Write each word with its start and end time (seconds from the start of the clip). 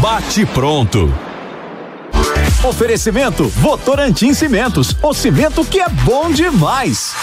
Bate 0.00 0.46
pronto. 0.46 1.12
Oferecimento 2.66 3.44
Votorantim 3.48 4.32
Cimentos, 4.32 4.96
o 5.02 5.12
cimento 5.12 5.64
que 5.64 5.80
é 5.80 5.88
bom 5.88 6.30
demais. 6.30 7.14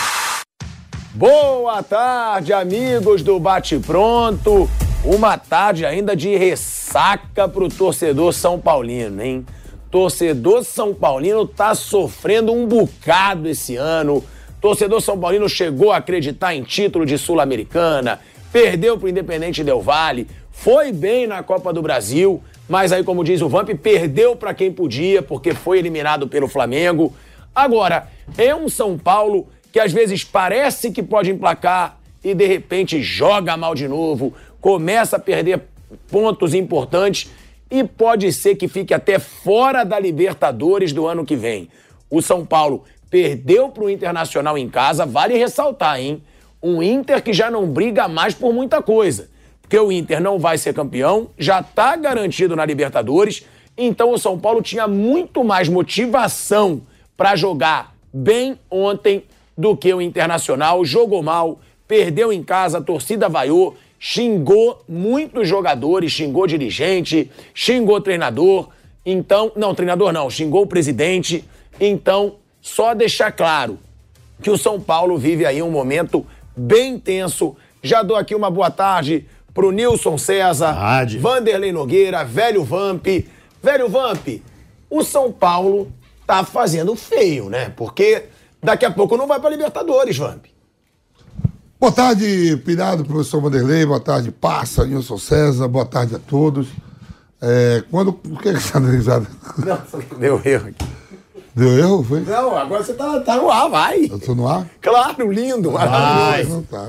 Boa 1.13 1.81
tarde, 1.81 2.53
amigos 2.53 3.23
do 3.23 3.39
Bate 3.39 3.79
Pronto. 3.79 4.69
Uma 5.03 5.37
tarde 5.37 5.85
ainda 5.85 6.15
de 6.15 6.35
ressaca 6.35 7.47
pro 7.47 7.69
torcedor 7.69 8.33
São 8.33 8.59
Paulino, 8.59 9.21
hein? 9.21 9.45
Torcedor 9.89 10.63
São 10.63 10.93
Paulino 10.93 11.47
tá 11.47 11.73
sofrendo 11.73 12.51
um 12.51 12.67
bocado 12.67 13.47
esse 13.47 13.75
ano. 13.75 14.23
Torcedor 14.67 14.99
São 14.99 15.17
Paulino 15.17 15.47
chegou 15.47 15.93
a 15.93 15.97
acreditar 15.97 16.53
em 16.53 16.61
título 16.61 17.05
de 17.05 17.17
Sul-Americana, 17.17 18.19
perdeu 18.51 18.97
pro 18.97 19.07
Independente 19.07 19.63
Del 19.63 19.79
Vale, 19.79 20.27
foi 20.51 20.91
bem 20.91 21.25
na 21.25 21.41
Copa 21.41 21.71
do 21.71 21.81
Brasil, 21.81 22.43
mas 22.67 22.91
aí, 22.91 23.01
como 23.01 23.23
diz 23.23 23.41
o 23.41 23.47
Vamp, 23.47 23.69
perdeu 23.81 24.35
para 24.35 24.53
quem 24.53 24.69
podia, 24.69 25.21
porque 25.21 25.53
foi 25.53 25.79
eliminado 25.79 26.27
pelo 26.27 26.49
Flamengo. 26.49 27.15
Agora, 27.55 28.09
é 28.37 28.53
um 28.53 28.67
São 28.67 28.97
Paulo 28.97 29.47
que 29.71 29.79
às 29.79 29.93
vezes 29.93 30.25
parece 30.25 30.91
que 30.91 31.01
pode 31.01 31.31
emplacar 31.31 31.97
e 32.21 32.35
de 32.35 32.45
repente 32.45 33.01
joga 33.01 33.55
mal 33.55 33.73
de 33.73 33.87
novo, 33.87 34.33
começa 34.59 35.15
a 35.15 35.19
perder 35.19 35.61
pontos 36.11 36.53
importantes 36.53 37.31
e 37.71 37.85
pode 37.85 38.33
ser 38.33 38.55
que 38.55 38.67
fique 38.67 38.93
até 38.93 39.17
fora 39.17 39.85
da 39.85 39.97
Libertadores 39.97 40.91
do 40.91 41.07
ano 41.07 41.25
que 41.25 41.37
vem. 41.37 41.69
O 42.09 42.21
São 42.21 42.45
Paulo 42.45 42.83
perdeu 43.09 43.69
para 43.69 43.83
o 43.83 43.89
Internacional 43.89 44.57
em 44.57 44.69
casa, 44.69 45.05
vale 45.05 45.37
ressaltar, 45.37 45.99
hein? 45.99 46.21
Um 46.61 46.81
Inter 46.81 47.23
que 47.23 47.33
já 47.33 47.49
não 47.49 47.67
briga 47.67 48.07
mais 48.07 48.33
por 48.33 48.53
muita 48.53 48.81
coisa 48.81 49.29
porque 49.67 49.77
o 49.77 49.91
Inter 49.91 50.21
não 50.21 50.39
vai 50.39 50.57
ser 50.57 50.73
campeão, 50.73 51.29
já 51.37 51.59
está 51.59 51.93
garantido 51.97 52.55
na 52.55 52.65
Libertadores, 52.65 53.45
então 53.77 54.13
o 54.13 54.17
São 54.17 54.39
Paulo 54.39 54.61
tinha 54.61 54.87
muito 54.87 55.43
mais 55.43 55.67
motivação 55.67 56.81
para 57.17 57.35
jogar 57.35 57.93
bem 58.13 58.57
ontem 58.71 59.25
do 59.57 59.75
que 59.75 59.93
o 59.93 60.01
Internacional. 60.01 60.85
Jogou 60.85 61.21
mal, 61.21 61.59
perdeu 61.85 62.31
em 62.31 62.41
casa, 62.41 62.77
a 62.77 62.81
torcida 62.81 63.27
vaiou, 63.27 63.75
xingou 63.99 64.83
muitos 64.87 65.49
jogadores, 65.49 66.13
xingou 66.13 66.47
dirigente, 66.47 67.29
xingou 67.53 67.99
treinador. 67.99 68.69
Então, 69.05 69.51
não, 69.53 69.75
treinador 69.75 70.13
não, 70.13 70.29
xingou 70.29 70.63
o 70.63 70.67
presidente. 70.67 71.43
Então, 71.77 72.35
só 72.67 72.93
deixar 72.93 73.31
claro 73.31 73.79
que 74.41 74.51
o 74.51 74.57
São 74.57 74.79
Paulo 74.79 75.17
vive 75.17 75.45
aí 75.45 75.63
um 75.63 75.71
momento 75.71 76.25
bem 76.55 76.99
tenso. 76.99 77.55
Já 77.81 78.03
dou 78.03 78.17
aqui 78.17 78.35
uma 78.35 78.51
boa 78.51 78.69
tarde 78.69 79.25
pro 79.53 79.71
Nilson 79.71 80.17
César, 80.17 80.73
Tarde. 80.73 81.17
Vanderlei 81.17 81.71
Nogueira, 81.71 82.25
Velho 82.25 82.65
Vamp. 82.65 83.07
Velho 83.63 83.87
Vamp, 83.87 84.27
o 84.89 85.01
São 85.01 85.31
Paulo 85.31 85.91
tá 86.27 86.43
fazendo 86.43 86.93
feio, 86.95 87.49
né? 87.49 87.71
Porque 87.75 88.25
daqui 88.61 88.85
a 88.85 88.91
pouco 88.91 89.15
não 89.15 89.27
vai 89.27 89.39
pra 89.39 89.49
Libertadores, 89.49 90.17
Vamp. 90.17 90.45
Boa 91.79 91.91
tarde, 91.91 92.61
Pirado, 92.65 93.05
professor 93.05 93.41
Vanderlei. 93.41 93.85
Boa 93.85 94.01
tarde, 94.01 94.29
Passa, 94.29 94.85
Nilson 94.85 95.17
César. 95.17 95.69
Boa 95.69 95.85
tarde 95.85 96.15
a 96.15 96.19
todos. 96.19 96.67
É, 97.41 97.81
quando. 97.89 98.11
Por 98.11 98.41
que 98.41 98.51
você 98.51 98.73
tá 98.73 98.79
dando 98.79 98.91
risada? 98.91 99.25
Não, 99.57 99.81
deu 100.19 100.41
erro 100.43 100.67
aqui. 100.67 100.96
Deu 101.57 101.75
erro? 101.75 102.03
Foi? 102.03 102.21
Não, 102.21 102.55
agora 102.55 102.83
você 102.83 102.93
tá, 102.93 103.19
tá 103.21 103.35
no 103.35 103.49
ar, 103.49 103.67
vai. 103.67 104.05
Eu 104.05 104.19
tô 104.19 104.35
no 104.35 104.47
ar? 104.47 104.69
Claro, 104.79 105.31
lindo, 105.31 105.71
Vai. 105.71 105.89
maravilhoso. 105.89 106.55
Não 106.55 106.63
tá. 106.63 106.87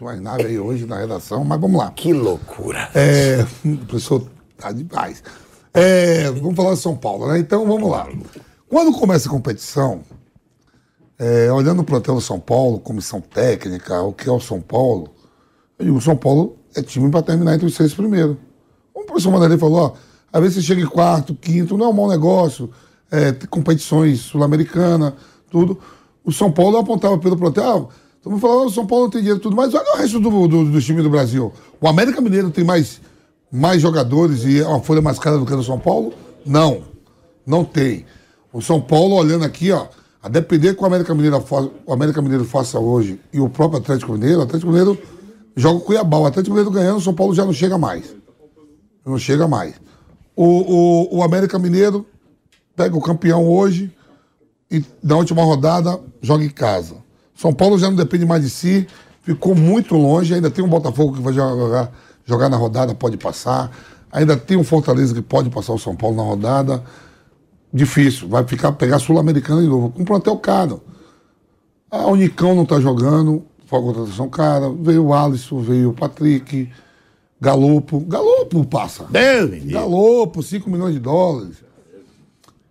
Mais 0.00 0.20
nave 0.20 0.46
aí 0.46 0.58
hoje 0.58 0.84
na 0.84 0.98
redação, 0.98 1.44
mas 1.44 1.60
vamos 1.60 1.78
lá. 1.78 1.92
Que 1.92 2.12
loucura. 2.12 2.88
É, 2.92 3.46
o 3.64 3.76
professor 3.86 4.26
tá 4.58 4.72
demais. 4.72 5.22
É, 5.72 6.28
vamos 6.28 6.56
falar 6.56 6.74
de 6.74 6.80
São 6.80 6.96
Paulo, 6.96 7.28
né? 7.28 7.38
Então 7.38 7.64
vamos 7.64 7.88
lá. 7.88 8.08
Quando 8.68 8.92
começa 8.98 9.28
a 9.28 9.30
competição, 9.30 10.00
é, 11.16 11.52
olhando 11.52 11.82
o 11.82 11.84
plantel 11.84 12.16
do 12.16 12.20
São 12.20 12.40
Paulo, 12.40 12.80
comissão 12.80 13.20
técnica, 13.20 14.02
o 14.02 14.12
que 14.12 14.28
é 14.28 14.32
o 14.32 14.40
São 14.40 14.60
Paulo, 14.60 15.10
eu 15.78 15.84
digo, 15.84 15.98
o 15.98 16.00
São 16.00 16.16
Paulo 16.16 16.56
é 16.74 16.82
time 16.82 17.08
para 17.12 17.22
terminar 17.22 17.54
entre 17.54 17.66
os 17.66 17.76
seis 17.76 17.94
primeiros. 17.94 18.36
Como 18.92 19.04
o 19.04 19.06
professor 19.06 19.30
Mandarei 19.30 19.56
falou, 19.56 19.82
ó, 19.82 19.92
às 20.32 20.40
vezes 20.42 20.56
você 20.56 20.62
chega 20.62 20.82
em 20.82 20.86
quarto, 20.86 21.32
quinto, 21.32 21.78
não 21.78 21.86
é 21.86 21.88
um 21.90 21.92
mau 21.92 22.08
negócio, 22.08 22.70
é, 23.10 23.32
competições 23.48 24.20
sul-americanas, 24.20 25.14
tudo. 25.50 25.78
O 26.24 26.32
São 26.32 26.50
Paulo 26.52 26.76
apontava 26.78 27.16
pelo 27.18 27.36
plantel, 27.36 27.90
ah, 28.24 28.28
mundo 28.28 28.40
falava, 28.40 28.66
o 28.66 28.70
São 28.70 28.86
Paulo 28.86 29.04
não 29.04 29.10
tem 29.10 29.20
dinheiro 29.20 29.40
tudo, 29.40 29.56
mas 29.56 29.74
olha 29.74 29.94
o 29.94 29.96
resto 29.96 30.20
do, 30.20 30.48
do, 30.48 30.64
do 30.70 30.80
time 30.80 31.02
do 31.02 31.10
Brasil. 31.10 31.52
O 31.80 31.88
América 31.88 32.20
Mineiro 32.20 32.50
tem 32.50 32.62
mais, 32.62 33.00
mais 33.50 33.80
jogadores 33.80 34.44
e 34.44 34.60
é 34.60 34.66
uma 34.66 34.80
folha 34.80 35.00
mais 35.00 35.18
cara 35.18 35.38
do 35.38 35.46
que 35.46 35.56
do 35.56 35.62
São 35.62 35.78
Paulo? 35.78 36.12
Não, 36.44 36.82
não 37.46 37.64
tem. 37.64 38.04
O 38.52 38.60
São 38.60 38.80
Paulo, 38.80 39.14
olhando 39.14 39.44
aqui, 39.44 39.72
ó, 39.72 39.86
a 40.22 40.28
depender 40.28 40.74
que 40.74 40.82
o 40.82 40.86
América 40.86 41.14
Mineiro, 41.14 41.40
fa- 41.40 41.68
o 41.86 41.92
América 41.92 42.20
Mineiro 42.20 42.44
faça 42.44 42.78
hoje 42.78 43.18
e 43.32 43.40
o 43.40 43.48
próprio 43.48 43.80
Atlético 43.80 44.12
Mineiro, 44.12 44.40
o 44.40 44.42
Atlético 44.42 44.70
Mineiro 44.70 44.98
joga 45.56 45.78
o 45.78 45.80
Cuiabá. 45.80 46.18
O 46.18 46.26
Atlético 46.26 46.54
Mineiro 46.54 46.70
ganhando, 46.70 46.98
o 46.98 47.00
São 47.00 47.14
Paulo 47.14 47.34
já 47.34 47.44
não 47.44 47.52
chega 47.54 47.78
mais. 47.78 48.14
Não 49.06 49.18
chega 49.18 49.48
mais. 49.48 49.74
O, 50.36 50.44
o, 50.44 51.18
o 51.18 51.22
América 51.22 51.58
Mineiro 51.58 52.04
pega 52.80 52.96
o 52.96 53.00
campeão 53.02 53.46
hoje 53.46 53.92
e 54.70 54.82
na 55.02 55.14
última 55.14 55.42
rodada 55.44 56.00
joga 56.22 56.42
em 56.42 56.48
casa. 56.48 56.96
São 57.34 57.52
Paulo 57.52 57.78
já 57.78 57.90
não 57.90 57.96
depende 57.96 58.24
mais 58.24 58.42
de 58.42 58.48
si, 58.48 58.86
ficou 59.20 59.54
muito 59.54 59.94
longe, 59.96 60.32
ainda 60.32 60.50
tem 60.50 60.64
um 60.64 60.68
Botafogo 60.68 61.12
que 61.12 61.20
vai 61.20 61.34
jogar, 61.34 61.92
jogar 62.24 62.48
na 62.48 62.56
rodada, 62.56 62.94
pode 62.94 63.18
passar. 63.18 63.70
Ainda 64.10 64.34
tem 64.34 64.56
um 64.56 64.64
Fortaleza 64.64 65.12
que 65.14 65.20
pode 65.20 65.50
passar 65.50 65.74
o 65.74 65.78
São 65.78 65.94
Paulo 65.94 66.16
na 66.16 66.22
rodada. 66.22 66.82
Difícil, 67.70 68.26
vai 68.28 68.46
ficar 68.46 68.72
pegar 68.72 68.98
Sul-Americana 68.98 69.60
de 69.60 69.68
novo, 69.68 69.90
com 69.90 70.00
um 70.00 70.04
plantel 70.06 70.38
caro. 70.38 70.80
A 71.90 72.06
Unicão 72.06 72.54
não 72.54 72.64
tá 72.64 72.80
jogando, 72.80 73.44
foi 73.66 73.78
uma 73.78 73.92
contratação 73.92 74.28
cara. 74.30 74.70
Veio 74.70 75.04
o 75.04 75.12
Alisson, 75.12 75.60
veio 75.60 75.90
o 75.90 75.94
Patrick, 75.94 76.70
Galopo. 77.38 78.00
Galopo 78.00 78.64
passa. 78.64 79.04
Deus. 79.10 79.64
Galopo, 79.64 80.42
5 80.42 80.70
milhões 80.70 80.94
de 80.94 81.00
dólares. 81.00 81.69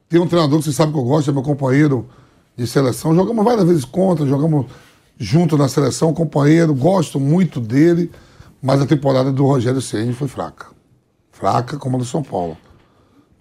Tem 0.09 0.19
um 0.19 0.27
treinador 0.27 0.57
que 0.57 0.65
você 0.65 0.73
sabe 0.73 0.91
que 0.91 0.97
eu 0.97 1.03
gosto, 1.03 1.29
é 1.29 1.33
meu 1.33 1.43
companheiro 1.43 2.09
de 2.57 2.65
seleção. 2.65 3.13
Jogamos 3.13 3.45
várias 3.45 3.67
vezes 3.67 3.85
contra, 3.85 4.25
jogamos 4.25 4.65
junto 5.19 5.55
na 5.55 5.67
seleção, 5.67 6.11
companheiro, 6.13 6.73
gosto 6.73 7.19
muito 7.19 7.59
dele, 7.59 8.09
mas 8.61 8.81
a 8.81 8.87
temporada 8.87 9.31
do 9.31 9.45
Rogério 9.45 9.79
Ceni 9.81 10.13
foi 10.13 10.27
fraca. 10.27 10.67
Fraca 11.31 11.77
como 11.77 11.97
a 11.97 11.99
do 11.99 12.05
São 12.05 12.23
Paulo. 12.23 12.57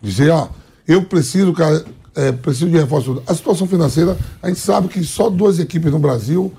Dizer, 0.03 0.31
ó, 0.31 0.49
eu 0.87 1.03
preciso, 1.05 1.55
cara, 1.55 1.85
é, 2.15 2.33
preciso 2.33 2.69
de 2.69 2.77
reforço. 2.77 3.23
A 3.27 3.35
situação 3.35 3.67
financeira, 3.67 4.19
a 4.43 4.49
gente 4.49 4.61
sabe 4.61 4.89
que 4.89 5.03
só 5.03 5.31
duas 5.31 5.59
equipes 5.59 5.91
no 5.91 5.99
Brasil 5.99 6.53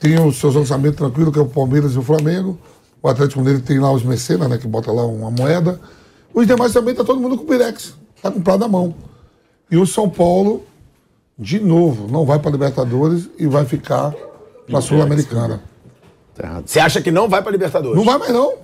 têm 0.00 0.18
os 0.18 0.36
seus 0.36 0.56
orçamentos 0.56 0.96
tranquilos, 0.96 1.32
que 1.32 1.38
é 1.38 1.42
o 1.42 1.46
Palmeiras 1.46 1.92
e 1.92 1.98
o 1.98 2.02
Flamengo. 2.02 2.58
O 3.02 3.08
Atlético 3.08 3.40
Mineiro 3.40 3.60
tem 3.60 3.78
lá 3.78 3.92
os 3.92 4.02
mecenas, 4.02 4.48
né, 4.48 4.56
que 4.56 4.66
bota 4.66 4.90
lá 4.90 5.04
uma 5.04 5.30
moeda. 5.30 5.78
Os 6.32 6.46
demais 6.46 6.72
também 6.72 6.94
tá 6.94 7.04
todo 7.04 7.20
mundo 7.20 7.36
com 7.36 7.44
o 7.44 7.46
Pirex, 7.46 7.94
tá 8.22 8.30
comprado 8.30 8.64
à 8.64 8.68
mão. 8.68 8.94
E 9.70 9.76
o 9.76 9.86
São 9.86 10.08
Paulo, 10.08 10.64
de 11.38 11.58
novo, 11.58 12.06
não 12.10 12.24
vai 12.24 12.38
para 12.38 12.50
Libertadores 12.50 13.28
e 13.38 13.46
vai 13.46 13.64
ficar 13.64 14.14
na 14.68 14.80
Sul-Americana. 14.80 15.62
Você 16.64 16.78
acha 16.78 17.00
que 17.00 17.10
não 17.10 17.28
vai 17.28 17.42
pra 17.42 17.50
Libertadores? 17.50 17.96
Não 17.96 18.04
vai 18.04 18.18
mais 18.18 18.32
não. 18.32 18.54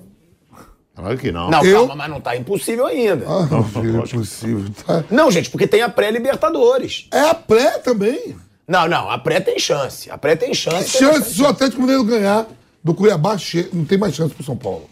Claro 0.95 1.17
que 1.19 1.33
não. 1.33 1.51
Não, 1.51 1.65
Eu- 1.65 1.79
calma, 1.81 1.97
mas 1.97 2.11
não 2.11 2.21
tá 2.21 2.37
impossível 2.37 2.87
ainda. 2.87 3.25
Ah, 3.27 3.63
filho, 3.65 4.01
é 4.01 4.05
impossível. 4.05 4.65
Tá? 4.87 5.03
Não, 5.11 5.31
gente, 5.31 5.49
porque 5.51 5.67
tem 5.67 5.81
a 5.83 5.89
pré-Libertadores. 5.89 7.07
É 7.11 7.21
a 7.31 7.35
pré 7.35 7.79
também. 7.79 8.37
Não, 8.69 8.87
não, 8.87 9.11
a 9.11 9.19
pré 9.19 9.41
tem 9.41 9.59
chance. 9.59 10.11
A 10.11 10.19
pré 10.19 10.37
tem 10.37 10.53
chance. 10.55 10.99
tem 10.99 11.01
Chance, 11.09 11.35
se 11.35 11.43
o 11.43 11.47
Atlético 11.47 11.81
Mineiro 11.81 12.05
ganhar 12.05 12.47
do 12.85 12.95
Cuiabá, 12.95 13.37
che- 13.39 13.69
não 13.73 13.85
tem 13.87 13.97
mais 13.99 14.15
chance 14.15 14.35
pro 14.35 14.45
São 14.45 14.57
Paulo. 14.57 14.85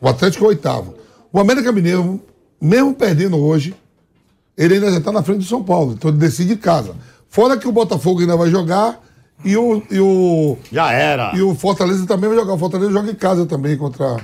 O 0.00 0.08
Atlético 0.08 0.44
é 0.44 0.46
o 0.46 0.50
oitavo. 0.50 0.94
O 1.32 1.40
América 1.40 1.72
Mineiro, 1.72 2.20
mesmo 2.60 2.94
perdendo 2.94 3.36
hoje, 3.36 3.74
ele 4.62 4.74
ainda 4.74 4.90
já 4.92 4.98
está 4.98 5.10
na 5.12 5.22
frente 5.22 5.38
do 5.38 5.44
São 5.44 5.62
Paulo. 5.62 5.92
Então 5.92 6.10
ele 6.10 6.18
decide 6.18 6.52
em 6.52 6.56
casa. 6.56 6.94
Fora 7.28 7.56
que 7.56 7.66
o 7.66 7.72
Botafogo 7.72 8.20
ainda 8.20 8.36
vai 8.36 8.50
jogar 8.50 9.00
E 9.44 9.56
o, 9.56 9.82
e 9.90 9.98
o, 9.98 10.58
Já 10.70 10.92
era. 10.92 11.32
e 11.34 11.40
o 11.40 11.54
Fortaleza 11.54 12.06
também 12.06 12.28
vai 12.28 12.38
jogar. 12.38 12.52
O 12.54 12.58
Fortaleza 12.58 12.92
joga 12.92 13.10
em 13.10 13.14
casa 13.14 13.46
também 13.46 13.76
contra. 13.76 14.18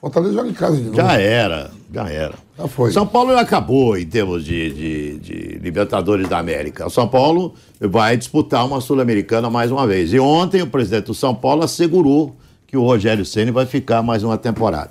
Fortaleza 0.00 0.34
joga 0.34 0.48
em 0.48 0.52
casa 0.52 0.76
de 0.76 0.82
novo. 0.84 0.96
Já 0.96 1.12
era, 1.20 1.70
já 1.92 2.08
era. 2.08 2.34
Já 2.56 2.68
foi. 2.68 2.92
São 2.92 3.06
Paulo 3.06 3.36
acabou 3.36 3.96
em 3.98 4.06
termos 4.06 4.44
de, 4.44 4.70
de- 4.72 5.18
de 5.18 5.58
Libertadores 5.60 6.28
da 6.28 6.38
América. 6.38 6.86
O 6.86 6.90
São 6.90 7.06
Paulo 7.08 7.54
vai 7.80 8.16
disputar 8.16 8.64
uma 8.66 8.80
Sul-Americana 8.80 9.48
mais 9.50 9.70
uma 9.72 9.86
vez. 9.86 10.12
E 10.12 10.18
ontem 10.20 10.62
o 10.62 10.66
presidente 10.68 11.06
do 11.06 11.14
São 11.14 11.34
Paulo 11.34 11.64
assegurou 11.64 12.34
que 12.66 12.76
o 12.76 12.82
Rogério 12.82 13.24
Ceni 13.24 13.50
vai 13.50 13.66
ficar 13.66 14.02
mais 14.02 14.22
uma 14.22 14.36
temporada. 14.38 14.90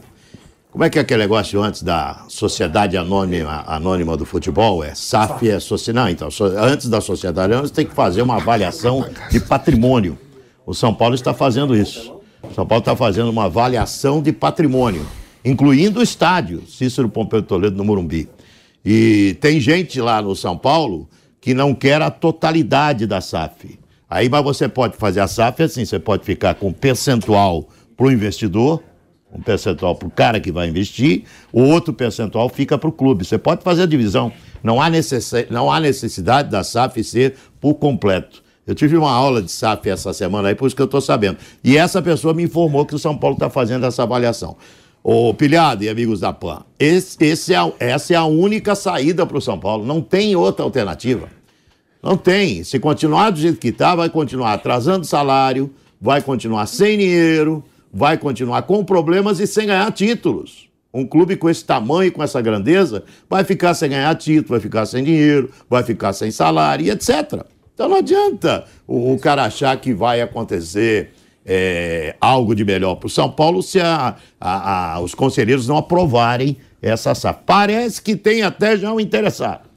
Como 0.77 0.85
é 0.85 0.91
que 0.91 0.99
é 0.99 1.01
aquele 1.01 1.23
negócio 1.23 1.59
antes 1.59 1.81
da 1.81 2.23
Sociedade 2.27 2.95
Anônima, 2.97 3.63
Anônima 3.65 4.15
do 4.15 4.27
Futebol? 4.27 4.83
É 4.83 4.93
SAF, 4.93 5.49
é 5.49 5.59
sociedade. 5.59 6.05
Não, 6.05 6.11
então, 6.11 6.29
so- 6.29 6.43
antes 6.55 6.87
da 6.87 7.01
Sociedade 7.01 7.51
Anônima, 7.51 7.67
você 7.67 7.73
tem 7.73 7.85
que 7.87 7.95
fazer 7.95 8.21
uma 8.21 8.35
avaliação 8.35 9.03
de 9.31 9.39
patrimônio. 9.39 10.19
O 10.67 10.75
São 10.75 10.93
Paulo 10.93 11.15
está 11.15 11.33
fazendo 11.33 11.75
isso. 11.75 12.13
O 12.43 12.53
São 12.53 12.63
Paulo 12.63 12.81
está 12.83 12.95
fazendo 12.95 13.27
uma 13.31 13.45
avaliação 13.45 14.21
de 14.21 14.31
patrimônio, 14.31 15.03
incluindo 15.43 15.99
o 15.99 16.03
estádio 16.03 16.61
Cícero 16.67 17.09
Pompeu 17.09 17.41
Toledo 17.41 17.75
no 17.75 17.83
Morumbi. 17.83 18.29
E 18.85 19.35
tem 19.41 19.59
gente 19.59 19.99
lá 19.99 20.21
no 20.21 20.35
São 20.35 20.55
Paulo 20.55 21.09
que 21.41 21.55
não 21.55 21.73
quer 21.73 22.03
a 22.03 22.11
totalidade 22.11 23.07
da 23.07 23.19
SAF. 23.19 23.79
Aí, 24.07 24.29
mas 24.29 24.43
você 24.43 24.69
pode 24.69 24.95
fazer 24.95 25.21
a 25.21 25.27
SAF 25.27 25.63
assim, 25.63 25.83
você 25.83 25.97
pode 25.97 26.23
ficar 26.23 26.53
com 26.53 26.71
percentual 26.71 27.67
para 27.97 28.05
o 28.05 28.11
investidor, 28.11 28.83
um 29.33 29.41
percentual 29.41 29.95
para 29.95 30.07
o 30.07 30.11
cara 30.11 30.39
que 30.39 30.51
vai 30.51 30.67
investir, 30.69 31.23
o 31.51 31.61
outro 31.63 31.93
percentual 31.93 32.47
fica 32.49 32.77
para 32.77 32.89
o 32.89 32.91
clube. 32.91 33.25
Você 33.25 33.37
pode 33.37 33.63
fazer 33.63 33.83
a 33.83 33.85
divisão. 33.85 34.31
Não 34.63 34.81
há, 34.81 34.89
necessi- 34.89 35.47
não 35.49 35.71
há 35.71 35.79
necessidade 35.79 36.49
da 36.49 36.63
SAF 36.63 37.03
ser 37.03 37.35
por 37.59 37.75
completo. 37.75 38.41
Eu 38.65 38.75
tive 38.75 38.97
uma 38.97 39.11
aula 39.11 39.41
de 39.41 39.51
SAF 39.51 39.89
essa 39.89 40.11
semana 40.13 40.49
aí, 40.49 40.55
por 40.55 40.67
isso 40.67 40.75
que 40.75 40.81
eu 40.81 40.85
estou 40.85 40.99
sabendo. 41.01 41.37
E 41.63 41.77
essa 41.77 42.01
pessoa 42.01 42.33
me 42.33 42.43
informou 42.43 42.85
que 42.85 42.95
o 42.95 42.99
São 42.99 43.17
Paulo 43.17 43.35
está 43.35 43.49
fazendo 43.49 43.85
essa 43.85 44.03
avaliação. 44.03 44.57
Ô, 45.03 45.33
Pilhado 45.33 45.83
e 45.85 45.89
amigos 45.89 46.19
da 46.19 46.33
PAN, 46.33 46.63
esse, 46.77 47.15
esse 47.23 47.53
é, 47.53 47.59
essa 47.79 48.13
é 48.13 48.17
a 48.17 48.25
única 48.25 48.75
saída 48.75 49.25
para 49.25 49.37
o 49.37 49.41
São 49.41 49.57
Paulo. 49.57 49.85
Não 49.85 50.01
tem 50.01 50.35
outra 50.35 50.65
alternativa. 50.65 51.29
Não 52.03 52.17
tem. 52.17 52.63
Se 52.63 52.77
continuar 52.79 53.29
do 53.29 53.39
jeito 53.39 53.57
que 53.57 53.69
está, 53.69 53.95
vai 53.95 54.09
continuar 54.09 54.53
atrasando 54.53 55.05
salário, 55.05 55.73
vai 56.01 56.21
continuar 56.21 56.65
sem 56.65 56.97
dinheiro, 56.97 57.63
vai 57.97 58.15
continuar 58.15 58.61
com 58.61 58.85
problemas 58.85 59.39
e 59.39 59.47
sem 59.47 59.65
ganhar 59.65 59.91
títulos. 59.91 60.69
Um 60.93 61.03
clube 61.05 61.35
com 61.35 61.49
esse 61.49 61.65
tamanho, 61.65 62.11
com 62.11 62.21
essa 62.23 62.39
grandeza, 62.39 63.03
vai 63.27 63.43
ficar 63.43 63.73
sem 63.73 63.89
ganhar 63.89 64.13
título, 64.15 64.49
vai 64.51 64.59
ficar 64.59 64.85
sem 64.85 65.03
dinheiro, 65.03 65.51
vai 65.67 65.81
ficar 65.83 66.13
sem 66.13 66.29
salário 66.29 66.91
etc. 66.91 67.43
Então 67.73 67.89
não 67.89 67.97
adianta 67.97 68.65
o, 68.87 69.13
o 69.13 69.19
cara 69.19 69.43
achar 69.45 69.75
que 69.77 69.93
vai 69.95 70.21
acontecer 70.21 71.09
é, 71.43 72.15
algo 72.21 72.53
de 72.53 72.63
melhor 72.63 72.95
para 72.95 73.07
o 73.07 73.09
São 73.09 73.31
Paulo 73.31 73.63
se 73.63 73.79
a- 73.79 74.15
a- 74.39 74.93
a- 74.95 74.99
os 74.99 75.15
conselheiros 75.15 75.67
não 75.67 75.77
aprovarem 75.77 76.57
essa 76.81 77.15
SAF. 77.15 77.39
Parece 77.45 77.99
que 78.01 78.15
tem 78.15 78.43
até 78.43 78.77
já 78.77 78.93
um 78.93 78.99
interessado. 78.99 79.67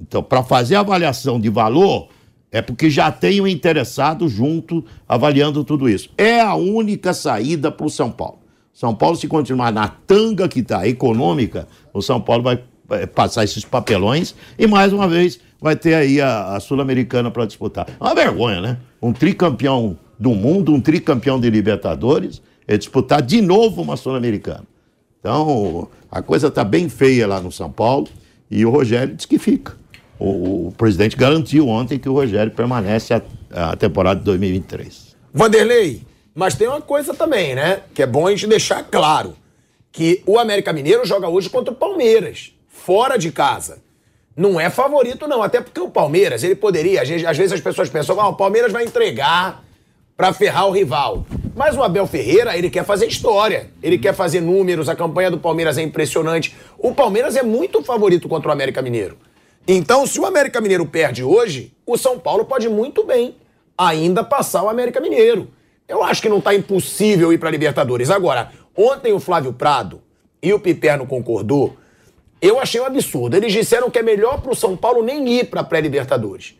Então, 0.00 0.22
para 0.22 0.42
fazer 0.42 0.76
avaliação 0.76 1.38
de 1.40 1.48
valor, 1.50 2.08
é 2.52 2.60
porque 2.60 2.90
já 2.90 3.10
tem 3.10 3.40
um 3.40 3.46
interessado 3.46 4.28
junto 4.28 4.84
avaliando 5.08 5.64
tudo 5.64 5.88
isso. 5.88 6.10
É 6.18 6.40
a 6.40 6.54
única 6.54 7.14
saída 7.14 7.72
para 7.72 7.86
o 7.86 7.90
São 7.90 8.10
Paulo. 8.10 8.40
São 8.74 8.94
Paulo, 8.94 9.16
se 9.16 9.26
continuar 9.26 9.72
na 9.72 9.88
tanga 9.88 10.46
que 10.48 10.60
está 10.60 10.86
econômica, 10.86 11.66
o 11.92 12.02
São 12.02 12.20
Paulo 12.20 12.42
vai 12.42 12.62
passar 13.06 13.44
esses 13.44 13.64
papelões 13.64 14.34
e, 14.58 14.66
mais 14.66 14.92
uma 14.92 15.08
vez, 15.08 15.40
vai 15.60 15.74
ter 15.74 15.94
aí 15.94 16.20
a, 16.20 16.56
a 16.56 16.60
Sul-Americana 16.60 17.30
para 17.30 17.46
disputar. 17.46 17.86
É 17.88 18.04
uma 18.04 18.14
vergonha, 18.14 18.60
né? 18.60 18.78
Um 19.00 19.12
tricampeão 19.12 19.98
do 20.18 20.30
mundo, 20.30 20.74
um 20.74 20.80
tricampeão 20.80 21.40
de 21.40 21.48
Libertadores, 21.48 22.42
é 22.66 22.76
disputar 22.76 23.22
de 23.22 23.40
novo 23.40 23.80
uma 23.80 23.96
Sul-Americana. 23.96 24.64
Então, 25.20 25.88
a 26.10 26.20
coisa 26.20 26.48
está 26.48 26.64
bem 26.64 26.88
feia 26.88 27.26
lá 27.26 27.40
no 27.40 27.50
São 27.50 27.70
Paulo 27.70 28.08
e 28.50 28.66
o 28.66 28.70
Rogério 28.70 29.14
diz 29.14 29.24
que 29.24 29.38
fica. 29.38 29.76
O, 30.22 30.68
o 30.68 30.72
presidente 30.78 31.16
garantiu 31.16 31.66
ontem 31.66 31.98
que 31.98 32.08
o 32.08 32.12
Rogério 32.12 32.52
permanece 32.52 33.12
a, 33.12 33.22
a 33.52 33.76
temporada 33.76 34.20
de 34.20 34.26
2023. 34.26 35.16
Vanderlei, 35.34 36.02
mas 36.32 36.54
tem 36.54 36.68
uma 36.68 36.80
coisa 36.80 37.12
também, 37.12 37.56
né? 37.56 37.80
Que 37.92 38.04
é 38.04 38.06
bom 38.06 38.28
a 38.28 38.30
gente 38.30 38.46
deixar 38.46 38.84
claro. 38.84 39.34
Que 39.90 40.22
o 40.24 40.38
América 40.38 40.72
Mineiro 40.72 41.04
joga 41.04 41.28
hoje 41.28 41.50
contra 41.50 41.72
o 41.72 41.76
Palmeiras, 41.76 42.52
fora 42.68 43.18
de 43.18 43.32
casa. 43.32 43.82
Não 44.36 44.60
é 44.60 44.70
favorito, 44.70 45.26
não. 45.26 45.42
Até 45.42 45.60
porque 45.60 45.80
o 45.80 45.90
Palmeiras, 45.90 46.44
ele 46.44 46.54
poderia. 46.54 47.02
Às 47.02 47.08
vezes, 47.08 47.26
às 47.26 47.36
vezes 47.36 47.52
as 47.54 47.60
pessoas 47.60 47.90
pensam, 47.90 48.18
ah, 48.20 48.28
o 48.28 48.36
Palmeiras 48.36 48.70
vai 48.70 48.84
entregar 48.84 49.64
pra 50.16 50.32
ferrar 50.32 50.68
o 50.68 50.70
rival. 50.70 51.26
Mas 51.56 51.76
o 51.76 51.82
Abel 51.82 52.06
Ferreira, 52.06 52.56
ele 52.56 52.70
quer 52.70 52.84
fazer 52.84 53.06
história. 53.06 53.70
Ele 53.82 53.98
quer 53.98 54.14
fazer 54.14 54.40
números. 54.40 54.88
A 54.88 54.94
campanha 54.94 55.32
do 55.32 55.38
Palmeiras 55.38 55.76
é 55.78 55.82
impressionante. 55.82 56.54
O 56.78 56.94
Palmeiras 56.94 57.34
é 57.34 57.42
muito 57.42 57.82
favorito 57.82 58.28
contra 58.28 58.50
o 58.50 58.52
América 58.52 58.80
Mineiro. 58.80 59.18
Então, 59.66 60.06
se 60.06 60.18
o 60.18 60.26
América 60.26 60.60
Mineiro 60.60 60.84
perde 60.86 61.22
hoje, 61.22 61.72
o 61.86 61.96
São 61.96 62.18
Paulo 62.18 62.44
pode 62.44 62.68
muito 62.68 63.04
bem 63.04 63.36
ainda 63.78 64.24
passar 64.24 64.62
o 64.62 64.68
América 64.68 65.00
Mineiro. 65.00 65.48
Eu 65.88 66.02
acho 66.02 66.22
que 66.22 66.28
não 66.28 66.40
tá 66.40 66.54
impossível 66.54 67.32
ir 67.32 67.38
pra 67.38 67.50
Libertadores. 67.50 68.10
Agora, 68.10 68.50
ontem 68.76 69.12
o 69.12 69.20
Flávio 69.20 69.52
Prado 69.52 70.02
e 70.42 70.52
o 70.52 70.58
Piperno 70.58 71.06
concordou. 71.06 71.76
Eu 72.40 72.58
achei 72.58 72.80
um 72.80 72.84
absurdo. 72.84 73.36
Eles 73.36 73.52
disseram 73.52 73.88
que 73.88 73.98
é 73.98 74.02
melhor 74.02 74.40
pro 74.40 74.54
São 74.54 74.76
Paulo 74.76 75.02
nem 75.02 75.28
ir 75.28 75.44
pra 75.44 75.62
pré-Libertadores. 75.62 76.54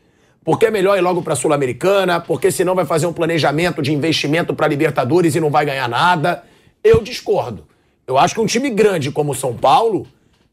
Porque 0.45 0.67
é 0.67 0.71
melhor 0.71 0.97
ir 0.97 1.01
logo 1.01 1.23
pra 1.23 1.35
Sul-Americana, 1.35 2.21
porque 2.21 2.51
senão 2.51 2.75
vai 2.75 2.85
fazer 2.85 3.07
um 3.07 3.13
planejamento 3.13 3.83
de 3.83 3.93
investimento 3.93 4.55
pra 4.55 4.69
Libertadores 4.69 5.35
e 5.35 5.41
não 5.41 5.51
vai 5.51 5.65
ganhar 5.65 5.89
nada. 5.89 6.45
Eu 6.85 7.03
discordo. 7.03 7.67
Eu 8.07 8.19
acho 8.19 8.35
que 8.35 8.41
um 8.41 8.47
time 8.47 8.71
grande 8.71 9.11
como 9.11 9.33
o 9.33 9.35
São 9.35 9.57
Paulo, 9.57 10.07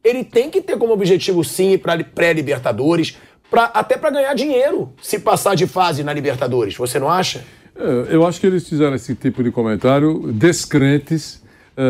ele 0.03 0.23
tem 0.23 0.49
que 0.49 0.61
ter 0.61 0.77
como 0.77 0.93
objetivo 0.93 1.43
sim 1.43 1.77
pra 1.77 2.01
pré-Libertadores, 2.03 3.17
pra, 3.49 3.65
até 3.65 3.97
pra 3.97 4.09
ganhar 4.09 4.33
dinheiro, 4.33 4.93
se 5.01 5.19
passar 5.19 5.55
de 5.55 5.67
fase 5.67 6.03
na 6.03 6.13
Libertadores. 6.13 6.75
Você 6.75 6.99
não 6.99 7.09
acha? 7.09 7.43
É, 7.75 8.13
Eu 8.13 8.25
acho 8.25 8.39
que 8.39 8.47
eles 8.47 8.67
fizeram 8.67 8.95
esse 8.95 9.15
tipo 9.15 9.43
de 9.43 9.51
comentário 9.51 10.31
descrentes 10.31 11.41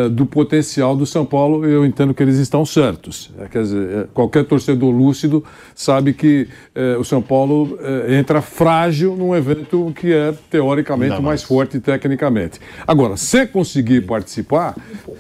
do 0.10 0.26
potencial 0.26 0.96
do 0.96 1.06
São 1.06 1.26
Paulo. 1.26 1.66
Eu 1.66 1.86
entendo 1.86 2.14
que 2.14 2.22
eles 2.22 2.38
estão 2.38 2.66
certos. 2.66 3.32
É, 3.40 3.46
quer 3.48 3.64
dizer, 3.64 3.90
é, 3.90 4.08
qualquer 4.14 4.44
torcedor 4.46 4.92
lúcido 4.92 5.44
sabe 5.74 6.14
que 6.14 6.48
eh, 6.76 6.96
o 7.00 7.04
São 7.04 7.22
Paulo 7.22 7.78
eh, 7.82 8.18
entra 8.20 8.42
frágil 8.42 9.16
num 9.16 9.36
evento 9.36 9.92
que 9.96 10.14
é 10.14 10.34
teoricamente 10.50 11.12
mais 11.14 11.24
mais. 11.24 11.44
forte 11.44 11.80
tecnicamente. 11.80 12.60
Agora, 12.88 13.18
se 13.18 13.48
conseguir 13.48 14.02
participar, 14.06 14.76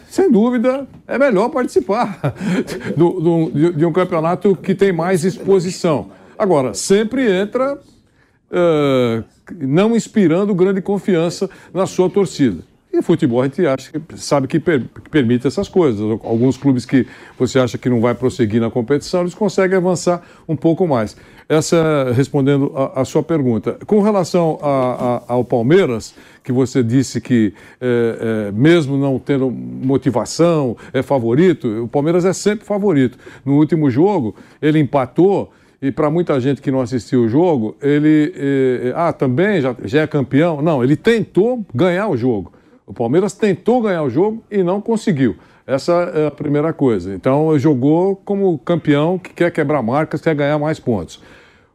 sem 0.09 0.31
dúvida 0.31 0.87
é 1.07 1.17
melhor 1.17 1.49
participar 1.49 2.19
do- 2.95 3.19
do- 3.19 3.51
de- 3.51 3.73
de 3.73 3.85
um 3.85 3.91
campeonato 3.91 4.55
que 4.55 4.75
tem 4.75 4.91
mais 4.93 5.23
exposição. 5.25 6.11
Agora, 6.37 6.73
sempre 6.73 7.29
entra 7.31 7.77
eh, 8.51 9.23
não 9.59 9.95
inspirando 9.95 10.53
grande 10.53 10.81
confiança 10.81 11.49
na 11.73 11.85
sua 11.85 12.09
torcida. 12.09 12.68
E 12.91 13.03
futebol 13.03 13.39
a 13.41 13.43
gente 13.45 13.65
acha 13.67 13.91
que 13.91 14.17
sabe 14.19 14.47
que, 14.47 14.59
per- 14.59 14.81
que 15.03 15.09
permite 15.11 15.45
essas 15.45 15.69
coisas. 15.69 16.01
Alguns 16.23 16.57
clubes 16.57 16.85
que 16.87 17.05
você 17.37 17.59
acha 17.59 17.77
que 17.77 17.87
não 17.87 18.01
vai 18.01 18.15
prosseguir 18.15 18.59
na 18.59 18.71
competição, 18.71 19.21
eles 19.21 19.35
conseguem 19.35 19.77
avançar 19.77 20.23
um 20.47 20.55
pouco 20.55 20.87
mais. 20.87 21.15
Essa 21.47 22.11
respondendo 22.15 22.71
a, 22.75 23.01
a 23.01 23.05
sua 23.05 23.21
pergunta. 23.21 23.77
Com 23.85 24.01
relação 24.01 24.57
a- 24.61 25.21
a- 25.27 25.33
ao 25.33 25.43
Palmeiras, 25.45 26.15
que 26.43 26.51
você 26.51 26.81
disse 26.83 27.21
que 27.21 27.53
eh, 27.79 28.47
eh, 28.49 28.51
mesmo 28.53 28.97
não 28.97 29.19
tendo 29.19 29.51
motivação, 29.51 30.75
é 30.91 31.03
favorito, 31.03 31.67
o 31.83 31.87
Palmeiras 31.87 32.25
é 32.25 32.33
sempre 32.33 32.65
favorito. 32.65 33.19
No 33.45 33.57
último 33.57 33.89
jogo, 33.91 34.35
ele 34.61 34.79
empatou. 34.79 35.51
E 35.81 35.91
para 35.91 36.09
muita 36.09 36.37
gente 36.41 36.59
que 36.61 36.71
não 36.71 36.81
assistiu 36.81 37.21
o 37.23 37.29
jogo, 37.29 37.75
ele. 37.81 38.33
eh, 38.35 38.93
ah, 38.95 39.13
também 39.13 39.61
já, 39.61 39.75
já 39.85 40.01
é 40.01 40.07
campeão? 40.07 40.59
Não, 40.61 40.83
ele 40.83 40.95
tentou 40.95 41.63
ganhar 41.73 42.09
o 42.09 42.17
jogo. 42.17 42.51
O 42.89 42.93
Palmeiras 42.93 43.33
tentou 43.33 43.83
ganhar 43.83 44.01
o 44.01 44.09
jogo 44.09 44.43
e 44.49 44.63
não 44.63 44.81
conseguiu. 44.81 45.35
Essa 45.67 45.93
é 46.15 46.25
a 46.25 46.31
primeira 46.31 46.73
coisa. 46.73 47.13
Então, 47.13 47.57
jogou 47.59 48.15
como 48.15 48.57
campeão 48.57 49.19
que 49.19 49.31
quer 49.31 49.51
quebrar 49.51 49.83
marcas, 49.83 50.19
quer 50.19 50.33
ganhar 50.33 50.57
mais 50.57 50.79
pontos. 50.79 51.21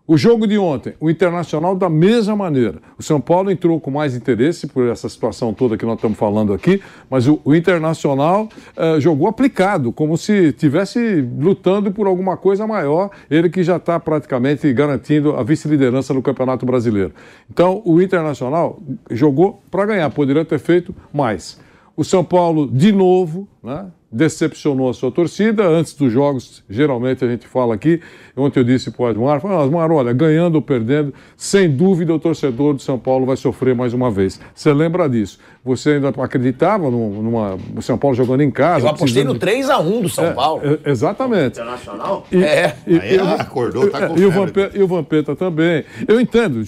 O 0.07 0.19
jogo 0.19 0.47
de 0.47 0.59
ontem, 0.59 0.93
o 1.01 1.09
Internacional 1.09 1.75
da 1.75 1.89
mesma 1.89 2.37
maneira. 2.37 2.75
O 2.99 3.03
São 3.03 3.19
Paulo 3.19 3.51
entrou 3.51 3.81
com 3.81 3.91
mais 3.91 4.15
interesse 4.15 4.67
por 4.67 4.87
essa 4.87 5.09
situação 5.09 5.55
toda 5.55 5.79
que 5.79 5.87
nós 5.87 5.95
estamos 5.95 6.19
falando 6.19 6.53
aqui, 6.53 6.83
mas 7.09 7.27
o, 7.27 7.41
o 7.43 7.55
Internacional 7.55 8.47
eh, 8.77 9.01
jogou 9.01 9.29
aplicado, 9.29 9.91
como 9.93 10.19
se 10.19 10.49
estivesse 10.49 11.27
lutando 11.41 11.91
por 11.91 12.07
alguma 12.07 12.37
coisa 12.37 12.67
maior, 12.67 13.09
ele 13.31 13.49
que 13.49 13.63
já 13.63 13.77
está 13.77 13.99
praticamente 13.99 14.71
garantindo 14.75 15.37
a 15.37 15.43
vice-liderança 15.43 16.13
no 16.13 16.21
Campeonato 16.21 16.67
Brasileiro. 16.67 17.15
Então, 17.51 17.81
o 17.83 18.03
Internacional 18.03 18.79
jogou 19.11 19.63
para 19.71 19.87
ganhar, 19.87 20.11
poderia 20.11 20.45
ter 20.45 20.59
feito 20.59 20.95
mais. 21.15 21.59
O 21.97 22.05
São 22.05 22.23
Paulo, 22.23 22.71
de 22.71 22.93
novo, 22.93 23.49
né, 23.63 23.87
decepcionou 24.15 24.89
a 24.89 24.95
sua 24.95 25.11
torcida. 25.11 25.67
Antes 25.67 25.93
dos 25.95 26.13
jogos, 26.13 26.63
geralmente 26.71 27.25
a 27.25 27.29
gente 27.29 27.49
fala 27.49 27.75
aqui. 27.75 28.01
Ontem 28.37 28.61
eu 28.61 28.65
disse 28.65 28.91
para 28.93 29.03
o 29.03 29.07
Asmar: 29.07 29.45
Asmar, 29.45 29.91
olha, 29.91 30.13
ganhando 30.13 30.55
ou 30.55 30.63
perdendo, 30.63 31.13
sem 31.37 31.69
dúvida 31.69 32.15
o 32.15 32.19
torcedor 32.19 32.75
do 32.75 32.81
São 32.81 32.99
Paulo 32.99 33.27
vai 33.27 33.37
sofrer 33.37 33.75
mais 33.75 33.93
uma 33.93 34.11
vez. 34.11 34.41
Você 34.55 34.73
lembra 34.73 35.09
disso? 35.09 35.39
Você 35.65 35.93
ainda 35.93 36.11
acreditava 36.11 36.91
numa, 36.91 37.57
numa 37.57 37.81
São 37.81 37.97
Paulo 37.97 38.15
jogando 38.15 38.43
em 38.43 38.51
casa? 38.51 38.85
Eu 38.85 38.91
apostei 38.91 39.25
no 39.25 39.35
3x1 39.37 40.03
do 40.03 40.09
São 40.11 40.27
É, 40.27 40.33
Paulo. 40.35 40.61
é, 40.85 40.91
exatamente. 40.91 41.59
Internacional? 41.59 42.27
E, 42.31 42.45
É. 42.45 42.77
e- 42.87 42.99
Aí 42.99 43.15
e- 43.17 43.19
acordou, 43.19 43.89
tá 43.89 44.09
com 44.09 44.19
e 44.19 44.27
o 44.27 44.31
febre. 44.31 44.47
Vampeta, 44.47 44.79
e 44.79 44.83
o 44.83 44.87
Vampeta 44.87 45.35
também. 45.35 45.83
Eu 46.07 46.21
entendo. 46.21 46.63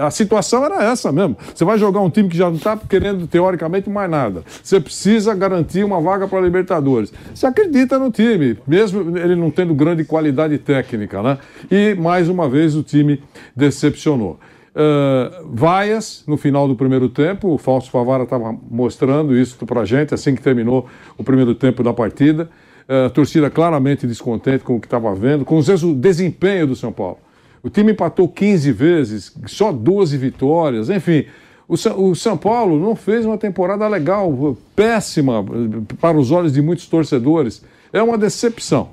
A 0.00 0.10
situação 0.10 0.64
era 0.64 0.82
essa 0.82 1.12
mesmo. 1.12 1.36
Você 1.54 1.64
vai 1.64 1.78
jogar 1.78 2.00
um 2.00 2.10
time 2.10 2.28
que 2.28 2.36
já 2.36 2.46
não 2.46 2.56
está 2.56 2.76
querendo, 2.76 3.24
teoricamente, 3.28 3.88
mais 3.88 4.10
nada. 4.10 4.42
Você 4.60 4.80
precisa 4.80 5.32
garantir 5.32 5.84
uma 5.84 6.00
vaga 6.00 6.26
para 6.26 6.38
a 6.38 6.42
Libertadores. 6.42 7.12
Você 7.32 7.46
acredita 7.46 8.00
no 8.00 8.10
time, 8.10 8.58
mesmo 8.66 9.16
ele 9.16 9.36
não 9.36 9.48
tendo 9.48 9.72
grande 9.76 10.04
qualidade 10.04 10.58
técnica, 10.58 11.22
né? 11.22 11.38
E, 11.70 11.94
mais 11.94 12.28
uma 12.28 12.48
vez, 12.48 12.74
o 12.74 12.82
time 12.82 13.22
decepcionou. 13.54 14.40
Uh, 14.74 15.54
vaias 15.54 16.24
no 16.26 16.36
final 16.36 16.66
do 16.66 16.74
primeiro 16.74 17.08
tempo, 17.08 17.54
o 17.54 17.58
Fausto 17.58 17.92
Favara 17.92 18.24
estava 18.24 18.52
mostrando 18.68 19.36
isso 19.36 19.56
pra 19.64 19.84
gente 19.84 20.12
assim 20.12 20.34
que 20.34 20.42
terminou 20.42 20.88
o 21.16 21.22
primeiro 21.22 21.54
tempo 21.54 21.82
da 21.82 21.92
partida. 21.92 22.50
Uh, 22.88 23.06
a 23.06 23.10
torcida 23.10 23.48
claramente 23.48 24.06
descontente 24.06 24.64
com 24.64 24.76
o 24.76 24.80
que 24.80 24.86
estava 24.86 25.14
vendo, 25.14 25.44
com 25.44 25.58
o 25.58 25.94
desempenho 25.94 26.66
do 26.66 26.74
São 26.74 26.92
Paulo. 26.92 27.18
O 27.62 27.70
time 27.70 27.92
empatou 27.92 28.28
15 28.28 28.72
vezes, 28.72 29.32
só 29.46 29.72
12 29.72 30.18
vitórias, 30.18 30.90
enfim. 30.90 31.24
O 31.66 31.74
o 31.74 32.14
São 32.14 32.36
Paulo 32.36 32.78
não 32.78 32.94
fez 32.94 33.24
uma 33.24 33.38
temporada 33.38 33.88
legal, 33.88 34.56
péssima 34.76 35.38
eh, 35.38 35.94
para 35.98 36.18
os 36.18 36.30
olhos 36.30 36.52
de 36.52 36.60
muitos 36.60 36.86
torcedores. 36.86 37.64
É 37.90 38.02
uma 38.02 38.18
decepção. 38.18 38.90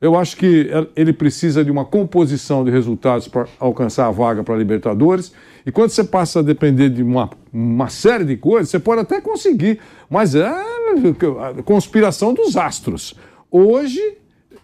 Eu 0.00 0.16
acho 0.16 0.36
que 0.36 0.70
ele 0.94 1.12
precisa 1.12 1.64
de 1.64 1.70
uma 1.70 1.84
composição 1.84 2.64
de 2.64 2.70
resultados 2.70 3.26
para 3.26 3.46
alcançar 3.58 4.06
a 4.06 4.10
vaga 4.10 4.44
para 4.44 4.54
a 4.54 4.58
Libertadores. 4.58 5.32
E 5.66 5.72
quando 5.72 5.90
você 5.90 6.04
passa 6.04 6.38
a 6.38 6.42
depender 6.42 6.88
de 6.88 7.02
uma, 7.02 7.28
uma 7.52 7.88
série 7.88 8.24
de 8.24 8.36
coisas, 8.36 8.70
você 8.70 8.78
pode 8.78 9.00
até 9.00 9.20
conseguir, 9.20 9.80
mas 10.08 10.36
é 10.36 10.54
conspiração 11.64 12.32
dos 12.32 12.56
astros. 12.56 13.14
Hoje, 13.50 14.00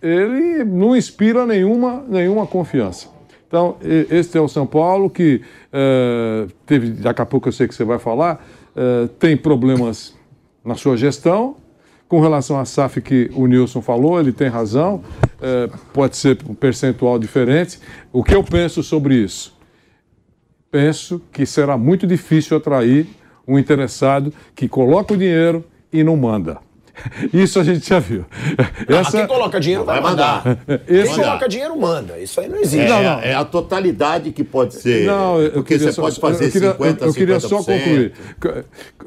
ele 0.01 0.63
não 0.65 0.97
inspira 0.97 1.45
nenhuma, 1.45 2.05
nenhuma 2.09 2.47
confiança. 2.47 3.09
Então, 3.49 3.77
este 3.83 4.37
é 4.39 4.41
o 4.41 4.49
São 4.49 4.67
Paulo 4.67 5.09
que 5.09 5.41
eh, 5.73 6.47
teve, 6.67 6.91
daqui 6.91 7.23
a 7.23 7.27
pouco 7.27 7.49
eu 7.49 7.53
sei 7.53 7.69
que 7.69 7.75
você 7.75 7.85
vai 7.85 7.99
falar, 7.99 8.45
eh, 8.75 9.09
tem 9.19 9.37
problemas 9.37 10.15
na 10.65 10.75
sua 10.75 10.97
gestão. 10.97 11.57
Com 12.15 12.21
relação 12.21 12.61
à 12.61 12.65
SAF 12.65 13.01
que 13.01 13.29
o 13.35 13.45
Nilson 13.49 13.83
falou, 13.83 14.21
ele 14.21 14.33
tem 14.33 14.47
razão, 14.47 15.03
eh, 15.43 15.69
pode 15.93 16.17
ser 16.17 16.39
um 16.49 16.55
percentual 16.55 17.19
diferente. 17.19 17.81
O 18.13 18.23
que 18.23 18.33
eu 18.37 18.45
penso 18.45 18.85
sobre 18.85 19.17
isso? 19.17 19.53
Penso 20.71 21.21
que 21.33 21.45
será 21.45 21.77
muito 21.77 22.07
difícil 22.07 22.57
atrair 22.57 23.09
um 23.49 23.59
interessado 23.59 24.33
que 24.55 24.69
coloca 24.69 25.13
o 25.13 25.17
dinheiro 25.17 25.65
e 25.93 26.05
não 26.05 26.17
manda. 26.17 26.59
Isso 27.33 27.59
a 27.59 27.65
gente 27.65 27.89
já 27.89 27.99
viu. 27.99 28.25
Ah, 28.89 29.11
quem 29.11 29.27
coloca 29.27 29.59
dinheiro 29.61 29.85
vai, 29.85 30.01
Vai 30.01 30.11
mandar. 30.11 30.45
mandar. 30.47 30.79
Quem 30.87 30.97
Esse- 31.01 31.15
coloca 31.15 31.49
dinheiro 31.49 31.79
manda. 31.81 32.19
Isso 32.19 32.41
aí 32.41 32.49
não 32.49 32.59
existe. 32.59 32.87
É, 32.87 32.89
Não, 32.89 33.03
não. 33.03 33.21
é 33.21 33.35
a 33.35 33.45
totalidade 33.45 34.31
que 34.31 34.45
pode 34.45 34.75
ser. 34.75 35.05
Não, 35.07 35.41
eu 35.41 35.51
porque 35.53 35.79
você 35.79 35.93
só- 35.93 36.03
pode 36.03 36.21
fazer 36.21 36.47
eu 36.47 36.51
queria, 36.53 36.75
50%, 36.75 37.01
eu, 37.03 37.07
eu 37.09 37.15
queria 37.15 37.41
só 37.41 37.59
50%. 37.59 37.65
concluir. 37.65 38.13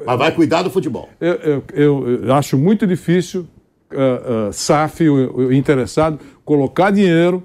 Mas 0.06 0.18
vai 0.18 0.32
cuidar 0.32 0.62
do 0.62 0.70
futebol. 0.70 1.08
Eu, 1.20 1.34
eu- 1.34 1.64
eu- 1.74 2.24
eu 2.24 2.34
acho 2.34 2.56
muito 2.58 2.86
difícil 2.86 3.46
ah, 3.90 4.48
ah, 4.48 4.52
SAF, 4.52 5.08
o, 5.08 5.36
o 5.48 5.52
interessado, 5.52 6.18
colocar 6.44 6.90
dinheiro 6.90 7.42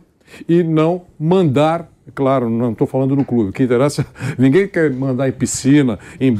e 0.47 0.61
não 0.63 1.03
mandar. 1.19 1.89
Claro, 2.13 2.49
não 2.49 2.73
estou 2.73 2.85
falando 2.85 3.15
do 3.15 3.23
clube. 3.23 3.49
O 3.49 3.53
que 3.53 3.63
interessa, 3.63 4.05
ninguém 4.37 4.67
quer 4.67 4.91
mandar 4.91 5.29
em 5.29 5.31
piscina, 5.31 5.97
em 6.19 6.31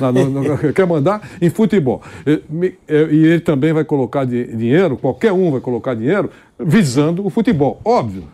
na- 0.00 0.12
no- 0.12 0.28
no- 0.30 0.58
quer 0.74 0.86
mandar 0.86 1.28
em 1.40 1.48
futebol. 1.50 2.02
E, 2.26 2.74
eh, 2.88 3.08
e 3.10 3.26
ele 3.26 3.40
também 3.40 3.72
vai 3.72 3.84
colocar 3.84 4.24
di- 4.24 4.56
dinheiro, 4.56 4.96
qualquer 4.96 5.32
um 5.32 5.52
vai 5.52 5.60
colocar 5.60 5.94
dinheiro, 5.94 6.30
visando 6.58 7.24
o 7.24 7.30
futebol. 7.30 7.80
Óbvio. 7.84 8.24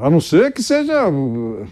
A 0.00 0.08
não 0.08 0.20
ser 0.22 0.50
que 0.52 0.62
seja 0.62 1.06
uh, 1.10 1.66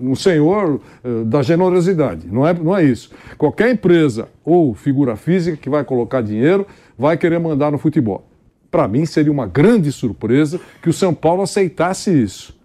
um 0.00 0.14
senhor 0.16 0.80
uh, 1.04 1.24
da 1.24 1.40
generosidade. 1.40 2.26
Não 2.28 2.44
é, 2.44 2.52
não 2.52 2.76
é 2.76 2.82
isso. 2.82 3.12
Qualquer 3.38 3.70
empresa 3.70 4.26
ou 4.44 4.74
figura 4.74 5.14
física 5.14 5.56
que 5.56 5.70
vai 5.70 5.84
colocar 5.84 6.20
dinheiro 6.20 6.66
vai 6.98 7.16
querer 7.16 7.38
mandar 7.38 7.70
no 7.70 7.78
futebol. 7.78 8.26
Para 8.72 8.88
mim, 8.88 9.06
seria 9.06 9.30
uma 9.30 9.46
grande 9.46 9.92
surpresa 9.92 10.60
que 10.82 10.88
o 10.88 10.92
São 10.92 11.14
Paulo 11.14 11.42
aceitasse 11.42 12.10
isso. 12.10 12.56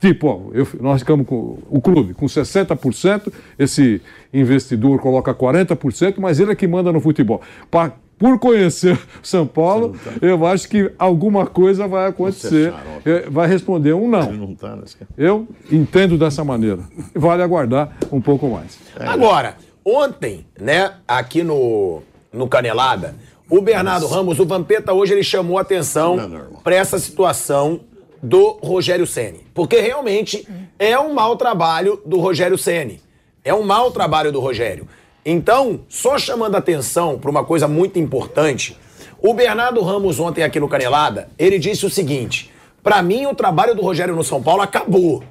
Tipo, 0.00 0.28
ó, 0.28 0.40
eu- 0.54 0.66
nós 0.80 1.00
ficamos 1.00 1.26
com 1.26 1.58
o 1.68 1.80
clube 1.80 2.14
com 2.14 2.26
60%, 2.26 3.32
esse 3.58 4.00
investidor 4.32 5.00
coloca 5.00 5.34
40%, 5.34 6.20
mas 6.20 6.38
ele 6.38 6.52
é 6.52 6.54
que 6.54 6.66
manda 6.68 6.92
no 6.92 7.00
futebol. 7.00 7.40
Pa- 7.70 7.92
por 8.16 8.36
conhecer 8.38 8.98
São 9.22 9.46
Paulo, 9.46 9.94
eu 10.20 10.44
acho 10.46 10.68
que 10.68 10.90
alguma 10.98 11.46
coisa 11.46 11.86
vai 11.86 12.08
acontecer. 12.08 12.72
É, 13.04 13.30
Vai 13.30 13.46
responder 13.48 13.92
um 13.92 14.08
não. 14.08 14.32
Não 14.32 14.54
tá? 14.56 14.76
Eu 15.16 15.46
entendo 15.70 16.18
dessa 16.18 16.42
maneira. 16.44 16.80
Vale 17.14 17.42
aguardar 17.42 17.96
um 18.10 18.20
pouco 18.20 18.48
mais. 18.48 18.78
Agora, 18.98 19.56
ontem, 19.84 20.44
né, 20.60 20.92
aqui 21.06 21.42
no, 21.44 22.02
no 22.32 22.48
Canelada, 22.48 23.14
o 23.48 23.60
Bernardo 23.62 24.06
Ramos, 24.08 24.38
o 24.40 24.44
Vampeta 24.44 24.92
hoje 24.92 25.12
ele 25.14 25.22
chamou 25.22 25.56
atenção 25.58 26.16
para 26.64 26.74
essa 26.74 26.98
situação 26.98 27.80
do 28.22 28.58
Rogério 28.62 29.06
Ceni, 29.06 29.46
porque 29.54 29.80
realmente 29.80 30.46
é 30.78 30.98
um 30.98 31.14
mau 31.14 31.36
trabalho 31.36 32.00
do 32.04 32.18
Rogério 32.18 32.58
Ceni. 32.58 33.00
É 33.44 33.54
um 33.54 33.62
mau 33.62 33.90
trabalho 33.90 34.32
do 34.32 34.40
Rogério. 34.40 34.88
Então, 35.24 35.80
só 35.88 36.18
chamando 36.18 36.56
atenção 36.56 37.18
para 37.18 37.30
uma 37.30 37.44
coisa 37.44 37.68
muito 37.68 37.98
importante, 37.98 38.76
o 39.20 39.34
Bernardo 39.34 39.80
Ramos 39.82 40.20
ontem 40.20 40.42
aqui 40.42 40.60
no 40.60 40.68
Canelada, 40.68 41.28
ele 41.38 41.58
disse 41.58 41.84
o 41.86 41.90
seguinte: 41.90 42.52
para 42.82 43.02
mim 43.02 43.26
o 43.26 43.34
trabalho 43.34 43.74
do 43.74 43.82
Rogério 43.82 44.14
no 44.14 44.24
São 44.24 44.42
Paulo 44.42 44.62
acabou. 44.62 45.22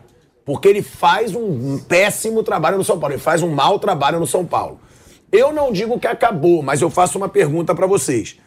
Porque 0.45 0.67
ele 0.67 0.81
faz 0.81 1.35
um 1.35 1.77
péssimo 1.77 2.41
trabalho 2.41 2.77
no 2.77 2.83
São 2.83 2.97
Paulo, 2.97 3.15
ele 3.15 3.21
faz 3.21 3.43
um 3.43 3.49
mau 3.49 3.79
trabalho 3.79 4.19
no 4.19 4.25
São 4.25 4.45
Paulo. 4.45 4.79
Eu 5.29 5.51
não 5.51 5.73
digo 5.73 5.99
que 5.99 6.07
acabou, 6.07 6.61
mas 6.63 6.81
eu 6.81 6.89
faço 6.89 7.17
uma 7.17 7.27
pergunta 7.27 7.75
pra 7.75 7.85
vocês. 7.85 8.37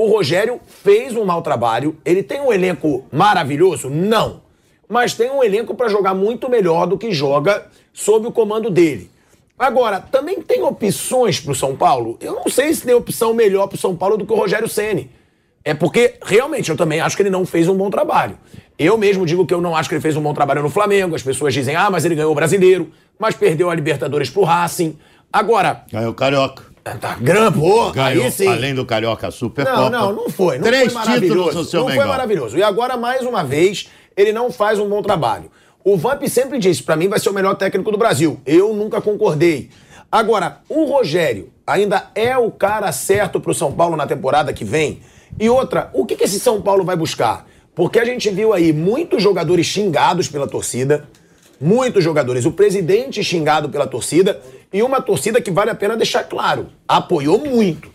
O 0.00 0.06
Rogério 0.06 0.58
fez 0.66 1.14
um 1.14 1.26
mau 1.26 1.42
trabalho, 1.42 1.94
ele 2.06 2.22
tem 2.22 2.40
um 2.40 2.50
elenco 2.50 3.04
maravilhoso? 3.12 3.90
Não. 3.90 4.40
Mas 4.88 5.12
tem 5.12 5.30
um 5.30 5.44
elenco 5.44 5.74
pra 5.74 5.90
jogar 5.90 6.14
muito 6.14 6.48
melhor 6.48 6.86
do 6.86 6.96
que 6.96 7.12
joga 7.12 7.66
sob 7.92 8.26
o 8.26 8.32
comando 8.32 8.70
dele. 8.70 9.10
Agora, 9.58 10.00
também 10.00 10.40
tem 10.40 10.62
opções 10.62 11.38
pro 11.38 11.54
São 11.54 11.76
Paulo? 11.76 12.16
Eu 12.18 12.34
não 12.34 12.48
sei 12.48 12.72
se 12.72 12.86
tem 12.86 12.94
opção 12.94 13.34
melhor 13.34 13.66
pro 13.66 13.76
São 13.76 13.94
Paulo 13.94 14.16
do 14.16 14.24
que 14.24 14.32
o 14.32 14.36
Rogério 14.36 14.70
Ceni. 14.70 15.10
É 15.62 15.74
porque, 15.74 16.14
realmente, 16.22 16.70
eu 16.70 16.78
também 16.78 17.02
acho 17.02 17.14
que 17.14 17.22
ele 17.22 17.28
não 17.28 17.44
fez 17.44 17.68
um 17.68 17.76
bom 17.76 17.90
trabalho. 17.90 18.38
Eu 18.78 18.96
mesmo 18.96 19.26
digo 19.26 19.44
que 19.44 19.52
eu 19.52 19.60
não 19.60 19.76
acho 19.76 19.86
que 19.86 19.96
ele 19.96 20.00
fez 20.00 20.16
um 20.16 20.22
bom 20.22 20.32
trabalho 20.32 20.62
no 20.62 20.70
Flamengo. 20.70 21.14
As 21.14 21.22
pessoas 21.22 21.52
dizem, 21.52 21.76
ah, 21.76 21.90
mas 21.90 22.06
ele 22.06 22.14
ganhou 22.14 22.32
o 22.32 22.34
brasileiro, 22.34 22.90
mas 23.18 23.34
perdeu 23.34 23.68
a 23.68 23.74
Libertadores 23.74 24.30
pro 24.30 24.44
Racing. 24.44 24.98
Agora, 25.30 25.84
Ganhou 25.92 26.12
o 26.12 26.14
Carioca. 26.14 26.69
Tá 26.82 27.16
grampo, 27.20 27.60
ô, 27.60 27.90
Ganhou, 27.92 28.24
aí 28.24 28.30
sim. 28.30 28.46
além 28.48 28.74
do 28.74 28.84
Carioca, 28.86 29.26
Não, 29.26 29.32
Supercopa. 29.32 29.90
não, 29.90 30.12
não 30.12 30.28
foi. 30.30 30.56
Não 30.58 30.64
Três 30.64 30.92
foi 30.92 31.20
títulos 31.20 31.54
no 31.54 31.64
seu 31.64 31.80
Não 31.80 31.86
foi 31.88 31.96
Mengão. 31.96 32.08
maravilhoso. 32.08 32.56
E 32.58 32.62
agora, 32.62 32.96
mais 32.96 33.22
uma 33.22 33.44
vez, 33.44 33.88
ele 34.16 34.32
não 34.32 34.50
faz 34.50 34.78
um 34.78 34.88
bom 34.88 35.02
trabalho. 35.02 35.50
O 35.84 35.96
Vamp 35.96 36.22
sempre 36.26 36.58
disse, 36.58 36.82
pra 36.82 36.96
mim 36.96 37.08
vai 37.08 37.18
ser 37.18 37.30
o 37.30 37.32
melhor 37.34 37.54
técnico 37.54 37.90
do 37.90 37.98
Brasil. 37.98 38.40
Eu 38.44 38.74
nunca 38.74 39.00
concordei. 39.00 39.70
Agora, 40.10 40.60
o 40.68 40.84
Rogério 40.84 41.50
ainda 41.66 42.10
é 42.14 42.36
o 42.36 42.50
cara 42.50 42.90
certo 42.92 43.40
pro 43.40 43.54
São 43.54 43.72
Paulo 43.72 43.96
na 43.96 44.06
temporada 44.06 44.52
que 44.52 44.64
vem? 44.64 45.00
E 45.38 45.48
outra, 45.48 45.88
o 45.94 46.04
que, 46.04 46.16
que 46.16 46.24
esse 46.24 46.40
São 46.40 46.60
Paulo 46.60 46.84
vai 46.84 46.96
buscar? 46.96 47.46
Porque 47.74 47.98
a 48.00 48.04
gente 48.04 48.28
viu 48.30 48.52
aí 48.52 48.72
muitos 48.72 49.22
jogadores 49.22 49.64
xingados 49.66 50.28
pela 50.28 50.46
torcida, 50.48 51.08
muitos 51.60 52.02
jogadores, 52.02 52.44
o 52.44 52.52
presidente 52.52 53.22
xingado 53.22 53.68
pela 53.68 53.86
torcida 53.86 54.40
e 54.72 54.82
uma 54.82 55.00
torcida 55.00 55.40
que 55.40 55.50
vale 55.50 55.70
a 55.70 55.74
pena 55.74 55.96
deixar 55.96 56.24
claro, 56.24 56.68
apoiou 56.86 57.38
muito. 57.38 57.90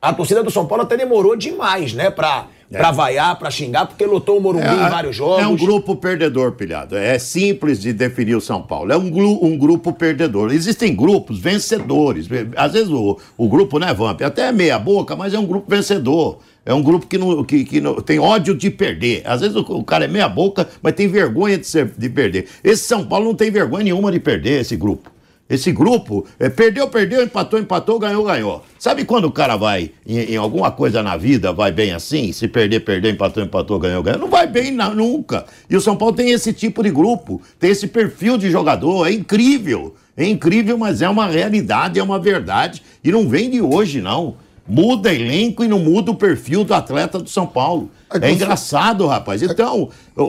A 0.00 0.12
torcida 0.12 0.42
do 0.42 0.50
São 0.50 0.66
Paulo 0.66 0.84
até 0.84 0.96
demorou 0.96 1.34
demais, 1.34 1.92
né, 1.92 2.10
pra, 2.10 2.46
pra 2.70 2.92
vaiar, 2.92 3.36
pra 3.38 3.50
xingar, 3.50 3.86
porque 3.86 4.04
lotou 4.06 4.38
o 4.38 4.40
Morumbi 4.40 4.66
em 4.66 4.88
vários 4.90 5.16
jogos. 5.16 5.42
É 5.42 5.46
um 5.46 5.56
grupo 5.56 5.96
perdedor, 5.96 6.52
pilhado. 6.52 6.96
É 6.96 7.18
simples 7.18 7.80
de 7.80 7.92
definir 7.92 8.36
o 8.36 8.40
São 8.40 8.62
Paulo. 8.62 8.92
É 8.92 8.96
um, 8.96 9.06
um 9.44 9.58
grupo 9.58 9.92
perdedor. 9.92 10.52
Existem 10.52 10.94
grupos 10.94 11.38
vencedores. 11.38 12.28
Às 12.56 12.72
vezes 12.74 12.90
o, 12.90 13.18
o 13.36 13.48
grupo, 13.48 13.78
né, 13.78 13.92
Vamp? 13.92 14.20
Até 14.22 14.42
é 14.48 14.52
meia 14.52 14.78
boca, 14.78 15.16
mas 15.16 15.34
é 15.34 15.38
um 15.38 15.46
grupo 15.46 15.68
vencedor. 15.68 16.38
É 16.64 16.74
um 16.74 16.82
grupo 16.82 17.06
que, 17.06 17.16
não, 17.18 17.42
que, 17.42 17.64
que 17.64 17.80
não- 17.80 17.94
tem 17.96 18.18
ódio 18.18 18.54
de 18.54 18.70
perder. 18.70 19.22
Às 19.24 19.40
vezes 19.40 19.56
o, 19.56 19.60
o 19.60 19.82
cara 19.82 20.04
é 20.04 20.08
meia 20.08 20.28
boca, 20.28 20.68
mas 20.82 20.94
tem 20.94 21.08
vergonha 21.08 21.56
de, 21.58 21.66
ser, 21.66 21.90
de 21.96 22.08
perder. 22.10 22.46
Esse 22.62 22.84
São 22.84 23.04
Paulo 23.04 23.24
não 23.24 23.34
tem 23.34 23.50
vergonha 23.50 23.84
nenhuma 23.84 24.12
de 24.12 24.20
perder, 24.20 24.60
esse 24.60 24.76
grupo. 24.76 25.10
Esse 25.48 25.70
grupo, 25.70 26.26
é, 26.40 26.48
perdeu, 26.48 26.88
perdeu, 26.88 27.22
empatou, 27.22 27.58
empatou, 27.58 28.00
ganhou, 28.00 28.24
ganhou. 28.24 28.64
Sabe 28.78 29.04
quando 29.04 29.26
o 29.26 29.32
cara 29.32 29.56
vai 29.56 29.92
em, 30.04 30.32
em 30.32 30.36
alguma 30.36 30.72
coisa 30.72 31.04
na 31.04 31.16
vida, 31.16 31.52
vai 31.52 31.70
bem 31.70 31.92
assim? 31.92 32.32
Se 32.32 32.48
perder, 32.48 32.80
perdeu, 32.80 33.12
empatou, 33.12 33.44
empatou, 33.44 33.78
ganhou, 33.78 34.02
ganhou. 34.02 34.20
Não 34.20 34.28
vai 34.28 34.46
bem 34.48 34.72
nunca. 34.72 35.46
E 35.70 35.76
o 35.76 35.80
São 35.80 35.96
Paulo 35.96 36.16
tem 36.16 36.30
esse 36.30 36.52
tipo 36.52 36.82
de 36.82 36.90
grupo, 36.90 37.40
tem 37.60 37.70
esse 37.70 37.86
perfil 37.86 38.36
de 38.36 38.50
jogador, 38.50 39.06
é 39.06 39.12
incrível. 39.12 39.94
É 40.16 40.26
incrível, 40.26 40.78
mas 40.78 41.02
é 41.02 41.08
uma 41.08 41.26
realidade, 41.26 42.00
é 42.00 42.02
uma 42.02 42.18
verdade. 42.18 42.82
E 43.04 43.12
não 43.12 43.28
vem 43.28 43.50
de 43.50 43.60
hoje, 43.60 44.00
não. 44.00 44.36
Muda 44.68 45.14
elenco 45.14 45.62
e 45.62 45.68
não 45.68 45.78
muda 45.78 46.10
o 46.10 46.14
perfil 46.16 46.64
do 46.64 46.74
atleta 46.74 47.18
do 47.20 47.28
São 47.30 47.46
Paulo. 47.46 47.88
É 48.20 48.30
engraçado, 48.32 49.06
rapaz. 49.06 49.40
Então, 49.42 49.90
o, 50.16 50.22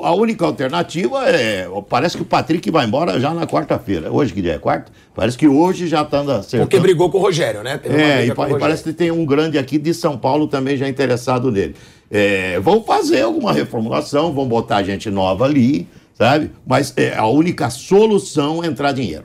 o, 0.00 0.04
a 0.04 0.14
única 0.14 0.46
alternativa 0.46 1.28
é. 1.28 1.68
Parece 1.90 2.16
que 2.16 2.22
o 2.22 2.26
Patrick 2.26 2.70
vai 2.70 2.86
embora 2.86 3.20
já 3.20 3.34
na 3.34 3.46
quarta-feira. 3.46 4.10
Hoje 4.10 4.32
que 4.32 4.40
dia 4.40 4.54
é 4.54 4.58
quarta? 4.58 4.90
Parece 5.14 5.36
que 5.36 5.46
hoje 5.46 5.86
já 5.88 6.02
está 6.02 6.20
andando 6.20 6.40
acertando. 6.40 6.62
Porque 6.70 6.80
brigou 6.80 7.10
com 7.10 7.18
o 7.18 7.20
Rogério, 7.20 7.62
né? 7.62 7.78
É, 7.84 8.24
e, 8.24 8.28
pa- 8.28 8.44
e 8.44 8.52
Rogério. 8.52 8.58
parece 8.60 8.82
que 8.82 8.92
tem 8.94 9.10
um 9.10 9.26
grande 9.26 9.58
aqui 9.58 9.76
de 9.76 9.92
São 9.92 10.16
Paulo 10.16 10.46
também 10.46 10.76
já 10.76 10.88
interessado 10.88 11.50
nele. 11.52 11.74
É, 12.10 12.58
vão 12.60 12.82
fazer 12.82 13.22
alguma 13.22 13.52
reformulação, 13.52 14.32
vão 14.32 14.46
botar 14.48 14.82
gente 14.82 15.10
nova 15.10 15.44
ali, 15.44 15.86
sabe? 16.14 16.50
Mas 16.66 16.94
é, 16.96 17.14
a 17.16 17.26
única 17.26 17.68
solução 17.68 18.64
é 18.64 18.66
entrar 18.68 18.92
dinheiro. 18.92 19.24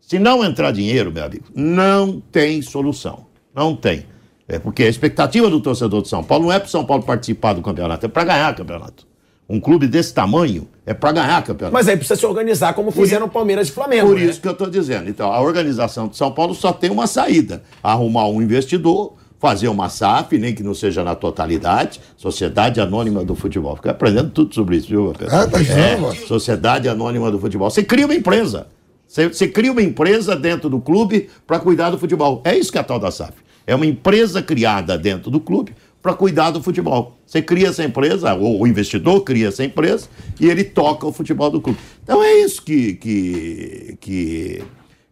Se 0.00 0.18
não 0.18 0.44
entrar 0.44 0.70
dinheiro, 0.72 1.10
meu 1.10 1.24
amigo, 1.24 1.44
não 1.54 2.20
tem 2.32 2.60
solução. 2.60 3.32
Não 3.54 3.76
tem. 3.76 4.04
É 4.46 4.58
porque 4.58 4.82
a 4.82 4.88
expectativa 4.88 5.48
do 5.48 5.60
torcedor 5.60 6.02
de 6.02 6.08
São 6.08 6.22
Paulo 6.22 6.44
não 6.44 6.52
é 6.52 6.58
para 6.58 6.66
o 6.66 6.70
São 6.70 6.84
Paulo 6.84 7.02
participar 7.02 7.54
do 7.54 7.62
campeonato, 7.62 8.04
é 8.04 8.08
para 8.08 8.24
ganhar 8.24 8.54
campeonato. 8.54 9.06
Um 9.48 9.60
clube 9.60 9.86
desse 9.86 10.12
tamanho 10.12 10.66
é 10.86 10.94
para 10.94 11.12
ganhar 11.12 11.42
campeonato. 11.42 11.72
Mas 11.72 11.86
aí 11.86 11.96
precisa 11.96 12.18
se 12.18 12.24
organizar 12.24 12.72
como 12.72 12.90
fizeram 12.90 13.28
Palmeiras 13.28 13.68
e 13.68 13.72
Flamengo. 13.72 14.08
Por 14.08 14.18
né? 14.18 14.24
isso 14.24 14.40
que 14.40 14.48
eu 14.48 14.52
estou 14.52 14.70
dizendo. 14.70 15.08
Então, 15.08 15.30
a 15.30 15.40
organização 15.40 16.08
de 16.08 16.16
São 16.16 16.32
Paulo 16.32 16.54
só 16.54 16.72
tem 16.72 16.90
uma 16.90 17.06
saída: 17.06 17.62
arrumar 17.82 18.26
um 18.26 18.40
investidor, 18.40 19.14
fazer 19.38 19.68
uma 19.68 19.90
SAF, 19.90 20.38
nem 20.38 20.54
que 20.54 20.62
não 20.62 20.72
seja 20.72 21.04
na 21.04 21.14
totalidade, 21.14 22.00
Sociedade 22.16 22.80
Anônima 22.80 23.22
do 23.22 23.34
Futebol. 23.34 23.76
Fica 23.76 23.90
aprendendo 23.90 24.30
tudo 24.30 24.54
sobre 24.54 24.76
isso, 24.76 24.88
viu, 24.88 25.12
Pedro? 25.16 25.34
Ah, 25.34 25.46
tá 25.46 25.60
é, 25.60 26.26
Sociedade 26.26 26.88
Anônima 26.88 27.30
do 27.30 27.38
Futebol. 27.38 27.68
Você 27.68 27.82
cria 27.82 28.06
uma 28.06 28.14
empresa. 28.14 28.66
Você, 29.06 29.28
você 29.28 29.46
cria 29.46 29.70
uma 29.70 29.82
empresa 29.82 30.34
dentro 30.34 30.70
do 30.70 30.80
clube 30.80 31.28
para 31.46 31.60
cuidar 31.60 31.90
do 31.90 31.98
futebol. 31.98 32.40
É 32.44 32.56
isso 32.56 32.72
que 32.72 32.78
é 32.78 32.80
a 32.80 32.84
tal 32.84 32.98
da 32.98 33.10
SAF. 33.10 33.43
É 33.66 33.74
uma 33.74 33.86
empresa 33.86 34.42
criada 34.42 34.98
dentro 34.98 35.30
do 35.30 35.40
clube 35.40 35.74
para 36.02 36.12
cuidar 36.12 36.50
do 36.50 36.62
futebol. 36.62 37.16
Você 37.24 37.40
cria 37.40 37.68
essa 37.68 37.82
empresa, 37.82 38.34
ou 38.34 38.60
o 38.60 38.66
investidor 38.66 39.22
cria 39.22 39.48
essa 39.48 39.64
empresa 39.64 40.06
e 40.38 40.50
ele 40.50 40.62
toca 40.62 41.06
o 41.06 41.12
futebol 41.12 41.50
do 41.50 41.62
clube. 41.62 41.78
Então 42.02 42.22
é 42.22 42.34
isso 42.40 42.62
que, 42.62 42.92
que, 42.94 43.96
que, 43.98 44.62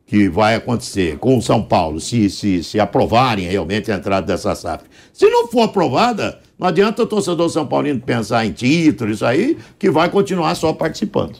que 0.06 0.28
vai 0.28 0.54
acontecer 0.54 1.16
com 1.16 1.38
o 1.38 1.40
São 1.40 1.62
Paulo, 1.62 1.98
se, 1.98 2.28
se, 2.28 2.62
se 2.62 2.78
aprovarem 2.78 3.48
realmente 3.48 3.90
a 3.90 3.94
entrada 3.94 4.26
dessa 4.26 4.54
SAF. 4.54 4.84
Se 5.14 5.26
não 5.30 5.48
for 5.48 5.62
aprovada, 5.62 6.38
não 6.58 6.68
adianta 6.68 7.02
o 7.02 7.06
torcedor 7.06 7.48
São 7.48 7.66
Paulino 7.66 7.98
pensar 7.98 8.44
em 8.44 8.52
título, 8.52 9.12
isso 9.12 9.24
aí, 9.24 9.56
que 9.78 9.90
vai 9.90 10.10
continuar 10.10 10.54
só 10.54 10.74
participando. 10.74 11.38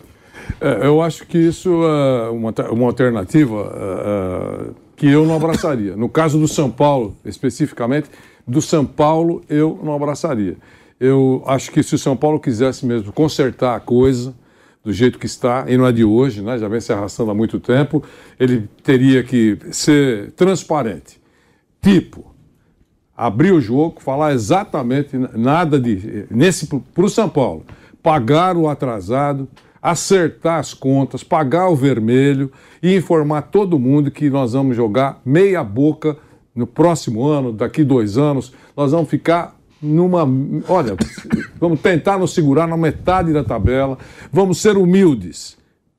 É, 0.60 0.86
eu 0.86 1.02
acho 1.02 1.26
que 1.26 1.36
isso 1.36 1.68
é 1.84 2.30
uma, 2.30 2.54
uma 2.70 2.86
alternativa 2.86 3.70
é, 3.74 4.68
é, 4.68 4.70
que 5.02 5.08
eu 5.08 5.26
não 5.26 5.34
abraçaria. 5.34 5.96
No 5.96 6.08
caso 6.08 6.38
do 6.38 6.46
São 6.46 6.70
Paulo, 6.70 7.16
especificamente, 7.24 8.08
do 8.46 8.62
São 8.62 8.86
Paulo 8.86 9.42
eu 9.50 9.80
não 9.82 9.92
abraçaria. 9.92 10.56
Eu 11.00 11.42
acho 11.44 11.72
que 11.72 11.82
se 11.82 11.96
o 11.96 11.98
São 11.98 12.16
Paulo 12.16 12.38
quisesse 12.38 12.86
mesmo 12.86 13.12
consertar 13.12 13.74
a 13.74 13.80
coisa 13.80 14.32
do 14.84 14.92
jeito 14.92 15.18
que 15.18 15.26
está, 15.26 15.64
e 15.66 15.76
não 15.76 15.88
é 15.88 15.90
de 15.90 16.04
hoje, 16.04 16.40
né, 16.40 16.56
já 16.56 16.68
vem 16.68 16.80
se 16.80 16.92
arrastando 16.92 17.32
há 17.32 17.34
muito 17.34 17.58
tempo, 17.58 18.00
ele 18.38 18.68
teria 18.84 19.24
que 19.24 19.58
ser 19.72 20.30
transparente. 20.36 21.20
Tipo, 21.80 22.32
abrir 23.16 23.50
o 23.50 23.60
jogo, 23.60 24.00
falar 24.00 24.32
exatamente 24.32 25.18
nada 25.34 25.80
de. 25.80 26.26
Nesse 26.30 26.68
para 26.68 27.04
o 27.04 27.10
São 27.10 27.28
Paulo. 27.28 27.66
Pagar 28.00 28.56
o 28.56 28.68
atrasado, 28.68 29.48
acertar 29.82 30.60
as 30.60 30.72
contas, 30.72 31.24
pagar 31.24 31.68
o 31.68 31.74
vermelho 31.74 32.52
e 32.80 32.94
informar 32.94 33.42
todo 33.42 33.78
mundo 33.78 34.12
que 34.12 34.30
nós 34.30 34.52
vamos 34.52 34.76
jogar 34.76 35.20
meia 35.24 35.64
boca 35.64 36.16
no 36.54 36.66
próximo 36.66 37.26
ano, 37.26 37.52
daqui 37.52 37.82
dois 37.82 38.16
anos, 38.16 38.52
nós 38.76 38.92
vamos 38.92 39.10
ficar 39.10 39.56
numa. 39.82 40.22
Olha, 40.68 40.96
vamos 41.58 41.80
tentar 41.80 42.18
nos 42.18 42.32
segurar 42.32 42.68
na 42.68 42.76
metade 42.76 43.32
da 43.32 43.42
tabela, 43.42 43.98
vamos 44.30 44.60
ser 44.60 44.76
humildes 44.76 45.56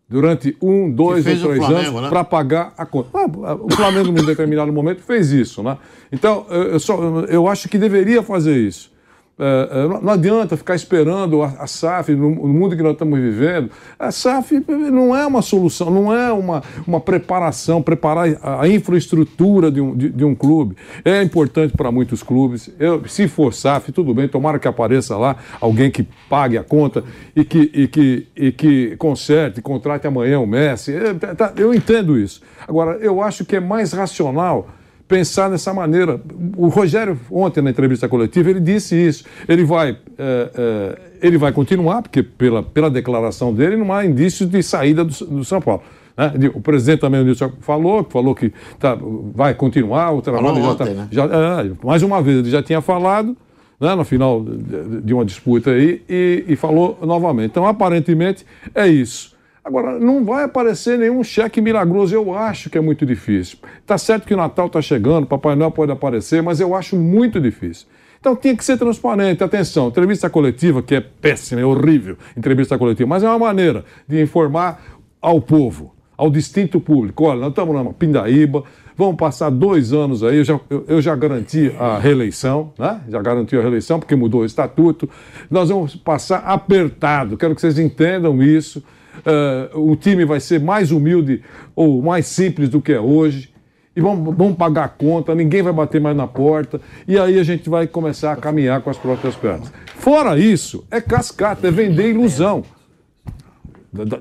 durante 0.08 0.56
um, 0.62 0.92
dois 0.92 1.26
ou 1.26 1.50
três 1.50 1.58
Flamengo, 1.58 1.90
anos 1.90 2.02
né? 2.04 2.10
para 2.10 2.24
pagar 2.24 2.74
a 2.78 2.86
conta. 2.86 3.10
Ah, 3.14 3.56
O 3.56 3.70
Flamengo, 3.72 4.12
num 4.12 4.24
determinado 4.24 4.72
momento, 4.72 5.02
fez 5.02 5.32
isso. 5.32 5.64
Né? 5.64 5.76
Então, 6.12 6.46
eu 6.50 6.80
só, 6.80 6.96
eu 7.28 7.48
acho 7.48 7.68
que 7.68 7.80
deveria 7.80 8.22
fazer 8.22 8.56
isso. 8.56 8.93
É, 9.38 9.70
é, 9.72 9.88
não- 9.88 10.14
adianta 10.14 10.56
ficar 10.56 10.76
esperando 10.76 11.42
a, 11.42 11.66
SAF, 11.66 12.14
no, 12.14 12.30
mundo 12.30 12.76
que 12.78 12.84
nós 12.84 12.94
estamos 12.94 13.20
vivendo. 13.20 13.72
A 13.98 14.12
SAF 14.12 14.64
não 14.68 15.16
é 15.16 15.26
uma 15.26 15.42
solução, 15.42 15.90
não 15.90 16.14
é 16.14 16.32
uma, 16.32 16.62
uma 16.86 17.00
preparação, 17.00 17.82
preparar 17.82 18.28
a, 18.44 18.68
infraestrutura 18.68 19.72
de 19.72 19.82
um, 19.82 19.96
de, 19.96 20.10
de 20.10 20.24
um 20.24 20.36
clube. 20.36 20.76
É 21.04 21.22
importante 21.24 21.76
para 21.76 21.92
muitos 21.92 22.22
clubes. 22.22 22.70
Eu, 22.80 23.08
se 23.08 23.28
for 23.28 23.54
SAF, 23.54 23.92
tudo 23.92 24.14
bem, 24.14 24.28
tomara 24.28 24.60
que 24.60 24.68
apareça 24.68 25.18
lá 25.18 25.36
alguém 25.60 25.90
que 25.90 26.08
pague 26.30 26.58
a 26.58 26.64
conta 26.64 27.04
e 27.36 27.44
que, 27.44 27.72
e 27.74 27.88
que, 27.88 28.28
e 28.36 28.52
que 28.52 28.96
conserte, 28.98 29.62
contrate 29.64 30.06
amanhã 30.06 30.40
o 30.40 30.46
Messi. 30.46 30.96
É, 30.96 31.14
tá- 31.16 31.34
tá- 31.34 31.54
eu 31.58 31.74
entendo 31.74 32.20
isso. 32.20 32.40
Agora, 32.68 32.98
eu 32.98 33.20
acho 33.22 33.44
que 33.44 33.56
é 33.56 33.60
mais 33.60 33.94
racional 33.94 34.68
pensar 35.08 35.50
dessa 35.50 35.74
maneira. 35.74 36.20
O 36.58 36.68
Rogério, 36.68 37.20
ontem 37.32 37.62
na 37.62 37.70
entrevista 37.70 38.08
coletiva, 38.08 38.50
ele 38.50 38.60
disse 38.60 38.96
isso. 38.96 39.26
Ele 39.48 39.64
vai, 39.64 39.98
é, 40.18 40.50
é, 40.56 41.00
ele 41.22 41.38
vai 41.38 41.52
continuar, 41.52 42.02
porque 42.02 42.24
pela, 42.24 42.64
pela 42.64 42.90
declaração 42.90 43.54
dele 43.54 43.76
não 43.78 43.92
há 43.94 44.06
indícios 44.06 44.50
de 44.50 44.62
saída 44.64 45.04
do, 45.04 45.14
do 45.26 45.44
São 45.46 45.62
Paulo. 45.62 45.84
né? 46.18 46.32
O 46.54 46.62
presidente 46.62 47.00
também 47.02 47.22
o 47.22 47.24
Nilson 47.24 47.52
falou, 47.62 48.04
falou 48.10 48.34
que 48.34 48.52
tá, 48.80 48.98
vai 49.36 49.54
continuar, 49.54 50.12
o 50.14 50.22
trabalho 50.22 50.48
Falou 50.48 50.62
já 50.64 50.70
ontem, 50.72 50.86
tá, 50.88 50.94
né? 50.94 51.08
já- 51.12 51.26
é, 51.26 51.72
mais 51.86 52.02
uma 52.04 52.22
vez, 52.22 52.40
ele 52.40 52.50
já 52.50 52.62
tinha 52.64 52.82
falado 52.82 53.36
né, 53.80 53.96
no 53.96 54.06
final 54.06 54.42
de, 54.42 55.02
de 55.02 55.14
uma 55.14 55.26
disputa 55.26 55.72
aí 55.72 56.02
e, 56.08 56.46
e 56.48 56.56
falou 56.56 56.98
novamente. 57.02 57.48
Então, 57.52 57.68
aparentemente, 57.68 58.46
é 58.74 58.88
isso. 58.88 59.33
Agora, 59.64 59.98
não 59.98 60.26
vai 60.26 60.44
aparecer 60.44 60.98
nenhum 60.98 61.24
cheque 61.24 61.62
milagroso, 61.62 62.14
eu 62.14 62.36
acho 62.36 62.70
que 62.70 62.78
é 62.78 62.82
muito 62.82 63.06
difícil. 63.06 63.58
Tá 63.86 63.98
certo 63.98 64.28
que 64.28 64.34
o 64.34 64.38
Natal 64.38 64.68
está 64.68 64.82
chegando, 64.82 65.26
Papai 65.26 65.56
Noel 65.56 65.72
pode 65.72 65.92
aparecer, 65.92 66.44
mas 66.44 66.60
eu 66.60 66.76
acho 66.76 66.98
muito 66.98 67.40
difícil. 67.40 67.88
Então 68.20 68.36
tinha 68.36 68.56
que 68.56 68.64
ser 68.64 68.78
transparente. 68.78 69.42
Atenção, 69.44 69.88
entrevista 69.88 70.30
coletiva, 70.30 70.82
que 70.82 70.96
é 70.96 71.02
péssima, 71.02 71.62
é 71.62 71.66
horrível, 71.66 72.18
entrevista 72.36 72.78
coletiva, 72.78 73.08
mas 73.08 73.24
é 73.24 73.28
uma 73.28 73.40
maneira 73.40 73.86
de 74.06 74.22
informar 74.22 74.82
ao 75.22 75.40
povo, 75.40 75.94
ao 76.18 76.30
distinto 76.30 76.82
público. 76.82 77.24
Olha, 77.24 77.40
nós 77.40 77.50
estamos 77.50 77.74
numa 77.74 77.94
pindaíba, 77.94 78.66
vamos 78.98 79.16
passar 79.16 79.50
dois 79.50 79.94
anos 79.94 80.24
aí, 80.24 80.40
eu 80.40 80.44
já, 80.44 80.60
eu, 80.70 80.86
eu 80.90 81.02
já 81.02 81.16
garanti 81.16 81.74
a 81.80 81.98
reeleição, 82.00 82.74
né? 82.78 83.00
Já 83.08 83.22
garanti 83.22 83.56
a 83.56 83.62
reeleição, 83.62 83.98
porque 83.98 84.16
mudou 84.16 84.42
o 84.42 84.46
estatuto. 84.46 85.10
Nós 85.50 85.70
vamos 85.70 85.96
passar 85.96 86.40
apertado, 86.40 87.38
quero 87.38 87.56
que 87.56 87.62
vocês 87.62 87.80
entendam 87.80 88.44
isso. 88.44 88.84
Eh, 89.26 89.70
o 89.74 89.96
time 89.96 90.26
vai 90.26 90.40
ser 90.40 90.60
mais 90.60 90.92
humilde 90.92 91.42
ou 91.76 92.02
mais 92.02 92.26
simples 92.28 92.70
do 92.70 92.82
que 92.82 92.92
é 92.94 93.00
hoje. 93.00 93.52
E 93.96 94.02
vamos 94.02 94.56
pagar 94.58 94.86
a 94.86 94.88
conta, 94.88 95.36
ninguém 95.36 95.62
vai 95.62 95.72
bater 95.72 96.02
mais 96.02 96.18
na 96.18 96.26
porta. 96.26 96.82
E 97.08 97.18
aí 97.18 97.40
a 97.40 97.44
gente 97.44 97.70
vai 97.70 97.86
começar 97.86 98.32
a 98.32 98.36
caminhar 98.36 98.82
com 98.82 98.90
as 98.90 98.98
próprias 98.98 99.36
pernas. 99.36 99.72
Fora 99.86 100.38
isso, 100.38 100.84
é 100.90 101.00
cascata, 101.00 101.68
é 101.68 101.72
vender 101.72 102.10
ilusão 102.10 102.64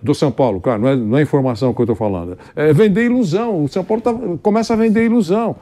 do 0.03 0.15
São 0.15 0.31
Paulo, 0.31 0.61
claro, 0.61 0.83
não 0.83 0.89
é, 0.89 0.97
não 0.97 1.19
é 1.19 1.23
informação 1.23 1.73
que 1.73 1.81
eu 1.81 1.85
estou 1.85 1.97
falando. 1.97 2.37
É 2.55 2.73
vender 2.75 3.07
ilusão. 3.07 3.65
O 3.65 3.69
São 3.69 3.83
Paulo 3.83 4.03
tá- 4.03 4.15
começa 4.43 4.75
a 4.75 4.77
vender 4.77 5.07
ilusão. 5.07 5.57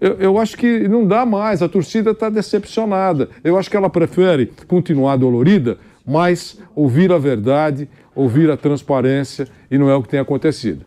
Eu, 0.00 0.14
eu 0.14 0.38
acho 0.38 0.56
que 0.56 0.88
não 0.88 1.06
dá 1.06 1.24
mais, 1.24 1.62
a 1.62 1.68
torcida 1.68 2.10
está 2.10 2.28
decepcionada. 2.28 3.28
Eu 3.44 3.56
acho 3.56 3.70
que 3.70 3.76
ela 3.76 3.88
prefere 3.88 4.50
continuar 4.66 5.16
dolorida, 5.16 5.78
mas 6.04 6.58
ouvir 6.74 7.12
a 7.12 7.18
verdade, 7.18 7.88
ouvir 8.14 8.50
a 8.50 8.56
transparência, 8.56 9.48
e 9.70 9.78
não 9.78 9.88
é 9.88 9.94
o 9.96 10.02
que 10.02 10.08
tem 10.08 10.20
acontecido. 10.20 10.84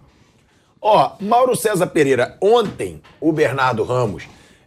Ó, 0.81 1.11
Mauro 1.19 1.55
César 1.55 1.87
Pereira, 1.87 2.37
ontem, 2.41 3.01
o 3.19 3.31
Bernardo 3.31 3.83
Ramos, 3.83 4.23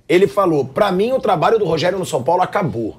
ele 0.09 0.27
falou, 0.27 0.65
pra 0.65 0.91
mim 0.91 1.13
o 1.13 1.21
trabalho 1.21 1.59
do 1.59 1.65
Rogério 1.65 1.99
no 1.99 2.05
São 2.05 2.23
Paulo 2.23 2.43
acabou. 2.43 2.97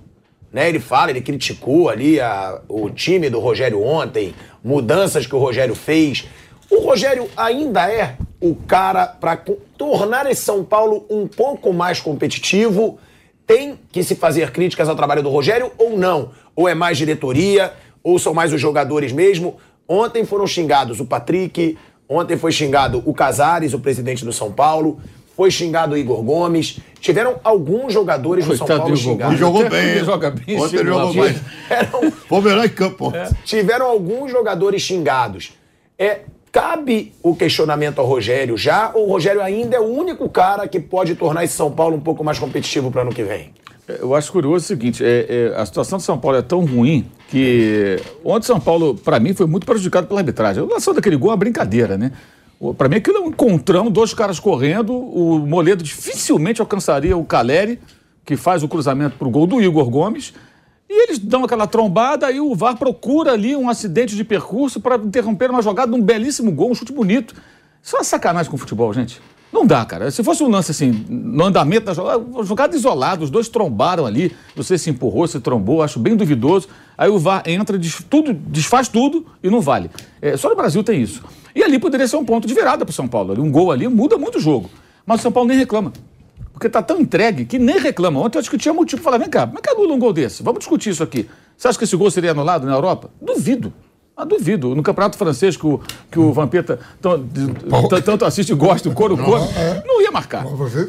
Né? 0.51 0.67
Ele 0.69 0.79
fala, 0.79 1.11
ele 1.11 1.21
criticou 1.21 1.89
ali 1.89 2.19
a- 2.19 2.61
o 2.67 2.89
time 2.89 3.29
do 3.29 3.39
Rogério 3.39 3.81
ontem, 3.83 4.33
mudanças 4.63 5.25
que 5.25 5.35
o 5.35 5.39
Rogério 5.39 5.75
fez. 5.75 6.27
O 6.69 6.79
Rogério 6.79 7.27
ainda 7.35 7.89
é 7.91 8.15
o 8.39 8.55
cara 8.55 9.07
co- 9.45 9.57
tornar 9.77 10.25
esse 10.29 10.41
São 10.41 10.63
Paulo 10.63 11.05
um 11.09 11.27
pouco 11.27 11.71
mais 11.73 11.99
competitivo. 11.99 12.97
Tem 13.45 13.77
que 13.91 14.03
se 14.03 14.15
fazer 14.15 14.51
críticas 14.51 14.87
ao 14.89 14.95
trabalho 14.95 15.21
do 15.21 15.29
Rogério 15.29 15.71
ou 15.77 15.97
não? 15.97 16.31
Ou 16.55 16.67
é 16.67 16.75
mais 16.75 16.97
diretoria, 16.97 17.73
ou 18.03 18.19
são 18.19 18.33
mais 18.33 18.51
os 18.53 18.59
jogadores 18.61 19.11
mesmo? 19.11 19.57
Ontem 19.87 20.25
foram 20.25 20.47
xingados 20.47 20.99
o 20.99 21.05
Patrick, 21.05 21.77
Ontem 22.13 22.35
foi 22.35 22.51
xingado 22.51 23.01
o 23.05 23.13
Casares, 23.13 23.73
o 23.73 23.79
presidente 23.79 24.25
do 24.25 24.33
São 24.33 24.51
Paulo. 24.51 24.99
Foi 25.33 25.49
xingado 25.49 25.95
o 25.95 25.97
Igor 25.97 26.21
Gomes. 26.21 26.77
Tiveram 26.99 27.39
alguns 27.41 27.93
jogadores 27.93 28.45
do 28.45 28.57
São 28.57 28.67
Paulo 28.67 28.97
xingados. 28.97 29.39
Jogou 29.39 29.69
bem. 29.69 29.79
ele 29.91 30.03
joga 30.03 30.29
bem, 30.29 30.59
Ontem 30.59 30.79
ele 30.79 30.89
jogou 30.89 31.13
bem. 31.13 31.33
Tiveram, 31.33 32.11
Foi 32.27 32.39
o 32.39 32.41
melhor 32.41 32.65
em 32.65 32.69
campo. 32.69 33.07
ontem. 33.07 33.37
tiveram 33.45 33.85
alguns 33.85 34.29
jogadores 34.29 34.81
xingados. 34.81 35.53
É, 35.97 36.23
cabe 36.51 37.13
o 37.23 37.33
questionamento 37.33 37.99
ao 37.99 38.05
Rogério 38.05 38.57
já, 38.57 38.91
ou 38.93 39.07
o 39.07 39.09
Rogério 39.13 39.41
ainda 39.41 39.77
é 39.77 39.79
o 39.79 39.85
único 39.85 40.27
cara 40.27 40.67
que 40.67 40.81
pode 40.81 41.15
tornar 41.15 41.45
esse 41.45 41.53
São 41.53 41.71
Paulo 41.71 41.95
um 41.95 42.01
pouco 42.01 42.25
mais 42.25 42.37
competitivo 42.37 42.91
para 42.91 43.03
ano 43.03 43.13
que 43.13 43.23
vem? 43.23 43.53
Eu 43.87 44.15
acho 44.15 44.31
curioso 44.31 44.65
o 44.65 44.67
seguinte: 44.67 45.03
é, 45.03 45.51
é, 45.53 45.59
a 45.59 45.65
situação 45.65 45.97
de 45.97 46.03
São 46.03 46.17
Paulo 46.17 46.37
é 46.37 46.41
tão 46.41 46.65
ruim 46.65 47.09
que 47.29 47.97
ontem 48.23 48.45
São 48.45 48.59
Paulo, 48.59 48.95
para 48.95 49.19
mim, 49.19 49.33
foi 49.33 49.45
muito 49.45 49.65
prejudicado 49.65 50.07
pela 50.07 50.19
arbitragem. 50.19 50.63
A 50.63 50.65
lançou 50.65 50.93
daquele 50.93 51.15
gol 51.15 51.29
é 51.29 51.31
uma 51.31 51.37
brincadeira, 51.37 51.97
né? 51.97 52.11
Para 52.77 52.87
mim, 52.87 52.97
aquilo 52.97 53.17
é 53.17 53.21
um 53.21 53.29
encontrão, 53.29 53.89
dois 53.89 54.13
caras 54.13 54.39
correndo. 54.39 54.93
O 54.93 55.39
Moledo 55.39 55.83
dificilmente 55.83 56.61
alcançaria 56.61 57.17
o 57.17 57.25
Caleri, 57.25 57.79
que 58.23 58.37
faz 58.37 58.61
o 58.61 58.67
cruzamento 58.67 59.17
para 59.17 59.27
o 59.27 59.31
gol 59.31 59.47
do 59.47 59.61
Igor 59.61 59.89
Gomes. 59.89 60.33
E 60.87 61.03
eles 61.03 61.17
dão 61.17 61.43
aquela 61.43 61.65
trombada, 61.65 62.27
aí 62.27 62.39
o 62.39 62.53
VAR 62.53 62.77
procura 62.77 63.31
ali 63.31 63.55
um 63.55 63.69
acidente 63.69 64.15
de 64.15 64.23
percurso 64.23 64.79
para 64.79 64.97
interromper 64.97 65.49
uma 65.49 65.61
jogada, 65.61 65.95
um 65.95 66.01
belíssimo 66.01 66.51
gol, 66.51 66.69
um 66.69 66.75
chute 66.75 66.91
bonito. 66.91 67.33
Isso 67.81 67.95
é 67.95 67.99
uma 67.99 68.03
sacanagem 68.03 68.49
com 68.49 68.57
o 68.57 68.59
futebol, 68.59 68.93
gente. 68.93 69.19
Não 69.51 69.65
dá, 69.65 69.83
cara. 69.83 70.09
Se 70.09 70.23
fosse 70.23 70.43
um 70.43 70.49
lance 70.49 70.71
assim, 70.71 71.05
no 71.09 71.43
andamento 71.43 71.85
da 71.85 71.93
jogada, 71.93 72.43
jogada 72.43 72.75
isolada, 72.75 73.23
os 73.23 73.29
dois 73.29 73.49
trombaram 73.49 74.05
ali, 74.05 74.33
você 74.55 74.77
se 74.77 74.89
empurrou, 74.89 75.27
se 75.27 75.39
trombou, 75.39 75.83
acho 75.83 75.99
bem 75.99 76.15
duvidoso. 76.15 76.69
Aí 76.97 77.09
o 77.09 77.19
VAR 77.19 77.43
entra, 77.45 77.77
diz 77.77 78.01
tudo, 78.09 78.33
desfaz 78.33 78.87
tudo 78.87 79.25
e 79.43 79.49
não 79.49 79.59
vale. 79.59 79.91
É, 80.21 80.37
só 80.37 80.49
no 80.49 80.55
Brasil 80.55 80.83
tem 80.83 81.01
isso. 81.01 81.21
E 81.53 81.63
ali 81.63 81.77
poderia 81.79 82.07
ser 82.07 82.15
um 82.15 82.23
ponto 82.23 82.47
de 82.47 82.53
virada 82.53 82.85
para 82.85 82.91
o 82.91 82.93
São 82.93 83.07
Paulo. 83.07 83.33
Um 83.41 83.51
gol 83.51 83.71
ali 83.71 83.87
muda 83.87 84.17
muito 84.17 84.37
o 84.37 84.41
jogo. 84.41 84.69
Mas 85.05 85.19
o 85.19 85.23
São 85.23 85.31
Paulo 85.31 85.49
nem 85.49 85.57
reclama. 85.57 85.91
Porque 86.53 86.69
tá 86.69 86.81
tão 86.81 87.01
entregue 87.01 87.43
que 87.43 87.59
nem 87.59 87.79
reclama. 87.79 88.19
Ontem 88.19 88.37
eu 88.37 88.57
tinha 88.57 88.73
motivo 88.73 89.01
para 89.01 89.11
falar: 89.11 89.17
vem 89.17 89.29
cá, 89.29 89.47
como 89.47 89.59
é 89.59 89.61
que 89.61 89.69
anula 89.69 89.93
um 89.93 89.99
gol 89.99 90.13
desse? 90.13 90.43
Vamos 90.43 90.59
discutir 90.59 90.91
isso 90.91 91.03
aqui. 91.03 91.27
Você 91.57 91.67
acha 91.67 91.77
que 91.77 91.83
esse 91.83 91.95
gol 91.95 92.09
seria 92.09 92.31
anulado 92.31 92.65
na 92.65 92.73
Europa? 92.73 93.09
Duvido. 93.21 93.73
Ah, 94.15 94.25
duvido. 94.25 94.75
No 94.75 94.83
campeonato 94.83 95.17
francês 95.17 95.57
que 95.57 95.65
o, 95.65 95.79
que 96.11 96.19
o 96.19 96.31
Vampeta 96.31 96.79
tanto 98.05 98.25
assiste 98.25 98.51
e 98.51 98.55
gosta, 98.55 98.87
o 98.89 98.93
couro 98.93 99.17
come, 99.17 99.47
não 99.87 100.01
ia 100.01 100.11
marcar. 100.11 100.43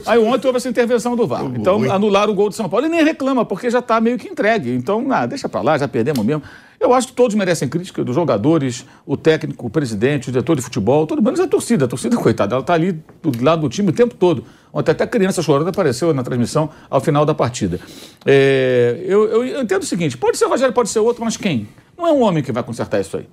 Aí 0.07 0.19
ontem 0.19 0.47
houve 0.49 0.57
essa 0.59 0.69
intervenção 0.69 1.17
do 1.17 1.27
VAR. 1.27 1.45
Então 1.57 1.79
anularam 1.91 2.33
o 2.33 2.35
gol 2.37 2.49
do 2.51 2.55
São 2.55 2.69
Paulo 2.69 2.87
e 2.87 2.89
nem 2.91 3.03
reclama, 3.03 3.45
porque 3.45 3.71
já 3.71 3.79
está 3.79 4.01
meio 4.01 4.19
que 4.19 4.29
entregue. 4.29 4.75
Então, 4.75 5.07
ah, 5.11 5.25
deixa 5.25 5.49
para 5.49 5.63
lá, 5.63 5.79
já 5.79 5.89
perdemos 5.89 6.23
mesmo. 6.25 6.43
Eu 6.79 6.93
acho 6.93 7.07
que 7.09 7.13
todos 7.15 7.35
merecem 7.37 7.69
crítica, 7.69 8.03
dos 8.05 8.15
jogadores, 8.15 8.85
o 9.07 9.17
técnico, 9.17 9.67
o 9.69 9.71
presidente, 9.71 10.29
o 10.29 10.33
diretor 10.33 10.57
de 10.57 10.63
futebol, 10.63 11.07
todo 11.07 11.23
menos 11.23 11.39
a 11.39 11.47
torcida. 11.47 11.85
A 11.85 11.89
torcida, 11.89 12.17
coitada, 12.17 12.57
ela 12.57 12.61
está 12.61 12.75
ali 12.75 12.93
do 13.23 13.43
lado 13.45 13.63
do 13.63 13.69
time 13.69 13.91
o 13.91 13.93
tempo 13.93 14.15
todo. 14.17 14.45
Ontem 14.73 14.91
até 14.91 15.05
a 15.05 15.07
criança 15.07 15.41
chorando 15.43 15.69
apareceu 15.69 16.13
na 16.13 16.25
transmissão 16.25 16.69
ao 16.91 17.01
final 17.01 17.25
da 17.25 17.35
partida. 17.35 17.79
É, 18.27 19.01
eu- 19.07 19.31
eu 19.47 19.63
entendo 19.63 19.83
o 19.83 19.87
seguinte: 19.87 20.19
pode 20.19 20.37
ser 20.37 20.45
o 20.47 20.49
Rogério, 20.49 20.75
pode 20.75 20.89
ser 20.91 20.99
outro, 20.99 21.25
mas 21.25 21.37
quem? 21.37 21.69
Não 22.03 22.09
é 22.09 22.13
um 22.13 22.23
homem 22.23 22.43
que 22.43 22.51
vai 22.51 22.65
consertar 22.65 23.01
isso 23.01 23.17
aí. 23.17 23.29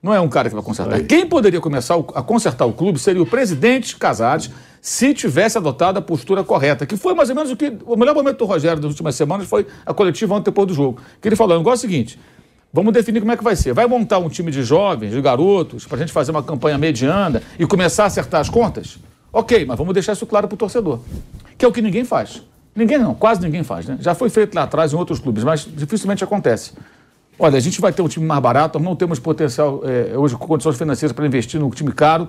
Não 0.00 0.14
é 0.14 0.20
um 0.20 0.28
cara 0.28 0.48
que 0.48 0.54
vai 0.54 0.62
consertar. 0.62 1.02
Quem 1.02 1.26
poderia 1.26 1.60
começar 1.60 1.96
a 1.96 2.22
consertar 2.22 2.64
o 2.64 2.72
clube 2.72 3.00
seria 3.00 3.20
o 3.20 3.26
presidente 3.26 3.96
Casares, 3.96 4.48
se 4.80 5.12
tivesse 5.12 5.58
adotado 5.58 5.98
a 5.98 6.02
postura 6.02 6.44
correta, 6.44 6.86
que 6.86 6.96
foi 6.96 7.14
mais 7.14 7.30
ou 7.30 7.34
menos 7.34 7.50
o 7.50 7.56
que. 7.56 7.76
O 7.84 7.96
melhor 7.96 8.14
momento 8.14 8.38
do 8.38 8.44
Rogério 8.44 8.80
das 8.80 8.92
últimas 8.92 9.16
semanas 9.16 9.48
foi 9.48 9.66
a 9.84 9.92
coletiva 9.92 10.36
ontem 10.36 10.44
depois 10.44 10.68
do 10.68 10.74
jogo. 10.74 11.00
Que 11.20 11.28
ele 11.28 11.34
falou: 11.34 11.56
o 11.56 11.58
negócio 11.58 11.84
é 11.84 11.88
o 11.88 11.90
seguinte. 11.90 12.16
Vamos 12.72 12.92
definir 12.92 13.18
como 13.18 13.32
é 13.32 13.36
que 13.36 13.42
vai 13.42 13.56
ser. 13.56 13.72
Vai 13.72 13.88
montar 13.88 14.18
um 14.18 14.28
time 14.28 14.52
de 14.52 14.62
jovens, 14.62 15.10
de 15.10 15.20
garotos, 15.20 15.84
para 15.84 15.96
a 15.96 15.98
gente 15.98 16.12
fazer 16.12 16.30
uma 16.30 16.44
campanha 16.44 16.78
mediana 16.78 17.42
e 17.58 17.66
começar 17.66 18.04
a 18.04 18.06
acertar 18.06 18.40
as 18.40 18.48
contas? 18.48 19.00
Ok, 19.32 19.64
mas 19.64 19.76
vamos 19.76 19.92
deixar 19.92 20.12
isso 20.12 20.26
claro 20.26 20.46
para 20.46 20.54
o 20.54 20.58
torcedor. 20.58 21.00
Que 21.58 21.64
é 21.64 21.68
o 21.68 21.72
que 21.72 21.82
ninguém 21.82 22.04
faz. 22.04 22.40
Ninguém 22.72 22.98
não, 22.98 23.14
quase 23.14 23.40
ninguém 23.40 23.64
faz, 23.64 23.86
né? 23.86 23.98
Já 24.00 24.14
foi 24.14 24.30
feito 24.30 24.54
lá 24.54 24.62
atrás 24.62 24.92
em 24.92 24.96
outros 24.96 25.18
clubes, 25.18 25.42
mas 25.42 25.66
dificilmente 25.66 26.22
acontece. 26.22 26.72
Olha, 27.38 27.56
a 27.56 27.60
gente 27.60 27.80
vai 27.80 27.92
ter 27.92 28.00
um 28.02 28.08
time 28.08 28.24
mais 28.24 28.40
barato, 28.40 28.78
não 28.78 28.96
temos 28.96 29.18
potencial 29.18 29.82
eh, 29.84 30.16
hoje 30.16 30.34
com 30.36 30.46
condições 30.46 30.76
financeiras 30.76 31.12
para 31.14 31.26
investir 31.26 31.60
num 31.60 31.68
time 31.70 31.92
caro. 31.92 32.28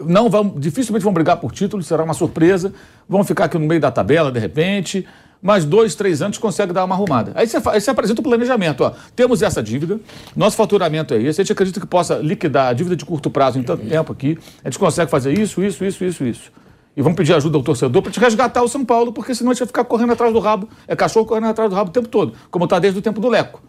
Não 0.00 0.30
vão, 0.30 0.48
dificilmente 0.56 1.02
vão 1.02 1.12
brigar 1.12 1.38
por 1.38 1.50
título, 1.50 1.82
será 1.82 2.04
uma 2.04 2.14
surpresa. 2.14 2.72
Vão 3.08 3.24
ficar 3.24 3.46
aqui 3.46 3.58
no 3.58 3.66
meio 3.66 3.80
da 3.80 3.90
tabela, 3.90 4.30
de 4.30 4.38
repente. 4.38 5.04
Mas 5.42 5.64
dois, 5.64 5.94
três 5.96 6.22
anos 6.22 6.38
consegue 6.38 6.72
dar 6.72 6.84
uma 6.84 6.94
arrumada. 6.94 7.32
Aí 7.34 7.46
você, 7.46 7.60
fa- 7.60 7.72
aí 7.72 7.80
você 7.80 7.90
apresenta 7.90 8.20
o 8.20 8.24
planejamento. 8.24 8.82
Ó. 8.84 8.92
Temos 9.16 9.42
essa 9.42 9.60
dívida, 9.62 9.98
nosso 10.36 10.56
faturamento 10.56 11.14
é 11.14 11.22
esse. 11.22 11.40
A 11.40 11.44
gente 11.44 11.52
acredita 11.52 11.80
que 11.80 11.86
possa 11.86 12.16
liquidar 12.18 12.68
a 12.68 12.72
dívida 12.72 12.94
de 12.94 13.04
curto 13.04 13.30
prazo 13.30 13.58
em 13.58 13.62
tanto 13.64 13.84
tempo 13.86 14.12
aqui. 14.12 14.38
A 14.64 14.68
gente 14.68 14.78
consegue 14.78 15.10
fazer 15.10 15.36
isso, 15.36 15.62
isso, 15.62 15.84
isso, 15.84 16.04
isso, 16.04 16.24
isso. 16.24 16.52
E 16.96 17.02
vamos 17.02 17.16
pedir 17.16 17.34
ajuda 17.34 17.56
ao 17.56 17.62
torcedor 17.62 18.02
para 18.02 18.10
te 18.10 18.18
resgatar 18.18 18.62
o 18.62 18.68
São 18.68 18.84
Paulo, 18.84 19.12
porque 19.12 19.32
senão 19.34 19.50
a 19.50 19.54
gente 19.54 19.60
vai 19.60 19.66
ficar 19.68 19.84
correndo 19.84 20.12
atrás 20.12 20.32
do 20.32 20.38
rabo. 20.40 20.68
É 20.88 20.94
cachorro 20.96 21.26
correndo 21.26 21.46
atrás 21.46 21.70
do 21.70 21.76
rabo 21.76 21.90
o 21.90 21.92
tempo 21.92 22.08
todo, 22.08 22.34
como 22.50 22.64
está 22.64 22.78
desde 22.80 22.98
o 22.98 23.02
tempo 23.02 23.20
do 23.20 23.28
Leco. 23.28 23.62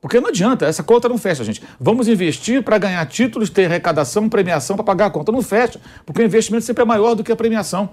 Porque 0.00 0.18
não 0.18 0.28
adianta, 0.28 0.66
essa 0.66 0.82
conta 0.82 1.08
não 1.08 1.18
fecha, 1.18 1.44
gente. 1.44 1.62
Vamos 1.78 2.08
investir 2.08 2.62
para 2.62 2.78
ganhar 2.78 3.04
títulos, 3.06 3.50
ter 3.50 3.66
arrecadação, 3.66 4.28
premiação 4.28 4.76
para 4.76 4.84
pagar 4.84 5.06
a 5.06 5.10
conta. 5.10 5.30
Não 5.30 5.42
fecha, 5.42 5.78
porque 6.06 6.22
o 6.22 6.24
investimento 6.24 6.64
sempre 6.64 6.82
é 6.82 6.86
maior 6.86 7.14
do 7.14 7.22
que 7.22 7.30
a 7.30 7.36
premiação. 7.36 7.90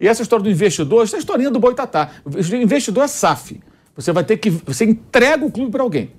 E 0.00 0.06
essa 0.06 0.22
história 0.22 0.42
do 0.42 0.50
investidor, 0.50 1.04
essa 1.04 1.16
é 1.16 1.18
a 1.18 1.20
historinha 1.20 1.50
do 1.50 1.58
Boitatá. 1.58 2.10
O 2.24 2.38
investidor 2.56 3.04
é 3.04 3.08
SAF. 3.08 3.60
Você 3.96 4.12
vai 4.12 4.24
ter 4.24 4.36
que. 4.36 4.50
Você 4.50 4.84
entrega 4.84 5.44
o 5.44 5.50
clube 5.50 5.72
para 5.72 5.82
alguém. 5.82 6.10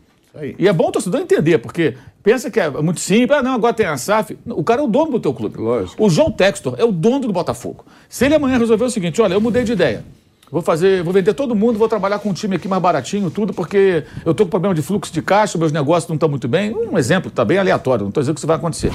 E 0.58 0.68
é 0.68 0.74
bom 0.74 0.88
o 0.88 0.92
torcedor 0.92 1.22
entender, 1.22 1.58
porque 1.58 1.96
pensa 2.22 2.52
que 2.52 2.60
é 2.60 2.70
muito 2.70 3.00
simples, 3.00 3.39
ah, 3.39 3.42
não, 3.42 3.54
agora 3.54 3.74
tem 3.74 3.86
a 3.86 3.98
SAF. 3.98 4.38
O 4.46 4.63
cara 4.63 4.82
é 4.82 4.84
o 4.84 4.88
dono 4.88 5.12
do 5.12 5.20
teu 5.20 5.34
clube. 5.34 5.58
Lógico. 5.58 6.04
O 6.04 6.10
João 6.10 6.32
Textor 6.32 6.76
é 6.78 6.84
o 6.84 6.92
dono 6.92 7.22
do 7.22 7.34
Botafogo. 7.34 7.86
Se 8.08 8.26
ele 8.26 8.36
amanhã 8.36 8.58
resolver 8.58 8.84
o 8.84 8.89
seguinte, 8.89 9.22
olha, 9.22 9.34
eu 9.34 9.42
mudei 9.42 9.63
de 9.63 9.74
ideia. 9.74 10.04
Vou 10.52 10.64
fazer, 10.64 11.04
vou 11.04 11.14
vender 11.14 11.34
todo 11.36 11.56
mundo, 11.56 11.78
vou 11.78 11.88
trabalhar 11.88 12.18
com 12.18 12.30
um 12.30 12.34
time 12.34 12.56
aqui 12.56 12.68
mais 12.68 12.82
baratinho, 12.82 13.30
tudo, 13.30 13.54
porque 13.54 14.04
eu 14.26 14.34
tô 14.34 14.46
com 14.46 14.50
problema 14.50 14.74
de 14.74 14.82
fluxo 14.82 15.14
de 15.14 15.22
caixa, 15.22 15.60
meus 15.60 15.72
negócios 15.72 16.10
não 16.10 16.16
estão 16.16 16.28
muito 16.28 16.48
bem. 16.48 16.76
Um 16.76 16.98
exemplo, 16.98 17.30
tá 17.30 17.46
bem 17.46 17.60
aleatório, 17.60 18.04
não 18.04 18.10
estou 18.10 18.24
dizendo 18.24 18.34
que 18.34 18.40
isso 18.40 18.48
vai 18.48 18.56
acontecer. 18.56 18.92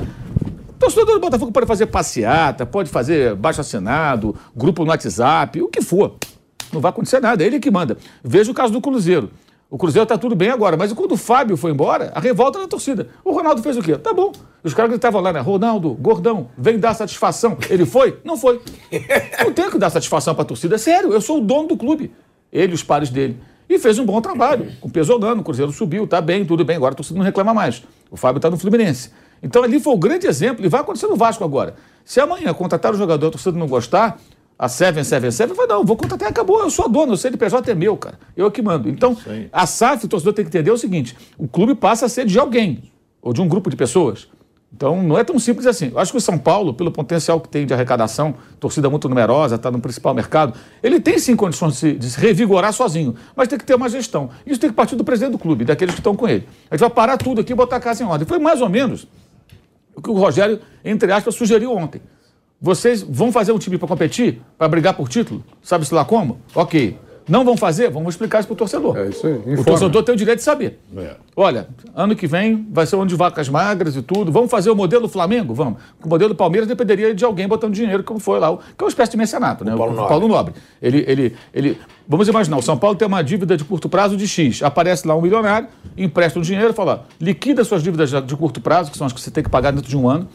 O 0.69 0.73
torcedor 0.81 1.15
do 1.15 1.21
Botafogo 1.21 1.53
pode 1.53 1.67
fazer 1.67 1.87
passeata, 1.87 2.67
pode 2.67 2.91
fazer 2.91 3.37
baixo 3.37 3.61
assinado, 3.61 4.35
grupo 4.55 4.85
no 4.85 4.91
WhatsApp, 4.91 5.63
o 5.63 5.69
que 5.69 5.81
for. 5.81 6.17
Não 6.73 6.81
vai 6.81 6.91
acontecer 6.91 7.21
nada, 7.21 7.45
é 7.45 7.47
ele 7.47 7.61
que 7.61 7.71
manda. 7.71 7.97
Veja 8.23 8.51
o 8.51 8.55
caso 8.55 8.73
do 8.73 8.81
Cruzeiro. 8.81 9.31
O 9.75 9.77
Cruzeiro 9.77 10.07
tá 10.07 10.17
tudo 10.17 10.37
bem 10.37 10.51
agora, 10.51 10.77
mas 10.77 10.93
quando 10.93 11.11
o 11.11 11.17
Fábio 11.17 11.57
foi 11.57 11.73
embora, 11.73 12.13
a 12.15 12.21
revolta 12.21 12.61
da 12.61 12.69
torcida. 12.69 13.09
O 13.25 13.33
Ronaldo 13.33 13.61
fez 13.61 13.77
o 13.77 13.83
quê? 13.83 13.99
Tá 13.99 14.15
bom. 14.15 14.31
Os 14.63 14.73
caras 14.73 14.89
gritavam 14.89 15.21
lá, 15.21 15.33
né? 15.33 15.41
Ronaldo, 15.41 15.95
gordão, 15.95 16.47
vem 16.57 16.79
dar 16.79 16.95
satisfação. 16.95 17.59
Ele 17.69 17.85
foi? 17.85 18.21
Não 18.23 18.37
foi. 18.37 18.63
Não 19.45 19.53
tenho 19.53 19.73
que 19.73 19.77
dar 19.77 19.91
satisfação 19.91 20.33
pra 20.33 20.45
torcida. 20.45 20.77
É 20.77 20.79
sério, 20.79 21.13
eu 21.13 21.21
sou 21.21 21.39
o 21.39 21.41
dono 21.41 21.67
do 21.67 21.77
clube. 21.77 22.13
Ele 22.53 22.71
e 22.71 22.75
os 22.77 22.85
pares 22.85 23.11
dele. 23.11 23.37
E 23.69 23.77
fez 23.77 23.99
um 23.99 24.07
bom 24.07 24.21
trabalho. 24.21 24.71
Com 24.81 24.89
pesolano, 24.89 25.41
o 25.41 25.45
Cruzeiro 25.45 25.73
subiu, 25.73 26.07
tá 26.07 26.21
bem, 26.21 26.45
tudo 26.45 26.65
bem. 26.65 26.77
Agora 26.77 26.93
a 26.93 26.97
torcida 26.97 27.19
não 27.19 27.25
reclama 27.25 27.53
mais. 27.53 27.83
O 28.13 28.17
Fábio 28.17 28.41
tá 28.41 28.49
no 28.49 28.57
Fluminense. 28.57 29.11
Então 29.43 29.65
ali 29.65 29.81
foi 29.81 29.93
o 29.93 29.99
grande 29.99 30.29
exemplo, 30.29 30.65
e 30.65 30.69
vai 30.69 30.83
acontecer 30.83 31.09
no 31.09 31.17
Vasco 31.17 31.43
agora. 31.43 31.75
Se 32.05 32.21
amanhã 32.21 32.55
contratar 32.55 32.95
o 32.95 32.97
jogador, 32.97 33.27
a 33.27 33.31
torcida 33.33 33.59
não 33.59 33.67
gostar, 33.67 34.21
a 34.59 34.69
Seven, 34.69 35.03
Seven, 35.03 35.31
Seven, 35.31 35.57
vai 35.57 35.67
não, 35.67 35.85
vou 35.85 35.97
contratar 35.97 36.29
e 36.29 36.31
acabou, 36.31 36.61
eu 36.61 36.71
sou 36.71 36.89
dono, 36.89 37.13
o 37.13 37.17
CNPJ 37.17 37.73
é 37.73 37.75
meu, 37.75 37.97
cara. 37.97 38.19
Eu 38.37 38.51
que 38.51 38.63
mando. 38.63 38.89
Então, 38.89 39.17
a 39.53 39.67
SAF, 39.67 40.05
o 40.05 40.09
torcedor 40.09 40.33
tem 40.33 40.45
que 40.45 40.49
entender 40.49 40.71
o 40.71 40.79
seguinte: 40.79 41.17
o 41.37 41.49
clube 41.49 41.75
passa 41.75 42.07
a 42.07 42.09
ser 42.09 42.25
de 42.25 42.39
alguém, 42.39 42.85
ou 43.21 43.33
de 43.33 43.41
um 43.41 43.49
grupo 43.49 43.69
de 43.69 43.77
pessoas. 43.77 44.29
Então, 44.77 45.01
não 45.05 45.17
é 45.17 45.23
tão 45.23 45.39
simples 45.39 45.67
assim. 45.67 45.91
Eu 45.93 46.01
acho 46.01 46.11
que 46.11 46.19
o 46.19 46.21
São 46.21 46.37
Paulo, 46.37 46.75
pelo 46.75 46.91
potencial 46.91 47.41
que 47.41 47.49
tem 47.49 47.65
de 47.65 47.73
arrecadação, 47.73 48.35
torcida 48.59 48.91
muito 48.91 49.09
numerosa, 49.09 49.55
está 49.55 49.71
no 49.71 49.79
principal 49.79 50.13
mercado, 50.13 50.59
ele 50.83 50.99
tem 50.99 51.17
sim 51.17 51.37
condições 51.37 51.75
de 51.75 51.79
se, 51.79 51.93
de 51.93 52.11
se 52.11 52.21
revigorar 52.21 52.73
sozinho, 52.73 53.15
mas 53.37 53.47
tem 53.47 53.57
que 53.57 53.65
ter 53.65 53.77
uma 53.77 53.89
gestão. 53.89 54.31
Isso 54.45 54.59
tem 54.59 54.69
que 54.69 54.75
partir 54.75 54.97
do 54.97 55.05
presidente 55.05 55.33
do 55.33 55.39
clube, 55.39 55.65
daqueles 55.65 55.95
que 55.95 56.01
estão 56.01 56.17
com 56.17 56.27
ele. 56.27 56.49
A 56.69 56.75
gente 56.75 56.81
vai 56.81 56.91
parar 56.91 57.17
tudo 57.17 57.41
aqui 57.41 57.53
e 57.53 57.55
botar 57.55 57.77
a 57.77 57.81
casa 57.81 58.03
em 58.03 58.07
ordem. 58.07 58.27
Foi 58.27 58.41
mais 58.41 58.61
ou 58.61 58.69
menos 58.69 59.07
o 59.95 60.03
que 60.03 60.11
o 60.11 60.15
Rogério, 60.15 60.61
entre 60.85 61.13
aspas, 61.13 61.37
sugeriu 61.37 61.73
ontem. 61.73 62.03
Vocês 62.65 63.03
vão 63.03 63.31
fazer 63.31 63.53
um 63.53 63.59
time 63.59 63.77
para 63.77 63.87
competir, 63.87 64.41
para 64.57 64.67
brigar 64.69 64.95
por 64.95 65.07
título? 65.07 65.45
Sabe-se 65.63 65.93
lá 65.95 66.03
como? 66.03 66.39
Ok. 66.55 66.97
Não 67.29 67.45
vão 67.45 67.59
fazer? 67.59 67.91
Vamos 67.91 68.15
explicar 68.15 68.39
isso 68.39 68.49
para 68.49 68.55
o 68.55 68.57
torcedor. 68.57 68.97
É 68.97 69.09
isso 69.09 69.27
aí, 69.27 69.35
O 69.35 69.39
informa. 69.53 69.65
torcedor 69.65 70.03
tem 70.03 70.15
o 70.15 70.17
direito 70.17 70.39
de 70.39 70.45
saber. 70.45 70.79
É. 70.97 71.17
Olha, 71.37 71.69
ano 71.95 72.17
que 72.17 72.27
vem 72.27 72.67
vai 72.71 72.87
ser 72.87 72.97
um 72.97 73.05
de 73.07 73.15
vacas 73.17 73.51
magras 73.51 73.97
e 73.97 74.01
tudo. 74.03 74.33
Vamos 74.33 74.51
fazer 74.51 74.71
o 74.71 74.75
modelo 74.77 75.07
Flamengo? 75.09 75.53
Vamos. 75.53 75.79
O 76.03 76.09
modelo 76.09 76.35
Palmeiras 76.35 76.67
dependeria 76.67 77.15
de 77.15 77.23
alguém 77.23 77.47
botando 77.47 77.75
dinheiro, 77.75 78.03
como 78.03 78.19
foi 78.19 78.39
lá, 78.41 78.51
o- 78.51 78.57
que 78.59 78.65
é 78.79 78.83
uma 78.85 78.89
espécie 78.89 79.11
de 79.13 79.19
mecenato, 79.19 79.63
né? 79.63 79.75
Paulo 79.77 79.93
o 79.93 79.97
Nobre. 79.97 80.09
Paulo 80.09 80.29
Nobre. 80.29 80.55
Ele, 80.81 81.05
ele, 81.07 81.37
ele, 81.53 81.79
vamos 82.09 82.29
imaginar, 82.29 82.57
o 82.57 82.63
São 82.63 82.79
Paulo 82.79 82.97
tem 82.97 83.07
uma 83.09 83.23
dívida 83.23 83.59
de 83.59 83.65
curto 83.65 83.91
prazo 83.91 84.17
de 84.17 84.27
X. 84.27 84.63
Aparece 84.63 85.07
lá 85.07 85.15
um 85.15 85.21
milionário, 85.21 85.69
empresta 85.99 86.39
um 86.39 86.43
dinheiro 86.43 86.73
fala: 86.73 87.07
ó, 87.09 87.15
liquida 87.21 87.63
suas 87.65 87.83
dívidas 87.83 88.09
de 88.11 88.21
de 88.23 88.37
curto 88.37 88.59
prazo, 88.61 88.91
que 88.91 88.97
são 88.99 89.07
as 89.07 89.13
que 89.15 89.21
você 89.21 89.31
tem 89.31 89.43
que 89.45 89.51
pagar 89.51 89.71
dentro 89.71 89.89
de 89.89 89.97
um 89.97 90.09
ano, 90.09 90.29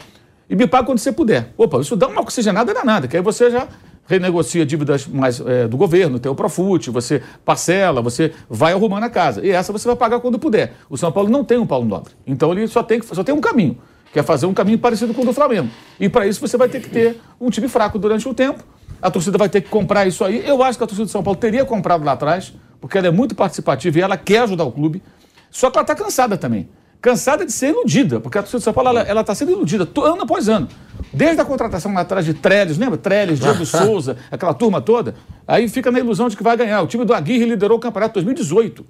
e 0.50 0.56
me 0.56 0.66
paga 0.66 0.86
quando 0.86 0.98
você 0.98 1.12
puder. 1.12 1.54
Opa, 1.58 1.80
isso 1.80 1.96
dá 1.96 2.08
uma 2.08 2.22
oxigenada 2.22 2.74
danada, 2.74 3.08
que 3.08 3.16
aí 3.16 3.22
você 3.22 3.52
já 3.52 3.68
renegocia 4.08 4.66
dívidas 4.66 5.06
mais 5.06 5.40
eh, 5.40 5.68
do 5.68 5.78
governo, 5.78 6.18
tem 6.18 6.32
o 6.32 6.34
Profut, 6.34 6.90
você 6.90 7.22
parcela, 7.46 8.02
você 8.02 8.34
vai 8.50 8.74
arrumando 8.74 9.04
a 9.04 9.10
casa. 9.10 9.46
E 9.46 9.52
essa 9.52 9.72
você 9.72 9.88
vai 9.88 9.96
pagar 9.96 10.20
quando 10.20 10.40
puder. 10.40 10.74
O 10.90 10.98
São 10.98 11.12
Paulo 11.12 11.30
não 11.30 11.44
tem 11.44 11.60
um 11.60 11.68
Paulo 11.68 11.86
Nobre. 11.86 12.14
Então 12.26 12.52
ele 12.52 12.68
só 12.68 12.82
tem, 12.82 13.00
só 13.04 13.24
tem 13.24 13.36
um 13.36 13.40
caminho. 13.40 13.78
que 14.12 14.18
é 14.18 14.24
fazer 14.24 14.48
um 14.48 14.54
caminho 14.56 14.80
parecido 14.80 15.14
com 15.14 15.22
o 15.22 15.26
do 15.26 15.34
Flamengo. 15.34 15.70
E 16.00 16.10
para 16.10 16.26
isso 16.26 16.42
você 16.42 16.58
vai 16.58 16.68
ter 16.68 16.82
que 16.82 16.90
ter 16.90 17.22
um 17.40 17.52
time 17.52 17.68
fraco 17.68 18.00
durante 18.00 18.28
o 18.28 18.34
tempo. 18.34 18.64
A 19.00 19.12
torcida 19.12 19.38
vai 19.38 19.48
ter 19.48 19.62
que 19.62 19.70
comprar 19.70 20.08
isso 20.08 20.26
aí. 20.26 20.44
Eu 20.44 20.64
acho 20.64 20.80
que 20.80 20.84
a 20.84 20.88
torcida 20.88 21.06
de 21.06 21.12
São 21.12 21.22
Paulo 21.22 21.40
teria 21.40 21.64
comprado 21.64 22.04
lá 22.04 22.14
atrás, 22.14 22.52
porque 22.82 22.98
ela 22.98 23.08
é 23.08 23.12
muito 23.12 23.36
participativa 23.36 24.00
e 24.00 24.02
ela 24.02 24.18
quer 24.18 24.40
ajudar 24.40 24.64
o 24.64 24.72
clube. 24.72 25.04
Só 25.52 25.70
que 25.70 25.78
ela 25.78 25.84
está 25.84 25.94
cansada 25.94 26.36
também. 26.36 26.68
Cansada 27.02 27.46
de 27.46 27.52
ser 27.52 27.70
iludida, 27.70 28.20
porque 28.20 28.38
a 28.38 28.42
torcida 28.42 28.60
de 28.60 28.64
São 28.66 28.74
Paulo 28.74 28.98
ela 28.98 29.22
está 29.22 29.34
sendo 29.34 29.52
iludida 29.52 29.88
ano 30.04 30.24
após 30.24 30.50
ano. 30.50 30.68
Desde 31.14 31.42
a 31.42 31.46
contratação 31.46 31.94
lá 31.94 32.02
atrás 32.02 32.26
de 32.26 32.34
Trellis, 32.34 32.78
lembra? 32.78 32.98
Trellis, 32.98 33.40
Diego 33.40 33.64
Souza, 33.66 34.18
aquela 34.30 34.54
turma 34.54 34.82
toda. 34.82 35.16
Aí 35.48 35.70
fica 35.70 35.90
na 35.90 36.00
ilusão 36.00 36.28
de 36.28 36.36
que 36.36 36.44
vai 36.44 36.58
ganhar. 36.58 36.82
O 36.82 36.88
time 36.88 37.06
do 37.06 37.14
Aguirre 37.14 37.46
liderou 37.46 37.78
o 37.78 37.80
campeonato 37.80 38.16
2018. 38.16 38.86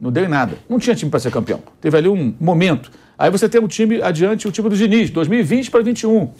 Não 0.00 0.10
deu 0.10 0.24
em 0.24 0.28
nada. 0.28 0.58
Não 0.68 0.80
tinha 0.80 0.96
time 0.96 1.08
para 1.08 1.20
ser 1.20 1.30
campeão. 1.30 1.60
Teve 1.80 1.96
ali 1.96 2.08
um 2.08 2.34
momento. 2.40 2.90
Aí 3.16 3.30
você 3.30 3.48
tem 3.48 3.62
o 3.62 3.68
time 3.68 4.02
adiante, 4.02 4.48
o 4.48 4.50
time 4.50 4.68
do 4.68 4.76
Diniz, 4.76 5.10
2020 5.10 5.70
para 5.70 5.82
21. 5.82 6.30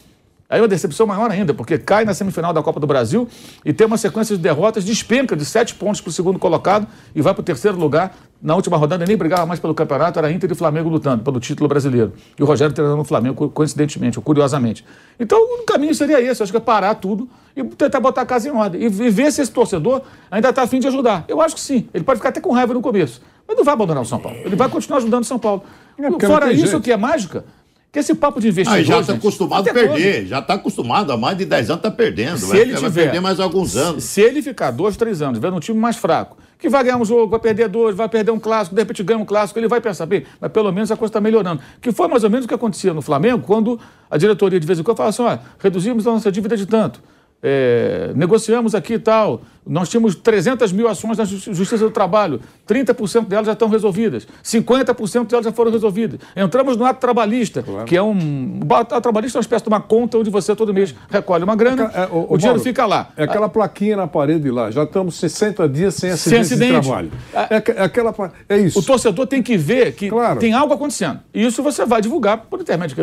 Aí 0.49 0.61
uma 0.61 0.67
decepção 0.67 1.07
maior 1.07 1.31
ainda, 1.31 1.53
porque 1.53 1.77
cai 1.79 2.05
na 2.05 2.13
semifinal 2.13 2.53
da 2.53 2.61
Copa 2.61 2.79
do 2.79 2.85
Brasil 2.85 3.27
e 3.65 3.73
tem 3.73 3.87
uma 3.87 3.97
sequência 3.97 4.35
de 4.35 4.41
derrotas, 4.43 4.83
despenca 4.85 5.35
de 5.35 5.45
sete 5.45 5.73
pontos 5.73 5.99
para 6.01 6.09
o 6.09 6.13
segundo 6.13 6.37
colocado 6.37 6.85
e 7.15 7.21
vai 7.21 7.33
para 7.33 7.41
o 7.41 7.43
terceiro 7.43 7.77
lugar. 7.77 8.15
Na 8.41 8.53
última 8.55 8.75
rodada 8.77 9.05
nem 9.05 9.15
brigava 9.15 9.45
mais 9.45 9.59
pelo 9.59 9.73
campeonato, 9.73 10.19
era 10.19 10.29
Inter 10.31 10.51
e 10.51 10.55
Flamengo 10.55 10.89
lutando 10.89 11.23
pelo 11.23 11.39
título 11.39 11.67
brasileiro. 11.69 12.13
E 12.37 12.43
o 12.43 12.45
Rogério 12.45 12.73
treinando 12.75 13.01
o 13.01 13.05
Flamengo, 13.05 13.35
co- 13.35 13.49
coincidentemente, 13.49 14.19
ou 14.19 14.23
curiosamente. 14.23 14.85
Então 15.19 15.39
o 15.39 15.63
caminho 15.63 15.95
seria 15.95 16.21
esse, 16.21 16.41
eu 16.41 16.43
acho 16.43 16.51
que 16.51 16.57
é 16.57 16.59
parar 16.59 16.95
tudo 16.95 17.27
e 17.55 17.63
tentar 17.63 18.01
botar 18.01 18.21
a 18.21 18.25
casa 18.25 18.49
em 18.49 18.51
ordem. 18.51 18.81
E, 18.81 18.85
e 18.85 19.09
ver 19.09 19.31
se 19.31 19.41
esse 19.41 19.51
torcedor 19.51 20.01
ainda 20.29 20.49
está 20.49 20.61
afim 20.63 20.79
de 20.79 20.87
ajudar. 20.87 21.23
Eu 21.27 21.39
acho 21.41 21.55
que 21.55 21.61
sim. 21.61 21.87
Ele 21.93 22.03
pode 22.03 22.17
ficar 22.19 22.29
até 22.29 22.41
com 22.41 22.51
raiva 22.51 22.73
no 22.73 22.81
começo, 22.81 23.21
mas 23.47 23.55
não 23.57 23.63
vai 23.63 23.73
abandonar 23.73 24.03
o 24.03 24.05
São 24.05 24.19
Paulo. 24.19 24.37
Ele 24.43 24.57
vai 24.57 24.67
continuar 24.69 24.97
ajudando 24.97 25.23
o 25.23 25.25
São 25.25 25.39
Paulo. 25.39 25.63
não 25.97 26.19
Fora 26.19 26.51
isso, 26.51 26.65
jeito. 26.67 26.81
que 26.81 26.91
é 26.91 26.97
mágica, 26.97 27.45
que 27.93 27.99
esse 27.99 28.15
papo 28.15 28.41
de 28.41 28.47
Ah, 28.47 28.49
investidor... 28.49 28.83
já 28.83 28.99
está 29.01 29.13
acostumado 29.13 29.69
a 29.69 29.73
perder, 29.73 30.25
já 30.25 30.39
está 30.39 30.55
acostumado, 30.55 31.11
há 31.11 31.15
mais 31.17 31.37
de 31.37 31.45
10 31.45 31.69
anos 31.69 31.79
está 31.79 31.91
perdendo. 31.91 32.39
Se 32.39 32.47
vai, 32.47 32.59
ele 32.59 32.73
vai 32.73 32.89
tiver, 32.89 33.03
perder 33.03 33.19
mais 33.21 33.39
alguns 33.39 33.77
anos. 33.77 34.03
Se 34.03 34.19
ele 34.19 34.41
ficar 34.41 34.71
dois, 34.71 34.97
três 34.97 35.21
anos 35.21 35.37
vendo 35.39 35.55
um 35.55 35.59
time 35.59 35.77
mais 35.79 35.95
fraco, 35.95 36.35
que 36.57 36.67
vai 36.69 36.83
ganhar 36.83 36.97
um 36.97 37.05
jogo, 37.05 37.27
vai 37.27 37.39
perder 37.39 37.69
dois, 37.69 37.95
vai 37.95 38.09
perder 38.09 38.31
um 38.31 38.39
clássico, 38.39 38.75
de 38.75 38.81
repente 38.81 39.03
ganha 39.03 39.19
um 39.19 39.25
clássico, 39.25 39.59
ele 39.59 39.67
vai 39.67 39.79
pensar, 39.79 40.07
bem, 40.07 40.23
mas 40.41 40.51
pelo 40.51 40.71
menos 40.71 40.91
a 40.91 40.97
coisa 40.97 41.11
está 41.11 41.21
melhorando. 41.21 41.61
Que 41.79 41.91
foi 41.91 42.07
mais 42.07 42.23
ou 42.23 42.31
menos 42.31 42.45
o 42.45 42.47
que 42.47 42.55
acontecia 42.55 42.93
no 42.95 43.01
Flamengo, 43.03 43.43
quando 43.45 43.79
a 44.09 44.17
diretoria 44.17 44.59
de 44.59 44.65
vez 44.65 44.79
em 44.79 44.83
quando 44.83 44.97
falava 44.97 45.09
assim, 45.11 45.21
olha, 45.23 45.39
reduzimos 45.59 46.07
a 46.07 46.11
nossa 46.13 46.31
dívida 46.31 46.57
de 46.57 46.65
tanto. 46.65 46.99
é, 47.45 48.11
negociamos 48.15 48.73
aqui 48.73 48.93
e 48.93 48.99
tal. 48.99 49.41
Nós 49.65 49.89
tínhamos 49.89 50.15
300 50.15 50.71
mil 50.71 50.87
ações 50.87 51.17
na 51.17 51.25
Justi- 51.25 51.53
Justiça 51.53 51.83
do 51.85 51.91
Trabalho, 51.91 52.41
30% 52.67 53.25
delas 53.27 53.45
já 53.45 53.53
estão 53.53 53.69
resolvidas, 53.69 54.27
50% 54.43 55.27
delas 55.29 55.45
já 55.45 55.51
foram 55.51 55.71
resolvidas. 55.71 56.19
Entramos 56.35 56.75
no 56.77 56.85
ato 56.85 56.99
trabalhista, 56.99 57.63
que 57.85 57.95
é 57.95 58.01
um. 58.01 58.59
O 58.69 58.73
ato 58.75 58.99
trabalhista 59.01 59.37
é 59.37 59.39
uma 59.39 59.43
espécie 59.43 59.63
de 59.63 59.69
uma 59.69 59.79
conta 59.81 60.17
onde 60.17 60.29
você 60.29 60.55
todo 60.55 60.73
mês 60.73 60.93
recolhe 61.09 61.43
uma 61.43 61.55
grana, 61.55 61.91
É, 61.93 62.05
ô, 62.11 62.17
ô, 62.17 62.33
o 62.33 62.37
dinheiro 62.37 62.57
Mauro, 62.57 62.59
fica 62.59 62.85
lá. 62.85 63.09
É 63.15 63.23
aquela 63.23 63.47
plaquinha 63.49 63.95
na 63.97 64.07
parede 64.07 64.49
lá. 64.51 64.69
Já 64.71 64.83
estamos 64.83 65.15
60 65.15 65.67
dias 65.69 65.93
sem 65.95 66.15
Sem 66.17 66.39
acidente, 66.39 66.75
acidente. 66.75 66.81
de 66.81 66.87
trabalho. 66.87 67.11
É, 67.49 67.55
aqu- 67.57 67.71
é 67.71 67.83
aquela, 67.83 68.13
é 68.49 68.57
isso. 68.57 68.79
O 68.79 68.83
torcedor 68.83 69.27
tem 69.27 69.41
que 69.41 69.57
ver 69.57 69.93
que 69.93 70.09
Claro. 70.09 70.39
tem 70.39 70.53
algo 70.53 70.73
acontecendo. 70.73 71.19
E 71.33 71.45
isso 71.45 71.61
você 71.63 71.85
vai 71.85 72.01
divulgar 72.01 72.37
por 72.49 72.59
intermédio. 72.61 72.95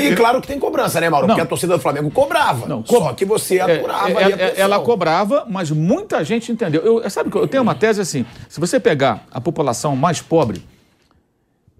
E, 0.00 0.12
e 0.12 0.14
claro 0.16 0.40
que 0.40 0.46
tem 0.46 0.58
cobrança, 0.58 1.00
né, 1.00 1.08
Mauro? 1.10 1.26
Não. 1.26 1.34
Porque 1.34 1.42
a 1.46 1.48
torcida 1.48 1.74
do 1.76 1.80
Flamengo 1.80 2.10
cobrava. 2.10 2.66
Não, 2.66 2.84
Só 2.84 3.12
que 3.12 3.24
você 3.24 3.56
É, 3.58 3.62
aturava 3.78 4.10
é, 4.10 4.24
ali 4.24 4.32
a 4.34 4.36
é, 4.46 4.54
ela 4.56 4.78
cobrava, 4.80 5.44
mas 5.48 5.70
muita 6.04 6.22
gente 6.22 6.52
entendeu. 6.52 6.82
Eu, 6.82 7.10
sabe 7.10 7.30
que 7.30 7.36
eu 7.36 7.48
tenho 7.48 7.62
uma 7.62 7.74
tese 7.74 8.00
assim: 8.00 8.24
se 8.48 8.60
você 8.60 8.78
pegar 8.78 9.26
a 9.30 9.40
população 9.40 9.96
mais 9.96 10.20
pobre, 10.20 10.62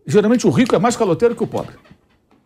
geralmente 0.07 0.47
o 0.47 0.51
rico 0.51 0.75
é 0.75 0.79
mais 0.79 0.97
caloteiro 0.97 1.37
que 1.37 1.45
o 1.45 1.47
pobre. 1.47 1.75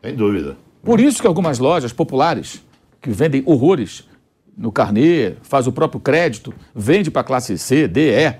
Sem 0.03 0.15
dúvida. 0.15 0.57
Por 0.83 1.01
isso 1.01 1.21
que 1.21 1.27
algumas 1.27 1.59
lojas 1.59 1.93
populares, 1.93 2.63
que 3.01 3.11
vendem 3.11 3.43
horrores 3.47 4.05
no 4.57 4.73
carnê, 4.73 5.35
faz 5.43 5.67
o 5.67 5.73
próprio 5.73 6.01
crédito, 6.01 6.53
vende 6.75 7.11
para 7.11 7.23
classe 7.23 7.57
C, 7.57 7.87
D, 7.87 8.11
E. 8.13 8.35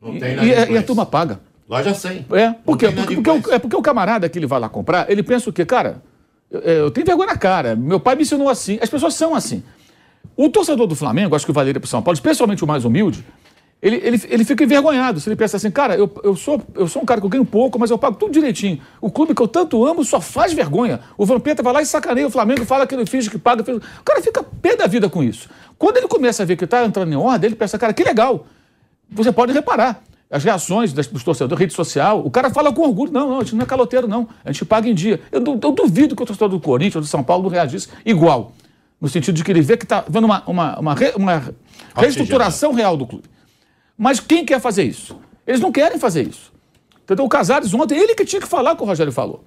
Não 0.00 0.14
E, 0.14 0.18
tem 0.18 0.34
e 0.44 0.54
a- 0.54 0.70
e 0.70 0.78
a 0.78 0.82
turma 0.82 1.04
paga. 1.06 1.40
Loja 1.68 1.94
100. 1.94 2.26
É, 2.32 2.50
por 2.50 2.76
Porque, 2.78 2.88
porque, 2.90 3.30
o, 3.30 3.52
é 3.54 3.58
porque 3.58 3.76
o 3.76 3.82
camarada 3.82 4.28
que 4.28 4.38
ele 4.38 4.46
vai 4.46 4.58
lá 4.60 4.68
comprar, 4.68 5.10
ele 5.10 5.22
pensa 5.22 5.48
o 5.48 5.52
quê? 5.52 5.64
Cara, 5.64 6.02
eu, 6.50 6.60
eu 6.60 6.90
tenho 6.90 7.06
vergonha 7.06 7.28
na 7.28 7.36
cara. 7.36 7.74
Meu 7.76 8.00
pai 8.00 8.14
me 8.16 8.22
ensinou 8.22 8.48
assim. 8.48 8.78
As 8.82 8.90
pessoas 8.90 9.14
são 9.14 9.34
assim. 9.34 9.62
O 10.36 10.48
torcedor 10.48 10.86
do 10.86 10.94
Flamengo, 10.94 11.36
acho 11.36 11.44
que 11.46 11.52
valeria 11.52 11.78
para 11.80 11.86
o 11.86 11.90
São 11.90 12.02
Paulo, 12.02 12.14
especialmente 12.14 12.64
o 12.64 12.66
mais 12.66 12.84
humilde, 12.84 13.24
ele, 13.82 13.96
ele, 13.96 14.20
ele 14.28 14.44
fica 14.44 14.62
envergonhado. 14.64 15.18
Se 15.20 15.28
ele 15.28 15.36
pensa 15.36 15.56
assim, 15.56 15.70
cara, 15.70 15.96
eu, 15.96 16.10
eu, 16.22 16.36
sou, 16.36 16.62
eu 16.74 16.86
sou 16.86 17.02
um 17.02 17.04
cara 17.04 17.20
que 17.20 17.26
eu 17.26 17.30
ganho 17.30 17.44
pouco, 17.44 17.78
mas 17.78 17.90
eu 17.90 17.98
pago 17.98 18.16
tudo 18.16 18.32
direitinho. 18.32 18.80
O 19.00 19.10
clube 19.10 19.34
que 19.34 19.42
eu 19.42 19.48
tanto 19.48 19.84
amo 19.84 20.04
só 20.04 20.20
faz 20.20 20.52
vergonha. 20.52 21.00
O 21.18 21.26
Vampeta 21.26 21.62
vai 21.62 21.72
lá 21.72 21.82
e 21.82 21.86
sacaneia 21.86 22.26
o 22.26 22.30
Flamengo, 22.30 22.64
fala 22.64 22.86
que 22.86 22.94
ele 22.94 23.04
finge 23.06 23.28
que 23.28 23.38
paga. 23.38 23.64
finge- 23.64 23.78
O 23.78 24.02
cara 24.04 24.22
fica 24.22 24.42
pé 24.42 24.76
da 24.76 24.86
vida 24.86 25.10
com 25.10 25.22
isso. 25.22 25.48
Quando 25.76 25.96
ele 25.96 26.06
começa 26.06 26.44
a 26.44 26.46
ver 26.46 26.56
que 26.56 26.64
está 26.64 26.84
entrando 26.84 27.12
em 27.12 27.16
ordem, 27.16 27.48
ele 27.48 27.56
pensa, 27.56 27.76
cara, 27.76 27.92
que 27.92 28.04
legal. 28.04 28.46
Você 29.10 29.32
pode 29.32 29.52
reparar. 29.52 30.00
As 30.30 30.42
reações 30.44 30.92
dos 30.94 31.22
torcedores, 31.22 31.60
rede 31.60 31.74
social, 31.74 32.24
o 32.24 32.30
cara 32.30 32.48
fala 32.50 32.72
com 32.72 32.82
orgulho. 32.82 33.12
Não, 33.12 33.28
não, 33.28 33.40
a 33.40 33.42
gente 33.42 33.54
não 33.56 33.64
é 33.64 33.66
caloteiro, 33.66 34.08
não. 34.08 34.26
A 34.44 34.50
gente 34.50 34.64
paga 34.64 34.88
em 34.88 34.94
dia. 34.94 35.20
Eu, 35.30 35.40
eu 35.44 35.72
duvido 35.72 36.16
que 36.16 36.22
o 36.22 36.26
torcedor 36.26 36.48
do 36.48 36.58
Corinthians 36.60 36.94
ou 36.96 37.00
do 37.02 37.06
São 37.06 37.22
Paulo 37.22 37.42
não 37.42 37.50
reagisse 37.50 37.88
igual. 38.06 38.52
No 39.02 39.08
sentido 39.08 39.34
de 39.34 39.42
que 39.42 39.50
ele 39.50 39.60
vê 39.60 39.76
que 39.76 39.84
está 39.84 40.04
vendo 40.08 40.24
uma, 40.24 40.44
uma, 40.46 40.78
uma, 40.78 40.94
re- 40.94 41.12
uma 41.16 41.52
reestruturação 41.96 42.72
real 42.72 42.96
do 42.96 43.04
clube. 43.04 43.24
Mas 43.98 44.20
quem 44.20 44.44
quer 44.46 44.60
fazer 44.60 44.84
isso? 44.84 45.18
Eles 45.44 45.60
não 45.60 45.72
querem 45.72 45.98
fazer 45.98 46.26
isso. 46.26 46.52
Entendeu? 47.02 47.24
O 47.24 47.28
Casares 47.28 47.74
ontem, 47.74 47.98
ele 47.98 48.14
que 48.14 48.24
tinha 48.24 48.40
que 48.40 48.46
falar 48.46 48.72
o 48.72 48.76
que 48.76 48.82
o 48.84 48.86
Rogério 48.86 49.12
falou. 49.12 49.44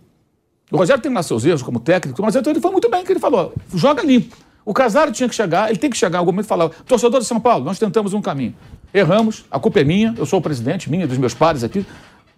O 0.70 0.76
Rogério 0.76 1.02
tem 1.02 1.10
lá 1.14 1.24
seus 1.24 1.46
erros 1.46 1.64
como 1.64 1.80
técnico, 1.80 2.22
mas 2.22 2.36
então 2.36 2.52
ele 2.52 2.60
foi 2.60 2.70
muito 2.70 2.90
bem 2.90 3.06
que 3.06 3.14
ele 3.14 3.20
falou. 3.20 3.54
Joga 3.74 4.04
limpo. 4.04 4.36
O 4.66 4.74
Casares 4.74 5.16
tinha 5.16 5.30
que 5.30 5.36
chegar, 5.36 5.70
ele 5.70 5.80
tem 5.80 5.90
que 5.90 5.96
chegar 5.96 6.18
em 6.18 6.20
algum 6.20 6.34
momento 6.34 6.48
e 6.48 6.50
falar: 6.50 6.68
torcedor 6.86 7.22
de 7.22 7.26
São 7.26 7.40
Paulo, 7.40 7.64
nós 7.64 7.80
tentamos 7.80 8.14
um 8.14 8.22
caminho. 8.22 8.54
Erramos, 8.94 9.46
a 9.50 9.58
culpa 9.58 9.80
é 9.80 9.84
minha, 9.86 10.14
eu 10.18 10.26
sou 10.26 10.40
o 10.40 10.42
presidente, 10.42 10.90
minha, 10.90 11.08
dos 11.08 11.18
meus 11.18 11.34
pares 11.34 11.64
aqui. 11.64 11.86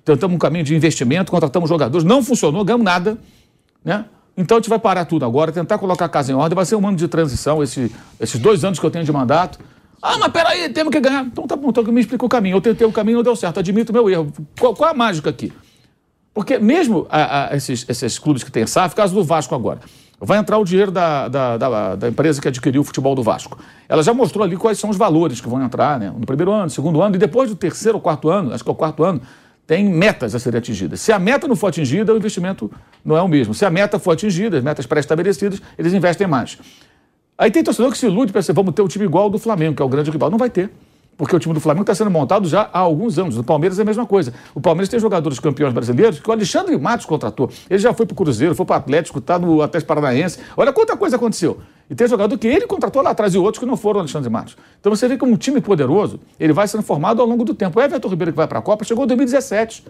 Tentamos 0.06 0.36
um 0.36 0.38
caminho 0.38 0.64
de 0.64 0.76
investimento, 0.76 1.32
contratamos 1.32 1.68
jogadores, 1.68 2.04
não 2.06 2.22
funcionou, 2.22 2.64
ganhamos 2.64 2.86
nada. 2.86 3.18
Né? 3.84 4.06
Então 4.38 4.58
a 4.58 4.60
gente 4.60 4.70
vai 4.70 4.78
parar 4.80 5.06
tudo 5.06 5.26
agora, 5.26 5.52
tentar 5.52 5.78
colocar 5.80 6.06
a 6.06 6.10
casa 6.10 6.32
em 6.32 6.36
ordem. 6.36 6.56
Vai 6.56 6.66
ser 6.66 6.76
um 6.76 6.88
ano 6.88 6.96
de 6.96 7.08
transição, 7.08 7.64
esse- 7.64 7.92
esses 8.20 8.40
dois 8.40 8.64
anos 8.64 8.80
que 8.80 8.86
eu 8.86 8.92
tenho 8.92 9.04
de 9.04 9.12
mandato. 9.12 9.58
Ah, 10.02 10.18
mas 10.20 10.32
peraí, 10.32 10.70
temos 10.70 10.92
que 10.92 11.00
ganhar. 11.00 11.26
Então 11.26 11.48
tá 11.48 11.56
bom, 11.56 11.70
então 11.70 11.84
me 11.86 12.00
explica 12.00 12.24
o 12.24 12.30
caminho. 12.30 12.58
Eu 12.58 12.62
tentei 12.62 12.86
o 12.86 12.92
caminho, 12.92 13.18
não 13.18 13.24
deu 13.24 13.36
certo, 13.36 13.60
admito 13.60 13.92
o 13.92 13.94
meu 13.96 14.08
erro. 14.10 14.32
Qual, 14.60 14.76
qual 14.76 14.92
a 14.92 14.94
mágica 14.94 15.30
aqui? 15.32 15.52
Porque 16.36 16.60
mesmo 16.60 17.08
a- 17.10 17.48
a- 17.52 17.56
esses, 17.56 17.84
esses 17.90 18.20
clubes 18.20 18.44
que 18.44 18.52
têm 18.52 18.68
SAF, 18.68 18.94
caso 18.94 19.16
do 19.16 19.24
Vasco 19.24 19.56
agora, 19.56 19.80
vai 20.22 20.38
entrar 20.38 20.60
o 20.60 20.64
dinheiro 20.64 20.92
da, 20.92 21.28
da, 21.28 21.58
da- 21.58 21.96
da 21.96 22.08
empresa 22.10 22.40
que 22.40 22.48
adquiriu 22.48 22.82
o 22.82 22.84
futebol 22.84 23.16
do 23.16 23.24
Vasco. 23.24 23.58
Ela 23.90 24.04
já 24.04 24.14
mostrou 24.14 24.44
ali 24.44 24.56
quais 24.56 24.78
são 24.78 24.92
os 24.92 24.98
valores 24.98 25.42
que 25.42 25.50
vão 25.50 25.64
entrar 25.64 26.00
né? 26.00 26.14
no 26.16 26.28
primeiro 26.28 26.52
ano, 26.52 26.66
no 26.66 26.70
segundo 26.70 27.02
ano, 27.02 27.16
e 27.16 27.18
depois 27.20 27.50
do 27.50 27.56
terceiro 27.56 27.98
ou 27.98 28.02
quarto 28.02 28.30
ano, 28.30 28.54
acho 28.54 28.64
que 28.64 28.70
é 28.70 28.74
o 28.74 28.76
quarto 28.76 29.04
ano, 29.04 29.20
tem 29.68 29.84
metas 29.84 30.34
a 30.34 30.40
serem 30.40 30.60
atingidas. 30.60 31.02
Se 31.02 31.12
a 31.12 31.20
meta 31.20 31.46
não 31.46 31.56
for 31.56 31.68
atingida, 31.68 32.14
o 32.14 32.18
investimento 32.18 32.72
não 33.04 33.18
é 33.18 33.22
o 33.22 33.28
mesmo. 33.28 33.54
Se 33.54 33.66
a 33.66 33.70
meta 33.70 34.00
for 34.00 34.12
atingida, 34.12 34.58
as 34.58 34.64
metas 34.64 34.86
pré-estabelecidas, 34.86 35.62
eles 35.78 35.94
investem 35.94 36.26
mais. 36.26 36.58
Aí 37.38 37.52
tem 37.52 37.62
torcedor 37.62 37.92
que 37.92 37.98
se 37.98 38.06
ilude, 38.06 38.32
pensa, 38.32 38.54
vamos 38.54 38.74
ter 38.74 38.82
um 38.82 38.88
time 38.88 39.04
igual 39.04 39.26
ao 39.26 39.30
do 39.30 39.38
Flamengo, 39.38 39.76
que 39.76 39.82
é 39.82 39.86
o 39.86 39.90
grande 39.90 40.10
rival. 40.10 40.32
Não 40.32 40.38
vai 40.38 40.50
ter. 40.50 40.72
Porque 41.18 41.36
o 41.36 41.40
time 41.40 41.54
do 41.54 41.60
Flamengo 41.60 41.82
está 41.82 41.96
sendo 41.96 42.12
montado 42.12 42.48
já 42.48 42.70
há 42.72 42.78
alguns 42.78 43.18
anos. 43.18 43.38
O 43.38 43.44
Palmeiras 43.44 43.80
é 43.80 43.82
a 43.82 43.86
mesma 43.86 44.06
coisa. 44.06 44.32
O 44.54 44.62
Palmeiras 44.62 44.88
tem 44.88 45.00
jogadores 45.00 45.40
campeões 45.40 45.74
brasileiros 45.74 46.20
que 46.20 46.30
o 46.30 46.32
Alexandre 46.32 46.78
Matos 46.78 47.08
contratou. 47.08 47.50
Ele 47.68 47.80
já 47.80 47.92
foi 47.92 48.06
para 48.06 48.14
o 48.14 48.16
Cruzeiro, 48.16 48.54
foi 48.54 48.66
para 48.68 48.76
o 48.76 48.78
Atlético, 48.78 49.18
está 49.18 49.40
no 49.40 49.64
Atlético 49.64 49.88
Paranaense. 49.88 50.40
Olha 50.56 50.72
quanta 50.72 50.96
coisa 50.96 51.16
aconteceu. 51.16 51.58
E 51.90 51.96
tem 51.96 52.08
jogador 52.08 52.38
que 52.38 52.48
ele 52.48 52.68
contratou 52.68 53.02
lá 53.02 53.10
atrás 53.10 53.34
e 53.34 53.38
outros 53.38 53.60
que 53.60 53.66
não 53.66 53.76
foram 53.76 54.02
Alexandre 54.02 54.30
Matos. 54.30 54.56
Então 54.80 54.96
você 54.96 55.08
vê 55.08 55.18
que 55.18 55.26
um 55.26 55.36
time 55.36 55.60
poderoso, 55.60 56.20
ele 56.40 56.54
vai 56.54 56.68
sendo 56.68 56.84
formado 56.84 57.20
ao 57.20 57.28
longo 57.28 57.44
do 57.44 57.56
tempo. 57.56 57.80
O 57.80 57.82
Everton 57.82 58.10
Ribeiro 58.10 58.32
que 58.32 58.38
vai 58.38 58.48
para 58.48 58.60
a 58.60 58.62
Copa 58.62 58.86
chegou 58.86 59.04
em 59.06 59.08
2017. 59.08 59.86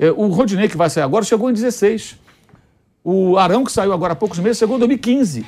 É, 0.00 0.10
O 0.12 0.28
Rodinei 0.28 0.68
que 0.68 0.78
vai 0.78 0.88
sair 0.88 1.02
agora 1.02 1.24
chegou 1.26 1.50
em 1.50 1.52
16. 1.52 2.16
O 3.04 3.36
Arão 3.36 3.64
que 3.64 3.72
saiu 3.72 3.92
agora 3.92 4.14
há 4.14 4.16
poucos 4.16 4.38
meses 4.38 4.56
chegou 4.56 4.76
em 4.76 4.78
2015. 4.78 5.44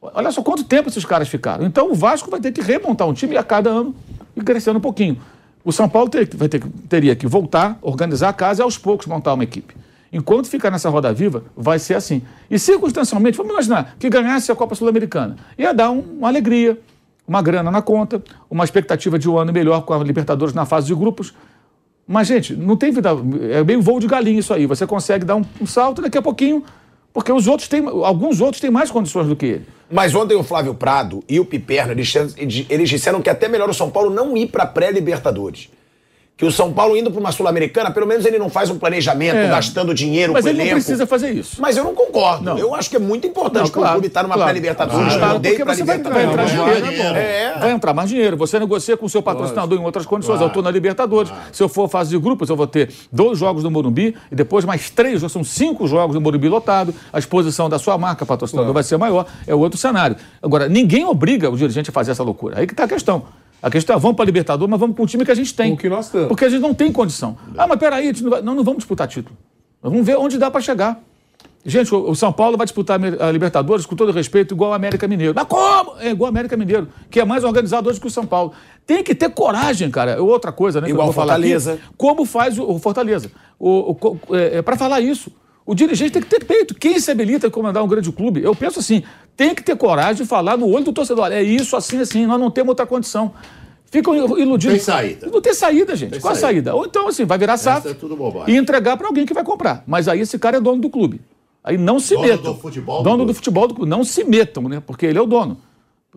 Olha 0.00 0.30
só 0.30 0.42
quanto 0.42 0.64
tempo 0.64 0.88
esses 0.88 1.04
caras 1.04 1.28
ficaram. 1.28 1.64
Então 1.64 1.90
o 1.90 1.94
Vasco 1.94 2.30
vai 2.30 2.40
ter 2.40 2.52
que 2.52 2.60
remontar 2.60 3.08
um 3.08 3.12
time 3.12 3.36
a 3.36 3.42
cada 3.42 3.70
ano 3.70 3.94
e 4.36 4.40
crescendo 4.42 4.78
um 4.78 4.82
pouquinho. 4.82 5.18
O 5.64 5.72
São 5.72 5.88
Paulo 5.88 6.08
ter- 6.08 6.28
vai 6.36 6.48
ter, 6.48 6.62
teria 6.88 7.16
que 7.16 7.26
voltar, 7.26 7.78
organizar 7.82 8.28
a 8.28 8.32
casa 8.32 8.60
e 8.60 8.64
aos 8.64 8.78
poucos 8.78 9.06
montar 9.06 9.34
uma 9.34 9.42
equipe. 9.42 9.74
Enquanto 10.12 10.46
ficar 10.46 10.70
nessa 10.70 10.88
roda 10.88 11.12
viva, 11.12 11.42
vai 11.56 11.78
ser 11.78 11.94
assim. 11.94 12.22
E 12.48 12.58
circunstancialmente, 12.58 13.36
vamos 13.36 13.52
imaginar 13.52 13.96
que 13.98 14.08
ganhasse 14.08 14.52
a 14.52 14.54
Copa 14.54 14.74
Sul-Americana. 14.74 15.36
Ia 15.58 15.74
dar 15.74 15.90
um- 15.90 16.00
uma 16.18 16.28
alegria, 16.28 16.78
uma 17.26 17.42
grana 17.42 17.70
na 17.72 17.82
conta, 17.82 18.22
uma 18.48 18.62
expectativa 18.62 19.18
de 19.18 19.28
um 19.28 19.36
ano 19.36 19.52
melhor 19.52 19.82
com 19.82 19.92
a 19.92 19.98
Libertadores 20.04 20.54
na 20.54 20.64
fase 20.64 20.86
de 20.86 20.94
grupos. 20.94 21.34
Mas, 22.06 22.28
gente, 22.28 22.54
não 22.54 22.76
tem 22.76 22.92
vida. 22.92 23.10
É 23.50 23.64
bem 23.64 23.78
voo 23.80 23.98
de 23.98 24.06
galinha 24.06 24.38
isso 24.38 24.54
aí. 24.54 24.64
Você 24.66 24.86
consegue 24.86 25.24
dar 25.24 25.34
um, 25.34 25.42
um 25.60 25.66
salto 25.66 26.00
daqui 26.00 26.16
a 26.16 26.22
pouquinho, 26.22 26.62
porque 27.16 27.32
os 27.32 27.46
outros 27.46 27.66
têm. 27.66 27.82
Alguns 27.86 28.42
outros 28.42 28.60
têm 28.60 28.70
mais 28.70 28.90
condições 28.90 29.26
do 29.26 29.34
que 29.34 29.46
ele. 29.46 29.66
Mas 29.90 30.14
ontem 30.14 30.34
o 30.34 30.42
Flávio 30.42 30.74
Prado 30.74 31.24
e 31.26 31.40
o 31.40 31.46
Piperno, 31.46 31.92
eles, 31.92 32.14
eles 32.68 32.90
disseram 32.90 33.22
que 33.22 33.30
até 33.30 33.48
melhor 33.48 33.70
o 33.70 33.74
São 33.74 33.88
Paulo 33.88 34.10
não 34.10 34.36
ir 34.36 34.48
para 34.48 34.66
pré-Libertadores. 34.66 35.70
Que 36.36 36.44
o 36.44 36.52
São 36.52 36.70
Paulo 36.70 36.94
indo 36.94 37.10
para 37.10 37.18
uma 37.18 37.32
Sul-Americana, 37.32 37.90
pelo 37.90 38.06
menos 38.06 38.26
ele 38.26 38.38
não 38.38 38.50
faz 38.50 38.68
um 38.68 38.78
planejamento, 38.78 39.36
É. 39.36 39.48
gastando 39.48 39.94
dinheiro 39.94 40.34
Mas 40.34 40.42
com 40.42 40.48
ele 40.50 40.58
não 40.58 40.64
elenco. 40.66 40.76
precisa 40.76 41.06
fazer 41.06 41.30
isso. 41.32 41.56
Mas 41.58 41.78
eu 41.78 41.84
não 41.84 41.94
concordo. 41.94 42.44
Não. 42.44 42.58
Eu 42.58 42.74
acho 42.74 42.90
que 42.90 42.96
é 42.96 42.98
muito 42.98 43.26
importante 43.26 43.62
Não, 43.64 43.70
que 43.70 43.78
o 43.78 43.82
clube 43.92 44.06
estar 44.08 44.22
numa 44.22 44.34
claro. 44.34 44.50
pré-libertadores, 44.50 45.16
Claro, 45.16 45.40
porque 45.40 45.64
você 45.64 45.82
vai, 45.82 45.84
vai 45.84 45.96
entrar 45.96 46.10
pré-libertadores. 46.12 46.88
dinheiro. 46.90 47.16
É. 47.16 47.58
Vai 47.58 47.70
entrar 47.70 47.94
mais 47.94 48.10
dinheiro. 48.10 48.36
Você 48.36 48.58
negocia 48.58 48.98
com 48.98 49.06
o 49.06 49.08
seu 49.08 49.22
patrocinador 49.22 49.78
em 49.80 49.82
outras 49.84 50.04
condições. 50.04 50.38
Eu 50.42 50.48
estou 50.48 50.62
na 50.62 50.70
Libertadores. 50.70 51.32
Se 51.52 51.62
eu 51.62 51.70
for 51.70 51.88
fase 51.88 52.10
de 52.10 52.18
grupos, 52.18 52.50
eu 52.50 52.56
vou 52.56 52.66
ter 52.66 52.92
dois 53.10 53.38
jogos 53.38 53.64
no 53.64 53.70
Morumbi 53.70 54.14
e 54.30 54.34
depois 54.34 54.64
mais 54.66 54.90
três, 54.90 55.22
são 55.32 55.42
cinco 55.42 55.86
jogos 55.86 56.14
no 56.14 56.20
Morumbi 56.20 56.50
lotado. 56.50 56.94
A 57.12 57.18
exposição 57.18 57.66
da 57.70 57.78
sua 57.78 57.96
marca 57.96 58.26
patrocinador 58.26 58.74
vai 58.74 58.82
ser 58.82 58.98
maior. 58.98 59.24
É 59.46 59.54
outro 59.54 59.78
cenário. 59.78 60.16
Agora, 60.42 60.68
ninguém 60.68 61.06
obriga 61.06 61.48
o 61.48 61.56
dirigente 61.56 61.88
a 61.88 61.92
fazer 61.94 62.10
essa 62.10 62.22
loucura. 62.22 62.58
Aí 62.58 62.66
que 62.66 62.74
está 62.74 62.84
a 62.84 62.88
questão. 62.88 63.22
A 63.62 63.70
questão 63.70 63.96
é, 63.96 63.98
vamos 63.98 64.16
para 64.16 64.24
a 64.24 64.26
Libertadores, 64.26 64.70
mas 64.70 64.78
vamos 64.78 64.96
com 64.96 65.02
o 65.02 65.06
time 65.06 65.24
que 65.24 65.30
a 65.30 65.34
gente 65.34 65.54
tem. 65.54 65.72
O 65.72 65.76
que 65.76 65.88
nós 65.88 66.08
temos. 66.10 66.28
Porque 66.28 66.44
a 66.44 66.48
gente 66.48 66.60
não 66.62 66.74
tem 66.74 66.92
condição. 66.92 67.36
Ah, 67.56 67.66
mas 67.66 67.78
peraí, 67.78 68.12
não, 68.20 68.30
vai... 68.30 68.42
não, 68.42 68.54
não 68.54 68.62
vamos 68.64 68.78
disputar 68.78 69.08
título. 69.08 69.36
Nós 69.82 69.90
vamos 69.92 70.06
ver 70.06 70.16
onde 70.16 70.38
dá 70.38 70.50
para 70.50 70.60
chegar. 70.60 71.00
Gente, 71.64 71.92
o 71.92 72.10
o 72.10 72.14
São 72.14 72.32
Paulo 72.32 72.56
vai 72.56 72.64
disputar 72.64 73.00
a 73.20 73.30
Libertadores 73.32 73.84
com 73.84 73.96
todo 73.96 74.12
respeito, 74.12 74.54
igual 74.54 74.70
o 74.70 74.74
América 74.74 75.08
Mineiro. 75.08 75.32
Mas 75.34 75.46
como? 75.48 75.98
É 75.98 76.10
igual 76.10 76.28
o 76.28 76.30
América 76.30 76.56
Mineiro, 76.56 76.88
que 77.10 77.18
é 77.18 77.24
mais 77.24 77.42
organizado 77.42 77.88
hoje 77.90 77.98
que 78.00 78.06
o 78.06 78.10
São 78.10 78.24
Paulo. 78.24 78.52
Tem 78.86 79.02
que 79.02 79.16
ter 79.16 79.30
coragem, 79.30 79.90
cara. 79.90 80.12
É 80.12 80.20
Outra 80.20 80.52
coisa, 80.52 80.80
né? 80.80 80.88
Igual 80.88 81.06
vou 81.06 81.12
falar 81.12 81.32
aqui. 81.34 81.42
Fortaleza. 81.50 81.78
como 81.96 82.24
faz 82.24 82.56
o, 82.56 82.62
o 82.70 82.78
Fortaleza? 82.78 83.32
O, 83.58 83.90
o 83.90 83.94
co- 83.96 84.16
é, 84.30 84.62
para 84.62 84.76
falar 84.76 85.00
isso. 85.00 85.32
O 85.64 85.74
dirigente 85.74 86.12
tem 86.12 86.22
que 86.22 86.28
ter 86.28 86.44
peito. 86.44 86.72
Quem 86.76 87.00
se 87.00 87.10
habilita 87.10 87.48
a 87.48 87.50
comandar 87.50 87.82
um 87.82 87.88
grande 87.88 88.12
clube? 88.12 88.40
Eu 88.40 88.54
penso 88.54 88.78
assim: 88.78 89.02
tem 89.36 89.54
que 89.54 89.62
ter 89.62 89.76
coragem 89.76 90.22
de 90.22 90.28
falar 90.28 90.56
no 90.56 90.66
olho 90.68 90.84
do 90.84 90.92
torcedor. 90.92 91.24
Olha, 91.24 91.34
é 91.34 91.42
isso, 91.42 91.76
assim, 91.76 91.98
assim. 92.00 92.26
Nós 92.26 92.40
não 92.40 92.50
temos 92.50 92.70
outra 92.70 92.86
condição. 92.86 93.32
Ficam 93.90 94.14
iludidos. 94.38 94.76
Tem 94.76 94.84
saída. 94.84 95.26
Não 95.28 95.40
tem 95.40 95.54
saída, 95.54 95.94
gente. 95.94 96.12
Tem 96.12 96.20
Qual 96.20 96.32
a 96.32 96.36
saída. 96.36 96.70
saída? 96.70 96.74
Ou 96.74 96.86
então, 96.86 97.08
assim, 97.08 97.24
vai 97.24 97.38
virar 97.38 97.56
SAF 97.56 97.88
é 97.88 98.50
e 98.50 98.56
entregar 98.56 98.96
para 98.96 99.06
alguém 99.06 99.24
que 99.24 99.32
vai 99.34 99.44
comprar. 99.44 99.84
Mas 99.86 100.08
aí 100.08 100.20
esse 100.20 100.38
cara 100.38 100.56
é 100.56 100.60
dono 100.60 100.80
do 100.80 100.90
clube. 100.90 101.20
Aí 101.62 101.76
não 101.76 101.98
se 101.98 102.14
Dono 102.14 102.28
metam. 102.28 102.52
do 102.52 102.60
futebol 102.60 102.98
do 102.98 103.04
dono 103.04 103.16
do, 103.16 103.24
clube. 103.24 103.34
futebol 103.34 103.68
do 103.68 103.74
clube. 103.74 103.90
Não 103.90 104.04
se 104.04 104.22
metam, 104.24 104.64
né? 104.68 104.82
Porque 104.84 105.04
ele 105.06 105.18
é 105.18 105.22
o 105.22 105.26
dono. 105.26 105.58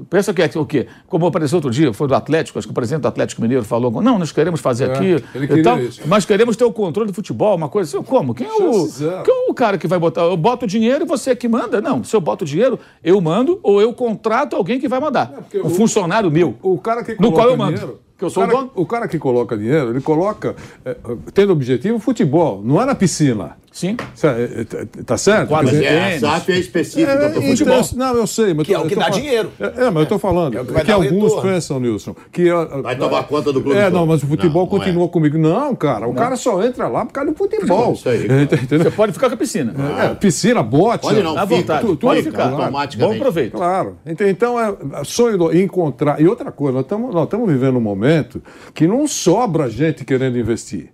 Pensa 0.10 0.34
que 0.34 0.42
é 0.42 0.50
o 0.56 0.66
quê? 0.66 0.88
Como 1.08 1.26
apareceu 1.26 1.58
outro 1.58 1.72
dia, 1.72 1.92
foi 1.94 2.08
do 2.08 2.14
Atlético, 2.16 2.60
acho 2.60 2.68
que 2.68 2.72
o 2.72 2.74
presidente 2.76 3.02
do 3.02 3.08
Atlético 3.08 3.42
Mineiro 3.42 3.64
falou: 3.64 3.92
não, 4.02 4.20
nós 4.20 4.32
queremos 4.32 4.62
fazer 4.62 4.90
É, 4.90 4.94
aqui 4.94 5.16
e 5.36 5.88
isso. 5.88 6.02
mas 6.06 6.26
queremos 6.26 6.56
ter 6.56 6.64
o 6.64 6.72
controle 6.72 7.08
do 7.10 7.14
futebol, 7.14 7.56
uma 7.56 7.68
coisa 7.70 7.98
assim. 7.98 8.06
Como? 8.06 8.34
Quem 8.34 8.48
é, 8.48 8.52
o, 8.52 8.88
quem 9.24 9.34
é 9.48 9.50
o 9.50 9.54
cara 9.54 9.78
que 9.78 9.88
vai 9.88 10.00
botar? 10.00 10.22
Eu 10.22 10.38
boto 10.38 10.66
o 10.66 10.68
dinheiro 10.68 11.04
e 11.04 11.08
você 11.08 11.32
é 11.32 11.36
que 11.36 11.48
manda? 11.48 11.82
Não, 11.82 12.04
se 12.04 12.16
eu 12.16 12.22
boto 12.22 12.44
o 12.44 12.48
dinheiro, 12.48 12.80
eu 13.04 13.20
mando 13.20 13.60
ou 13.64 13.82
eu 13.82 13.94
contrato 13.94 14.56
alguém 14.56 14.80
que 14.80 14.88
vai 14.88 15.00
mandar. 15.00 15.28
porque 15.28 15.60
um 15.60 15.66
o- 15.68 15.70
funcionário 15.70 16.30
meu. 16.32 16.56
O 16.62 16.78
cara 16.78 17.04
que 17.04 17.16
No 17.22 17.32
qual 17.32 17.50
eu 17.50 17.58
mando. 17.58 17.74
dinheiro. 17.78 18.00
Que 18.18 18.26
eu 18.26 18.30
sou 18.30 18.44
o 18.44 18.46
o 18.46 18.50
cara, 18.50 18.60
dono. 18.60 18.72
o 18.76 18.86
cara 18.86 19.08
que 19.08 19.18
coloca 19.18 19.58
dinheiro, 19.58 19.92
ele 19.92 20.02
coloca 20.02 20.54
é, 20.84 20.94
tendo 21.34 21.54
objetivo 21.54 22.00
futebol, 22.00 22.62
não 22.64 22.82
é 22.82 22.86
na 22.86 22.94
piscina. 22.94 23.56
Sim. 23.80 23.96
É, 24.24 24.62
é, 24.62 24.64
Tá, 24.66 24.78
tá 25.06 25.18
certo? 25.18 25.48
Quadra 25.48 25.72
de 25.72 25.78
dizer, 25.78 25.86
É, 25.94 26.16
a 26.16 26.20
SAF 26.20 26.52
é 26.52 26.60
específica 26.60 27.12
é, 27.12 27.16
para 27.16 27.28
o 27.28 27.30
então, 27.30 27.42
futebol. 27.44 27.82
não, 27.96 28.16
eu 28.16 28.28
sei, 28.28 28.54
mas 28.54 28.66
Que 28.68 28.74
é 28.74 28.76
eu 28.78 28.82
o 28.82 28.88
que 28.88 28.94
tô 28.94 29.00
dá 29.00 29.06
falando- 29.08 29.22
dinheiro. 29.22 29.52
É, 29.58 29.66
é, 29.66 29.86
mas 29.86 29.96
eu 29.96 30.04
estou 30.04 30.20
falando 30.20 30.58
É 30.58 30.62
o 30.62 30.66
que 30.66 30.72
vai 30.74 30.84
que 30.84 30.92
alguns 30.92 31.24
retorno. 31.34 31.42
pensam, 31.50 31.80
Nilson, 31.80 32.16
que 32.32 32.50
ah, 32.50 32.66
Vai 32.84 32.98
tomar 32.98 33.24
conta 33.24 33.54
do 33.54 33.62
clube 33.62 33.78
É, 33.80 33.90
não, 33.90 34.06
mas 34.06 34.22
o 34.22 34.28
futebol 34.28 34.66
Não, 34.66 34.72
não 34.72 34.80
continua 34.80 35.06
é. 35.06 35.08
comigo. 35.08 35.38
Não, 35.38 35.74
cara, 35.76 36.08
o 36.10 36.14
cara 36.14 36.36
só 36.36 36.62
entra 36.62 36.88
lá 36.90 37.06
por 37.06 37.14
causa 37.14 37.32
do 37.32 37.38
futebol. 37.38 37.94
Isso 37.96 38.10
aí, 38.10 38.28
É? 38.28 38.78
Você 38.78 38.92
pode 38.92 39.14
ficar 39.14 39.30
com 39.30 39.36
a 39.36 39.38
piscina. 39.38 39.74
É, 40.04 40.14
piscina, 40.16 40.62
bote. 40.62 41.04
Pode 41.04 41.24
não, 41.24 41.38
À 41.38 41.48
fica, 41.48 41.56
vontade. 41.62 41.88
tu- 41.88 41.96
Pode 41.98 42.24
fica, 42.24 42.32
ficar. 42.32 42.48
Bom 42.50 42.62
automaticamente. 42.62 43.20
proveito. 43.20 43.56
Claro. 43.56 43.98
Ent- 44.06 44.20
Então, 44.22 44.60
é 44.60 44.76
é 45.00 45.04
sonho 45.06 45.38
do, 45.38 45.56
encontrar. 45.58 46.20
E 46.20 46.28
outra 46.28 46.52
coisa, 46.52 46.74
nós 46.74 46.84
estamos 46.84 47.14
nós 47.14 47.24
estamos 47.24 47.50
vivendo 47.50 47.78
um 47.78 47.82
momento 47.82 48.42
que 48.74 48.86
não 48.88 49.08
sobra 49.08 49.70
gente 49.70 50.04
querendo 50.04 50.38
investir. 50.38 50.90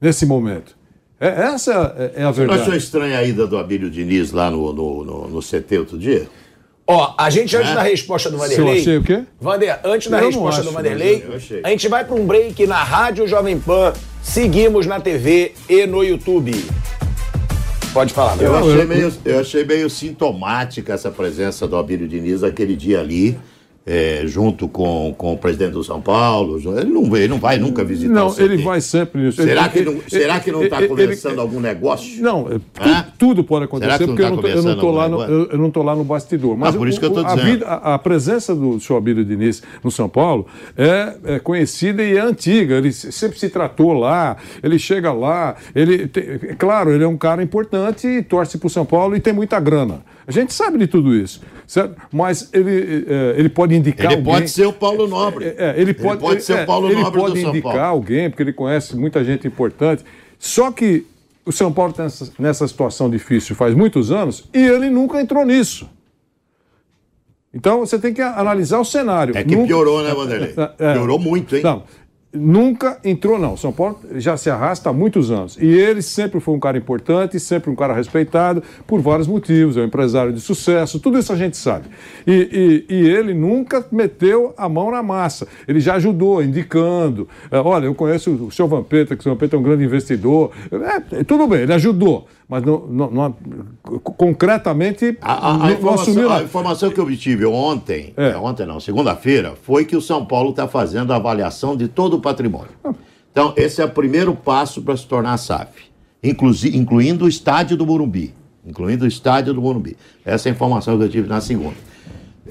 Nesse 0.00 0.24
momento. 0.24 0.79
É, 1.20 1.28
essa 1.52 1.94
é, 1.98 2.12
é 2.16 2.20
a 2.20 2.22
Não 2.24 2.30
achou 2.30 2.46
verdade. 2.46 2.76
estranha 2.78 3.18
a 3.18 3.22
ida 3.24 3.46
do 3.46 3.58
Abílio 3.58 3.90
Diniz 3.90 4.32
lá 4.32 4.50
no, 4.50 4.72
no, 4.72 5.04
no, 5.04 5.28
no 5.28 5.40
CT 5.42 5.78
outro 5.78 5.98
dia? 5.98 6.26
Ó, 6.86 7.14
a 7.16 7.28
gente, 7.30 7.54
antes 7.56 7.70
É? 7.70 7.74
da 7.74 7.82
resposta 7.82 8.30
do 8.30 8.38
Se 8.38 8.42
eu 8.44 8.48
Vanderlei. 8.48 8.80
achei 8.80 8.96
o 8.96 9.02
quê? 9.04 9.22
Vander, 9.40 9.78
antes 9.84 10.08
da 10.10 10.16
Eu 10.16 10.20
não 10.22 10.28
resposta 10.30 10.60
acho, 10.62 10.70
do 10.70 10.74
Vanderlei, 10.74 11.24
eu 11.24 11.60
a 11.62 11.68
gente 11.70 11.86
vai 11.88 12.04
para 12.04 12.16
um 12.16 12.26
break 12.26 12.66
na 12.66 12.82
Rádio 12.82 13.28
Jovem 13.28 13.60
Pan. 13.60 13.92
Seguimos 14.22 14.86
na 14.86 14.98
TV 14.98 15.52
e 15.68 15.86
no 15.86 16.02
YouTube. 16.02 16.52
Pode 17.92 18.12
falar, 18.14 18.40
Eu 18.40 18.52
meu. 18.52 18.70
achei, 18.72 18.84
meio, 18.84 19.12
eu 19.24 19.40
achei 19.40 19.64
meio 19.64 19.90
sintomática 19.90 20.92
essa 20.94 21.10
presença 21.10 21.66
do 21.66 21.76
Abílio 21.76 22.06
Diniz 22.08 22.42
aquele 22.42 22.76
dia 22.76 23.00
ali, 23.00 23.38
é, 23.86 24.22
junto 24.26 24.68
com, 24.68 25.14
com 25.16 25.32
o 25.32 25.38
presidente 25.38 25.72
do 25.72 25.82
São 25.82 26.00
Paulo. 26.00 26.58
Ele 26.78 26.90
não, 26.90 27.16
ele 27.16 27.28
não 27.28 27.38
vai 27.38 27.58
nunca 27.58 27.82
visitar 27.82 28.12
Não, 28.12 28.26
o 28.28 28.30
CT. 28.32 28.42
ele 28.42 28.56
vai 28.62 28.80
sempre 28.80 29.22
nisso. 29.22 29.42
Será 29.42 29.62
Ele- 29.62 29.70
que 29.70 29.80
não, 29.82 29.92
ele- 29.92 30.02
será 30.08 30.40
que 30.40 30.52
não 30.52 30.62
está 30.64 30.86
começando 30.86 31.32
ele- 31.32 31.40
algum 31.40 31.60
negócio? 31.60 32.22
Não, 32.22 32.44
tu- 32.44 32.60
Hã? 32.80 33.06
tudo 33.18 33.42
pode 33.42 33.64
acontecer, 33.64 33.98
que 33.98 34.06
não 34.06 34.36
porque 34.36 34.48
tá 34.48 34.48
eu 34.48 34.56
não 34.56 34.62
não 34.62 34.72
estou 34.74 34.90
lá, 34.92 35.08
no- 35.08 35.22
eu, 35.22 35.58
não 35.58 35.66
lá 35.82 35.96
no 35.96 36.04
bastidor. 36.04 36.56
Mas 36.56 36.74
Ah, 36.74 36.78
por 36.78 36.86
o- 36.86 36.90
isso 36.90 37.00
que 37.00 37.06
eu 37.06 37.18
a, 37.18 37.22
dizendo. 37.34 37.42
vida- 37.52 37.66
a- 37.66 37.94
a 37.94 37.98
presença 37.98 38.54
do 38.54 38.78
senhor 38.78 38.98
Abílio 38.98 39.24
Diniz 39.24 39.62
no 39.82 39.90
São 39.90 40.08
Paulo 40.08 40.46
é, 40.76 41.14
é 41.24 41.38
conhecida 41.38 42.02
e 42.02 42.16
é 42.16 42.20
antiga. 42.20 42.74
Ele 42.76 42.92
se- 42.92 43.10
sempre 43.10 43.38
se 43.38 43.48
tratou 43.48 43.92
lá, 43.94 44.36
ele 44.62 44.78
chega 44.78 45.12
lá. 45.12 45.56
Ele 45.74 46.06
tem- 46.06 46.24
é 46.50 46.54
claro, 46.54 46.90
ele 46.92 47.02
é 47.02 47.08
um 47.08 47.16
cara 47.16 47.42
importante 47.42 48.06
e 48.06 48.22
torce 48.22 48.58
para 48.58 48.66
o 48.66 48.70
São 48.70 48.84
Paulo 48.84 49.16
e 49.16 49.20
tem 49.20 49.32
muita 49.32 49.58
grana. 49.58 50.02
A 50.30 50.40
gente 50.40 50.54
sabe 50.54 50.78
de 50.78 50.86
tudo 50.86 51.14
isso, 51.14 51.40
certo? 51.66 52.00
Mas 52.12 52.48
ele, 52.52 53.04
é, 53.08 53.34
ele 53.36 53.48
pode 53.48 53.74
indicar 53.74 54.06
Ele 54.06 54.14
alguém. 54.16 54.32
pode 54.34 54.48
ser 54.50 54.66
o 54.66 54.72
Paulo 54.72 55.08
Nobre. 55.08 55.46
É, 55.56 55.74
ele 55.76 55.92
pode, 55.92 56.42
ser 56.42 56.58
é, 56.58 56.62
o 56.62 56.66
Paulo 56.66 56.88
ele 56.90 57.00
Nobre 57.02 57.20
pode 57.20 57.34
do 57.34 57.40
São 57.40 57.50
indicar 57.50 57.84
alguém, 57.86 58.30
porque 58.30 58.42
ele 58.42 58.52
conhece 58.52 58.96
muita 58.96 59.24
gente 59.24 59.46
importante. 59.46 60.04
Só 60.38 60.70
que 60.70 61.04
o 61.44 61.50
São 61.52 61.72
Paulo 61.72 61.90
está 61.90 62.04
nessa, 62.04 62.32
nessa 62.38 62.68
situação 62.68 63.10
difícil 63.10 63.56
faz 63.56 63.74
muitos 63.74 64.10
anos 64.12 64.44
e 64.54 64.58
ele 64.64 64.88
nunca 64.88 65.20
entrou 65.20 65.44
nisso. 65.44 65.88
Então 67.52 67.80
você 67.80 67.98
tem 67.98 68.14
que 68.14 68.22
analisar 68.22 68.78
o 68.78 68.84
cenário. 68.84 69.36
É 69.36 69.42
que 69.42 69.54
Nunca- 69.56 69.66
piorou, 69.66 70.02
né, 70.02 70.14
Vanderlei? 70.14 70.54
É. 70.78 70.92
Piorou 70.94 71.18
muito, 71.18 71.56
hein? 71.56 71.62
Não, 71.64 71.82
nunca 72.32 72.98
entrou, 73.04 73.38
não. 73.38 73.56
São 73.56 73.72
Paulo 73.72 73.98
já 74.16 74.36
se 74.36 74.48
arrasta 74.48 74.90
há 74.90 74.92
muitos 74.92 75.30
anos. 75.30 75.56
E 75.60 75.66
ele 75.66 76.00
sempre 76.02 76.38
foi 76.40 76.54
um 76.54 76.60
cara 76.60 76.78
importante, 76.78 77.40
sempre 77.40 77.70
um 77.70 77.74
cara 77.74 77.92
respeitado, 77.92 78.62
por 78.86 79.00
vários 79.00 79.26
motivos. 79.26 79.76
É 79.76 79.80
um 79.80 79.84
empresário 79.84 80.32
de 80.32 80.40
sucesso, 80.40 81.00
tudo 81.00 81.18
isso 81.18 81.32
a 81.32 81.36
gente 81.36 81.56
sabe. 81.56 81.86
E, 82.26 82.86
e- 82.88 82.94
e 82.94 83.08
ele 83.08 83.34
nunca 83.34 83.84
meteu 83.90 84.54
a 84.56 84.68
mão 84.68 84.90
na 84.90 85.02
massa. 85.02 85.48
Ele 85.66 85.80
já 85.80 85.94
ajudou, 85.96 86.42
indicando. 86.42 87.28
É, 87.50 87.58
olha, 87.58 87.86
eu 87.86 87.94
conheço 87.94 88.30
o 88.32 88.50
seu 88.50 88.68
Vampeta, 88.68 89.14
que 89.16 89.20
o 89.20 89.22
seu 89.24 89.32
Vampeta 89.32 89.56
é 89.56 89.58
um 89.58 89.62
grande 89.62 89.84
investidor. 89.84 90.52
É, 90.70 91.24
tudo 91.24 91.46
bem, 91.46 91.60
ele 91.62 91.72
ajudou. 91.72 92.26
Mas 92.50 92.64
não, 92.64 92.80
não- 92.88 93.10
não- 93.12 93.34
concretamente 94.00 95.16
A, 95.22 95.32
a- 95.32 95.66
a 95.66 95.72
informação, 95.72 96.32
a 96.32 96.42
informação 96.42 96.90
que 96.90 96.98
eu 96.98 97.04
obtive 97.04 97.46
ontem, 97.46 98.12
É. 98.16 98.30
é, 98.30 98.36
ontem 98.36 98.66
não, 98.66 98.80
segunda-feira, 98.80 99.54
foi 99.62 99.84
que 99.84 99.96
o 99.96 100.00
São 100.02 100.26
Paulo 100.26 100.50
está 100.50 100.66
fazendo 100.66 101.12
a 101.12 101.16
avaliação 101.16 101.76
de 101.76 101.86
todo 101.86 102.14
o 102.14 102.20
patrimônio. 102.20 102.72
Então, 103.30 103.52
esse 103.56 103.80
é 103.80 103.84
o 103.84 103.88
primeiro 103.90 104.34
passo 104.34 104.82
para 104.82 104.96
se 104.96 105.06
tornar 105.06 105.36
SAF, 105.38 105.84
incluindo 106.22 107.24
o 107.24 107.28
estádio 107.28 107.76
do 107.76 107.86
Morumbi. 107.86 108.34
Incluindo 108.66 109.04
o 109.04 109.08
estádio 109.08 109.54
do 109.54 109.62
Morumbi. 109.62 109.96
Essa 110.24 110.48
é 110.48 110.52
a 110.52 110.54
informação 110.54 110.98
que 110.98 111.04
eu 111.04 111.08
tive 111.08 111.28
na 111.28 111.40
segunda. 111.40 111.76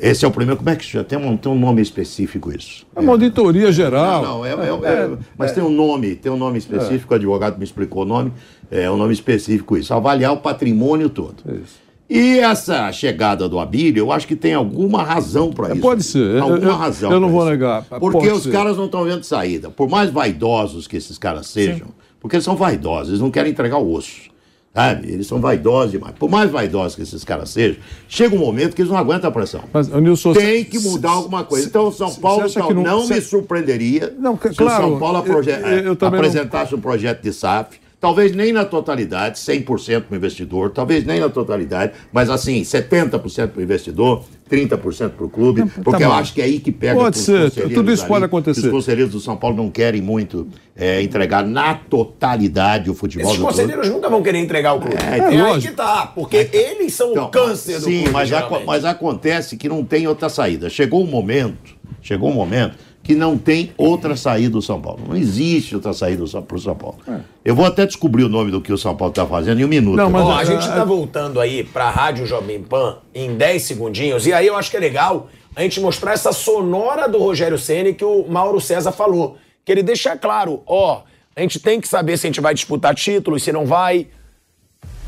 Esse 0.02 0.24
é 0.26 0.28
o 0.28 0.32
primeiro. 0.32 0.58
Como 0.58 0.70
é 0.70 0.76
que 0.76 0.84
chama? 0.84 1.04
Tem 1.04 1.18
um, 1.18 1.36
tem 1.38 1.52
um 1.52 1.60
nome 1.60 1.82
específico 1.82 2.52
isso? 2.56 2.86
É 2.96 3.00
uma 3.00 3.12
auditoria 3.14 3.72
geral. 3.72 4.24
Não, 4.24 4.46
é, 4.46 4.52
é- 4.52 4.54
é- 4.54 5.18
mas 5.38 5.52
tem 5.52 5.64
um 5.64 5.70
nome, 5.70 6.16
tem 6.16 6.32
um 6.32 6.38
nome 6.38 6.58
específico, 6.58 7.14
o 7.14 7.16
advogado 7.16 7.58
me 7.58 7.64
explicou 7.64 8.04
o 8.04 8.06
nome, 8.06 8.32
é 8.72 8.90
um 8.90 8.98
nome 8.98 9.14
específico 9.14 9.78
isso, 9.78 9.94
avaliar 9.94 10.32
o 10.34 10.38
patrimônio 10.38 11.10
todo. 11.10 11.44
E 12.10 12.40
essa 12.40 12.92
chegada 12.92 13.48
do 13.48 13.60
Abílio, 13.60 14.02
eu 14.02 14.12
acho 14.12 14.26
que 14.28 14.36
tem 14.36 14.56
alguma 14.56 15.04
razão 15.04 15.52
para 15.52 15.68
isso. 15.70 15.78
É, 15.78 15.82
pode 15.82 16.04
ser. 16.04 16.42
Alguma 16.42 16.58
eu- 16.72 16.76
razão. 16.76 17.12
eu 17.12 17.20
não 17.20 17.30
vou 17.30 17.42
isso. 17.42 17.52
negar. 17.52 17.84
Porque 17.84 18.18
Pode 18.28 18.30
os 18.32 18.44
ser. 18.44 18.52
caras 18.52 18.78
não 18.78 18.86
estão 18.86 19.04
vendo 19.04 19.24
saída. 19.24 19.70
Por 19.70 19.88
mais 19.88 20.10
vaidosos 20.10 20.88
que 20.88 20.98
esses 20.98 21.20
caras 21.20 21.46
sejam, 21.48 21.88
porque 22.20 22.36
eles 22.36 22.44
são 22.46 22.56
vaidosos, 22.56 23.10
eles 23.10 23.22
não 23.22 23.30
querem 23.30 23.52
entregar 23.52 23.78
o 23.78 23.94
osso. 23.94 24.22
Sabe? 24.74 25.12
Eles 25.12 25.26
são 25.28 25.42
vaidosos 25.42 25.92
demais. 25.92 26.14
Por 26.18 26.30
mais 26.30 26.50
vaidosos 26.52 26.96
que 26.96 27.02
esses 27.02 27.24
caras 27.24 27.50
sejam, 27.50 27.82
chega 28.08 28.36
um 28.36 28.40
momento 28.40 28.76
que 28.76 28.82
eles 28.82 28.92
não 28.92 28.98
aguentam 29.00 29.30
a 29.30 29.34
pressão. 29.34 29.62
Mas, 29.74 29.88
Nilson, 29.90 30.34
Tem 30.34 30.64
que 30.64 30.80
mudar 30.80 31.10
alguma 31.12 31.44
coisa. 31.44 31.68
Então, 31.68 31.88
o 31.88 31.92
São 31.92 32.14
Paulo 32.16 32.44
não, 32.56 32.70
não- 32.84 33.08
me 33.08 33.20
surpreenderia 33.22 34.16
Não, 34.20 34.38
que- 34.38 34.50
se 34.50 34.56
claro, 34.56 34.86
o 34.86 34.90
São 34.92 35.00
Paulo 35.00 35.24
eu- 35.26 35.44
eu 35.44 35.96
também 35.96 36.20
não- 36.22 36.28
apresentasse 36.28 36.76
um 36.76 36.80
projeto 36.80 37.22
de 37.22 37.34
SAF. 37.34 37.80
Talvez 38.02 38.34
nem 38.34 38.54
na 38.54 38.64
totalidade, 38.64 39.38
100% 39.40 40.04
para 40.04 40.14
o 40.14 40.16
investidor, 40.16 40.70
talvez 40.72 41.04
nem 41.04 41.20
na 41.20 41.28
totalidade, 41.28 41.92
mas 42.14 42.30
assim, 42.30 42.62
70% 42.62 43.50
para 43.50 43.60
o 43.60 43.62
investidor, 43.62 44.24
30% 44.50 45.10
para 45.10 45.26
o 45.26 45.30
clube, 45.30 45.66
porque 45.84 46.02
eu 46.04 46.08
bom. 46.08 46.16
acho 46.16 46.34
que 46.34 46.42
é 46.42 46.46
aí 46.46 46.62
que 46.62 46.72
pega 46.72 46.96
Pode 46.98 47.18
ser, 47.18 47.42
conselheiros 47.50 47.76
tudo 47.76 47.92
isso 47.92 48.04
ali, 48.04 48.08
pode 48.10 48.24
acontecer. 48.26 48.62
Os 48.68 48.72
conselheiros 48.72 49.12
do 49.12 49.20
São 49.20 49.36
Paulo 49.36 49.58
não 49.58 49.70
querem 49.70 50.02
muito 50.02 50.48
é, 50.78 51.02
entregar 51.04 51.46
na 51.46 51.74
totalidade 51.76 52.90
o 52.90 52.94
futebol 52.94 53.28
Esses 53.32 53.38
do 53.38 53.46
clube. 53.46 53.58
conselheiros 53.62 53.90
nunca 53.94 54.10
vão 54.10 54.24
querer 54.24 54.40
entregar 54.40 54.74
o 54.74 54.80
clube. 54.80 54.96
É, 54.96 55.18
É, 55.18 55.26
aí 55.26 55.38
lógico. 55.42 55.72
que 55.72 55.78
tá, 55.78 56.08
porque 56.16 56.50
eles 56.54 56.94
são 56.94 57.12
o 57.14 57.28
câncer 57.28 57.80
do 57.80 57.86
Sim, 57.86 57.98
clube. 58.04 58.10
mas, 58.12 58.32
aco- 58.32 58.46
geralmente. 58.48 58.66
mas 58.68 58.86
acontece 58.86 59.58
que 59.58 59.68
não 59.68 59.84
tem 59.84 60.08
outra 60.08 60.30
saída. 60.30 60.70
Chegou 60.70 61.04
um 61.04 61.08
momento, 61.08 61.76
chegou 62.02 62.30
um 62.30 62.34
momento 62.34 62.78
que 63.10 63.16
não 63.16 63.40
tem 63.40 63.74
outra 63.76 64.16
saída 64.16 64.52
do 64.52 64.62
São 64.62 64.80
Paulo. 64.80 65.00
Não 65.08 65.16
existe 65.16 65.74
outra 65.74 65.94
saída 65.94 66.24
para 66.42 66.56
o 66.56 66.60
São 66.60 66.76
Paulo. 66.76 67.00
Eu 67.44 67.56
vou 67.56 67.66
até 67.66 67.84
descobrir 67.84 68.24
o 68.24 68.30
nome 68.30 68.52
do 68.52 68.62
que 68.62 68.72
o 68.72 68.78
São 68.78 68.96
Paulo 68.96 69.12
está 69.12 69.26
fazendo 69.26 69.60
em 69.60 69.66
um 69.66 69.68
minuto. 69.68 69.98
Não, 69.98 70.12
mas 70.12 70.24
Ó, 70.24 70.32
a 70.38 70.44
gente 70.44 70.62
está 70.62 70.86
voltando 70.86 71.40
aí 71.40 71.64
para 71.64 71.86
a 71.86 71.90
Rádio 71.90 72.28
Jovem 72.28 72.62
Pan 72.62 73.00
em 73.12 73.36
10 73.36 73.64
segundinhos, 73.64 74.28
e 74.28 74.32
aí 74.32 74.46
eu 74.46 74.56
acho 74.56 74.70
que 74.70 74.78
é 74.78 74.80
legal 74.80 75.28
a 75.56 75.64
gente 75.64 75.80
mostrar 75.80 76.14
essa 76.14 76.32
sonora 76.32 77.10
do 77.10 77.18
Rogério 77.18 77.58
Ceni 77.58 77.96
que 77.96 78.06
o 78.06 78.28
Mauro 78.30 78.62
César 78.62 78.92
falou. 78.92 79.38
Que 79.66 79.72
ele 79.72 79.82
deixa 79.82 80.16
claro, 80.16 80.62
ó, 80.68 81.02
a 81.36 81.42
gente 81.42 81.60
tem 81.60 81.82
que 81.82 81.88
saber 81.88 82.16
se 82.16 82.28
a 82.28 82.30
gente 82.30 82.42
vai 82.42 82.54
disputar 82.54 82.94
títulos, 82.94 83.42
se 83.42 83.52
não 83.52 83.66
vai. 83.66 84.06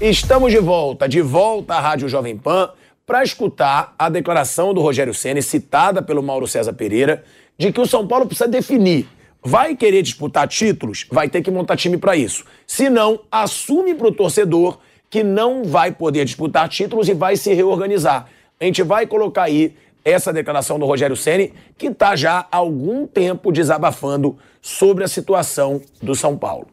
Estamos 0.02 0.52
de 0.52 0.58
volta, 0.58 1.08
de 1.08 1.22
volta 1.22 1.76
à 1.76 1.80
Rádio 1.80 2.10
Jovem 2.10 2.36
Pan, 2.36 2.72
para 3.06 3.22
escutar 3.22 3.94
a 4.00 4.10
declaração 4.10 4.74
do 4.74 4.82
Rogério 4.82 5.14
Ceni 5.14 5.44
citada 5.44 6.02
pelo 6.02 6.24
Mauro 6.24 6.48
César 6.48 6.74
Pereira, 6.74 7.24
de 7.58 7.72
que 7.72 7.80
o 7.80 7.86
São 7.86 8.08
Paulo 8.08 8.26
precisa 8.26 8.48
definir. 8.48 9.08
Vai 9.44 9.76
querer 9.76 10.04
disputar 10.04 10.48
títulos? 10.48 11.08
Vai 11.12 11.28
ter 11.28 11.42
que 11.42 11.50
montar 11.50 11.76
time 11.76 11.98
para 11.98 12.16
isso. 12.16 12.46
Se 12.68 12.90
não, 12.90 13.22
assume 13.32 13.96
para 13.96 14.08
o 14.08 14.12
torcedor 14.12 14.78
que 15.10 15.24
não 15.24 15.64
vai 15.64 15.92
poder 15.92 16.26
disputar 16.26 16.70
títulos 16.70 17.10
e 17.10 17.14
vai 17.14 17.36
se 17.36 17.54
reorganizar. 17.54 18.28
A 18.60 18.64
gente 18.64 18.84
vai 18.84 19.08
colocar 19.08 19.44
aí 19.44 19.76
essa 20.06 20.32
declaração 20.32 20.80
do 20.80 20.86
Rogério 20.86 21.16
Ceni, 21.16 21.54
que 21.78 21.88
está 21.88 22.16
já 22.16 22.48
há 22.52 22.58
algum 22.58 23.06
tempo 23.06 23.52
desabafando 23.52 24.38
sobre 24.62 25.04
a 25.04 25.08
situação 25.08 25.82
do 26.02 26.16
São 26.16 26.38
Paulo. 26.38 26.68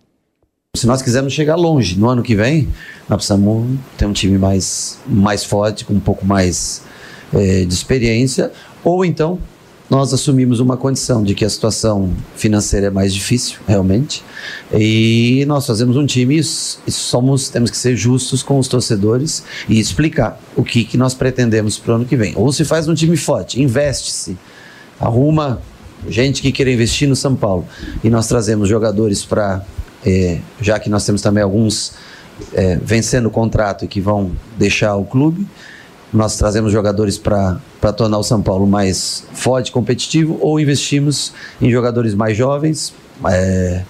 Se 0.76 0.86
nós 0.86 1.02
quisermos 1.02 1.32
chegar 1.32 1.56
longe 1.56 1.98
no 1.98 2.08
ano 2.08 2.22
que 2.22 2.34
vem, 2.34 2.68
nós 3.08 3.16
precisamos 3.16 3.78
ter 3.96 4.06
um 4.06 4.12
time 4.12 4.38
mais, 4.38 4.98
mais 5.06 5.42
forte, 5.42 5.84
com 5.84 5.94
um 5.94 6.00
pouco 6.00 6.24
mais 6.24 6.82
é, 7.32 7.64
de 7.64 7.74
experiência, 7.74 8.52
ou 8.84 9.04
então 9.04 9.38
nós 9.90 10.12
assumimos 10.12 10.60
uma 10.60 10.76
condição 10.76 11.22
de 11.22 11.34
que 11.34 11.44
a 11.44 11.50
situação 11.50 12.12
financeira 12.36 12.88
é 12.88 12.90
mais 12.90 13.14
difícil, 13.14 13.58
realmente, 13.66 14.22
e 14.72 15.44
nós 15.46 15.66
fazemos 15.66 15.96
um 15.96 16.04
time 16.04 16.38
e 16.38 16.42
somos, 16.92 17.48
temos 17.48 17.70
que 17.70 17.76
ser 17.76 17.96
justos 17.96 18.42
com 18.42 18.58
os 18.58 18.68
torcedores 18.68 19.42
e 19.68 19.80
explicar 19.80 20.38
o 20.54 20.62
que, 20.62 20.84
que 20.84 20.98
nós 20.98 21.14
pretendemos 21.14 21.78
para 21.78 21.92
o 21.92 21.96
ano 21.96 22.04
que 22.04 22.16
vem. 22.16 22.34
Ou 22.36 22.52
se 22.52 22.64
faz 22.64 22.86
um 22.86 22.94
time 22.94 23.16
forte, 23.16 23.60
investe-se, 23.62 24.36
arruma 25.00 25.60
gente 26.06 26.42
que 26.42 26.52
queira 26.52 26.70
investir 26.70 27.08
no 27.08 27.16
São 27.16 27.34
Paulo 27.34 27.66
e 28.04 28.10
nós 28.10 28.28
trazemos 28.28 28.68
jogadores 28.68 29.24
para, 29.24 29.64
é, 30.04 30.38
já 30.60 30.78
que 30.78 30.90
nós 30.90 31.04
temos 31.04 31.22
também 31.22 31.42
alguns 31.42 31.92
é, 32.52 32.76
vencendo 32.76 33.26
o 33.26 33.30
contrato 33.30 33.84
e 33.84 33.88
que 33.88 34.00
vão 34.00 34.32
deixar 34.56 34.94
o 34.96 35.04
clube, 35.04 35.46
nós 36.12 36.36
trazemos 36.36 36.72
jogadores 36.72 37.18
para 37.18 37.60
tornar 37.96 38.18
o 38.18 38.22
São 38.22 38.40
Paulo 38.42 38.66
mais 38.66 39.24
forte, 39.32 39.70
competitivo, 39.70 40.38
ou 40.40 40.58
investimos 40.58 41.32
em 41.60 41.70
jogadores 41.70 42.14
mais 42.14 42.36
jovens 42.36 42.94
é, 43.26 43.82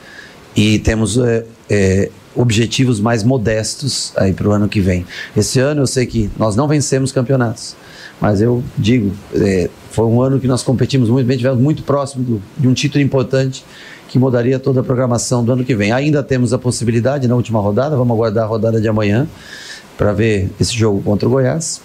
e 0.57 0.79
temos 0.81 1.17
é, 1.19 1.45
é, 1.71 2.11
objetivos 2.35 3.01
mais 3.01 3.23
modestos 3.23 4.13
aí 4.17 4.33
para 4.33 4.49
o 4.49 4.53
ano 4.53 4.69
que 4.69 4.81
vem. 4.81 5.07
Esse 5.37 5.61
ano 5.61 5.83
eu 5.83 5.87
sei 5.87 6.07
que 6.07 6.31
nós 6.37 6.57
não 6.57 6.67
vencemos 6.67 7.13
campeonatos, 7.13 7.77
mas 8.21 8.41
eu 8.41 8.65
digo, 8.77 9.13
é, 9.35 9.71
foi 9.91 10.05
um 10.07 10.21
ano 10.21 10.41
que 10.41 10.49
nós 10.49 10.63
competimos 10.63 11.09
muito 11.09 11.27
bem, 11.27 11.37
tivemos 11.37 11.61
muito 11.61 11.85
próximo 11.85 12.25
do, 12.25 12.43
de 12.57 12.67
um 12.67 12.75
título 12.75 13.03
importante 13.03 13.65
que 14.09 14.19
mudaria 14.19 14.59
toda 14.59 14.81
a 14.81 14.83
programação 14.83 15.45
do 15.45 15.53
ano 15.53 15.65
que 15.65 15.75
vem. 15.75 15.93
Ainda 15.93 16.23
temos 16.23 16.53
a 16.53 16.59
possibilidade 16.59 17.29
na 17.29 17.37
última 17.37 17.61
rodada, 17.61 17.95
vamos 17.97 18.15
aguardar 18.15 18.45
a 18.45 18.47
rodada 18.47 18.81
de 18.81 18.89
amanhã 18.89 19.29
para 19.97 20.13
ver 20.13 20.51
esse 20.59 20.75
jogo 20.75 21.03
contra 21.03 21.29
o 21.29 21.31
Goiás 21.31 21.81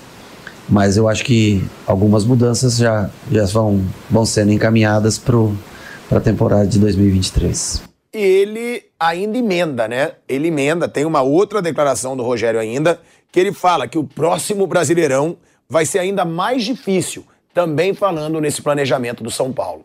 mas 0.70 0.98
eu 0.98 1.08
acho 1.08 1.24
que 1.24 1.64
algumas 1.86 2.26
mudanças 2.26 2.78
já, 2.78 3.10
já 3.32 3.46
vão, 3.46 3.84
vão 4.10 4.26
sendo 4.26 4.52
encaminhadas 4.52 5.18
para 5.18 6.18
a 6.18 6.20
temporada 6.20 6.68
de 6.68 6.80
2023. 6.80 7.84
E 8.14 8.18
ele 8.18 8.84
ainda 9.00 9.38
emenda, 9.38 9.88
né? 9.88 10.12
Ele 10.30 10.48
emenda, 10.48 10.88
tem 10.88 11.06
uma 11.06 11.22
outra 11.22 11.62
declaração 11.62 12.16
do 12.16 12.24
Rogério 12.24 12.60
ainda, 12.60 13.00
que 13.32 13.40
ele 13.40 13.52
fala 13.52 13.88
que 13.88 13.98
o 13.98 14.04
próximo 14.04 14.68
Brasileirão 14.68 15.36
vai 15.68 15.86
ser 15.86 16.00
ainda 16.00 16.24
mais 16.24 16.64
difícil, 16.64 17.26
também 17.54 17.94
falando 17.94 18.40
nesse 18.40 18.62
planejamento 18.62 19.24
do 19.24 19.32
São 19.32 19.52
Paulo. 19.52 19.84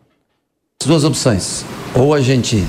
Duas 0.85 1.03
opções. 1.03 1.65
Ou 1.95 2.13
a 2.13 2.21
gente 2.21 2.63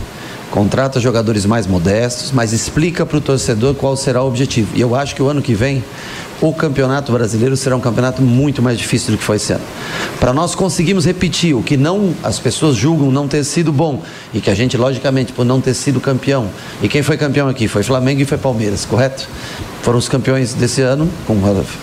contrata 0.51 0.99
jogadores 0.99 1.47
mais 1.47 1.67
modestos, 1.67 2.33
mas 2.33 2.53
explica 2.53 3.07
para 3.07 3.19
o 3.19 3.21
torcedor 3.21 3.75
qual 3.75 3.97
será 3.97 4.23
o 4.23 4.27
objetivo. 4.27 4.71
E 4.75 4.81
eu 4.81 4.95
acho 4.95 5.15
que 5.15 5.23
o 5.23 5.29
ano 5.29 5.41
que 5.41 5.55
vem 5.55 5.83
o 6.41 6.55
campeonato 6.55 7.13
brasileiro 7.13 7.57
será 7.57 7.77
um 7.77 7.81
campeonato 7.81 8.23
muito 8.23 8.63
mais 8.63 8.79
difícil 8.79 9.13
do 9.13 9.19
que 9.19 9.25
foi 9.25 9.37
esse 9.37 9.53
ano. 9.53 9.65
Para 10.19 10.33
nós 10.33 10.55
conseguirmos 10.55 11.05
repetir 11.05 11.55
o 11.55 11.63
que 11.63 11.77
não 11.77 12.15
as 12.23 12.39
pessoas 12.39 12.77
julgam 12.77 13.11
não 13.11 13.29
ter 13.29 13.45
sido 13.45 13.71
bom 13.73 14.03
e 14.33 14.41
que 14.41 14.51
a 14.51 14.55
gente 14.55 14.77
logicamente 14.77 15.33
por 15.33 15.45
não 15.45 15.61
ter 15.61 15.75
sido 15.75 16.01
campeão. 16.01 16.49
E 16.83 16.89
quem 16.89 17.03
foi 17.03 17.17
campeão 17.17 17.49
aqui 17.49 17.69
foi 17.69 17.83
Flamengo 17.83 18.23
e 18.23 18.25
foi 18.25 18.39
Palmeiras, 18.39 18.85
correto? 18.85 19.29
Foram 19.83 19.99
os 19.99 20.09
campeões 20.09 20.53
desse 20.53 20.83
ano, 20.83 21.09
com, 21.27 21.37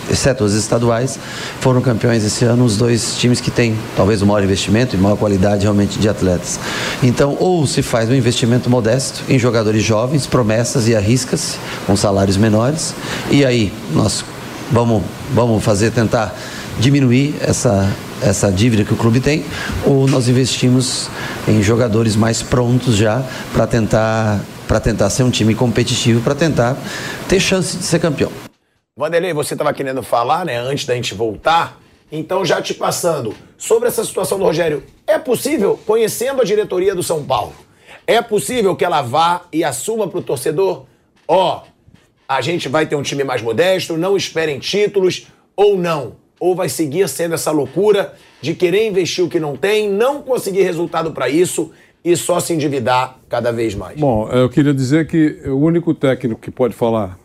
exceto 0.10 0.44
os 0.44 0.54
estaduais, 0.54 1.20
foram 1.60 1.82
campeões 1.82 2.24
esse 2.24 2.46
ano 2.46 2.64
os 2.64 2.78
dois 2.78 3.18
times 3.18 3.42
que 3.42 3.50
têm 3.50 3.76
talvez 3.96 4.22
o 4.22 4.26
maior 4.26 4.44
investimento 4.44 4.96
e 4.96 5.00
maior 5.00 5.18
qualidade 5.18 5.64
realmente 5.64 5.98
de 5.98 6.08
atletas. 6.08 6.60
Então, 7.02 7.36
ou 7.40 7.66
se 7.66 7.82
faz 7.82 8.10
um 8.10 8.14
investimento 8.14 8.70
modesto 8.70 9.24
em 9.28 9.40
jogadores 9.40 9.84
jovens, 9.84 10.28
promessas 10.28 10.88
e 10.88 10.96
arrisca-se 10.96 11.58
com 11.86 11.96
salários 11.96 12.38
menores, 12.38 12.94
e 13.32 13.44
aí 13.44 13.74
nós 13.94 14.24
vamos, 14.72 15.04
vamos 15.34 15.64
fazer, 15.64 15.92
tentar 15.92 16.36
diminuir 16.80 17.36
essa, 17.42 17.90
essa 18.22 18.52
dívida 18.52 18.84
que 18.84 18.94
o 18.94 18.98
clube 18.98 19.20
tem, 19.20 19.44
ou 19.86 20.08
nós 20.08 20.28
investimos 20.28 21.10
em 21.48 21.62
jogadores 21.62 22.16
mais 22.16 22.42
prontos 22.42 22.96
já 22.96 23.24
para 23.54 23.66
tentar, 23.66 24.40
para 24.68 24.80
tentar 24.80 25.10
ser 25.10 25.24
um 25.24 25.32
time 25.32 25.56
competitivo, 25.56 26.22
para 26.22 26.36
tentar 26.36 26.78
ter 27.28 27.40
chance 27.40 27.78
de 27.78 27.84
ser 27.84 28.00
campeão. 28.00 28.32
Vanderlei, 28.96 29.34
você 29.34 29.54
estava 29.54 29.74
querendo 29.74 30.02
falar, 30.04 30.46
né, 30.46 30.58
antes 30.58 30.86
da 30.86 30.96
gente 30.96 31.14
voltar, 31.14 31.80
então 32.12 32.44
já 32.44 32.62
te 32.62 32.74
passando 32.74 33.34
sobre 33.58 33.88
essa 33.88 34.04
situação 34.04 34.38
do 34.38 34.44
Rogério, 34.44 34.84
é 35.06 35.18
possível, 35.18 35.80
conhecendo 35.86 36.42
a 36.42 36.46
diretoria 36.46 36.96
do 36.96 37.04
São 37.04 37.24
Paulo, 37.24 37.54
é 38.06 38.22
possível 38.22 38.76
que 38.76 38.86
ela 38.86 39.02
vá 39.02 39.44
e 39.52 39.64
assuma 39.64 40.08
para 40.08 40.20
o 40.20 40.24
torcedor, 40.24 40.86
ó, 41.28 41.62
oh, 41.64 41.78
a 42.28 42.42
gente 42.42 42.68
vai 42.68 42.86
ter 42.86 42.96
um 42.96 43.02
time 43.02 43.24
mais 43.24 43.42
modesto, 43.42 43.98
não 43.98 44.18
esperem 44.18 44.60
títulos 44.60 45.28
ou 45.56 45.78
não. 45.78 46.16
Ou 46.40 46.56
vai 46.56 46.70
seguir 46.70 47.08
sendo 47.10 47.34
essa 47.34 47.52
loucura 47.52 48.14
de 48.42 48.54
querer 48.54 48.86
investir 48.86 49.24
o 49.24 49.30
que 49.30 49.40
não 49.40 49.56
tem, 49.56 49.90
não 49.90 50.22
conseguir 50.22 50.62
resultado 50.62 51.12
para 51.12 51.30
isso 51.30 51.72
e 52.08 52.16
só 52.16 52.40
se 52.40 52.54
endividar 52.54 53.18
cada 53.28 53.52
vez 53.52 53.76
mais. 53.76 54.00
Bom, 54.00 54.30
eu 54.30 54.50
queria 54.50 54.74
dizer 54.74 55.08
que 55.08 55.42
o 55.46 55.58
único 55.58 55.94
técnico 55.94 56.40
que 56.40 56.50
pode 56.50 56.74
falar 56.74 57.20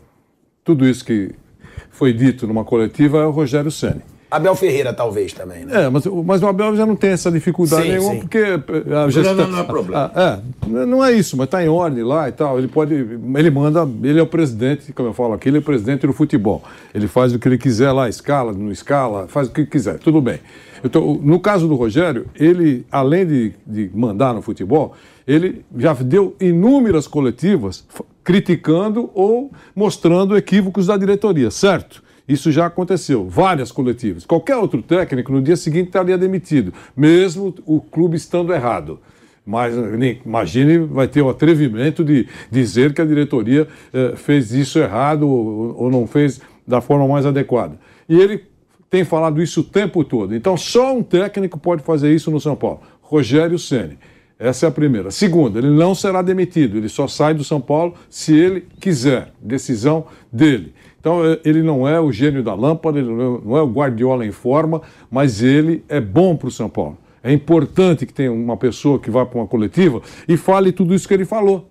tudo 0.61 0.85
isso 0.85 1.05
que 1.05 1.31
foi 1.89 2.11
dito 2.11 2.45
numa 2.45 2.65
coletiva 2.65 3.19
é 3.19 3.25
o 3.25 3.31
Rogério 3.31 3.71
Ceni. 3.71 4.01
Abel 4.29 4.55
Ferreira, 4.55 4.91
talvez, 4.91 5.31
também, 5.31 5.63
né? 5.63 5.85
É, 5.85 5.89
mas, 5.89 6.05
mas 6.05 6.41
o 6.41 6.47
Abel 6.47 6.75
já 6.75 6.87
não 6.87 6.95
tem 6.95 7.11
essa 7.11 7.31
dificuldade 7.31 7.83
sim, 7.83 7.89
nenhuma, 7.91 8.13
sim. 8.13 8.19
porque 8.21 8.39
a 8.39 9.09
gestão. 9.09 9.35
Não, 9.35 9.47
não 9.47 9.59
é 9.59 9.63
problema. 9.63 10.11
é, 10.15 10.85
não 10.85 11.05
é 11.05 11.11
isso, 11.13 11.37
mas 11.37 11.45
está 11.45 11.63
em 11.63 11.69
ordem 11.69 12.03
lá 12.03 12.27
e 12.27 12.31
tal. 12.31 12.57
Ele 12.57 12.67
pode. 12.67 12.95
Ele 12.95 13.51
manda. 13.51 13.87
Ele 14.01 14.19
é 14.19 14.23
o 14.23 14.27
presidente, 14.27 14.91
como 14.91 15.09
eu 15.09 15.13
falo 15.13 15.33
aqui, 15.33 15.49
ele 15.49 15.57
é 15.57 15.59
o 15.59 15.63
presidente 15.63 16.07
do 16.07 16.13
futebol. 16.13 16.63
Ele 16.95 17.07
faz 17.07 17.31
o 17.31 17.37
que 17.37 17.47
ele 17.47 17.59
quiser 17.59 17.91
lá, 17.91 18.09
escala, 18.09 18.51
não 18.51 18.71
escala, 18.71 19.27
faz 19.27 19.47
o 19.47 19.51
que 19.51 19.67
quiser, 19.67 19.99
tudo 19.99 20.19
bem. 20.19 20.39
Então, 20.83 21.19
no 21.21 21.39
caso 21.39 21.67
do 21.67 21.75
Rogério, 21.75 22.25
ele, 22.35 22.85
além 22.91 23.25
de, 23.25 23.53
de 23.65 23.89
mandar 23.93 24.33
no 24.33 24.41
futebol, 24.41 24.93
ele 25.25 25.63
já 25.77 25.93
deu 25.93 26.35
inúmeras 26.39 27.07
coletivas 27.07 27.87
criticando 28.23 29.09
ou 29.13 29.51
mostrando 29.75 30.35
equívocos 30.35 30.87
da 30.87 30.97
diretoria, 30.97 31.49
certo? 31.49 32.03
Isso 32.27 32.51
já 32.51 32.65
aconteceu, 32.65 33.27
várias 33.27 33.71
coletivas. 33.71 34.25
Qualquer 34.25 34.55
outro 34.55 34.81
técnico 34.81 35.31
no 35.31 35.41
dia 35.41 35.57
seguinte 35.57 35.87
estaria 35.87 36.17
demitido, 36.17 36.73
mesmo 36.95 37.53
o 37.65 37.81
clube 37.81 38.15
estando 38.15 38.53
errado. 38.53 38.99
Mas 39.45 39.73
imagine, 40.25 40.77
vai 40.79 41.07
ter 41.07 41.21
o 41.21 41.29
atrevimento 41.29 42.03
de 42.03 42.27
dizer 42.49 42.93
que 42.93 43.01
a 43.01 43.05
diretoria 43.05 43.67
eh, 43.93 44.13
fez 44.15 44.53
isso 44.53 44.79
errado 44.79 45.27
ou, 45.27 45.75
ou 45.83 45.91
não 45.91 46.07
fez 46.07 46.39
da 46.65 46.79
forma 46.79 47.05
mais 47.05 47.25
adequada. 47.25 47.77
E 48.07 48.17
ele 48.17 48.45
tem 48.93 49.03
falado 49.03 49.41
isso 49.41 49.61
o 49.61 49.63
tempo 49.63 50.03
todo. 50.03 50.35
Então, 50.35 50.55
só 50.55 50.95
um 50.95 51.01
técnico 51.01 51.57
pode 51.57 51.81
fazer 51.81 52.13
isso 52.13 52.29
no 52.29 52.39
São 52.39 52.55
Paulo: 52.55 52.81
Rogério 53.01 53.57
Ceni. 53.57 53.97
Essa 54.37 54.67
é 54.67 54.69
a 54.69 54.71
primeira. 54.71 55.09
Segunda, 55.09 55.57
ele 55.57 55.71
não 55.71 55.95
será 55.95 56.21
demitido, 56.21 56.77
ele 56.77 56.87
só 56.87 57.07
sai 57.07 57.33
do 57.33 57.43
São 57.43 57.59
Paulo 57.59 57.95
se 58.07 58.35
ele 58.35 58.67
quiser. 58.79 59.31
Decisão 59.41 60.05
dele. 60.31 60.75
Então, 60.99 61.25
é, 61.25 61.39
ele 61.43 61.63
não 61.63 61.87
é 61.87 61.99
o 61.99 62.11
gênio 62.11 62.43
da 62.43 62.53
lâmpada, 62.53 62.99
ele 62.99 63.09
não 63.09 63.57
é 63.57 63.63
o 63.63 63.67
Guardiola 63.67 64.27
em 64.27 64.31
forma, 64.31 64.83
mas 65.09 65.41
ele 65.41 65.83
é 65.89 65.99
bom 65.99 66.35
para 66.35 66.49
o 66.49 66.51
São 66.51 66.69
Paulo. 66.69 66.95
É 67.23 67.33
importante 67.33 68.05
que 68.05 68.13
tenha 68.13 68.31
uma 68.31 68.57
pessoa 68.57 68.99
que 68.99 69.09
vá 69.09 69.25
para 69.25 69.39
uma 69.39 69.47
coletiva 69.47 70.03
e 70.27 70.37
fale 70.37 70.71
tudo 70.71 70.93
isso 70.93 71.07
que 71.07 71.15
ele 71.15 71.25
falou. 71.25 71.67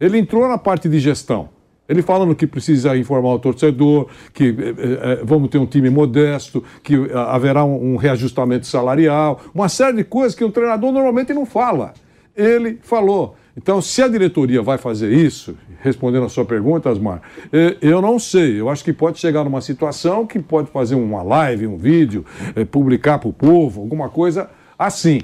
Ele 0.00 0.16
entrou 0.16 0.48
na 0.48 0.56
parte 0.56 0.88
de 0.88 0.98
gestão. 0.98 1.50
Ele 1.92 2.02
falando 2.02 2.34
que 2.34 2.46
precisa 2.46 2.96
informar 2.96 3.34
o 3.34 3.38
torcedor, 3.38 4.08
que 4.32 4.44
eh, 4.48 4.74
eh, 4.78 5.20
vamos 5.22 5.50
ter 5.50 5.58
um 5.58 5.66
time 5.66 5.90
modesto, 5.90 6.64
que 6.82 6.94
eh, 6.94 7.10
haverá 7.14 7.64
um, 7.64 7.92
um 7.92 7.96
reajustamento 7.96 8.66
salarial, 8.66 9.40
uma 9.54 9.68
série 9.68 9.98
de 9.98 10.04
coisas 10.04 10.34
que 10.34 10.42
o 10.42 10.50
treinador 10.50 10.90
normalmente 10.90 11.34
não 11.34 11.44
fala. 11.44 11.92
Ele 12.34 12.78
falou. 12.82 13.36
Então, 13.54 13.82
se 13.82 14.00
a 14.00 14.08
diretoria 14.08 14.62
vai 14.62 14.78
fazer 14.78 15.12
isso, 15.12 15.54
respondendo 15.82 16.24
a 16.24 16.28
sua 16.30 16.44
pergunta, 16.44 16.88
Asmar, 16.88 17.20
eh, 17.52 17.76
eu 17.82 18.00
não 18.00 18.18
sei. 18.18 18.58
Eu 18.58 18.70
acho 18.70 18.82
que 18.82 18.92
pode 18.92 19.18
chegar 19.18 19.44
numa 19.44 19.60
situação 19.60 20.26
que 20.26 20.38
pode 20.38 20.70
fazer 20.70 20.94
uma 20.94 21.22
live, 21.22 21.66
um 21.66 21.76
vídeo, 21.76 22.24
eh, 22.56 22.64
publicar 22.64 23.18
para 23.18 23.28
o 23.28 23.32
povo, 23.32 23.82
alguma 23.82 24.08
coisa 24.08 24.48
assim. 24.78 25.20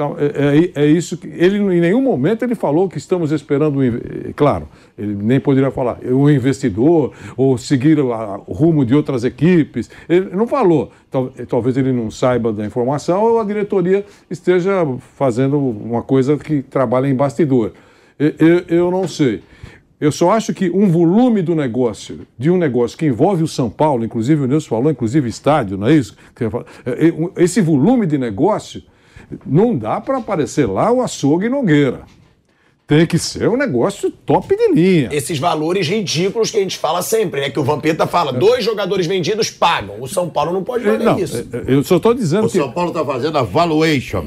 Então, 0.00 0.16
é, 0.18 0.72
é, 0.74 0.84
é, 0.84 0.86
isso 0.86 1.18
que. 1.18 1.26
Ele, 1.26 1.58
em 1.58 1.78
nenhum 1.78 2.00
momento, 2.00 2.42
ele 2.42 2.54
falou 2.54 2.88
que 2.88 2.96
estamos 2.96 3.32
esperando. 3.32 3.80
Um, 3.80 4.32
claro, 4.34 4.66
ele 4.96 5.14
nem 5.14 5.38
poderia 5.38 5.70
falar 5.70 5.98
um 6.02 6.30
investidor 6.30 7.12
ou 7.36 7.58
seguir 7.58 7.98
a, 7.98 8.40
o 8.46 8.54
rumo 8.54 8.82
de 8.86 8.94
outras 8.94 9.24
equipes. 9.24 9.90
Ele 10.08 10.34
não 10.34 10.46
falou. 10.46 10.90
Tal, 11.10 11.28
talvez 11.46 11.76
ele 11.76 11.92
não 11.92 12.10
saiba 12.10 12.50
da 12.50 12.64
informação 12.64 13.22
ou 13.22 13.40
a 13.40 13.44
diretoria 13.44 14.02
esteja 14.30 14.86
fazendo 15.16 15.58
uma 15.58 16.02
coisa 16.02 16.38
que 16.38 16.62
trabalha 16.62 17.06
em 17.06 17.14
bastidor. 17.14 17.72
Eu, 18.18 18.64
eu 18.68 18.90
não 18.90 19.06
sei. 19.06 19.42
Eu 20.00 20.10
só 20.10 20.30
acho 20.30 20.54
que 20.54 20.70
um 20.70 20.88
volume 20.88 21.42
do 21.42 21.54
negócio, 21.54 22.20
de 22.38 22.50
um 22.50 22.56
negócio 22.56 22.96
que 22.96 23.04
envolve 23.04 23.42
o 23.42 23.48
São 23.48 23.68
Paulo, 23.68 24.02
inclusive 24.02 24.44
o 24.44 24.46
Nilson 24.46 24.68
falou, 24.70 24.90
inclusive 24.90 25.28
estádio, 25.28 25.76
não 25.76 25.88
é 25.88 25.92
isso? 25.94 26.16
É, 26.86 27.42
esse 27.42 27.60
volume 27.60 28.06
de 28.06 28.16
negócio 28.16 28.82
não 29.46 29.76
dá 29.76 30.00
para 30.00 30.18
aparecer 30.18 30.66
lá 30.66 30.90
o 30.90 31.02
açougue 31.02 31.48
Nogueira. 31.48 32.02
Tem 32.90 33.06
que 33.06 33.20
ser 33.20 33.48
um 33.48 33.56
negócio 33.56 34.10
top 34.10 34.56
de 34.56 34.72
linha. 34.72 35.10
Esses 35.12 35.38
valores 35.38 35.86
ridículos 35.86 36.50
que 36.50 36.56
a 36.56 36.60
gente 36.60 36.76
fala 36.76 37.02
sempre, 37.02 37.40
né? 37.40 37.48
Que 37.48 37.60
o 37.60 37.62
Vampeta 37.62 38.04
fala, 38.04 38.32
dois 38.32 38.64
jogadores 38.64 39.06
vendidos 39.06 39.48
pagam. 39.48 40.00
O 40.00 40.08
São 40.08 40.28
Paulo 40.28 40.52
não 40.52 40.64
pode 40.64 40.82
fazer 40.82 41.04
não, 41.04 41.16
isso. 41.16 41.36
É, 41.36 41.56
é, 41.56 41.64
eu 41.68 41.84
só 41.84 41.98
estou 41.98 42.12
dizendo 42.12 42.48
o 42.48 42.50
que... 42.50 42.58
O 42.58 42.62
São 42.62 42.72
Paulo 42.72 42.90
está 42.90 43.04
fazendo 43.04 43.38
a 43.38 43.42
valuation. 43.42 44.24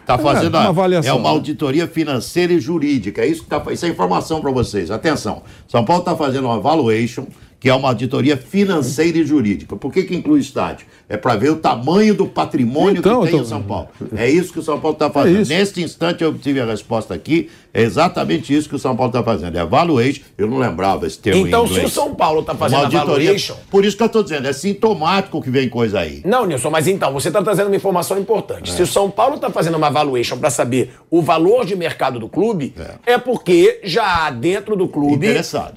Está 0.00 0.18
fazendo 0.18 0.56
é, 0.56 0.60
uma, 0.60 0.68
avaliação. 0.70 1.14
É 1.14 1.16
uma 1.16 1.28
auditoria 1.28 1.86
financeira 1.86 2.52
e 2.52 2.58
jurídica. 2.58 3.22
É 3.22 3.28
isso 3.28 3.44
que 3.44 3.48
tá, 3.48 3.62
isso 3.70 3.86
é 3.86 3.88
informação 3.88 4.40
para 4.40 4.50
vocês. 4.50 4.90
Atenção. 4.90 5.44
São 5.68 5.84
Paulo 5.84 6.02
está 6.02 6.16
fazendo 6.16 6.46
uma 6.46 6.58
valuation, 6.58 7.26
que 7.60 7.68
é 7.68 7.74
uma 7.74 7.88
auditoria 7.88 8.38
financeira 8.38 9.18
e 9.18 9.24
jurídica. 9.24 9.76
Por 9.76 9.92
que, 9.92 10.02
que 10.04 10.16
inclui 10.16 10.40
estádio? 10.40 10.86
É 11.06 11.18
para 11.18 11.36
ver 11.36 11.50
o 11.50 11.56
tamanho 11.56 12.14
do 12.14 12.26
patrimônio 12.26 13.00
então, 13.00 13.20
que 13.20 13.28
tem 13.28 13.38
tô... 13.38 13.44
em 13.44 13.48
São 13.48 13.62
Paulo. 13.62 13.88
É 14.16 14.28
isso 14.30 14.50
que 14.50 14.58
o 14.58 14.62
São 14.62 14.80
Paulo 14.80 14.94
está 14.94 15.10
fazendo. 15.10 15.52
É 15.52 15.58
Neste 15.58 15.82
instante 15.82 16.24
eu 16.24 16.30
obtive 16.30 16.58
a 16.58 16.64
resposta 16.64 17.12
aqui. 17.12 17.50
É 17.72 17.82
exatamente 17.82 18.54
isso 18.54 18.68
que 18.68 18.74
o 18.74 18.78
São 18.78 18.96
Paulo 18.96 19.10
está 19.10 19.22
fazendo. 19.22 19.56
É 19.56 19.64
valuation. 19.64 20.22
Eu 20.36 20.48
não 20.48 20.58
lembrava 20.58 21.06
esse 21.06 21.18
termo 21.18 21.46
Então, 21.46 21.66
se 21.66 21.80
o 21.80 21.88
São 21.88 22.14
Paulo 22.14 22.40
está 22.40 22.54
fazendo 22.54 22.90
valuation... 22.90 23.54
Por 23.70 23.84
isso 23.84 23.96
que 23.96 24.02
eu 24.02 24.06
estou 24.06 24.22
dizendo, 24.22 24.48
é 24.48 24.52
sintomático 24.52 25.40
que 25.40 25.50
vem 25.50 25.68
coisa 25.68 26.00
aí. 26.00 26.20
Não, 26.24 26.46
Nilson, 26.46 26.70
mas 26.70 26.88
então, 26.88 27.12
você 27.12 27.28
está 27.28 27.42
trazendo 27.42 27.68
uma 27.68 27.76
informação 27.76 28.18
importante. 28.18 28.70
É. 28.70 28.74
Se 28.74 28.82
o 28.82 28.86
São 28.86 29.10
Paulo 29.10 29.36
está 29.36 29.50
fazendo 29.50 29.76
uma 29.76 29.90
valuation 29.90 30.36
para 30.36 30.50
saber 30.50 30.92
o 31.10 31.22
valor 31.22 31.64
de 31.64 31.76
mercado 31.76 32.18
do 32.18 32.28
clube, 32.28 32.74
é. 33.06 33.12
é, 33.12 33.18
porque 33.18 33.80
já 33.84 34.26
há 34.26 34.30
dentro 34.30 34.74
do 34.74 34.88
clube 34.88 35.28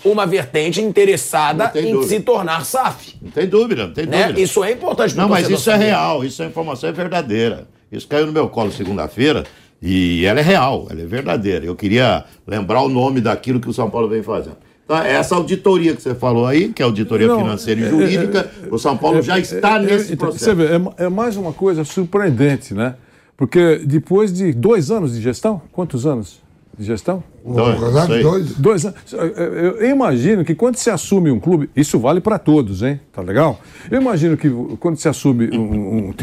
uma 0.04 0.26
vertente 0.26 0.82
interessada 0.82 1.72
em 1.76 1.92
dúvida. 1.92 2.08
se 2.08 2.20
tornar 2.22 2.66
SAF. 2.66 3.16
Não 3.22 3.32
tem 3.32 3.48
dúvida, 3.48 3.88
não 3.88 3.94
tem 3.94 4.06
né? 4.06 4.24
dúvida. 4.24 4.42
Isso 4.42 4.64
é 4.64 4.72
importante 4.72 5.16
Não, 5.16 5.30
mas 5.30 5.50
isso 5.50 5.70
é 5.70 5.76
real, 5.76 6.24
isso 6.26 6.42
é 6.42 6.48
informação 6.48 6.90
é 6.90 6.92
verdadeira. 6.92 7.68
Isso 7.92 8.08
caiu 8.08 8.26
no 8.26 8.32
meu 8.32 8.50
colo 8.50 8.72
segunda-feira 8.72 9.44
e 9.86 10.26
ela 10.26 10.40
é 10.40 10.44
real, 10.44 10.88
ela 10.90 11.02
é 11.02 11.06
verdadeira. 11.06 11.66
Eu 11.66 11.76
queria 11.76 12.24
lembrar 12.48 12.82
o 12.82 12.88
nome 12.88 13.20
daquilo 13.20 13.60
que 13.60 13.70
o 13.70 13.74
São 13.74 13.90
Paulo 13.90 14.08
vem 14.08 14.24
fazendo. 14.24 14.56
Então, 14.86 14.98
essa 14.98 15.36
auditoria 15.36 15.94
que 15.94 16.02
você 16.02 16.16
falou 16.16 16.46
aí, 16.46 16.70
que 16.70 16.82
é 16.82 16.86
auditoria 16.86 17.28
Não, 17.28 17.38
financeira 17.40 17.82
e 17.82 17.84
é, 17.84 17.90
jurídica, 17.90 18.50
é, 18.64 18.68
é, 18.68 18.74
o 18.74 18.78
São 18.78 18.96
Paulo 18.96 19.22
já 19.22 19.38
está 19.38 19.76
é, 19.76 19.82
nesse 19.82 20.14
então, 20.14 20.30
processo. 20.30 20.46
Você 20.46 20.56
vê, 20.56 21.04
é, 21.04 21.10
mais 21.10 21.36
uma 21.36 21.52
coisa 21.52 21.84
surpreendente, 21.84 22.74
né? 22.74 22.96
Porque 23.36 23.82
depois 23.86 24.32
de 24.32 24.54
dois 24.54 24.90
anos 24.90 25.16
de 25.16 25.22
gestão, 25.22 25.62
quantos 25.74 26.06
anos? 26.06 26.42
De 26.78 26.86
gestão? 26.86 27.24
Dois, 27.46 27.80
dois. 28.24 28.56
dois 28.56 28.86
anos. 28.86 29.14
Eu 29.14 29.90
imagino 29.90 30.44
que 30.44 30.56
quando 30.56 30.76
se 30.76 30.90
assume 30.90 31.30
um 31.30 31.40
clube, 31.40 31.70
isso 31.76 32.00
vale 32.00 32.20
para 32.20 32.40
todos, 32.40 32.82
hein? 32.82 33.00
Tá 33.12 33.22
legal? 33.22 33.60
Eu 33.92 34.02
imagino 34.02 34.36
que 34.36 34.50
quando 34.80 34.98
se 34.98 35.08
assume 35.08 35.56
um, 35.56 35.62
um, 35.62 36.14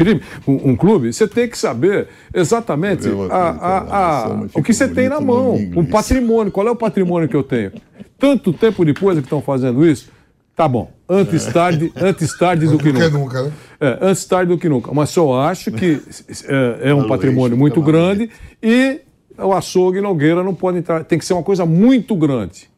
um, 0.47 0.71
um 0.71 0.75
clube, 0.75 1.13
você 1.13 1.27
tem 1.27 1.47
que 1.47 1.57
saber 1.57 2.07
exatamente 2.33 3.07
a, 3.29 3.35
a, 3.35 3.77
a, 3.97 4.45
o 4.53 4.61
que 4.61 4.73
você 4.73 4.87
tem 4.87 5.07
na 5.07 5.21
mão, 5.21 5.55
o 5.75 5.85
patrimônio. 5.85 6.51
Qual 6.51 6.67
é 6.67 6.71
o 6.71 6.75
patrimônio 6.75 7.29
que 7.29 7.35
eu 7.35 7.43
tenho? 7.43 7.71
Tanto 8.19 8.51
tempo 8.51 8.83
depois 8.83 9.17
que 9.17 9.23
estão 9.23 9.41
fazendo 9.41 9.85
isso, 9.85 10.09
tá 10.55 10.67
bom. 10.67 10.91
Antes 11.07 11.45
tarde, 11.45 11.91
antes 11.95 12.37
tarde 12.37 12.67
do 12.67 12.77
que 12.79 12.91
nunca. 12.91 13.09
nunca 13.09 13.43
né? 13.43 13.51
é, 13.79 13.97
antes 14.01 14.23
tarde 14.25 14.51
do 14.51 14.57
que 14.57 14.69
nunca. 14.69 14.93
Mas 14.93 15.09
só 15.09 15.41
acho 15.41 15.71
que 15.71 16.01
é, 16.47 16.89
é 16.89 16.93
um 16.93 17.07
patrimônio 17.07 17.57
muito 17.57 17.81
grande 17.81 18.29
e 18.61 19.01
o 19.43 19.53
açougue 19.53 20.01
Nogueira 20.01 20.43
não 20.43 20.53
pode 20.53 20.77
entrar, 20.77 21.03
tem 21.03 21.17
que 21.17 21.25
ser 21.25 21.33
uma 21.33 21.43
coisa 21.43 21.65
muito 21.65 22.15
grande. 22.15 22.69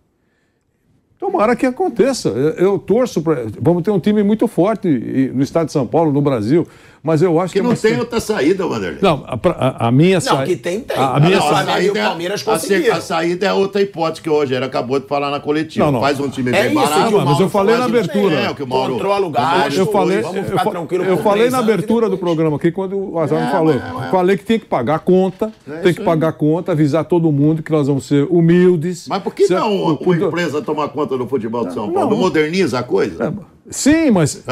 Tomara 1.24 1.56
que 1.56 1.66
aconteça. 1.66 2.28
Eu, 2.30 2.78
torço 2.78 3.22
para. 3.22 3.46
Vamos 3.62 3.82
ter 3.82 3.92
um 3.92 4.00
time 4.00 4.22
muito 4.24 4.46
forte 4.46 4.90
no 5.34 5.42
estado 5.42 5.68
de 5.68 5.72
São 5.72 5.88
Paulo, 5.88 6.12
no 6.12 6.22
Brasil. 6.22 6.68
Mas 7.04 7.22
eu 7.22 7.38
acho 7.38 7.52
que. 7.52 7.60
que 7.60 7.68
não 7.68 7.76
tem 7.76 8.00
outra 8.00 8.22
saída, 8.22 8.66
Wanderlei. 8.66 9.00
Não, 9.02 9.26
a, 9.28 9.38
a, 9.50 9.88
a 9.90 9.92
minha 9.92 10.22
saída. 10.22 10.40
Não, 10.40 10.48
que 10.48 10.56
tem, 10.56 10.80
tem. 10.80 10.98
A, 10.98 11.18
a 11.18 11.20
minha 11.20 11.38
não, 11.38 11.50
saída. 11.50 11.82
e 11.82 11.90
o 11.90 11.94
Palmeiras 11.94 12.42
conseguiram. 12.42 12.96
A, 12.96 13.02
saída 13.02 13.46
é 13.46 13.52
outra 13.52 13.82
hipótese 13.82 14.22
que 14.22 14.30
o 14.30 14.34
Rogério 14.34 14.66
acabou 14.66 14.98
de 15.02 15.06
falar 15.06 15.30
na 15.30 15.42
coletiva. 15.42 15.86
Não, 15.86 15.92
não. 15.92 16.00
Faz 16.00 16.18
um 16.22 16.30
time 16.30 16.52
é 16.52 16.64
bem 16.64 16.74
barato. 16.74 17.12
Não, 17.12 17.26
mas 17.26 17.40
eu 17.42 17.50
falei 17.50 17.76
na 17.76 17.86
abertura. 17.86 18.36
É, 18.36 18.50
o 18.50 18.56
que 18.56 18.64
o 18.64 18.68
Mauro. 18.68 18.94
Controla 18.94 19.28
o 19.28 19.30
gasto. 19.30 19.78
Eu 19.78 19.86
falei, 19.88 20.22
vamos 20.22 20.46
ficar 20.48 20.66
eu, 20.66 20.72
tranquilo 20.72 21.04
eu 21.04 21.18
falei 21.18 21.50
na 21.50 21.58
abertura 21.58 22.10
do 22.10 22.18
programa 22.18 22.56
aqui, 22.56 22.72
quando 22.72 22.98
o 22.98 23.20
Azar 23.20 23.42
me 23.42 23.48
é, 23.48 23.52
falou. 23.52 23.74
É, 23.74 24.10
falei 24.10 24.38
que 24.38 24.46
tem 24.46 24.58
que 24.58 24.66
pagar 24.66 24.96
a 24.96 25.00
conta, 25.00 25.52
é 25.68 25.82
tem 25.82 25.94
que 25.94 26.02
pagar 26.02 26.30
a 26.30 26.34
conta, 26.34 26.72
avisar 26.72 27.04
todo 27.04 27.30
mundo 27.34 27.62
que 27.62 27.72
nós 27.72 27.88
vamos 27.88 28.06
ser 28.06 28.26
humildes. 28.30 29.10
Mas 29.10 29.22
por 29.22 29.36
que 29.36 29.46
não 29.50 29.76
uma 29.76 30.16
empresa 30.16 30.62
tomar 30.62 30.88
conta 30.88 31.18
do 31.18 31.28
futebol 31.28 31.68
de 31.68 31.74
São 31.74 31.92
Paulo? 31.92 32.12
Não 32.12 32.18
moderniza 32.18 32.80
a 32.80 32.84
coisa? 32.84 33.34
Sim, 33.70 34.12
mas. 34.12 34.44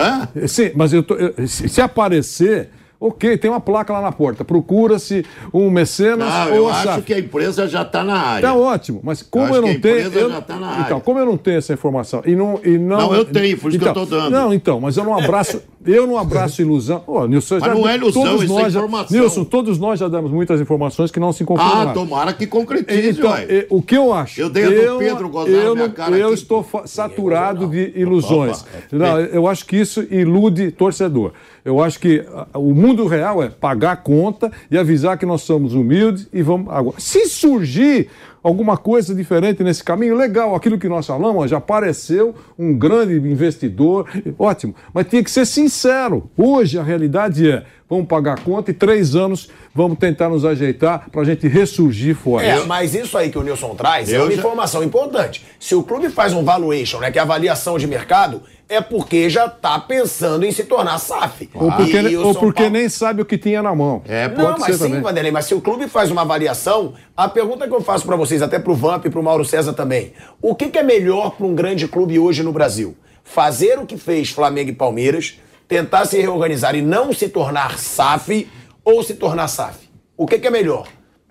Sim, 0.48 0.72
mas 0.76 0.94
eu 0.94 1.06
se 1.48 1.82
aparecer 1.82 2.70
Ok, 3.04 3.36
tem 3.40 3.50
uma 3.50 3.60
placa 3.60 3.92
lá 3.92 4.00
na 4.00 4.12
porta. 4.12 4.46
Procura-se 4.46 5.26
um 5.52 5.72
mecenas 5.72 6.32
não, 6.32 6.50
ou 6.50 6.56
eu 6.56 6.70
acho 6.70 7.02
que 7.02 7.16
a 7.16 7.18
empresa 7.18 7.68
já 7.68 7.82
está 7.82 8.04
na 8.04 8.16
área. 8.16 8.48
Tá 8.48 8.54
ótimo, 8.54 9.02
mas 9.04 9.24
como 9.24 9.48
eu, 9.48 9.56
eu 9.56 9.62
não 9.64 9.82
tenho. 9.82 10.14
Eu, 10.14 10.30
já 10.30 10.40
tá 10.40 10.58
na 10.58 10.68
área. 10.68 10.82
Então, 10.84 11.00
como 11.00 11.18
eu 11.18 11.26
não 11.26 11.36
tenho 11.36 11.58
essa 11.58 11.74
informação 11.74 12.22
e 12.24 12.36
não. 12.36 12.60
E 12.64 12.78
não, 12.78 12.98
não, 12.98 13.16
eu 13.16 13.26
tenho, 13.26 13.58
por 13.58 13.70
isso 13.70 13.78
então, 13.78 13.92
que 13.92 14.00
eu 14.00 14.04
estou 14.04 14.20
dando. 14.20 14.32
Não, 14.32 14.54
então, 14.54 14.80
mas 14.80 14.98
eu 14.98 15.04
não 15.04 15.18
abraço. 15.18 15.64
Eu 15.86 16.06
não 16.06 16.18
abraço 16.18 16.62
ilusão. 16.62 17.04
Oh, 17.08 17.26
Nilson, 17.26 17.56
mas 17.60 17.64
já, 17.66 17.74
não 17.76 17.90
é 17.90 17.96
ilusão, 17.96 18.24
todos 18.24 18.44
isso 18.44 18.54
é 18.54 18.56
nós 18.56 18.76
é 18.76 18.78
informação. 18.78 19.16
Já, 19.18 19.22
Nilson, 19.22 19.44
todos 19.44 19.80
nós 19.80 20.00
já 20.00 20.08
damos 20.08 20.32
muitas 20.32 20.62
informações 20.62 21.12
que 21.12 21.20
não 21.20 21.34
se 21.34 21.44
confirmam. 21.44 21.90
Ah, 21.90 21.94
tomara 21.94 22.34
que 22.34 22.46
concretize, 22.46 23.20
então, 23.20 23.32
O 23.70 23.82
que 23.82 23.98
eu 23.98 24.14
acho? 24.14 24.40
Eu 24.40 24.50
dei 24.50 24.66
a 24.66 24.92
do 24.92 25.00
Pedro 25.00 25.30
gozar 25.30 25.54
eu, 25.54 25.76
minha 25.76 25.90
cara 25.90 26.16
Eu 26.18 26.28
aqui. 26.28 26.36
estou 26.36 26.66
saturado 26.86 27.68
de 27.68 27.94
ilusões. 27.96 28.64
É 28.92 28.96
não, 28.96 29.20
eu 29.20 29.48
acho 29.48 29.66
que 29.66 29.78
isso 29.78 30.02
ilude 30.10 30.72
torcedor. 30.72 31.32
Eu 31.64 31.82
acho 31.82 32.00
que 32.00 32.26
o 32.54 32.74
mundo 32.74 33.06
real 33.08 33.42
é 33.42 33.50
pagar 33.50 33.92
a 33.92 33.96
conta 33.96 34.52
e 34.70 34.78
avisar 34.78 35.18
que 35.18 35.26
nós 35.26 35.42
somos 35.42 35.74
humildes 35.74 36.28
e 36.34 36.42
vamos 36.42 36.72
agora. 36.72 36.96
Se 37.00 37.28
surgir 37.28 38.10
alguma 38.44 38.78
coisa 38.78 39.14
diferente 39.14 39.64
nesse 39.64 39.84
caminho, 39.84 40.16
legal, 40.16 40.56
aquilo 40.56 40.78
que 40.78 40.90
nós 40.90 41.06
falamos, 41.06 41.50
já 41.50 41.58
apareceu 41.58 42.36
um 42.58 42.74
grande 42.74 43.16
investidor, 43.16 44.08
ótimo, 44.38 44.76
mas 44.94 45.08
tinha 45.08 45.24
que 45.24 45.30
ser 45.30 45.46
sincero. 45.46 46.30
Hoje 46.36 46.80
a 46.80 46.84
realidade 46.84 47.50
é, 47.50 47.64
vamos 47.90 48.08
pagar 48.08 48.34
a 48.34 48.42
conta 48.42 48.72
e 48.72 48.74
três 48.74 49.16
anos 49.16 49.50
vamos 49.74 49.98
tentar 49.98 50.30
nos 50.30 50.44
ajeitar 50.44 51.10
para 51.10 51.22
a 51.22 51.26
gente 51.26 51.48
ressurgir 51.48 52.16
fora. 52.16 52.46
É, 52.46 52.66
mas 52.66 52.96
isso 52.96 53.18
aí 53.18 53.30
que 53.30 53.38
o 53.38 53.44
Nilson 53.44 53.76
traz 53.76 54.10
Eu 54.10 54.22
é 54.22 54.24
uma 54.24 54.32
já... 54.32 54.38
informação 54.38 54.84
importante. 54.84 55.46
Se 55.60 55.76
o 55.76 55.84
clube 55.84 56.10
faz 56.10 56.34
um 56.34 56.44
valuation, 56.44 57.00
né, 57.00 57.12
que 57.12 57.20
é 57.20 57.22
avaliação 57.22 57.78
de 57.78 57.88
mercado, 57.88 58.42
é 58.72 58.80
porque 58.80 59.30
já 59.30 59.48
está 59.48 59.78
pensando 59.78 60.46
em 60.46 60.52
se 60.52 60.64
tornar 60.64 60.98
SAF. 60.98 61.50
Ou 61.54 61.70
porque, 61.74 62.18
ou 62.18 62.34
porque 62.34 62.64
Paulo... 62.64 62.78
nem 62.78 62.88
sabe 62.88 63.22
o 63.22 63.26
que 63.26 63.38
tinha 63.38 63.62
na 63.62 63.76
mão. 63.76 64.02
É, 64.08 64.30
pode 64.30 64.42
Não, 64.42 64.58
mas 64.58 64.78
sim, 64.78 64.84
também. 64.86 65.02
Vanderlei, 65.02 65.30
mas 65.30 65.46
se 65.46 65.54
o 65.54 65.60
clube 65.60 65.90
faz 65.90 66.10
uma 66.10 66.22
avaliação, 66.22 66.94
a 67.16 67.28
pergunta 67.28 67.68
que 67.68 67.74
eu 67.74 67.82
faço 67.82 68.06
para 68.06 68.16
vocês, 68.16 68.42
até 68.42 68.58
para 68.60 68.72
o 68.72 68.76
Vamp 68.76 69.06
e 69.06 69.10
para 69.10 69.20
o 69.20 69.24
Mauro 69.24 69.44
César 69.44 69.74
também, 69.74 70.14
o 70.42 70.56
que, 70.56 70.70
que 70.70 70.80
é 70.80 70.84
melhor 70.84 71.32
para 71.32 71.46
um 71.46 71.54
grande 71.54 71.86
clube 71.86 72.18
hoje 72.18 72.44
no 72.44 72.54
Brasil? 72.54 72.96
Fazer 73.26 73.78
o 73.78 73.86
que 73.86 73.98
fez 73.98 74.30
Flamengo 74.30 74.70
e 74.70 74.74
Palmeiras, 74.74 75.38
tentar 75.68 76.06
se 76.06 76.22
reorganizar 76.22 76.74
e 76.74 76.82
não 76.82 77.12
se 77.12 77.28
tornar 77.28 77.78
SAF 77.78 78.48
ou 78.86 79.04
se 79.04 79.16
tornar 79.16 79.50
SAF? 79.50 79.90
O 80.16 80.26
que, 80.26 80.40
que 80.40 80.48
é 80.48 80.50
melhor? 80.50 80.88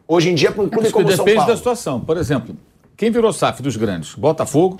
Hoje 0.06 0.28
em 0.28 0.34
dia, 0.34 0.52
para 0.52 0.62
um 0.62 0.68
clube 0.68 0.88
Acho 0.88 0.92
como 0.92 1.08
São 1.08 1.16
Paulo. 1.16 1.30
Depende 1.30 1.50
da 1.50 1.56
situação. 1.56 2.00
Por 2.00 2.18
exemplo, 2.18 2.54
quem 2.98 3.10
virou 3.10 3.32
SAF 3.32 3.62
dos 3.62 3.78
grandes? 3.78 4.14
Botafogo, 4.14 4.78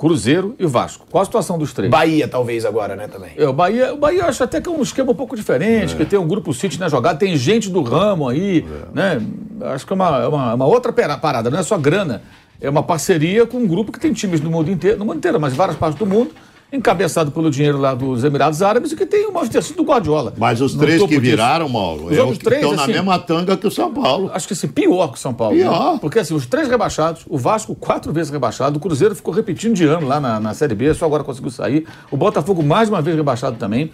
Cruzeiro 0.00 0.54
e 0.58 0.64
Vasco. 0.64 1.06
Qual 1.10 1.20
a 1.20 1.24
situação 1.26 1.58
dos 1.58 1.74
três? 1.74 1.90
Bahia, 1.90 2.26
talvez, 2.26 2.64
agora, 2.64 2.96
né, 2.96 3.06
também. 3.06 3.32
É, 3.36 3.46
o 3.46 3.52
Bahia, 3.52 3.92
o 3.92 3.98
Bahia 3.98 4.22
eu 4.22 4.24
acho 4.24 4.42
até 4.42 4.58
que 4.58 4.66
é 4.66 4.72
um 4.72 4.80
esquema 4.80 5.12
um 5.12 5.14
pouco 5.14 5.36
diferente, 5.36 5.92
é. 5.92 5.96
que 5.98 6.06
tem 6.06 6.18
um 6.18 6.26
grupo 6.26 6.54
City 6.54 6.80
na 6.80 6.88
jogada, 6.88 7.18
tem 7.18 7.36
gente 7.36 7.68
do 7.68 7.82
ramo 7.82 8.26
aí, 8.26 8.64
é. 8.66 8.94
né? 8.94 9.22
Acho 9.60 9.86
que 9.86 9.92
é 9.92 9.94
uma, 9.94 10.26
uma, 10.26 10.54
uma, 10.54 10.64
outra 10.64 10.90
parada, 10.90 11.50
não 11.50 11.58
é 11.58 11.62
só 11.62 11.76
grana 11.76 12.22
é 12.62 12.68
uma 12.68 12.82
parceria 12.82 13.46
com 13.46 13.58
um 13.58 13.66
grupo 13.66 13.92
que 13.92 14.00
tem 14.00 14.12
times 14.12 14.40
no 14.40 14.50
mundo 14.50 14.70
inteiro, 14.70 14.98
no 14.98 15.04
mundo 15.04 15.18
inteiro, 15.18 15.38
mas 15.38 15.54
várias 15.54 15.76
partes 15.76 15.98
do 15.98 16.06
mundo, 16.06 16.30
encabeçado 16.72 17.30
pelo 17.30 17.50
dinheiro 17.50 17.78
lá 17.78 17.94
dos 17.94 18.24
Emirados 18.24 18.62
Árabes 18.62 18.92
e 18.92 18.96
que 18.96 19.06
tem 19.06 19.26
o 19.26 19.32
Manchester 19.32 19.62
City 19.62 19.76
do 19.76 19.82
Guardiola. 19.82 20.32
Mas 20.36 20.60
os 20.60 20.74
três 20.74 21.00
que 21.02 21.08
disso. 21.08 21.20
viraram, 21.20 21.68
Mauro, 21.68 22.06
Os 22.06 22.12
é 22.12 22.38
três, 22.38 22.62
estão 22.62 22.76
na 22.76 22.82
assim, 22.84 22.92
mesma 22.92 23.18
tanga 23.18 23.56
que 23.56 23.66
o 23.66 23.70
São 23.70 23.92
Paulo. 23.92 24.30
Acho 24.32 24.46
que 24.46 24.52
assim, 24.52 24.68
pior 24.68 25.08
que 25.08 25.18
o 25.18 25.20
São 25.20 25.34
Paulo. 25.34 25.56
Pior. 25.56 25.94
né? 25.94 25.98
Porque 26.00 26.18
assim, 26.18 26.34
os 26.34 26.46
três 26.46 26.68
rebaixados, 26.68 27.22
o 27.28 27.36
Vasco 27.36 27.74
quatro 27.74 28.12
vezes 28.12 28.30
rebaixado, 28.30 28.76
o 28.78 28.80
Cruzeiro 28.80 29.14
ficou 29.14 29.34
repetindo 29.34 29.74
de 29.74 29.84
ano 29.84 30.06
lá 30.06 30.20
na, 30.20 30.38
na 30.38 30.54
Série 30.54 30.74
B, 30.74 30.92
só 30.94 31.06
agora 31.06 31.24
conseguiu 31.24 31.50
sair. 31.50 31.86
O 32.10 32.16
Botafogo 32.16 32.62
mais 32.62 32.88
uma 32.88 33.02
vez 33.02 33.16
rebaixado 33.16 33.56
também, 33.56 33.90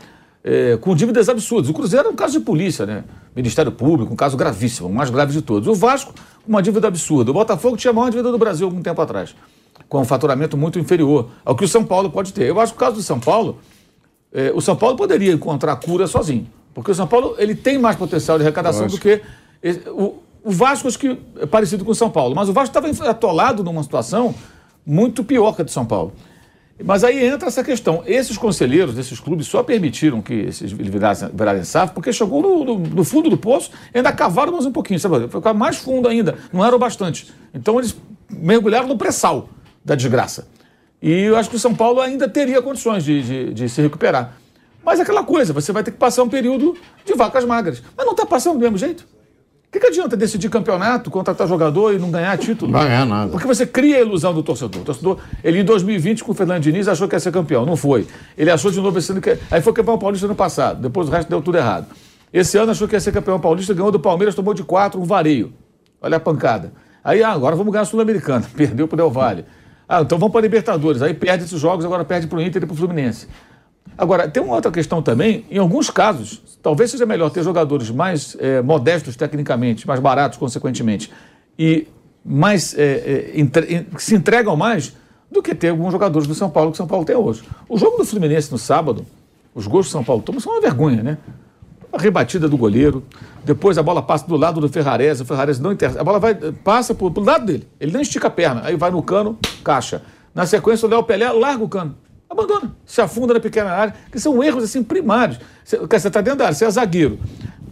é, 0.47 0.77
com 0.77 0.95
dívidas 0.95 1.29
absurdas. 1.29 1.69
O 1.69 1.75
Cruzeiro 1.75 2.07
é 2.07 2.11
um 2.11 2.15
caso 2.15 2.39
de 2.39 2.45
polícia, 2.45 2.87
né? 2.87 3.03
Ministério 3.35 3.73
Público, 3.73 4.13
um 4.13 4.17
caso 4.17 4.37
gravíssimo, 4.37 4.89
o 4.89 4.95
mais 4.95 5.11
grave 5.11 5.33
de 5.33 5.43
todos. 5.43 5.67
O 5.67 5.75
Vasco, 5.75 6.15
uma 6.47 6.63
dívida 6.63 6.87
absurda. 6.87 7.33
O 7.33 7.35
Botafogo 7.35 7.77
tinha 7.77 7.91
a 7.91 7.93
maior 7.93 8.11
dívida 8.11 8.31
do 8.31 8.39
Brasil 8.39 8.65
algum 8.69 8.81
tempo 8.81 9.03
atrás, 9.03 9.35
com 9.89 10.01
um 10.01 10.05
faturamento 10.05 10.57
muito 10.57 10.79
inferior 10.79 11.31
ao 11.45 11.57
que 11.57 11.65
o 11.65 11.69
São 11.69 11.85
Paulo 11.85 12.11
pode 12.11 12.33
ter. 12.33 12.45
Eu 12.45 12.61
acho 12.61 12.73
que 12.73 12.77
o 12.77 12.81
caso 12.81 12.95
do 12.95 13.03
São 13.03 13.19
Paulo, 13.19 13.59
é, 14.33 14.53
o 14.55 14.61
São 14.61 14.77
Paulo 14.77 14.97
poderia 14.97 15.33
encontrar 15.33 15.75
cura 15.77 16.07
sozinho. 16.07 16.47
Porque 16.73 16.93
o 16.93 16.95
São 16.95 17.09
Paulo 17.09 17.35
ele 17.39 17.57
tem 17.57 17.77
mais 17.77 17.97
potencial 17.97 18.39
de 18.39 18.45
arrecadação 18.45 18.87
do 18.87 19.01
que. 19.01 19.21
O, 19.89 20.23
o 20.45 20.51
Vasco, 20.53 20.87
acho 20.87 20.99
que 20.99 21.19
é 21.41 21.47
parecido 21.47 21.85
com 21.85 21.91
o 21.91 21.95
São 21.95 22.09
Paulo. 22.09 22.37
Mas 22.37 22.49
o 22.49 22.53
Vasco 22.53 22.79
estava 22.79 23.11
atolado 23.11 23.65
numa 23.65 23.83
situação 23.83 24.33
muito 24.87 25.25
pior 25.25 25.57
que 25.57 25.63
a 25.63 25.65
do 25.65 25.71
São 25.73 25.85
Paulo. 25.85 26.13
Mas 26.85 27.03
aí 27.05 27.25
entra 27.27 27.49
essa 27.49 27.65
questão. 27.65 28.03
Esses 28.07 28.37
conselheiros 28.37 28.95
desses 28.95 29.19
clubes 29.19 29.47
só 29.47 29.63
permitiram 29.63 30.21
que 30.21 30.35
esses 30.35 30.71
virassem, 30.73 31.31
virassem 31.33 31.65
SAF 31.65 31.93
porque 31.95 32.13
chegou 32.13 32.43
no, 32.43 32.65
no- 32.65 32.79
no 32.79 33.05
fundo 33.05 33.31
do 33.31 33.37
poço 33.39 33.71
e 33.95 33.99
ainda 33.99 34.13
cavaram 34.13 34.53
mais 34.53 34.67
um 34.67 34.73
pouquinho. 34.73 35.01
Sabe? 35.01 35.27
Foi 35.29 35.53
mais 35.55 35.77
fundo 35.79 36.07
ainda. 36.07 36.37
Não 36.53 36.65
era 36.65 36.77
o 36.77 36.79
bastante. 36.79 37.33
Então 37.55 37.79
eles 37.79 37.97
mergulharam 38.31 38.87
no 38.89 38.99
pré-sal 38.99 39.49
da 39.85 39.95
desgraça. 39.95 40.49
E 41.01 41.11
eu 41.11 41.37
acho 41.37 41.49
que 41.49 41.57
o 41.57 41.59
São 41.59 41.75
Paulo 41.75 42.01
ainda 42.01 42.29
teria 42.29 42.61
condições 42.61 43.05
de, 43.05 43.23
de- 43.23 43.55
de 43.55 43.69
se 43.69 43.81
recuperar. 43.81 44.37
Mas 44.85 44.99
é 45.01 45.03
aquela 45.03 45.25
coisa, 45.25 45.53
você 45.53 45.73
vai 45.73 45.83
ter 45.83 45.91
que 45.91 45.97
passar 45.99 46.23
um 46.23 46.29
período 46.29 46.77
de 47.05 47.15
vacas 47.15 47.45
magras. 47.45 47.83
Mas 47.97 48.05
não 48.07 48.13
está 48.13 48.25
passando 48.27 48.55
do 48.55 48.61
mesmo 48.61 48.77
jeito. 48.79 49.07
O 49.77 49.79
que, 49.79 49.81
que 49.81 49.87
adianta 49.89 50.17
decidir 50.17 50.49
campeonato, 50.49 51.11
contratar 51.11 51.47
jogador 51.47 51.93
e 51.93 51.99
não 51.99 52.11
ganhar 52.11 52.39
título? 52.39 52.73
Não 52.73 52.79
vai 52.79 52.89
ganhar 52.89 53.05
nada. 53.05 53.31
Porque 53.31 53.47
você 53.47 53.67
cria 53.67 53.99
a 53.99 54.01
ilusão 54.01 54.33
do 54.33 54.43
torcedor. 54.43 54.81
O 54.81 54.85
torcedor, 54.87 55.19
ele 55.45 55.61
em 55.61 55.65
2020, 55.65 56.25
com 56.25 56.33
o 56.33 56.35
Fernando 56.35 56.63
Diniz, 56.63 56.89
achou 56.89 57.07
que 57.07 57.15
ia 57.15 57.21
ser 57.21 57.31
campeão. 57.31 57.67
Não 57.67 57.77
foi. 57.77 58.07
Ele 58.39 58.51
achou 58.51 58.71
de 58.71 58.81
novo 58.81 58.99
esse 58.99 59.13
ano 59.13 59.21
que. 59.21 59.37
Aí 59.51 59.61
foi 59.61 59.75
campeão 59.75 59.99
paulista 59.99 60.27
no 60.27 60.35
passado. 60.35 60.81
Depois 60.81 61.09
o 61.09 61.11
resto 61.11 61.29
deu 61.29 61.43
tudo 61.43 61.59
errado. 61.59 61.89
Esse 62.33 62.57
ano 62.57 62.71
achou 62.71 62.89
que 62.89 62.97
ia 62.97 63.01
ser 63.01 63.13
campeão 63.13 63.39
paulista, 63.39 63.75
ganhou 63.75 63.93
do 63.93 64.01
Palmeiras, 64.01 64.35
tomou 64.35 64.55
de 64.55 64.65
quatro, 64.65 64.99
um 64.99 65.05
vareio. 65.05 65.53
Olha 66.01 66.17
a 66.17 66.21
pancada. 66.21 66.73
Aí, 67.05 67.23
ah, 67.23 67.33
agora 67.33 67.55
vamos 67.55 67.71
ganhar 67.71 67.83
a 67.83 67.85
Sul-Americana. 67.85 68.47
Perdeu 68.57 68.89
pro 68.89 68.97
Del 68.97 69.11
Valle. 69.11 69.45
Ah, 69.87 70.01
então 70.01 70.17
vamos 70.17 70.33
para 70.33 70.41
Libertadores. 70.41 71.03
Aí 71.03 71.13
perde 71.13 71.45
esses 71.45 71.61
jogos, 71.61 71.85
agora 71.85 72.03
perde 72.03 72.27
pro 72.27 72.41
Inter 72.41 72.63
e 72.63 72.67
pro 72.67 72.75
Fluminense. 72.75 73.29
Agora, 73.99 74.29
tem 74.29 74.43
uma 74.43 74.55
outra 74.55 74.71
questão 74.71 75.01
também. 75.01 75.45
Em 75.51 75.59
alguns 75.59 75.89
casos, 75.91 76.43
talvez 76.63 76.91
seja 76.91 77.07
melhor 77.07 77.31
ter 77.31 77.43
jogadores 77.43 77.91
mais 77.91 78.37
eh, 78.39 78.61
modestos 78.63 79.17
tecnicamente, 79.17 79.87
mais 79.87 80.01
baratos, 80.01 80.39
consequentemente, 80.39 81.11
e 81.59 81.87
mais 82.25 82.75
eh, 82.79 83.33
eh, 83.35 83.41
entre- 83.41 83.87
se 83.99 84.15
entregam 84.15 84.55
mais 84.57 84.95
do 85.31 85.43
que 85.43 85.55
ter 85.55 85.71
alguns 85.71 85.93
jogadores 85.93 86.29
do 86.29 86.35
São 86.35 86.51
Paulo 86.51 86.71
que 86.71 86.75
o 86.75 86.77
São 86.77 86.87
Paulo 86.87 87.05
tem 87.05 87.17
hoje. 87.17 87.43
O 87.69 87.79
jogo 87.79 87.97
do 87.97 88.05
Fluminense 88.05 88.51
no 88.53 88.59
sábado, 88.59 89.07
os 89.55 89.67
gols 89.67 89.87
do 89.87 89.91
São 89.93 90.05
Paulo 90.05 90.23
tomam 90.23 90.41
são 90.41 90.53
uma 90.53 90.61
vergonha, 90.61 91.03
né? 91.03 91.19
A 91.93 91.99
rebatida 91.99 92.47
do 92.49 92.57
goleiro, 92.59 93.03
depois 93.45 93.79
a 93.79 93.83
bola 93.83 94.03
passa 94.03 94.27
do 94.27 94.37
lado 94.37 94.61
do 94.61 94.69
Ferrarese, 94.69 95.23
o 95.23 95.25
Ferrarese 95.25 95.63
não 95.63 95.73
interessa, 95.73 95.99
a 96.01 96.05
bola 96.05 96.19
vai, 96.19 96.35
passa 96.35 96.95
pro, 96.95 97.11
pro 97.11 97.25
lado 97.25 97.47
dele, 97.47 97.67
ele 97.81 97.93
não 97.93 98.01
estica 98.03 98.27
a 98.27 98.31
perna, 98.31 98.61
aí 98.65 98.77
vai 98.77 98.91
no 98.91 99.03
cano, 99.03 99.39
caixa. 99.65 100.03
Na 100.35 100.45
sequência, 100.45 100.87
o 100.87 100.91
Léo 100.91 101.03
Pelé 101.05 101.31
larga 101.33 101.65
o 101.65 101.69
cano, 101.69 101.95
abandona, 102.29 102.75
se 102.85 103.01
afunda 103.01 103.35
na 103.35 103.41
pequena 103.41 103.71
área, 103.71 103.95
que 104.11 104.19
são 104.19 104.43
erros 104.43 104.65
assim 104.65 104.83
primários. 104.83 105.39
Você 105.65 105.77
está 106.09 106.21
dentro 106.21 106.39
da 106.41 106.45
área, 106.47 106.55
você 106.57 106.65
é 106.65 106.71
zagueiro. 106.71 107.19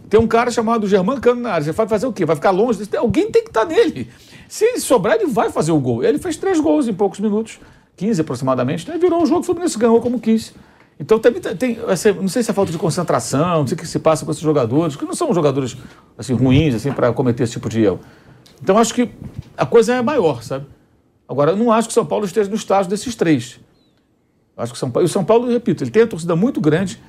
Tem 0.08 0.20
um 0.20 0.26
cara 0.28 0.50
chamado 0.50 0.86
Germán 0.86 1.18
Cano 1.20 1.40
na 1.40 1.50
área, 1.52 1.64
você 1.64 1.72
vai 1.72 1.88
fazer 1.88 2.06
o 2.06 2.12
quê? 2.12 2.24
Vai 2.24 2.36
ficar 2.36 2.50
longe? 2.50 2.78
desse- 2.78 2.96
Alguém 2.96 3.30
tem 3.30 3.42
que 3.42 3.50
estar 3.50 3.64
nele. 3.64 4.08
Se 4.48 4.78
sobrar, 4.78 5.16
ele 5.16 5.26
vai 5.26 5.50
fazer 5.50 5.72
o 5.72 5.80
gol. 5.80 6.04
Ele 6.04 6.18
fez 6.18 6.36
três 6.36 6.60
gols 6.60 6.86
em 6.86 6.92
poucos 6.94 7.18
minutos, 7.18 7.58
15 7.96 8.20
aproximadamente, 8.20 8.88
né? 8.88 8.96
virou 8.98 9.22
o 9.22 9.26
jogo, 9.26 9.40
o 9.40 9.42
Fluminense 9.42 9.76
ganhou 9.78 10.00
como 10.00 10.20
quis. 10.20 10.54
Então 11.00 11.18
também 11.18 11.40
tem, 11.40 11.78
essa- 11.88 12.12
não 12.12 12.28
sei 12.28 12.42
se 12.44 12.50
é 12.50 12.54
falta 12.54 12.70
de 12.70 12.78
concentração, 12.78 13.60
não 13.60 13.66
sei 13.66 13.74
o 13.74 13.78
que 13.80 13.86
se 13.88 13.98
passa 13.98 14.24
com 14.24 14.30
esses 14.30 14.42
jogadores, 14.42 14.94
que 14.94 15.04
não 15.04 15.14
são 15.14 15.34
jogadores 15.34 15.76
assim 16.16 16.34
ruins 16.34 16.74
assim 16.76 16.92
para 16.92 17.12
cometer 17.12 17.42
esse 17.42 17.54
tipo 17.54 17.68
de 17.68 17.82
erro. 17.82 17.98
Então 18.62 18.78
acho 18.78 18.94
que 18.94 19.10
a 19.56 19.66
coisa 19.66 19.94
é 19.94 20.02
maior, 20.02 20.42
sabe? 20.44 20.66
Agora 21.28 21.50
eu 21.50 21.56
não 21.56 21.72
acho 21.72 21.88
que 21.88 21.92
o 21.92 21.94
São 21.94 22.06
Paulo 22.06 22.24
esteja 22.24 22.48
no 22.48 22.54
estágio 22.54 22.88
desses 22.88 23.16
três. 23.16 23.58
Acho 24.56 24.72
que 24.72 24.76
o 24.76 24.80
São 24.80 24.90
Paulo, 24.90 25.04
e 25.04 25.08
o 25.08 25.12
São 25.12 25.24
Paulo, 25.24 25.50
repito, 25.50 25.82
ele 25.82 25.90
tem 25.90 26.02
a 26.02 26.06
torcida 26.06 26.36
muito 26.36 26.60
grande, 26.60 27.02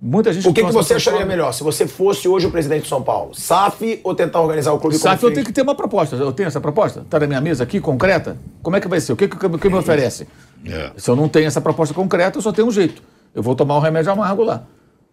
muita 0.00 0.32
gente 0.32 0.46
O 0.48 0.52
que, 0.52 0.64
que 0.64 0.72
você 0.72 0.94
acharia 0.94 1.20
Paulo. 1.20 1.32
melhor 1.32 1.52
se 1.52 1.64
você 1.64 1.86
fosse 1.86 2.28
hoje 2.28 2.46
o 2.46 2.50
presidente 2.50 2.82
de 2.82 2.88
São 2.88 3.02
Paulo? 3.02 3.34
SAF 3.34 4.00
ou 4.04 4.14
tentar 4.14 4.40
organizar 4.40 4.72
o 4.72 4.78
clube 4.78 4.96
SAF 4.96 5.22
eu 5.24 5.32
tenho 5.32 5.44
que 5.44 5.52
ter 5.52 5.62
uma 5.62 5.74
proposta. 5.74 6.14
Eu 6.14 6.32
tenho 6.32 6.46
essa 6.46 6.60
proposta? 6.60 7.00
Está 7.00 7.18
na 7.18 7.26
minha 7.26 7.40
mesa 7.40 7.64
aqui, 7.64 7.80
concreta? 7.80 8.36
Como 8.62 8.76
é 8.76 8.80
que 8.80 8.86
vai 8.86 9.00
ser? 9.00 9.12
O 9.12 9.16
que, 9.16 9.26
que, 9.26 9.36
que 9.36 9.68
me 9.68 9.76
oferece? 9.76 10.28
É. 10.64 10.92
Se 10.96 11.10
eu 11.10 11.16
não 11.16 11.28
tenho 11.28 11.46
essa 11.46 11.60
proposta 11.60 11.92
concreta, 11.92 12.38
eu 12.38 12.42
só 12.42 12.52
tenho 12.52 12.68
um 12.68 12.70
jeito. 12.70 13.02
Eu 13.34 13.42
vou 13.42 13.54
tomar 13.54 13.76
um 13.76 13.80
remédio 13.80 14.12
amargo 14.12 14.44
lá. 14.44 14.64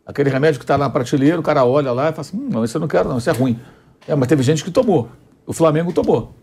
Aquele 0.05 0.30
remédio 0.30 0.59
que 0.59 0.63
está 0.63 0.78
na 0.78 0.89
prateleira, 0.89 1.39
o 1.39 1.43
cara 1.43 1.65
olha 1.65 1.91
lá 1.91 2.09
e 2.09 2.11
fala 2.11 2.21
assim: 2.21 2.38
hum, 2.38 2.49
não, 2.51 2.63
isso 2.63 2.78
eu 2.78 2.82
não 2.82 2.88
quero, 2.88 3.09
não, 3.09 3.17
isso 3.17 3.30
é 3.30 3.34
ruim. 3.34 3.59
É, 4.07 4.15
mas 4.15 4.28
teve 4.28 4.43
gente 4.43 4.63
que 4.63 4.69
tomou. 4.69 5.09
O 5.45 5.53
Flamengo 5.53 5.91
tomou. 5.93 6.34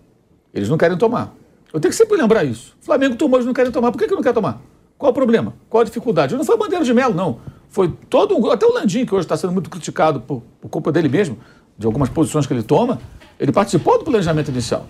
Eles 0.53 0.69
não 0.69 0.79
querem 0.79 0.97
tomar. 0.97 1.35
Eu 1.73 1.79
tenho 1.79 1.91
que 1.91 1.97
sempre 1.97 2.17
lembrar 2.17 2.43
isso. 2.43 2.75
O 2.83 2.85
Flamengo 2.85 3.15
tomou, 3.17 3.39
eles 3.39 3.47
não 3.47 3.53
querem 3.53 3.71
tomar. 3.71 3.93
Por 3.93 3.99
que, 3.99 4.09
que 4.09 4.15
não 4.15 4.23
quer 4.23 4.33
tomar? 4.33 4.61
Qual 5.01 5.13
o 5.13 5.15
problema? 5.15 5.55
Qual 5.71 5.81
a 5.81 5.85
dificuldade? 5.85 6.37
Não 6.37 6.45
foi 6.45 6.59
bandeira 6.59 6.85
de 6.85 6.93
melo, 6.93 7.15
não. 7.15 7.39
Foi 7.71 7.91
todo 8.11 8.37
um. 8.37 8.51
Até 8.51 8.67
o 8.67 8.73
Landim, 8.75 9.07
que 9.07 9.15
hoje 9.15 9.25
está 9.25 9.35
sendo 9.35 9.51
muito 9.51 9.71
criticado 9.71 10.21
por, 10.21 10.43
por 10.61 10.69
culpa 10.69 10.93
dele 10.93 11.09
mesmo, 11.09 11.39
de 11.79 11.87
algumas 11.87 12.11
posições 12.11 12.47
que 12.47 12.53
ele 12.53 12.63
toma, 12.63 12.99
ele 13.39 13.51
participou 13.51 13.97
do 13.99 14.05
planejamento 14.05 14.51
inicial. 14.51 14.87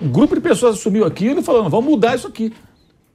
Um 0.00 0.08
grupo 0.08 0.34
de 0.34 0.40
pessoas 0.40 0.76
assumiu 0.76 1.04
aquilo 1.04 1.40
e 1.40 1.42
falou: 1.42 1.62
"Não, 1.62 1.68
vamos 1.68 1.90
mudar 1.90 2.14
isso 2.16 2.26
aqui. 2.26 2.54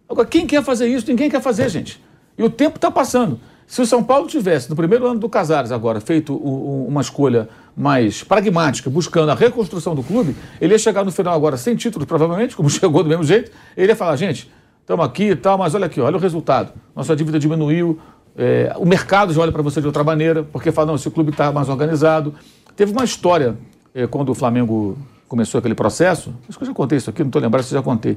Agora, 0.08 0.28
quem 0.28 0.46
quer 0.46 0.64
fazer 0.64 0.88
isso? 0.88 1.08
Ninguém 1.08 1.32
quer 1.32 1.42
fazer, 1.42 1.68
gente. 1.68 2.00
E 2.38 2.44
o 2.44 2.50
tempo 2.50 2.76
está 2.78 2.92
passando. 2.92 3.40
Se 3.66 3.82
o 3.82 3.86
São 3.88 4.04
Paulo 4.04 4.28
tivesse, 4.28 4.70
no 4.70 4.76
primeiro 4.76 5.08
ano 5.08 5.20
do 5.20 5.28
Casares 5.28 5.72
agora, 5.72 6.00
feito 6.00 6.32
o- 6.32 6.38
o- 6.38 6.88
uma 6.88 7.02
escolha 7.02 7.50
mais 7.76 8.22
pragmática, 8.22 8.88
buscando 8.88 9.32
a 9.32 9.34
reconstrução 9.34 9.96
do 9.96 10.04
clube, 10.04 10.36
ele 10.62 10.76
ia 10.76 10.78
chegar 10.78 11.04
no 11.04 11.12
final 11.12 11.34
agora 11.34 11.58
sem 11.58 11.76
títulos, 11.76 12.06
provavelmente, 12.08 12.56
como 12.56 12.70
chegou 12.70 13.02
do 13.02 13.10
mesmo 13.10 13.24
jeito, 13.24 13.52
ele 13.76 13.92
ia 13.92 13.96
falar, 13.96 14.16
gente, 14.16 14.48
estamos 14.86 15.04
aqui 15.04 15.32
e 15.32 15.36
tal, 15.36 15.58
mas 15.58 15.74
olha 15.74 15.88
aqui, 15.88 16.00
olha 16.00 16.16
o 16.16 16.20
resultado. 16.20 16.72
Nossa 16.96 17.16
dívida 17.16 17.40
diminuiu, 17.40 18.00
é, 18.38 18.72
o 18.78 18.86
mercado 18.86 19.34
já 19.34 19.42
olha 19.42 19.52
para 19.52 19.64
você 19.64 19.82
de 19.82 19.88
outra 19.88 20.04
maneira, 20.04 20.44
porque 20.44 20.72
fala, 20.72 20.88
não, 20.88 20.96
esse 20.96 21.10
clube 21.10 21.32
está 21.32 21.52
mais 21.52 21.70
organizado. 21.70 22.36
Teve 22.76 22.92
uma 22.92 23.04
história, 23.04 23.58
é, 23.96 24.06
quando 24.06 24.30
o 24.30 24.36
Flamengo 24.36 24.96
começou 25.28 25.58
aquele 25.58 25.74
processo, 25.74 26.32
acho 26.48 26.56
que 26.56 26.64
eu 26.64 26.68
já 26.68 26.74
contei 26.74 27.00
isso 27.00 27.10
aqui, 27.10 27.24
não 27.24 27.30
estou 27.30 27.42
lembrado 27.42 27.64
se 27.64 27.74
eu 27.74 27.80
já 27.80 27.84
contei. 27.84 28.16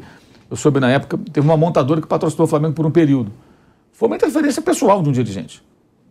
Eu 0.50 0.56
soube 0.56 0.78
na 0.78 0.90
época, 0.90 1.18
teve 1.32 1.46
uma 1.46 1.56
montadora 1.56 2.02
que 2.02 2.06
patrocinou 2.06 2.44
o 2.44 2.48
Flamengo 2.48 2.74
por 2.74 2.84
um 2.84 2.90
período. 2.90 3.32
Foi 3.90 4.06
uma 4.06 4.16
interferência 4.16 4.60
pessoal 4.60 5.02
de 5.02 5.08
um 5.08 5.12
dirigente. 5.12 5.62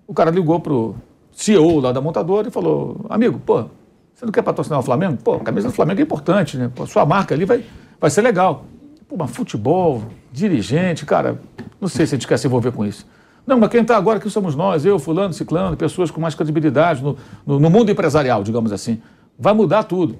O 0.07 0.13
cara 0.13 0.31
ligou 0.31 0.59
pro 0.59 0.95
CEO 1.33 1.79
lá 1.79 1.91
da 1.91 2.01
montadora 2.01 2.47
e 2.47 2.51
falou: 2.51 3.05
Amigo, 3.09 3.39
pô, 3.39 3.65
você 4.13 4.25
não 4.25 4.31
quer 4.31 4.41
patrocinar 4.41 4.79
o 4.79 4.83
Flamengo? 4.83 5.17
Pô, 5.23 5.35
a 5.35 5.39
camisa 5.39 5.67
do 5.67 5.73
Flamengo 5.73 5.99
é 5.99 6.03
importante, 6.03 6.57
né? 6.57 6.71
Pô, 6.73 6.87
sua 6.87 7.05
marca 7.05 7.35
ali 7.35 7.45
vai, 7.45 7.63
vai 7.99 8.09
ser 8.09 8.21
legal. 8.21 8.65
Pô, 9.07 9.15
mas 9.17 9.31
futebol, 9.31 10.03
dirigente, 10.31 11.05
cara, 11.05 11.39
não 11.79 11.87
sei 11.87 12.05
se 12.05 12.15
a 12.15 12.17
gente 12.17 12.27
quer 12.27 12.37
se 12.37 12.47
envolver 12.47 12.71
com 12.71 12.85
isso. 12.85 13.05
Não, 13.45 13.57
mas 13.57 13.69
quem 13.69 13.81
está 13.81 13.95
agora 13.95 14.17
aqui 14.17 14.29
somos 14.29 14.55
nós, 14.55 14.83
eu, 14.85 14.99
fulano, 14.99 15.33
ciclano, 15.33 15.77
pessoas 15.77 16.11
com 16.11 16.19
mais 16.19 16.35
credibilidade 16.35 17.01
no, 17.01 17.15
no, 17.45 17.59
no 17.59 17.69
mundo 17.69 17.89
empresarial, 17.89 18.43
digamos 18.43 18.73
assim. 18.73 19.01
Vai 19.39 19.53
mudar 19.53 19.83
tudo. 19.83 20.19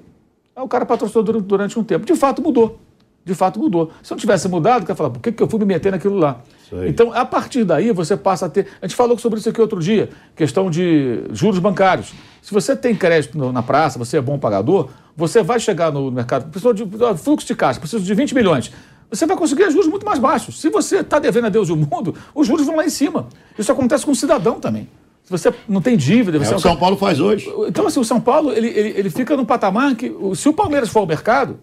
Aí 0.56 0.62
o 0.62 0.68
cara 0.68 0.86
patrocinou 0.86 1.22
dur- 1.22 1.42
durante 1.42 1.78
um 1.78 1.84
tempo. 1.84 2.06
De 2.06 2.14
fato, 2.16 2.40
mudou. 2.40 2.78
De 3.24 3.34
fato, 3.34 3.60
mudou. 3.60 3.90
Se 4.02 4.10
não 4.10 4.16
tivesse 4.18 4.48
mudado, 4.48 4.84
o 4.84 4.86
cara 4.86 4.96
falar, 4.96 5.10
por 5.10 5.20
que, 5.20 5.30
que 5.32 5.42
eu 5.42 5.48
fui 5.48 5.58
me 5.58 5.66
meter 5.66 5.92
naquilo 5.92 6.16
lá? 6.16 6.40
Então, 6.86 7.12
a 7.12 7.24
partir 7.24 7.64
daí, 7.64 7.92
você 7.92 8.16
passa 8.16 8.46
a 8.46 8.48
ter. 8.48 8.66
A 8.80 8.86
gente 8.86 8.96
falou 8.96 9.18
sobre 9.18 9.38
isso 9.38 9.48
aqui 9.48 9.60
outro 9.60 9.80
dia, 9.80 10.10
questão 10.36 10.70
de 10.70 11.22
juros 11.32 11.58
bancários. 11.58 12.12
Se 12.42 12.52
você 12.52 12.74
tem 12.74 12.94
crédito 12.94 13.36
na 13.52 13.62
praça, 13.62 13.98
você 13.98 14.16
é 14.18 14.20
bom 14.20 14.38
pagador, 14.38 14.88
você 15.16 15.42
vai 15.42 15.58
chegar 15.60 15.92
no 15.92 16.10
mercado, 16.10 16.50
precisou 16.50 16.72
de 16.72 16.84
fluxo 17.16 17.46
de 17.46 17.54
caixa, 17.54 17.80
precisa 17.80 18.02
de 18.02 18.14
20 18.14 18.34
milhões. 18.34 18.72
Você 19.10 19.26
vai 19.26 19.36
conseguir 19.36 19.70
juros 19.70 19.88
muito 19.88 20.04
mais 20.04 20.18
baixos. 20.18 20.60
Se 20.60 20.68
você 20.68 20.98
está 20.98 21.18
devendo 21.18 21.46
a 21.46 21.48
Deus 21.48 21.68
e 21.68 21.72
o 21.72 21.76
mundo, 21.76 22.14
os 22.34 22.46
juros 22.46 22.66
vão 22.66 22.76
lá 22.76 22.84
em 22.84 22.90
cima. 22.90 23.28
Isso 23.58 23.72
acontece 23.72 24.04
com 24.04 24.12
o 24.12 24.14
cidadão 24.14 24.60
também. 24.60 24.88
Se 25.24 25.30
você 25.30 25.52
não 25.68 25.82
tem 25.82 25.96
dívida, 25.96 26.38
você 26.38 26.54
É 26.54 26.56
o 26.56 26.60
São 26.60 26.76
Paulo 26.76 26.96
faz 26.96 27.20
hoje. 27.20 27.52
então, 27.66 27.86
assim, 27.86 28.00
o 28.00 28.04
São 28.04 28.20
Paulo, 28.20 28.52
ele, 28.52 28.68
ele, 28.68 28.94
ele 28.96 29.10
fica 29.10 29.36
num 29.36 29.44
patamar 29.44 29.94
que, 29.94 30.10
se 30.34 30.48
o 30.48 30.52
Palmeiras 30.52 30.88
for 30.88 31.00
ao 31.00 31.06
mercado, 31.06 31.58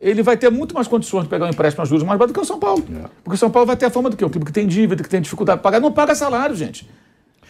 ele 0.00 0.22
vai 0.22 0.36
ter 0.36 0.50
muito 0.50 0.74
mais 0.74 0.88
condições 0.88 1.24
de 1.24 1.28
pegar 1.28 1.46
um 1.46 1.50
empréstimo 1.50 1.82
a 1.82 1.84
juros 1.84 2.02
mais 2.04 2.18
baixo 2.18 2.32
do 2.32 2.36
que 2.36 2.40
o 2.40 2.44
São 2.44 2.58
Paulo. 2.58 2.82
Porque 3.22 3.34
o 3.34 3.38
São 3.38 3.50
Paulo 3.50 3.66
vai 3.66 3.76
ter 3.76 3.86
a 3.86 3.90
fama 3.90 4.08
do 4.08 4.16
quê? 4.16 4.24
O 4.24 4.30
clube 4.30 4.46
que 4.46 4.52
tem 4.52 4.66
dívida, 4.66 5.02
que 5.02 5.08
tem 5.08 5.20
dificuldade 5.20 5.58
de 5.58 5.62
pagar, 5.62 5.80
não 5.80 5.92
paga 5.92 6.14
salário, 6.14 6.56
gente. 6.56 6.88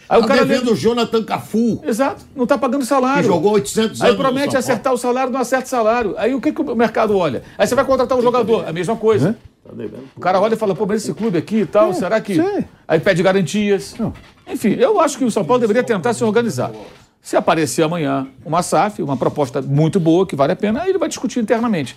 Aí 0.09 0.19
o 0.19 0.23
Tá 0.23 0.27
cara 0.27 0.45
devendo 0.45 0.73
o 0.73 0.75
Jonathan 0.75 1.23
Cafu. 1.23 1.81
Exato, 1.85 2.25
não 2.35 2.43
está 2.43 2.57
pagando 2.57 2.83
salário. 2.83 3.21
Que 3.21 3.27
jogou 3.29 3.53
800 3.53 4.01
Aí 4.01 4.09
anos 4.09 4.19
no 4.19 4.23
promete 4.25 4.57
acertar 4.57 4.91
o 4.91 4.97
salário, 4.97 5.31
não 5.31 5.39
acerta 5.39 5.65
o 5.65 5.69
salário. 5.69 6.15
Aí 6.17 6.35
o 6.35 6.41
que, 6.41 6.51
que 6.51 6.61
o 6.61 6.75
mercado 6.75 7.17
olha? 7.17 7.43
Aí 7.57 7.65
você 7.65 7.73
vai 7.73 7.85
contratar 7.85 8.17
um 8.17 8.21
jogador, 8.21 8.67
a 8.67 8.73
mesma 8.73 8.97
coisa. 8.97 9.37
O 10.13 10.19
cara 10.19 10.41
olha 10.41 10.55
e 10.55 10.57
fala, 10.57 10.75
pô, 10.75 10.85
mas 10.85 11.03
esse 11.03 11.13
clube 11.13 11.37
aqui 11.37 11.59
e 11.59 11.65
tal, 11.65 11.93
será 11.93 12.19
que. 12.19 12.37
Aí 12.85 12.99
pede 12.99 13.23
garantias. 13.23 13.95
Enfim, 14.45 14.73
eu 14.73 14.99
acho 14.99 15.17
que 15.17 15.23
o 15.23 15.31
São 15.31 15.45
Paulo 15.45 15.61
deveria 15.61 15.83
tentar 15.83 16.13
se 16.13 16.21
organizar. 16.25 16.71
Se 17.21 17.37
aparecer 17.37 17.83
amanhã 17.83 18.27
uma 18.43 18.61
SAF, 18.61 19.01
uma 19.01 19.15
proposta 19.15 19.61
muito 19.61 19.97
boa, 19.97 20.25
que 20.25 20.35
vale 20.35 20.51
a 20.51 20.55
pena, 20.57 20.81
aí 20.81 20.89
ele 20.89 20.97
vai 20.97 21.07
discutir 21.07 21.39
internamente. 21.39 21.95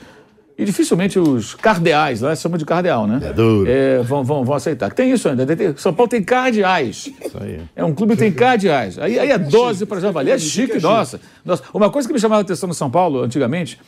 E 0.56 0.64
dificilmente 0.64 1.18
os 1.18 1.54
cardeais, 1.54 2.20
lá 2.20 2.34
chama 2.36 2.56
de 2.56 2.64
cardeal, 2.64 3.08
né? 3.08 3.18
É 3.24 3.32
duro. 3.32 3.68
É, 3.68 3.98
vão, 4.02 4.22
vão, 4.22 4.44
vão 4.44 4.54
aceitar. 4.54 4.92
Tem 4.92 5.10
isso 5.10 5.28
ainda. 5.28 5.44
tem- 5.44 5.76
São 5.76 5.92
Paulo 5.92 6.08
tem 6.08 6.22
cardeais. 6.22 7.10
Isso 7.24 7.36
aí. 7.40 7.60
É 7.74 7.84
um 7.84 7.92
clube 7.92 8.12
que 8.12 8.20
tem 8.20 8.30
cardeais. 8.32 8.96
Aí, 8.98 9.18
aí 9.18 9.30
é 9.30 9.38
dose 9.38 9.84
para 9.84 9.98
javali. 10.00 10.30
É 10.30 10.38
chique, 10.38 10.80
nossa. 10.80 11.20
nossa. 11.44 11.64
Uma 11.74 11.90
coisa 11.90 12.06
que 12.06 12.14
me 12.14 12.20
chamava 12.20 12.40
a 12.40 12.44
atenção 12.44 12.68
no 12.68 12.74
São 12.74 12.88
Paulo, 12.88 13.22
antigamente, 13.22 13.80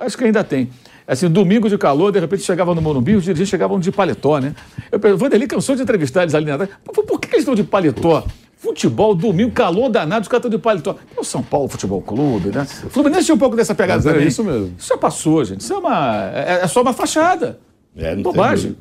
acho 0.00 0.16
que 0.16 0.24
ainda 0.24 0.42
tem. 0.42 0.70
Assim, 1.06 1.28
domingo 1.28 1.68
de 1.68 1.76
calor, 1.76 2.10
de 2.10 2.18
repente 2.18 2.42
chegava 2.42 2.74
no 2.74 2.80
Morumbi, 2.80 3.14
os 3.14 3.24
dirigentes 3.24 3.50
chegavam 3.50 3.78
de 3.78 3.92
paletó, 3.92 4.38
né? 4.38 4.54
Eu 4.90 4.98
pergunto, 4.98 5.20
Vanderlei 5.24 5.46
cansou 5.46 5.76
de 5.76 5.82
entrevistar 5.82 6.22
eles 6.22 6.34
ali 6.34 6.46
na 6.46 6.56
por, 6.56 7.04
por 7.04 7.20
que 7.20 7.28
eles 7.28 7.40
estão 7.40 7.54
de 7.54 7.62
paletó? 7.62 8.24
Futebol, 8.64 9.14
domingo, 9.14 9.52
calor 9.52 9.90
danado, 9.90 10.22
os 10.22 10.28
caras 10.28 10.46
estão 10.46 10.50
de 10.50 10.56
paletó. 10.56 10.96
É 11.14 11.20
o 11.20 11.22
São 11.22 11.42
Paulo 11.42 11.68
Futebol 11.68 12.00
Clube, 12.00 12.48
né? 12.48 12.66
O 12.82 12.88
Fluminense 12.88 13.26
tinha 13.26 13.34
um 13.34 13.38
pouco 13.38 13.54
dessa 13.54 13.74
pegada 13.74 13.98
Mas 13.98 14.06
é 14.06 14.12
também. 14.12 14.26
isso 14.26 14.42
mesmo. 14.42 14.74
Isso 14.78 14.88
já 14.88 14.96
passou, 14.96 15.44
gente. 15.44 15.60
Isso 15.60 15.74
é 15.74 15.76
uma. 15.76 16.30
É, 16.32 16.60
é 16.62 16.66
só 16.66 16.80
uma 16.80 16.94
fachada. 16.94 17.60
É, 17.94 18.08
não 18.08 18.14
tem 18.14 18.22
Bobagem. 18.22 18.74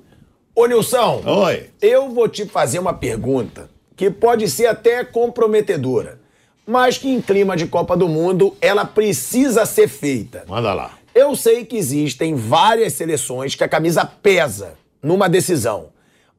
Ô, 0.55 0.65
Nilson, 0.67 1.21
Oi. 1.25 1.69
eu 1.81 2.09
vou 2.11 2.29
te 2.29 2.45
fazer 2.45 2.79
uma 2.79 2.93
pergunta 2.93 3.69
que 3.97 4.09
pode 4.09 4.49
ser 4.49 4.67
até 4.67 5.03
comprometedora, 5.03 6.17
mas 6.65 6.97
que 6.97 7.09
em 7.09 7.19
clima 7.19 7.57
de 7.57 7.67
Copa 7.67 7.97
do 7.97 8.07
Mundo 8.07 8.55
ela 8.61 8.85
precisa 8.85 9.65
ser 9.65 9.89
feita. 9.89 10.45
Manda 10.47 10.73
lá. 10.73 10.91
Eu 11.13 11.35
sei 11.35 11.65
que 11.65 11.75
existem 11.75 12.35
várias 12.35 12.93
seleções 12.93 13.53
que 13.53 13.63
a 13.65 13.67
camisa 13.67 14.05
pesa 14.05 14.75
numa 15.01 15.27
decisão, 15.27 15.87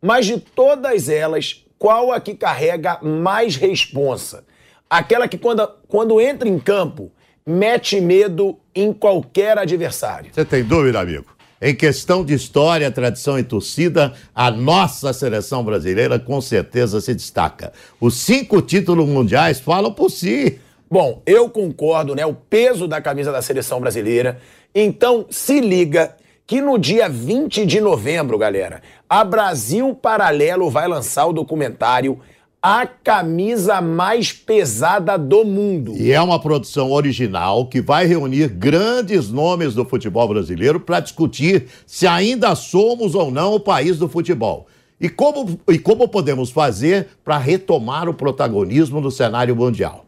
mas 0.01 0.24
de 0.24 0.38
todas 0.38 1.11
elas, 1.11 1.62
qual 1.85 2.12
a 2.12 2.18
que 2.18 2.35
carrega 2.35 2.99
mais 3.03 3.57
responsa? 3.57 4.43
Aquela 4.89 5.28
que, 5.28 5.37
quando, 5.37 5.68
quando 5.87 6.18
entra 6.18 6.49
em 6.49 6.59
campo, 6.59 7.12
mete 7.45 8.01
medo 8.01 8.59
em 8.74 8.91
qualquer 8.91 9.59
adversário. 9.59 10.30
Você 10.32 10.47
tem 10.47 10.64
dúvida, 10.64 10.99
amigo? 10.99 11.26
Em 11.61 11.74
questão 11.74 12.24
de 12.24 12.32
história, 12.32 12.91
tradição 12.91 13.39
e 13.39 13.43
torcida, 13.43 14.14
a 14.35 14.51
nossa 14.51 15.12
seleção 15.12 15.62
brasileira 15.62 16.18
com 16.18 16.41
certeza 16.41 17.03
se 17.03 17.14
destaca. 17.14 17.70
Os 18.01 18.16
cinco 18.16 18.62
títulos 18.62 19.07
mundiais 19.07 19.61
falam 19.61 19.93
por 19.93 20.09
si. 20.09 20.59
Bom, 20.91 21.20
eu 21.26 21.51
concordo, 21.51 22.14
né? 22.14 22.24
O 22.24 22.32
peso 22.32 22.89
da 22.89 23.03
camisa 23.03 23.30
da 23.30 23.43
seleção 23.43 23.78
brasileira. 23.78 24.41
Então, 24.74 25.26
se 25.28 25.61
liga 25.61 26.16
que 26.47 26.61
no 26.61 26.78
dia 26.78 27.09
20 27.09 27.64
de 27.64 27.80
novembro, 27.80 28.36
galera, 28.36 28.82
a 29.09 29.24
Brasil 29.24 29.95
Paralelo 29.95 30.68
vai 30.68 30.86
lançar 30.86 31.26
o 31.26 31.32
documentário 31.32 32.20
A 32.62 32.86
Camisa 32.86 33.80
Mais 33.80 34.32
Pesada 34.32 35.16
do 35.16 35.45
Mundo. 35.45 35.95
E 35.97 36.12
é 36.12 36.20
uma 36.20 36.38
produção 36.38 36.92
original 36.92 37.66
que 37.66 37.80
vai 37.80 38.07
reunir 38.07 38.49
grandes 38.49 39.30
nomes 39.30 39.74
do 39.74 39.86
futebol 39.86 40.28
brasileiro 40.28 40.78
para 40.78 41.01
discutir 41.01 41.66
se 41.86 42.07
ainda 42.07 42.55
somos 42.55 43.14
ou 43.14 43.30
não 43.30 43.55
o 43.55 43.61
país 43.61 43.99
do 43.99 44.09
futebol. 44.09 44.66
E 45.01 45.09
como, 45.09 45.59
e 45.68 45.78
como 45.78 46.07
podemos 46.09 46.51
fazer 46.51 47.09
para 47.24 47.38
retomar 47.38 48.09
o 48.09 48.14
protagonismo 48.14 49.01
no 49.01 49.11
cenário 49.11 49.57
mundial. 49.57 50.05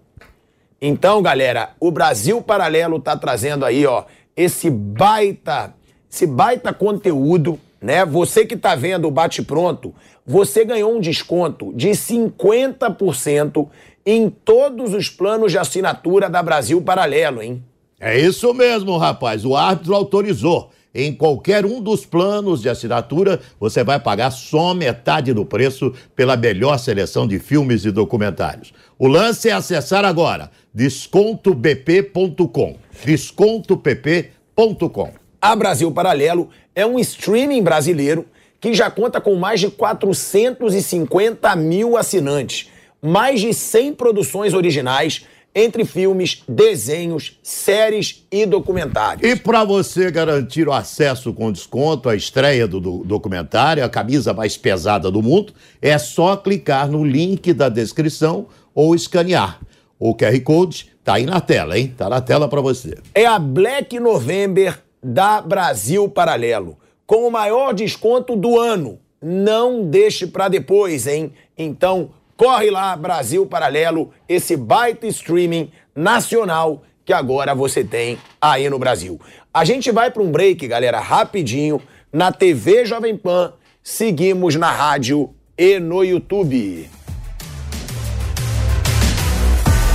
Então, 0.81 1.23
galera, 1.23 1.71
o 1.81 1.91
Brasil 1.91 2.41
Paralelo 2.43 3.01
tá 3.01 3.17
trazendo 3.17 3.65
aí, 3.65 3.87
ó, 3.87 4.05
esse 4.37 4.71
baita, 4.71 5.75
esse 6.17 6.27
baita 6.27 6.73
conteúdo, 6.73 7.61
né? 7.81 8.05
Você 8.07 8.45
que 8.47 8.57
tá 8.57 8.75
vendo 8.75 9.07
o 9.07 9.11
Bate 9.11 9.43
Pronto, 9.43 9.95
você 10.27 10.65
ganhou 10.65 10.97
um 10.97 11.01
desconto 11.01 11.75
de 11.75 11.91
50% 11.91 13.69
em 14.05 14.29
todos 14.31 14.95
os 14.95 15.09
planos 15.11 15.53
de 15.53 15.59
assinatura 15.59 16.31
da 16.31 16.43
Brasil 16.43 16.81
Paralelo, 16.81 17.43
hein? 17.43 17.63
É 18.01 18.19
isso 18.19 18.55
mesmo, 18.55 18.97
rapaz. 18.97 19.45
O 19.45 19.55
árbitro 19.55 19.95
autorizou. 19.95 20.71
Em 20.95 21.13
qualquer 21.13 21.67
um 21.67 21.83
dos 21.83 22.07
planos 22.07 22.63
de 22.63 22.71
assinatura, 22.71 23.41
você 23.61 23.85
vai 23.85 24.01
pagar 24.01 24.31
só 24.31 24.73
metade 24.73 25.35
do 25.35 25.45
preço 25.45 25.93
pela 26.15 26.39
melhor 26.39 26.79
seleção 26.79 27.29
de 27.29 27.39
filmes 27.39 27.85
e 27.85 27.91
documentários. 27.91 28.73
O 28.99 29.07
lance 29.07 29.51
é 29.51 29.53
acessar 29.53 30.07
agora 30.07 30.51
descontobp.com. 30.73 32.77
Descontopp.com. 33.05 35.26
A 35.47 35.55
Brasil 35.55 35.93
Paralelo 35.93 36.51
é 36.75 36.85
um 36.85 36.99
streaming 36.99 37.63
brasileiro 37.63 38.27
que 38.61 38.75
já 38.75 38.91
conta 38.91 39.21
com 39.21 39.37
mais 39.37 39.61
de 39.61 39.71
450 39.71 41.55
mil 41.55 41.97
assinantes, 41.97 42.69
mais 43.01 43.41
de 43.41 43.55
100 43.55 43.95
produções 43.95 44.55
originais, 44.55 45.25
entre 45.55 45.85
filmes, 45.85 46.43
desenhos, 46.49 47.39
séries 47.45 48.27
e 48.29 48.45
documentários. 48.45 49.23
E 49.23 49.37
para 49.37 49.63
você 49.63 50.11
garantir 50.11 50.67
o 50.67 50.73
acesso 50.73 51.33
com 51.33 51.53
desconto 51.53 52.09
à 52.09 52.17
estreia 52.17 52.67
do, 52.67 52.81
do 52.81 53.05
documentário, 53.05 53.85
a 53.85 53.89
camisa 53.89 54.35
mais 54.35 54.57
pesada 54.57 55.13
do 55.13 55.23
mundo, 55.23 55.53
é 55.81 55.97
só 55.97 56.37
clicar 56.37 56.91
no 56.91 57.05
link 57.05 57.53
da 57.53 57.69
descrição 57.69 58.49
ou 58.75 58.97
escanear. 58.97 59.61
O 59.97 60.13
QR 60.13 60.41
Code 60.41 60.91
tá 61.05 61.15
aí 61.15 61.25
na 61.25 61.41
tela, 61.41 61.79
hein? 61.79 61.95
Tá 61.97 62.09
na 62.09 62.21
tela 62.21 62.49
para 62.49 62.61
você. 62.61 62.99
É 63.15 63.25
a 63.25 63.39
Black 63.39 64.01
November 64.01 64.85
da 65.07 65.41
Brasil 65.41 66.09
Paralelo, 66.09 66.77
com 67.07 67.29
o 67.29 67.31
maior 67.31 67.73
desconto 67.73 68.35
do 68.35 68.59
ano. 68.59 68.99
Não 69.23 69.89
deixe 69.89 70.27
para 70.27 70.49
depois, 70.49 71.07
hein? 71.07 71.33
Então, 71.57 72.11
corre 72.37 72.71
lá, 72.73 72.97
Brasil 72.97 73.47
Paralelo, 73.47 74.11
esse 74.29 74.57
baita 74.57 75.07
streaming 75.07 75.71
nacional 75.95 76.83
que 77.05 77.13
agora 77.13 77.55
você 77.55 77.85
tem 77.85 78.19
aí 78.41 78.69
no 78.69 78.81
Brasil. 78.81 79.21
A 79.55 79.65
gente 79.65 79.93
vai 79.93 80.11
para 80.11 80.25
um 80.25 80.33
break, 80.33 80.67
galera, 80.67 80.99
rapidinho, 80.99 81.81
na 82.13 82.33
TV 82.33 82.85
Jovem 82.85 83.17
Pan, 83.17 83.53
seguimos 83.85 84.57
na 84.57 84.73
rádio 84.73 85.33
e 85.57 85.79
no 85.79 86.03
YouTube. 86.03 86.91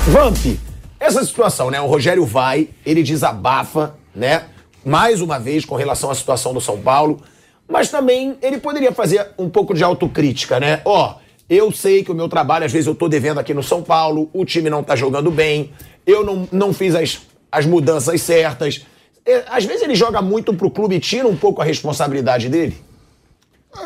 Vamp, 0.07 0.57
essa 0.97 1.21
situação, 1.25 1.69
né? 1.69 1.81
O 1.81 1.87
Rogério 1.87 2.25
vai, 2.25 2.69
ele 2.85 3.03
desabafa, 3.03 3.97
né? 4.15 4.45
Mais 4.83 5.21
uma 5.21 5.39
vez 5.39 5.65
com 5.65 5.75
relação 5.75 6.09
à 6.09 6.15
situação 6.15 6.53
do 6.53 6.61
São 6.61 6.81
Paulo, 6.81 7.21
mas 7.67 7.89
também 7.89 8.37
ele 8.41 8.57
poderia 8.57 8.91
fazer 8.91 9.27
um 9.37 9.49
pouco 9.49 9.73
de 9.73 9.83
autocrítica, 9.83 10.59
né? 10.59 10.81
Ó, 10.83 11.15
eu 11.49 11.71
sei 11.71 12.03
que 12.03 12.11
o 12.11 12.15
meu 12.15 12.27
trabalho, 12.27 12.65
às 12.65 12.71
vezes 12.71 12.87
eu 12.87 12.95
tô 12.95 13.07
devendo 13.07 13.39
aqui 13.39 13.53
no 13.53 13.61
São 13.61 13.83
Paulo, 13.83 14.29
o 14.33 14.45
time 14.45 14.69
não 14.69 14.83
tá 14.83 14.95
jogando 14.95 15.29
bem, 15.29 15.71
eu 16.05 16.25
não, 16.25 16.47
não 16.51 16.73
fiz 16.73 16.95
as, 16.95 17.21
as 17.51 17.65
mudanças 17.65 18.21
certas. 18.21 18.85
É, 19.25 19.43
Às 19.49 19.65
vezes 19.65 19.83
ele 19.83 19.95
joga 19.95 20.21
muito 20.21 20.53
pro 20.53 20.71
clube 20.71 20.95
e 20.95 20.99
tira 20.99 21.27
um 21.27 21.35
pouco 21.35 21.61
a 21.61 21.65
responsabilidade 21.65 22.49
dele. 22.49 22.77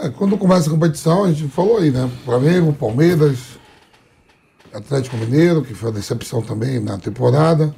É, 0.02 0.10
quando 0.10 0.38
começa 0.38 0.68
a 0.68 0.72
competição, 0.72 1.26
a 1.26 1.32
gente 1.32 1.48
falou 1.50 1.78
aí, 1.78 1.92
né? 1.92 2.10
Flamengo, 2.24 2.74
Palmeiras, 2.74 3.40
Atlético 4.74 5.18
Mineiro, 5.18 5.64
que 5.64 5.74
foi 5.74 5.90
uma 5.90 5.96
decepção 5.96 6.42
também 6.42 6.80
na 6.80 6.98
temporada. 6.98 7.76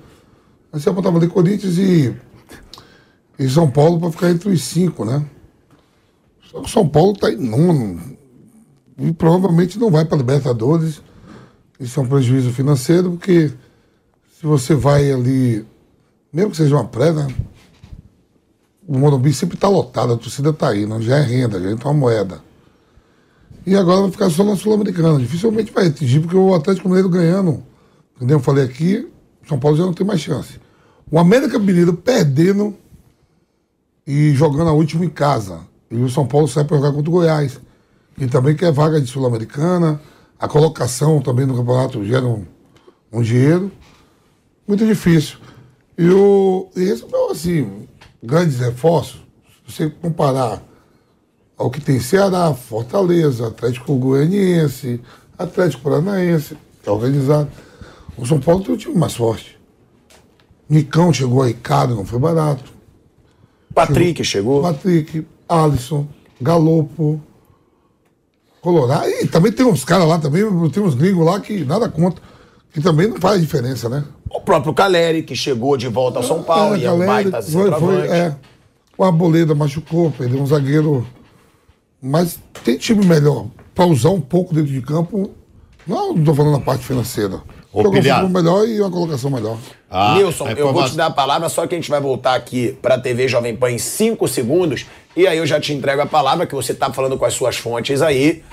Aí 0.72 0.80
você 0.80 0.89
apontava 0.89 1.18
ali 1.18 1.28
Corinthians 1.28 1.78
e, 1.78 2.15
e 3.40 3.50
São 3.50 3.70
Paulo 3.70 4.00
para 4.00 4.12
ficar 4.12 4.30
entre 4.32 4.50
os 4.50 4.64
cinco, 4.64 5.06
né? 5.06 5.24
Só 6.50 6.62
que 6.62 6.70
São 6.70 6.88
Paulo 6.88 7.14
está 7.14 7.32
em 7.32 7.38
nono 7.38 8.02
e 8.98 9.12
provavelmente 9.14 9.78
não 9.78 9.92
vai 9.92 10.06
para 10.06 10.18
Libertadores. 10.18 11.02
Isso 11.80 12.00
é 12.00 12.04
um 12.04 12.08
prejuízo 12.08 12.52
financeiro, 12.52 13.12
porque 13.12 13.50
se 14.40 14.46
você 14.46 14.74
vai 14.74 15.12
ali, 15.12 15.66
mesmo 16.34 16.52
que 16.52 16.58
seja 16.58 16.76
uma 16.76 16.86
pré, 16.86 17.12
né? 17.12 17.28
O 18.88 18.98
Morumbi 18.98 19.34
sempre 19.34 19.56
está 19.56 19.68
lotado, 19.68 20.14
a 20.14 20.18
torcida 20.18 20.50
está 20.50 20.70
aí, 20.70 20.86
não 20.86 21.02
já 21.02 21.18
é 21.18 21.22
renda, 21.22 21.62
já 21.62 21.70
entra 21.70 21.90
uma 21.90 21.94
moeda. 21.94 22.42
E 23.66 23.76
agora 23.76 24.02
vai 24.02 24.12
ficar 24.12 24.30
só 24.30 24.46
na 24.46 24.56
Sul-Americana. 24.56 25.20
Dificilmente 25.20 25.74
vai 25.74 25.88
atingir, 25.88 26.22
porque 26.22 26.38
o 26.38 26.56
Atlético 26.56 26.88
Mineiro 26.88 27.10
ganhando, 27.10 27.62
como 28.18 28.32
eu 28.32 28.40
falei 28.40 28.64
aqui, 28.64 29.08
São 29.48 29.60
Paulo 29.60 29.76
já 29.76 29.84
não 29.84 29.94
tem 29.94 30.08
mais 30.08 30.22
chance. 30.22 30.60
O 31.12 31.20
América 31.20 31.60
Mineiro 31.60 31.94
perdendo 31.94 32.74
e 34.08 34.34
jogando 34.34 34.70
a 34.70 34.74
última 34.74 35.03
em 35.03 35.10
casa. 35.10 35.60
E 35.91 35.97
o 35.97 36.10
São 36.10 36.26
Paulo 36.26 36.47
sai 36.47 36.64
para 36.64 36.78
jogar 36.78 36.93
contra 36.93 37.10
o 37.10 37.14
Goiás. 37.14 37.60
E 38.18 38.26
também 38.26 38.55
quer 38.55 38.72
vaga 38.72 39.01
de 39.01 39.08
Sul-Americana. 39.08 40.01
A 40.39 40.47
colocação 40.47 41.20
também 41.22 41.45
no 41.45 41.55
campeonato 41.55 42.03
gera 42.05 42.26
um, 42.26 42.45
um 43.12 43.22
dinheiro. 43.22 43.70
Muito 44.66 44.86
difícil. 44.86 45.38
E, 45.97 46.10
o, 46.10 46.70
e 46.76 46.84
esse, 46.84 47.05
assim, 47.30 47.88
grandes 48.24 48.60
reforços, 48.60 49.22
se 49.66 49.74
você 49.74 49.89
comparar 49.89 50.64
ao 51.58 51.70
que 51.70 51.82
tem 51.82 51.99
Ceará, 51.99 52.53
Fortaleza, 52.53 53.47
Atlético 53.47 53.95
Goianiense, 53.95 55.01
Atlético 55.38 55.84
Paranaense. 55.84 56.55
é 56.86 56.89
organizado. 56.89 57.49
O 58.18 58.26
São 58.26 58.39
Paulo 58.39 58.64
tem 58.64 58.74
um 58.74 58.78
time 58.78 58.95
mais 58.95 59.16
forte. 59.16 59.60
Nicão 60.70 61.12
chegou 61.12 61.41
a 61.41 61.47
Ricardo, 61.47 61.95
não 61.95 62.05
foi 62.05 62.20
barato. 62.20 62.76
Patrick 63.86 64.23
chegou. 64.23 64.61
Patrick, 64.61 65.25
Alisson, 65.47 66.07
Galopo, 66.41 67.21
Colorado. 68.59 69.07
E 69.07 69.28
também 69.28 69.51
tem 69.51 69.65
uns 69.65 69.86
caras 69.86 70.07
lá 70.07 70.17
também, 70.17 70.43
tem 70.69 70.82
uns 70.82 70.95
gringos 70.95 71.25
lá 71.25 71.39
que 71.39 71.63
nada 71.63 71.88
conta. 71.88 72.21
Que 72.73 72.82
também 72.82 73.07
não 73.07 73.17
faz 73.17 73.39
diferença, 73.39 73.88
né? 73.88 74.03
O 74.30 74.41
próprio 74.41 74.73
Caleri, 74.73 75.23
que 75.23 75.36
chegou 75.36 75.78
de 75.78 75.88
volta 75.88 76.19
ao 76.19 76.23
São 76.23 76.43
Paulo 76.43 76.75
É, 76.75 76.80
e 76.80 76.86
é 76.86 76.91
um 76.91 76.99
Caleri, 76.99 77.30
baita 77.32 77.51
foi, 77.51 77.71
foi, 77.71 78.07
é. 78.07 78.36
O 78.97 79.03
Arboleda 79.03 79.53
machucou, 79.53 80.11
perdeu 80.11 80.41
um 80.41 80.45
zagueiro. 80.47 81.07
Mas 82.01 82.39
tem 82.63 82.78
time 82.78 83.05
melhor. 83.05 83.47
Pra 83.73 83.86
usar 83.86 84.09
um 84.09 84.21
pouco 84.21 84.53
dentro 84.53 84.71
de 84.71 84.82
campo. 84.82 85.32
Não 85.86 86.15
estou 86.15 86.36
falando 86.36 86.53
na 86.53 86.59
parte 86.59 86.84
financeira. 86.84 87.41
Ô, 87.78 88.25
um 88.25 88.30
melhor 88.30 88.67
e 88.67 88.82
uma 88.82 88.89
colocação 88.89 89.30
melhor. 89.30 89.55
Ah, 89.88 90.15
Nilson, 90.15 90.49
eu 90.49 90.73
vou 90.73 90.84
te 90.84 90.95
dar 90.95 91.05
a 91.05 91.11
palavra, 91.11 91.47
só 91.47 91.67
que 91.67 91.75
a 91.75 91.78
gente 91.78 91.91
vai 91.91 92.01
voltar 92.01 92.34
aqui 92.34 92.75
para 92.82 92.95
a 92.95 92.99
TV 92.99 93.28
Jovem 93.28 93.55
Pan 93.55 93.69
em 93.69 93.78
cinco 93.78 94.28
segundos. 94.28 94.88
E 95.15 95.28
aí 95.28 95.38
eu 95.38 95.45
já 95.45 95.59
te 95.59 95.73
entrego 95.73 96.01
a 96.01 96.07
palavra, 96.07 96.47
que 96.47 96.55
você 96.55 96.71
está 96.71 96.91
falando 96.91 97.19
com 97.19 97.25
as 97.25 97.36
suas 97.36 97.57
fontes 97.57 98.01
aí. 98.01 98.43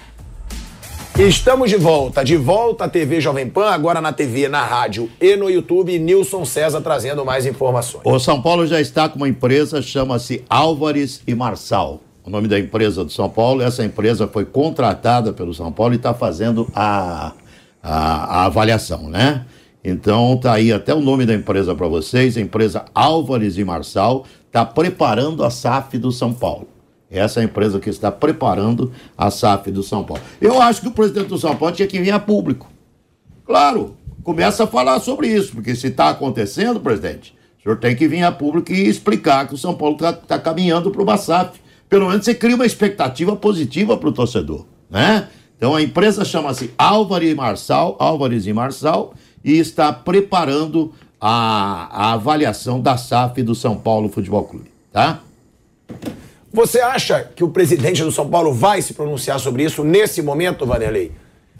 Estamos 1.18 1.70
de 1.70 1.76
volta, 1.76 2.22
de 2.22 2.36
volta 2.36 2.84
à 2.84 2.88
TV 2.88 3.18
Jovem 3.18 3.48
Pan, 3.48 3.70
agora 3.70 3.98
na 3.98 4.12
TV, 4.12 4.46
na 4.46 4.62
rádio 4.62 5.08
e 5.18 5.36
no 5.36 5.48
YouTube. 5.48 5.98
Nilson 5.98 6.44
César 6.44 6.82
trazendo 6.82 7.24
mais 7.24 7.46
informações. 7.46 8.02
O 8.04 8.18
São 8.18 8.42
Paulo 8.42 8.66
já 8.66 8.78
está 8.78 9.08
com 9.08 9.16
uma 9.16 9.28
empresa, 9.28 9.80
chama-se 9.80 10.44
Álvares 10.50 11.22
e 11.26 11.34
Marçal. 11.34 12.00
O 12.26 12.30
nome 12.30 12.46
da 12.46 12.58
empresa 12.58 13.04
do 13.04 13.10
São 13.10 13.30
Paulo, 13.30 13.62
essa 13.62 13.82
empresa 13.84 14.26
foi 14.26 14.44
contratada 14.44 15.32
pelo 15.32 15.54
São 15.54 15.72
Paulo 15.72 15.94
e 15.94 15.96
está 15.96 16.12
fazendo 16.12 16.68
a, 16.74 17.32
a, 17.84 18.40
a 18.40 18.44
avaliação, 18.46 19.10
né? 19.10 19.44
Então 19.84 20.38
tá 20.38 20.54
aí 20.54 20.72
até 20.72 20.94
o 20.94 21.00
nome 21.00 21.26
da 21.26 21.34
empresa 21.34 21.74
para 21.74 21.86
vocês, 21.86 22.38
a 22.38 22.40
empresa 22.40 22.86
Álvares 22.94 23.58
e 23.58 23.64
Marçal 23.64 24.24
está 24.46 24.64
preparando 24.64 25.44
a 25.44 25.50
SAF 25.50 25.98
do 25.98 26.10
São 26.10 26.32
Paulo. 26.32 26.66
Essa 27.10 27.40
é 27.40 27.42
a 27.42 27.44
empresa 27.44 27.78
que 27.78 27.90
está 27.90 28.10
preparando 28.10 28.90
a 29.16 29.30
SAF 29.30 29.70
do 29.70 29.82
São 29.82 30.02
Paulo. 30.02 30.22
Eu 30.40 30.60
acho 30.62 30.80
que 30.80 30.88
o 30.88 30.92
presidente 30.92 31.28
do 31.28 31.38
São 31.38 31.54
Paulo 31.54 31.74
tinha 31.74 31.86
que 31.86 32.00
vir 32.00 32.12
a 32.12 32.18
público. 32.18 32.68
Claro, 33.44 33.94
começa 34.22 34.64
a 34.64 34.66
falar 34.66 34.98
sobre 35.00 35.28
isso, 35.28 35.52
porque 35.52 35.76
se 35.76 35.88
está 35.88 36.08
acontecendo, 36.08 36.80
presidente, 36.80 37.36
o 37.58 37.62
senhor 37.62 37.78
tem 37.78 37.94
que 37.94 38.08
vir 38.08 38.22
a 38.22 38.32
público 38.32 38.72
e 38.72 38.88
explicar 38.88 39.46
que 39.46 39.54
o 39.54 39.58
São 39.58 39.74
Paulo 39.74 39.96
está 39.96 40.38
caminhando 40.38 40.90
para 40.90 41.02
o 41.02 41.16
SAF. 41.18 41.60
Pelo 41.88 42.08
menos 42.08 42.24
você 42.24 42.34
cria 42.34 42.56
uma 42.56 42.66
expectativa 42.66 43.36
positiva 43.36 43.96
para 43.98 44.08
o 44.08 44.12
torcedor, 44.12 44.64
né? 44.90 45.28
Então 45.56 45.74
a 45.74 45.82
empresa 45.82 46.24
chama-se 46.24 46.72
Álvares 46.76 47.30
e 47.30 47.34
Marçal, 47.34 47.96
Álvares 47.98 48.46
e 48.46 48.52
Marçal, 48.52 49.14
e 49.44 49.58
está 49.58 49.92
preparando 49.92 50.92
a, 51.20 51.88
a 51.90 52.12
avaliação 52.12 52.80
da 52.80 52.96
SAF 52.96 53.42
do 53.42 53.54
São 53.54 53.76
Paulo 53.76 54.08
Futebol 54.08 54.44
Clube, 54.44 54.70
tá? 54.92 55.20
Você 56.52 56.80
acha 56.80 57.28
que 57.34 57.42
o 57.42 57.48
presidente 57.48 58.02
do 58.04 58.12
São 58.12 58.28
Paulo 58.28 58.52
vai 58.52 58.80
se 58.80 58.94
pronunciar 58.94 59.40
sobre 59.40 59.64
isso 59.64 59.82
nesse 59.82 60.22
momento, 60.22 60.64
Vanderlei? 60.64 61.10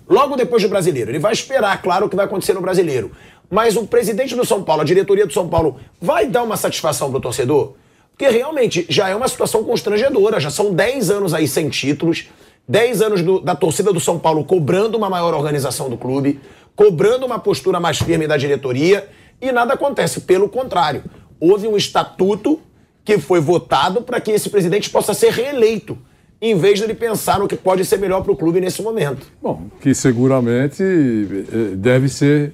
Logo 0.09 0.37
depois 0.37 0.63
do 0.63 0.69
brasileiro. 0.69 1.11
Ele 1.11 1.19
vai 1.19 1.33
esperar, 1.33 1.81
claro, 1.83 2.07
o 2.07 2.09
que 2.09 2.15
vai 2.15 2.27
acontecer 2.27 2.53
no 2.53 2.61
brasileiro. 2.61 3.11
Mas 3.51 3.77
o 3.77 3.87
presidente 3.87 4.37
do 4.37 4.45
São 4.45 4.63
Paulo, 4.63 4.83
a 4.83 4.85
diretoria 4.85 5.27
do 5.27 5.33
São 5.33 5.49
Paulo, 5.49 5.81
vai 6.01 6.27
dar 6.27 6.43
uma 6.43 6.57
satisfação 6.57 7.11
pro 7.11 7.21
torcedor? 7.21 7.75
Porque 8.13 8.29
realmente 8.29 8.87
já 8.89 9.09
é 9.09 9.17
uma 9.17 9.27
situação 9.27 9.65
constrangedora. 9.65 10.39
Já 10.39 10.51
são 10.51 10.73
10 10.73 11.11
anos 11.11 11.35
aí 11.35 11.49
sem 11.49 11.69
títulos, 11.69 12.29
10 12.67 13.03
anos 13.03 13.23
do- 13.23 13.41
da 13.41 13.55
torcida 13.55 13.93
do 13.93 14.01
São 14.01 14.19
Paulo 14.19 14.45
cobrando 14.45 14.97
uma 14.97 15.11
maior 15.11 15.35
organização 15.35 15.89
do 15.91 15.97
clube, 15.97 16.41
cobrando 16.75 17.27
uma 17.27 17.39
postura 17.39 17.79
mais 17.79 17.99
firme 17.99 18.27
da 18.27 18.37
diretoria 18.37 19.07
e 19.41 19.53
nada 19.53 19.75
acontece. 19.75 20.23
Pelo 20.23 20.49
contrário, 20.49 21.03
houve 21.39 21.69
um 21.69 21.77
estatuto 21.77 22.59
que 23.05 23.19
foi 23.19 23.39
votado 23.41 24.01
para 24.03 24.19
que 24.21 24.31
esse 24.31 24.49
presidente 24.49 24.89
possa 24.89 25.13
ser 25.13 25.31
reeleito, 25.31 25.99
em 26.41 26.57
vez 26.57 26.79
de 26.79 26.85
ele 26.85 26.95
pensar 26.95 27.39
no 27.39 27.47
que 27.47 27.57
pode 27.57 27.85
ser 27.85 27.99
melhor 27.99 28.23
para 28.23 28.33
o 28.33 28.37
clube 28.37 28.61
nesse 28.61 28.83
momento. 28.83 29.27
Bom, 29.43 29.67
que 29.81 29.95
seguramente 29.95 30.83
eh, 30.83 31.75
deve 31.77 32.09
ser 32.09 32.53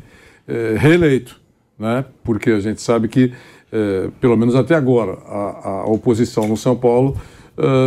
eh, 0.48 0.74
reeleito, 0.76 1.40
né? 1.78 2.04
porque 2.24 2.50
a 2.50 2.60
gente 2.60 2.82
sabe 2.82 3.06
que, 3.08 3.32
eh, 3.72 4.08
pelo 4.20 4.36
menos 4.36 4.56
até 4.56 4.74
agora, 4.74 5.18
a, 5.24 5.82
a 5.82 5.84
oposição 5.86 6.48
no 6.48 6.56
São 6.56 6.76
Paulo 6.76 7.16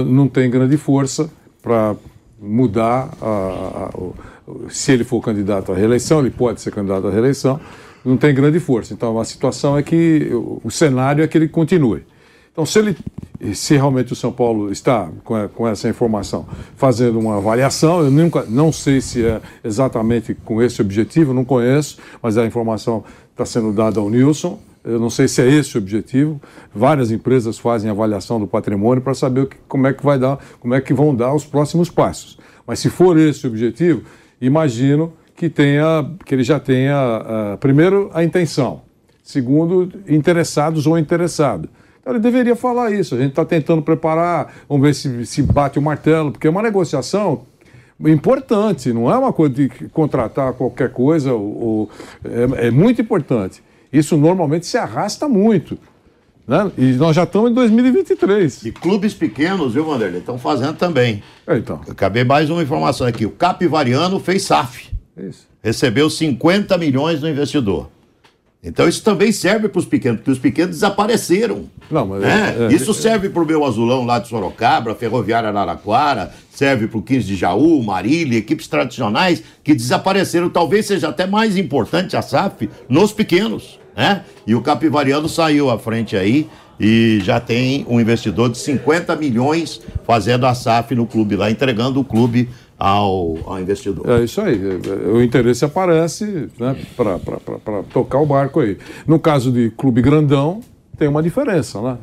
não 0.05 0.27
tem 0.27 0.51
grande 0.51 0.77
força 0.77 1.31
para 1.59 1.95
mudar 2.43 3.09
a- 3.21 3.25
a- 3.25 3.97
o- 3.97 4.13
se 4.69 4.91
ele 4.91 5.03
for 5.03 5.21
candidato 5.21 5.71
à 5.71 5.75
reeleição, 5.75 6.19
ele 6.19 6.29
pode 6.29 6.59
ser 6.61 6.71
candidato 6.71 7.07
à 7.07 7.11
reeleição, 7.11 7.59
não 8.03 8.17
tem 8.17 8.33
grande 8.35 8.59
força. 8.59 8.93
Então 8.93 9.17
a 9.19 9.23
situação 9.25 9.77
é 9.77 9.81
que 9.83 10.29
o, 10.63 10.69
cenário 10.69 11.23
é 11.23 11.27
que 11.27 11.37
ele 11.37 11.47
continue. 11.47 12.03
Então, 12.51 12.65
se 12.67 12.77
ele, 12.77 12.95
se 13.55 13.73
realmente 13.73 14.13
o 14.13 14.15
São 14.15 14.31
Paulo 14.31 14.71
está 14.71 15.09
com, 15.23 15.33
a- 15.33 15.47
com 15.47 15.67
essa 15.67 15.89
informação 15.89 16.45
fazendo 16.75 17.17
uma 17.19 17.37
avaliação, 17.37 18.01
eu 18.03 18.11
nunca, 18.11 18.45
não 18.47 18.71
sei 18.71 19.01
se 19.01 19.25
é 19.25 19.41
exatamente 19.63 20.35
com 20.45 20.61
esse 20.61 20.79
objetivo, 20.81 21.33
não 21.33 21.43
conheço, 21.45 21.97
mas 22.21 22.37
a 22.37 22.45
informação 22.45 23.03
está 23.31 23.43
sendo 23.45 23.71
dada 23.73 23.99
ao 23.99 24.07
Nilson. 24.09 24.59
Eu 24.83 24.99
não 24.99 25.09
sei 25.09 25.27
se 25.27 25.41
é 25.41 25.47
esse 25.49 25.77
o 25.77 25.81
objetivo. 25.81 26.41
Várias 26.73 27.09
empresas 27.11 27.57
fazem 27.57 27.89
avaliação 27.89 28.39
do 28.39 28.45
patrimônio 28.47 29.01
para 29.01 29.13
saber 29.13 29.47
que- 29.47 29.57
como 29.67 29.87
é 29.87 29.93
que 29.93 30.03
vai 30.03 30.19
dar, 30.19 30.37
como 30.59 30.73
é 30.73 30.81
que 30.81 30.93
vão 30.93 31.15
dar 31.15 31.33
os 31.33 31.45
próximos 31.45 31.89
passos. 31.89 32.37
Mas 32.67 32.79
se 32.79 32.89
for 32.89 33.17
esse 33.17 33.45
o 33.45 33.49
objetivo, 33.49 34.03
imagino 34.41 35.13
que 35.35 35.49
tenha, 35.49 36.09
que 36.25 36.35
ele 36.35 36.43
já 36.43 36.59
tenha, 36.59 36.95
ah, 36.95 37.57
primeiro, 37.59 38.09
a 38.13 38.23
intenção. 38.23 38.81
Segundo, 39.23 39.89
interessados 40.07 40.85
ou 40.85 40.97
interessado. 40.97 41.69
Então 42.01 42.11
ele 42.13 42.21
deveria 42.21 42.55
falar 42.55 42.91
isso. 42.91 43.15
A 43.15 43.17
gente 43.17 43.29
está 43.29 43.45
tentando 43.45 43.81
preparar, 43.81 44.53
vamos 44.67 44.85
ver 44.85 44.93
se, 44.93 45.25
se 45.25 45.41
bate 45.41 45.79
o 45.79 45.81
martelo, 45.81 46.31
porque 46.33 46.45
é 46.45 46.49
uma 46.49 46.61
negociação 46.61 47.43
importante, 48.05 48.91
não 48.91 49.09
é 49.09 49.17
uma 49.17 49.31
coisa 49.31 49.53
de 49.55 49.69
contratar 49.93 50.53
qualquer 50.53 50.89
coisa, 50.91 51.33
ou, 51.33 51.63
ou- 51.63 51.89
é, 52.25 52.67
é 52.67 52.71
muito 52.71 53.01
importante. 53.01 53.63
Isso 53.93 54.17
normalmente 54.17 54.65
se 54.65 54.75
arrasta 54.75 55.29
muito. 55.29 55.77
Né? 56.47 56.71
E 56.77 56.93
nós 56.93 57.15
já 57.15 57.23
estamos 57.23 57.51
em 57.51 57.53
2023. 57.53 58.65
E 58.65 58.71
clubes 58.71 59.13
pequenos, 59.13 59.73
viu, 59.75 59.85
Vanderlei, 59.85 60.19
estão 60.19 60.37
fazendo 60.37 60.75
também. 60.75 61.23
É, 61.47 61.57
então. 61.57 61.79
Acabei 61.87 62.23
mais 62.23 62.49
uma 62.49 62.61
informação 62.61 63.05
aqui. 63.07 63.25
O 63.25 63.29
Capivariano 63.29 64.19
fez 64.19 64.43
SAF. 64.43 64.89
Isso. 65.15 65.47
Recebeu 65.61 66.09
50 66.09 66.77
milhões 66.77 67.21
do 67.21 67.29
investidor. 67.29 67.89
Então 68.65 68.87
isso 68.87 69.03
também 69.03 69.29
serve 69.31 69.67
para 69.67 69.79
os 69.79 69.85
pequenos, 69.85 70.19
porque 70.19 70.31
os 70.31 70.39
pequenos 70.39 70.71
desapareceram. 70.75 71.65
Não, 71.91 72.07
mas 72.07 72.21
né? 72.21 72.55
é- 72.57 72.63
é- 72.63 72.73
isso 72.73 72.93
serve 72.93 73.27
para 73.27 73.43
o 73.43 73.45
meu 73.45 73.65
azulão 73.65 74.05
lá 74.05 74.19
de 74.19 74.29
Sorocaba, 74.29 74.95
Ferroviária 74.95 75.49
Araraquara, 75.49 76.33
serve 76.49 76.87
para 76.87 76.97
o 76.97 77.01
15 77.01 77.25
de 77.27 77.35
Jaú, 77.35 77.83
Marília, 77.83 78.37
equipes 78.37 78.67
tradicionais 78.67 79.43
que 79.61 79.75
desapareceram. 79.75 80.49
Talvez 80.49 80.85
seja 80.85 81.09
até 81.09 81.27
mais 81.27 81.57
importante 81.57 82.15
a 82.15 82.21
SAF 82.21 82.69
nos 82.87 83.11
pequenos. 83.11 83.79
Né? 83.95 84.23
E 84.45 84.55
o 84.55 84.61
Capivariano 84.61 85.29
saiu 85.29 85.69
à 85.69 85.77
frente 85.77 86.15
aí 86.15 86.49
e 86.79 87.19
já 87.23 87.39
tem 87.39 87.85
um 87.87 87.99
investidor 87.99 88.49
de 88.49 88.57
50 88.57 89.15
milhões 89.15 89.81
fazendo 90.05 90.45
a 90.45 90.53
SAF 90.53 90.95
no 90.95 91.05
clube 91.05 91.35
lá, 91.35 91.49
entregando 91.49 91.99
o 91.99 92.03
clube 92.03 92.49
ao, 92.77 93.37
ao 93.45 93.59
investidor. 93.59 94.09
É 94.09 94.23
isso 94.23 94.41
aí. 94.41 94.59
O 95.13 95.21
interesse 95.21 95.63
aparece 95.63 96.49
né, 96.59 96.75
para 96.95 97.83
tocar 97.91 98.19
o 98.19 98.25
barco 98.25 98.59
aí. 98.59 98.77
No 99.07 99.19
caso 99.19 99.51
de 99.51 99.71
clube 99.77 100.01
grandão, 100.01 100.61
tem 100.97 101.07
uma 101.07 101.23
diferença, 101.23 101.81
né? 101.81 101.97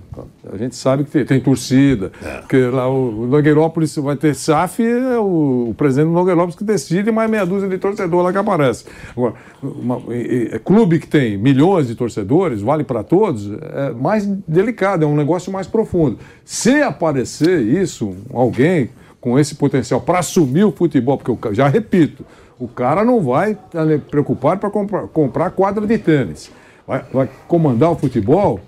A 0.53 0.57
gente 0.57 0.74
sabe 0.74 1.05
que 1.05 1.11
tem, 1.11 1.24
tem 1.24 1.41
torcida, 1.41 2.11
porque 2.41 2.57
lá 2.66 2.88
o, 2.88 3.22
o 3.22 3.26
Nogueirópolis 3.26 3.95
vai 3.97 4.16
ter 4.16 4.34
SAF, 4.34 4.82
é 4.82 5.18
o, 5.18 5.68
o 5.70 5.74
presidente 5.76 6.09
do 6.09 6.12
Nogueirópolis 6.12 6.57
que 6.57 6.64
decide, 6.64 7.12
mais 7.12 7.30
meia 7.30 7.47
dúzia 7.47 7.68
de 7.68 7.78
torcedor 7.78 8.22
lá 8.24 8.32
que 8.32 8.38
aparece. 8.38 8.84
Agora, 9.16 9.34
uma- 9.62 10.03
e- 10.09 10.49
e- 10.53 10.55
é 10.55 10.59
clube 10.59 10.99
que 10.99 11.07
tem 11.07 11.38
milhões 11.38 11.86
de 11.86 11.95
torcedores, 11.95 12.61
vale 12.62 12.82
para 12.82 13.05
todos, 13.05 13.49
é 13.53 13.91
mais 13.93 14.26
delicado, 14.26 15.05
é 15.05 15.07
um 15.07 15.16
negócio 15.16 15.53
mais 15.53 15.66
profundo. 15.68 16.18
Se 16.45 16.82
aparecer 16.82 17.61
isso, 17.61 18.14
alguém 18.34 18.91
com 19.20 19.38
esse 19.38 19.55
potencial 19.55 20.01
para 20.01 20.18
assumir 20.18 20.64
o 20.64 20.72
futebol, 20.72 21.16
porque 21.16 21.49
eu 21.49 21.55
já 21.55 21.68
repito, 21.68 22.24
o 22.59 22.66
cara 22.66 23.05
não 23.05 23.20
vai 23.20 23.53
estar 23.53 23.86
preocupado 24.11 24.61
para 24.61 24.70
comprar, 24.70 25.03
comprar 25.09 25.51
quadra 25.51 25.86
de 25.86 25.97
tênis. 25.99 26.51
Vai, 26.86 27.05
vai 27.12 27.28
comandar 27.47 27.91
o 27.93 27.97
futebol 27.97 28.59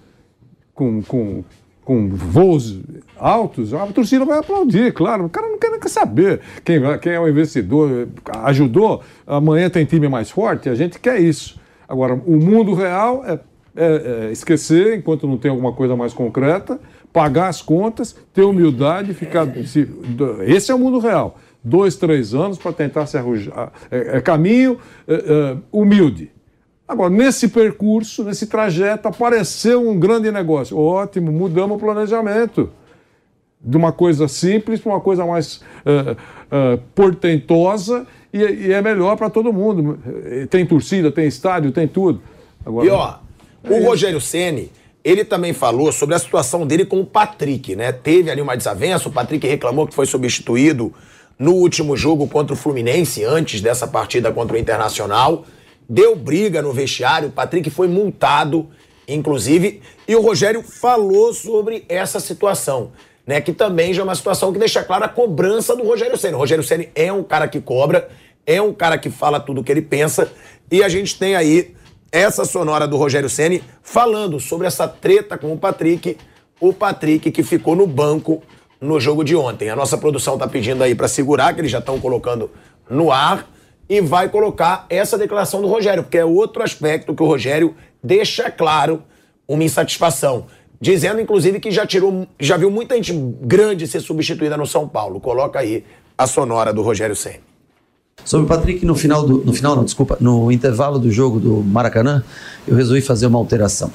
com, 0.75 1.03
com, 1.03 1.45
com 1.85 2.09
voos 2.11 2.81
altos, 3.19 3.73
a 3.75 3.87
torcida 3.87 4.25
vai 4.25 4.39
aplaudir, 4.39 4.93
claro. 4.93 5.27
O 5.27 5.29
cara 5.29 5.49
não 5.49 5.59
quer 5.59 5.71
nem 5.71 5.81
saber 5.89 6.41
quem, 6.65 6.81
quem 7.01 7.13
é 7.13 7.21
o 7.21 7.29
investidor, 7.29 8.09
ajudou, 8.45 9.03
amanhã 9.27 9.69
tem 9.69 9.85
time 9.85 10.09
mais 10.09 10.31
forte, 10.31 10.69
a 10.69 10.75
gente 10.75 10.99
quer 10.99 11.21
isso. 11.21 11.61
Agora, 11.89 12.15
o 12.15 12.37
mundo 12.37 12.73
real 12.75 13.23
é, 13.27 13.39
é- 13.77 14.27
é 14.29 14.33
esquecer, 14.33 14.97
enquanto 14.97 15.27
não 15.27 15.37
tem 15.37 15.51
alguma 15.51 15.73
coisa 15.73 15.95
mais 15.95 16.15
concreta, 16.15 16.81
pagar 17.13 17.49
as 17.49 17.61
contas, 17.61 18.17
ter 18.33 18.43
humildade, 18.43 19.13
ficar. 19.13 19.47
se- 19.67 19.89
esse 20.47 20.71
é 20.71 20.75
o 20.75 20.79
mundo 20.79 20.99
real. 20.99 21.39
dois, 21.65 21.95
três 21.95 22.35
anos 22.35 22.59
para 22.59 22.73
tentar 22.73 23.07
se 23.07 23.17
arrojar. 23.17 23.71
É, 23.89 24.17
é 24.17 24.21
caminho 24.21 24.79
é, 25.07 25.15
é, 25.15 25.57
humilde. 25.71 26.33
Agora, 26.93 27.09
nesse 27.09 27.49
percurso, 27.49 28.23
nesse 28.23 28.47
trajeto, 28.47 29.09
apareceu 29.09 29.89
um 29.89 29.99
grande 29.99 30.31
negócio. 30.31 30.79
Ótimo, 30.79 31.33
mudamos 31.33 31.79
o 31.79 31.81
planejamento. 31.81 32.69
De 33.59 33.77
uma 33.79 33.93
coisa 33.93 34.29
simples 34.29 34.79
para 34.79 34.93
uma 34.93 35.01
coisa 35.01 35.25
mais 35.25 35.57
uh, 35.87 36.13
uh, 36.13 36.79
portentosa 36.95 38.07
e, 38.31 38.39
e, 38.39 38.73
é 38.73 38.83
melhor 38.83 39.17
para 39.17 39.31
todo 39.31 39.53
mundo. 39.53 39.99
Tem 40.51 40.67
torcida, 40.67 41.11
tem 41.11 41.27
estádio, 41.27 41.73
tem 41.73 41.89
tudo. 41.89 42.21
Agora, 42.67 42.87
e 42.87 42.91
ó, 42.91 43.15
é 43.65 43.71
o 43.71 43.79
isso. 43.79 43.87
Rogério 43.87 44.21
Ceni 44.21 44.71
ele 45.05 45.25
também 45.25 45.53
falou 45.53 45.91
sobre 45.91 46.15
a 46.15 46.19
situação 46.19 46.67
dele 46.67 46.85
com 46.85 47.01
o 47.01 47.07
Patrick, 47.07 47.75
né? 47.75 47.91
Teve 47.91 48.31
ali 48.31 48.41
uma 48.41 48.57
desavença, 48.57 49.09
o 49.09 49.13
Patrick 49.13 49.45
reclamou 49.47 49.87
que 49.87 49.95
foi 49.95 50.07
substituído 50.07 50.93
no 51.39 51.55
último 51.55 51.97
jogo 51.97 52.29
contra 52.29 52.55
o 52.55 52.57
Fluminense, 52.57 53.25
antes 53.25 53.61
dessa 53.61 53.87
partida 53.87 54.31
contra 54.31 54.57
o 54.57 54.61
Internacional 54.61 55.45
deu 55.89 56.17
briga 56.17 56.63
no 56.63 56.73
vestiário, 56.73 57.29
o 57.29 57.33
Patrick 57.33 57.69
foi 57.71 57.89
multado, 57.89 58.69
inclusive, 59.07 59.81
e 60.07 60.17
o 60.17 60.21
Rogério 60.21 60.63
falou 60.63 61.33
sobre 61.33 61.85
essa 61.89 62.21
situação, 62.21 62.93
né? 63.27 63.41
Que 63.41 63.53
também 63.53 63.93
já 63.93 64.03
é 64.03 64.05
uma 64.05 64.15
situação 64.15 64.53
que 64.53 64.59
deixa 64.59 64.83
clara 64.83 65.07
a 65.07 65.09
cobrança 65.09 65.77
do 65.77 65.85
Rogério 65.85 66.17
Senna. 66.17 66.37
O 66.37 66.41
Rogério 66.41 66.65
Senna 66.65 66.87
é 66.95 67.13
um 67.13 67.23
cara 67.23 67.49
que 67.49 67.61
cobra, 67.61 68.09
é 68.47 68.61
um 68.61 68.73
cara 68.73 68.99
que 68.99 69.11
fala 69.11 69.39
tudo 69.39 69.61
o 69.61 69.65
que 69.65 69.73
ele 69.73 69.83
pensa, 69.83 70.31
e 70.71 70.83
a 70.83 70.89
gente 70.89 71.19
tem 71.19 71.37
aí 71.37 71.75
essa 72.11 72.45
sonora 72.45 72.87
do 72.87 72.97
Rogério 72.97 73.31
Ceni 73.31 73.65
falando 73.83 74.39
sobre 74.39 74.67
essa 74.67 74.87
treta 74.87 75.39
com 75.39 75.53
o 75.53 75.57
Patrick, 75.57 76.19
o 76.61 76.73
Patrick 76.73 77.31
que 77.31 77.43
ficou 77.43 77.75
no 77.75 77.87
banco 77.87 78.43
no 78.79 79.01
jogo 79.01 79.25
de 79.25 79.35
ontem. 79.35 79.71
A 79.71 79.77
nossa 79.77 79.97
produção 79.97 80.37
tá 80.37 80.47
pedindo 80.47 80.83
aí 80.83 80.95
para 80.95 81.09
segurar, 81.09 81.55
que 81.55 81.61
eles 81.61 81.71
já 81.71 81.79
estão 81.79 81.99
colocando 81.99 82.51
no 82.91 83.11
ar 83.11 83.49
e 83.89 84.01
vai 84.01 84.29
colocar 84.29 84.87
essa 84.89 85.19
declaração 85.19 85.61
do 85.61 85.69
Rogério, 85.69 86.03
porque 86.03 86.19
é 86.19 86.25
outro 86.25 86.63
aspecto 86.63 87.15
que 87.15 87.23
o 87.23 87.27
Rogério 87.27 87.75
deixa 88.03 88.51
claro 88.51 89.03
uma 89.47 89.65
insatisfação. 89.65 90.47
Dizendo, 90.81 91.21
inclusive, 91.21 91.61
que 91.61 91.71
já 91.71 91.87
tirou, 91.87 92.27
já 92.41 92.57
viu 92.57 92.71
muita 92.71 92.97
gente 92.97 93.13
grande 93.41 93.87
ser 93.87 94.01
substituída 94.01 94.57
no 94.57 94.67
São 94.67 94.89
Paulo. 94.89 95.21
Coloca 95.21 95.59
aí 95.59 95.85
a 96.17 96.27
sonora 96.27 96.73
do 96.73 96.83
Rogério 96.83 97.15
Senna. 97.15 97.53
Sobre 98.25 98.47
o 98.47 98.49
Patrick, 98.49 98.85
no 98.85 98.95
final, 98.95 99.25
do, 99.25 99.45
no 99.45 99.53
final, 99.53 99.75
não, 99.75 99.85
desculpa, 99.85 100.17
no 100.21 100.51
intervalo 100.51 100.99
do 100.99 101.11
jogo 101.11 101.41
do 101.41 101.63
Maracanã, 101.63 102.25
eu 102.67 102.77
resolvi 102.77 103.01
fazer 103.01 103.27
uma 103.27 103.39
alteração. 103.39 103.91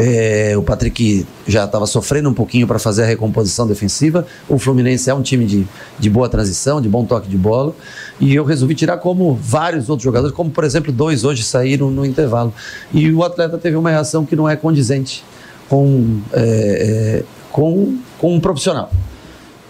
É, 0.00 0.56
o 0.56 0.62
Patrick 0.62 1.26
já 1.46 1.64
estava 1.64 1.84
sofrendo 1.84 2.28
um 2.28 2.34
pouquinho 2.34 2.68
para 2.68 2.78
fazer 2.78 3.02
a 3.02 3.06
recomposição 3.06 3.66
defensiva. 3.66 4.24
O 4.48 4.56
Fluminense 4.56 5.10
é 5.10 5.14
um 5.14 5.22
time 5.22 5.44
de, 5.44 5.66
de 5.98 6.08
boa 6.08 6.28
transição, 6.28 6.80
de 6.80 6.88
bom 6.88 7.04
toque 7.04 7.28
de 7.28 7.36
bola. 7.36 7.74
E 8.20 8.32
eu 8.32 8.44
resolvi 8.44 8.76
tirar 8.76 8.98
como 8.98 9.34
vários 9.34 9.88
outros 9.88 10.04
jogadores, 10.04 10.34
como 10.34 10.50
por 10.50 10.62
exemplo, 10.62 10.92
dois 10.92 11.24
hoje 11.24 11.42
saíram 11.42 11.90
no 11.90 12.06
intervalo. 12.06 12.54
E 12.92 13.10
o 13.10 13.24
atleta 13.24 13.58
teve 13.58 13.76
uma 13.76 13.90
reação 13.90 14.24
que 14.24 14.36
não 14.36 14.48
é 14.48 14.54
condizente 14.54 15.24
com, 15.68 16.20
é, 16.32 16.42
é, 16.42 17.24
com, 17.50 17.98
com 18.18 18.34
um 18.36 18.40
profissional. 18.40 18.92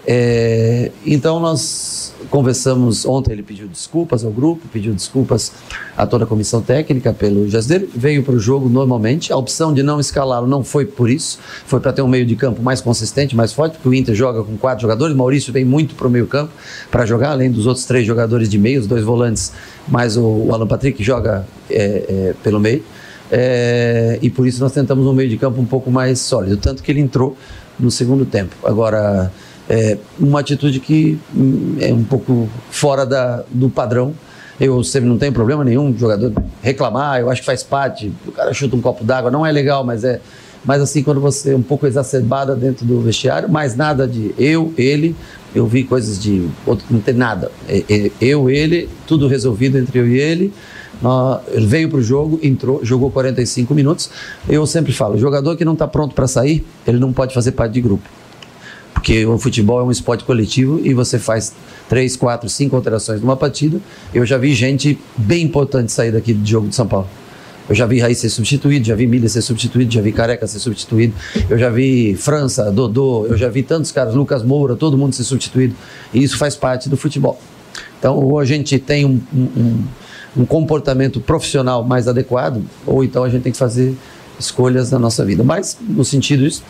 É, 0.05 0.91
então 1.05 1.39
nós 1.39 2.13
conversamos 2.29 3.05
ontem, 3.05 3.33
ele 3.33 3.43
pediu 3.43 3.67
desculpas 3.67 4.23
ao 4.23 4.31
grupo, 4.31 4.67
pediu 4.71 4.93
desculpas 4.93 5.51
a 5.97 6.05
toda 6.05 6.23
a 6.23 6.27
comissão 6.27 6.61
técnica 6.61 7.13
pelo 7.13 7.47
gesto 7.49 7.69
dele, 7.69 7.89
veio 7.93 8.23
para 8.23 8.33
o 8.33 8.39
jogo 8.39 8.69
normalmente. 8.69 9.31
A 9.33 9.37
opção 9.37 9.73
de 9.73 9.83
não 9.83 9.99
escalá-lo 9.99 10.47
não 10.47 10.63
foi 10.63 10.85
por 10.85 11.09
isso, 11.09 11.39
foi 11.65 11.79
para 11.79 11.91
ter 11.93 12.01
um 12.01 12.07
meio 12.07 12.25
de 12.25 12.35
campo 12.35 12.61
mais 12.61 12.81
consistente, 12.81 13.35
mais 13.35 13.53
forte, 13.53 13.73
porque 13.73 13.89
o 13.89 13.93
Inter 13.93 14.15
joga 14.15 14.43
com 14.43 14.57
quatro 14.57 14.81
jogadores. 14.81 15.15
Maurício 15.15 15.51
vem 15.51 15.65
muito 15.65 15.95
para 15.95 16.07
o 16.07 16.09
meio 16.09 16.27
campo 16.27 16.51
para 16.89 17.05
jogar, 17.05 17.31
além 17.31 17.51
dos 17.51 17.67
outros 17.67 17.85
três 17.85 18.05
jogadores 18.05 18.49
de 18.49 18.57
meio, 18.57 18.79
os 18.79 18.87
dois 18.87 19.03
volantes, 19.03 19.51
mais 19.87 20.17
o, 20.17 20.23
o 20.23 20.53
Alan 20.53 20.67
Patrick 20.67 21.03
joga 21.03 21.45
é, 21.69 22.05
é, 22.07 22.35
pelo 22.43 22.59
meio. 22.59 22.83
É, 23.31 24.17
e 24.21 24.29
por 24.29 24.47
isso 24.47 24.59
nós 24.59 24.71
tentamos 24.71 25.05
um 25.05 25.13
meio 25.13 25.29
de 25.29 25.37
campo 25.37 25.61
um 25.61 25.65
pouco 25.65 25.91
mais 25.91 26.19
sólido, 26.19 26.57
tanto 26.57 26.81
que 26.81 26.91
ele 26.91 26.99
entrou 26.99 27.37
no 27.79 27.91
segundo 27.91 28.25
tempo. 28.25 28.55
Agora 28.63 29.31
é, 29.69 29.97
uma 30.19 30.39
atitude 30.39 30.79
que 30.79 31.19
hum, 31.33 31.77
é 31.79 31.93
um 31.93 32.03
pouco 32.03 32.49
fora 32.71 33.05
da, 33.05 33.43
do 33.51 33.69
padrão. 33.69 34.15
Eu 34.59 34.83
sempre 34.83 35.07
não 35.07 35.17
tenho 35.17 35.31
problema 35.31 35.63
nenhum 35.63 35.95
jogador 35.97 36.33
reclamar, 36.61 37.21
eu 37.21 37.29
acho 37.29 37.41
que 37.41 37.45
faz 37.45 37.63
parte. 37.63 38.11
O 38.27 38.31
cara 38.31 38.51
chuta 38.53 38.75
um 38.75 38.81
copo 38.81 39.03
d'água, 39.03 39.29
não 39.31 39.45
é 39.45 39.51
legal, 39.51 39.85
mas 39.85 40.03
é. 40.03 40.19
Mas 40.65 40.81
assim, 40.81 41.01
quando 41.01 41.21
você 41.21 41.53
é 41.53 41.55
um 41.55 41.61
pouco 41.61 41.87
exacerbada 41.87 42.53
dentro 42.53 42.85
do 42.85 42.99
vestiário, 42.99 43.47
mais 43.47 43.77
nada 43.77 44.05
de 44.05 44.35
eu, 44.37 44.73
ele, 44.77 45.15
eu 45.55 45.65
vi 45.65 45.85
coisas 45.85 46.19
de. 46.19 46.49
Outro, 46.65 46.85
não 46.89 46.99
tem 46.99 47.13
nada. 47.13 47.49
É, 47.69 47.85
é, 47.89 48.11
eu, 48.19 48.49
ele, 48.49 48.89
tudo 49.07 49.27
resolvido 49.27 49.77
entre 49.77 49.99
eu 49.99 50.07
e 50.07 50.19
ele. 50.19 50.53
Ele 51.53 51.65
veio 51.65 51.87
para 51.87 51.99
o 51.99 52.01
jogo, 52.01 52.37
entrou, 52.43 52.83
jogou 52.83 53.09
45 53.09 53.73
minutos. 53.73 54.09
Eu 54.49 54.67
sempre 54.67 54.91
falo: 54.91 55.17
jogador 55.17 55.55
que 55.55 55.63
não 55.63 55.73
está 55.73 55.87
pronto 55.87 56.13
para 56.13 56.27
sair, 56.27 56.65
ele 56.85 56.99
não 56.99 57.13
pode 57.13 57.33
fazer 57.33 57.53
parte 57.53 57.71
de 57.71 57.81
grupo 57.81 58.18
porque 58.99 59.25
o 59.25 59.37
futebol 59.37 59.79
é 59.79 59.83
um 59.83 59.91
esporte 59.91 60.25
coletivo 60.25 60.81
e 60.83 60.93
você 60.93 61.17
faz 61.17 61.53
três, 61.87 62.17
quatro, 62.17 62.49
cinco 62.49 62.75
alterações 62.75 63.21
numa 63.21 63.37
partida. 63.37 63.79
Eu 64.13 64.25
já 64.25 64.37
vi 64.37 64.53
gente 64.53 64.99
bem 65.15 65.45
importante 65.45 65.89
sair 65.89 66.11
daqui 66.11 66.33
do 66.33 66.45
jogo 66.45 66.67
de 66.67 66.75
São 66.75 66.85
Paulo. 66.85 67.07
Eu 67.69 67.75
já 67.75 67.85
vi 67.85 67.99
Raiz 67.99 68.17
ser 68.17 68.29
substituído, 68.29 68.85
já 68.85 68.95
vi 68.95 69.07
Milha 69.07 69.29
ser 69.29 69.41
substituído, 69.41 69.89
já 69.89 70.01
vi 70.01 70.11
Careca 70.11 70.45
ser 70.47 70.59
substituído, 70.59 71.13
eu 71.49 71.57
já 71.57 71.69
vi 71.69 72.15
França, 72.15 72.69
Dodô, 72.71 73.25
eu 73.27 73.37
já 73.37 73.47
vi 73.47 73.63
tantos 73.63 73.91
caras, 73.91 74.15
Lucas 74.15 74.43
Moura, 74.43 74.75
todo 74.75 74.97
mundo 74.97 75.13
ser 75.13 75.23
substituído. 75.23 75.75
E 76.13 76.21
isso 76.21 76.37
faz 76.37 76.55
parte 76.55 76.89
do 76.89 76.97
futebol. 76.97 77.39
Então, 77.97 78.17
ou 78.17 78.37
a 78.37 78.43
gente 78.43 78.77
tem 78.79 79.05
um, 79.05 79.21
um, 79.33 79.83
um 80.35 80.45
comportamento 80.45 81.21
profissional 81.21 81.85
mais 81.85 82.07
adequado, 82.07 82.61
ou 82.85 83.01
então 83.03 83.23
a 83.23 83.29
gente 83.29 83.43
tem 83.43 83.51
que 83.51 83.57
fazer 83.57 83.95
escolhas 84.37 84.91
na 84.91 84.99
nossa 84.99 85.23
vida. 85.23 85.43
Mas, 85.43 85.77
no 85.87 86.03
sentido 86.03 86.43
disso, 86.43 86.63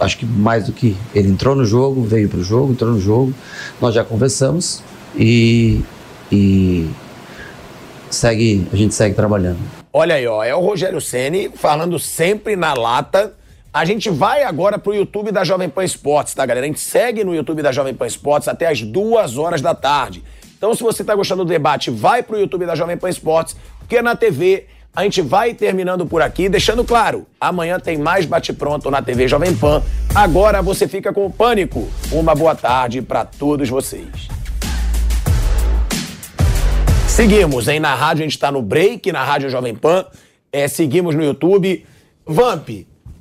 acho 0.00 0.18
que 0.18 0.26
mais 0.26 0.66
do 0.66 0.72
que 0.72 0.96
ele 1.14 1.28
entrou 1.28 1.54
no 1.54 1.64
jogo, 1.64 2.02
veio 2.02 2.28
para 2.28 2.38
o 2.38 2.44
jogo, 2.44 2.72
entrou 2.72 2.92
no 2.92 3.00
jogo, 3.00 3.34
nós 3.80 3.94
já 3.94 4.04
conversamos 4.04 4.82
e, 5.16 5.80
e 6.30 6.88
segue, 8.10 8.66
a 8.72 8.76
gente 8.76 8.94
segue 8.94 9.14
trabalhando. 9.14 9.58
Olha 9.92 10.16
aí, 10.16 10.26
ó, 10.26 10.44
é 10.44 10.54
o 10.54 10.60
Rogério 10.60 11.00
Ceni 11.00 11.50
falando 11.54 11.98
sempre 11.98 12.54
na 12.54 12.74
lata. 12.74 13.34
A 13.72 13.84
gente 13.84 14.08
vai 14.10 14.42
agora 14.42 14.78
pro 14.78 14.94
YouTube 14.94 15.32
da 15.32 15.44
Jovem 15.44 15.68
Pan 15.68 15.84
Esportes, 15.84 16.34
tá, 16.34 16.44
galera? 16.44 16.66
A 16.66 16.68
gente 16.68 16.80
segue 16.80 17.24
no 17.24 17.34
YouTube 17.34 17.62
da 17.62 17.72
Jovem 17.72 17.94
Pan 17.94 18.06
Esportes 18.06 18.48
até 18.48 18.68
as 18.68 18.82
duas 18.82 19.36
horas 19.38 19.60
da 19.60 19.74
tarde. 19.74 20.22
Então, 20.56 20.74
se 20.74 20.82
você 20.82 21.04
tá 21.04 21.14
gostando 21.14 21.44
do 21.44 21.48
debate, 21.48 21.90
vai 21.90 22.22
pro 22.22 22.38
YouTube 22.38 22.64
da 22.64 22.74
Jovem 22.74 22.96
Pan 22.96 23.10
Esportes, 23.10 23.56
porque 23.78 24.00
na 24.00 24.16
TV 24.16 24.66
a 24.96 25.02
gente 25.02 25.20
vai 25.20 25.52
terminando 25.52 26.06
por 26.06 26.22
aqui, 26.22 26.48
deixando 26.48 26.82
claro, 26.82 27.26
amanhã 27.38 27.78
tem 27.78 27.98
mais 27.98 28.24
bate-pronto 28.24 28.90
na 28.90 29.02
TV 29.02 29.28
Jovem 29.28 29.54
Pan. 29.54 29.82
Agora 30.14 30.62
você 30.62 30.88
fica 30.88 31.12
com 31.12 31.26
o 31.26 31.30
Pânico. 31.30 31.86
Uma 32.10 32.34
boa 32.34 32.54
tarde 32.54 33.02
para 33.02 33.22
todos 33.22 33.68
vocês. 33.68 34.08
Seguimos, 37.06 37.68
hein? 37.68 37.78
Na 37.78 37.94
rádio 37.94 38.22
a 38.22 38.24
gente 38.24 38.36
está 38.36 38.50
no 38.50 38.62
break, 38.62 39.12
na 39.12 39.22
rádio 39.22 39.50
Jovem 39.50 39.74
Pan. 39.74 40.06
É, 40.50 40.66
seguimos 40.66 41.14
no 41.14 41.22
YouTube. 41.22 41.84
Vamp 42.24 42.70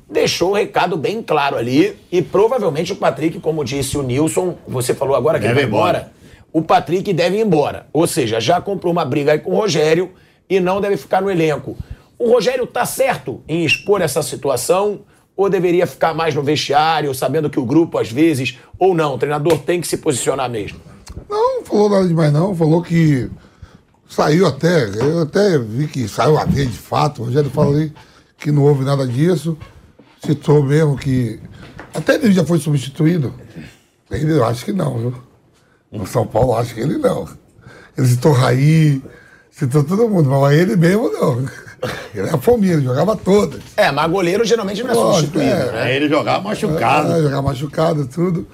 deixou 0.10 0.52
o 0.52 0.54
recado 0.54 0.96
bem 0.96 1.22
claro 1.22 1.58
ali 1.58 1.98
e 2.10 2.22
provavelmente 2.22 2.94
o 2.94 2.96
Patrick, 2.96 3.40
como 3.40 3.66
disse 3.66 3.98
o 3.98 4.04
Nilson, 4.04 4.56
você 4.66 4.94
falou 4.94 5.14
agora 5.14 5.40
que 5.40 5.48
deve 5.48 5.60
ele 5.60 5.68
vai 5.68 5.78
embora. 5.78 5.98
embora. 5.98 6.12
O 6.54 6.62
Patrick 6.62 7.12
deve 7.12 7.36
ir 7.36 7.42
embora. 7.42 7.88
Ou 7.92 8.08
seja, 8.08 8.40
já 8.40 8.62
comprou 8.62 8.94
uma 8.94 9.04
briga 9.04 9.34
aí 9.34 9.40
com 9.40 9.52
o 9.52 9.56
Rogério 9.56 10.14
e 10.50 10.60
não 10.60 10.80
deve 10.80 10.98
ficar 10.98 11.22
no 11.22 11.30
elenco. 11.30 11.78
O 12.18 12.32
Rogério 12.32 12.64
está 12.64 12.86
certo 12.86 13.42
em 13.48 13.66
expor 13.66 14.02
essa 14.02 14.22
situação 14.22 15.02
ou 15.36 15.50
deveria 15.50 15.86
ficar 15.86 16.14
mais 16.14 16.34
no 16.34 16.42
vestiário, 16.42 17.14
sabendo 17.14 17.50
que 17.50 17.60
o 17.60 17.66
grupo, 17.66 17.98
às 17.98 18.10
vezes, 18.10 18.58
ou 18.80 18.96
não, 18.96 19.16
o 19.16 19.18
treinador 19.18 19.60
tem 19.60 19.82
que 19.82 19.88
se 19.88 19.98
posicionar 19.98 20.50
mesmo? 20.50 20.80
Não, 21.30 21.64
falou 21.64 21.90
nada 21.90 22.08
demais, 22.08 22.32
não. 22.32 22.56
Falou 22.56 22.82
que 22.82 23.30
saiu 24.08 24.46
até, 24.46 24.86
eu 24.88 25.22
até 25.22 25.58
vi 25.58 25.88
que 25.88 26.08
saiu 26.08 26.38
a 26.38 26.46
ver 26.46 26.68
de 26.68 26.78
fato. 26.78 27.22
O 27.22 27.26
Rogério 27.26 27.50
falou 27.50 27.74
ali 27.74 27.94
que 28.38 28.52
não 28.52 28.64
houve 28.64 28.86
nada 28.86 29.06
disso. 29.08 29.58
Citou 30.24 30.64
mesmo 30.64 30.98
que. 30.98 31.40
Até 31.94 32.16
ele 32.16 32.32
já 32.32 32.46
foi 32.46 32.60
substituído. 32.60 33.34
Ele, 34.10 34.34
eu 34.34 34.46
acho 34.46 34.64
que 34.64 34.72
não, 34.72 34.98
viu? 34.98 35.16
No 35.92 36.06
São 36.06 36.26
Paulo, 36.26 36.56
acho 36.56 36.74
que 36.74 36.80
ele 36.80 36.98
não. 36.98 37.28
Ele 37.98 38.08
citou 38.08 38.32
Raí, 38.32 39.02
Citou 39.56 39.86
todo 39.86 40.10
mundo, 40.10 40.30
mas 40.30 40.54
ele 40.54 40.76
mesmo 40.76 41.10
não. 41.10 41.40
Ele 42.14 42.28
era 42.28 42.38
fominha, 42.38 42.74
ele 42.74 42.84
jogava 42.84 43.16
todas. 43.16 43.62
É, 43.78 43.90
mas 43.90 44.12
goleiro 44.12 44.44
geralmente 44.44 44.84
não 44.84 44.92
é 44.92 44.96
substituído, 44.96 45.50
é, 45.50 45.72
né? 45.72 45.96
Ele 45.96 46.10
jogava 46.10 46.44
machucado. 46.44 47.14
É, 47.14 47.22
jogava 47.22 47.42
machucado, 47.42 48.06
tudo. 48.08 48.46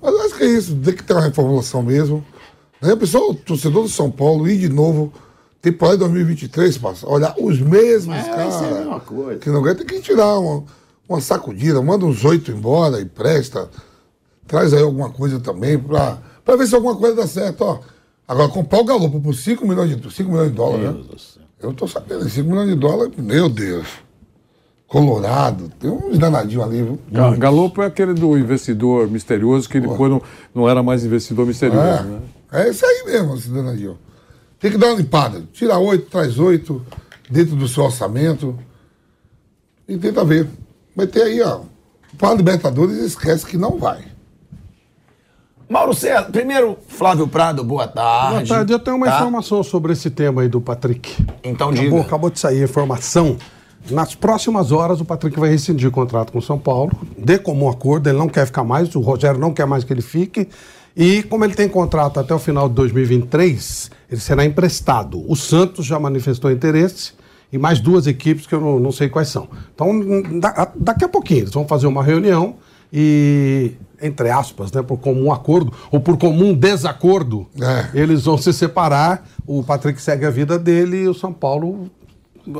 Mas 0.00 0.14
eu 0.14 0.20
acho 0.22 0.36
que 0.36 0.44
é 0.44 0.46
isso, 0.46 0.74
tem 0.76 0.94
que 0.94 1.02
ter 1.02 1.12
uma 1.12 1.22
reformulação 1.22 1.82
mesmo. 1.82 2.24
Aí 2.80 2.90
a 2.90 2.96
pessoa, 2.96 3.32
o 3.32 3.34
torcedor 3.34 3.82
do 3.82 3.88
São 3.90 4.10
Paulo, 4.10 4.48
ir 4.48 4.56
de 4.56 4.70
novo, 4.70 5.12
temporada 5.60 5.98
de 5.98 6.04
2023, 6.04 6.78
passa, 6.78 7.06
olhar 7.06 7.34
os 7.38 7.60
mesmos 7.60 8.16
é, 8.16 8.22
caras. 8.22 8.54
É 8.62 9.36
que 9.36 9.50
não 9.50 9.58
aguenta, 9.58 9.84
tem 9.84 9.98
que 9.98 10.00
tirar 10.00 10.38
uma, 10.38 10.64
uma 11.06 11.20
sacudida, 11.20 11.82
manda 11.82 12.06
uns 12.06 12.24
oito 12.24 12.50
embora, 12.50 13.02
empresta, 13.02 13.68
traz 14.46 14.72
aí 14.72 14.82
alguma 14.82 15.10
coisa 15.10 15.40
também 15.40 15.78
pra 15.78 16.18
Pra 16.48 16.56
ver 16.56 16.66
se 16.66 16.74
alguma 16.74 16.96
coisa 16.96 17.14
dá 17.14 17.26
certo, 17.26 17.60
ó. 17.60 17.78
Agora, 18.28 18.48
comprar 18.50 18.78
o 18.80 18.84
Galopo 18.84 19.20
por 19.20 19.34
5 19.34 19.66
milhões 19.66 19.96
de, 19.96 20.12
5 20.14 20.30
milhões 20.30 20.50
de 20.50 20.54
dólares, 20.56 20.84
né? 21.38 21.42
Eu 21.60 21.72
tô 21.72 21.88
sabendo, 21.88 22.28
5 22.28 22.48
milhões 22.48 22.68
de 22.68 22.74
dólares, 22.76 23.14
meu 23.16 23.48
Deus. 23.48 23.86
Colorado, 24.86 25.70
tem 25.78 25.90
uns 25.90 26.18
danadinhos 26.18 26.64
ali, 26.64 26.82
viu? 26.82 26.98
Ga- 27.10 27.36
Galopo 27.36 27.82
é 27.82 27.86
aquele 27.86 28.14
do 28.14 28.38
investidor 28.38 29.08
misterioso 29.10 29.68
que 29.68 29.78
depois 29.80 30.10
não, 30.10 30.22
não 30.54 30.68
era 30.68 30.82
mais 30.82 31.04
investidor 31.04 31.46
misterioso, 31.46 31.80
É, 31.86 32.02
né? 32.04 32.20
é 32.52 32.70
isso 32.70 32.86
aí 32.86 33.02
mesmo, 33.04 33.34
esse 33.34 33.48
danadinho. 33.50 33.98
Tem 34.58 34.70
que 34.70 34.78
dar 34.78 34.86
uma 34.88 34.96
limpada. 34.96 35.42
Tira 35.52 35.78
oito, 35.78 36.06
traz 36.10 36.38
oito, 36.38 36.84
dentro 37.30 37.54
do 37.54 37.68
seu 37.68 37.84
orçamento. 37.84 38.58
E 39.86 39.96
tenta 39.98 40.24
ver. 40.24 40.48
Vai 40.96 41.06
ter 41.06 41.22
aí, 41.22 41.40
ó. 41.42 41.60
Para 42.16 42.30
a 42.30 42.34
Libertadores, 42.34 42.96
esquece 42.98 43.44
que 43.46 43.56
não 43.58 43.78
vai. 43.78 44.04
Mauro 45.68 45.92
César, 45.92 46.30
primeiro, 46.32 46.78
Flávio 46.88 47.28
Prado, 47.28 47.62
boa 47.62 47.86
tarde. 47.86 48.34
Boa 48.36 48.46
tarde, 48.46 48.72
eu 48.72 48.78
tenho 48.78 48.96
uma 48.96 49.06
Tá? 49.06 49.16
informação 49.16 49.62
sobre 49.62 49.92
esse 49.92 50.08
tema 50.08 50.40
aí 50.42 50.48
do 50.48 50.60
Patrick. 50.62 51.14
Então 51.44 51.68
acabou, 51.68 51.90
diga. 51.90 52.00
acabou 52.00 52.30
de 52.30 52.40
sair 52.40 52.62
a 52.62 52.64
informação. 52.64 53.36
Nas 53.90 54.14
próximas 54.14 54.72
horas, 54.72 55.00
o 55.00 55.04
Patrick 55.04 55.38
vai 55.38 55.50
rescindir 55.50 55.88
o 55.88 55.92
contrato 55.92 56.32
com 56.32 56.38
o 56.38 56.42
São 56.42 56.58
Paulo, 56.58 56.90
de 57.18 57.38
comum 57.38 57.68
acordo, 57.68 58.08
ele 58.08 58.18
não 58.18 58.28
quer 58.28 58.46
ficar 58.46 58.64
mais, 58.64 58.94
o 58.94 59.00
Rogério 59.00 59.38
não 59.38 59.52
quer 59.52 59.66
mais 59.66 59.84
que 59.84 59.92
ele 59.92 60.02
fique. 60.02 60.48
E 60.96 61.22
como 61.24 61.44
ele 61.44 61.54
tem 61.54 61.68
contrato 61.68 62.18
até 62.18 62.34
o 62.34 62.38
final 62.38 62.68
de 62.68 62.74
2023, 62.74 63.90
ele 64.10 64.20
será 64.20 64.44
emprestado. 64.44 65.22
O 65.30 65.36
Santos 65.36 65.84
já 65.86 65.98
manifestou 66.00 66.50
interesse 66.50 67.12
e 67.52 67.58
mais 67.58 67.78
duas 67.78 68.06
equipes 68.06 68.46
que 68.46 68.54
eu 68.54 68.60
não, 68.60 68.80
não 68.80 68.90
sei 68.90 69.08
quais 69.08 69.28
são. 69.28 69.48
Então, 69.74 70.22
da- 70.40 70.72
daqui 70.74 71.04
a 71.04 71.08
pouquinho, 71.08 71.40
eles 71.40 71.52
vão 71.52 71.66
fazer 71.68 71.86
uma 71.86 72.02
reunião 72.02 72.56
e, 72.92 73.72
entre 74.00 74.30
aspas, 74.30 74.70
né, 74.72 74.82
por 74.82 74.98
comum 74.98 75.32
acordo 75.32 75.72
ou 75.90 75.98
por 76.00 76.16
comum 76.16 76.54
desacordo, 76.54 77.46
eles 77.94 78.24
vão 78.24 78.38
se 78.38 78.52
separar. 78.52 79.26
O 79.46 79.62
Patrick 79.62 80.00
segue 80.00 80.24
a 80.26 80.30
vida 80.30 80.58
dele 80.58 81.02
e 81.04 81.08
o 81.08 81.14
São 81.14 81.32
Paulo 81.32 81.90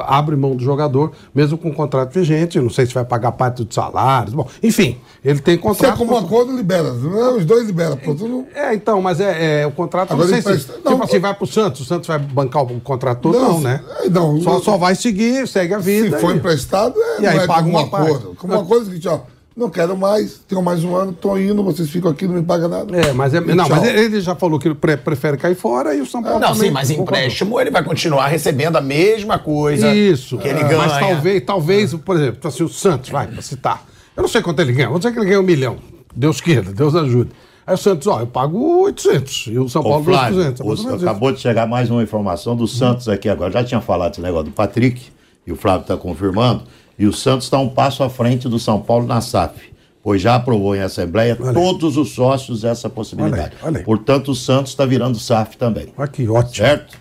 abre 0.01 0.37
mão 0.37 0.55
do 0.55 0.63
jogador, 0.63 1.13
mesmo 1.35 1.57
com 1.57 1.73
contrato 1.73 2.13
vigente. 2.13 2.61
Não 2.61 2.69
sei 2.69 2.85
se 2.85 2.93
vai 2.93 3.05
pagar 3.07 3.33
parte 3.33 3.65
dos 3.65 3.75
salários. 3.75 4.35
Bom, 4.35 4.47
enfim, 4.63 4.99
ele 5.25 5.41
tem 5.41 5.55
Se 5.55 5.61
é 5.61 5.63
contrato. 5.63 5.97
como 5.97 6.13
um 6.13 6.19
acordo, 6.19 6.55
libera. 6.55 6.93
Não, 6.93 7.39
Os 7.39 7.45
dois 7.47 7.67
liberam. 7.67 7.97
Pronto, 7.97 8.29
não... 8.29 8.47
É, 8.55 8.75
então, 8.75 9.01
mas 9.01 9.19
é, 9.19 9.63
é, 9.63 9.67
o 9.67 9.71
contrato. 9.73 10.13
Agora 10.13 10.29
não 10.29 10.43
sei 10.43 10.53
ele 10.53 10.61
se. 10.61 10.67
presta- 10.67 10.83
Tipo 10.83 10.91
não, 10.99 11.03
assim, 11.05 11.19
vai 11.19 11.33
pro 11.35 11.47
Santos, 11.47 11.81
o 11.81 11.85
Santos 11.87 12.07
vai 12.07 12.19
bancar 12.19 12.65
o 12.65 12.81
contrato 12.81 13.21
todo, 13.23 13.39
Não, 13.39 13.53
não, 13.55 13.61
né? 13.61 13.83
é, 14.05 14.11
não, 14.11 14.39
só, 14.43 14.53
não- 14.55 14.63
só 14.63 14.77
vai 14.77 14.95
seguir, 14.95 15.49
segue 15.49 15.73
a 15.73 15.79
vida. 15.79 16.17
Se 16.17 16.21
for 16.23 16.37
emprestado, 16.37 16.95
é, 17.01 17.23
E 17.23 17.27
aí 17.27 17.37
não 17.37 17.45
é 17.45 17.47
paga 17.47 17.63
como 17.63 17.77
um 17.79 17.81
uma 17.81 17.89
parte. 17.89 18.07
acordo. 18.11 18.35
Como 18.37 18.53
uma 18.53 18.65
coisa 18.67 18.83
é 18.85 18.89
o 18.89 18.91
seguinte, 18.91 19.09
ó. 19.09 19.21
Não 19.59 19.69
quero 19.69 19.97
mais, 19.97 20.39
tenho 20.47 20.63
mais 20.63 20.85
um 20.85 20.95
ano, 20.95 21.13
tô 21.13 21.37
indo, 21.37 21.65
vocês 21.65 21.91
ficam 21.91 22.13
aqui, 22.13 22.29
não 22.29 22.35
me 22.37 22.43
pagam 22.45 22.69
nada. 22.69 22.97
É, 22.97 23.13
mas, 23.13 23.35
é, 23.35 23.41
não, 23.41 23.69
mas 23.69 23.83
ele 23.89 24.21
já 24.21 24.37
falou 24.37 24.57
que 24.57 24.73
pre- 24.73 24.97
prefere 24.97 25.37
cair 25.37 25.57
fora 25.57 25.97
e 25.97 26.01
o 26.01 26.07
São 26.07 26.23
Paulo. 26.23 26.39
Não, 26.39 26.53
também 26.53 26.69
sim, 26.69 26.71
mas 26.73 26.91
empréstimo 26.91 27.61
ele 27.61 27.69
vai 27.71 27.83
continuar 27.83 28.29
recebendo 28.29 28.77
a 28.77 28.81
mesma 28.81 29.37
coisa 29.37 29.93
Isso. 29.93 30.39
que 30.39 30.47
ele 30.47 30.61
É, 30.61 30.63
ganha. 30.63 30.79
Mas 30.79 30.99
talvez, 31.01 31.43
talvez, 31.45 31.93
por 31.95 32.15
exemplo, 32.15 32.39
assim, 32.49 32.63
o 32.63 32.69
Santos, 32.69 33.11
vai, 33.11 33.27
pra 33.27 33.43
citar. 33.43 33.85
Eu 34.17 34.23
não 34.23 34.29
sei 34.29 34.41
quanto 34.43 34.61
ele 34.61 34.73
ganha, 34.73 34.87
vamos 34.87 35.01
dizer 35.01 35.13
que 35.13 35.19
ele 35.19 35.27
ganha 35.27 35.41
um 35.41 35.45
milhão. 35.45 35.77
Deus 36.15 36.41
queira, 36.41 36.73
Deus 36.73 36.95
ajude. 36.95 37.31
Aí 37.67 37.75
o 37.75 37.77
Santos, 37.77 38.07
ó, 38.07 38.21
eu 38.21 38.27
pago 38.29 38.83
800 38.85 39.47
e 39.49 39.59
o 39.59 39.69
São 39.69 39.83
Ô, 39.83 39.89
Paulo 39.89 40.05
Flávio, 40.05 40.37
200. 40.37 40.85
o- 40.85 40.95
acabou 40.95 41.33
de 41.33 41.41
chegar 41.41 41.67
mais 41.67 41.91
uma 41.91 42.03
informação 42.03 42.55
do 42.55 42.69
Santos 42.69 43.09
aqui 43.09 43.29
agora. 43.29 43.51
Já 43.53 43.65
tinha 43.65 43.81
falado 43.81 44.13
esse 44.13 44.21
negócio 44.21 44.45
do 44.47 44.53
Patrick, 44.53 45.03
e 45.45 45.51
o 45.51 45.57
Flávio 45.57 45.83
está 45.83 45.97
confirmando. 45.97 46.63
E 46.99 47.07
o 47.07 47.13
Santos 47.13 47.47
está 47.47 47.59
um 47.59 47.69
passo 47.69 48.03
à 48.03 48.11
frente 48.11 48.49
do 48.49 48.59
São 48.59 48.81
Paulo 48.81 49.07
na 49.07 49.21
SAF, 49.21 49.73
pois 50.03 50.21
já 50.21 50.35
aprovou 50.35 50.75
em 50.75 50.81
Assembleia 50.81 51.37
todos 51.37 51.97
os 51.97 52.11
sócios 52.15 52.65
essa 52.65 52.91
possibilidade. 52.91 53.43
Olha 53.43 53.53
aí, 53.63 53.69
olha 53.69 53.79
aí. 53.79 53.85
Portanto, 53.85 54.33
o 54.33 54.35
Santos 54.35 54.73
está 54.73 54.85
virando 54.85 55.19
SAF 55.19 55.57
também. 55.57 55.93
Olha 55.97 56.09
que 56.09 56.29
ótimo. 56.29 56.55
Certo? 56.57 56.97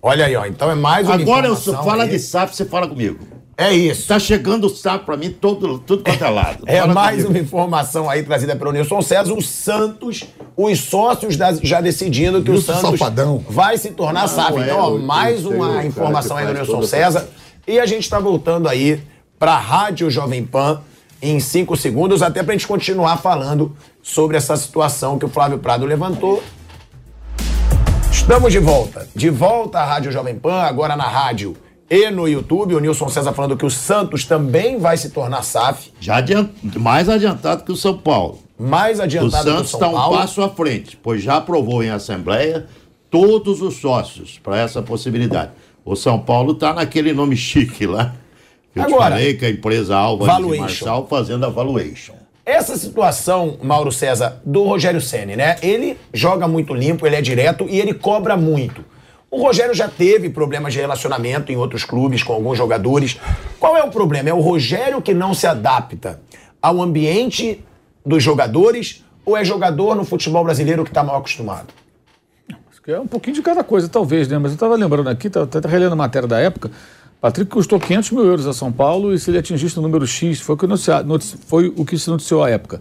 Olha 0.00 0.26
aí, 0.26 0.36
ó. 0.36 0.46
Então 0.46 0.70
é 0.70 0.74
mais 0.74 1.06
uma 1.06 1.16
Agora 1.16 1.48
eu 1.48 1.56
fala 1.56 2.04
aí. 2.04 2.10
de 2.10 2.18
SAF, 2.18 2.54
você 2.56 2.64
fala 2.64 2.86
comigo. 2.88 3.18
É 3.60 3.72
isso. 3.74 4.06
Tá 4.06 4.20
chegando 4.20 4.68
o 4.68 4.70
SAF 4.70 5.04
para 5.04 5.16
mim 5.16 5.30
todo, 5.30 5.80
tudo 5.80 6.04
quanto 6.04 6.24
é 6.24 6.30
lado. 6.30 6.62
É 6.64 6.86
mais 6.86 7.16
comigo. 7.24 7.30
uma 7.30 7.38
informação 7.40 8.08
aí 8.08 8.22
trazida 8.22 8.54
pelo 8.54 8.70
Nilson 8.70 9.02
César. 9.02 9.32
O 9.34 9.42
Santos, 9.42 10.22
os 10.56 10.78
sócios 10.78 11.36
da- 11.36 11.52
já 11.54 11.80
decidindo 11.80 12.40
que 12.40 12.50
o 12.50 12.54
Nilson 12.54 12.74
Santos 12.74 12.90
Safadão. 13.00 13.44
vai 13.50 13.76
se 13.76 13.90
tornar 13.90 14.20
Não, 14.20 14.28
SAF. 14.28 14.58
é, 14.60 14.62
Então, 14.62 14.78
ó, 14.78 14.98
mais 14.98 15.44
o 15.44 15.50
uma 15.50 15.84
informação 15.84 16.36
aí 16.36 16.46
do 16.46 16.54
Nilson 16.54 16.82
César. 16.84 17.28
E 17.68 17.78
a 17.78 17.84
gente 17.84 18.04
está 18.04 18.18
voltando 18.18 18.66
aí 18.66 18.98
para 19.38 19.52
a 19.52 19.58
Rádio 19.60 20.10
Jovem 20.10 20.42
Pan 20.42 20.80
em 21.20 21.38
cinco 21.38 21.76
segundos, 21.76 22.22
até 22.22 22.42
para 22.42 22.54
a 22.54 22.56
gente 22.56 22.66
continuar 22.66 23.18
falando 23.18 23.76
sobre 24.02 24.38
essa 24.38 24.56
situação 24.56 25.18
que 25.18 25.26
o 25.26 25.28
Flávio 25.28 25.58
Prado 25.58 25.84
levantou. 25.84 26.42
Estamos 28.10 28.52
de 28.52 28.58
volta. 28.58 29.06
De 29.14 29.28
volta 29.28 29.80
à 29.80 29.84
Rádio 29.84 30.10
Jovem 30.10 30.34
Pan, 30.38 30.62
agora 30.62 30.96
na 30.96 31.04
rádio 31.06 31.54
e 31.90 32.10
no 32.10 32.26
YouTube. 32.26 32.74
O 32.74 32.80
Nilson 32.80 33.10
César 33.10 33.34
falando 33.34 33.54
que 33.54 33.66
o 33.66 33.70
Santos 33.70 34.24
também 34.24 34.78
vai 34.78 34.96
se 34.96 35.10
tornar 35.10 35.42
SAF. 35.42 35.92
Já 36.00 36.16
adiant- 36.16 36.50
mais 36.74 37.06
adiantado 37.10 37.64
que 37.64 37.72
o 37.72 37.76
São 37.76 37.98
Paulo. 37.98 38.38
Mais 38.58 38.98
adiantado 38.98 39.44
que 39.44 39.50
o 39.50 39.54
Santos 39.56 39.74
está 39.74 39.88
um 39.88 39.92
Paulo. 39.92 40.16
passo 40.16 40.40
à 40.42 40.48
frente, 40.48 40.96
pois 41.02 41.22
já 41.22 41.36
aprovou 41.36 41.82
em 41.82 41.90
Assembleia 41.90 42.66
todos 43.10 43.60
os 43.60 43.76
sócios 43.76 44.38
para 44.42 44.58
essa 44.58 44.80
possibilidade. 44.82 45.50
O 45.88 45.96
São 45.96 46.18
Paulo 46.18 46.52
está 46.52 46.74
naquele 46.74 47.14
nome 47.14 47.34
chique 47.34 47.86
lá. 47.86 48.14
Que 48.74 48.78
eu 48.78 48.84
te 48.84 48.92
Agora, 48.92 49.12
falei 49.12 49.34
que 49.34 49.46
a 49.46 49.48
empresa 49.48 49.96
Álvares 49.96 50.46
de. 50.46 50.58
Marçal 50.58 51.06
fazendo 51.08 51.46
a 51.46 51.48
valuation. 51.48 52.12
Essa 52.44 52.76
situação, 52.76 53.56
Mauro 53.62 53.90
César, 53.90 54.38
do 54.44 54.64
Rogério 54.64 55.00
Ceni, 55.00 55.34
né? 55.34 55.56
Ele 55.62 55.96
joga 56.12 56.46
muito 56.46 56.74
limpo, 56.74 57.06
ele 57.06 57.16
é 57.16 57.22
direto 57.22 57.66
e 57.70 57.80
ele 57.80 57.94
cobra 57.94 58.36
muito. 58.36 58.84
O 59.30 59.40
Rogério 59.40 59.74
já 59.74 59.88
teve 59.88 60.28
problemas 60.28 60.74
de 60.74 60.78
relacionamento 60.78 61.50
em 61.50 61.56
outros 61.56 61.84
clubes 61.84 62.22
com 62.22 62.34
alguns 62.34 62.58
jogadores. 62.58 63.18
Qual 63.58 63.74
é 63.74 63.82
o 63.82 63.90
problema? 63.90 64.28
É 64.28 64.34
o 64.34 64.40
Rogério 64.40 65.00
que 65.00 65.14
não 65.14 65.32
se 65.32 65.46
adapta 65.46 66.20
ao 66.60 66.82
ambiente 66.82 67.64
dos 68.04 68.22
jogadores 68.22 69.02
ou 69.24 69.34
é 69.34 69.42
jogador 69.42 69.94
no 69.94 70.04
futebol 70.04 70.44
brasileiro 70.44 70.84
que 70.84 70.90
está 70.90 71.02
mal 71.02 71.16
acostumado? 71.16 71.68
Que 72.88 72.92
é 72.92 72.98
um 72.98 73.06
pouquinho 73.06 73.34
de 73.34 73.42
cada 73.42 73.62
coisa, 73.62 73.86
talvez, 73.86 74.28
né? 74.28 74.38
Mas 74.38 74.52
eu 74.52 74.54
estava 74.54 74.74
lembrando 74.74 75.10
aqui, 75.10 75.26
estava 75.26 75.44
até 75.44 75.68
relendo 75.68 75.92
a 75.92 75.96
matéria 75.96 76.26
da 76.26 76.38
época. 76.38 76.70
Patrick 77.20 77.50
custou 77.50 77.78
500 77.78 78.12
mil 78.12 78.24
euros 78.24 78.46
a 78.46 78.54
São 78.54 78.72
Paulo 78.72 79.12
e 79.12 79.18
se 79.18 79.30
ele 79.30 79.36
atingisse 79.36 79.78
o 79.78 79.82
número 79.82 80.06
X, 80.06 80.40
foi 80.40 80.54
o 80.54 80.58
que, 80.58 80.66
foi 81.44 81.74
o 81.76 81.84
que 81.84 81.98
se 81.98 82.08
noticiou 82.08 82.42
à 82.42 82.48
época. 82.48 82.80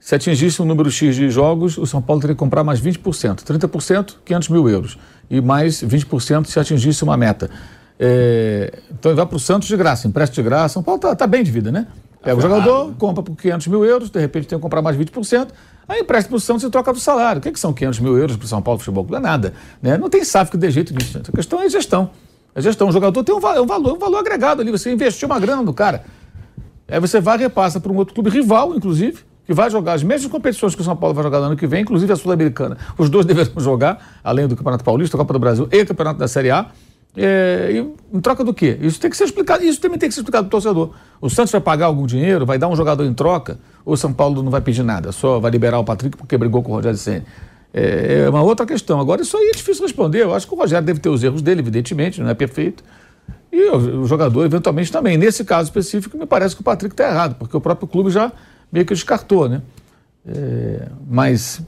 Se 0.00 0.12
atingisse 0.12 0.60
o 0.60 0.64
número 0.64 0.90
X 0.90 1.14
de 1.14 1.30
jogos, 1.30 1.78
o 1.78 1.86
São 1.86 2.02
Paulo 2.02 2.20
teria 2.20 2.34
que 2.34 2.38
comprar 2.40 2.64
mais 2.64 2.80
20%. 2.80 3.44
30%, 3.44 4.16
500 4.24 4.48
mil 4.48 4.68
euros. 4.68 4.98
E 5.30 5.40
mais 5.40 5.84
20% 5.84 6.46
se 6.46 6.58
atingisse 6.58 7.04
uma 7.04 7.16
meta. 7.16 7.48
É, 7.96 8.80
então 8.90 9.12
ele 9.12 9.16
vai 9.16 9.24
para 9.24 9.36
o 9.36 9.38
Santos 9.38 9.68
de 9.68 9.76
graça, 9.76 10.08
empresta 10.08 10.34
de 10.34 10.42
graça. 10.42 10.74
São 10.74 10.82
Paulo 10.82 11.00
está 11.12 11.28
bem 11.28 11.44
de 11.44 11.52
vida, 11.52 11.70
né? 11.70 11.86
Pega 12.20 12.36
o 12.36 12.40
jogador, 12.40 12.92
compra 12.98 13.22
por 13.22 13.36
500 13.36 13.68
mil 13.68 13.84
euros, 13.84 14.10
de 14.10 14.18
repente 14.18 14.48
tem 14.48 14.58
que 14.58 14.62
comprar 14.62 14.82
mais 14.82 14.96
20%, 14.96 15.46
aí 15.88 16.00
empresta 16.00 16.28
para 16.28 16.36
o 16.36 16.40
Santos 16.40 16.64
e 16.64 16.70
troca 16.70 16.92
do 16.92 16.98
salário. 17.00 17.38
O 17.40 17.42
que, 17.42 17.52
que 17.52 17.58
são 17.60 17.72
500 17.72 18.00
mil 18.00 18.16
euros 18.16 18.36
para 18.36 18.44
o 18.44 18.48
São 18.48 18.62
Paulo 18.62 18.78
Futebol? 18.78 19.06
Não 19.08 19.18
é 19.18 19.20
nada. 19.20 19.54
Né? 19.82 19.96
Não 19.98 20.08
tem 20.08 20.24
SAF 20.24 20.50
que 20.50 20.56
dê 20.56 20.70
jeito 20.70 20.94
nisso. 20.94 21.18
A 21.18 21.32
questão 21.32 21.60
é 21.60 21.68
gestão. 21.68 22.10
A 22.54 22.60
gestão. 22.60 22.88
O 22.88 22.92
jogador 22.92 23.22
tem 23.24 23.34
um, 23.34 23.40
va- 23.40 23.60
valor, 23.62 23.94
um 23.94 23.98
valor 23.98 24.18
agregado 24.18 24.62
ali. 24.62 24.70
Você 24.70 24.92
investiu 24.92 25.26
uma 25.26 25.38
grana 25.38 25.62
no 25.62 25.72
cara. 25.74 26.04
Aí 26.88 27.00
você 27.00 27.20
vai 27.20 27.36
e 27.36 27.40
repassa 27.40 27.80
para 27.80 27.90
um 27.90 27.96
outro 27.96 28.14
clube 28.14 28.30
rival, 28.30 28.74
inclusive, 28.74 29.20
que 29.46 29.52
vai 29.54 29.70
jogar 29.70 29.94
as 29.94 30.02
mesmas 30.02 30.30
competições 30.30 30.74
que 30.74 30.80
o 30.80 30.84
São 30.84 30.96
Paulo 30.96 31.14
vai 31.14 31.24
jogar 31.24 31.38
no 31.40 31.46
ano 31.46 31.56
que 31.56 31.66
vem, 31.66 31.82
inclusive 31.82 32.12
a 32.12 32.16
Sul-Americana. 32.16 32.76
Os 32.96 33.08
dois 33.10 33.24
deveriam 33.26 33.58
jogar, 33.60 34.18
além 34.22 34.46
do 34.46 34.54
Campeonato 34.56 34.84
Paulista, 34.84 35.16
Copa 35.16 35.32
do 35.32 35.38
Brasil 35.38 35.68
e 35.70 35.84
Campeonato 35.84 36.18
da 36.18 36.28
Série 36.28 36.50
A. 36.50 36.66
É, 37.16 37.84
em 38.12 38.20
troca 38.20 38.42
do 38.42 38.52
quê? 38.52 38.76
Isso 38.80 38.98
tem 38.98 39.08
que 39.08 39.16
ser 39.16 39.24
explicado. 39.24 39.62
Isso 39.64 39.80
também 39.80 39.98
tem 39.98 40.08
que 40.08 40.14
ser 40.14 40.20
explicado 40.20 40.48
para 40.48 40.58
o 40.58 40.60
torcedor. 40.60 40.90
O 41.20 41.30
Santos 41.30 41.52
vai 41.52 41.60
pagar 41.60 41.86
algum 41.86 42.06
dinheiro, 42.06 42.44
vai 42.44 42.58
dar 42.58 42.68
um 42.68 42.74
jogador 42.74 43.04
em 43.04 43.14
troca, 43.14 43.58
ou 43.84 43.94
o 43.94 43.96
São 43.96 44.12
Paulo 44.12 44.42
não 44.42 44.50
vai 44.50 44.60
pedir 44.60 44.82
nada, 44.82 45.12
só 45.12 45.38
vai 45.38 45.50
liberar 45.50 45.78
o 45.78 45.84
Patrick 45.84 46.16
porque 46.16 46.36
brigou 46.36 46.62
com 46.62 46.72
o 46.72 46.74
Rogério 46.74 46.98
Senna. 46.98 47.24
É 47.72 48.28
uma 48.28 48.42
outra 48.42 48.64
questão. 48.64 49.00
Agora, 49.00 49.22
isso 49.22 49.36
aí 49.36 49.48
é 49.48 49.52
difícil 49.52 49.82
responder. 49.82 50.22
Eu 50.22 50.32
acho 50.32 50.46
que 50.46 50.54
o 50.54 50.56
Rogério 50.56 50.86
deve 50.86 51.00
ter 51.00 51.08
os 51.08 51.24
erros 51.24 51.42
dele, 51.42 51.60
evidentemente, 51.60 52.20
não 52.20 52.30
é 52.30 52.34
perfeito. 52.34 52.84
E 53.50 53.68
o, 53.68 54.02
o 54.02 54.06
jogador, 54.06 54.44
eventualmente, 54.44 54.92
também. 54.92 55.16
Nesse 55.16 55.44
caso 55.44 55.68
específico, 55.68 56.16
me 56.16 56.26
parece 56.26 56.54
que 56.54 56.60
o 56.60 56.64
Patrick 56.64 56.92
está 56.92 57.08
errado, 57.08 57.36
porque 57.36 57.56
o 57.56 57.60
próprio 57.60 57.88
clube 57.88 58.10
já 58.10 58.32
meio 58.70 58.86
que 58.86 58.94
descartou, 58.94 59.48
né? 59.48 59.60
É, 60.26 60.88
mas 61.08 61.62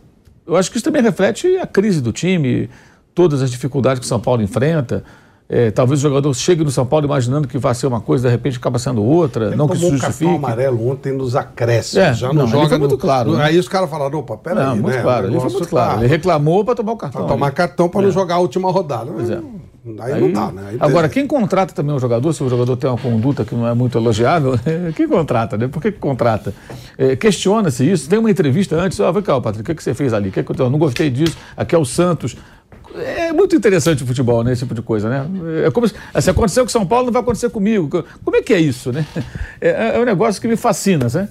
eu 0.47 0.57
acho 0.57 0.71
que 0.71 0.77
isso 0.77 0.85
também 0.85 1.03
reflete 1.03 1.57
a 1.59 1.67
crise 1.67 2.01
do 2.01 2.13
time, 2.13 2.71
todas 3.15 3.43
as 3.43 3.51
dificuldades 3.51 3.99
que 3.99 4.07
o 4.07 4.09
São 4.09 4.21
Paulo 4.21 4.43
enfrenta. 4.43 5.05
É, 5.49 5.71
talvez 5.71 6.01
o 6.01 6.03
jogador 6.03 6.35
chegue 6.35 6.65
no 6.65 6.71
São 6.73 6.85
Paulo 6.85 7.07
imaginando 7.07 7.47
que 7.47 7.57
vai 7.57 7.73
ser 7.73 7.87
uma 7.87 8.01
coisa, 8.01 8.27
de 8.29 8.33
repente 8.33 8.59
acaba 8.59 8.81
sendo 8.81 9.05
outra, 9.05 9.55
não 9.55 9.69
que 9.69 9.75
um 9.77 9.81
justifique. 9.91 10.01
cartão 10.25 10.35
amarelo 10.35 10.89
ontem 10.91 11.13
nos 11.13 11.37
acréscimos. 11.37 12.05
É, 12.05 12.13
já 12.15 12.29
não, 12.29 12.35
não, 12.43 12.47
joga 12.49 12.69
foi 12.71 12.79
muito 12.79 12.93
no- 12.93 12.99
claro, 12.99 13.31
no- 13.31 13.37
né? 13.39 13.45
Aí 13.45 13.59
os 13.59 13.69
caras 13.69 13.89
falaram, 13.89 14.19
opa, 14.19 14.37
peraí, 14.37 14.65
Não, 14.67 14.75
muito 14.77 14.97
né? 14.97 15.03
claro, 15.03 15.27
o 15.27 15.31
ele 15.31 15.39
foi 15.41 15.51
muito 15.51 15.69
claro. 15.69 15.93
tá- 15.95 15.99
Ele 16.01 16.09
reclamou 16.09 16.65
para 16.65 16.75
tomar 16.75 16.93
o 16.93 16.97
cartão. 16.97 17.21
Pra 17.25 17.33
tomar 17.33 17.51
cartão 17.53 17.89
para 17.89 18.01
É. 18.01 18.05
não 18.07 18.11
jogar 18.11 18.35
a 18.35 18.39
última 18.39 18.73
rodada. 18.73 19.11
Pois 19.15 19.31
é. 19.31 19.41
Aí, 20.01 20.21
não 20.21 20.33
dá, 20.33 20.51
né? 20.51 20.63
Aí 20.71 20.79
agora, 20.81 21.09
quem 21.09 21.29
contrata 21.29 21.73
também 21.73 21.95
um 21.95 21.99
jogador, 22.01 22.33
se 22.33 22.43
o 22.43 22.49
jogador 22.49 22.77
tem 22.77 22.91
uma 22.91 22.99
conduta 22.99 23.45
que 23.45 23.55
não 23.55 23.69
é 23.69 23.73
muito 23.73 23.97
elogiável, 23.97 24.55
quem 24.97 25.07
contrata, 25.07 25.57
né? 25.57 25.69
Por 25.69 25.81
que, 25.81 25.93
que 25.93 25.99
contrata? 26.01 26.53
É, 26.99 27.15
Questiona-se 27.15 27.89
isso. 27.89 28.09
Tem 28.09 28.19
uma 28.19 28.29
entrevista 28.29 28.75
antes, 28.75 28.99
ó, 28.99 29.13
vem 29.13 29.23
cá, 29.23 29.41
Patrick, 29.41 29.61
o 29.63 29.65
que, 29.65 29.77
que 29.77 29.85
você 29.85 29.95
fez 29.95 30.13
ali? 30.13 30.31
O 30.31 30.33
Que 30.33 30.43
que 30.43 30.61
eu 30.61 30.69
não 30.69 30.79
gostei 30.81 31.09
disso, 31.09 31.37
aqui 31.57 31.73
é 31.73 31.79
o 31.79 31.85
Santos. 31.85 32.37
É 32.99 33.33
muito 33.33 33.55
interessante 33.55 34.03
o 34.03 34.07
futebol, 34.07 34.43
né? 34.43 34.53
Esse 34.53 34.63
tipo 34.63 34.75
de 34.75 34.83
coisa, 34.83 35.09
né? 35.09 35.27
É 35.65 35.71
como 35.71 35.87
se, 35.89 35.95
se 36.21 36.31
aconteceu 36.31 36.65
com 36.65 36.71
São 36.71 36.87
Paulo, 36.87 37.07
não 37.07 37.13
vai 37.13 37.23
acontecer 37.23 37.51
comigo. 37.51 38.05
Como 38.25 38.37
é 38.37 38.43
que 38.43 38.53
é 38.53 38.61
isso, 38.61 38.93
né? 38.93 39.07
É, 39.61 39.97
é 39.97 40.01
um 40.01 40.05
negócio 40.05 40.41
que 40.41 40.49
me 40.49 40.57
fascina, 40.57 41.07
né? 41.13 41.29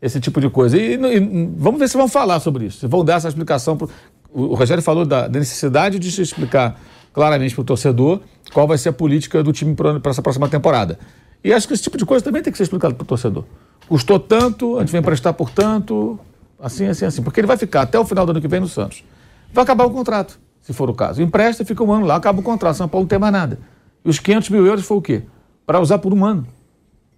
Esse 0.00 0.20
tipo 0.20 0.40
de 0.40 0.48
coisa. 0.50 0.76
E, 0.76 0.94
e 0.94 1.48
vamos 1.56 1.78
ver 1.78 1.88
se 1.88 1.96
vão 1.96 2.08
falar 2.08 2.40
sobre 2.40 2.66
isso. 2.66 2.80
Se 2.80 2.86
vão 2.86 3.04
dar 3.04 3.16
essa 3.16 3.28
explicação. 3.28 3.76
Pro, 3.76 3.88
o 4.32 4.54
Rogério 4.54 4.82
falou 4.82 5.04
da, 5.06 5.28
da 5.28 5.38
necessidade 5.38 5.98
de 5.98 6.10
se 6.10 6.20
explicar 6.20 6.78
claramente 7.12 7.54
para 7.54 7.62
o 7.62 7.64
torcedor 7.64 8.20
qual 8.52 8.66
vai 8.66 8.76
ser 8.76 8.88
a 8.90 8.92
política 8.92 9.42
do 9.42 9.52
time 9.52 9.74
para 9.74 10.10
essa 10.10 10.20
próxima 10.20 10.48
temporada. 10.48 10.98
E 11.42 11.52
acho 11.52 11.68
que 11.68 11.74
esse 11.74 11.82
tipo 11.82 11.96
de 11.96 12.04
coisa 12.04 12.24
também 12.24 12.42
tem 12.42 12.50
que 12.50 12.56
ser 12.56 12.64
explicado 12.64 12.94
para 12.94 13.04
o 13.04 13.06
torcedor. 13.06 13.44
Custou 13.88 14.18
tanto, 14.18 14.76
a 14.78 14.80
gente 14.80 14.92
vem 14.92 15.02
prestar 15.02 15.34
por 15.34 15.50
tanto, 15.50 16.18
assim, 16.58 16.86
assim, 16.86 17.04
assim. 17.04 17.22
Porque 17.22 17.38
ele 17.38 17.46
vai 17.46 17.56
ficar 17.56 17.82
até 17.82 17.98
o 17.98 18.04
final 18.04 18.24
do 18.26 18.30
ano 18.30 18.40
que 18.40 18.48
vem 18.48 18.60
no 18.60 18.68
Santos. 18.68 19.04
Vai 19.52 19.62
acabar 19.62 19.84
o 19.84 19.90
contrato, 19.90 20.38
se 20.64 20.72
for 20.72 20.88
o 20.90 20.94
caso. 20.94 21.22
Empresta, 21.22 21.64
fica 21.64 21.84
um 21.84 21.92
ano 21.92 22.06
lá, 22.06 22.16
acaba 22.16 22.40
o 22.40 22.42
contrato. 22.42 22.74
São 22.76 22.88
Paulo 22.88 23.04
não 23.04 23.08
tem 23.08 23.18
mais 23.18 23.32
nada. 23.32 23.58
E 24.04 24.08
os 24.08 24.18
500 24.18 24.48
mil 24.48 24.66
euros 24.66 24.84
foi 24.84 24.96
o 24.96 25.02
quê? 25.02 25.22
Para 25.66 25.78
usar 25.78 25.98
por 25.98 26.12
um 26.12 26.24
ano. 26.24 26.46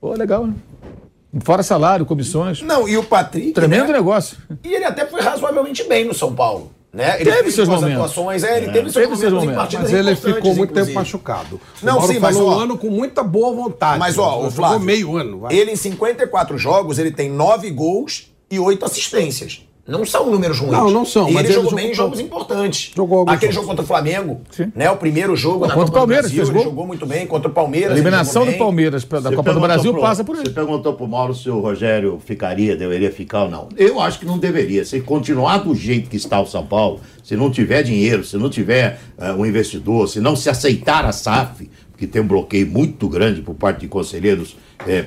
Pô, 0.00 0.12
legal, 0.14 0.46
né? 0.46 0.54
Fora 1.42 1.62
salário, 1.62 2.04
comissões. 2.04 2.60
Não, 2.62 2.88
e 2.88 2.96
o 2.96 3.04
Patrick. 3.04 3.52
Tremendo 3.52 3.88
né? 3.88 3.92
negócio. 3.94 4.36
E 4.64 4.74
ele 4.74 4.84
até 4.84 5.06
foi 5.06 5.20
razoavelmente 5.20 5.84
bem 5.84 6.04
no 6.04 6.12
São 6.14 6.34
Paulo. 6.34 6.72
Né? 6.92 7.20
Ele 7.20 7.30
Teve 7.30 7.50
seus 7.52 7.68
momentos. 7.68 7.92
atuações, 7.94 8.42
é, 8.42 8.56
ele 8.56 8.66
É. 8.68 8.72
teve 8.72 8.90
seus 8.90 9.06
Teve 9.06 9.30
momentos, 9.30 9.54
momentos. 9.54 9.74
Mas 9.80 9.92
ele 9.92 10.16
ficou 10.16 10.54
muito 10.54 10.70
inclusive. 10.70 10.86
tempo 10.86 10.94
machucado. 10.94 11.60
Não, 11.82 12.00
sim, 12.02 12.18
mas 12.18 12.36
ó, 12.36 12.56
um 12.56 12.58
ano 12.58 12.78
com 12.78 12.88
muita 12.88 13.22
boa 13.22 13.54
vontade. 13.54 13.98
Mas 13.98 14.16
ó, 14.16 14.30
o 14.30 14.34
Jogou 14.44 14.50
Flávio, 14.50 14.80
meio 14.80 15.14
ano. 15.16 15.40
vai. 15.40 15.54
ele 15.54 15.72
em 15.72 15.76
54 15.76 16.56
jogos, 16.56 16.98
ele 16.98 17.10
tem 17.10 17.30
9 17.30 17.70
gols 17.70 18.32
e 18.50 18.58
8 18.58 18.82
assistências. 18.86 19.62
Não 19.88 20.04
são 20.04 20.28
números 20.30 20.58
ruins. 20.58 20.72
Não, 20.72 20.90
não 20.90 21.04
são, 21.04 21.28
E 21.28 21.32
mas 21.32 21.44
ele 21.44 21.52
jogou 21.54 21.74
bem 21.74 21.90
em 21.92 21.94
jogos 21.94 22.18
importantes. 22.18 22.90
Jogou 22.96 23.22
Aquele 23.22 23.52
jogos. 23.52 23.54
jogo 23.54 23.66
contra 23.68 23.84
o 23.84 23.86
Flamengo, 23.86 24.40
né? 24.74 24.90
O 24.90 24.96
primeiro 24.96 25.36
jogo 25.36 25.60
da 25.66 25.74
Contra 25.74 25.80
o 25.82 25.84
Copa 25.86 25.98
Palmeiras, 25.98 26.30
do 26.30 26.34
Brasil, 26.34 26.52
ele 26.52 26.54
gol. 26.54 26.64
jogou 26.64 26.86
muito 26.88 27.06
bem 27.06 27.24
contra 27.26 27.48
o 27.48 27.52
Palmeiras. 27.52 27.90
A 27.92 27.94
eliminação 27.94 28.44
do. 28.44 28.52
Palmeiras 28.54 29.04
da 29.04 29.20
Você 29.20 29.36
Copa 29.36 29.52
do 29.54 29.60
Brasil 29.60 29.92
pro- 29.92 30.00
passa 30.02 30.24
por 30.24 30.34
ele. 30.34 30.46
Você 30.46 30.50
perguntou 30.50 30.94
pro 30.94 31.06
Mauro 31.06 31.34
se 31.34 31.48
o 31.48 31.60
Rogério 31.60 32.18
ficaria, 32.24 32.76
deveria 32.76 33.12
ficar 33.12 33.44
ou 33.44 33.50
não. 33.50 33.68
Eu 33.76 34.00
acho 34.00 34.18
que 34.18 34.26
não 34.26 34.38
deveria. 34.38 34.84
Se 34.84 35.00
continuar 35.00 35.58
do 35.58 35.72
jeito 35.74 36.10
que 36.10 36.16
está 36.16 36.40
o 36.40 36.46
São 36.46 36.66
Paulo, 36.66 37.00
se 37.22 37.36
não 37.36 37.48
tiver 37.50 37.82
dinheiro, 37.84 38.24
se 38.24 38.36
não 38.36 38.50
tiver 38.50 38.98
eh, 39.18 39.32
um 39.34 39.46
investidor, 39.46 40.08
se 40.08 40.18
não 40.20 40.34
se 40.34 40.50
aceitar 40.50 41.04
a 41.04 41.12
SAF, 41.12 41.70
que 41.96 42.06
tem 42.08 42.20
um 42.22 42.26
bloqueio 42.26 42.66
muito 42.66 43.08
grande 43.08 43.40
por 43.40 43.54
parte 43.54 43.80
de 43.80 43.88
conselheiros 43.88 44.56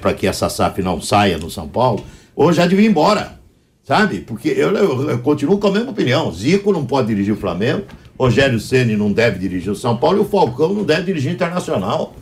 para 0.01 0.13
que 0.13 0.25
essa 0.25 0.47
SAF 0.49 0.81
não 0.81 1.01
saia 1.01 1.37
no 1.37 1.49
São 1.51 1.67
Paulo, 1.67 2.03
ou 2.35 2.51
já 2.53 2.65
devia 2.65 2.85
ir 2.85 2.89
embora. 2.89 3.38
Sabe? 3.89 4.19
Porque 4.19 4.49
eu, 4.49 4.69
eu- 4.75 5.09
eu 5.09 5.17
continuo 5.17 5.57
com 5.57 5.65
a 5.65 5.71
mesma 5.71 5.89
opinião. 5.89 6.31
Zico 6.31 6.71
não 6.71 6.85
pode 6.85 7.07
dirigir 7.07 7.33
o 7.33 7.37
Flamengo, 7.37 7.85
Rogério 8.19 8.59
Ceni 8.59 8.95
não 8.95 9.11
deve 9.11 9.39
dirigir 9.39 9.71
o 9.71 9.75
São 9.75 9.97
Paulo 9.97 10.19
e 10.19 10.21
o 10.21 10.25
Falcão 10.25 10.71
não 10.75 10.83
deve 10.83 11.05
dirigir 11.05 11.31
o 11.31 11.33
Internacional. 11.33 12.13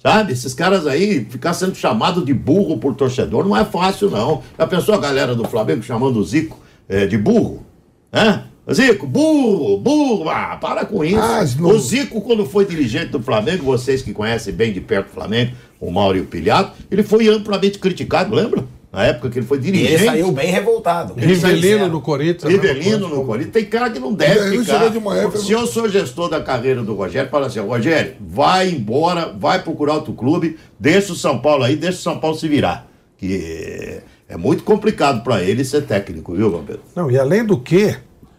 Sabe? 0.00 0.32
Esses 0.32 0.54
caras 0.54 0.86
aí, 0.86 1.24
ficar 1.28 1.52
sendo 1.52 1.74
chamado 1.74 2.24
de 2.24 2.32
burro 2.32 2.78
por 2.78 2.94
torcedor 2.94 3.44
não 3.44 3.56
é 3.56 3.64
fácil, 3.64 4.08
não. 4.08 4.40
Já 4.56 4.68
pensou 4.68 4.94
a 4.94 4.98
galera 4.98 5.34
do 5.34 5.44
Flamengo 5.48 5.82
chamando 5.82 6.16
o 6.20 6.22
Zico 6.24 6.56
eh, 6.88 7.08
de 7.08 7.18
burro? 7.18 7.66
Hã? 8.14 8.44
Zico, 8.72 9.04
burro, 9.04 9.78
burro, 9.78 10.28
ah, 10.30 10.58
para 10.60 10.84
com 10.84 11.04
isso. 11.04 11.18
Asno. 11.18 11.70
O 11.70 11.78
Zico, 11.80 12.20
quando 12.20 12.46
foi 12.46 12.64
dirigente 12.64 13.06
do 13.06 13.20
Flamengo, 13.20 13.64
vocês 13.64 14.00
que 14.00 14.12
conhecem 14.12 14.54
bem 14.54 14.72
de 14.72 14.80
perto 14.80 15.08
o 15.08 15.14
Flamengo, 15.14 15.54
o 15.80 15.90
Mauro 15.90 16.16
e 16.18 16.20
o 16.20 16.26
Pilhado, 16.26 16.70
ele 16.88 17.02
foi 17.02 17.26
amplamente 17.28 17.80
criticado, 17.80 18.32
lembra? 18.32 18.64
Na 18.92 19.04
época 19.04 19.30
que 19.30 19.38
ele 19.38 19.46
foi 19.46 19.58
E 19.58 19.60
dirigente. 19.60 19.92
ele 19.92 20.04
saiu 20.04 20.32
bem 20.32 20.50
revoltado. 20.50 21.14
Rivelino 21.16 21.88
no 21.88 22.00
Corinthians. 22.00 22.52
Rivelino 22.52 23.08
no 23.08 23.24
Corinthians. 23.24 23.52
Tem 23.52 23.64
cara 23.66 23.88
que 23.88 24.00
não 24.00 24.12
deve 24.12 24.58
ficar. 24.58 24.88
de 24.88 25.38
Se 25.38 25.52
eu 25.52 25.64
sou 25.66 25.88
gestor 25.88 26.28
da 26.28 26.40
carreira 26.40 26.82
do 26.82 26.94
Rogério, 26.94 27.30
fala 27.30 27.46
assim, 27.46 27.60
Rogério, 27.60 28.14
vai 28.20 28.68
embora, 28.68 29.32
vai 29.38 29.62
procurar 29.62 29.94
outro 29.94 30.12
clube, 30.12 30.58
deixa 30.78 31.12
o 31.12 31.16
São 31.16 31.38
Paulo 31.38 31.62
aí, 31.62 31.76
deixa 31.76 31.98
o 31.98 32.02
São 32.02 32.18
Paulo 32.18 32.36
se 32.36 32.48
virar. 32.48 32.88
Que 33.16 34.00
é 34.28 34.36
muito 34.36 34.64
complicado 34.64 35.22
para 35.22 35.40
ele 35.42 35.64
ser 35.64 35.82
técnico, 35.82 36.34
viu, 36.34 36.50
Vampiro? 36.50 36.80
Não, 36.96 37.08
e 37.10 37.16
além 37.18 37.44
do 37.44 37.58
que, 37.58 37.96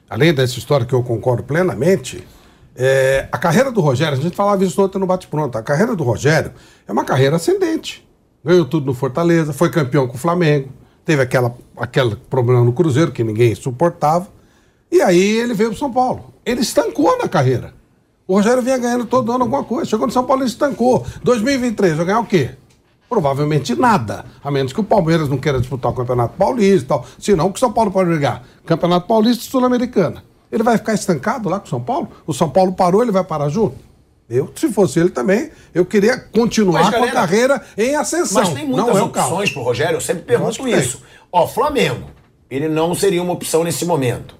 além 0.09 0.33
dessa 0.33 0.57
história 0.59 0.85
que 0.85 0.93
eu 0.93 1.01
concordo 1.01 1.43
plenamente, 1.43 2.23
é, 2.75 3.27
a 3.31 3.37
carreira 3.37 3.71
do 3.71 3.79
Rogério, 3.79 4.17
a 4.17 4.21
gente 4.21 4.35
falava 4.35 4.63
isso 4.65 4.81
ontem 4.81 4.99
no 4.99 5.05
Bate-Pronto, 5.05 5.57
a 5.57 5.61
carreira 5.63 5.95
do 5.95 6.03
Rogério 6.03 6.51
é 6.85 6.91
uma 6.91 7.05
carreira 7.05 7.37
ascendente. 7.37 8.05
Ganhou 8.43 8.65
tudo 8.65 8.87
no 8.87 8.93
Fortaleza, 8.93 9.53
foi 9.53 9.69
campeão 9.69 10.07
com 10.07 10.15
o 10.15 10.17
Flamengo, 10.17 10.69
teve 11.05 11.21
aquela, 11.21 11.55
aquele 11.77 12.15
problema 12.15 12.63
no 12.63 12.73
Cruzeiro 12.73 13.11
que 13.11 13.23
ninguém 13.23 13.53
suportava, 13.53 14.27
e 14.91 15.01
aí 15.01 15.21
ele 15.21 15.53
veio 15.53 15.69
para 15.69 15.79
São 15.79 15.91
Paulo. 15.91 16.33
Ele 16.45 16.61
estancou 16.61 17.17
na 17.17 17.27
carreira. 17.27 17.73
O 18.27 18.35
Rogério 18.35 18.61
vinha 18.61 18.77
ganhando 18.77 19.05
todo 19.05 19.31
ano 19.31 19.43
alguma 19.43 19.63
coisa. 19.63 19.89
Chegou 19.89 20.07
no 20.07 20.13
São 20.13 20.25
Paulo 20.25 20.43
e 20.43 20.47
estancou. 20.47 21.05
2023, 21.23 21.97
vai 21.97 22.05
ganhar 22.05 22.19
o 22.19 22.25
quê? 22.25 22.51
Provavelmente 23.09 23.75
nada. 23.75 24.25
A 24.43 24.49
menos 24.49 24.73
que 24.73 24.79
o 24.79 24.83
Palmeiras 24.83 25.27
não 25.27 25.37
queira 25.37 25.59
disputar 25.59 25.91
o 25.91 25.95
Campeonato 25.95 26.35
Paulista 26.37 26.85
e 26.85 26.87
tal. 26.87 27.05
Senão, 27.19 27.47
o 27.47 27.51
que 27.51 27.57
o 27.57 27.59
São 27.59 27.71
Paulo 27.71 27.91
pode 27.91 28.09
brigar? 28.09 28.43
Campeonato 28.65 29.07
Paulista 29.07 29.43
e 29.43 29.47
Sul-Americana. 29.47 30.23
Ele 30.51 30.63
vai 30.63 30.77
ficar 30.77 30.93
estancado 30.93 31.47
lá 31.49 31.59
com 31.59 31.65
o 31.65 31.69
São 31.69 31.81
Paulo? 31.81 32.09
O 32.25 32.33
São 32.33 32.49
Paulo 32.49 32.73
parou, 32.73 33.01
ele 33.01 33.11
vai 33.11 33.23
parar 33.23 33.49
junto? 33.49 33.75
Eu, 34.31 34.49
se 34.55 34.71
fosse 34.71 34.97
ele 34.99 35.09
também, 35.09 35.51
eu 35.73 35.83
queria 35.85 36.17
continuar 36.17 36.83
Mas, 36.83 36.89
com 36.89 36.95
a 36.95 36.99
galera, 36.99 37.13
carreira 37.13 37.61
em 37.77 37.95
ascensão. 37.95 38.41
Mas 38.41 38.53
tem 38.53 38.65
muitas 38.65 38.87
não 38.95 38.97
é 38.97 39.03
o 39.03 39.09
caso. 39.09 39.27
opções 39.29 39.51
pro 39.51 39.61
Rogério, 39.61 39.97
eu 39.97 40.01
sempre 40.01 40.23
pergunto 40.23 40.65
isso. 40.67 41.01
Ó, 41.31 41.45
Flamengo, 41.45 42.07
ele 42.49 42.69
não 42.69 42.95
seria 42.95 43.21
uma 43.21 43.33
opção 43.33 43.63
nesse 43.63 43.85
momento. 43.85 44.35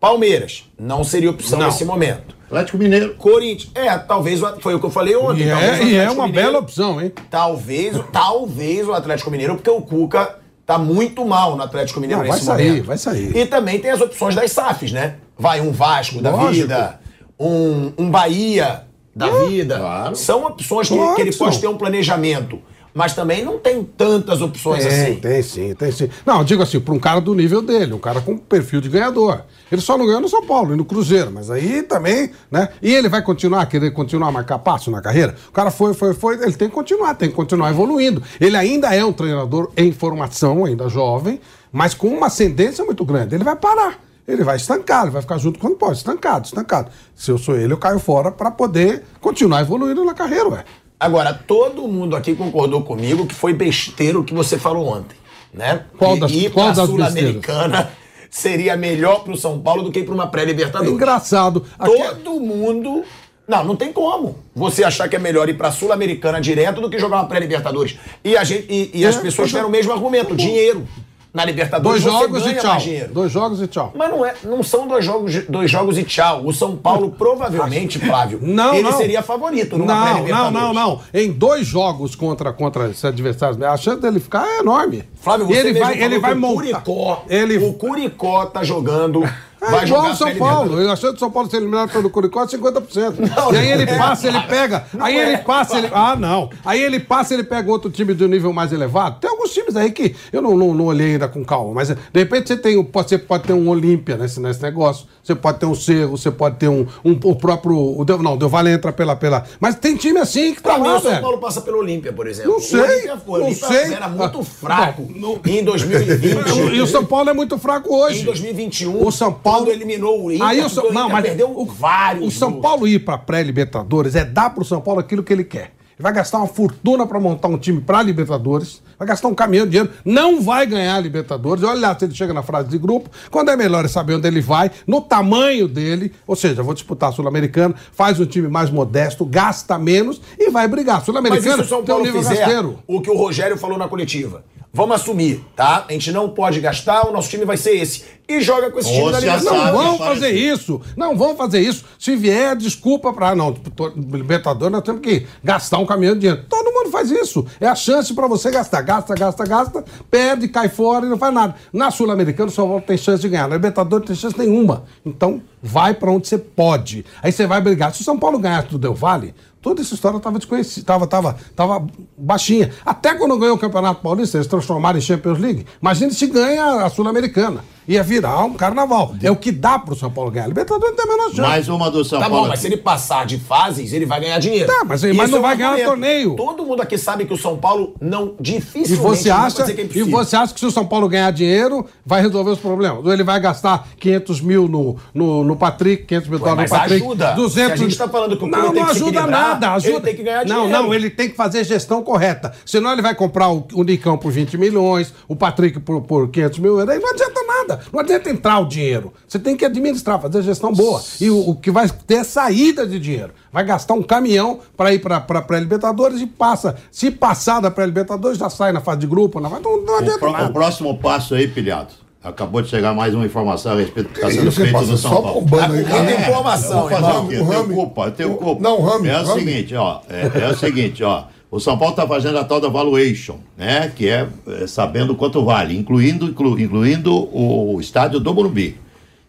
Palmeiras, 0.00 0.64
não 0.78 1.02
seria 1.04 1.30
opção 1.30 1.58
Não. 1.58 1.66
nesse 1.66 1.84
momento. 1.84 2.34
Atlético 2.46 2.78
Mineiro. 2.78 3.14
Corinthians, 3.16 3.70
é, 3.74 3.96
talvez, 3.98 4.42
o- 4.42 4.60
foi 4.60 4.74
o 4.74 4.80
que 4.80 4.86
eu 4.86 4.90
falei 4.90 5.16
ontem. 5.16 5.44
E 5.44 5.50
é, 5.50 5.84
e 5.84 5.96
é 5.96 6.10
uma 6.10 6.26
Mineiro- 6.26 6.32
bela 6.48 6.58
opção, 6.60 7.00
hein? 7.00 7.12
Talvez, 7.30 7.96
talvez 8.12 8.86
o 8.86 8.92
Atlético 8.92 9.30
Mineiro, 9.30 9.54
porque 9.56 9.70
o 9.70 9.80
Cuca 9.80 10.38
tá 10.66 10.78
muito 10.78 11.24
mal 11.24 11.56
no 11.56 11.62
Atlético 11.62 12.00
Mineiro 12.00 12.20
Não, 12.22 12.28
vai 12.28 12.36
nesse 12.36 12.46
sair, 12.46 12.68
momento. 12.68 12.84
vai 12.86 12.98
sair. 12.98 13.36
E 13.36 13.46
também 13.46 13.78
tem 13.78 13.90
as 13.90 14.00
opções 14.00 14.34
das 14.34 14.52
SAFs, 14.52 14.92
né? 14.92 15.16
Vai 15.38 15.60
um 15.60 15.72
Vasco 15.72 16.20
da 16.22 16.30
Lógico. 16.30 16.52
vida, 16.68 17.00
um, 17.40 17.92
um 17.98 18.10
Bahia 18.10 18.83
da 19.14 19.44
vida. 19.44 19.78
claro. 19.78 20.16
São 20.16 20.44
opções 20.46 20.88
que, 20.88 20.94
Claro 20.94 21.14
que 21.14 21.22
ele 21.22 21.32
pode 21.32 21.60
ter 21.60 21.68
um 21.68 21.76
planejamento. 21.76 22.60
Mas 22.94 23.12
também 23.12 23.44
não 23.44 23.58
tem 23.58 23.82
tantas 23.82 24.40
opções 24.40 24.84
Tem, 24.84 24.92
assim. 24.92 25.14
tem 25.16 25.42
sim, 25.42 25.74
tem 25.74 25.90
sim. 25.90 26.08
Não, 26.24 26.38
eu 26.38 26.44
digo 26.44 26.62
assim, 26.62 26.78
para 26.78 26.94
um 26.94 26.98
cara 27.00 27.20
do 27.20 27.34
nível 27.34 27.60
dele, 27.60 27.92
um 27.92 27.98
cara 27.98 28.20
com 28.20 28.38
perfil 28.38 28.80
de 28.80 28.88
ganhador. 28.88 29.42
Ele 29.70 29.80
só 29.80 29.98
não 29.98 30.06
ganhou 30.06 30.20
no 30.20 30.28
São 30.28 30.46
Paulo 30.46 30.72
e 30.72 30.76
no 30.76 30.84
Cruzeiro, 30.84 31.28
mas 31.32 31.50
aí 31.50 31.82
também, 31.82 32.30
né? 32.48 32.68
E 32.80 32.94
ele 32.94 33.08
vai 33.08 33.20
continuar, 33.20 33.66
querer 33.66 33.90
continuar 33.90 34.28
a 34.28 34.32
marcar 34.32 34.60
passo 34.60 34.92
na 34.92 35.02
carreira? 35.02 35.34
O 35.48 35.52
cara 35.52 35.72
foi, 35.72 35.92
foi, 35.92 36.14
foi, 36.14 36.40
ele 36.40 36.52
tem 36.52 36.68
que 36.68 36.74
continuar, 36.74 37.14
tem 37.14 37.28
que 37.28 37.34
continuar 37.34 37.70
evoluindo. 37.70 38.22
Ele 38.40 38.56
ainda 38.56 38.94
é 38.94 39.04
um 39.04 39.12
treinador 39.12 39.72
em 39.76 39.90
formação, 39.90 40.64
ainda 40.64 40.88
jovem, 40.88 41.40
mas 41.72 41.94
com 41.94 42.06
uma 42.06 42.28
ascendência 42.28 42.84
muito 42.84 43.04
grande. 43.04 43.34
Ele 43.34 43.42
vai 43.42 43.56
parar. 43.56 43.98
Ele 44.26 44.42
vai 44.42 44.56
estancar, 44.56 45.02
ele 45.02 45.10
vai 45.10 45.20
ficar 45.22 45.36
junto 45.38 45.58
quando 45.58 45.76
pode, 45.76 45.98
estancado, 45.98 46.46
estancado. 46.46 46.90
Se 47.14 47.30
eu 47.30 47.36
sou 47.36 47.56
ele, 47.56 47.72
eu 47.72 47.76
caio 47.78 47.98
fora 47.98 48.30
para 48.32 48.50
poder 48.50 49.04
continuar 49.20 49.60
evoluindo 49.60 50.02
na 50.04 50.14
carreira, 50.14 50.48
ué. 50.48 50.64
Agora, 50.98 51.34
todo 51.34 51.86
mundo 51.86 52.16
aqui 52.16 52.34
concordou 52.34 52.82
comigo 52.82 53.26
que 53.26 53.34
foi 53.34 53.52
besteira 53.52 54.18
o 54.18 54.24
que 54.24 54.32
você 54.32 54.56
falou 54.56 54.86
ontem, 54.88 55.16
né? 55.52 55.84
Qual 55.98 56.16
das- 56.18 56.32
ir 56.32 56.50
qual 56.50 56.72
das 56.72 56.88
Sul-Americana 56.88 57.90
seria 58.30 58.76
melhor 58.76 59.22
pro 59.24 59.36
São 59.36 59.58
Paulo 59.60 59.82
do 59.82 59.92
que 59.92 60.02
pra 60.02 60.14
uma 60.14 60.24
É 60.24 60.28
pré-libertadores. 60.28 60.92
engraçado. 60.92 61.64
Aqui- 61.78 61.92
Todo 62.24 62.40
mundo. 62.40 63.04
Não, 63.46 63.62
não 63.62 63.76
tem 63.76 63.92
como 63.92 64.38
você 64.56 64.82
achar 64.82 65.06
que 65.06 65.16
é 65.16 65.18
melhor 65.18 65.46
ir 65.50 65.54
pra 65.58 65.70
Sul-Americana 65.70 66.40
direto 66.40 66.80
do 66.80 66.88
que 66.88 66.98
jogar 66.98 67.16
uma 67.16 67.26
pré-Libertadores. 67.28 67.98
E, 68.24 68.38
a 68.38 68.42
gente, 68.42 68.64
e, 68.72 68.90
e 69.00 69.04
as 69.04 69.16
É, 69.16 69.18
pessoas 69.18 69.34
pois 69.36 69.46
é. 69.48 69.50
tiveram 69.50 69.68
o 69.68 69.70
mesmo 69.70 69.92
argumento: 69.92 70.34
dinheiro. 70.34 70.88
Na 71.34 71.44
Libertadores 71.44 72.04
Dois 72.04 72.14
jogos 72.14 72.46
e 72.46 72.54
tchau. 72.54 72.78
Dois 73.10 73.32
jogos 73.32 73.60
e 73.60 73.66
tchau. 73.66 73.92
Mas 73.96 74.08
não, 74.08 74.24
é, 74.24 74.34
não 74.44 74.62
são 74.62 74.86
dois 74.86 75.04
jogos, 75.04 75.44
dois 75.48 75.68
jogos 75.68 75.98
e 75.98 76.04
tchau. 76.04 76.46
O 76.46 76.52
São 76.52 76.76
Paulo, 76.76 77.10
provavelmente, 77.10 77.98
Flávio, 77.98 78.38
Não, 78.40 78.72
ele 78.72 78.84
não. 78.84 78.96
seria 78.96 79.20
favorito 79.20 79.76
numa 79.76 80.14
Não, 80.14 80.28
não, 80.28 80.50
não, 80.52 80.72
não. 80.72 81.00
Em 81.12 81.32
dois 81.32 81.66
jogos 81.66 82.14
contra, 82.14 82.52
contra 82.52 82.88
esses 82.88 83.04
adversários, 83.04 83.60
a 83.60 83.76
chance 83.76 84.00
dele 84.00 84.20
ficar 84.20 84.46
é 84.46 84.60
enorme. 84.60 85.02
Flávio, 85.16 85.46
você 85.46 85.58
ele 85.58 85.80
vai, 85.80 86.00
ele 86.00 86.18
vai 86.20 86.34
o 86.34 86.36
montar. 86.36 86.54
Curicó, 86.54 87.24
Ele 87.28 87.58
o 87.58 87.72
Curicó 87.72 88.46
tá 88.46 88.62
jogando 88.62 89.24
É 89.66 89.70
vai 89.70 89.84
igual 89.84 90.10
o 90.10 90.14
São 90.14 90.34
Paulo. 90.36 90.80
Eu 90.80 90.90
achando 90.90 91.10
que 91.10 91.16
o 91.16 91.20
São 91.20 91.30
Paulo 91.30 91.50
ser 91.50 91.56
eliminado 91.56 91.90
pelo 91.90 92.10
Curicó 92.10 92.46
50%. 92.46 93.14
Não, 93.34 93.52
e 93.52 93.56
aí 93.56 93.72
ele 93.72 93.82
é. 93.84 93.98
passa, 93.98 94.28
ele 94.28 94.40
pega. 94.42 94.84
Não 94.92 95.04
aí 95.04 95.16
é. 95.16 95.28
ele 95.28 95.38
passa, 95.38 95.78
ele. 95.78 95.88
Ah, 95.92 96.16
não. 96.16 96.50
Aí 96.64 96.82
ele 96.82 97.00
passa, 97.00 97.34
ele 97.34 97.44
pega 97.44 97.70
outro 97.70 97.90
time 97.90 98.14
de 98.14 98.24
um 98.24 98.28
nível 98.28 98.52
mais 98.52 98.72
elevado. 98.72 99.18
Tem 99.20 99.30
alguns 99.44 99.52
times 99.52 99.76
aí 99.76 99.90
que 99.92 100.14
eu 100.32 100.40
não, 100.40 100.56
não, 100.56 100.74
não 100.74 100.86
olhei 100.86 101.12
ainda 101.12 101.28
com 101.28 101.44
calma, 101.44 101.72
mas 101.74 101.88
de 101.88 101.96
repente 102.14 102.48
você 102.48 102.56
tem. 102.56 102.76
o- 102.76 102.88
Você 102.92 103.18
pode 103.18 103.44
ter 103.44 103.52
um 103.52 103.68
Olímpia 103.68 104.16
nesse, 104.16 104.40
nesse 104.40 104.62
negócio. 104.62 105.06
Você 105.22 105.34
pode 105.34 105.58
ter 105.58 105.66
um 105.66 105.74
Cerro, 105.74 106.16
você 106.16 106.30
pode 106.30 106.56
ter 106.56 106.68
um, 106.68 106.86
um 107.04 107.12
o 107.24 107.36
próprio. 107.36 107.76
O 107.98 108.04
Del, 108.04 108.22
não, 108.22 108.34
o 108.34 108.36
Del 108.36 108.48
Valle 108.48 108.70
entra 108.70 108.92
pela, 108.92 109.14
pela. 109.16 109.44
Mas 109.60 109.74
tem 109.76 109.96
time 109.96 110.18
assim 110.18 110.54
que 110.54 110.62
tá 110.62 110.74
Pra 110.74 110.78
mim, 110.78 110.88
lá, 110.88 110.96
o 110.96 111.00
São 111.00 111.10
velho. 111.10 111.22
Paulo 111.22 111.38
passa 111.38 111.60
pelo 111.60 111.78
Olímpia, 111.78 112.12
por 112.12 112.26
exemplo. 112.26 112.52
Não 112.52 112.60
sei, 112.60 112.78
O 112.78 112.82
Olímpia, 112.84 113.14
não 113.26 113.32
Olímpia 113.34 113.66
sei. 113.68 113.92
era 113.94 114.08
muito 114.08 114.40
Ah, 114.40 114.44
fraco 114.44 115.08
não, 115.14 115.40
em 115.46 115.64
2020. 115.64 116.44
E 116.74 116.80
o 116.80 116.86
São 116.86 117.04
Paulo 117.04 117.30
é 117.30 117.32
muito 117.32 117.58
fraco 117.58 117.94
hoje. 117.94 118.20
Em 118.22 118.24
2021, 118.24 119.06
o 119.06 119.10
São 119.12 119.32
Paulo 119.32 119.70
eliminou 119.70 120.24
o 120.24 120.32
Inter, 120.32 120.46
Aí 120.46 120.60
o 120.60 120.68
São, 120.68 120.90
não, 120.92 121.08
mas 121.08 121.24
perdeu 121.24 121.50
o, 121.50 121.64
vários 121.64 122.26
O 122.26 122.30
São. 122.38 122.60
Paulo 122.60 122.86
ir 122.86 123.00
para 123.00 123.16
pré-Libertadores 123.18 124.14
é 124.14 124.24
dar 124.24 124.50
pro 124.54 124.64
São 124.64 124.80
Paulo 124.80 125.00
aquilo 125.00 125.22
que 125.22 125.32
ele 125.32 125.44
quer. 125.44 125.72
Ele 125.96 126.02
vai 126.02 126.12
gastar 126.12 126.38
uma 126.38 126.46
fortuna 126.48 127.06
para 127.06 127.20
montar 127.20 127.46
um 127.48 127.56
time 127.56 127.80
para 127.80 128.02
Libertadores, 128.02 128.82
vai 128.98 129.06
gastar 129.06 129.28
um 129.28 129.34
caminhão 129.34 129.64
de 129.64 129.72
dinheiro, 129.72 129.92
não 130.04 130.40
vai 130.40 130.66
ganhar 130.66 130.96
a 130.96 131.00
Libertadores. 131.00 131.62
Olha 131.62 131.88
lá 131.88 131.98
se 131.98 132.04
ele 132.04 132.14
chega 132.14 132.32
na 132.32 132.42
fase 132.42 132.68
de 132.68 132.78
grupo. 132.78 133.08
Quando 133.30 133.50
é 133.50 133.56
melhor 133.56 133.84
é 133.84 133.88
saber 133.88 134.14
onde 134.14 134.26
ele 134.26 134.40
vai, 134.40 134.70
no 134.86 135.00
tamanho 135.00 135.68
dele, 135.68 136.12
ou 136.26 136.34
seja, 136.34 136.62
vou 136.62 136.74
disputar 136.74 137.12
Sul-Americano, 137.12 137.74
faz 137.92 138.18
um 138.18 138.26
time 138.26 138.48
mais 138.48 138.70
modesto, 138.70 139.24
gasta 139.24 139.78
menos 139.78 140.20
e 140.36 140.50
vai 140.50 140.66
brigar. 140.66 141.04
Sul-Americano 141.04 141.64
tem 141.64 141.94
um 141.94 142.02
nível 142.02 142.22
fizer 142.22 142.42
rasteiro. 142.42 142.78
o 142.88 143.00
que 143.00 143.10
o 143.10 143.16
Rogério 143.16 143.56
falou 143.56 143.78
na 143.78 143.86
coletiva? 143.86 144.44
Vamos 144.74 144.96
assumir, 144.96 145.40
tá? 145.54 145.84
A 145.88 145.92
gente 145.92 146.10
não 146.10 146.28
pode 146.28 146.58
gastar, 146.58 147.06
o 147.06 147.12
nosso 147.12 147.30
time 147.30 147.44
vai 147.44 147.56
ser 147.56 147.76
esse. 147.76 148.02
E 148.28 148.40
joga 148.40 148.72
com 148.72 148.80
esse 148.80 148.92
time 148.92 149.12
da 149.12 149.20
Libertadores. 149.20 149.64
Não 149.64 149.72
vão 149.72 149.98
fazer 149.98 150.30
isso. 150.30 150.80
Não 150.96 151.16
vão 151.16 151.36
fazer 151.36 151.60
isso. 151.60 151.84
Se 151.96 152.16
vier, 152.16 152.56
desculpa 152.56 153.12
pra. 153.12 153.36
Não, 153.36 153.54
Libertadores, 153.94 154.72
nós 154.72 154.82
temos 154.82 155.00
que 155.00 155.26
gastar 155.44 155.78
um 155.78 155.86
caminhão 155.86 156.14
de 156.14 156.20
dinheiro. 156.20 156.44
Todo 156.48 156.72
mundo 156.72 156.73
faz 156.94 157.10
isso. 157.10 157.44
É 157.60 157.66
a 157.66 157.74
chance 157.74 158.14
pra 158.14 158.26
você 158.26 158.50
gastar. 158.50 158.80
Gasta, 158.82 159.14
gasta, 159.14 159.44
gasta, 159.44 159.84
perde, 160.10 160.48
cai 160.48 160.68
fora 160.68 161.04
e 161.04 161.08
não 161.08 161.18
faz 161.18 161.34
nada. 161.34 161.54
Na 161.72 161.90
Sul-Americana, 161.90 162.48
o 162.48 162.52
São 162.52 162.66
Paulo 162.66 162.82
tem 162.86 162.96
chance 162.96 163.20
de 163.20 163.28
ganhar. 163.28 163.48
Na 163.48 163.56
Libertadores, 163.56 164.06
tem 164.06 164.16
chance 164.16 164.38
nenhuma. 164.38 164.84
Então, 165.04 165.42
vai 165.62 165.92
pra 165.92 166.10
onde 166.10 166.28
você 166.28 166.38
pode. 166.38 167.04
Aí 167.22 167.32
você 167.32 167.46
vai 167.46 167.60
brigar. 167.60 167.92
Se 167.92 168.00
o 168.00 168.04
São 168.04 168.18
Paulo 168.18 168.38
ganhasse 168.38 168.68
do 168.68 168.78
Del 168.78 168.94
Valle. 168.94 169.34
Toda 169.60 169.80
essa 169.80 169.94
história 169.94 170.18
estava 170.18 170.36
desconhecida, 170.38 170.84
tava, 170.84 171.06
tava, 171.06 171.36
tava 171.56 171.86
baixinha. 172.18 172.70
Até 172.84 173.14
quando 173.14 173.38
ganhou 173.38 173.56
o 173.56 173.58
Campeonato 173.58 174.02
Paulista, 174.02 174.36
eles 174.36 174.46
transformaram 174.46 174.98
em 174.98 175.00
Champions 175.00 175.38
League. 175.38 175.64
Imagina 175.80 176.12
se 176.12 176.26
ganha 176.26 176.84
a 176.84 176.90
Sul-Americana. 176.90 177.64
Ia 177.86 178.02
virar 178.02 178.42
um 178.44 178.54
carnaval. 178.54 179.14
É 179.22 179.30
o 179.30 179.36
que 179.36 179.52
dá 179.52 179.78
pro 179.78 179.94
São 179.94 180.10
Paulo 180.10 180.30
ganhar. 180.30 180.46
Libertadores 180.46 180.96
não 180.96 180.96
tem 180.96 181.04
a 181.04 181.16
menor 181.16 181.28
chance. 181.28 181.40
Mais 181.42 181.68
uma 181.68 181.90
do 181.90 182.04
São 182.04 182.18
Tá 182.18 182.28
Paulo. 182.28 182.44
bom, 182.44 182.48
mas 182.48 182.60
se 182.60 182.66
ele 182.66 182.76
passar 182.78 183.26
de 183.26 183.38
fases, 183.38 183.92
ele 183.92 184.06
vai 184.06 184.20
ganhar 184.20 184.38
dinheiro. 184.38 184.66
Tá, 184.66 184.84
mas- 184.86 185.02
mas 185.02 185.12
Isso 185.12 185.26
não 185.28 185.36
é 185.36 185.38
um 185.38 185.42
vai 185.42 185.56
ganhar 185.56 185.68
argumento. 185.70 185.88
torneio. 185.90 186.36
Todo 186.36 186.64
mundo 186.64 186.80
aqui 186.80 186.96
sabe 186.96 187.24
que 187.26 187.34
o 187.34 187.36
São 187.36 187.56
Paulo 187.58 187.94
não 188.00 188.34
E 188.38 188.42
dificilmente 188.42 188.96
você 189.02 189.28
não 189.28 189.36
vai 189.36 189.46
acha, 189.46 189.56
fazer 189.56 189.74
que 189.74 189.80
é 189.80 189.84
e 189.84 189.86
impossível. 189.86 190.10
você 190.18 190.36
acha 190.36 190.54
que 190.54 190.60
se 190.60 190.66
o 190.66 190.70
São 190.70 190.86
Paulo 190.86 191.08
ganhar 191.08 191.30
dinheiro, 191.30 191.84
vai 192.06 192.22
resolver 192.22 192.50
os 192.52 192.58
problemas? 192.58 193.04
Ou 193.04 193.12
ele 193.12 193.22
vai 193.22 193.38
gastar 193.38 193.86
500 194.00 194.40
mil 194.40 194.66
no, 194.68 194.96
no, 195.12 195.44
no 195.44 195.56
Patrick, 195.56 196.04
500 196.06 196.28
mil 196.30 196.38
dólares 196.38 196.70
mas 196.70 196.70
no 196.70 196.78
Patrick, 196.78 197.04
ajuda. 197.06 197.32
200... 197.32 197.66
Se 197.66 197.72
a 197.72 197.76
gente 197.88 197.98
tá 197.98 198.08
falando 198.08 198.36
que 198.36 198.44
o 198.44 198.46
Não, 198.46 198.60
clube 198.60 198.74
tem 198.74 198.82
não 198.82 198.88
que 198.88 198.94
se 198.96 199.02
ajuda 199.02 199.18
equilibrar, 199.20 199.48
nada. 199.48 199.72
Ajuda... 199.72 199.92
ele 199.94 200.00
tem 200.00 200.16
que 200.16 200.22
ganhar 200.22 200.46
Não, 200.46 200.62
dinheiro. 200.64 200.82
não, 200.84 200.94
ele 200.94 201.10
tem 201.10 201.28
que 201.28 201.36
fazer 201.36 201.64
gestão 201.64 202.02
correta. 202.02 202.52
Senão 202.64 202.92
ele 202.92 203.02
vai 203.02 203.14
comprar 203.14 203.50
o, 203.50 203.66
o 203.74 203.82
Nicão 203.82 204.16
por 204.16 204.32
20 204.32 204.56
milhões, 204.56 205.12
o 205.28 205.36
Patrick 205.36 205.78
por, 205.80 206.00
por 206.02 206.28
500 206.28 206.58
mil 206.60 206.78
euros, 206.78 206.88
aí 206.94 206.98
não 207.00 207.10
adianta 207.10 207.40
nada. 207.46 207.73
Não 207.92 208.00
adianta 208.00 208.30
entrar 208.30 208.58
o 208.60 208.64
dinheiro. 208.66 209.12
Você 209.26 209.38
tem 209.38 209.56
que 209.56 209.64
administrar, 209.64 210.20
fazer 210.20 210.42
gestão 210.42 210.72
boa. 210.72 211.02
E 211.20 211.30
o, 211.30 211.50
o 211.50 211.54
que 211.56 211.70
vai 211.70 211.88
ter 211.88 212.16
é 212.16 212.24
saída 212.24 212.86
de 212.86 212.98
dinheiro. 212.98 213.32
Vai 213.52 213.64
gastar 213.64 213.94
um 213.94 214.02
caminhão 214.02 214.60
para 214.76 214.92
ir 214.92 214.98
para 215.00 215.16
a 215.16 215.42
pré-Libertadores 215.42 216.20
e 216.20 216.26
passa. 216.26 216.76
Se 216.90 217.10
passar 217.10 217.60
da 217.60 217.70
pré-Libertadores, 217.70 218.38
já 218.38 218.50
sai 218.50 218.72
na 218.72 218.80
fase 218.80 219.00
de 219.00 219.06
grupo. 219.06 219.40
Não, 219.40 219.48
vai- 219.50 219.60
não, 219.60 219.80
não 219.82 219.94
O, 219.94 219.98
adianta 219.98 220.18
pró- 220.18 220.32
nada. 220.32 220.46
o 220.50 220.52
próximo 220.52 220.98
passo 220.98 221.34
aí, 221.34 221.46
pilhado. 221.48 221.88
Acabou 222.22 222.62
de 222.62 222.68
chegar 222.70 222.94
mais 222.94 223.14
uma 223.14 223.26
informação 223.26 223.72
a 223.72 223.76
respeito 223.76 224.08
do 224.08 224.12
que 224.14 224.20
está 224.20 224.30
sendo 224.30 224.50
feito 224.50 224.72
no 224.72 224.96
São 224.96 225.10
só 225.12 225.20
Paulo. 225.20 225.42
bombando 225.42 225.74
aí. 225.74 225.84
Cara. 225.84 226.10
informação, 226.22 226.70
Eu 226.70 226.80
vou 226.80 226.90
fazer 226.90 227.06
irmão. 227.06 227.24
o 227.24 227.28
quê? 227.28 227.34
O 227.34 227.38
Eu 227.40 227.46
tenho 227.46 227.60
Rami- 227.60 227.74
culpa, 227.74 228.02
eu 228.06 228.10
tenho 228.12 228.32
o- 228.32 228.36
culpa. 228.38 228.62
não, 228.62 228.80
o 228.80 228.82
Rami, 228.82 229.08
É 229.08 229.20
o 229.20 229.24
Rami. 229.24 229.40
seguinte, 229.44 229.74
ó. 229.74 230.00
É, 230.08 230.40
é 230.44 230.48
o 230.48 230.56
seguinte, 230.56 231.04
ó. 231.04 231.24
O 231.54 231.60
São 231.60 231.78
Paulo 231.78 231.92
está 231.92 232.04
fazendo 232.04 232.36
a 232.36 232.42
tal 232.42 232.60
da 232.60 232.68
valuation, 232.68 233.36
né? 233.56 233.92
Que 233.94 234.08
é, 234.08 234.26
é, 234.48 234.66
sabendo 234.66 235.14
quanto 235.14 235.44
vale, 235.44 235.76
incluindo, 235.78 236.26
inclu- 236.26 236.58
incluindo 236.58 237.14
o, 237.14 237.80
estádio 237.80 238.18
do 238.18 238.34
Morumbi. 238.34 238.76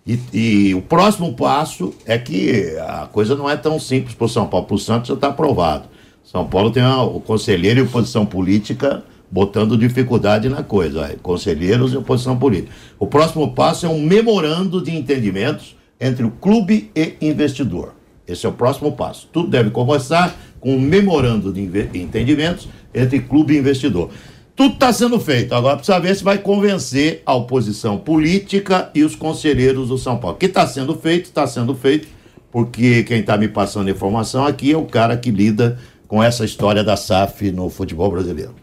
E, 0.08 0.20
e 0.34 0.74
o 0.74 0.82
próximo 0.82 1.34
passo 1.36 1.94
é 2.04 2.18
que 2.18 2.76
a 2.80 3.08
coisa 3.12 3.36
não 3.36 3.48
é 3.48 3.56
tão 3.56 3.80
simples 3.80 4.16
para 4.16 4.26
o 4.26 4.30
São 4.30 4.48
Paulo. 4.48 4.66
Para 4.66 4.74
o 4.76 4.80
Santos 4.80 5.10
já 5.10 5.14
está 5.14 5.28
aprovado. 5.28 5.84
São 6.24 6.48
Paulo 6.48 6.72
tem 6.72 6.82
uma- 6.82 7.04
o 7.04 7.20
conselheiro 7.20 7.82
e 7.82 7.84
oposição 7.84 8.26
política 8.26 9.04
botando 9.30 9.78
dificuldade 9.78 10.50
na 10.50 10.64
coisa. 10.64 11.16
Conselheiros 11.22 11.94
e 11.94 11.98
oposição 11.98 12.36
política. 12.40 12.74
O 12.98 13.06
próximo 13.06 13.54
passo 13.54 13.86
é 13.86 13.90
um 13.90 14.02
memorando 14.02 14.82
de 14.82 14.90
entendimentos 14.98 15.76
entre 16.02 16.26
o 16.26 16.32
clube 16.32 16.90
e 16.96 17.14
investidor. 17.22 17.94
Esse 18.28 18.48
é 18.48 18.50
o 18.50 18.54
próximo 18.54 18.94
passo. 18.94 19.30
Tudo 19.32 19.48
deve 19.48 19.70
começar 19.70 20.36
um 20.66 20.80
memorando 20.80 21.54
de 21.54 21.62
entendimentos 21.94 22.68
entre 22.94 23.20
clube 23.20 23.54
e 23.54 23.60
investidor. 23.60 24.10
Tudo 24.56 24.74
está 24.74 24.92
sendo 24.92 25.20
feito. 25.20 25.54
Agora 25.54 25.76
precisa 25.76 26.00
ver 26.00 26.16
se 26.16 26.24
vai 26.24 26.40
convencer 26.40 27.22
a 27.26 27.36
oposição 27.36 27.98
política 27.98 28.90
e 28.96 29.04
os 29.04 29.16
conselheiros 29.16 29.90
do 29.90 29.98
São 29.98 30.18
Paulo. 30.18 30.36
O 30.36 30.40
que 30.40 30.48
está 30.48 30.66
sendo 30.66 30.96
feito, 30.96 31.26
está 31.26 31.46
sendo 31.46 31.76
feito, 31.76 32.08
porque 32.52 33.04
quem 33.04 33.20
está 33.20 33.38
me 33.38 33.48
passando 33.48 33.90
informação 33.90 34.46
aqui 34.46 34.72
é 34.72 34.78
o 34.78 34.86
cara 34.86 35.16
que 35.16 35.30
lida 35.30 35.78
com 36.08 36.24
essa 36.24 36.44
história 36.46 36.84
da 36.84 36.96
SAF 36.96 37.52
no 37.52 37.70
futebol 37.70 38.10
brasileiro. 38.10 38.56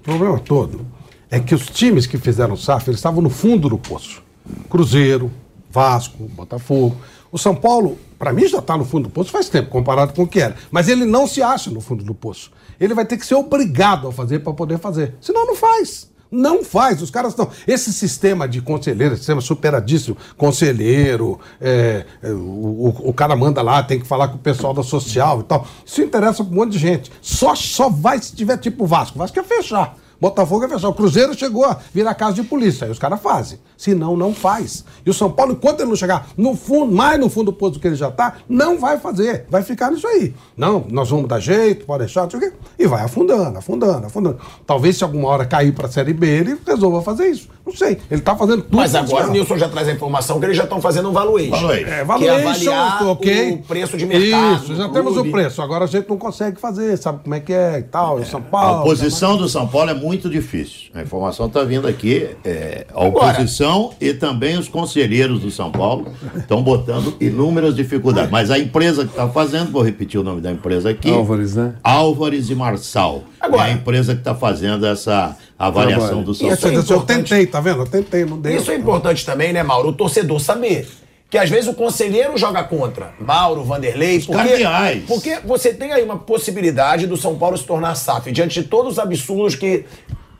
O 0.00 0.02
problema 0.02 0.38
todo 0.40 0.84
é 1.30 1.38
que 1.38 1.54
os 1.54 1.66
times 1.66 2.06
que 2.06 2.18
fizeram 2.18 2.56
SAF 2.56 2.90
eles 2.90 2.98
estavam 2.98 3.22
no 3.22 3.30
fundo 3.30 3.68
do 3.68 3.78
poço. 3.78 4.22
Cruzeiro, 4.68 5.30
Vasco, 5.70 6.24
Botafogo. 6.28 6.96
O 7.30 7.38
São 7.38 7.54
Paulo, 7.54 7.98
para 8.18 8.32
mim, 8.32 8.46
já 8.48 8.58
está 8.58 8.76
no 8.76 8.84
fundo 8.84 9.04
do 9.04 9.10
poço 9.10 9.30
faz 9.30 9.48
tempo, 9.48 9.68
comparado 9.70 10.12
com 10.14 10.22
o 10.22 10.26
que 10.26 10.40
era. 10.40 10.56
Mas 10.70 10.88
ele 10.88 11.04
não 11.04 11.26
se 11.26 11.42
acha 11.42 11.70
no 11.70 11.80
fundo 11.80 12.02
do 12.02 12.14
poço. 12.14 12.50
Ele 12.80 12.94
vai 12.94 13.04
ter 13.04 13.16
que 13.16 13.26
ser 13.26 13.34
obrigado 13.34 14.08
a 14.08 14.12
fazer 14.12 14.38
para 14.40 14.52
poder 14.52 14.78
fazer. 14.78 15.14
Senão 15.20 15.44
não 15.46 15.54
faz. 15.56 16.08
Não 16.30 16.62
faz. 16.62 17.00
Os 17.02 17.10
caras 17.10 17.32
estão. 17.32 17.48
Esse 17.66 17.92
sistema 17.92 18.46
de 18.46 18.60
conselheiro, 18.60 19.14
esse 19.14 19.20
sistema 19.22 19.40
superadíssimo, 19.40 20.16
conselheiro, 20.36 21.40
é, 21.60 22.04
é, 22.22 22.30
o, 22.30 22.94
o- 23.04 23.12
cara 23.14 23.34
manda 23.34 23.62
lá, 23.62 23.82
tem 23.82 23.98
que 23.98 24.06
falar 24.06 24.28
com 24.28 24.36
o 24.36 24.38
pessoal 24.38 24.74
da 24.74 24.82
social 24.82 25.40
e 25.40 25.44
tal. 25.44 25.66
Isso 25.84 26.02
interessa 26.02 26.44
para 26.44 26.52
um 26.52 26.56
monte 26.56 26.72
de 26.72 26.78
gente. 26.78 27.10
Só, 27.22 27.54
só 27.54 27.88
vai 27.88 28.20
se 28.20 28.34
tiver 28.34 28.58
tipo 28.58 28.86
Vasco. 28.86 29.18
Vasco 29.18 29.38
é 29.38 29.42
fechar. 29.42 29.96
Botafogo 30.20 30.64
é 30.64 30.68
fechar. 30.68 30.88
O 30.88 30.94
Cruzeiro 30.94 31.34
chegou 31.34 31.64
a 31.64 31.78
virar 31.92 32.14
casa 32.14 32.34
de 32.34 32.42
polícia. 32.42 32.84
Aí 32.86 32.90
os 32.90 32.98
caras 32.98 33.20
fazem. 33.20 33.58
Se 33.76 33.94
não, 33.94 34.16
não 34.16 34.34
faz. 34.34 34.84
E 35.04 35.10
o 35.10 35.14
São 35.14 35.30
Paulo, 35.30 35.52
enquanto 35.52 35.80
ele 35.80 35.88
não 35.88 35.96
chegar 35.96 36.28
no 36.36 36.56
fundo, 36.56 36.92
mais 36.92 37.18
no 37.20 37.28
fundo 37.28 37.46
do 37.46 37.52
poço 37.52 37.74
do 37.74 37.80
que 37.80 37.86
ele 37.86 37.96
já 37.96 38.08
está, 38.08 38.38
não 38.48 38.78
vai 38.78 38.98
fazer. 38.98 39.46
Vai 39.48 39.62
ficar 39.62 39.90
nisso 39.90 40.06
aí. 40.06 40.34
Não, 40.56 40.84
nós 40.90 41.10
vamos 41.10 41.28
dar 41.28 41.40
jeito, 41.40 41.86
pode 41.86 42.04
deixar, 42.04 42.22
não 42.22 42.30
sei 42.30 42.38
o 42.38 42.42
quê. 42.42 42.52
Vai 42.88 43.02
afundando, 43.04 43.58
afundando, 43.58 44.06
afundando. 44.06 44.38
Talvez 44.66 44.96
se 44.96 45.04
alguma 45.04 45.28
hora 45.28 45.44
cair 45.44 45.72
para 45.72 45.86
a 45.86 45.90
Série 45.90 46.12
B, 46.12 46.26
ele 46.26 46.56
resolva 46.66 47.02
fazer 47.02 47.26
isso. 47.28 47.48
Não 47.66 47.74
sei. 47.76 47.98
Ele 48.10 48.20
está 48.20 48.34
fazendo 48.34 48.62
tudo. 48.62 48.76
Mas 48.76 48.94
agora 48.94 49.28
o. 49.28 49.30
Nilson 49.30 49.58
já 49.58 49.68
traz 49.68 49.86
a 49.88 49.92
informação 49.92 50.38
que 50.40 50.46
eles 50.46 50.56
já 50.56 50.64
estão 50.64 50.80
fazendo 50.80 51.10
um 51.10 51.12
valuation. 51.12 51.50
Valuation. 51.50 51.82
É, 51.82 51.84
Que 51.84 51.90
é 51.92 52.04
valuation, 52.04 52.72
avaliar 52.72 53.06
ok. 53.08 53.50
o 53.52 53.58
preço 53.58 53.96
de 53.98 54.06
mercado. 54.06 54.64
Isso, 54.64 54.74
já 54.74 54.88
temos 54.88 55.16
o 55.18 55.24
preço. 55.30 55.60
Agora 55.60 55.84
a 55.84 55.88
gente 55.88 56.08
não 56.08 56.16
consegue 56.16 56.58
fazer, 56.58 56.96
sabe 56.96 57.20
como 57.22 57.34
é 57.34 57.40
que 57.40 57.52
é 57.52 57.78
e 57.78 57.82
tal, 57.82 58.20
em 58.20 58.24
São 58.24 58.40
A 58.40 58.42
Paulo. 58.42 58.80
oposição 58.80 59.36
do 59.36 59.48
São 59.48 59.66
Paulo 59.68 59.90
é 59.90 59.94
muito 59.94 60.30
difícil. 60.30 60.90
A 60.94 61.02
informação 61.02 61.46
está 61.46 61.62
vindo 61.62 61.86
aqui. 61.86 62.30
é, 62.44 62.86
a 62.94 63.04
Agora- 63.04 63.32
oposição 63.32 63.92
e 64.00 64.14
também 64.14 64.56
os 64.58 64.68
conselheiros 64.68 65.40
do 65.40 65.50
São 65.50 65.70
Paulo 65.70 66.06
estão 66.36 66.62
botando 66.62 67.14
inúmeras 67.20 67.74
dificuldades. 67.76 68.30
Mas 68.30 68.50
a 68.50 68.58
empresa 68.58 69.04
que 69.04 69.10
está 69.10 69.28
fazendo, 69.28 69.70
vou 69.70 69.82
repetir 69.82 70.18
o 70.18 70.22
nome 70.24 70.40
da 70.40 70.50
empresa 70.50 70.88
aqui. 70.88 71.10
Álvares, 71.10 71.54
né? 71.54 71.74
Álvares 71.84 72.48
e 72.48 72.54
Marçal. 72.78 73.24
Agora- 73.40 73.62
é 73.68 73.70
a 73.70 73.72
empresa 73.72 74.14
que 74.14 74.20
está 74.20 74.34
fazendo 74.34 74.86
essa 74.86 75.36
avaliação 75.58 76.22
do 76.22 76.34
São 76.34 76.48
Isso, 76.48 76.62
Paulo. 76.62 76.78
isso, 76.80 76.92
eu 76.92 77.00
tentei, 77.02 77.46
tá 77.46 77.60
vendo? 77.60 77.80
Eu 77.82 77.86
tentei, 77.86 78.24
não 78.24 78.38
deu. 78.40 78.56
Isso 78.56 78.70
é 78.70 78.76
importante 78.76 79.24
também, 79.26 79.52
né, 79.52 79.62
Mauro? 79.62 79.88
O 79.88 79.92
torcedor 79.92 80.40
saber. 80.40 80.88
Que 81.30 81.36
às 81.36 81.50
vezes 81.50 81.68
o 81.68 81.74
conselheiro 81.74 82.38
joga 82.38 82.64
contra. 82.64 83.10
Mauro, 83.20 83.62
Vanderlei. 83.62 84.18
Porque, 84.20 84.32
cardeais. 84.48 85.02
porque 85.06 85.38
você 85.44 85.74
tem 85.74 85.92
aí 85.92 86.02
uma 86.02 86.16
possibilidade 86.16 87.06
do 87.06 87.18
São 87.18 87.36
Paulo 87.36 87.56
se 87.58 87.64
tornar 87.64 87.94
SAF, 87.96 88.32
diante 88.32 88.62
de 88.62 88.66
todos 88.68 88.92
os 88.94 88.98
absurdos 88.98 89.54
que 89.54 89.84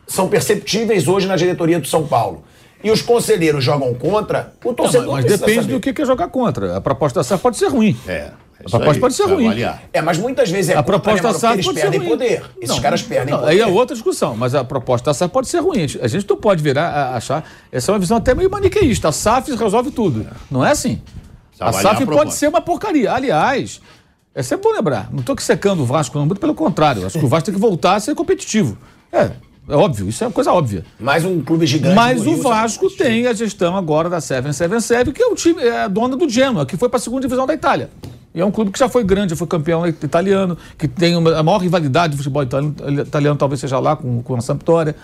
são 0.07 0.29
perceptíveis 0.29 1.07
hoje 1.07 1.27
na 1.27 1.37
diretoria 1.37 1.79
do 1.79 1.87
São 1.87 2.07
Paulo. 2.07 2.43
E 2.83 2.91
os 2.91 3.03
conselheiros 3.03 3.63
jogam 3.63 3.93
contra, 3.93 4.55
o 4.65 4.69
Não, 4.69 4.75
torcedor 4.75 5.13
mas 5.15 5.25
precisa 5.25 5.45
depende 5.45 5.63
saber. 5.67 5.75
do 5.75 5.81
que 5.81 5.93
quer 5.93 6.07
jogar 6.07 6.29
contra. 6.29 6.77
A 6.77 6.81
proposta 6.81 7.21
da 7.21 7.25
SAF 7.25 7.43
pode 7.43 7.59
ser 7.59 7.67
ruim. 7.69 7.95
É. 8.07 8.31
A 8.65 8.69
proposta 8.69 9.01
pode 9.01 9.15
ser 9.15 9.25
ruim. 9.25 9.49
É, 9.93 10.03
mas 10.03 10.19
muitas 10.19 10.51
vezes 10.51 10.71
é 10.71 10.77
a 10.77 10.83
proposta 10.83 11.23
da 11.29 11.35
SAF 11.35 11.55
eles 11.55 11.67
ser 11.67 11.75
perdem 11.75 12.01
ruim. 12.01 12.09
poder. 12.09 12.43
Esses 12.61 12.75
Não, 12.75 12.83
caras 12.83 13.03
perdem 13.03 13.33
não, 13.33 13.41
poder. 13.41 13.53
Aí 13.53 13.61
é 13.61 13.67
outra 13.67 13.95
discussão, 13.95 14.37
mas 14.37 14.55
a 14.55 14.65
proposta 14.65 15.11
da 15.11 15.15
SAF 15.15 15.33
pode 15.33 15.49
ser 15.49 15.61
ruim. 15.61 15.87
A 16.03 16.09
gente 16.09 16.29
não 16.29 16.37
pode 16.37 16.63
virar, 16.63 16.89
a- 16.89 17.17
achar. 17.17 17.45
Essa 17.71 17.91
é 17.91 17.95
uma 17.95 17.99
visão 18.01 18.17
até 18.17 18.35
meio 18.35 18.51
maniqueísta. 18.51 19.09
A 19.09 19.13
SAF 19.13 19.55
resolve 19.55 19.91
tudo. 19.93 20.27
Não 20.51 20.65
é 20.67 20.73
assim. 20.73 21.01
A 21.61 21.69
avaliar 21.69 21.93
SAF 21.95 22.03
a 22.03 22.07
pode 22.07 22.35
ser 22.35 22.49
uma 22.49 22.61
porcaria. 22.61 23.13
Aliás, 23.13 23.81
é 24.35 24.43
sempre 24.43 24.69
bom 24.69 24.75
lembrar. 24.75 25.09
Não 25.13 25.21
estou 25.21 25.37
que 25.37 25.43
secando 25.43 25.81
o 25.83 25.85
Vasco, 25.87 26.19
não, 26.19 26.27
muito 26.27 26.41
pelo 26.41 26.55
contrário. 26.55 27.07
Acho 27.07 27.19
que 27.19 27.25
o 27.25 27.29
Vasco 27.29 27.47
tem 27.47 27.55
que 27.55 27.61
voltar 27.61 27.95
a 27.95 28.01
ser 28.01 28.15
competitivo. 28.17 28.77
É, 29.13 29.31
é 29.69 29.75
óbvio, 29.77 30.09
isso 30.09 30.25
é 30.25 30.27
uma 30.27 30.33
coisa 30.33 30.53
óbvia. 30.53 30.85
Mais 30.99 31.25
um 31.25 31.41
clube 31.43 31.65
gigante. 31.65 31.95
Mas 31.95 32.27
o 32.27 32.37
Vasco 32.43 32.91
tem 32.91 33.27
a 33.29 33.33
gestão 33.33 33.77
agora 33.77 34.09
da 34.11 34.21
777, 34.21 35.13
que 35.13 35.23
é 35.23 35.27
o 35.27 35.35
time, 35.37 35.63
é 35.63 35.83
a 35.83 35.89
dona 35.89 36.17
do 36.17 36.29
Genoa, 36.29 36.67
que 36.67 36.77
foi 36.77 36.89
para 36.89 36.97
a 36.99 37.01
segunda 37.01 37.23
divisão 37.23 37.47
da 37.47 37.55
Itália. 37.55 37.89
E 38.35 38.41
é 38.41 38.45
um 38.45 38.51
clube 38.51 38.71
que 38.71 38.79
já 38.79 38.89
foi 38.89 39.03
grande, 39.05 39.31
já 39.31 39.37
foi 39.37 39.47
campeão 39.47 39.87
italiano, 39.87 40.57
que 40.77 40.87
tem 40.87 41.17
uma- 41.17 41.37
a 41.39 41.43
maior 41.43 41.59
rivalidade 41.59 42.13
do 42.13 42.17
futebol 42.19 42.43
italiano, 42.43 42.75
italiano 43.01 43.37
talvez 43.39 43.61
seja 43.61 43.79
lá 43.79 43.97
com, 43.97 44.23
com 44.23 44.37
a 44.37 44.41
Sampdoria. 44.41 44.95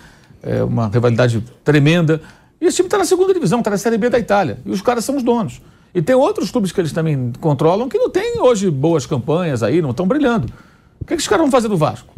É 0.42 0.62
uma 0.62 0.88
rivalidade 0.88 1.42
tremenda. 1.64 2.20
E 2.60 2.66
esse 2.66 2.76
time 2.76 2.86
está 2.86 2.98
na 2.98 3.04
segunda 3.04 3.32
divisão, 3.32 3.58
está 3.60 3.70
na 3.70 3.78
Série 3.78 3.96
B 3.98 4.10
da 4.10 4.18
Itália. 4.18 4.58
E 4.64 4.70
os 4.70 4.82
caras 4.82 5.04
são 5.04 5.16
os 5.16 5.22
donos. 5.22 5.60
E 5.94 6.02
tem 6.02 6.14
outros 6.14 6.50
clubes 6.50 6.70
que 6.70 6.80
eles 6.80 6.92
também 6.92 7.32
controlam 7.40 7.88
que 7.88 7.96
não 7.98 8.10
têm 8.10 8.40
hoje 8.40 8.70
boas 8.70 9.06
campanhas 9.06 9.62
aí, 9.62 9.80
não 9.80 9.90
estão 9.90 10.06
brilhando. 10.06 10.48
O 11.00 11.04
que, 11.04 11.14
que 11.16 11.20
os 11.22 11.28
caras 11.28 11.42
vão 11.42 11.50
fazer 11.50 11.68
do 11.68 11.76
Vasco? 11.76 12.12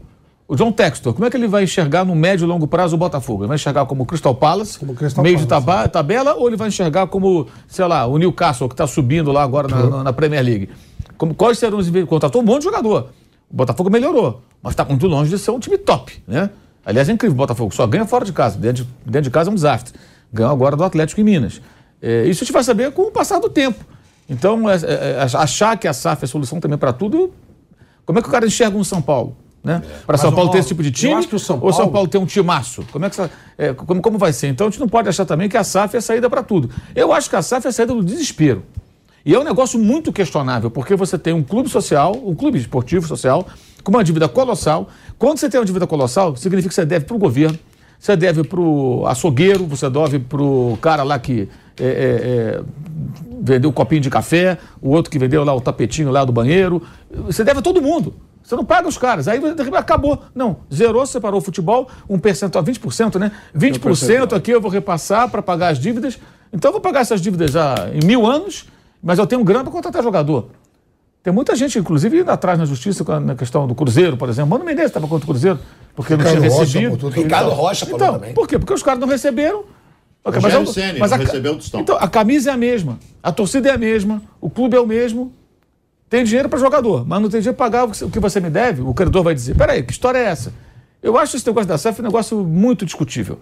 O 0.49 0.55
John 0.57 0.71
Textor, 0.73 1.13
como 1.13 1.25
é 1.27 1.31
que 1.31 1.37
ele 1.37 1.49
vai 1.49 1.65
enxergar 1.65 2.05
no 2.05 2.15
médio 2.15 2.45
e 2.45 2.49
longo 2.49 2.67
prazo 2.69 2.95
o 2.95 2.99
Botafogo? 2.99 3.43
Ele 3.43 3.49
vai 3.49 3.57
enxergar 3.57 3.85
como 3.87 4.05
o 4.05 4.07
Crystal 4.07 4.35
Palace, 4.35 4.79
Crystal 4.95 5.23
meio 5.23 5.37
de 5.37 5.47
Palace, 5.47 5.67
taba- 5.67 5.89
tabela, 5.89 6.35
ou 6.35 6.47
ele 6.49 6.57
vai 6.57 6.69
enxergar 6.69 7.07
como, 7.09 7.49
sei 7.69 7.85
lá, 7.85 8.07
o 8.07 8.17
Newcastle, 8.17 8.69
que 8.69 8.75
está 8.75 8.87
subindo 8.87 9.33
lá 9.33 9.43
agora 9.43 9.67
na, 9.69 9.83
na- 9.91 10.05
na 10.05 10.13
Premier 10.13 10.45
League? 10.45 10.69
Como, 11.19 11.35
quais 11.35 11.59
serão 11.59 11.79
os... 11.79 11.89
Contratou 12.07 12.43
um 12.43 12.45
monte 12.45 12.59
de 12.59 12.65
jogador. 12.65 13.11
O 13.51 13.57
Botafogo 13.57 13.91
melhorou, 13.91 14.43
mas 14.63 14.73
está 14.73 14.85
muito 14.85 15.07
longe 15.07 15.31
de 15.31 15.39
ser 15.39 15.51
um 15.53 15.59
time 15.61 15.79
top, 15.79 16.23
né? 16.27 16.51
Aliás, 16.85 17.09
é 17.09 17.13
incrível 17.13 17.35
o 17.35 17.39
Botafogo, 17.39 17.75
só 17.75 17.87
ganha 17.87 18.05
fora 18.07 18.25
de 18.25 18.33
casa. 18.33 18.59
Dentro 18.59 18.85
de, 18.85 18.91
dentro 19.05 19.23
de 19.23 19.31
casa 19.31 19.51
é 19.51 19.53
um 19.53 19.55
desastre. 19.55 19.95
Ganhou 20.33 20.51
agora 20.53 20.77
do 20.77 20.85
Atlético 20.85 21.21
em 21.21 21.25
Minas. 21.25 21.61
É, 22.03 22.25
isso 22.27 22.43
a 22.43 22.45
gente 22.45 22.53
vai 22.53 22.63
saber 22.63 22.93
com 22.93 23.03
o 23.03 23.11
passar 23.11 23.39
do 23.39 23.49
tempo. 23.49 23.85
Então, 24.29 24.69
é, 24.69 24.75
é, 24.77 24.79
é, 24.83 25.21
achar 25.37 25.77
que 25.79 25.87
a 25.87 25.93
SAF 25.93 26.23
é 26.23 26.27
a 26.27 26.29
solução 26.29 26.59
também 26.61 26.77
para 26.77 26.93
tudo, 26.93 27.33
como 28.05 28.19
é 28.19 28.23
que 28.23 28.29
o 28.29 28.31
cara 28.31 28.47
enxerga 28.47 28.77
um 28.77 28.85
São 28.85 29.01
Paulo? 29.01 29.37
Né? 29.63 29.81
Para 30.07 30.15
Mas, 30.15 30.21
São 30.21 30.33
Paulo 30.33 30.51
ter 30.51 30.59
esse 30.59 30.69
tipo 30.69 30.83
de 30.83 30.93
time? 30.93 31.15
acho 31.15 31.27
que 31.29 31.35
o 31.35 31.39
São 31.41 31.59
Ou 31.61 31.73
São 31.73 31.79
Paulo- 31.83 31.93
Paulo 31.93 32.09
ter 32.09 32.19
um 32.19 32.27
timaço? 32.27 32.85
Como, 32.93 33.05
é 33.05 33.11
que, 33.11 33.21
é, 33.59 33.73
como, 33.75 34.01
como 34.01 34.19
vai 34.19 34.33
ser? 34.33 34.47
Então 34.49 34.67
a 34.67 34.71
gente 34.71 34.79
não 34.79 34.89
pode 34.89 35.09
achar 35.09 35.25
também 35.25 35.49
que 35.49 35.57
a 35.57 35.65
SAF 35.65 35.97
é 35.97 35.99
a 35.99 36.03
saída 36.03 36.31
para 36.31 36.43
tudo. 36.43 36.71
Eu 36.95 37.13
acho 37.13 37.29
que 37.29 37.35
a 37.35 37.43
SAF 37.43 37.67
é 37.67 37.71
a 37.71 37.73
saída 37.73 37.93
do 37.95 38.05
desespero. 38.05 38.63
E 39.27 39.35
é 39.35 39.39
um 39.41 39.43
negócio 39.43 39.77
muito 39.77 40.13
questionável, 40.13 40.71
porque 40.71 40.95
você 40.95 41.19
tem 41.19 41.35
um 41.35 41.43
clube 41.43 41.69
social, 41.69 42.17
um 42.25 42.33
clube 42.33 42.61
esportivo 42.61 43.09
social, 43.09 43.45
com 43.83 43.91
uma 43.91 44.05
dívida 44.05 44.29
colossal. 44.29 44.89
Quando 45.19 45.39
você 45.39 45.51
tem 45.51 45.59
uma 45.59 45.67
dívida 45.67 45.85
colossal, 45.85 46.37
significa 46.37 46.69
que 46.69 46.75
você 46.77 46.85
deve 46.85 47.07
para 47.07 47.17
o 47.17 47.19
governo, 47.19 47.59
você 47.99 48.15
deve 48.15 48.45
para 48.45 48.61
o 48.61 49.05
açougueiro, 49.05 49.67
você 49.67 49.91
deve 49.91 50.21
para 50.21 50.41
o 50.41 50.79
cara 50.81 51.03
lá 51.03 51.19
que 51.19 51.49
é, 51.81 51.85
é, 51.85 51.89
é, 51.89 52.63
vendeu 53.41 53.71
um 53.71 53.73
copinho 53.73 54.01
de 54.01 54.09
café, 54.09 54.59
o 54.81 54.91
outro 54.91 55.11
que 55.11 55.19
vendeu 55.19 55.43
lá 55.43 55.53
o 55.53 55.61
tapetinho 55.61 56.13
lá 56.13 56.25
do 56.25 56.31
banheiro. 56.31 56.81
Você 57.25 57.43
deve 57.43 57.59
a 57.59 57.63
todo 57.63 57.83
mundo. 57.83 58.15
Você 58.45 58.55
não 58.55 58.65
paga 58.65 58.87
os 58.87 58.97
caras. 58.97 59.27
Aí 59.27 59.41
acabou. 59.75 60.23
Não, 60.37 60.59
zerou, 60.73 61.05
separou 61.05 61.41
o 61.41 61.43
futebol, 61.43 61.89
um 62.09 62.17
percentual, 62.17 62.63
20%, 62.63 63.19
né? 63.19 63.33
20% 63.59 64.37
aqui 64.37 64.53
eu 64.53 64.61
vou 64.61 64.71
repassar 64.71 65.29
para 65.29 65.43
pagar 65.43 65.71
as 65.71 65.81
dívidas. 65.81 66.17
Então 66.53 66.69
eu 66.69 66.75
vou 66.75 66.81
pagar 66.81 67.01
essas 67.01 67.21
dívidas 67.21 67.51
já 67.51 67.75
em 67.93 68.07
mil 68.07 68.25
anos, 68.25 68.67
mas 69.03 69.19
eu 69.19 69.27
tenho 69.27 69.43
grana 69.45 69.65
para 69.65 69.73
contratar 69.73 70.03
jogador. 70.03 70.49
Tem 71.23 71.33
muita 71.33 71.57
gente, 71.57 71.79
inclusive, 71.79 72.21
indo 72.21 72.31
atrás 72.31 72.59
na 72.59 72.65
justiça 72.65 73.05
na 73.21 73.35
questão 73.35 73.67
do 73.67 73.75
Cruzeiro, 73.75 74.17
por 74.17 74.29
exemplo. 74.29 74.51
Mano 74.51 74.65
Menezes 74.65 74.91
estava 74.91 75.09
contra 75.09 75.25
o 75.25 75.29
Cruzeiro, 75.29 75.59
porque 75.95 76.13
não 76.15 76.19
Ricardo 76.25 76.39
tinha 76.39 76.51
Rocha 76.51 76.65
recebido. 76.65 76.91
botou 76.93 77.11
tudo. 77.11 77.23
Ricardo 77.23 77.47
Então, 77.47 77.59
Rocha 77.59 77.87
falou 77.87 78.01
então, 78.01 78.15
também. 78.15 78.35
Por 78.35 78.47
quê? 78.47 78.59
Porque 78.59 78.73
os 78.73 78.83
caras 78.83 79.01
não 79.01 79.09
receberam. 79.09 79.65
Ok, 80.25 80.41
Rogério 80.41 80.65
eu- 80.67 80.73
Ceni 80.73 80.99
mas 81.01 81.11
não 81.11 81.17
a 81.19 81.21
recebeu 81.21 81.55
o. 81.55 81.61
Então, 81.81 81.97
a 81.97 82.09
camisa 82.09 82.51
é 82.51 82.53
a 82.53 82.57
mesma, 82.57 82.99
a 83.23 83.33
torcida 83.33 83.69
é 83.69 83.73
a 83.73 83.79
mesma, 83.79 84.23
o 84.41 84.49
clube 84.51 84.77
é 84.77 84.81
o 84.81 84.87
mesmo. 84.87 85.33
Tem 86.09 86.23
dinheiro 86.23 86.49
para 86.49 86.59
jogador, 86.61 87.05
mas 87.07 87.21
não 87.21 87.29
tem 87.29 87.41
dinheiro 87.41 87.57
para 87.57 87.67
pagar 87.67 87.85
o 87.87 87.91
que- 88.11 88.21
você 88.21 88.39
me 88.41 88.49
deve. 88.51 88.83
O 88.83 88.95
credor 88.95 89.25
vai 89.25 89.35
dizer: 89.35 89.57
peraí, 89.57 89.83
que 89.83 89.93
história 89.93 90.19
é 90.19 90.25
essa? 90.27 90.53
Eu 91.03 91.19
acho 91.19 91.37
esse 91.37 91.47
negócio 91.47 91.69
da 91.69 91.77
SAF 91.77 92.01
um 92.01 92.05
negócio 92.05 92.39
muito 92.45 92.85
discutível. 92.85 93.39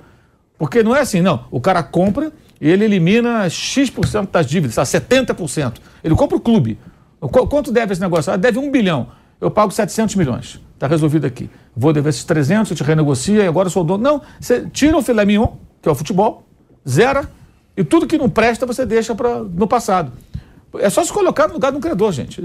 Porque 0.59 0.82
não 0.82 0.94
é 0.97 1.01
assim, 1.01 1.20
não. 1.20 1.44
O 1.51 1.60
cara 1.60 1.82
compra 1.82 2.32
ele 2.68 2.84
elimina 2.84 3.48
X% 3.48 4.28
das 4.30 4.46
dívidas, 4.46 4.74
sabe? 4.88 5.06
70%. 5.06 5.74
Ele 6.02 6.14
compra 6.14 6.36
o 6.36 6.40
clube. 6.40 6.78
Qu- 7.20 7.46
Quanto 7.46 7.72
deve 7.72 7.92
esse 7.92 8.00
negócio? 8.00 8.32
Ah, 8.32 8.36
deve 8.36 8.58
um 8.58 8.70
bilhão. 8.70 9.08
Eu 9.40 9.50
pago 9.50 9.70
700 9.72 10.14
milhões. 10.14 10.60
Está 10.74 10.86
resolvido 10.86 11.26
aqui. 11.26 11.50
Vou 11.76 11.92
dever 11.92 12.08
esses 12.10 12.24
300, 12.24 12.70
eu 12.70 12.76
te 12.76 12.82
renegocia 12.82 13.42
e 13.42 13.46
agora 13.46 13.66
eu 13.66 13.70
sou 13.70 13.82
o 13.82 13.86
dono. 13.86 14.02
Não, 14.02 14.22
você 14.40 14.66
tira 14.72 14.96
o 14.96 15.02
filé 15.02 15.24
mignon, 15.24 15.48
que 15.82 15.88
é 15.88 15.92
o 15.92 15.94
futebol, 15.94 16.46
zera, 16.88 17.28
e 17.76 17.82
tudo 17.82 18.06
que 18.06 18.16
não 18.16 18.28
presta 18.28 18.64
você 18.66 18.86
deixa 18.86 19.14
pra, 19.14 19.38
no 19.40 19.66
passado. 19.66 20.12
É 20.78 20.90
só 20.90 21.05
se 21.05 21.12
colocar 21.12 21.46
no 21.48 21.55
lugar 21.55 21.74
um 21.74 21.80
credor, 21.80 22.12
gente. 22.12 22.40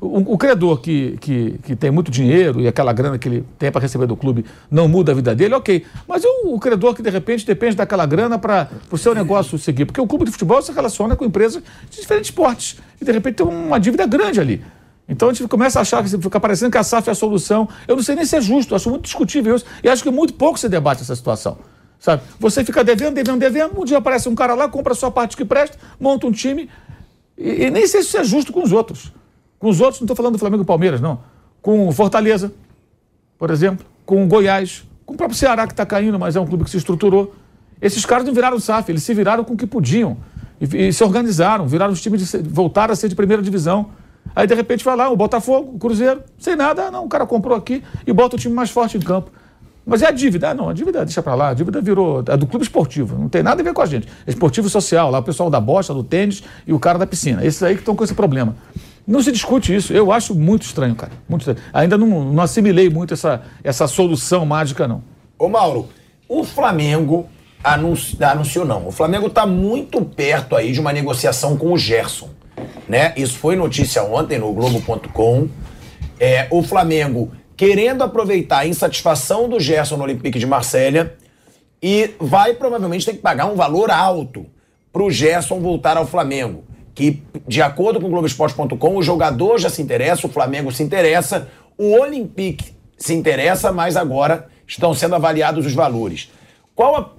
O, 0.00 0.34
o 0.34 0.38
credor 0.38 0.78
que, 0.80 1.16
que, 1.20 1.58
que 1.62 1.76
tem 1.76 1.90
muito 1.90 2.10
dinheiro 2.10 2.60
e 2.60 2.68
aquela 2.68 2.92
grana 2.92 3.18
que 3.18 3.28
ele 3.28 3.44
tem 3.58 3.70
para 3.70 3.80
receber 3.80 4.06
do 4.06 4.16
clube 4.16 4.44
não 4.70 4.86
muda 4.88 5.12
a 5.12 5.14
vida 5.14 5.34
dele, 5.34 5.54
ok. 5.54 5.84
Mas 6.06 6.22
o, 6.24 6.54
o 6.54 6.60
credor 6.60 6.94
que 6.94 7.02
de 7.02 7.10
repente 7.10 7.46
depende 7.46 7.76
daquela 7.76 8.06
grana 8.06 8.38
para 8.38 8.68
o 8.90 8.98
seu 8.98 9.14
negócio 9.14 9.58
seguir? 9.58 9.84
Porque 9.84 10.00
o 10.00 10.06
clube 10.06 10.24
de 10.24 10.30
futebol 10.30 10.60
se 10.62 10.72
relaciona 10.72 11.16
com 11.16 11.24
empresas 11.24 11.62
de 11.90 12.00
diferentes 12.00 12.30
portes 12.30 12.76
e 13.00 13.04
de 13.04 13.12
repente 13.12 13.36
tem 13.36 13.46
uma 13.46 13.78
dívida 13.78 14.06
grande 14.06 14.40
ali. 14.40 14.64
Então 15.08 15.28
a 15.28 15.32
gente 15.32 15.46
começa 15.48 15.78
a 15.78 15.82
achar 15.82 16.02
que 16.02 16.10
fica 16.18 16.40
parecendo 16.40 16.70
que 16.70 16.78
a 16.78 16.82
SAF 16.82 17.08
é 17.08 17.12
a 17.12 17.14
solução. 17.14 17.68
Eu 17.86 17.96
não 17.96 18.02
sei 18.02 18.14
nem 18.14 18.24
se 18.24 18.36
é 18.36 18.40
justo, 18.40 18.74
acho 18.74 18.88
muito 18.88 19.04
discutível 19.04 19.54
isso. 19.54 19.66
E 19.82 19.88
acho 19.88 20.02
que 20.02 20.10
muito 20.10 20.34
pouco 20.34 20.58
se 20.58 20.68
debate 20.68 21.02
essa 21.02 21.14
situação. 21.14 21.58
Sabe? 21.98 22.22
Você 22.38 22.62
fica 22.62 22.84
devendo, 22.84 23.14
devendo, 23.14 23.38
devendo, 23.38 23.80
um 23.80 23.84
dia 23.84 23.96
aparece 23.96 24.28
um 24.28 24.34
cara 24.34 24.54
lá, 24.54 24.68
compra 24.68 24.92
a 24.92 24.96
sua 24.96 25.10
parte 25.10 25.36
que 25.36 25.44
presta, 25.44 25.78
monta 25.98 26.26
um 26.26 26.32
time. 26.32 26.68
E, 27.36 27.64
e 27.64 27.70
nem 27.70 27.86
sei 27.86 28.02
se 28.02 28.08
isso 28.08 28.18
é 28.18 28.24
justo 28.24 28.52
com 28.52 28.62
os 28.62 28.72
outros. 28.72 29.12
Com 29.58 29.68
os 29.68 29.80
outros, 29.80 30.00
não 30.00 30.04
estou 30.04 30.16
falando 30.16 30.34
do 30.34 30.38
Flamengo 30.38 30.62
e 30.62 30.66
Palmeiras, 30.66 31.00
não. 31.00 31.20
Com 31.62 31.88
o 31.88 31.92
Fortaleza, 31.92 32.52
por 33.38 33.50
exemplo, 33.50 33.84
com 34.04 34.22
o 34.24 34.26
Goiás, 34.26 34.84
com 35.06 35.14
o 35.14 35.16
próprio 35.16 35.38
Ceará 35.38 35.66
que 35.66 35.72
está 35.72 35.86
caindo, 35.86 36.18
mas 36.18 36.36
é 36.36 36.40
um 36.40 36.46
clube 36.46 36.64
que 36.64 36.70
se 36.70 36.76
estruturou. 36.76 37.34
Esses 37.80 38.04
caras 38.04 38.24
não 38.24 38.32
viraram 38.32 38.58
SAF, 38.58 38.90
eles 38.90 39.02
se 39.02 39.12
viraram 39.14 39.44
com 39.44 39.54
o 39.54 39.56
que 39.56 39.66
podiam. 39.66 40.16
E, 40.60 40.88
e 40.88 40.92
se 40.92 41.02
organizaram, 41.02 41.66
viraram 41.66 41.92
os 41.92 42.00
times, 42.00 42.30
de, 42.30 42.38
voltaram 42.48 42.92
a 42.92 42.96
ser 42.96 43.08
de 43.08 43.14
primeira 43.14 43.42
divisão. 43.42 43.90
Aí, 44.34 44.46
de 44.46 44.54
repente, 44.54 44.84
vai 44.84 44.96
lá 44.96 45.10
o 45.10 45.16
Botafogo, 45.16 45.72
o 45.74 45.78
Cruzeiro, 45.78 46.22
sem 46.38 46.56
nada, 46.56 46.86
ah, 46.86 46.90
não, 46.90 47.04
o 47.04 47.08
cara 47.08 47.26
comprou 47.26 47.56
aqui 47.56 47.82
e 48.06 48.12
bota 48.12 48.36
o 48.36 48.38
time 48.38 48.54
mais 48.54 48.70
forte 48.70 48.96
em 48.96 49.00
campo. 49.00 49.30
Mas 49.86 50.00
é 50.02 50.06
a 50.06 50.10
dívida? 50.10 50.50
Ah, 50.50 50.54
não, 50.54 50.68
a 50.68 50.72
dívida 50.72 51.04
deixa 51.04 51.22
pra 51.22 51.34
lá. 51.34 51.50
A 51.50 51.54
dívida 51.54 51.80
virou. 51.80 52.24
É 52.26 52.36
do 52.36 52.46
clube 52.46 52.64
esportivo. 52.64 53.18
Não 53.18 53.28
tem 53.28 53.42
nada 53.42 53.60
a 53.60 53.64
ver 53.64 53.72
com 53.74 53.82
a 53.82 53.86
gente. 53.86 54.08
É 54.26 54.30
esportivo 54.30 54.68
social, 54.70 55.10
lá 55.10 55.18
o 55.18 55.22
pessoal 55.22 55.50
da 55.50 55.60
bosta, 55.60 55.92
do 55.92 56.02
tênis 56.02 56.42
e 56.66 56.72
o 56.72 56.78
cara 56.78 56.98
da 56.98 57.06
piscina. 57.06 57.44
Esses 57.44 57.62
aí 57.62 57.74
que 57.74 57.80
estão 57.80 57.94
com 57.94 58.02
esse 58.02 58.14
problema. 58.14 58.56
Não 59.06 59.22
se 59.22 59.30
discute 59.30 59.74
isso. 59.74 59.92
Eu 59.92 60.10
acho 60.10 60.34
muito 60.34 60.62
estranho, 60.62 60.94
cara. 60.94 61.12
Muito 61.28 61.42
estranho. 61.42 61.58
Ainda 61.72 61.98
não, 61.98 62.32
não 62.32 62.42
assimilei 62.42 62.88
muito 62.88 63.12
essa, 63.12 63.42
essa 63.62 63.86
solução 63.86 64.46
mágica, 64.46 64.88
não. 64.88 65.02
Ô 65.38 65.48
Mauro, 65.50 65.88
o 66.26 66.42
Flamengo 66.44 67.26
anunci- 67.62 68.16
anunciou 68.24 68.64
não. 68.64 68.86
O 68.88 68.90
Flamengo 68.90 69.26
está 69.26 69.44
muito 69.46 70.00
perto 70.02 70.56
aí 70.56 70.72
de 70.72 70.80
uma 70.80 70.92
negociação 70.94 71.58
com 71.58 71.70
o 71.72 71.76
Gerson. 71.76 72.30
Né? 72.88 73.12
Isso 73.16 73.36
foi 73.36 73.56
notícia 73.56 74.02
ontem 74.02 74.38
no 74.38 74.50
Globo.com. 74.54 75.48
É, 76.18 76.46
o 76.50 76.62
Flamengo 76.62 77.30
querendo 77.56 78.02
aproveitar 78.02 78.58
a 78.58 78.66
insatisfação 78.66 79.48
do 79.48 79.60
Gerson 79.60 79.96
no 79.96 80.04
Olympique 80.04 80.38
de 80.38 80.46
Marselha 80.46 81.14
e 81.82 82.10
vai 82.18 82.54
provavelmente 82.54 83.06
ter 83.06 83.12
que 83.12 83.18
pagar 83.18 83.46
um 83.46 83.54
valor 83.54 83.90
alto 83.90 84.46
para 84.92 85.02
o 85.02 85.10
Gerson 85.10 85.60
voltar 85.60 85.96
ao 85.96 86.06
Flamengo. 86.06 86.64
Que, 86.94 87.22
de 87.46 87.60
acordo 87.60 88.00
com 88.00 88.06
o 88.06 88.10
Globoesporte.com, 88.10 88.96
o 88.96 89.02
jogador 89.02 89.58
já 89.58 89.68
se 89.68 89.82
interessa, 89.82 90.26
o 90.26 90.30
Flamengo 90.30 90.70
se 90.70 90.82
interessa, 90.82 91.48
o 91.76 91.92
Olympique 91.98 92.72
se 92.96 93.12
interessa, 93.12 93.72
mas 93.72 93.96
agora 93.96 94.46
estão 94.66 94.94
sendo 94.94 95.14
avaliados 95.14 95.66
os 95.66 95.72
valores. 95.72 96.30
Qual 96.74 96.96
a 96.96 97.10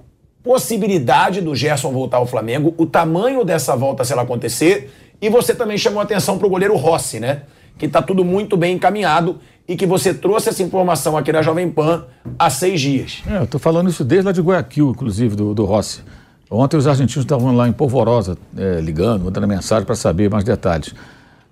possibilidade 0.42 1.40
do 1.40 1.54
Gerson 1.54 1.92
voltar 1.92 2.18
ao 2.18 2.26
Flamengo, 2.26 2.74
o 2.78 2.86
tamanho 2.86 3.44
dessa 3.44 3.76
volta 3.76 4.04
se 4.04 4.12
ela 4.12 4.22
acontecer, 4.22 4.90
e 5.20 5.28
você 5.28 5.54
também 5.54 5.76
chamou 5.76 6.00
atenção 6.00 6.38
para 6.38 6.46
o 6.46 6.50
goleiro 6.50 6.76
Rossi, 6.76 7.18
né? 7.18 7.42
Que 7.78 7.86
está 7.86 8.00
tudo 8.00 8.24
muito 8.24 8.56
bem 8.56 8.74
encaminhado 8.74 9.38
e 9.68 9.76
que 9.76 9.86
você 9.86 10.14
trouxe 10.14 10.48
essa 10.48 10.62
informação 10.62 11.16
aqui 11.16 11.32
na 11.32 11.42
Jovem 11.42 11.70
Pan 11.70 12.04
há 12.38 12.48
seis 12.48 12.80
dias. 12.80 13.22
É, 13.28 13.38
eu 13.38 13.44
estou 13.44 13.60
falando 13.60 13.90
isso 13.90 14.04
desde 14.04 14.26
lá 14.26 14.32
de 14.32 14.40
Guayaquil, 14.40 14.90
inclusive, 14.90 15.34
do, 15.34 15.54
do 15.54 15.64
Rossi. 15.64 16.02
Ontem 16.50 16.76
os 16.76 16.86
argentinos 16.86 17.24
estavam 17.24 17.54
lá 17.56 17.68
em 17.68 17.72
Polvorosa, 17.72 18.38
é, 18.56 18.80
ligando, 18.80 19.24
mandando 19.24 19.48
mensagem 19.48 19.84
para 19.84 19.96
saber 19.96 20.30
mais 20.30 20.44
detalhes. 20.44 20.94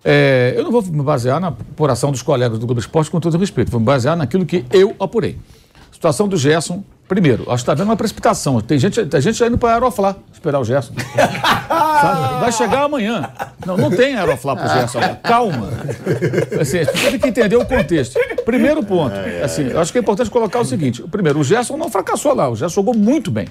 É, 0.05 0.55
eu 0.57 0.63
não 0.63 0.71
vou 0.71 0.83
me 0.83 1.03
basear 1.03 1.41
na 1.41 1.49
apuração 1.49 2.13
dos 2.13 2.23
colegas 2.23 2.59
do 2.59 2.67
Globo 2.67 2.81
Esporte, 2.81 3.11
com 3.11 3.19
todo 3.19 3.37
respeito, 3.39 3.71
vou 3.71 3.81
me 3.81 3.87
basear 3.87 4.17
naquilo 4.17 4.47
que 4.47 4.65
eu 4.71 4.95
apurei. 5.01 5.39
Situação 5.91 6.29
do 6.29 6.37
Gerson, 6.37 6.85
primeiro, 7.09 7.43
acho 7.45 7.57
que 7.65 7.71
está 7.71 7.75
vendo 7.75 7.89
uma 7.89 7.97
precipitação. 7.97 8.61
Tem 8.61 8.79
gente, 8.79 9.05
tem 9.07 9.21
gente 9.21 9.39
já 9.39 9.47
indo 9.47 9.59
para 9.59 9.75
Aeroflá 9.75 10.17
esperar 10.33 10.61
o 10.61 10.65
Gerson. 10.65 10.95
Sabe? 11.69 12.41
Vai 12.41 12.53
chegar 12.53 12.85
amanhã. 12.85 13.31
Não, 13.65 13.77
não 13.77 13.91
tem 13.91 14.17
Aeroflá 14.17 14.57
pro 14.57 14.69
Gerson. 14.69 15.01
Calma. 15.23 15.69
Assim, 16.61 16.85
você 16.85 17.11
tem 17.11 17.19
que 17.19 17.29
entender 17.29 17.57
o 17.57 17.65
contexto. 17.65 18.19
Primeiro 18.45 18.83
ponto, 18.85 19.15
assim, 19.43 19.69
eu 19.69 19.81
acho 19.81 19.91
que 19.91 19.99
é 19.99 20.01
importante 20.01 20.31
colocar 20.31 20.61
o 20.61 20.65
seguinte. 20.65 21.03
Primeiro, 21.05 21.39
o 21.39 21.45
Gerson 21.45 21.77
não 21.77 21.89
fracassou 21.89 22.35
lá, 22.35 22.49
o 22.49 22.57
Gerson 22.57 22.75
jogou 22.75 22.95
muito 22.95 23.31
bem. 23.31 23.49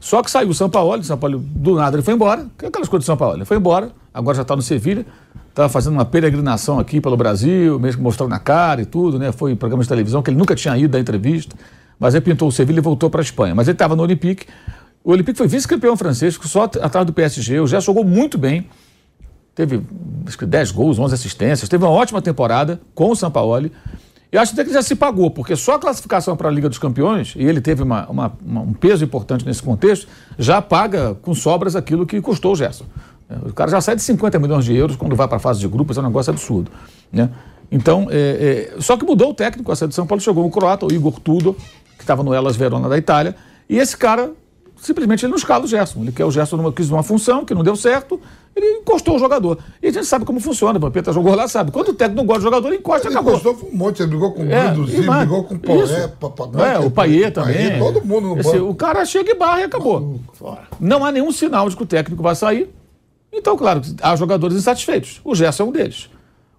Só 0.00 0.22
que 0.22 0.30
saiu 0.30 0.50
o 0.50 0.54
São 0.54 0.68
Paulo, 0.68 1.00
o 1.00 1.04
São 1.04 1.16
Paulo 1.16 1.38
do 1.38 1.76
nada 1.76 1.96
ele 1.96 2.02
foi 2.02 2.14
embora, 2.14 2.46
que 2.58 2.64
é 2.64 2.68
aquelas 2.68 2.88
coisas 2.88 3.04
do 3.04 3.06
São 3.06 3.16
Paulo. 3.16 3.36
Ele 3.36 3.44
foi 3.44 3.56
embora, 3.56 3.90
agora 4.12 4.36
já 4.36 4.42
está 4.42 4.54
no 4.54 4.62
Sevilha, 4.62 5.06
estava 5.48 5.68
fazendo 5.68 5.94
uma 5.94 6.04
peregrinação 6.04 6.78
aqui 6.78 7.00
pelo 7.00 7.16
Brasil, 7.16 7.78
mesmo 7.78 8.02
mostrando 8.02 8.34
a 8.34 8.38
cara 8.38 8.82
e 8.82 8.84
tudo, 8.84 9.18
né? 9.18 9.32
Foi 9.32 9.52
em 9.52 9.56
programas 9.56 9.86
de 9.86 9.88
televisão 9.88 10.22
que 10.22 10.30
ele 10.30 10.36
nunca 10.36 10.54
tinha 10.54 10.76
ido 10.76 10.88
da 10.88 11.00
entrevista, 11.00 11.56
mas 12.04 12.14
aí 12.14 12.20
pintou 12.20 12.46
o 12.46 12.52
Sevilha 12.52 12.80
e 12.80 12.82
voltou 12.82 13.08
para 13.08 13.22
a 13.22 13.24
Espanha. 13.24 13.54
Mas 13.54 13.66
ele 13.66 13.76
estava 13.76 13.96
no 13.96 14.02
Olympique. 14.02 14.46
O 15.02 15.10
Olympique 15.10 15.38
foi 15.38 15.48
vice-campeão 15.48 15.96
francês, 15.96 16.38
só 16.42 16.64
atrás 16.64 17.06
do 17.06 17.14
PSG. 17.14 17.60
O 17.60 17.66
Gerson 17.66 17.86
jogou 17.86 18.04
muito 18.04 18.36
bem. 18.36 18.68
Teve 19.54 19.80
acho 20.26 20.36
que 20.36 20.44
10 20.44 20.70
gols, 20.70 20.98
11 20.98 21.14
assistências. 21.14 21.66
Teve 21.66 21.82
uma 21.82 21.90
ótima 21.90 22.20
temporada 22.20 22.78
com 22.94 23.08
o 23.08 23.16
Sampaoli. 23.16 23.72
Eu 24.30 24.38
acho 24.38 24.52
até 24.52 24.66
que 24.66 24.70
já 24.70 24.82
se 24.82 24.94
pagou, 24.94 25.30
porque 25.30 25.56
só 25.56 25.76
a 25.76 25.78
classificação 25.78 26.36
para 26.36 26.46
a 26.46 26.52
Liga 26.52 26.68
dos 26.68 26.76
Campeões, 26.76 27.32
e 27.38 27.42
ele 27.42 27.62
teve 27.62 27.82
uma, 27.82 28.06
uma, 28.10 28.32
uma, 28.44 28.60
um 28.60 28.74
peso 28.74 29.02
importante 29.02 29.46
nesse 29.46 29.62
contexto, 29.62 30.06
já 30.38 30.60
paga 30.60 31.14
com 31.22 31.34
sobras 31.34 31.74
aquilo 31.74 32.04
que 32.04 32.20
custou 32.20 32.52
o 32.52 32.54
Gerson. 32.54 32.84
O 33.46 33.52
cara 33.54 33.70
já 33.70 33.80
sai 33.80 33.96
de 33.96 34.02
50 34.02 34.38
milhões 34.38 34.66
de 34.66 34.76
euros 34.76 34.94
quando 34.94 35.16
vai 35.16 35.26
para 35.26 35.38
a 35.38 35.40
fase 35.40 35.58
de 35.58 35.68
grupos, 35.68 35.96
é 35.96 36.00
um 36.02 36.04
negócio 36.04 36.30
absurdo. 36.30 36.70
Né? 37.10 37.30
Então, 37.70 38.08
é, 38.10 38.72
é, 38.76 38.80
só 38.80 38.96
que 38.96 39.04
mudou 39.04 39.30
o 39.30 39.34
técnico, 39.34 39.72
a 39.72 39.74
de 39.74 39.94
São 39.94 40.06
Paulo 40.06 40.20
chegou 40.20 40.44
um 40.44 40.50
croata, 40.50 40.84
o 40.84 40.92
Igor 40.92 41.18
Tudo, 41.18 41.56
que 41.96 42.02
estava 42.02 42.22
no 42.22 42.32
Elas 42.34 42.56
Verona 42.56 42.88
da 42.88 42.98
Itália, 42.98 43.34
e 43.68 43.78
esse 43.78 43.96
cara 43.96 44.32
simplesmente 44.76 45.24
ele 45.24 45.30
não 45.30 45.38
escala 45.38 45.64
o 45.64 45.66
Gerson. 45.66 46.02
Ele 46.02 46.12
quer 46.12 46.24
o 46.26 46.30
Gerson 46.30 46.56
numa, 46.58 46.70
quis 46.72 46.90
uma 46.90 47.02
função 47.02 47.44
que 47.44 47.54
não 47.54 47.62
deu 47.64 47.74
certo, 47.74 48.20
ele 48.54 48.66
encostou 48.80 49.16
o 49.16 49.18
jogador. 49.18 49.58
E 49.82 49.88
a 49.88 49.90
gente 49.90 50.04
sabe 50.04 50.24
como 50.26 50.38
funciona, 50.40 50.76
o 50.78 50.80
Vampeta 50.80 51.10
jogou 51.12 51.34
lá, 51.34 51.48
sabe. 51.48 51.70
Quando 51.72 51.88
o 51.88 51.94
técnico 51.94 52.20
não 52.20 52.26
gosta 52.26 52.40
do 52.40 52.44
jogador, 52.44 52.68
ele 52.68 52.76
encosta 52.76 53.06
e 53.06 53.10
Ele 53.10 53.14
acabou. 53.16 53.32
gostou 53.40 53.68
um 53.72 53.74
monte, 53.76 54.00
ele 54.02 54.10
brigou 54.10 54.32
com 54.32 54.42
o 54.42 54.52
É, 54.52 54.70
brigou 54.70 55.44
com 55.44 55.54
o 55.54 55.82
isso. 55.84 56.08
Papagaio. 56.20 56.82
É, 56.82 56.86
o 56.86 56.90
Paier 56.90 57.32
também. 57.32 57.78
todo 57.78 58.04
mundo 58.04 58.28
no 58.34 58.38
Esse- 58.40 58.58
o 58.58 58.74
cara 58.74 59.04
chega 59.06 59.30
e 59.30 59.34
barra 59.34 59.60
e 59.62 59.64
acabou. 59.64 60.20
Não 60.78 61.04
há 61.04 61.10
nenhum 61.10 61.32
sinal 61.32 61.68
de 61.70 61.76
que 61.76 61.82
o 61.82 61.86
técnico 61.86 62.22
vai 62.22 62.34
sair. 62.34 62.68
Então, 63.32 63.56
claro, 63.56 63.80
há 64.02 64.14
jogadores 64.14 64.56
insatisfeitos. 64.56 65.20
O 65.24 65.34
Gerson 65.34 65.62
é 65.64 65.66
um 65.66 65.72
deles. 65.72 66.08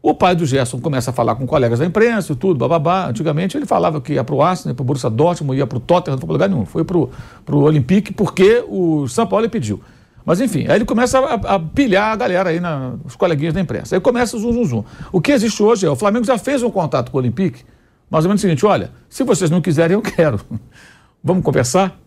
O 0.06 0.14
pai 0.14 0.36
do 0.36 0.46
Gerson 0.46 0.80
começa 0.80 1.10
a 1.10 1.14
falar 1.14 1.34
com 1.34 1.48
colegas 1.48 1.80
da 1.80 1.86
imprensa 1.86 2.32
e 2.32 2.36
tudo, 2.36 2.60
bababá. 2.60 3.08
Antigamente 3.10 3.58
ele 3.58 3.66
falava 3.66 4.00
que 4.00 4.14
ia 4.14 4.24
para 4.24 4.36
o 4.36 4.42
Arsenal, 4.44 4.76
para 4.76 4.84
o 4.84 4.86
Borussia 4.86 5.10
Dortmund, 5.10 5.58
ia 5.58 5.66
para 5.66 5.80
o 5.80 5.82
Tottenham, 5.82 6.14
não 6.14 6.20
foi 6.20 6.28
para 6.28 6.34
lugar 6.34 6.48
nenhum. 6.48 6.64
Foi 6.64 6.84
para 6.84 7.56
o 7.56 7.60
Olympique 7.64 8.14
porque 8.14 8.64
o 8.68 9.08
São 9.08 9.26
Paulo 9.26 9.50
pediu. 9.50 9.82
Mas 10.24 10.40
enfim, 10.40 10.68
aí 10.68 10.76
ele 10.76 10.86
começa 10.86 11.18
a, 11.18 11.56
a 11.56 11.60
pilhar 11.60 12.12
a 12.12 12.16
galera 12.16 12.52
aí, 12.52 12.60
na, 12.60 12.94
os 13.04 13.16
coleguinhas 13.16 13.56
da 13.56 13.60
imprensa. 13.60 13.96
Aí 13.96 14.00
começa 14.00 14.38
o 14.38 14.40
zum, 14.40 14.54
zum, 14.54 14.66
zum. 14.66 14.84
O 15.12 15.20
que 15.20 15.32
existe 15.32 15.64
hoje 15.64 15.88
é, 15.88 15.90
o 15.90 15.96
Flamengo 15.96 16.24
já 16.24 16.38
fez 16.38 16.62
um 16.62 16.70
contato 16.70 17.10
com 17.10 17.18
o 17.18 17.20
Olympique, 17.20 17.64
mais 18.08 18.26
ou 18.26 18.30
menos 18.30 18.42
o 18.42 18.44
seguinte, 18.44 18.64
olha, 18.64 18.92
se 19.10 19.24
vocês 19.24 19.50
não 19.50 19.60
quiserem, 19.60 19.96
eu 19.96 20.04
quero. 20.04 20.40
Vamos 21.24 21.44
conversar? 21.44 22.00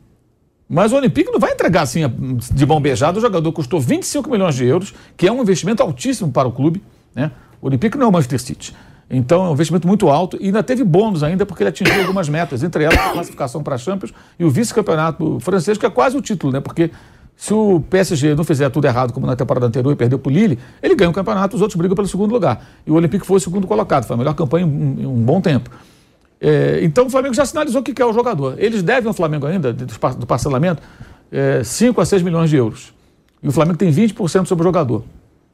Mas 0.68 0.92
o 0.92 0.96
Olympique 0.96 1.32
não 1.32 1.40
vai 1.40 1.50
entregar 1.50 1.82
assim 1.82 2.02
de 2.52 2.64
mão 2.64 2.80
beijada. 2.80 3.18
O 3.18 3.20
jogador 3.20 3.50
custou 3.50 3.80
25 3.80 4.30
milhões 4.30 4.54
de 4.54 4.64
euros, 4.64 4.94
que 5.16 5.26
é 5.26 5.32
um 5.32 5.42
investimento 5.42 5.82
altíssimo 5.82 6.30
para 6.30 6.46
o 6.46 6.52
clube. 6.52 6.80
Né? 7.12 7.32
O 7.60 7.66
Olympique 7.66 7.96
não 7.96 8.06
é 8.06 8.08
o 8.08 8.12
Manchester 8.12 8.40
City. 8.40 8.74
Então 9.10 9.44
é 9.44 9.48
um 9.48 9.52
investimento 9.52 9.86
muito 9.86 10.08
alto 10.08 10.36
e 10.40 10.46
ainda 10.46 10.62
teve 10.62 10.84
bônus 10.84 11.22
ainda 11.22 11.46
porque 11.46 11.62
ele 11.62 11.70
atingiu 11.70 12.00
algumas 12.00 12.28
metas, 12.28 12.62
entre 12.62 12.84
elas 12.84 12.98
a 12.98 13.10
classificação 13.10 13.62
para 13.62 13.74
a 13.74 13.78
Champions 13.78 14.12
e 14.38 14.44
o 14.44 14.50
vice-campeonato 14.50 15.38
francês, 15.40 15.78
que 15.78 15.86
é 15.86 15.90
quase 15.90 16.16
o 16.16 16.20
título, 16.20 16.52
né? 16.52 16.60
Porque 16.60 16.90
se 17.34 17.54
o 17.54 17.80
PSG 17.88 18.34
não 18.34 18.44
fizer 18.44 18.68
tudo 18.68 18.84
errado 18.84 19.12
como 19.12 19.26
na 19.26 19.34
temporada 19.34 19.64
anterior 19.64 19.92
e 19.92 19.96
perdeu 19.96 20.18
para 20.18 20.28
o 20.28 20.32
Lille, 20.32 20.58
ele 20.82 20.94
ganha 20.94 21.08
o 21.08 21.12
campeonato, 21.12 21.56
os 21.56 21.62
outros 21.62 21.78
brigam 21.78 21.94
pelo 21.94 22.08
segundo 22.08 22.32
lugar. 22.32 22.66
E 22.86 22.90
o 22.90 22.94
Olympique 22.94 23.24
foi 23.24 23.36
o 23.36 23.40
segundo 23.40 23.66
colocado, 23.66 24.04
foi 24.04 24.14
a 24.14 24.16
melhor 24.18 24.34
campanha 24.34 24.66
em 24.66 24.68
um, 24.68 25.00
em 25.00 25.06
um 25.06 25.14
bom 25.14 25.40
tempo. 25.40 25.70
É, 26.40 26.80
então 26.82 27.06
o 27.06 27.10
Flamengo 27.10 27.34
já 27.34 27.46
sinalizou 27.46 27.80
o 27.80 27.84
que 27.84 27.94
quer 27.94 28.04
o 28.04 28.12
jogador. 28.12 28.56
Eles 28.58 28.82
devem 28.82 29.08
ao 29.08 29.14
Flamengo 29.14 29.46
ainda, 29.46 29.72
do 29.72 30.26
parcelamento, 30.26 30.82
é, 31.32 31.62
5 31.64 32.00
a 32.00 32.04
6 32.04 32.22
milhões 32.22 32.50
de 32.50 32.56
euros. 32.56 32.92
E 33.42 33.48
o 33.48 33.52
Flamengo 33.52 33.78
tem 33.78 33.90
20% 33.90 34.46
sobre 34.46 34.62
o 34.62 34.66
jogador. 34.66 35.04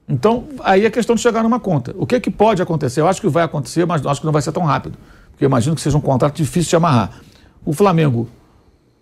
Então, 0.09 0.45
aí 0.63 0.85
é 0.85 0.91
questão 0.91 1.15
de 1.15 1.23
chegar 1.23 1.43
numa 1.43 1.59
conta. 1.59 1.95
O 1.99 2.07
que, 2.07 2.21
que 2.21 2.31
pode 2.31 2.61
acontecer? 2.61 3.01
Eu 3.01 3.09
acho 3.09 3.21
que 3.21 3.29
vai 3.29 3.43
acontecer, 3.43 3.87
mas 3.87 4.05
acho 4.05 4.21
que 4.21 4.27
não 4.27 4.33
vai 4.33 4.43
ser 4.43 4.53
tão 4.53 4.63
rápido. 4.63 4.99
Porque 5.31 5.45
eu 5.45 5.49
imagino 5.49 5.75
que 5.75 5.81
seja 5.81 5.97
um 5.97 6.01
contrato 6.01 6.37
difícil 6.37 6.71
de 6.71 6.77
amarrar. 6.77 7.11
O 7.65 7.73
Flamengo 7.73 8.29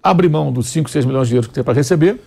abre 0.02 0.28
mão 0.28 0.52
dos 0.52 0.68
5, 0.68 0.88
6 0.88 1.04
milhões 1.04 1.28
de 1.28 1.34
euros 1.34 1.48
que 1.48 1.54
tem 1.54 1.64
para 1.64 1.74
receber, 1.74 2.20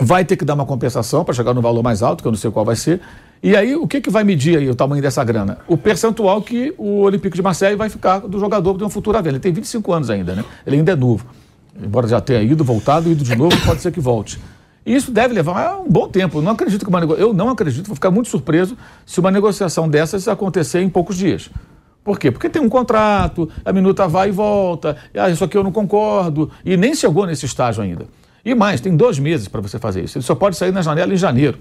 vai 0.00 0.24
ter 0.24 0.36
que 0.36 0.44
dar 0.44 0.54
uma 0.54 0.66
compensação 0.66 1.24
para 1.24 1.34
chegar 1.34 1.54
no 1.54 1.60
valor 1.60 1.82
mais 1.82 2.02
alto, 2.02 2.22
que 2.22 2.28
eu 2.28 2.32
não 2.32 2.38
sei 2.38 2.50
qual 2.50 2.64
vai 2.64 2.76
ser. 2.76 3.00
E 3.42 3.54
aí, 3.54 3.76
o 3.76 3.86
que, 3.86 4.00
que 4.00 4.10
vai 4.10 4.24
medir 4.24 4.58
aí 4.58 4.68
o 4.68 4.74
tamanho 4.74 5.02
dessa 5.02 5.22
grana? 5.22 5.58
O 5.68 5.76
percentual 5.76 6.40
que 6.42 6.74
o 6.76 7.00
Olympique 7.00 7.36
de 7.36 7.42
Marseille 7.42 7.76
vai 7.76 7.88
ficar 7.88 8.20
do 8.20 8.38
jogador 8.38 8.76
de 8.76 8.84
uma 8.84 8.90
futura 8.90 9.20
venda. 9.20 9.36
Ele 9.36 9.40
tem 9.40 9.52
25 9.52 9.92
anos 9.92 10.10
ainda, 10.10 10.34
né? 10.34 10.44
Ele 10.66 10.76
ainda 10.76 10.92
é 10.92 10.96
novo. 10.96 11.26
Embora 11.80 12.08
já 12.08 12.20
tenha 12.20 12.42
ido, 12.42 12.64
voltado, 12.64 13.10
ido 13.10 13.22
de 13.22 13.36
novo, 13.36 13.56
pode 13.64 13.80
ser 13.80 13.92
que 13.92 14.00
volte. 14.00 14.40
E 14.86 14.94
isso 14.94 15.10
deve 15.10 15.34
levar 15.34 15.80
um 15.80 15.90
bom 15.90 16.08
tempo. 16.08 16.38
Eu 16.38 16.42
não 16.42 16.52
acredito 16.52 16.84
que 16.84 16.88
uma 16.88 17.00
nego... 17.00 17.14
Eu 17.14 17.34
não 17.34 17.50
acredito, 17.50 17.86
vou 17.88 17.96
ficar 17.96 18.12
muito 18.12 18.28
surpreso 18.28 18.78
se 19.04 19.18
uma 19.18 19.32
negociação 19.32 19.88
dessas 19.88 20.28
acontecer 20.28 20.80
em 20.80 20.88
poucos 20.88 21.16
dias. 21.16 21.50
Por 22.04 22.20
quê? 22.20 22.30
Porque 22.30 22.48
tem 22.48 22.62
um 22.62 22.68
contrato, 22.68 23.50
a 23.64 23.72
minuta 23.72 24.06
vai 24.06 24.28
e 24.28 24.32
volta, 24.32 24.96
ah, 25.12 25.28
isso 25.28 25.42
aqui 25.42 25.58
eu 25.58 25.64
não 25.64 25.72
concordo, 25.72 26.52
e 26.64 26.76
nem 26.76 26.94
chegou 26.94 27.26
nesse 27.26 27.44
estágio 27.46 27.82
ainda. 27.82 28.06
E 28.44 28.54
mais, 28.54 28.80
tem 28.80 28.96
dois 28.96 29.18
meses 29.18 29.48
para 29.48 29.60
você 29.60 29.76
fazer 29.76 30.04
isso. 30.04 30.18
Ele 30.18 30.24
só 30.24 30.36
pode 30.36 30.56
sair 30.56 30.70
na 30.70 30.82
janela 30.82 31.12
em 31.12 31.16
janeiro. 31.16 31.58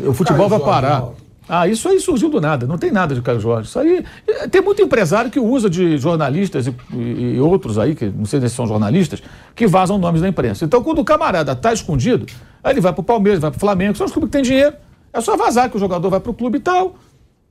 O 0.00 0.12
futebol 0.12 0.50
vai 0.50 0.60
parar. 0.60 1.04
Ah, 1.48 1.66
isso 1.66 1.88
aí 1.88 1.98
surgiu 1.98 2.28
do 2.28 2.40
nada, 2.40 2.66
não 2.66 2.76
tem 2.76 2.92
nada 2.92 3.14
de 3.14 3.22
Caio 3.22 3.40
Jorge. 3.40 3.68
Isso 3.68 3.78
aí. 3.78 4.04
Tem 4.50 4.60
muito 4.60 4.82
empresário 4.82 5.30
que 5.30 5.40
usa 5.40 5.70
de 5.70 5.96
jornalistas 5.96 6.66
e, 6.66 6.74
e- 6.92 7.34
e 7.36 7.40
outros 7.40 7.78
aí, 7.78 7.94
que 7.94 8.06
não 8.06 8.26
sei 8.26 8.40
se 8.40 8.50
são 8.50 8.66
jornalistas, 8.66 9.22
que 9.54 9.66
vazam 9.66 9.96
nomes 9.98 10.20
da 10.20 10.28
imprensa. 10.28 10.64
Então, 10.64 10.82
quando 10.82 10.98
o 11.00 11.04
camarada 11.04 11.52
está 11.52 11.72
escondido, 11.72 12.26
aí 12.62 12.72
ele 12.74 12.80
vai 12.82 12.92
para 12.92 13.00
o 13.00 13.04
Palmeiras, 13.04 13.40
vai 13.40 13.50
para 13.50 13.56
o 13.56 13.60
Flamengo, 13.60 13.96
são 13.96 14.04
os 14.06 14.12
clubes 14.12 14.28
que 14.28 14.32
têm 14.32 14.42
dinheiro. 14.42 14.74
É 15.12 15.20
só 15.22 15.36
vazar 15.36 15.70
que 15.70 15.76
o 15.76 15.80
jogador 15.80 16.10
vai 16.10 16.20
para 16.20 16.30
o 16.30 16.34
clube 16.34 16.58
e 16.58 16.60
tal. 16.60 16.96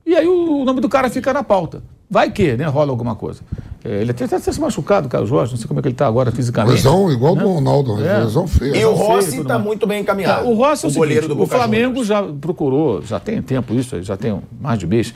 E 0.06 0.14
aí 0.14 0.26
o, 0.28 0.60
o 0.60 0.64
nome 0.64 0.80
do 0.80 0.88
cara 0.88 1.10
fica 1.10 1.32
na 1.32 1.42
pauta. 1.42 1.82
Vai 2.10 2.30
que, 2.30 2.56
né? 2.56 2.64
Rola 2.66 2.90
alguma 2.90 3.14
coisa. 3.14 3.40
É, 3.84 4.00
ele 4.00 4.10
até 4.10 4.24
está 4.24 4.38
se 4.40 4.60
machucado, 4.60 5.08
Caio 5.08 5.26
Jorge, 5.26 5.52
não 5.52 5.58
sei 5.58 5.68
como 5.68 5.78
é 5.78 5.82
que 5.82 5.88
ele 5.88 5.94
está 5.94 6.06
agora 6.06 6.30
fisicamente. 6.32 6.74
Lesão 6.76 7.10
igual 7.12 7.36
Né? 7.36 7.42
do 7.42 7.48
Ronaldo, 7.52 8.02
É. 8.04 8.18
lesão 8.20 8.46
feia. 8.46 8.76
E 8.76 8.84
o 8.84 8.92
Rossi 8.94 9.40
está 9.40 9.58
muito 9.58 9.86
bem 9.86 10.00
encaminhado. 10.00 10.42
Tá, 10.44 10.48
o 10.48 10.54
Rossi 10.54 10.86
é 10.86 10.88
o, 10.88 10.92
goleiro 10.92 11.22
seguinte, 11.22 11.36
do 11.36 11.42
o 11.42 11.46
Boca 11.46 11.56
Flamengo 11.56 12.02
já 12.04 12.22
procurou, 12.22 13.02
já 13.02 13.20
tem 13.20 13.40
tempo 13.42 13.74
isso, 13.74 14.02
já 14.02 14.16
tem 14.16 14.40
mais 14.60 14.78
de 14.78 14.86
mês, 14.86 15.14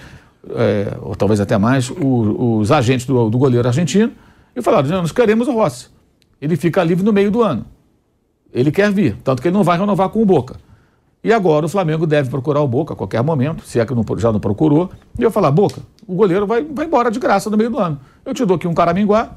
é, 0.51 0.97
ou 1.01 1.15
talvez 1.17 1.41
até 1.41 1.57
mais, 1.57 1.91
o- 1.91 2.59
os 2.61 2.71
agentes 2.71 3.07
do, 3.07 3.31
do 3.31 3.39
goleiro 3.39 3.67
argentino 3.67 4.13
e 4.55 4.61
falaram, 4.63 4.89
"Não, 4.89 5.01
nós 5.03 5.13
queremos 5.13 5.49
o 5.49 5.53
Rossi. 5.53 5.89
Ele 6.41 6.57
fica 6.57 6.83
livre 6.85 7.05
no 7.05 7.13
meio 7.13 7.31
do 7.31 7.43
ano. 7.43 7.65
Ele 8.53 8.71
quer 8.71 8.93
vir, 8.93 9.17
tanto 9.25 9.41
que 9.41 9.49
ele 9.49 9.57
não 9.57 9.65
vai 9.65 9.79
renovar 9.79 10.09
com 10.11 10.21
o 10.21 10.27
Boca. 10.27 10.57
E 11.25 11.33
agora 11.33 11.67
o 11.67 11.69
Flamengo 11.69 12.05
deve 12.07 12.29
procurar 12.29 12.61
o 12.63 12.67
Boca 12.69 12.95
a 12.95 12.97
qualquer 12.97 13.23
momento, 13.23 13.65
se 13.65 13.79
é 13.79 13.87
que 13.87 13.95
não- 13.95 14.05
já 14.19 14.33
não 14.33 14.41
procurou. 14.41 14.91
E 15.19 15.23
eu 15.23 15.31
falar, 15.31 15.53
Boca, 15.53 15.81
o 16.07 16.15
goleiro 16.15 16.47
vai, 16.47 16.65
vai 16.65 16.85
embora 16.87 17.11
de 17.13 17.21
graça 17.21 17.49
no 17.49 17.57
meio 17.57 17.71
do 17.71 17.79
ano. 17.79 18.01
Eu 18.27 18.35
te 18.35 18.45
dou 18.45 18.57
aqui 18.57 18.67
um 18.67 18.75
caraminguá, 18.75 19.31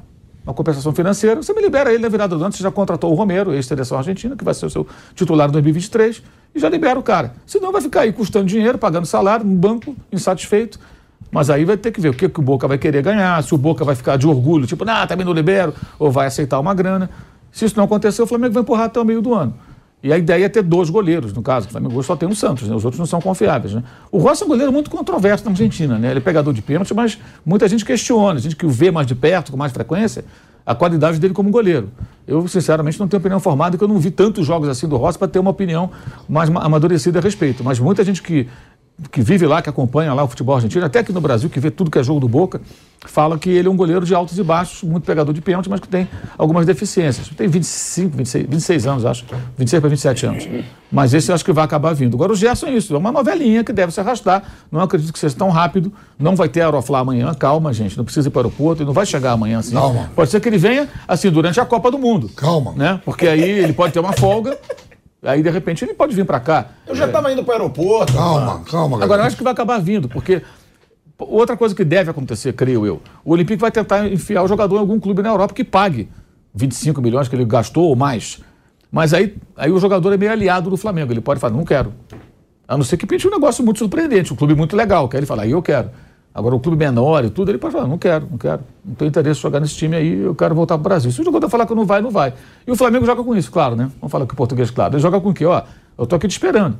uma 0.44 0.52
compensação 0.52 0.92
financeira, 0.92 1.40
você 1.42 1.52
me 1.52 1.62
libera 1.62 1.92
ele 1.92 2.02
na 2.02 2.08
virada 2.08 2.36
do 2.36 2.42
ano, 2.42 2.52
você 2.52 2.62
já 2.62 2.72
contratou 2.72 3.12
o 3.12 3.14
Romero, 3.14 3.54
ex-seleção 3.54 3.98
argentina, 3.98 4.34
que 4.36 4.42
vai 4.44 4.52
ser 4.54 4.66
o 4.66 4.70
seu 4.70 4.86
titular 5.14 5.48
em 5.48 5.52
2023, 5.52 6.22
e 6.54 6.58
já 6.58 6.68
libera 6.68 6.98
o 6.98 7.02
cara. 7.04 7.34
Senão 7.46 7.70
vai 7.70 7.80
ficar 7.80 8.00
aí 8.00 8.12
custando 8.12 8.46
dinheiro, 8.46 8.78
pagando 8.78 9.06
salário, 9.06 9.46
no 9.46 9.54
banco, 9.54 9.94
insatisfeito. 10.12 10.80
Mas 11.30 11.50
aí 11.50 11.64
vai 11.64 11.76
ter 11.76 11.90
que 11.92 12.00
ver 12.00 12.08
o 12.08 12.14
que, 12.14 12.28
que 12.28 12.38
o 12.40 12.42
Boca 12.42 12.66
vai 12.66 12.78
querer 12.78 13.02
ganhar, 13.02 13.40
se 13.44 13.54
o 13.54 13.58
Boca 13.58 13.84
vai 13.84 13.94
ficar 13.94 14.16
de 14.16 14.26
orgulho, 14.26 14.66
tipo, 14.66 14.84
ah, 14.88 15.06
também 15.06 15.24
não 15.24 15.32
libero, 15.32 15.72
ou 16.00 16.10
vai 16.10 16.26
aceitar 16.26 16.58
uma 16.58 16.74
grana. 16.74 17.10
Se 17.52 17.64
isso 17.64 17.76
não 17.76 17.84
acontecer, 17.84 18.22
o 18.22 18.26
Flamengo 18.26 18.54
vai 18.54 18.62
empurrar 18.62 18.86
até 18.86 19.00
o 19.00 19.04
meio 19.04 19.22
do 19.22 19.34
ano. 19.34 19.54
E 20.06 20.12
a 20.12 20.16
ideia 20.18 20.44
é 20.44 20.48
ter 20.48 20.62
dois 20.62 20.88
goleiros, 20.88 21.32
no 21.32 21.42
caso. 21.42 21.66
O 21.66 21.70
Flamengo 21.70 22.00
só 22.02 22.14
tem 22.14 22.28
um 22.28 22.34
Santos, 22.34 22.68
né? 22.68 22.74
os 22.76 22.84
outros 22.84 22.98
não 22.98 23.06
são 23.06 23.20
confiáveis. 23.20 23.74
Né? 23.74 23.82
O 24.12 24.18
Rossi 24.18 24.42
é 24.42 24.46
um 24.46 24.48
goleiro 24.48 24.72
muito 24.72 24.88
controverso 24.88 25.44
na 25.44 25.50
Argentina. 25.50 25.98
Né? 25.98 26.10
Ele 26.10 26.18
é 26.18 26.22
pegador 26.22 26.54
de 26.54 26.62
pênalti, 26.62 26.94
mas 26.94 27.18
muita 27.44 27.66
gente 27.66 27.84
questiona. 27.84 28.38
A 28.38 28.40
gente 28.40 28.54
que 28.54 28.64
o 28.64 28.70
vê 28.70 28.90
mais 28.92 29.06
de 29.06 29.14
perto, 29.16 29.50
com 29.50 29.56
mais 29.58 29.72
frequência, 29.72 30.24
a 30.64 30.74
qualidade 30.76 31.18
dele 31.18 31.34
como 31.34 31.50
goleiro. 31.50 31.88
Eu, 32.26 32.46
sinceramente, 32.46 32.98
não 33.00 33.08
tenho 33.08 33.18
opinião 33.18 33.40
formada, 33.40 33.72
porque 33.72 33.84
eu 33.84 33.88
não 33.88 33.98
vi 33.98 34.10
tantos 34.12 34.46
jogos 34.46 34.68
assim 34.68 34.86
do 34.86 34.96
Rossi 34.96 35.18
para 35.18 35.26
ter 35.28 35.38
uma 35.40 35.50
opinião 35.50 35.90
mais 36.28 36.48
ma- 36.48 36.60
amadurecida 36.62 37.18
a 37.18 37.22
respeito. 37.22 37.64
Mas 37.64 37.78
muita 37.80 38.04
gente 38.04 38.22
que, 38.22 38.48
que 39.10 39.20
vive 39.20 39.46
lá, 39.46 39.60
que 39.60 39.68
acompanha 39.68 40.14
lá 40.14 40.24
o 40.24 40.28
futebol 40.28 40.54
argentino, 40.54 40.84
até 40.84 41.00
aqui 41.00 41.12
no 41.12 41.20
Brasil, 41.20 41.50
que 41.50 41.60
vê 41.60 41.70
tudo 41.70 41.90
que 41.90 41.98
é 41.98 42.02
jogo 42.02 42.18
do 42.18 42.28
Boca, 42.28 42.60
fala 43.04 43.38
que 43.38 43.50
ele 43.50 43.68
é 43.68 43.70
um 43.70 43.76
goleiro 43.76 44.06
de 44.06 44.14
altos 44.14 44.38
e 44.38 44.42
baixos, 44.42 44.82
muito 44.82 45.04
pegador 45.04 45.34
de 45.34 45.40
pênalti, 45.40 45.68
mas 45.68 45.80
que 45.80 45.88
tem 45.88 46.08
algumas 46.38 46.64
deficiências. 46.64 47.28
Tem 47.28 47.46
25, 47.46 48.16
26, 48.16 48.46
26 48.48 48.86
anos, 48.86 49.04
acho. 49.04 49.24
26 49.58 49.80
para 49.80 49.90
27 49.90 50.26
anos. 50.26 50.48
Mas 50.90 51.12
esse 51.12 51.30
eu 51.30 51.34
acho 51.34 51.44
que 51.44 51.52
vai 51.52 51.64
acabar 51.64 51.92
vindo. 51.92 52.14
Agora, 52.14 52.32
o 52.32 52.34
Gerson 52.34 52.66
é 52.68 52.72
isso, 52.72 52.94
é 52.94 52.98
uma 52.98 53.12
novelinha 53.12 53.62
que 53.62 53.72
deve 53.72 53.92
se 53.92 54.00
arrastar. 54.00 54.42
Não 54.72 54.80
acredito 54.80 55.12
que 55.12 55.18
seja 55.18 55.36
tão 55.36 55.50
rápido. 55.50 55.92
Não 56.18 56.34
vai 56.34 56.48
ter 56.48 56.62
Aeroflá 56.62 57.00
amanhã. 57.00 57.34
Calma, 57.34 57.72
gente. 57.72 57.96
Não 57.98 58.04
precisa 58.04 58.28
ir 58.28 58.30
para 58.30 58.38
o 58.38 58.42
aeroporto. 58.44 58.82
Ele 58.82 58.86
não 58.86 58.94
vai 58.94 59.04
chegar 59.04 59.32
amanhã 59.32 59.58
assim. 59.58 59.74
Calma. 59.74 60.10
Pode 60.14 60.30
ser 60.30 60.40
que 60.40 60.48
ele 60.48 60.58
venha, 60.58 60.88
assim, 61.06 61.30
durante 61.30 61.60
a 61.60 61.66
Copa 61.66 61.90
do 61.90 61.98
Mundo. 61.98 62.30
Calma. 62.34 62.72
Né? 62.72 63.00
Porque 63.04 63.26
aí 63.26 63.42
ele 63.42 63.72
pode 63.72 63.92
ter 63.92 64.00
uma 64.00 64.12
folga. 64.12 64.56
Aí, 65.22 65.42
de 65.42 65.50
repente, 65.50 65.84
ele 65.84 65.94
pode 65.94 66.14
vir 66.14 66.24
para 66.24 66.38
cá. 66.40 66.66
Eu 66.86 66.94
já 66.94 67.06
estava 67.06 67.32
indo 67.32 67.42
para 67.42 67.52
o 67.52 67.54
aeroporto. 67.54 68.12
Calma, 68.12 68.62
calma, 68.70 69.02
Agora, 69.02 69.22
eu 69.22 69.26
acho 69.26 69.36
que 69.36 69.42
vai 69.42 69.52
acabar 69.52 69.78
vindo, 69.78 70.08
porque 70.08 70.42
outra 71.18 71.56
coisa 71.56 71.74
que 71.74 71.84
deve 71.84 72.10
acontecer, 72.10 72.52
creio 72.52 72.86
eu, 72.86 73.00
o 73.24 73.32
Olympique 73.32 73.60
vai 73.60 73.70
tentar 73.70 74.06
enfiar 74.06 74.42
o 74.42 74.48
jogador 74.48 74.76
em 74.76 74.80
algum 74.80 75.00
clube 75.00 75.22
na 75.22 75.30
Europa 75.30 75.54
que 75.54 75.64
pague 75.64 76.08
25 76.54 77.00
milhões 77.00 77.28
que 77.28 77.34
ele 77.34 77.44
gastou 77.44 77.84
ou 77.88 77.96
mais. 77.96 78.40
Mas 78.90 79.12
aí, 79.12 79.36
aí 79.56 79.70
o 79.70 79.78
jogador 79.78 80.12
é 80.12 80.16
meio 80.16 80.32
aliado 80.32 80.70
do 80.70 80.76
Flamengo. 80.76 81.12
Ele 81.12 81.20
pode 81.20 81.40
falar, 81.40 81.54
não 81.54 81.64
quero. 81.64 81.92
A 82.68 82.76
não 82.76 82.84
ser 82.84 82.96
que 82.96 83.06
pinte 83.06 83.26
um 83.26 83.30
negócio 83.30 83.64
muito 83.64 83.78
surpreendente, 83.78 84.32
um 84.32 84.36
clube 84.36 84.54
muito 84.54 84.76
legal. 84.76 85.08
Que 85.08 85.16
aí 85.16 85.20
ele 85.20 85.26
fala, 85.26 85.42
aí 85.42 85.50
eu 85.50 85.62
quero. 85.62 85.90
Agora, 86.36 86.54
o 86.54 86.60
clube 86.60 86.76
menor 86.76 87.24
e 87.24 87.30
tudo, 87.30 87.50
ele 87.50 87.56
pode 87.56 87.72
falar, 87.72 87.88
não 87.88 87.96
quero, 87.96 88.28
não 88.30 88.36
quero. 88.36 88.60
Não 88.84 88.94
tenho 88.94 89.08
interesse 89.08 89.40
em 89.40 89.42
jogar 89.42 89.58
nesse 89.58 89.74
time 89.74 89.96
aí, 89.96 90.20
eu 90.20 90.34
quero 90.34 90.54
voltar 90.54 90.74
para 90.74 90.82
o 90.82 90.84
Brasil. 90.84 91.10
Se 91.10 91.18
o 91.22 91.24
jogador 91.24 91.48
falar 91.48 91.64
que 91.64 91.74
não 91.74 91.86
vai, 91.86 92.02
não 92.02 92.10
vai. 92.10 92.34
E 92.66 92.70
o 92.70 92.76
Flamengo 92.76 93.06
joga 93.06 93.24
com 93.24 93.34
isso, 93.34 93.50
claro, 93.50 93.74
né? 93.74 93.90
Vamos 93.98 94.12
falar 94.12 94.26
que 94.26 94.34
o 94.34 94.36
português, 94.36 94.70
claro. 94.70 94.92
Ele 94.92 95.00
joga 95.00 95.18
com 95.18 95.30
o 95.30 95.32
quê? 95.32 95.46
Ó, 95.46 95.62
eu 95.96 96.04
estou 96.04 96.14
aqui 96.14 96.28
te 96.28 96.32
esperando. 96.32 96.76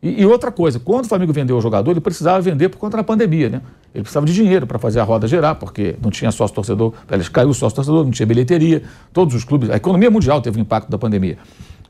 E, 0.00 0.22
e, 0.22 0.24
outra 0.26 0.52
coisa, 0.52 0.78
quando 0.78 1.06
o 1.06 1.08
Flamengo 1.08 1.32
vendeu 1.32 1.56
o 1.56 1.60
jogador, 1.60 1.90
ele 1.90 2.00
precisava 2.00 2.40
vender 2.40 2.68
por 2.68 2.78
conta 2.78 2.96
da 2.96 3.02
pandemia, 3.02 3.48
né? 3.48 3.62
Ele 3.92 4.04
precisava 4.04 4.24
de 4.24 4.32
dinheiro 4.32 4.68
para 4.68 4.78
fazer 4.78 5.00
a 5.00 5.02
roda 5.02 5.26
gerar, 5.26 5.56
porque 5.56 5.96
não 6.00 6.12
tinha 6.12 6.30
sócio 6.30 6.54
torcedor, 6.54 6.92
eles 7.10 7.28
caiu 7.28 7.48
o 7.48 7.54
sócio 7.54 7.74
torcedor, 7.74 8.04
não 8.04 8.12
tinha 8.12 8.26
bilheteria, 8.26 8.84
todos 9.12 9.34
os 9.34 9.42
clubes, 9.42 9.68
a 9.68 9.74
economia 9.74 10.12
mundial 10.12 10.40
teve 10.40 10.60
um 10.60 10.62
impacto 10.62 10.88
da 10.88 10.96
pandemia. 10.96 11.38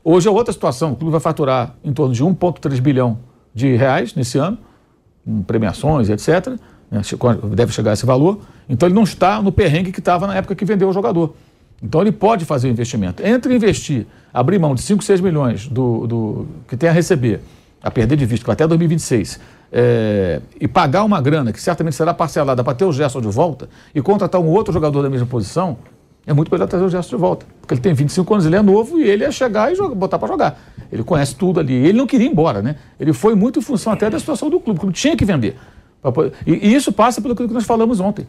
Hoje 0.03 0.27
é 0.27 0.31
outra 0.31 0.51
situação, 0.51 0.93
o 0.93 0.95
clube 0.95 1.11
vai 1.11 1.21
faturar 1.21 1.75
em 1.83 1.93
torno 1.93 2.11
de 2.11 2.23
1,3 2.23 2.81
bilhão 2.81 3.19
de 3.53 3.75
reais 3.75 4.15
nesse 4.15 4.39
ano, 4.39 4.57
com 5.23 5.43
premiações, 5.43 6.09
etc 6.09 6.57
deve 7.55 7.71
chegar 7.71 7.91
a 7.91 7.93
esse 7.93 8.05
valor. 8.05 8.41
Então 8.69 8.87
ele 8.87 8.95
não 8.95 9.03
está 9.03 9.41
no 9.41 9.51
perrengue 9.51 9.91
que 9.91 9.99
estava 9.99 10.27
na 10.27 10.35
época 10.35 10.55
que 10.55 10.65
vendeu 10.65 10.89
o 10.89 10.93
jogador. 10.93 11.35
Então 11.81 12.01
ele 12.01 12.11
pode 12.11 12.45
fazer 12.45 12.67
o 12.67 12.71
investimento. 12.71 13.25
Entre 13.25 13.53
investir, 13.53 14.07
abrir 14.33 14.57
mão 14.57 14.73
de 14.73 14.81
5, 14.81 15.03
6 15.03 15.19
milhões 15.19 15.67
do, 15.67 16.07
do, 16.07 16.47
que 16.67 16.77
tem 16.77 16.89
a 16.89 16.93
receber, 16.93 17.41
a 17.81 17.91
perder 17.91 18.15
de 18.15 18.25
vista, 18.25 18.49
até 18.51 18.65
2026, 18.65 19.39
é, 19.71 20.39
e 20.61 20.67
pagar 20.67 21.03
uma 21.03 21.19
grana 21.19 21.51
que 21.51 21.61
certamente 21.61 21.95
será 21.95 22.13
parcelada 22.13 22.63
para 22.63 22.73
ter 22.73 22.85
o 22.85 22.93
Gerson 22.93 23.19
de 23.19 23.27
volta 23.27 23.67
e 23.93 24.01
contratar 24.01 24.39
um 24.39 24.47
outro 24.47 24.71
jogador 24.71 25.01
da 25.01 25.09
mesma 25.09 25.27
posição, 25.27 25.77
é 26.25 26.31
muito 26.31 26.49
melhor 26.49 26.67
trazer 26.67 26.85
o 26.85 26.89
Gerson 26.89 27.17
de 27.17 27.21
volta. 27.21 27.45
Porque 27.59 27.73
ele 27.73 27.81
tem 27.81 27.93
25 27.93 28.33
anos, 28.33 28.45
ele 28.45 28.55
é 28.55 28.61
novo 28.61 28.97
e 28.97 29.03
ele 29.03 29.25
ia 29.25 29.31
chegar 29.31 29.71
e 29.71 29.75
jogar, 29.75 29.93
botar 29.93 30.17
para 30.17 30.27
jogar. 30.29 30.61
Ele 30.89 31.03
conhece 31.03 31.35
tudo 31.35 31.59
ali. 31.59 31.73
Ele 31.73 31.97
não 31.97 32.07
queria 32.07 32.27
ir 32.27 32.31
embora, 32.31 32.61
né? 32.61 32.77
Ele 32.97 33.11
foi 33.11 33.35
muito 33.35 33.59
em 33.59 33.61
função 33.61 33.91
até 33.91 34.09
da 34.09 34.17
situação 34.17 34.49
do 34.49 34.59
clube. 34.59 34.77
O 34.77 34.81
clube 34.81 34.95
tinha 34.95 35.17
que 35.17 35.25
vender. 35.25 35.57
E, 36.45 36.73
isso 36.73 36.91
passa 36.91 37.21
pelo 37.21 37.35
que 37.35 37.47
nós 37.47 37.65
falamos 37.65 37.99
ontem. 37.99 38.27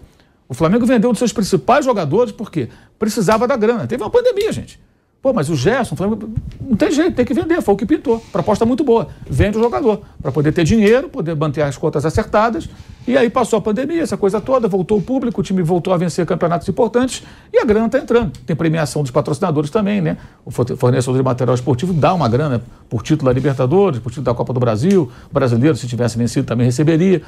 O 0.49 0.55
Flamengo 0.55 0.85
vendeu 0.87 1.11
um 1.11 1.13
dos 1.13 1.19
seus 1.19 1.33
principais 1.33 1.85
jogadores 1.85 2.33
porque 2.33 2.69
precisava 2.99 3.47
da 3.49 3.57
grana. 3.57 3.87
Teve 3.87 4.03
uma 4.03 4.11
pandemia, 4.11 4.53
gente. 4.53 4.79
Pô, 5.25 5.33
mas 5.33 5.49
o 5.49 5.57
Gerson, 5.57 5.95
o 5.95 5.97
Flamengo, 5.97 6.29
não 6.61 6.77
tem 6.77 6.93
jeito, 6.93 7.17
tem 7.17 7.25
que 7.25 7.33
vender. 7.33 7.63
Foi 7.63 7.73
o 7.73 7.77
que 7.79 7.87
pintou. 7.87 8.23
Proposta 8.31 8.67
muito 8.67 8.85
boa. 8.85 9.09
Vende 9.27 9.57
o 9.57 9.63
jogador 9.63 10.03
para 10.21 10.31
poder 10.31 10.53
ter 10.53 10.65
dinheiro, 10.65 11.09
poder 11.09 11.35
manter 11.35 11.63
as 11.63 11.79
contas 11.79 12.05
acertadas. 12.05 12.69
E 13.09 13.17
aí 13.17 13.31
passou 13.31 13.59
a 13.59 13.63
pandemia, 13.63 14.03
essa 14.03 14.19
coisa 14.19 14.39
toda, 14.39 14.69
voltou 14.69 14.99
o 14.99 15.03
público, 15.03 15.41
o 15.41 15.45
time 15.45 15.63
voltou 15.63 15.95
a 15.95 15.97
vencer 15.97 16.27
campeonatos 16.27 16.69
importantes 16.69 17.23
e 17.51 17.59
a 17.59 17.65
grana 17.65 17.87
está 17.87 17.99
entrando. 17.99 18.33
Tem 18.45 18.55
premiação 18.55 19.01
dos 19.01 19.11
patrocinadores 19.11 19.71
também, 19.71 20.03
né? 20.03 20.19
O 20.45 20.51
fornecedor 20.51 21.17
de 21.17 21.23
material 21.23 21.55
esportivo 21.55 21.95
dá 21.95 22.13
uma 22.13 22.29
grana 22.29 22.63
por 22.91 23.03
título 23.03 23.31
da 23.31 23.35
Libertadores, 23.35 24.01
por 24.01 24.11
título 24.11 24.27
da 24.27 24.35
Copa 24.35 24.53
do 24.53 24.61
Brasil. 24.61 25.11
O 25.31 25.33
brasileiro, 25.33 25.75
se 25.75 25.87
tivesse 25.87 26.19
vencido, 26.19 26.47
também 26.47 26.67
receberia. 26.67 27.23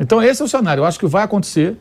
Então, 0.00 0.22
esse 0.22 0.42
é 0.42 0.44
o 0.44 0.48
cenário. 0.48 0.82
Eu 0.82 0.84
acho 0.84 0.98
que 0.98 1.06
vai 1.06 1.24
acontecer, 1.24 1.76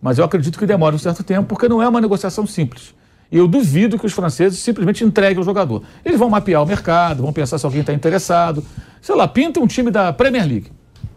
mas 0.00 0.18
eu 0.18 0.24
acredito 0.24 0.58
que 0.58 0.66
demora 0.66 0.94
um 0.94 0.98
certo 0.98 1.22
tempo, 1.22 1.48
porque 1.48 1.68
não 1.68 1.82
é 1.82 1.88
uma 1.88 2.00
negociação 2.00 2.46
simples. 2.46 2.94
E 3.30 3.36
eu 3.36 3.48
duvido 3.48 3.98
que 3.98 4.06
os 4.06 4.12
franceses 4.12 4.58
simplesmente 4.58 5.04
entreguem 5.04 5.40
o 5.40 5.42
jogador. 5.42 5.82
Eles 6.04 6.18
vão 6.18 6.30
mapear 6.30 6.62
o 6.62 6.66
mercado, 6.66 7.22
vão 7.22 7.32
pensar 7.32 7.58
se 7.58 7.66
alguém 7.66 7.80
está 7.80 7.92
interessado. 7.92 8.62
Sei 9.02 9.14
lá, 9.14 9.26
pinta 9.26 9.58
um 9.58 9.66
time 9.66 9.90
da 9.90 10.12
Premier 10.12 10.46
League, 10.46 10.70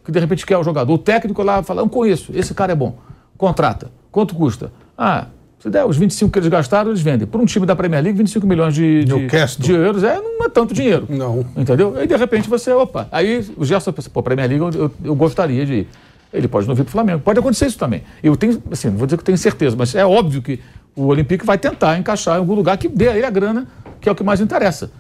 que 0.04 0.12
de 0.12 0.20
repente 0.20 0.46
quer 0.46 0.58
o 0.58 0.64
jogador. 0.64 0.92
O 0.92 0.98
técnico 0.98 1.44
lá 1.44 1.62
fala, 1.62 1.82
não 1.82 1.90
conheço, 1.90 2.32
esse 2.34 2.54
cara 2.54 2.72
é 2.72 2.76
bom. 2.76 2.98
Contrata. 3.38 3.92
Quanto 4.12 4.34
custa? 4.34 4.72
Ah, 4.98 5.28
se 5.60 5.70
der 5.70 5.86
os 5.86 5.98
25 5.98 6.32
que 6.32 6.40
eles 6.40 6.50
gastaram, 6.50 6.90
eles 6.90 7.02
vendem. 7.02 7.28
Por 7.28 7.40
um 7.40 7.46
time 7.46 7.66
da 7.66 7.76
Premier 7.76 8.02
League, 8.02 8.18
25 8.18 8.48
milhões 8.48 8.74
de, 8.74 9.04
de, 9.04 9.28
de 9.60 9.72
euros 9.74 10.04
é, 10.04 10.16
não 10.16 10.46
é 10.46 10.50
tanto 10.50 10.74
dinheiro. 10.74 11.06
Não. 11.10 11.46
Entendeu? 11.56 11.96
Aí 11.96 12.08
de 12.08 12.16
repente 12.16 12.50
você, 12.50 12.72
opa, 12.72 13.08
aí 13.12 13.46
o 13.56 13.64
Gerson 13.64 13.92
pensa, 13.92 14.10
pô, 14.10 14.24
Premier 14.24 14.50
League 14.50 14.64
eu, 14.64 14.84
eu, 14.86 14.92
eu 15.04 15.16
gostaria 15.16 15.66
de 15.66 15.74
ir. 15.74 15.88
Ele 16.32 16.48
pode 16.48 16.68
não 16.68 16.76
vir 16.76 16.84
para 16.84 16.90
o 16.90 16.92
Flamengo. 16.92 17.20
Pode 17.20 17.40
acontecer 17.40 17.66
isso 17.66 17.78
também. 17.78 18.04
Eu 18.22 18.36
tenho, 18.36 18.62
assim, 18.72 18.90
não 18.90 18.98
vou 18.98 19.08
dizer 19.08 19.18
que 19.18 19.24
tenho 19.24 19.38
certeza, 19.38 19.76
mas 19.76 19.96
é 19.96 20.06
óbvio 20.06 20.42
que 20.42 20.60
o 20.96 21.06
Olympique 21.08 21.46
vai 21.46 21.58
tentar 21.58 21.98
encaixar 21.98 22.36
em 22.36 22.40
algum 22.40 22.54
lugar 22.54 22.78
que 22.78 22.88
dê 22.88 23.10
a 23.10 23.16
ele 23.16 23.26
a 23.26 23.30
grana, 23.30 23.68
que 24.00 24.08
é 24.08 24.12
o 24.12 24.16
que 24.16 24.24
mais 24.24 24.40
interessa 24.40 24.92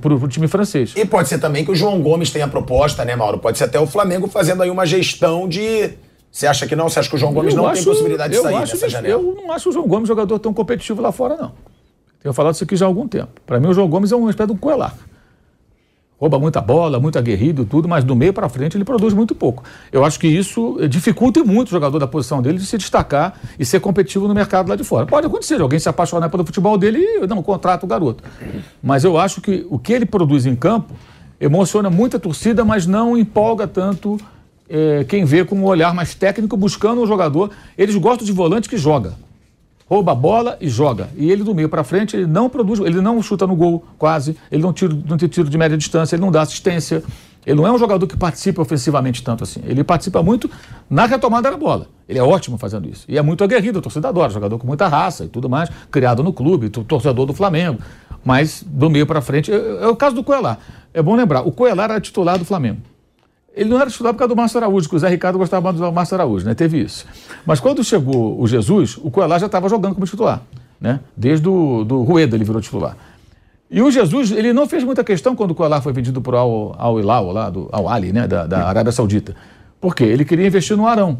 para 0.00 0.12
o 0.12 0.28
time 0.28 0.46
francês. 0.46 0.92
E 0.96 1.04
pode 1.04 1.28
ser 1.28 1.38
também 1.38 1.64
que 1.64 1.70
o 1.70 1.74
João 1.74 2.00
Gomes 2.00 2.30
tenha 2.30 2.46
proposta, 2.46 3.04
né, 3.04 3.16
Mauro? 3.16 3.38
Pode 3.38 3.56
ser 3.56 3.64
até 3.64 3.80
o 3.80 3.86
Flamengo 3.86 4.28
fazendo 4.28 4.62
aí 4.62 4.70
uma 4.70 4.84
gestão 4.84 5.48
de. 5.48 5.90
Você 6.30 6.46
acha 6.46 6.66
que 6.66 6.76
não? 6.76 6.88
Você 6.90 6.98
acha 6.98 7.08
que 7.08 7.16
o 7.16 7.18
João 7.18 7.32
Gomes 7.32 7.54
eu 7.54 7.62
não 7.62 7.68
acho, 7.68 7.82
tem 7.82 7.92
possibilidade 7.92 8.34
de 8.34 8.40
sair 8.40 8.54
acho, 8.56 8.72
dessa 8.74 8.88
janela? 8.88 9.14
Eu 9.14 9.34
não 9.34 9.50
acho 9.50 9.70
o 9.70 9.72
João 9.72 9.86
Gomes 9.86 10.06
jogador 10.06 10.38
tão 10.38 10.52
competitivo 10.52 11.00
lá 11.00 11.10
fora, 11.10 11.36
não. 11.36 11.52
Tenho 12.22 12.34
falado 12.34 12.54
isso 12.54 12.64
aqui 12.64 12.76
já 12.76 12.84
há 12.84 12.88
algum 12.88 13.08
tempo. 13.08 13.40
Para 13.46 13.58
mim, 13.58 13.68
o 13.68 13.72
João 13.72 13.88
Gomes 13.88 14.12
é 14.12 14.16
uma 14.16 14.28
espécie 14.28 14.48
de 14.48 14.52
um 14.52 14.56
coelar 14.56 14.94
rouba 16.18 16.38
muita 16.38 16.60
bola, 16.60 16.98
muito 16.98 17.16
aguerrido, 17.18 17.64
tudo, 17.64 17.88
mas 17.88 18.02
do 18.02 18.16
meio 18.16 18.32
para 18.32 18.48
frente 18.48 18.76
ele 18.76 18.84
produz 18.84 19.14
muito 19.14 19.34
pouco. 19.34 19.62
Eu 19.92 20.04
acho 20.04 20.18
que 20.18 20.26
isso 20.26 20.76
dificulta 20.88 21.44
muito 21.44 21.68
o 21.68 21.70
jogador 21.70 21.98
da 21.98 22.06
posição 22.06 22.42
dele 22.42 22.58
de 22.58 22.66
se 22.66 22.76
destacar 22.76 23.38
e 23.58 23.64
ser 23.64 23.80
competitivo 23.80 24.26
no 24.26 24.34
mercado 24.34 24.68
lá 24.68 24.74
de 24.74 24.82
fora. 24.82 25.06
Pode 25.06 25.26
acontecer, 25.26 25.60
alguém 25.60 25.78
se 25.78 25.88
apaixonar 25.88 26.28
pelo 26.28 26.44
futebol 26.44 26.76
dele 26.76 26.98
e 26.98 27.26
não 27.26 27.42
contrata 27.42 27.86
o 27.86 27.88
garoto. 27.88 28.24
Mas 28.82 29.04
eu 29.04 29.16
acho 29.16 29.40
que 29.40 29.64
o 29.70 29.78
que 29.78 29.92
ele 29.92 30.04
produz 30.04 30.44
em 30.44 30.56
campo 30.56 30.92
emociona 31.40 31.88
muito 31.88 32.16
a 32.16 32.20
torcida, 32.20 32.64
mas 32.64 32.84
não 32.84 33.16
empolga 33.16 33.68
tanto 33.68 34.18
é, 34.68 35.04
quem 35.08 35.24
vê 35.24 35.44
com 35.44 35.54
um 35.54 35.64
olhar 35.64 35.94
mais 35.94 36.16
técnico 36.16 36.56
buscando 36.56 37.00
um 37.00 37.06
jogador. 37.06 37.50
Eles 37.76 37.94
gostam 37.94 38.26
de 38.26 38.32
volante 38.32 38.68
que 38.68 38.76
joga 38.76 39.14
rouba 39.88 40.12
a 40.12 40.14
bola 40.14 40.56
e 40.60 40.68
joga. 40.68 41.08
E 41.16 41.30
ele 41.30 41.42
do 41.42 41.54
meio 41.54 41.68
para 41.68 41.82
frente, 41.82 42.16
ele 42.16 42.26
não 42.26 42.48
produz, 42.48 42.78
ele 42.80 43.00
não 43.00 43.20
chuta 43.22 43.46
no 43.46 43.56
gol 43.56 43.84
quase, 43.98 44.36
ele 44.52 44.62
não, 44.62 44.72
tira, 44.72 44.94
não 45.06 45.16
tem 45.16 45.28
tiro 45.28 45.48
de 45.48 45.56
média 45.56 45.76
distância, 45.76 46.14
ele 46.14 46.22
não 46.22 46.30
dá 46.30 46.42
assistência. 46.42 47.02
Ele 47.46 47.56
não 47.56 47.66
é 47.66 47.72
um 47.72 47.78
jogador 47.78 48.06
que 48.06 48.16
participa 48.16 48.60
ofensivamente 48.60 49.22
tanto 49.22 49.42
assim. 49.42 49.60
Ele 49.64 49.82
participa 49.82 50.22
muito 50.22 50.50
na 50.90 51.06
retomada 51.06 51.50
da 51.50 51.56
bola. 51.56 51.86
Ele 52.06 52.18
é 52.18 52.22
ótimo 52.22 52.58
fazendo 52.58 52.86
isso. 52.86 53.06
E 53.08 53.16
é 53.16 53.22
muito 53.22 53.42
aguerrido, 53.42 53.78
o 53.78 53.82
torcedor 53.82 54.10
adora, 54.10 54.30
jogador 54.30 54.58
com 54.58 54.66
muita 54.66 54.86
raça 54.86 55.24
e 55.24 55.28
tudo 55.28 55.48
mais, 55.48 55.70
criado 55.90 56.22
no 56.22 56.30
clube, 56.30 56.68
torcedor 56.68 57.24
do 57.24 57.32
Flamengo. 57.32 57.78
Mas 58.22 58.62
do 58.66 58.90
meio 58.90 59.06
para 59.06 59.22
frente, 59.22 59.50
é, 59.50 59.56
é, 59.56 59.88
o 59.88 59.96
caso 59.96 60.14
do 60.14 60.22
Coelar. 60.22 60.58
É 60.92 61.00
bom 61.00 61.14
lembrar, 61.14 61.40
o 61.40 61.52
Coelar 61.52 61.90
era 61.90 62.00
titular 62.00 62.38
do 62.38 62.44
Flamengo. 62.44 62.82
Ele 63.58 63.68
não 63.68 63.80
era 63.80 63.90
titular 63.90 64.12
por 64.12 64.20
causa 64.20 64.32
do 64.32 64.36
Márcio 64.36 64.58
Araújo, 64.58 64.88
que 64.88 64.94
o 64.94 64.98
Zé 64.98 65.08
Ricardo 65.08 65.36
gostava 65.36 65.72
mais 65.72 65.76
do 65.76 65.92
Márcio 65.92 66.14
Araújo, 66.14 66.46
né? 66.46 66.54
Teve 66.54 66.80
isso. 66.80 67.04
Mas 67.44 67.58
quando 67.58 67.82
chegou 67.82 68.40
o 68.40 68.46
Jesus, 68.46 68.96
o 69.02 69.10
Coelá 69.10 69.36
já 69.36 69.46
estava 69.46 69.68
jogando 69.68 69.94
como 69.94 70.06
titular, 70.06 70.42
né? 70.80 71.00
Desde 71.16 71.48
o 71.48 71.82
do 71.82 72.02
Rueda 72.02 72.36
ele 72.36 72.44
virou 72.44 72.60
titular. 72.62 72.96
E 73.68 73.82
o 73.82 73.90
Jesus, 73.90 74.30
ele 74.30 74.52
não 74.52 74.68
fez 74.68 74.84
muita 74.84 75.02
questão 75.02 75.34
quando 75.34 75.50
o 75.50 75.54
Coelá 75.56 75.80
foi 75.82 75.92
vendido 75.92 76.22
por 76.22 76.36
Al, 76.36 76.74
Al 76.78 77.00
Hilal, 77.00 77.32
lá, 77.32 77.50
do 77.50 77.68
Al 77.72 77.88
Ali, 77.88 78.12
né? 78.12 78.28
Da, 78.28 78.46
da 78.46 78.68
Arábia 78.68 78.92
Saudita. 78.92 79.34
Por 79.80 79.94
quê? 79.94 80.04
Ele 80.04 80.24
queria 80.24 80.46
investir 80.46 80.76
no 80.76 80.86
Arão. 80.86 81.18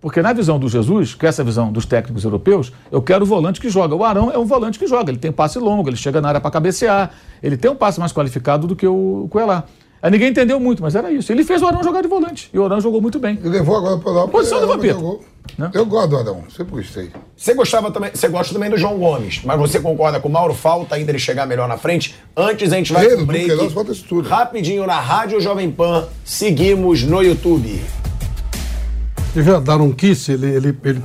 Porque 0.00 0.22
na 0.22 0.32
visão 0.32 0.58
do 0.58 0.68
Jesus, 0.68 1.14
que 1.14 1.26
é 1.26 1.28
essa 1.28 1.44
visão 1.44 1.70
dos 1.70 1.84
técnicos 1.84 2.24
europeus, 2.24 2.72
eu 2.90 3.02
quero 3.02 3.24
o 3.24 3.26
volante 3.26 3.60
que 3.60 3.68
joga. 3.68 3.94
O 3.94 4.04
Arão 4.04 4.30
é 4.30 4.38
um 4.38 4.46
volante 4.46 4.78
que 4.78 4.86
joga, 4.86 5.10
ele 5.10 5.18
tem 5.18 5.30
passe 5.30 5.58
longo, 5.58 5.88
ele 5.88 5.96
chega 5.96 6.20
na 6.20 6.28
área 6.28 6.40
para 6.40 6.50
cabecear, 6.50 7.10
ele 7.42 7.56
tem 7.56 7.70
um 7.70 7.76
passe 7.76 8.00
mais 8.00 8.12
qualificado 8.12 8.66
do 8.66 8.74
que 8.74 8.86
o 8.86 9.26
Coelá. 9.28 9.64
Aí 10.02 10.10
ninguém 10.10 10.30
entendeu 10.30 10.58
muito, 10.58 10.82
mas 10.82 10.94
era 10.94 11.12
isso. 11.12 11.30
Ele 11.30 11.44
fez 11.44 11.60
o 11.60 11.66
Arão 11.66 11.82
jogar 11.82 12.00
de 12.00 12.08
volante. 12.08 12.48
E 12.52 12.58
o 12.58 12.64
Arão 12.64 12.80
jogou 12.80 13.02
muito 13.02 13.18
bem. 13.18 13.38
Ele 13.40 13.50
levou 13.50 13.76
agora 13.76 13.98
para 13.98 14.12
lá. 14.12 14.28
Posição 14.28 14.60
do 14.60 14.66
Vampeta. 14.66 14.98
Né? 15.58 15.70
Eu 15.74 15.84
gosto 15.84 16.08
do 16.10 16.16
Arão, 16.16 16.44
sempre 16.54 16.72
gostei. 16.72 17.10
Você 17.36 17.52
gostava 17.54 17.90
também, 17.90 18.10
você 18.14 18.28
gosta 18.28 18.54
também 18.54 18.70
do 18.70 18.78
João 18.78 18.98
Gomes, 18.98 19.42
mas 19.44 19.58
você 19.58 19.80
concorda 19.80 20.20
com 20.20 20.28
o 20.28 20.32
Mauro? 20.32 20.54
Falta 20.54 20.94
ainda 20.94 21.10
ele 21.10 21.18
chegar 21.18 21.46
melhor 21.46 21.68
na 21.68 21.76
frente. 21.76 22.14
Antes 22.36 22.72
a 22.72 22.76
gente 22.76 22.92
vai 22.92 23.04
Ele, 23.04 23.16
pro 23.16 23.26
break. 23.26 23.48
Duqueiroz, 23.48 23.72
falta 23.72 23.92
isso 23.92 24.04
tudo. 24.08 24.28
Rapidinho 24.28 24.86
na 24.86 25.00
Rádio 25.00 25.40
Jovem 25.40 25.70
Pan. 25.70 26.06
Seguimos 26.24 27.02
no 27.02 27.20
YouTube. 27.22 27.80
Vocês 29.32 29.44
já 29.44 29.60
daram 29.60 29.86
um 29.86 29.92
kiss? 29.92 30.32
Ele, 30.32 30.46
ele, 30.46 30.78
ele 30.84 31.02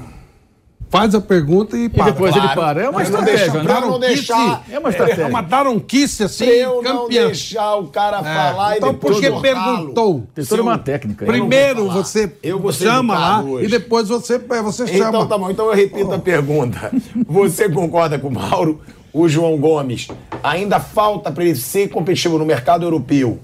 faz 0.89 1.13
a 1.15 1.21
pergunta 1.21 1.77
e 1.77 1.89
para. 1.89 2.09
E 2.09 2.11
depois 2.13 2.35
ele 2.35 2.47
para. 2.49 2.81
É 2.83 2.89
uma 2.89 2.99
Mas 2.99 3.09
não 3.09 3.19
estratégia, 3.19 3.51
deixa- 3.51 3.63
né? 3.63 3.81
não 3.81 3.99
deixar- 3.99 4.63
É 4.71 4.79
uma 4.79 4.89
estratégia. 4.89 5.21
É 5.23 5.27
uma 5.27 5.41
dar 5.41 5.67
um 5.67 5.79
kiss 5.79 6.23
assim, 6.23 6.45
eu 6.45 6.81
não 6.81 7.03
campeão. 7.03 7.25
deixar 7.27 7.75
o 7.75 7.87
cara 7.87 8.23
falar 8.23 8.77
então 8.77 8.89
e 8.89 8.91
depois 8.93 9.15
porque 9.19 9.31
perguntou. 9.41 10.23
Tem 10.33 10.45
toda 10.45 10.61
uma 10.61 10.77
técnica. 10.77 11.25
Primeiro 11.25 11.89
você 11.89 12.31
chama 12.73 13.17
lá 13.19 13.41
hoje. 13.41 13.65
e 13.65 13.69
depois 13.69 14.07
você, 14.07 14.35
é, 14.35 14.61
você 14.61 14.87
chama. 14.87 15.09
Então 15.09 15.27
tá 15.27 15.37
bom, 15.37 15.49
então 15.49 15.65
eu 15.67 15.73
repito 15.75 16.11
a 16.13 16.19
pergunta. 16.19 16.91
Você 17.27 17.69
concorda 17.69 18.17
com 18.19 18.27
o 18.27 18.31
Mauro? 18.31 18.81
O 19.13 19.29
João 19.29 19.57
Gomes 19.57 20.09
ainda 20.43 20.77
falta 20.79 21.31
para 21.31 21.43
ele 21.45 21.55
ser 21.55 21.87
competitivo 21.89 22.37
no 22.37 22.45
mercado 22.45 22.83
europeu, 22.85 23.39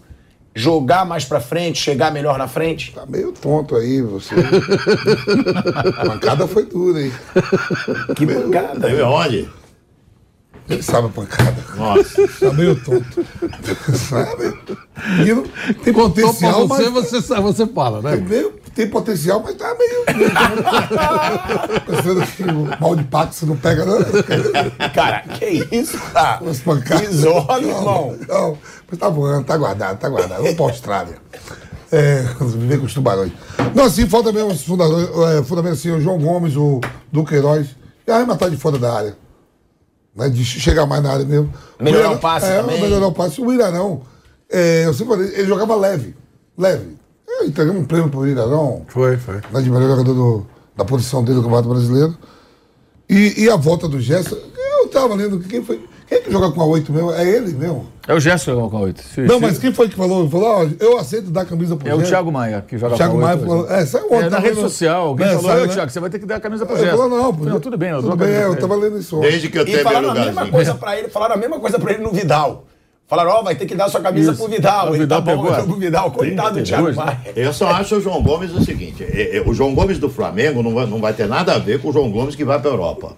jogar 0.53 1.06
mais 1.06 1.26
pra 1.26 1.40
frente, 1.40 1.80
chegar 1.80 2.11
melhor 2.11 2.38
na 2.38 2.48
frente? 2.48 2.91
Tá 2.94 3.06
meio 3.06 3.32
tonto 3.32 3.76
aí, 3.76 4.02
você. 4.02 4.36
a 5.98 6.06
pancada 6.06 6.48
foi 6.48 6.65
dura, 6.65 7.02
hein? 7.02 7.11
Que 8.15 8.26
pancada. 8.26 9.07
Onde? 9.07 9.49
Ele 10.72 10.81
sabe 10.84 11.07
a 11.07 11.10
pancada. 11.10 11.56
Nossa. 11.76 12.27
Tá 12.39 12.53
meio 12.53 12.76
tonto. 12.84 13.26
sabe? 13.93 14.53
Menino 15.18 15.43
tem 15.84 15.93
Contou 15.93 16.11
pra 16.11 16.23
potencial, 16.34 16.68
você, 16.68 16.89
mas... 16.89 17.10
você, 17.10 17.22
sa- 17.22 17.39
você 17.41 17.68
fala, 17.68 18.02
né? 18.02 18.11
Tem, 18.18 18.22
meio, 18.22 18.53
tem 18.76 18.88
potencial, 18.89 19.41
mas 19.43 19.56
tá 19.56 19.76
meio. 19.77 20.06
Pensando 21.85 22.26
que 22.27 22.43
o 22.43 22.80
mal 22.81 22.95
de 22.95 23.03
pato 23.06 23.35
você 23.35 23.45
não 23.45 23.57
pega, 23.57 23.85
não. 23.85 23.99
Cara, 24.93 25.19
que 25.22 25.68
isso, 25.72 25.98
cara? 26.14 26.41
Umas 26.41 26.60
pancadas. 26.60 27.10
Isola, 27.10 27.60
Não, 27.60 27.69
irmão. 27.69 28.15
Não, 28.27 28.57
mas 28.89 28.99
tá 28.99 29.10
voando, 29.10 29.43
tá 29.45 29.57
guardado, 29.57 29.98
tá 29.98 30.10
guardado. 30.10 30.41
Vamos 30.41 30.56
pra 30.56 30.65
Austrália. 30.65 31.15
É, 31.91 32.23
viver 32.39 32.80
com 32.80 32.85
os 32.85 32.93
tubarões. 32.93 33.31
Não, 33.76 33.84
assim, 33.85 34.07
falta 34.07 34.31
mesmo 34.31 34.49
os 34.52 34.64
fundadores, 34.64 35.10
é, 35.38 35.43
fundamentos 35.43 35.80
assim, 35.80 35.91
o 35.91 35.99
João 35.99 36.18
Gomes, 36.19 36.56
o 36.56 36.80
Duqueiroz, 37.11 37.68
e 38.07 38.11
arrematar 38.11 38.49
de 38.49 38.56
fora 38.57 38.77
da 38.77 38.93
área. 38.93 39.18
Né, 40.16 40.30
de 40.30 40.44
chegar 40.44 40.86
mais 40.86 41.02
na 41.02 41.12
área 41.14 41.26
mesmo. 41.26 41.54
Melhorar 41.80 42.00
Ilharão- 42.04 42.18
o 42.18 42.20
passe 42.22 42.46
é, 42.48 42.62
também. 42.62 42.82
melhorar 42.82 43.08
o 43.08 43.12
passe. 43.14 43.40
O 43.42 43.52
Ilharão, 43.54 44.02
é, 44.50 44.86
eu 44.86 44.94
sempre 44.94 45.14
falei, 45.16 45.34
ele 45.36 45.48
jogava 45.48 45.76
leve. 45.76 46.16
Leve. 46.58 46.98
Eu 47.28 47.46
entregamos 47.48 47.82
um 47.82 47.86
prêmio 47.86 48.10
pro 48.10 48.28
Ilharão. 48.28 48.84
Foi, 48.90 49.16
foi. 49.18 49.36
Né, 49.36 49.62
de 49.62 49.70
melhor 49.72 49.88
jogador 49.90 50.14
do- 50.14 50.46
da 50.76 50.84
posição 50.84 51.24
dele 51.24 51.38
no 51.38 51.44
Campeonato 51.44 51.70
Brasileiro. 51.70 52.18
E, 53.10 53.44
e 53.44 53.50
a 53.50 53.56
volta 53.56 53.88
do 53.88 54.00
Gerson, 54.02 54.36
eu 54.82 54.88
tava 54.90 55.14
lendo, 55.16 55.40
quem 55.40 55.64
foi? 55.64 55.78
Quem 56.08 56.18
é 56.18 56.22
que 56.22 56.32
joga 56.32 56.52
com 56.52 56.62
a 56.62 56.66
8 56.66 56.92
mesmo? 56.92 57.12
É 57.14 57.26
ele 57.28 57.54
mesmo? 57.54 57.88
É 58.07 58.14
o 58.15 58.19
Gerson 58.19 58.68
com 58.69 58.78
a 58.78 58.80
8. 58.82 59.03
Não, 59.28 59.40
mas 59.40 59.60
quem 59.60 59.72
foi 59.72 59.88
que 59.88 59.95
falou? 59.95 60.28
Falou, 60.30 60.48
ó, 60.48 60.68
eu 60.80 60.98
aceito 60.98 61.30
dar 61.30 61.41
a 61.41 61.45
camisa 61.45 61.76
pro 61.76 61.88
É 61.88 61.94
o 61.94 61.98
Gerson. 61.98 62.10
Thiago 62.11 62.32
Maia, 62.32 62.65
que 62.68 62.78
joga 62.78 62.95
O 62.95 62.98
Thiago 62.98 63.14
com 63.14 63.19
a 63.19 63.22
Maia 63.22 63.36
oito 63.38 63.45
falou, 63.48 63.69
é, 63.72 63.86
saiu 63.86 64.03
É, 64.03 64.07
ontem, 64.07 64.23
na 64.23 64.30
tava 64.32 64.41
rede 64.41 64.60
social, 64.60 65.07
alguém 65.07 65.28
É, 65.28 65.30
falou, 65.30 65.44
saiu, 65.44 65.64
"Ô, 65.64 65.68
né? 65.68 65.73
Thiago, 65.73 65.91
você 65.91 65.99
vai 65.99 66.10
ter 66.10 66.19
que 66.19 66.26
dar 66.26 66.36
a 66.38 66.40
camisa 66.40 66.65
pro 66.65 66.76
Ele 66.76 66.84
Gerson. 66.84 66.98
falou, 66.98 67.18
não, 67.18 67.34
porque- 67.34 67.60
tudo 67.60 67.78
bem, 67.78 67.90
eu 67.90 68.02
tudo 68.02 68.15
bem, 68.15 68.30
eu 68.30 68.52
pra 68.53 68.61
tava 68.61 68.76
lendo 68.76 68.98
isso. 68.98 69.19
Desde 69.19 69.49
que 69.49 69.57
eu 69.57 69.61
E 69.61 69.65
tenho 69.65 69.78
meu 69.78 69.86
falaram 69.86 70.10
a 70.10 70.14
mesma 70.15 70.48
coisa 70.48 70.73
pra 70.76 70.98
ele, 70.98 71.10
falaram 71.10 71.36
a 71.36 71.38
mesma 71.38 71.60
coisa 71.60 71.80
pra 71.80 71.94
ele 71.94 72.03
no 72.03 72.11
Vidal. 72.11 72.65
Falaram, 73.07 73.32
ó, 73.32 73.44
vai 73.44 73.56
ter 73.56 73.65
que 73.65 73.76
dar 73.76 73.90
sua 73.90 73.99
camisa 73.99 74.32
Isso. 74.32 74.41
pro 74.41 74.49
Vidal. 74.49 74.86
O 74.88 74.90
Ele 74.91 74.99
Vidal 74.99 75.22
tá 75.22 75.36
bom, 75.36 75.44
pegou, 75.44 75.64
pro 75.65 75.76
Vidal. 75.76 76.11
Coitado 76.11 76.60
do 76.60 76.64
Thiago 76.64 76.86
32, 76.86 76.95
né? 76.95 77.03
Maia. 77.06 77.34
Eu 77.36 77.52
só 77.53 77.68
acho 77.68 77.98
o 77.98 78.02
João 78.02 78.23
Gomes 78.23 78.52
o 78.53 78.64
seguinte: 78.64 79.03
é, 79.03 79.36
é, 79.38 79.44
o 79.45 79.53
João 79.53 79.76
Gomes 79.76 79.99
do 79.99 80.10
Flamengo 80.10 80.64
não 80.64 80.73
vai, 80.73 80.86
não 80.88 81.02
vai 81.02 81.11
ter 81.14 81.28
nada 81.28 81.53
a 81.56 81.60
ver 81.60 81.82
com 81.82 81.90
o 81.90 81.94
João 81.94 82.10
Gomes 82.10 82.36
que 82.38 82.45
vai 82.45 82.57
para 82.60 82.69
a 82.72 82.73
Europa. 82.73 83.18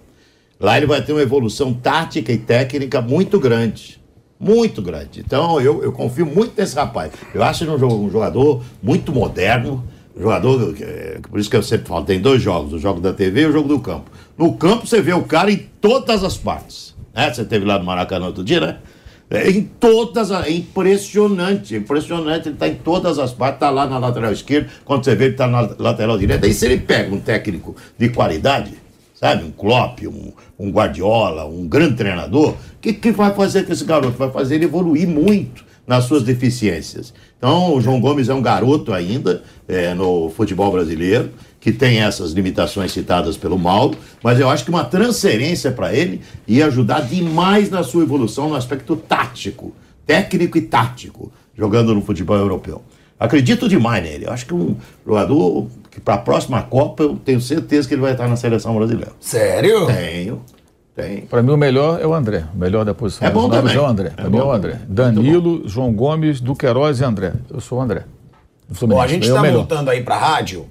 Lá 0.60 0.76
ele 0.76 0.86
vai 0.86 1.00
ter 1.00 1.12
uma 1.12 1.22
evolução 1.22 1.72
tática 1.72 2.32
e 2.32 2.36
técnica 2.38 3.00
muito 3.00 3.38
grande. 3.38 4.02
Muito 4.38 4.82
grande. 4.82 5.20
Então 5.20 5.60
eu, 5.60 5.82
eu 5.82 5.92
confio 5.92 6.26
muito 6.26 6.52
nesse 6.56 6.74
rapaz. 6.74 7.12
Eu 7.32 7.42
acho 7.42 7.64
ele 7.64 7.70
um 7.70 8.04
um 8.04 8.10
jogador 8.10 8.62
muito 8.82 9.12
moderno. 9.12 9.84
Jogador, 10.16 10.74
por 11.28 11.40
isso 11.40 11.50
que 11.50 11.56
eu 11.56 11.62
sempre 11.62 11.88
falo, 11.88 12.04
tem 12.04 12.20
dois 12.20 12.40
jogos, 12.40 12.72
o 12.72 12.78
jogo 12.78 13.00
da 13.00 13.12
TV 13.12 13.42
e 13.42 13.46
o 13.46 13.52
jogo 13.52 13.66
do 13.66 13.80
campo. 13.80 14.08
No 14.38 14.52
campo 14.52 14.86
você 14.86 15.02
vê 15.02 15.12
o 15.12 15.22
cara 15.22 15.50
em 15.50 15.68
todas 15.80 16.22
as 16.22 16.36
partes. 16.36 16.94
Né? 17.12 17.32
Você 17.32 17.44
teve 17.44 17.64
lá 17.64 17.80
no 17.80 17.84
Maracanã 17.84 18.26
outro 18.26 18.44
dia, 18.44 18.60
né? 18.60 18.78
É, 19.30 19.50
em 19.50 19.62
todas 19.62 20.30
as. 20.30 20.46
É 20.46 20.50
impressionante, 20.50 21.74
impressionante. 21.74 22.48
Ele 22.48 22.54
está 22.54 22.68
em 22.68 22.74
todas 22.74 23.18
as 23.18 23.32
partes, 23.32 23.56
está 23.56 23.70
lá 23.70 23.86
na 23.86 23.98
lateral 23.98 24.32
esquerda. 24.32 24.68
Quando 24.84 25.04
você 25.04 25.14
vê, 25.14 25.24
ele 25.24 25.34
está 25.34 25.46
na 25.46 25.68
lateral 25.78 26.18
direita. 26.18 26.46
Aí 26.46 26.52
se 26.52 26.66
ele 26.66 26.78
pega 26.78 27.12
um 27.14 27.20
técnico 27.20 27.74
de 27.98 28.10
qualidade, 28.10 28.74
sabe? 29.24 29.44
Um 29.44 29.50
Klopp, 29.50 30.00
um, 30.06 30.32
um 30.58 30.70
Guardiola, 30.70 31.46
um 31.46 31.66
grande 31.66 31.94
treinador, 31.94 32.50
o 32.50 32.56
que, 32.78 32.92
que 32.92 33.10
vai 33.10 33.32
fazer 33.32 33.64
com 33.64 33.72
esse 33.72 33.84
garoto? 33.84 34.18
Vai 34.18 34.30
fazer 34.30 34.56
ele 34.56 34.66
evoluir 34.66 35.08
muito 35.08 35.64
nas 35.86 36.04
suas 36.04 36.22
deficiências. 36.22 37.14
Então, 37.38 37.74
o 37.74 37.80
João 37.80 38.00
Gomes 38.00 38.28
é 38.28 38.34
um 38.34 38.42
garoto 38.42 38.92
ainda 38.92 39.42
é, 39.66 39.94
no 39.94 40.28
futebol 40.28 40.70
brasileiro, 40.70 41.30
que 41.58 41.72
tem 41.72 42.02
essas 42.02 42.32
limitações 42.32 42.92
citadas 42.92 43.38
pelo 43.38 43.58
Mauro, 43.58 43.96
mas 44.22 44.38
eu 44.38 44.50
acho 44.50 44.62
que 44.62 44.70
uma 44.70 44.84
transferência 44.84 45.72
para 45.72 45.94
ele 45.94 46.20
ia 46.46 46.66
ajudar 46.66 47.00
demais 47.00 47.70
na 47.70 47.82
sua 47.82 48.02
evolução 48.02 48.50
no 48.50 48.54
aspecto 48.54 48.94
tático, 48.94 49.72
técnico 50.04 50.58
e 50.58 50.62
tático, 50.62 51.32
jogando 51.56 51.94
no 51.94 52.02
futebol 52.02 52.36
europeu. 52.36 52.82
Acredito 53.18 53.68
demais 53.68 54.02
nele. 54.02 54.26
Eu 54.26 54.32
acho 54.32 54.44
que 54.44 54.52
um 54.52 54.76
jogador 55.06 55.68
que 55.94 56.00
para 56.00 56.14
a 56.14 56.18
próxima 56.18 56.60
Copa 56.62 57.04
eu 57.04 57.16
tenho 57.24 57.40
certeza 57.40 57.86
que 57.88 57.94
ele 57.94 58.02
vai 58.02 58.12
estar 58.12 58.28
na 58.28 58.36
seleção 58.36 58.74
brasileira. 58.74 59.12
Sério? 59.20 59.86
Tenho, 59.86 60.42
tenho. 60.94 61.22
Pra 61.22 61.42
mim, 61.42 61.52
o 61.52 61.56
melhor 61.56 62.00
é 62.02 62.06
o 62.06 62.12
André. 62.12 62.44
O 62.54 62.58
melhor 62.58 62.84
da 62.84 62.92
posição 62.92 63.26
É 63.26 63.30
bom 63.30 63.48
também. 63.48 63.74
é 63.76 63.80
o 63.80 63.86
André. 63.86 64.12
É 64.16 64.22
mim 64.22 64.36
é 64.36 64.40
bom 64.40 64.46
o 64.48 64.52
André. 64.52 64.78
Danilo, 64.88 65.62
João 65.68 65.92
Gomes, 65.92 66.40
Duqueiroz 66.40 67.00
e 67.00 67.04
André. 67.04 67.32
Eu 67.48 67.60
sou 67.60 67.78
o 67.78 67.80
André. 67.80 68.04
do 68.68 68.86
Bom, 68.88 69.00
a 69.00 69.06
gente 69.06 69.30
É 69.30 69.32
tá 69.32 69.40
melhor. 69.40 69.58
voltando 69.58 69.88
aí 69.90 70.02
pra 70.02 70.16
rádio. 70.18 70.66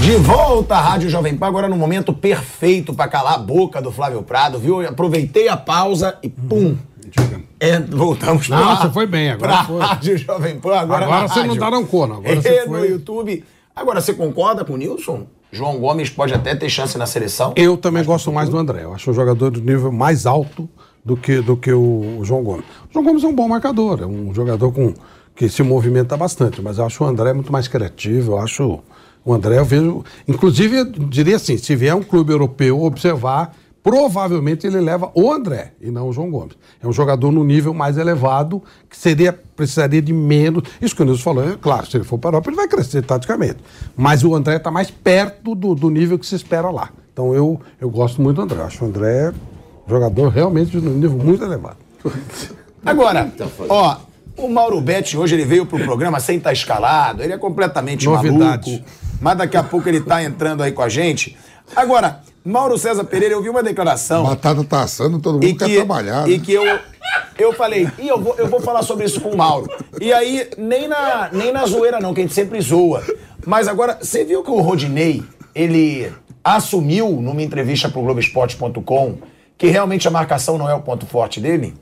De 0.00 0.16
volta 0.16 0.74
à 0.74 0.80
Rádio 0.80 1.08
Jovem 1.08 1.36
Pan, 1.36 1.46
agora 1.46 1.68
no 1.68 1.76
momento 1.76 2.12
perfeito 2.12 2.92
pra 2.92 3.06
calar 3.06 3.34
a 3.34 3.38
boca 3.38 3.80
do 3.80 3.92
Flávio 3.92 4.20
Prado, 4.24 4.58
viu? 4.58 4.82
Eu 4.82 4.88
aproveitei 4.88 5.48
a 5.48 5.56
pausa 5.56 6.16
e 6.22 6.28
pum. 6.28 6.76
É, 7.60 7.78
voltamos 7.78 8.48
Não, 8.48 8.58
pra, 8.58 8.76
você 8.76 8.90
foi 8.90 9.06
bem, 9.06 9.30
agora 9.30 9.52
pra 9.52 9.64
foi. 9.64 9.80
Rádio 9.80 10.18
Jovem 10.18 10.58
Pan. 10.58 10.74
Agora, 10.76 11.04
Agora 11.04 11.20
na 11.22 11.28
você 11.28 11.40
não 11.40 11.46
rádio. 11.48 11.60
dá 11.60 11.70
não 11.70 11.84
corno, 11.86 12.14
agora 12.14 12.32
É, 12.32 12.40
você 12.40 12.64
no 12.64 12.78
foi- 12.78 12.88
YouTube. 12.90 13.44
Agora, 13.74 14.00
você 14.00 14.12
concorda 14.12 14.64
com 14.64 14.74
o 14.74 14.76
Nilson? 14.76 15.26
João 15.50 15.78
Gomes 15.78 16.10
pode 16.10 16.32
até 16.34 16.54
ter 16.54 16.68
chance 16.68 16.96
na 16.96 17.06
seleção? 17.06 17.54
Eu 17.56 17.76
também 17.76 18.04
gosto 18.04 18.30
mais 18.30 18.48
do 18.48 18.58
André. 18.58 18.84
Eu 18.84 18.94
acho 18.94 19.10
um 19.10 19.14
jogador 19.14 19.50
de 19.50 19.60
nível 19.60 19.90
mais 19.90 20.26
alto 20.26 20.68
do 21.04 21.16
que, 21.16 21.40
do 21.40 21.56
que 21.56 21.72
o, 21.72 22.18
o 22.18 22.24
João 22.24 22.42
Gomes. 22.42 22.64
O 22.88 22.92
João 22.92 23.04
Gomes 23.04 23.24
é 23.24 23.26
um 23.26 23.34
bom 23.34 23.48
marcador, 23.48 24.00
é 24.02 24.06
um 24.06 24.32
jogador 24.34 24.72
com, 24.72 24.94
que 25.34 25.48
se 25.48 25.62
movimenta 25.62 26.16
bastante, 26.16 26.60
mas 26.60 26.78
eu 26.78 26.86
acho 26.86 27.02
o 27.02 27.06
André 27.06 27.32
muito 27.32 27.50
mais 27.50 27.66
criativo. 27.66 28.32
Eu 28.32 28.38
acho 28.38 28.80
o 29.24 29.32
André, 29.32 29.58
eu 29.58 29.64
vejo. 29.64 30.04
Inclusive, 30.28 30.76
eu 30.76 30.84
diria 30.84 31.36
assim: 31.36 31.56
se 31.56 31.74
vier 31.74 31.94
um 31.94 32.02
clube 32.02 32.32
europeu 32.32 32.82
observar, 32.82 33.54
provavelmente 33.82 34.66
ele 34.66 34.80
leva 34.80 35.10
o 35.14 35.32
André 35.32 35.72
e 35.80 35.90
não 35.90 36.08
o 36.08 36.12
João 36.12 36.30
Gomes. 36.30 36.56
É 36.82 36.86
um 36.86 36.92
jogador 36.92 37.32
no 37.32 37.42
nível 37.42 37.74
mais 37.74 37.98
elevado, 37.98 38.62
que 38.88 38.96
seria, 38.96 39.32
precisaria 39.32 40.00
de 40.00 40.12
menos. 40.12 40.62
Isso 40.80 40.94
que 40.94 41.02
o 41.02 41.04
Nilson 41.04 41.22
falou, 41.22 41.48
é 41.48 41.56
claro, 41.60 41.86
se 41.86 41.96
ele 41.96 42.04
for 42.04 42.18
para 42.18 42.30
a 42.30 42.32
Europa, 42.32 42.50
ele 42.50 42.56
vai 42.56 42.68
crescer 42.68 43.02
taticamente. 43.02 43.58
Mas 43.96 44.22
o 44.24 44.34
André 44.34 44.56
está 44.56 44.70
mais 44.70 44.90
perto 44.90 45.54
do, 45.54 45.74
do 45.74 45.90
nível 45.90 46.18
que 46.18 46.26
se 46.26 46.34
espera 46.34 46.70
lá. 46.70 46.90
Então 47.12 47.34
eu, 47.34 47.60
eu 47.80 47.90
gosto 47.90 48.22
muito 48.22 48.36
do 48.36 48.42
André. 48.42 48.58
Eu 48.58 48.64
acho 48.66 48.84
o 48.84 48.88
André 48.88 49.32
jogador 49.88 50.28
realmente 50.28 50.80
de 50.80 50.88
um 50.88 50.94
nível 50.94 51.18
muito 51.18 51.44
elevado. 51.44 51.76
Agora, 52.84 53.32
ó, 53.68 53.96
o 54.36 54.48
Mauro 54.48 54.80
Betti 54.80 55.16
hoje 55.16 55.34
ele 55.34 55.44
veio 55.44 55.66
pro 55.66 55.78
programa 55.78 56.18
sem 56.18 56.38
estar 56.38 56.52
escalado, 56.52 57.22
ele 57.22 57.32
é 57.32 57.38
completamente 57.38 58.06
Novidade. 58.06 58.70
maluco, 58.70 58.84
mas 59.20 59.38
daqui 59.38 59.56
a 59.56 59.62
pouco 59.62 59.88
ele 59.88 60.00
tá 60.00 60.22
entrando 60.22 60.62
aí 60.62 60.72
com 60.72 60.82
a 60.82 60.88
gente. 60.88 61.36
Agora, 61.74 62.20
Mauro 62.44 62.76
César 62.76 63.04
Pereira, 63.04 63.34
eu 63.34 63.42
vi 63.42 63.48
uma 63.48 63.62
declaração 63.62 64.24
Batata 64.24 64.64
tá 64.64 64.82
assando, 64.82 65.18
todo 65.20 65.34
mundo 65.34 65.58
quer 65.58 65.66
que, 65.66 65.76
trabalhar. 65.76 66.28
e 66.28 66.38
né? 66.38 66.44
que 66.44 66.52
eu, 66.52 66.78
eu 67.38 67.52
falei, 67.52 67.88
e 67.98 68.08
eu 68.08 68.20
vou, 68.20 68.34
eu 68.36 68.48
vou 68.48 68.60
falar 68.60 68.82
sobre 68.82 69.06
isso 69.06 69.20
com 69.20 69.30
o 69.30 69.36
Mauro. 69.36 69.70
E 70.00 70.12
aí, 70.12 70.48
nem 70.58 70.88
na, 70.88 71.30
nem 71.32 71.52
na 71.52 71.64
zoeira 71.66 72.00
não, 72.00 72.12
que 72.12 72.20
a 72.20 72.24
gente 72.24 72.34
sempre 72.34 72.60
zoa. 72.60 73.02
Mas 73.46 73.68
agora, 73.68 73.98
você 74.00 74.24
viu 74.24 74.42
que 74.42 74.50
o 74.50 74.60
Rodinei, 74.60 75.22
ele 75.54 76.12
assumiu 76.44 77.10
numa 77.20 77.42
entrevista 77.42 77.88
pro 77.88 78.02
Globoesporte.com 78.02 79.18
que 79.56 79.68
realmente 79.68 80.08
a 80.08 80.10
marcação 80.10 80.58
não 80.58 80.68
é 80.68 80.74
o 80.74 80.80
ponto 80.80 81.06
forte 81.06 81.40
dele? 81.40 81.74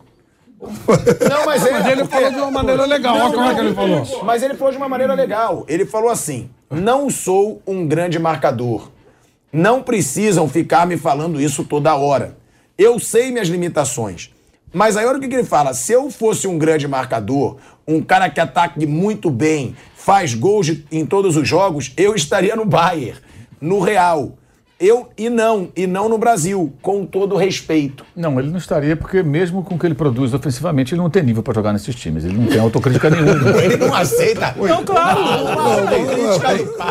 Não, 0.60 1.46
mas, 1.46 1.64
é, 1.64 1.70
Mas 1.70 1.86
ele 1.86 2.02
porque- 2.02 2.16
falou 2.16 2.30
de 2.30 2.36
uma 2.38 2.50
maneira 2.50 2.84
legal. 2.84 3.16
Olha 3.16 3.32
como 3.32 3.44
é 3.50 3.54
que 3.54 3.60
ele 3.60 3.74
falou. 3.74 4.24
Mas 4.24 4.42
ele 4.42 4.54
falou 4.54 4.70
de 4.72 4.76
uma 4.76 4.88
maneira 4.88 5.14
legal. 5.14 5.64
Ele 5.66 5.86
falou 5.86 6.10
assim: 6.10 6.50
não 6.70 7.08
sou 7.08 7.62
um 7.66 7.86
grande 7.86 8.18
marcador. 8.18 8.90
Não 9.52 9.82
precisam 9.82 10.48
ficar 10.48 10.86
me 10.86 10.96
falando 10.96 11.40
isso 11.40 11.64
toda 11.64 11.94
hora. 11.96 12.36
Eu 12.78 12.98
sei 12.98 13.30
minhas 13.30 13.48
limitações. 13.48 14.30
Mas 14.72 14.96
aí 14.96 15.04
olha 15.04 15.18
o 15.18 15.20
que 15.20 15.26
ele 15.26 15.44
fala: 15.44 15.74
se 15.74 15.92
eu 15.92 16.10
fosse 16.10 16.46
um 16.46 16.56
grande 16.56 16.86
marcador, 16.86 17.56
um 17.86 18.00
cara 18.00 18.30
que 18.30 18.38
ataque 18.40 18.86
muito 18.86 19.28
bem, 19.28 19.74
faz 19.96 20.32
gols 20.34 20.66
de- 20.66 20.86
em 20.92 21.04
todos 21.04 21.36
os 21.36 21.48
jogos, 21.48 21.92
eu 21.96 22.14
estaria 22.14 22.54
no 22.54 22.64
Bayern, 22.64 23.18
no 23.60 23.80
Real. 23.80 24.38
Eu 24.80 25.10
e 25.18 25.28
não, 25.28 25.68
e 25.76 25.86
não 25.86 26.08
no 26.08 26.16
Brasil, 26.16 26.72
com 26.80 27.04
todo 27.04 27.36
respeito. 27.36 28.02
Não, 28.16 28.40
ele 28.40 28.48
não 28.48 28.56
estaria, 28.56 28.96
porque 28.96 29.22
mesmo 29.22 29.62
com 29.62 29.74
o 29.74 29.78
que 29.78 29.86
ele 29.86 29.94
produz 29.94 30.32
ofensivamente, 30.32 30.94
ele 30.94 31.02
não 31.02 31.10
tem 31.10 31.22
nível 31.22 31.42
para 31.42 31.52
jogar 31.52 31.74
nesses 31.74 31.94
times. 31.94 32.24
Ele 32.24 32.38
não 32.38 32.46
tem 32.46 32.58
autocrítica 32.58 33.10
nenhuma. 33.10 33.62
Ele 33.62 33.76
não 33.76 33.94
aceita. 33.94 34.54
Não, 34.56 34.82
claro. 34.82 35.20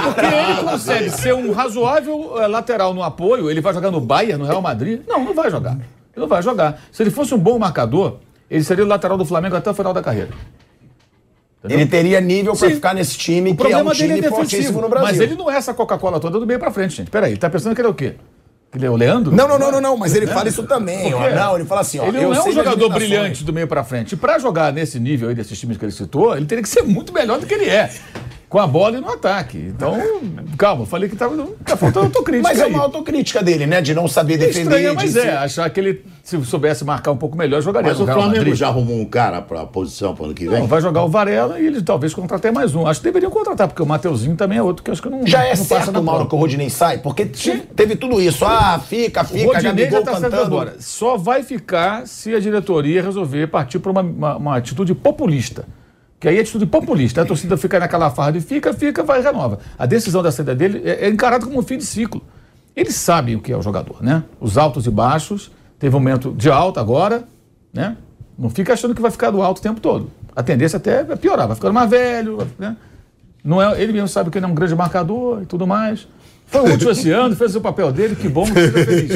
Porque 0.03 0.25
ele 0.25 0.69
consegue 0.69 1.09
ser 1.09 1.33
um 1.33 1.51
razoável 1.51 2.39
eh, 2.39 2.45
lateral 2.45 2.93
no 2.93 3.01
apoio, 3.01 3.49
ele 3.49 3.59
vai 3.59 3.73
jogar 3.73 3.89
no 3.89 3.99
Bayern, 3.99 4.37
no 4.37 4.45
Real 4.45 4.61
Madrid? 4.61 5.01
Não, 5.07 5.25
não 5.25 5.33
vai 5.33 5.49
jogar. 5.49 5.71
Ele 5.73 5.81
não 6.15 6.27
vai 6.27 6.43
jogar. 6.43 6.79
Se 6.91 7.01
ele 7.01 7.09
fosse 7.09 7.33
um 7.33 7.39
bom 7.39 7.57
marcador, 7.57 8.17
ele 8.51 8.63
seria 8.63 8.85
o 8.85 8.87
lateral 8.87 9.17
do 9.17 9.25
Flamengo 9.25 9.55
até 9.55 9.71
o 9.71 9.73
final 9.73 9.95
da 9.95 10.03
carreira. 10.03 10.29
Ele 11.63 11.85
teria 11.85 12.21
nível 12.21 12.55
pra 12.55 12.69
Sim. 12.69 12.75
ficar 12.75 12.93
nesse 12.93 13.17
time, 13.17 13.51
O 13.51 13.55
que 13.55 13.63
é 13.63 13.65
um 13.67 13.69
problema 13.83 13.93
dele 13.93 14.13
time 14.15 14.27
é 14.27 14.29
fortíssimo 14.29 14.57
defensivo. 14.59 14.81
no 14.81 14.89
Brasil. 14.89 15.07
Mas 15.09 15.19
ele 15.19 15.35
não 15.35 15.51
é 15.51 15.55
essa 15.57 15.73
Coca-Cola 15.73 16.19
toda 16.19 16.39
do 16.39 16.47
meio 16.47 16.59
pra 16.59 16.71
frente, 16.71 16.95
gente. 16.95 17.11
Peraí, 17.11 17.31
ele 17.31 17.39
tá 17.39 17.49
pensando 17.49 17.75
que 17.75 17.81
ele 17.81 17.87
é 17.87 17.91
o 17.91 17.93
quê? 17.93 18.15
Que 18.71 18.77
ele 18.77 18.85
é 18.85 18.89
o 18.89 18.95
Leandro? 18.95 19.35
Não, 19.35 19.47
não, 19.47 19.59
não, 19.59 19.71
não, 19.71 19.81
não, 19.81 19.97
mas 19.97 20.15
ele 20.15 20.27
fala 20.27 20.47
isso 20.47 20.63
também. 20.63 21.13
Ó. 21.13 21.29
Não, 21.31 21.55
ele 21.55 21.65
fala 21.65 21.81
assim, 21.81 21.99
ó. 21.99 22.05
Ele 22.05 22.21
não 22.21 22.33
é 22.33 22.43
um 22.43 22.51
jogador 22.51 22.89
brilhante 22.89 23.43
do 23.43 23.51
meio 23.51 23.67
pra 23.67 23.83
frente. 23.83 24.13
E 24.13 24.15
pra 24.15 24.37
jogar 24.39 24.71
nesse 24.71 24.99
nível 24.99 25.27
aí 25.27 25.35
desses 25.35 25.59
times 25.59 25.75
que 25.75 25.83
ele 25.83 25.91
citou, 25.91 26.37
ele 26.37 26.45
teria 26.45 26.61
que 26.61 26.69
ser 26.69 26.83
muito 26.83 27.11
melhor 27.11 27.39
do 27.39 27.45
que 27.47 27.53
ele 27.53 27.65
é. 27.67 27.89
Com 28.49 28.57
a 28.59 28.65
bola 28.65 28.97
e 28.97 29.01
no 29.01 29.09
ataque. 29.11 29.57
Então, 29.59 29.95
calma, 30.57 30.83
falei 30.85 31.07
que 31.07 31.15
tava, 31.15 31.37
tá 31.63 31.77
faltando 31.77 32.07
autocrítica. 32.07 32.49
Mas 32.49 32.59
é 32.59 32.63
aí. 32.63 32.73
uma 32.73 32.81
autocrítica 32.83 33.43
dele, 33.43 33.67
né? 33.67 33.79
De 33.79 33.93
não 33.93 34.07
saber 34.07 34.37
defender. 34.37 34.61
Estranha, 34.63 34.93
mas 34.95 35.13
de 35.13 35.19
é. 35.19 35.21
ser- 35.21 35.29
Achar 35.37 35.69
que 35.69 35.79
ele, 35.79 36.03
se 36.23 36.43
soubesse 36.45 36.83
marcar 36.83 37.11
um 37.11 37.17
pouco 37.17 37.37
melhor, 37.37 37.61
jogaria 37.61 37.91
Mas 37.91 37.99
o 38.01 38.05
Flamengo 38.05 38.35
Madrid. 38.37 38.55
já 38.55 38.67
arrumou 38.67 38.99
um 38.99 39.05
cara 39.05 39.39
pra 39.41 39.65
posição 39.67 40.15
pro 40.15 40.25
ano 40.25 40.33
que 40.33 40.47
vem? 40.49 40.59
Não, 40.61 40.67
vai 40.67 40.81
jogar 40.81 41.03
o 41.03 41.09
Varela 41.09 41.59
e 41.59 41.67
ele 41.67 41.81
talvez 41.83 42.11
contratar 42.13 42.51
mais 42.51 42.73
um. 42.73 42.87
Acho 42.87 42.99
que 43.01 43.05
deveriam 43.05 43.29
contratar, 43.31 43.67
porque 43.67 43.83
o 43.83 43.85
Mateuzinho 43.85 44.35
também 44.35 44.57
é 44.57 44.63
outro 44.63 44.83
que 44.83 44.89
eu 44.89 44.93
acho 44.93 45.01
que 45.01 45.09
não 45.09 45.25
Já 45.27 45.43
é 45.43 45.49
não 45.49 45.57
passa 45.57 45.65
certo, 45.65 45.91
na 45.91 46.01
Mauro, 46.01 46.27
que 46.27 46.33
o 46.33 46.37
Rodinei 46.39 46.69
sai? 46.71 46.97
Porque 46.97 47.25
te- 47.27 47.59
teve 47.75 47.95
tudo 47.95 48.19
isso. 48.19 48.43
Ah, 48.45 48.79
fica, 48.83 49.21
O 49.21 49.25
fica, 49.25 49.45
Rodinei 49.45 49.61
já 49.61 49.69
Gabigol 49.69 49.99
está 49.99 50.11
certo 50.13 50.23
cantando. 50.31 50.45
agora. 50.47 50.75
Só 50.79 51.17
vai 51.17 51.43
ficar 51.43 52.07
se 52.07 52.33
a 52.33 52.39
diretoria 52.39 53.03
resolver 53.03 53.45
partir 53.47 53.77
para 53.77 53.91
uma, 53.91 54.01
uma- 54.01 54.37
uma 54.37 54.57
atitude 54.57 54.95
populista. 54.95 55.65
Que 56.19 56.27
aí 56.27 56.37
é 56.37 56.41
atitude 56.41 56.65
populista. 56.65 57.21
A 57.21 57.25
torcida 57.25 57.55
fica 57.55 57.79
naquela 57.79 58.09
farra 58.09 58.31
de 58.31 58.41
fica, 58.41 58.73
fica, 58.73 59.03
vai 59.03 59.21
renova. 59.21 59.59
A 59.77 59.85
decisão 59.85 60.21
da 60.21 60.31
saída 60.31 60.53
dele 60.53 60.81
é, 60.83 61.05
é 61.05 61.09
encarada 61.09 61.45
como 61.45 61.59
um 61.59 61.63
fim 61.63 61.77
de 61.77 61.85
ciclo. 61.85 62.21
Eles 62.75 62.95
sabem 62.95 63.35
o 63.35 63.41
que 63.41 63.51
é 63.51 63.57
o 63.57 63.61
jogador, 63.61 64.01
né? 64.01 64.23
Os 64.39 64.57
altos 64.57 64.85
e 64.85 64.89
baixos. 64.89 65.51
Teve 65.77 65.95
um 65.95 65.99
momento 65.99 66.33
de 66.33 66.49
alta 66.49 66.79
agora, 66.81 67.23
né? 67.73 67.95
Não 68.37 68.49
fica 68.49 68.73
achando 68.73 68.93
que 68.93 69.01
vai 69.01 69.11
ficar 69.11 69.31
do 69.31 69.41
alto 69.41 69.59
o 69.59 69.61
tempo 69.61 69.79
todo. 69.79 70.11
A 70.35 70.43
tendência 70.43 70.77
até 70.77 71.01
é 71.01 71.15
piorar, 71.15 71.47
vai 71.47 71.55
ficando 71.55 71.73
mais 71.73 71.89
velho, 71.89 72.47
né? 72.57 72.75
Não 73.43 73.61
é, 73.61 73.81
ele 73.81 73.93
mesmo 73.93 74.07
sabe 74.07 74.29
que 74.29 74.37
ele 74.37 74.45
é 74.45 74.49
um 74.49 74.53
grande 74.53 74.75
marcador 74.75 75.41
e 75.41 75.45
tudo 75.45 75.65
mais. 75.65 76.07
Foi 76.49 76.61
o 76.61 76.71
último 76.71 76.91
esse 76.91 77.11
ano, 77.11 77.35
fez 77.35 77.55
o 77.55 77.61
papel 77.61 77.91
dele, 77.91 78.15
que 78.15 78.27
bom, 78.27 78.45
seja 78.45 78.71
feliz. 78.71 79.11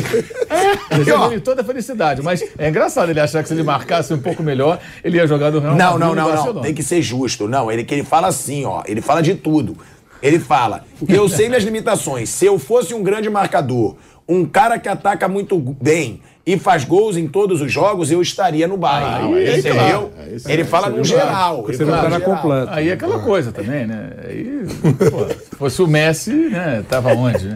É, 0.53 1.31
ele 1.31 1.39
toda 1.39 1.61
a 1.61 1.65
felicidade. 1.65 2.21
Mas 2.21 2.43
é 2.57 2.69
engraçado 2.69 3.09
ele 3.09 3.19
achar 3.19 3.41
que 3.41 3.47
se 3.47 3.55
ele 3.55 3.63
marcasse 3.63 4.13
um 4.13 4.19
pouco 4.19 4.43
melhor, 4.43 4.79
ele 5.03 5.17
ia 5.17 5.25
jogar 5.25 5.51
no 5.51 5.59
Real 5.59 5.75
Não, 5.75 5.97
não, 5.97 6.13
não, 6.13 6.53
não. 6.53 6.61
Tem 6.61 6.73
que 6.73 6.83
ser 6.83 7.01
justo. 7.01 7.47
Não, 7.47 7.71
ele 7.71 7.83
que 7.83 7.95
ele 7.95 8.03
fala 8.03 8.27
assim, 8.27 8.65
ó. 8.65 8.83
Ele 8.85 9.01
fala 9.01 9.21
de 9.21 9.33
tudo. 9.33 9.75
Ele 10.21 10.39
fala: 10.39 10.85
eu 11.07 11.27
sei 11.27 11.49
minhas 11.49 11.63
limitações. 11.63 12.29
Se 12.29 12.45
eu 12.45 12.59
fosse 12.59 12.93
um 12.93 13.01
grande 13.01 13.29
marcador, 13.29 13.95
um 14.27 14.45
cara 14.45 14.77
que 14.77 14.87
ataca 14.87 15.27
muito 15.27 15.57
bem 15.59 16.21
e 16.45 16.57
faz 16.57 16.83
gols 16.83 17.15
em 17.15 17.27
todos 17.27 17.61
os 17.61 17.71
jogos, 17.71 18.11
eu 18.11 18.21
estaria 18.21 18.67
no 18.67 18.75
Bayern. 18.75 19.33
Aí, 19.33 19.59
entendeu? 19.59 20.11
claro. 20.13 20.41
ele 20.45 20.63
fala 20.65 20.89
no 20.89 21.03
geral. 21.03 21.65
ele 21.67 21.77
fala 21.77 22.09
no 22.09 22.19
geral. 22.19 22.67
Aí 22.69 22.89
é 22.89 22.93
aquela 22.93 23.19
coisa 23.19 23.51
também, 23.51 23.87
né? 23.87 24.11
Aí, 24.27 24.65
pô, 25.09 25.27
se 25.29 25.55
fosse 25.55 25.81
o 25.81 25.87
Messi, 25.87 26.31
né? 26.31 26.83
Tava 26.89 27.13
onde, 27.13 27.47
né? 27.47 27.55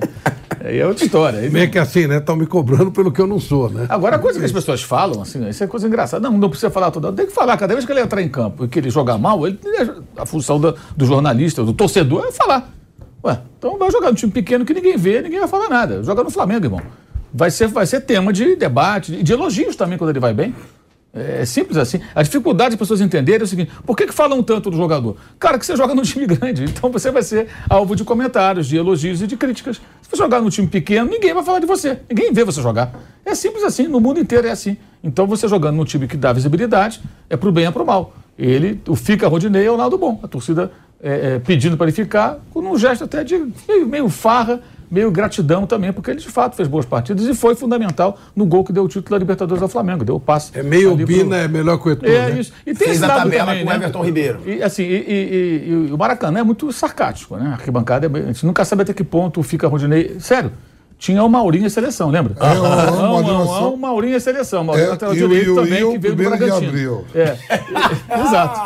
Aí 0.64 0.80
é 0.80 0.88
outra 0.88 1.06
história. 1.06 1.40
Aí 1.40 1.50
Meio 1.50 1.70
que 1.70 1.78
assim, 1.78 2.08
né? 2.08 2.18
Estão 2.18 2.36
me 2.36 2.46
cobrando 2.46 2.92
pelo 2.92 3.12
que 3.12 3.22
eu 3.22 3.28
não 3.28 3.40
sou, 3.40 3.70
né? 3.70 3.86
Agora, 3.90 4.16
a 4.16 4.20
coisa 4.20 4.40
que 4.40 4.46
as 4.46 4.52
pessoas 4.52 4.82
falam, 4.82 5.22
assim, 5.22 5.48
isso 5.48 5.64
é 5.64 5.68
coisa 5.68 5.86
engraçada. 5.86 6.30
Não, 6.30 6.38
não 6.38 6.50
precisa 6.50 6.70
falar 6.70 6.90
toda 6.90 7.08
hora. 7.08 7.16
Tem 7.16 7.26
que 7.26 7.34
falar. 7.34 7.58
Cada 7.58 7.74
vez 7.74 7.86
que 7.86 7.92
ele 7.92 8.02
entrar 8.02 8.22
em 8.22 8.30
campo 8.30 8.66
e 8.66 8.68
que 8.68 8.80
ele 8.80 8.90
jogar 8.90 9.18
mal, 9.18 9.46
ele, 9.46 9.60
a 10.16 10.26
função 10.26 10.60
do, 10.60 10.76
do 10.96 11.06
jornalista, 11.06 11.64
do 11.64 11.74
torcedor, 11.74 12.26
é 12.26 12.32
falar. 12.32 12.72
Ué, 13.24 13.40
então 13.58 13.78
vai 13.78 13.92
jogar 13.92 14.10
no 14.10 14.16
time 14.16 14.32
pequeno 14.32 14.64
que 14.64 14.74
ninguém 14.74 14.96
vê, 14.96 15.22
ninguém 15.22 15.40
vai 15.40 15.48
falar 15.48 15.70
nada. 15.70 16.04
Joga 16.04 16.24
no 16.24 16.30
Flamengo, 16.30 16.66
irmão. 16.66 16.82
Vai 17.38 17.52
ser, 17.52 17.68
vai 17.68 17.86
ser 17.86 18.02
tema 18.02 18.34
de 18.34 18.56
debate, 18.56 19.12
de, 19.12 19.22
de 19.22 19.32
elogios 19.32 19.76
também 19.76 19.96
quando 19.96 20.10
ele 20.10 20.20
vai 20.20 20.34
bem. 20.34 20.56
É 21.14 21.46
simples 21.46 21.78
assim. 21.78 22.00
A 22.16 22.24
dificuldade 22.24 22.72
das 22.72 22.80
pessoas 22.80 23.00
entenderem 23.00 23.42
é 23.42 23.44
o 23.44 23.48
seguinte: 23.48 23.72
por 23.86 23.96
que, 23.96 24.08
que 24.08 24.14
falam 24.14 24.42
tanto 24.42 24.72
do 24.72 24.78
jogador? 24.78 25.16
Cara, 25.40 25.60
que 25.60 25.66
você 25.66 25.76
joga 25.76 25.94
no 25.94 26.02
time 26.02 26.26
grande. 26.28 26.64
Então 26.64 26.92
você 26.92 27.12
vai 27.12 27.22
ser 27.22 27.48
alvo 27.70 27.96
de 27.96 28.04
comentários, 28.04 28.68
de 28.68 28.76
elogios 28.76 29.22
e 29.22 29.28
de 29.28 29.38
críticas. 29.38 29.78
Se 30.02 30.10
você 30.10 30.18
jogar 30.18 30.42
no 30.42 30.50
time 30.50 30.68
pequeno, 30.68 31.10
ninguém 31.10 31.32
vai 31.32 31.44
falar 31.44 31.60
de 31.60 31.68
você. 31.68 32.00
Ninguém 32.10 32.34
vê 32.34 32.44
você 32.44 32.60
jogar. 32.60 32.92
É 33.24 33.36
simples 33.36 33.64
assim. 33.64 33.88
No 33.88 34.00
mundo 34.00 34.20
inteiro 34.20 34.48
é 34.48 34.52
assim. 34.52 34.76
Então 35.04 35.28
você 35.28 35.48
jogando 35.48 35.76
num 35.76 35.86
time 35.86 36.08
que 36.08 36.18
dá 36.18 36.34
visibilidade, 36.34 37.02
é 37.30 37.38
pro 37.38 37.52
bem 37.52 37.66
é 37.66 37.72
pro 37.72 37.86
mal. 37.86 38.16
Ele, 38.38 38.82
o 38.88 38.96
fica 38.96 39.28
Rodinei 39.28 39.66
é 39.66 39.72
o 39.72 39.76
lado 39.76 39.96
bom. 39.96 40.20
A 40.24 40.28
torcida 40.28 40.72
é, 41.02 41.36
é, 41.36 41.40
pedindo 41.40 41.78
para 41.78 41.86
ele 41.86 41.96
ficar, 41.96 42.40
com 42.52 42.60
um 42.60 42.78
gesto 42.78 43.04
até 43.04 43.24
de 43.24 43.38
meio, 43.68 43.88
meio 43.88 44.10
farra, 44.10 44.62
meio 44.90 45.12
gratidão 45.12 45.66
também, 45.68 45.92
porque 45.92 46.12
ele 46.12 46.20
de 46.20 46.28
fato 46.30 46.56
fez 46.56 46.68
boas 46.68 46.86
partidas 46.86 47.26
e 47.26 47.34
foi 47.34 47.56
fundamental 47.56 48.18
no 48.36 48.46
gol 48.46 48.64
que 48.64 48.72
deu 48.72 48.84
o 48.84 48.88
título 48.88 49.12
da 49.12 49.18
Libertadores 49.20 49.62
ao 49.62 49.68
Flamengo. 49.70 50.06
Deu 50.06 50.16
o 50.16 50.20
passe. 50.20 50.52
É 50.58 50.64
meio 50.64 50.94
ali 50.94 51.06
pro- 51.06 51.16
Bina, 51.16 51.38
é 51.38 51.48
melhor 51.48 51.78
que 51.78 51.90
o 51.90 51.92
Eto'o, 51.92 52.10
É 52.10 52.32
né? 52.32 52.40
isso. 52.40 52.52
E 52.66 52.74
tem 52.74 52.88
Fez 52.88 52.92
esse 52.98 53.06
a 53.06 53.08
tabela 53.08 53.46
também, 53.48 53.64
com 53.64 53.68
o 53.68 53.70
né? 53.70 53.76
Everton 53.78 54.04
Ribeiro. 54.04 54.40
E, 54.46 54.64
assim, 54.64 54.84
e, 54.84 54.96
e- 54.96 55.66
e- 55.68 55.88
e 55.90 55.92
o 55.92 55.98
Maracanã 55.98 56.40
é 56.40 56.44
muito 56.44 56.72
sarcástico, 56.72 57.36
né? 57.38 57.48
A 57.50 57.54
arquibancada, 57.54 58.08
é, 58.08 58.20
a 58.24 58.26
gente 58.28 58.46
nunca 58.46 58.64
sabe 58.66 58.84
até 58.84 58.94
que 58.94 59.04
ponto 59.04 59.42
fica 59.44 59.68
Rodinei. 59.68 60.18
Sério. 60.20 60.52
Tinha 61.00 61.24
o 61.24 61.30
Maurinho 61.30 61.68
em 61.68 61.70
seleção, 61.70 62.10
lembra? 62.10 62.34
É, 62.40 62.58
o- 62.58 62.64
o 62.64 63.22
não, 63.22 63.74
o 63.76 63.78
Maurinho 63.78 64.18
em 64.18 64.20
seleção. 64.20 64.64
O 64.64 64.66
Maurinho 64.66 64.88
É, 64.88 64.90
lateral 64.90 65.14
e 65.16 65.24
o- 65.24 65.28
direito 65.28 65.48
e 65.48 65.52
o- 65.52 65.56
também, 65.56 65.80
e 65.80 65.84
o 65.84 65.92
que 65.92 65.98
veio 66.00 66.16
do 66.16 66.24
de 66.24 66.30
Bragantino. 66.30 66.68
abril. 66.70 67.06
É. 67.14 67.38
Exato. 68.20 68.60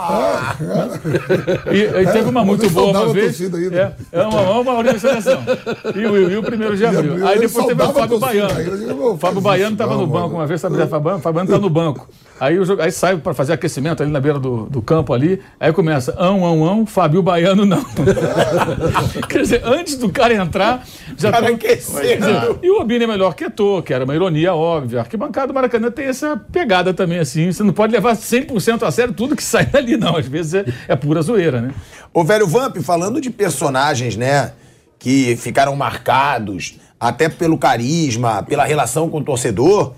E, 1.72 2.02
e 2.02 2.12
teve 2.12 2.30
uma 2.30 2.42
É, 2.42 2.46
muito 2.46 2.70
boa 2.70 2.92
uma 2.92 3.14
vez. 3.14 3.42
ainda. 3.42 3.96
É, 4.14 4.20
é 4.20 4.24
uma 4.24 4.64
Maurinho 4.64 4.96
em 4.96 5.00
seleção. 5.00 5.42
E 5.96 6.06
o, 6.06 6.32
e 6.32 6.38
o 6.38 6.42
primeiro 6.44 6.78
de 6.78 6.86
abril. 6.86 7.12
abril, 7.14 7.28
Aí 7.28 7.40
depois 7.40 7.66
teve 7.66 7.84
o 7.84 7.94
Fábio 7.94 8.20
Baiano. 8.20 8.58
aí 8.58 8.66
eu 8.68 8.78
digo, 8.78 8.94
"Não, 8.94 9.14
O 9.14 9.18
Fábio 9.18 9.42
Baiano 9.42 9.74
estava 9.74 9.94
no 9.96 10.08
banco 10.08 10.14
mano." 10.30 10.36
uma 10.36 10.48
vez, 10.48 10.62
sabe? 10.62 10.76
O 10.82 10.88
Fábio 10.88 11.22
Baiano 11.34 11.48
tá 11.52 11.60
no 11.60 11.70
banco. 11.70 12.08
Aí, 12.42 12.58
o 12.58 12.66
jogo, 12.66 12.82
aí 12.82 12.92
sai 12.92 13.18
para 13.18 13.36
fazer 13.36 13.54
aquecimento 13.54 14.02
ali 14.02 14.12
na 14.12 14.20
beira 14.20 14.40
do, 14.40 14.66
do 14.66 14.82
campo 14.82 15.14
ali. 15.14 15.40
Aí 15.60 15.72
começa, 15.72 16.16
ão, 16.18 16.44
ão, 16.44 16.66
ão, 16.66 16.86
Fábio 16.88 17.22
Baiano 17.22 17.68
não. 17.68 17.86
Quer 19.30 19.42
dizer, 19.44 19.62
antes 19.64 19.96
do 19.96 20.10
cara 20.10 20.34
entrar, 20.34 20.84
já 21.16 21.30
Cara. 21.30 21.56
Quer 21.56 21.76
dizer, 21.76 22.58
E 22.64 22.72
o 22.72 22.80
Robinho 22.80 23.04
é 23.04 23.06
melhor 23.06 23.36
que 23.36 23.44
Eto'o, 23.44 23.84
que 23.84 23.94
era 23.94 24.06
uma 24.06 24.16
ironia 24.16 24.56
óbvia. 24.56 24.98
A 24.98 25.02
arquibancada 25.04 25.50
do 25.50 25.54
Maracanã 25.54 25.92
tem 25.92 26.06
essa 26.06 26.36
pegada 26.36 26.96
também, 26.96 27.20
assim. 27.20 27.52
Você 27.52 27.62
não 27.62 27.74
pode 27.74 27.94
levar 27.94 28.16
100% 28.16 28.82
a 28.88 28.90
sério 28.90 29.14
tudo 29.14 29.36
que 29.36 29.44
sai 29.46 29.68
dali, 29.68 29.96
não. 29.96 30.18
Às 30.18 30.26
vezes 30.26 30.56
é, 30.56 30.66
é 30.88 30.96
pura 30.96 31.22
zoeira, 31.22 31.62
né? 31.62 31.72
Ô, 32.12 32.24
velho 32.24 32.48
Vamp, 32.48 32.78
falando 32.78 33.22
de 33.22 33.30
personagens, 33.30 34.18
né, 34.18 34.54
que 34.98 35.36
ficaram 35.36 35.76
marcados 35.76 36.80
até 37.00 37.30
pelo 37.30 37.60
carisma, 37.60 38.42
pela 38.42 38.66
relação 38.66 39.08
com 39.12 39.20
o 39.20 39.24
torcedor, 39.24 39.94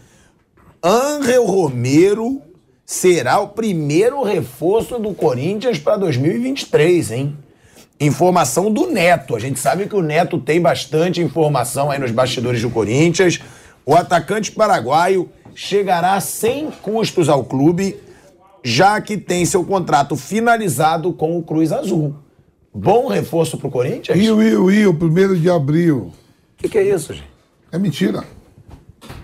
Ángel 0.83 1.45
Romero 1.45 2.41
será 2.85 3.39
o 3.39 3.47
primeiro 3.47 4.21
reforço 4.21 4.99
do 4.99 5.13
Corinthians 5.13 5.79
para 5.79 5.95
2023, 5.95 7.11
hein? 7.11 7.37
Informação 7.97 8.69
do 8.69 8.87
Neto. 8.87 9.33
A 9.33 9.39
gente 9.39 9.61
sabe 9.61 9.87
que 9.87 9.95
o 9.95 10.01
Neto 10.01 10.37
tem 10.37 10.59
bastante 10.59 11.21
informação 11.21 11.89
aí 11.89 11.97
nos 11.97 12.11
bastidores 12.11 12.61
do 12.61 12.69
Corinthians. 12.69 13.39
O 13.85 13.95
atacante 13.95 14.51
paraguaio 14.51 15.29
chegará 15.55 16.19
sem 16.19 16.69
custos 16.69 17.29
ao 17.29 17.45
clube, 17.45 17.95
já 18.61 18.99
que 18.99 19.17
tem 19.17 19.45
seu 19.45 19.63
contrato 19.63 20.17
finalizado 20.17 21.13
com 21.13 21.37
o 21.37 21.43
Cruz 21.43 21.71
Azul. 21.71 22.13
Bom 22.73 23.07
reforço 23.07 23.57
pro 23.57 23.71
Corinthians? 23.71 24.19
Rio, 24.19 24.41
Rio, 24.41 24.65
Rio, 24.65 24.93
primeiro 24.93 25.39
de 25.39 25.49
abril. 25.49 26.11
O 26.57 26.57
que, 26.57 26.67
que 26.67 26.77
é 26.77 26.83
isso, 26.83 27.13
gente? 27.13 27.31
É 27.71 27.79
mentira. 27.79 28.25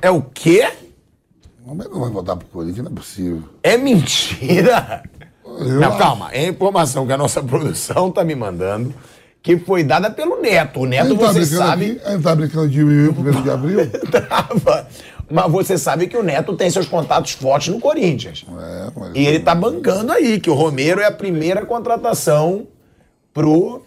É 0.01 0.09
o 0.09 0.21
quê? 0.21 0.65
O 1.69 1.71
Romero 1.71 1.91
não 1.91 1.99
vai 2.01 2.09
voltar 2.09 2.35
pro 2.35 2.47
Corinthians, 2.47 2.83
não 2.83 2.91
é 2.91 2.95
possível. 2.95 3.43
É 3.61 3.77
mentira? 3.77 5.03
Eu 5.45 5.79
Não, 5.79 5.89
acho. 5.89 5.97
calma. 5.99 6.31
É 6.31 6.45
a 6.45 6.49
informação 6.49 7.05
que 7.05 7.13
a 7.13 7.17
nossa 7.17 7.43
produção 7.45 8.09
tá 8.11 8.23
me 8.23 8.33
mandando, 8.33 8.91
que 9.43 9.55
foi 9.55 9.83
dada 9.83 10.09
pelo 10.09 10.41
Neto. 10.41 10.79
O 10.79 10.85
Neto, 10.87 11.15
tá 11.15 11.31
você 11.31 11.45
sabe. 11.45 11.91
aqui? 11.91 12.01
Ele 12.03 12.23
tá 12.23 12.35
brincando 12.35 12.69
de 12.69 12.83
Rio, 12.83 13.13
primeiro 13.13 13.43
de 13.43 13.51
abril? 13.51 13.87
Tava. 14.27 14.87
Mas 15.29 15.51
você 15.51 15.77
sabe 15.77 16.07
que 16.07 16.17
o 16.17 16.23
Neto 16.23 16.55
tem 16.55 16.71
seus 16.71 16.87
contatos 16.87 17.33
fortes 17.33 17.67
no 17.71 17.79
Corinthians. 17.79 18.43
É, 18.49 18.91
mas... 18.99 19.11
E 19.13 19.19
ele 19.27 19.39
tá 19.39 19.53
bancando 19.53 20.11
aí, 20.11 20.39
que 20.39 20.49
o 20.49 20.55
Romero 20.55 20.99
é 20.99 21.05
a 21.05 21.11
primeira 21.11 21.63
contratação 21.67 22.65
pro, 23.31 23.83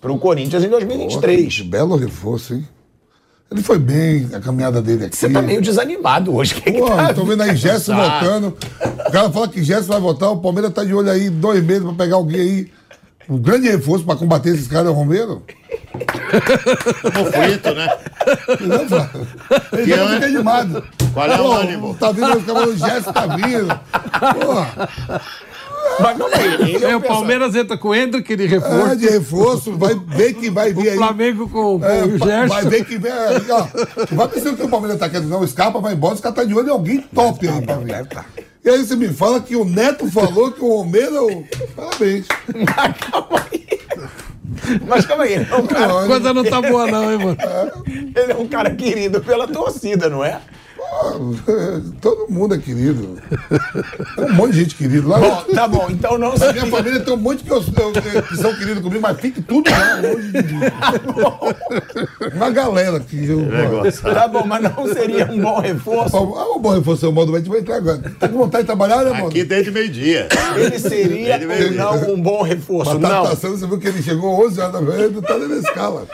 pro 0.00 0.18
Corinthians 0.18 0.64
em 0.64 0.68
2023. 0.68 1.60
Pô, 1.60 1.64
belo 1.68 1.94
reforço, 1.94 2.54
hein? 2.54 2.66
Ele 3.50 3.62
foi 3.62 3.78
bem, 3.78 4.28
a 4.34 4.40
caminhada 4.40 4.82
dele 4.82 5.04
aqui. 5.06 5.16
Você 5.16 5.28
tá 5.30 5.40
meio 5.40 5.62
desanimado 5.62 6.34
hoje. 6.34 6.54
O 6.54 6.60
que 6.60 6.72
que 6.72 6.78
Pô, 6.78 6.86
tá 6.90 7.14
tô 7.14 7.24
vendo 7.24 7.42
aí 7.42 7.54
Gerson 7.56 7.92
Ah. 7.94 8.18
voltando. 8.20 8.56
O 9.06 9.12
cara 9.12 9.30
fala 9.30 9.48
que 9.48 9.62
Gerson 9.62 9.92
vai 9.92 10.00
voltar, 10.00 10.30
o 10.30 10.38
Palmeiras 10.38 10.72
tá 10.72 10.82
de 10.84 10.92
olho 10.92 11.10
aí 11.10 11.30
dois 11.30 11.62
meses 11.64 11.84
pra 11.84 11.92
pegar 11.92 12.16
alguém 12.16 12.40
aí. 12.40 12.72
Um 13.28 13.38
grande 13.38 13.68
reforço 13.68 14.04
pra 14.04 14.14
combater 14.16 14.50
esses 14.50 14.68
caras 14.68 14.86
é 14.86 14.90
o 14.90 14.92
Romero. 14.94 15.42
Conflito, 17.02 17.74
né? 17.74 17.88
Flávio? 18.88 19.26
Ele 19.72 19.86
já 19.86 19.96
é? 20.04 20.08
fica 20.14 20.26
animado. 20.26 20.84
Qual 21.12 21.26
é 21.26 21.34
o 21.34 21.38
Pô, 21.44 21.52
ânimo? 21.56 21.94
Tá 21.94 22.12
vindo 22.12 22.36
os 22.36 22.44
caras 22.44 22.64
do 22.66 22.76
Gerson, 22.78 23.12
tá 23.12 23.26
vindo. 23.26 23.80
Porra, 24.40 24.88
Mas 26.00 26.18
calma 26.18 26.36
aí, 26.36 26.54
ele 26.54 26.84
é, 26.84 26.90
É, 26.90 26.96
o 26.96 27.00
Palmeiras 27.00 27.54
entra 27.54 27.76
com 27.78 27.88
o 27.88 27.94
Hendrick 27.94 28.36
de 28.36 28.46
reforço. 28.46 28.92
é 28.92 28.96
de 28.96 29.06
reforço, 29.08 29.72
vai 29.76 29.94
ver 29.94 30.34
que 30.34 30.50
vai 30.50 30.72
vir 30.72 30.88
O 30.88 30.90
aí. 30.90 30.96
Flamengo 30.96 31.48
com, 31.48 31.78
com 31.80 31.84
É, 31.86 32.04
o 32.04 32.18
Gerson. 32.18 32.54
vai 32.54 32.64
ver 32.66 32.84
que 32.84 32.98
vem 32.98 33.12
aí, 33.12 33.50
ó. 33.50 33.66
Não 34.10 34.16
vai 34.16 34.28
pensando 34.28 34.56
que 34.56 34.62
o 34.64 34.68
Palmeiras 34.68 34.98
tá 34.98 35.08
querendo, 35.08 35.28
não. 35.28 35.44
Escapa, 35.44 35.80
vai 35.80 35.94
embora, 35.94 36.14
os 36.14 36.20
caras 36.20 36.36
tá 36.36 36.44
de 36.44 36.54
olho 36.54 36.68
em 36.68 36.72
alguém 36.72 37.00
top 37.14 37.48
aí 37.48 37.62
pra 37.62 37.76
vir. 37.76 38.06
E 38.64 38.68
aí 38.68 38.84
você 38.84 38.96
me 38.96 39.08
fala 39.08 39.40
que 39.40 39.54
o 39.54 39.64
Neto 39.64 40.10
falou 40.10 40.50
que 40.50 40.62
o 40.62 40.76
Romero. 40.78 41.44
Parabéns. 41.76 42.26
Mas 42.52 43.10
calma 43.10 43.46
aí. 43.52 43.66
Mas 44.86 45.06
calma 45.06 45.24
aí, 45.24 45.34
ele 45.34 45.46
é 45.50 45.54
um 45.56 45.66
cara, 45.66 46.02
A 46.02 46.06
coisa 46.06 46.34
não 46.34 46.44
tá 46.44 46.60
boa, 46.62 46.86
não, 46.90 47.12
hein, 47.12 47.18
mano? 47.18 47.36
ele 48.14 48.32
é 48.32 48.34
um 48.36 48.48
cara 48.48 48.70
querido 48.74 49.20
pela 49.20 49.46
torcida, 49.46 50.08
não 50.08 50.24
é? 50.24 50.40
Todo 52.00 52.26
mundo 52.30 52.54
é 52.54 52.58
querido. 52.58 53.18
Tem 54.16 54.24
um 54.24 54.32
monte 54.34 54.52
de 54.52 54.60
gente 54.60 54.74
querida 54.74 55.06
lá. 55.08 55.18
Bom, 55.18 55.44
tá 55.54 55.68
bom, 55.68 55.86
então 55.90 56.18
não 56.18 56.34
Na 56.36 56.52
minha 56.52 56.66
família 56.66 57.00
tem 57.00 57.14
um 57.14 57.16
monte 57.16 57.44
que, 57.44 57.50
eu, 57.50 57.56
eu- 57.58 58.22
que 58.22 58.36
são 58.36 58.54
queridos 58.54 58.82
comigo, 58.82 59.00
mas 59.00 59.20
fique 59.20 59.40
tudo 59.42 59.70
lá, 59.70 59.96
longe 60.00 60.32
de 60.32 60.42
mim. 60.42 60.60
Uma 62.34 62.50
galera 62.50 63.00
que 63.00 63.26
eu. 63.28 63.46
Tá 64.02 64.28
bom, 64.28 64.44
mas 64.46 64.62
não 64.62 64.92
seria 64.92 65.26
um 65.30 65.40
bom 65.40 65.60
reforço? 65.60 66.16
Ah, 66.16 66.56
um 66.56 66.58
bom 66.58 66.74
reforço, 66.74 67.08
o 67.08 67.12
modo 67.12 67.32
vai 67.32 67.40
entrar 67.60 67.76
agora. 67.76 67.98
Tem 68.18 68.28
vontade 68.30 68.62
de 68.62 68.66
trabalhar, 68.66 69.04
né, 69.04 69.10
mano? 69.12 69.26
Aqui 69.28 69.44
desde 69.44 69.70
meio-dia. 69.70 70.28
Ele 70.56 70.78
seria 70.78 71.38
ou 71.38 71.72
não 71.72 72.14
um 72.14 72.20
bom 72.20 72.42
reforço? 72.42 72.98
Batata 72.98 73.28
Não. 73.28 73.36
você 73.56 73.66
viu 73.66 73.78
que 73.78 73.88
ele 73.88 74.02
chegou 74.02 74.44
11 74.46 74.60
horas 74.60 74.72
da 74.72 74.80
manhã 74.80 75.06
e 75.06 75.10
não 75.10 75.22
tá 75.22 75.38
na 75.38 75.56
escala. 75.56 76.06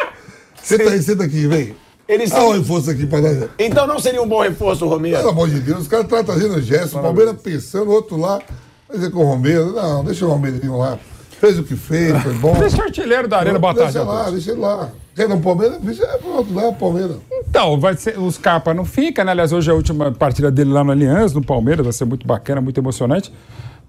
Senta 0.62 0.90
aí, 0.90 1.02
senta 1.02 1.24
aqui, 1.24 1.46
vem. 1.46 1.74
Ele 2.08 2.26
Dá 2.26 2.34
seria- 2.36 2.48
um 2.48 2.52
reforço 2.52 2.90
aqui 2.90 3.06
pra 3.06 3.20
nós. 3.20 3.48
Então 3.58 3.86
não 3.86 3.98
seria 3.98 4.20
um 4.22 4.28
bom 4.28 4.40
reforço, 4.42 4.86
Romero? 4.86 5.16
Pelo 5.18 5.30
amor 5.30 5.48
de 5.48 5.60
Deus, 5.60 5.82
os 5.82 5.88
caras 5.88 6.04
estão 6.06 6.22
trazendo 6.24 6.60
gesto, 6.60 6.98
o 6.98 7.02
Palmeiras 7.02 7.36
pensando, 7.40 7.88
o 7.90 7.92
outro 7.92 8.16
lá, 8.16 8.40
vai 8.88 8.98
dizer 8.98 9.10
com 9.10 9.20
o 9.20 9.24
Romero. 9.26 9.72
Não, 9.72 10.04
deixa 10.04 10.26
o 10.26 10.28
Romero 10.28 10.76
lá. 10.76 10.98
Fez 11.40 11.58
o 11.58 11.64
que 11.64 11.74
fez, 11.74 12.16
foi 12.22 12.34
bom. 12.34 12.54
Deixa 12.54 12.76
o 12.76 12.82
artilheiro 12.82 13.26
da 13.26 13.38
Arena 13.38 13.58
boa 13.58 13.74
tarde 13.74 13.92
Deixa 13.94 14.08
a 14.08 14.12
lá, 14.12 14.30
deixa 14.30 14.52
ele 14.52 14.60
lá. 14.60 14.90
Quer 15.14 15.28
no 15.28 15.40
Palmeiras? 15.40 15.78
Deixa 15.80 16.04
é 16.04 16.16
pronto, 16.18 16.54
lá 16.54 16.68
o 16.68 16.74
Palmeiras. 16.74 17.16
Então, 17.48 17.78
vai 17.80 17.96
ser, 17.96 18.18
os 18.18 18.36
Scarpa 18.36 18.72
não 18.72 18.84
fica, 18.84 19.24
né? 19.24 19.32
Aliás, 19.32 19.52
hoje 19.52 19.68
é 19.68 19.72
a 19.72 19.76
última 19.76 20.12
partida 20.12 20.50
dele 20.50 20.70
lá 20.70 20.82
no 20.84 20.92
Aliança, 20.92 21.34
no 21.34 21.44
Palmeiras, 21.44 21.84
vai 21.84 21.92
ser 21.92 22.04
muito 22.04 22.26
bacana, 22.26 22.60
muito 22.60 22.78
emocionante. 22.78 23.32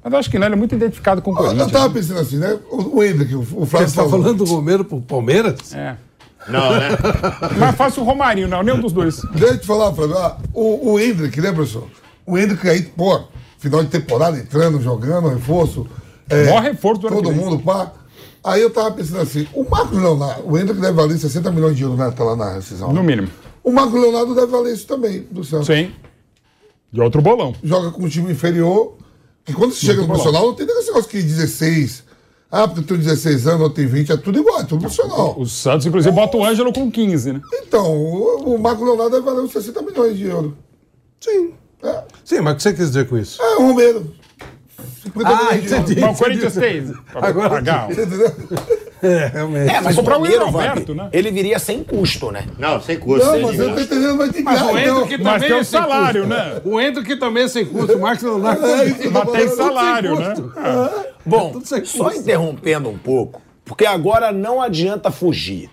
Mas 0.04 0.12
eu 0.14 0.20
acho 0.20 0.30
que 0.30 0.38
não, 0.40 0.48
ele 0.48 0.56
é 0.56 0.58
muito 0.58 0.76
identificado 0.76 1.22
com 1.22 1.32
o 1.32 1.34
Eu 1.34 1.38
Corinthians. 1.44 1.72
tava 1.72 1.90
pensando 1.94 2.20
assim, 2.20 2.38
né? 2.38 2.58
O, 2.70 3.02
Hendrick, 3.04 3.34
o, 3.36 3.40
o 3.40 3.44
Você 3.44 3.66
Flávio 3.68 3.88
está 3.88 4.04
falando 4.10 4.34
do 4.34 4.46
Romero 4.46 4.84
pro 4.84 5.00
Palmeiras? 5.00 5.74
É. 5.74 5.96
Não, 6.48 6.72
né? 6.72 6.90
Mas 7.58 7.76
faça 7.76 8.02
o 8.02 8.04
Romarinho, 8.04 8.48
não, 8.48 8.64
nenhum 8.64 8.80
dos 8.80 8.92
dois. 8.92 9.22
Deixa 9.34 9.54
eu 9.54 9.60
te 9.60 9.66
falar, 9.66 9.94
Flávio. 9.94 10.18
ah, 10.18 10.38
o, 10.54 10.92
o 10.94 11.00
Hendrick, 11.00 11.40
né, 11.40 11.52
professor? 11.52 11.88
O 12.26 12.38
Hendrick 12.38 12.68
aí, 12.68 12.82
pô, 12.84 13.22
final 13.58 13.84
de 13.84 13.90
temporada, 13.90 14.38
entrando, 14.38 14.82
jogando, 14.82 15.30
reforço. 15.30 15.88
É, 16.30 16.46
Maior 16.46 16.62
reforço 16.62 17.02
do 17.02 17.08
Todo 17.10 17.30
que 17.30 17.36
mundo, 17.36 17.60
pá. 17.60 17.92
Aí 18.44 18.62
eu 18.62 18.70
tava 18.70 18.92
pensando 18.92 19.22
assim, 19.22 19.48
o 19.54 19.64
Marcos 19.64 19.98
Leonardo, 19.98 20.44
o 20.46 20.58
Hendrick 20.58 20.82
deve 20.82 20.94
valer 20.94 21.18
60 21.18 21.50
milhões 21.52 21.78
de 21.78 21.84
euros, 21.84 21.98
né? 21.98 22.12
Tá 22.12 22.24
lá 22.24 22.36
na 22.36 22.54
rescisão. 22.56 22.92
No 22.92 23.02
mínimo. 23.04 23.30
O 23.64 23.72
Marcos 23.72 24.02
Leonardo 24.02 24.36
deve 24.36 24.48
valer 24.48 24.74
isso 24.74 24.86
também, 24.86 25.26
do 25.32 25.44
Santos. 25.44 25.68
Sim. 25.68 25.92
De 26.92 27.00
outro 27.00 27.22
bolão. 27.22 27.56
Joga 27.64 27.92
com 27.92 28.04
um 28.04 28.10
time 28.10 28.32
inferior. 28.34 28.98
E 29.48 29.54
quando 29.54 29.74
você 29.74 29.86
chega 29.86 30.02
no 30.02 30.08
profissional, 30.08 30.46
não 30.48 30.54
tem 30.54 30.66
negócio 30.66 31.04
que 31.10 31.22
16. 31.22 32.04
Ah, 32.56 32.68
porque 32.68 32.84
tenho 32.84 33.00
16 33.00 33.48
anos, 33.48 33.62
eu 33.62 33.70
tenho 33.72 33.90
20, 33.90 34.12
é 34.12 34.18
tudo 34.18 34.38
igual, 34.38 34.60
é 34.60 34.64
tudo 34.64 34.82
profissional. 34.82 35.34
O 35.40 35.46
Santos, 35.48 35.88
inclusive, 35.88 36.14
bota 36.14 36.38
o 36.38 36.46
Ângelo 36.46 36.72
com 36.72 36.92
15, 36.92 37.34
né? 37.34 37.42
Então, 37.66 37.92
o, 37.92 38.54
o 38.56 38.60
Marcos 38.60 38.86
Leonardo 38.86 39.10
deve 39.10 39.26
valer 39.26 39.42
uns 39.42 39.52
60 39.52 39.82
milhões 39.82 40.16
de 40.16 40.28
euros. 40.28 40.52
Sim. 41.20 41.52
É, 41.82 42.04
Sim, 42.24 42.42
mas 42.42 42.54
o 42.54 42.56
que 42.58 42.62
você 42.64 42.74
quis 42.74 42.88
dizer 42.90 43.08
com 43.10 43.18
isso? 43.18 43.42
é 43.42 43.56
o 43.56 43.68
Romero. 43.70 44.06
50 45.04 45.30
Ah, 45.30 45.36
milhões 45.36 45.50
de 45.64 45.68
euros. 45.74 45.90
entendi. 45.90 46.02
Mas 46.02 46.16
o 46.16 46.24
Corinthians 46.24 46.54
tem. 46.54 46.88
Pra 47.12 47.28
Agora- 47.28 47.50
pagar. 47.50 47.88
É, 49.02 49.26
realmente. 49.34 49.70
É, 49.70 49.82
mas 49.82 49.94
o 49.96 50.00
comprar 50.00 50.16
o 50.16 50.20
Romero, 50.20 50.46
Alberto, 50.46 50.96
né? 50.96 51.10
ele 51.12 51.30
viria 51.30 51.60
sem 51.60 51.84
custo, 51.84 52.32
né? 52.32 52.46
Não, 52.58 52.80
sem 52.80 52.98
custo. 52.98 53.26
Não, 53.26 53.34
sem 53.34 53.42
mas 53.42 53.60
eu 53.60 53.68
não 53.68 53.76
tô 53.76 53.82
entendendo, 53.82 54.16
mas 54.16 54.32
de 54.32 54.42
Mas 54.44 54.60
graça, 54.62 54.72
o 54.74 54.80
então. 54.80 54.98
Hendrick 55.02 55.24
Mas 55.24 55.34
também 55.34 55.50
tem 55.50 55.58
é 55.58 55.62
o 55.62 55.66
sem 55.66 55.80
salário, 55.82 56.22
custo. 56.22 56.36
né? 56.38 56.62
O 56.64 56.80
Hendrick 56.80 57.16
também 57.18 57.44
é 57.44 57.48
sem 57.50 57.66
custo, 57.66 57.98
o 57.98 58.00
Marcos 58.00 58.24
Leonardo 58.24 58.66
É 58.66 58.86
Mas 59.10 59.32
tem 59.32 59.46
Tudo 59.50 59.56
salário, 59.58 60.16
né? 60.20 60.34
Bom, 61.26 61.62
sem 61.64 61.86
só 61.86 62.12
interrompendo 62.12 62.90
um 62.90 62.98
pouco, 62.98 63.42
porque 63.64 63.86
agora 63.86 64.32
não 64.32 64.62
adianta 64.62 65.12
fugir. 65.12 65.70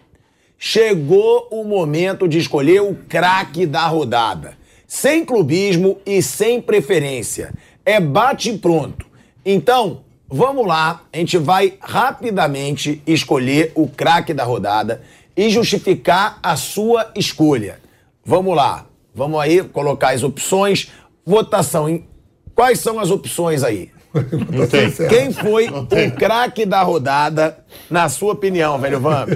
Chegou 0.59 1.49
o 1.51 1.65
momento 1.65 2.29
de 2.29 2.39
escolher 2.39 2.83
o 2.83 2.95
craque 2.95 3.67
da 3.67 3.87
rodada. 3.87 4.59
Sem 4.87 5.25
clubismo 5.25 5.99
e 6.05 6.21
sem 6.21 6.61
preferência. 6.61 7.55
É 7.85 7.99
bate 7.99 8.53
pronto. 8.59 9.07
Então, 9.45 10.03
vamos 10.29 10.67
lá, 10.67 11.03
a 11.13 11.17
gente 11.17 11.39
vai 11.39 11.75
rapidamente 11.81 13.03
escolher 13.07 13.73
o 13.75 13.89
craque 13.89 14.35
da 14.35 14.45
rodada 14.45 15.03
e 15.37 15.49
justificar 15.49 16.39
a 16.43 16.57
sua 16.57 17.11
escolha. 17.17 17.81
Vamos 18.25 18.55
lá, 18.55 18.87
vamos 19.15 19.41
aí 19.41 19.65
colocar 19.65 20.11
as 20.11 20.23
opções. 20.23 20.91
Votação 21.25 21.89
em. 21.89 22.07
Quais 22.55 22.81
são 22.81 23.01
as 23.01 23.11
opções 23.11 23.63
aí? 23.63 23.91
Não 24.13 24.67
tem. 24.67 24.91
Quem 25.09 25.33
foi 25.33 25.69
o 25.69 25.87
craque 26.19 26.67
da 26.67 26.83
rodada, 26.83 27.59
na 27.89 28.09
sua 28.09 28.33
opinião, 28.33 28.77
velho 28.79 28.99
Vamp? 29.01 29.29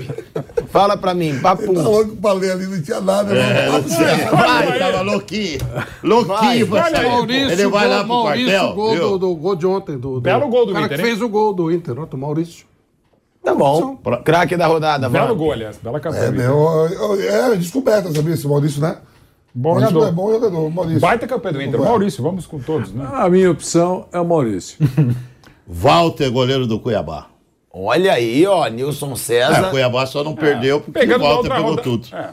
Fala 0.70 0.96
pra 0.96 1.14
mim, 1.14 1.34
Tá 1.36 1.54
papo. 1.56 1.72
louco 1.72 2.16
pra 2.16 2.32
ler 2.32 2.52
ali, 2.52 2.66
não 2.66 2.82
tinha 2.82 3.00
nada. 3.00 3.32
É, 3.36 3.70
não. 3.70 3.88
sei. 3.88 4.04
Vai, 4.32 4.78
tava 4.78 5.00
louquinho. 5.02 5.58
Louquinho 6.02 6.66
pra 6.66 6.84
Olha 6.84 6.86
aí, 6.86 6.94
sair. 6.96 7.08
Maurício, 7.10 7.50
Ele 7.52 7.66
vai 7.68 7.88
lá 7.88 7.98
pro 8.00 8.08
Maurício, 8.08 8.50
quartel. 8.50 8.74
gol 8.74 8.96
do, 8.96 9.18
do 9.18 9.34
gol 9.36 9.56
de 9.56 9.66
ontem. 9.66 9.92
Do, 9.96 10.14
do 10.14 10.20
Belo 10.20 10.48
gol 10.48 10.66
do 10.66 10.72
cara 10.72 10.86
Inter, 10.86 10.96
que 10.98 11.02
hein? 11.04 11.08
fez 11.10 11.22
o 11.22 11.28
gol 11.28 11.52
do 11.54 11.70
Inter, 11.70 11.98
ontem, 12.00 12.16
o 12.16 12.18
Maurício. 12.18 12.66
Tá 13.44 13.54
bom. 13.54 13.96
Craque 14.24 14.56
da 14.56 14.66
rodada, 14.66 15.08
Belo 15.08 15.28
Vamp. 15.28 15.36
gol, 15.38 15.52
aliás. 15.52 15.76
Bela 15.82 15.98
É, 15.98 16.00
campanha. 16.00 16.30
meu, 16.32 16.66
é 17.20 17.54
descoberta, 17.56 18.10
sabia, 18.12 18.34
esse 18.34 18.48
Maurício, 18.48 18.80
né? 18.80 18.96
Bom 19.54 19.70
Maurício 19.74 19.92
jogador. 19.92 20.08
É 20.08 20.12
bom 20.12 20.32
jogador, 20.32 20.70
Maurício. 20.70 21.00
Baita 21.00 21.26
campeão 21.28 21.52
do 21.52 21.62
Inter. 21.62 21.78
Vai. 21.78 21.88
Maurício, 21.88 22.22
vamos 22.22 22.46
com 22.46 22.58
todos, 22.58 22.92
né? 22.92 23.06
A 23.12 23.28
minha 23.30 23.50
opção 23.50 24.06
é 24.12 24.18
o 24.18 24.24
Maurício. 24.24 24.76
Walter, 25.66 26.30
goleiro 26.30 26.66
do 26.66 26.78
Cuiabá. 26.80 27.28
Olha 27.72 28.12
aí, 28.12 28.46
ó, 28.46 28.66
Nilson 28.68 29.12
É, 29.12 29.16
César. 29.16 29.68
o 29.68 29.70
Cuiabá 29.70 30.06
só 30.06 30.22
não 30.22 30.34
perdeu 30.34 30.80
porque 30.80 30.98
Pegando 30.98 31.24
o 31.24 31.28
Walter 31.28 31.50
pegou 31.50 31.70
roda- 31.70 31.82
tudo. 31.82 32.06
É. 32.12 32.30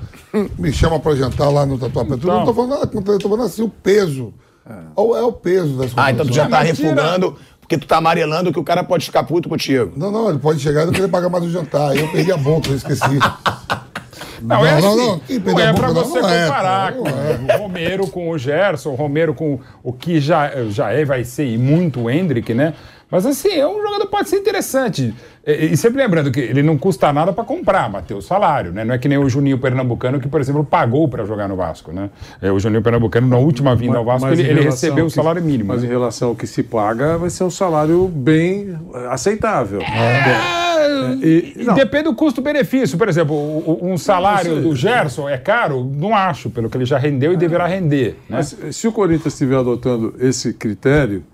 Me 0.58 0.72
chama 0.72 0.98
pra 1.00 1.14
jantar 1.14 1.48
lá 1.50 1.64
no 1.64 1.78
Tatuapé. 1.78 2.14
Eu 2.14 2.18
não 2.18 2.44
tô 2.44 2.52
falando 2.54 2.70
nada 2.70 2.86
contra 2.86 3.12
ele, 3.12 3.16
eu 3.16 3.18
tô 3.22 3.28
falando 3.28 3.46
assim, 3.46 3.62
o 3.62 3.68
peso. 3.68 4.32
É, 4.68 4.72
é 4.72 5.22
o 5.22 5.32
peso 5.32 5.76
das 5.78 5.92
Ah, 5.96 6.10
então 6.10 6.26
tu 6.26 6.32
já 6.32 6.48
tá 6.48 6.58
competições. 6.58 6.88
refugando, 6.90 7.36
porque 7.60 7.78
tu 7.78 7.86
tá 7.86 7.96
amarelando 7.98 8.52
que 8.52 8.58
o 8.58 8.64
cara 8.64 8.82
pode 8.84 9.04
ficar 9.06 9.22
puto 9.22 9.48
contigo. 9.48 9.92
Não, 9.96 10.10
não, 10.10 10.28
ele 10.30 10.38
pode 10.38 10.58
chegar 10.60 10.82
e 10.82 10.86
não 10.86 10.92
querer 10.92 11.08
pagar 11.08 11.28
mais 11.28 11.44
o 11.44 11.50
jantar. 11.50 11.90
Aí 11.92 12.00
eu 12.00 12.08
perdi 12.08 12.30
a 12.32 12.36
boca, 12.36 12.68
eu 12.68 12.76
esqueci. 12.76 13.02
Não, 14.40 14.64
é 14.64 14.80
Não, 14.80 14.92
assim. 14.92 14.96
não, 15.38 15.52
Não, 15.52 15.60
é 15.60 15.68
a 15.68 15.74
pra 15.74 15.88
boca, 15.88 16.06
você 16.06 16.20
não 16.20 16.28
é, 16.30 16.42
comparar 16.46 16.92
com 16.92 17.04
não 17.04 17.10
é. 17.10 17.56
o 17.56 17.58
Romero 17.58 18.06
com 18.06 18.30
o 18.30 18.38
Gerson, 18.38 18.90
o 18.90 18.94
Romero 18.94 19.34
com 19.34 19.58
o 19.82 19.92
que 19.92 20.20
já, 20.20 20.50
já 20.68 20.92
é, 20.92 21.04
vai 21.04 21.24
ser 21.24 21.46
e 21.46 21.58
muito 21.58 22.00
o 22.02 22.10
Hendrick, 22.10 22.52
né? 22.54 22.74
Mas 23.10 23.24
assim, 23.24 23.48
é 23.48 23.66
um 23.66 23.80
jogador 23.80 24.04
que 24.04 24.10
pode 24.10 24.28
ser 24.28 24.36
interessante. 24.36 25.14
E, 25.48 25.72
e 25.72 25.76
sempre 25.78 26.02
lembrando 26.02 26.30
que 26.30 26.38
ele 26.40 26.62
não 26.62 26.76
custa 26.76 27.10
nada 27.10 27.32
para 27.32 27.42
comprar, 27.42 27.88
bater 27.88 28.12
o 28.12 28.20
salário, 28.20 28.70
né? 28.70 28.84
Não 28.84 28.94
é 28.94 28.98
que 28.98 29.08
nem 29.08 29.16
o 29.16 29.26
Juninho 29.30 29.56
Pernambucano, 29.56 30.20
que, 30.20 30.28
por 30.28 30.40
exemplo, 30.42 30.62
pagou 30.62 31.08
para 31.08 31.24
jogar 31.24 31.48
no 31.48 31.56
Vasco, 31.56 31.90
né? 31.90 32.10
É, 32.42 32.52
o 32.52 32.60
Juninho 32.60 32.82
Pernambucano, 32.82 33.26
na 33.26 33.38
última 33.38 33.74
vinda 33.74 33.96
ao 33.96 34.04
Vasco, 34.04 34.28
ele, 34.28 34.42
ele 34.42 34.60
recebeu 34.60 35.06
o 35.06 35.10
salário 35.10 35.42
mínimo. 35.42 35.68
Mas 35.68 35.80
né? 35.82 35.88
em 35.88 35.90
relação 35.90 36.28
ao 36.28 36.34
que 36.36 36.46
se 36.46 36.62
paga, 36.62 37.16
vai 37.16 37.30
ser 37.30 37.44
um 37.44 37.50
salário 37.50 38.06
bem 38.08 38.76
aceitável. 39.08 39.80
E- 41.22 41.54
E 41.56 41.64
não. 41.64 41.74
Depende 41.74 42.04
do 42.04 42.14
custo-benefício. 42.14 42.98
Por 42.98 43.08
exemplo, 43.08 43.34
um 43.82 43.96
salário 43.96 44.60
do 44.60 44.74
Gerson 44.76 45.28
é 45.28 45.38
caro? 45.38 45.84
Não 45.84 46.14
acho, 46.14 46.50
pelo 46.50 46.68
que 46.68 46.76
ele 46.76 46.84
já 46.84 46.98
rendeu 46.98 47.32
e 47.32 47.36
deverá 47.36 47.66
render. 47.66 48.16
Né? 48.28 48.36
Mas 48.38 48.56
se 48.72 48.86
o 48.86 48.92
Corinthians 48.92 49.32
estiver 49.32 49.56
adotando 49.56 50.14
esse 50.20 50.52
critério 50.52 51.24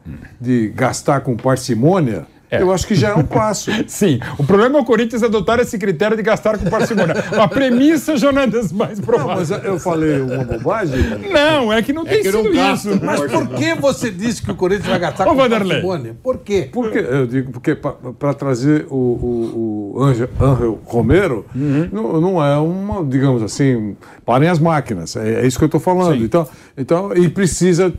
de 0.40 0.68
gastar 0.74 1.20
com 1.20 1.36
parcimônia, 1.36 2.26
eu 2.60 2.72
acho 2.72 2.86
que 2.86 2.94
já 2.94 3.10
é 3.10 3.14
um 3.14 3.24
passo. 3.24 3.70
Sim, 3.86 4.18
o 4.38 4.44
problema 4.44 4.78
é 4.78 4.82
o 4.82 4.84
Corinthians 4.84 5.22
adotar 5.22 5.60
esse 5.60 5.78
critério 5.78 6.16
de 6.16 6.22
gastar 6.22 6.58
com 6.58 6.68
parcimônia. 6.70 7.14
A 7.38 7.48
premissa 7.48 8.16
já 8.16 8.32
não 8.32 8.42
é 8.42 8.46
das 8.46 8.72
mais 8.72 8.98
Não, 8.98 9.04
prováveis. 9.06 9.50
mas 9.50 9.64
eu 9.64 9.78
falei 9.78 10.20
uma 10.20 10.44
bobagem? 10.44 11.00
Não, 11.30 11.72
é 11.72 11.82
que 11.82 11.92
não 11.92 12.04
tem 12.04 12.22
que 12.22 12.30
não 12.30 12.42
sido 12.42 12.54
gasta 12.54 12.90
isso. 12.90 13.00
Mas 13.04 13.20
por 13.20 13.48
que 13.48 13.74
você 13.74 14.10
disse 14.10 14.42
que 14.42 14.50
o 14.50 14.54
Corinthians 14.54 14.88
vai 14.88 14.98
gastar 14.98 15.26
Ô, 15.26 15.30
com 15.30 15.36
Vanderlei. 15.36 15.68
parcimônia? 15.80 16.16
Por 16.22 16.38
quê? 16.38 16.68
Porque, 16.72 16.98
eu 16.98 17.26
digo, 17.26 17.52
porque 17.52 17.74
para 17.74 18.34
trazer 18.34 18.86
o, 18.90 18.94
o, 18.96 19.92
o 19.96 20.02
Ângel, 20.02 20.28
Ângel 20.40 20.80
Romero, 20.84 21.46
não, 21.54 22.20
não 22.20 22.44
é 22.44 22.56
uma, 22.58 23.04
digamos 23.04 23.42
assim, 23.42 23.96
parem 24.24 24.48
as 24.48 24.58
máquinas. 24.58 25.16
É, 25.16 25.42
é 25.42 25.46
isso 25.46 25.58
que 25.58 25.64
eu 25.64 25.66
estou 25.66 25.80
falando. 25.80 26.22
Então, 26.24 26.46
então, 26.76 27.14
e 27.14 27.28
precisa 27.28 27.92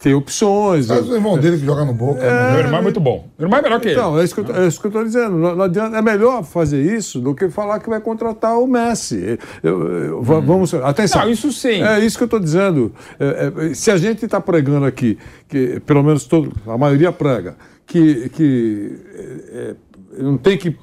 ter 0.00 0.14
opções. 0.14 0.88
Mas 0.88 1.08
o 1.08 1.14
irmão 1.14 1.38
dele 1.38 1.58
que 1.58 1.64
joga 1.64 1.84
no 1.84 1.94
Boca. 1.94 2.20
Meu 2.20 2.60
irmão 2.60 2.78
é 2.78 2.82
muito 2.82 3.00
bom. 3.00 3.28
Meu 3.38 3.46
irmão 3.46 3.58
é 3.58 3.62
melhor 3.62 3.80
que 3.80 3.88
ele. 3.88 3.94
Então, 3.94 4.18
é 4.18 4.24
isso 4.24 4.34
que 4.34 4.40
eu, 4.50 4.56
é 4.56 4.66
isso 4.66 4.80
que 4.80 4.86
eu 4.86 4.88
estou 4.90 5.04
dizendo. 5.04 5.36
Não, 5.36 5.56
não 5.56 5.64
adianta, 5.64 5.96
é 5.96 6.02
melhor 6.02 6.44
fazer 6.44 6.82
isso 6.82 7.18
do 7.20 7.34
que 7.34 7.48
falar 7.48 7.80
que 7.80 7.88
vai 7.88 8.00
contratar 8.00 8.58
o 8.58 8.66
Messi. 8.66 9.38
Eu- 9.62 9.88
eu- 9.88 10.22
va- 10.22 10.40
vamos, 10.40 10.74
atenção. 10.74 11.22
Não, 11.22 11.30
isso 11.30 11.50
sim. 11.52 11.82
É 11.82 11.98
isso 12.00 12.16
que 12.18 12.24
eu 12.24 12.26
estou 12.26 12.40
dizendo. 12.40 12.92
É, 13.18 13.52
é, 13.70 13.74
se 13.74 13.90
a 13.90 13.96
gente 13.96 14.24
está 14.24 14.40
pregando 14.40 14.84
aqui, 14.86 15.18
que 15.48 15.80
pelo 15.80 16.02
menos 16.02 16.24
todo, 16.24 16.52
a 16.66 16.76
maioria 16.76 17.10
prega, 17.10 17.56
que, 17.86 18.28
que 18.30 18.98
é, 19.14 19.74
é, 20.18 20.22
não 20.22 20.36
tem 20.36 20.58
que 20.58 20.76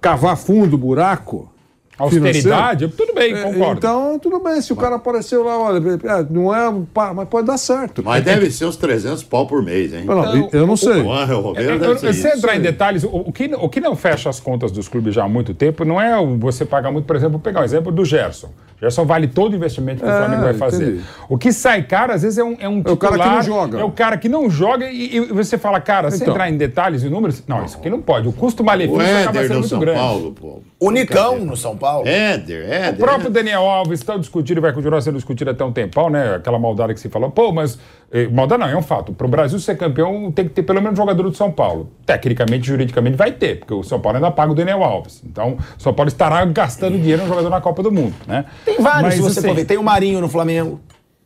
cavar 0.00 0.36
fundo 0.36 0.74
o 0.74 0.78
buraco. 0.78 1.52
Austeridade, 1.98 2.42
financeiro, 2.86 2.92
tudo 2.96 3.14
bem, 3.14 3.32
é, 3.34 3.42
concordo. 3.42 3.78
Então, 3.78 4.18
tudo 4.18 4.38
bem. 4.40 4.60
Se 4.60 4.72
o 4.72 4.76
cara 4.76 4.96
apareceu 4.96 5.42
lá, 5.44 5.58
olha, 5.58 5.78
é, 5.78 6.26
não 6.30 6.54
é, 6.54 6.72
pá, 6.92 7.14
mas 7.14 7.26
pode 7.28 7.46
dar 7.46 7.56
certo. 7.56 8.02
Mas 8.04 8.22
deve 8.22 8.50
ser 8.50 8.66
uns 8.66 8.76
300 8.76 9.22
pau 9.22 9.46
por 9.46 9.62
mês, 9.62 9.94
hein? 9.94 10.04
Não, 10.04 10.48
eu 10.52 10.66
não 10.66 10.76
sei. 10.76 11.00
O 11.00 11.12
Angel 11.12 11.40
Romero 11.40 11.70
Eu- 11.72 11.78
deve 11.78 12.06
eu- 12.08 12.12
se 12.12 12.28
entrar 12.28 12.54
em 12.56 12.60
detalhes, 12.60 13.02
o, 13.02 13.08
o 13.08 13.32
que, 13.32 13.50
o 13.54 13.68
que 13.68 13.80
não 13.80 13.96
fecha 13.96 14.28
as 14.28 14.38
contas 14.38 14.70
dos 14.70 14.88
clubes 14.88 15.14
já 15.14 15.24
há 15.24 15.28
muito 15.28 15.54
tempo 15.54 15.84
não 15.84 16.00
é 16.00 16.18
o- 16.18 16.36
você 16.36 16.64
pagar 16.66 16.90
muito, 16.92 17.06
por 17.06 17.16
exemplo, 17.16 17.38
pegar 17.38 17.62
o 17.62 17.64
exemplo 17.64 17.90
do 17.90 18.04
Gerson. 18.04 18.50
Gerson 18.80 19.04
vale 19.06 19.26
todo 19.26 19.52
o 19.52 19.56
investimento 19.56 20.00
que 20.02 20.06
o 20.06 20.10
É, 20.12 20.18
Flamengo 20.18 20.42
vai 20.42 20.54
fazer. 20.54 20.84
entendi. 20.84 21.04
O 21.28 21.38
que 21.38 21.52
sai 21.52 21.82
caro, 21.82 22.12
às 22.12 22.22
vezes, 22.22 22.38
é 22.38 22.44
um, 22.44 22.56
é 22.60 22.68
um 22.68 22.82
É 22.84 22.90
o 22.90 22.96
cara 22.96 23.12
que 23.14 23.18
titular, 23.22 23.34
não 23.36 23.42
joga. 23.42 23.80
É 23.80 23.84
o 23.84 23.90
cara 23.90 24.16
que 24.18 24.28
não 24.28 24.50
joga 24.50 24.90
e, 24.90 25.16
e 25.16 25.20
você 25.20 25.56
fala, 25.56 25.80
cara, 25.80 26.08
Então. 26.14 26.28
entrar 26.28 26.50
em 26.50 26.56
detalhes 26.56 27.02
e 27.02 27.08
números, 27.08 27.42
não, 27.48 27.64
isso 27.64 27.78
aqui 27.78 27.88
não 27.88 28.00
pode. 28.02 28.26
O 28.26 28.30
O 28.30 28.32
custo-malefício 28.34 29.00
acaba 29.00 29.38
Éder 29.38 29.42
sendo 29.42 29.48
no 29.48 29.54
muito 29.60 29.68
São 29.68 29.78
grande. 29.80 29.98
Paulo, 29.98 30.32
pô. 30.32 30.60
O 30.78 30.90
Nicão 30.90 31.38
no 31.38 31.56
São 31.56 31.76
Paulo. 31.76 32.06
Éder, 32.06 32.70
Éder. 32.70 32.94
O 32.94 32.96
próprio 32.98 33.30
Daniel 33.30 33.62
Alves 33.62 34.00
está 34.00 34.16
discutido 34.16 34.60
e 34.60 34.62
vai 34.62 34.72
continuar 34.72 35.00
sendo 35.00 35.14
discutido 35.16 35.50
até 35.50 35.64
um 35.64 35.72
tempão, 35.72 36.10
né? 36.10 36.34
Aquela 36.36 36.58
maldade 36.58 36.92
que 36.92 37.00
se 37.00 37.08
falou. 37.08 37.30
Pô, 37.30 37.52
mas. 37.52 37.78
eh, 38.12 38.28
Maldade 38.28 38.60
não, 38.60 38.68
é 38.68 38.76
um 38.76 38.82
fato. 38.82 39.12
Para 39.12 39.26
o 39.26 39.30
Brasil 39.30 39.58
ser 39.58 39.76
campeão, 39.76 40.30
tem 40.30 40.44
que 40.46 40.50
ter 40.54 40.62
pelo 40.62 40.80
menos 40.82 40.98
um 40.98 41.02
jogador 41.02 41.22
do 41.22 41.34
São 41.34 41.50
Paulo. 41.50 41.88
Tecnicamente, 42.04 42.66
juridicamente, 42.66 43.16
vai 43.16 43.32
ter, 43.32 43.58
porque 43.58 43.72
o 43.74 43.82
São 43.82 43.98
Paulo 44.00 44.16
ainda 44.18 44.30
paga 44.30 44.52
o 44.52 44.54
Daniel 44.54 44.84
Alves. 44.84 45.22
Então, 45.24 45.56
o 45.78 45.82
São 45.82 45.92
Paulo 45.94 46.08
estará 46.08 46.44
gastando 46.44 46.98
dinheiro 46.98 47.22
no 47.22 47.28
jogador 47.28 47.48
na 47.50 47.60
Copa 47.60 47.82
do 47.82 47.90
Mundo, 47.90 48.14
né? 48.26 48.44
Tem 48.66 48.78
vários, 48.78 49.02
Mas, 49.02 49.14
se 49.14 49.20
você 49.22 49.38
assim, 49.38 49.48
for 49.48 49.56
ver. 49.56 49.64
Tem 49.64 49.78
o 49.78 49.82
Marinho 49.82 50.20
no 50.20 50.28
Flamengo. 50.28 50.80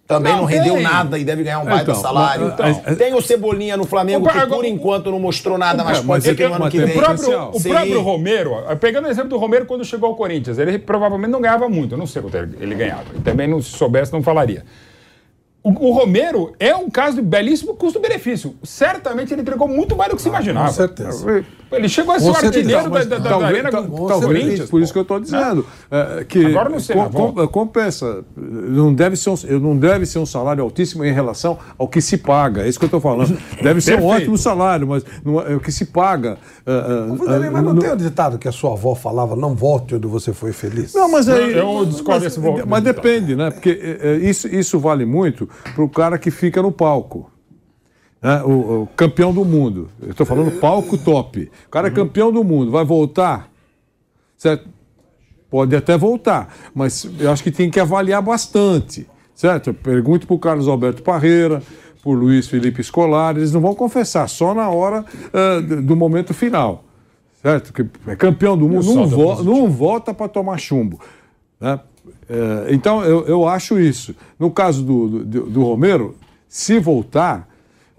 Também 0.06 0.32
não, 0.32 0.40
Não, 0.40 0.44
rendeu 0.44 0.74
tem. 0.74 0.82
nada 0.82 1.18
e 1.20 1.24
deve 1.24 1.44
ganhar 1.44 1.60
um 1.60 1.64
baita 1.64 1.82
Então, 1.82 1.94
salário. 1.94 2.48
Então, 2.48 2.96
tem 2.96 3.14
o 3.14 3.22
Cebolinha 3.22 3.76
no 3.76 3.84
Flamengo, 3.84 4.26
O 4.26 4.28
que 4.28 4.46
por 4.46 4.64
enquanto 4.64 5.08
não 5.08 5.20
mostrou 5.20 5.56
nada, 5.56 5.84
mas 5.84 5.98
É, 5.98 6.00
pode 6.00 6.08
mas 6.08 6.24
ser 6.24 6.30
ele 6.30 6.36
que 6.36 6.48
no 6.48 6.54
ano 6.54 6.68
que 6.70 6.78
vem. 6.78 6.96
O 6.96 6.98
próprio, 7.00 7.42
o 7.50 7.62
próprio 7.62 8.00
Romero, 8.00 8.56
pegando 8.80 9.06
o 9.06 9.08
exemplo 9.10 9.30
do 9.30 9.38
Romero 9.38 9.66
quando 9.66 9.84
chegou 9.84 10.08
ao 10.08 10.16
Corinthians, 10.16 10.58
ele 10.58 10.80
provavelmente 10.80 11.30
não 11.30 11.40
ganhava 11.40 11.68
muito, 11.68 11.94
eu 11.94 11.98
não 11.98 12.06
sei 12.08 12.20
quanto 12.22 12.36
ele 12.36 12.74
ganhava. 12.74 13.04
E 13.16 13.20
também, 13.20 13.46
não, 13.46 13.62
se 13.62 13.70
soubesse, 13.70 14.12
não 14.12 14.20
falaria. 14.20 14.64
O, 15.62 15.68
o 15.70 15.92
Romero 15.92 16.54
é 16.58 16.74
um 16.74 16.90
caso 16.90 17.16
de 17.16 17.22
belíssimo 17.22 17.76
custo-benefício. 17.76 18.56
Certamente 18.64 19.32
ele 19.32 19.42
entregou 19.42 19.68
muito 19.68 19.94
mais 19.96 20.10
do 20.10 20.16
que 20.16 20.22
se 20.22 20.28
imaginava. 20.28 20.66
Com 20.66 20.74
certeza. 20.74 21.44
Ele 21.72 21.88
chegou 21.88 22.14
a 22.14 22.18
ser 22.20 22.30
o 22.30 22.34
artilheiro 22.34 22.90
da, 22.90 23.05
da, 23.05 23.18
da 23.18 23.28
Talvez, 23.30 23.51
arena 23.52 23.70
tal- 23.70 23.84
talvez, 24.09 24.24
Corinthians. 24.44 24.70
por 24.70 24.82
isso 24.82 24.92
que 24.92 24.98
eu 24.98 25.02
estou 25.02 25.20
dizendo. 25.20 25.64
é, 25.90 26.24
que 26.24 26.44
Agora 26.47 26.68
não 26.68 26.80
sei, 26.80 26.97
com- 26.97 27.09
volta. 27.09 27.42
com- 27.42 27.48
compensa. 27.48 28.24
Não 28.36 28.92
deve, 28.92 29.16
ser 29.16 29.30
um, 29.30 29.36
não 29.60 29.76
deve 29.76 30.05
ser 30.06 30.18
um 30.18 30.26
salário 30.26 30.62
altíssimo 30.64 31.05
em 31.05 31.12
relação 31.12 31.59
ao 31.78 31.86
que 31.86 32.01
se 32.01 32.16
paga. 32.18 32.62
É 32.62 32.68
isso 32.68 32.78
que 32.78 32.84
eu 32.84 32.88
estou 32.88 33.01
falando. 33.01 33.38
Deve 33.62 33.80
ser 33.80 34.01
um 34.01 34.06
ótimo 34.06 34.36
salário, 34.36 34.86
mas 34.88 35.05
não 35.24 35.40
é, 35.40 35.52
é 35.52 35.56
o 35.56 35.60
que 35.60 35.70
se 35.70 35.86
paga. 35.86 36.38
é, 36.66 37.06
Vanderlei, 37.16 37.51
mas 37.51 37.62
não, 37.62 37.72
não- 37.74 37.80
tem 37.80 37.90
o 37.92 37.97
ditado 37.97 38.38
que 38.38 38.48
a 38.48 38.52
sua 38.52 38.72
avó 38.72 38.94
falava, 38.94 39.36
não 39.36 39.55
volte 39.55 39.94
onde 39.94 40.06
você 40.09 40.32
foi 40.32 40.52
feliz? 40.52 40.92
Não, 40.94 41.09
mas 41.10 41.28
aí. 41.28 41.52
Eu 41.56 41.84
discordo 41.86 42.10
mas, 42.10 42.22
desse 42.24 42.40
voto. 42.40 42.64
mas 42.66 42.82
depende, 42.82 43.36
né? 43.36 43.51
Porque 43.51 43.70
é, 44.01 44.09
é, 44.09 44.16
isso, 44.16 44.48
isso 44.48 44.78
vale 44.80 45.05
muito 45.05 45.48
para 45.74 45.84
o 45.84 45.88
cara 45.88 46.18
que 46.18 46.30
fica 46.30 46.60
no 46.60 46.72
palco. 46.72 47.30
Né? 48.22 48.42
O, 48.42 48.82
o 48.82 48.88
campeão 48.97 49.32
do 49.32 49.44
mundo. 49.44 49.88
Eu 50.01 50.10
estou 50.10 50.26
falando 50.26 50.51
palco 50.60 50.98
top. 50.98 51.51
O 51.66 51.70
cara 51.70 51.88
é 51.88 51.90
campeão 51.90 52.32
do 52.32 52.44
mundo, 52.44 52.70
vai 52.70 52.84
voltar? 52.84 53.51
Certo? 54.36 54.68
Pode 55.51 55.74
até 55.74 55.98
voltar, 55.98 56.55
mas 56.72 57.09
eu 57.18 57.30
acho 57.30 57.42
que 57.42 57.51
tem 57.51 57.70
que 57.70 57.80
avaliar 57.80 58.22
bastante. 58.22 59.06
Certo? 59.34 59.70
Eu 59.70 59.74
pergunto 59.74 60.26
para 60.26 60.36
o 60.36 60.38
Carlos 60.38 60.68
Alberto 60.68 61.02
Parreira, 61.02 61.62
por 62.02 62.14
Luiz 62.14 62.47
Felipe 62.47 62.82
Scolari, 62.82 63.40
eles 63.40 63.52
não 63.52 63.60
vão 63.60 63.74
confessar 63.74 64.28
só 64.28 64.55
na 64.55 64.68
hora 64.68 65.05
ah, 65.32 65.60
do 65.60 65.97
momento 65.97 66.32
final. 66.32 66.84
Certo? 67.42 67.72
Que 67.72 67.86
é 68.06 68.16
campeão 68.16 68.56
do 68.56 68.68
mundo, 68.68 68.94
não, 68.94 69.05
é 69.05 69.06
vo 69.06 69.42
não 69.42 69.70
volta 69.70 70.12
para 70.12 70.28
tomar 70.28 70.59
chumbo. 70.59 71.01
né? 71.59 71.80
É, 72.28 72.72
então, 72.72 73.02
eu, 73.02 73.26
eu 73.26 73.48
acho 73.48 73.78
isso. 73.78 74.14
No 74.38 74.51
caso 74.51 74.84
do, 74.84 75.24
do, 75.24 75.47
do 75.47 75.62
Romero, 75.64 76.14
se 76.48 76.78
voltar. 76.78 77.49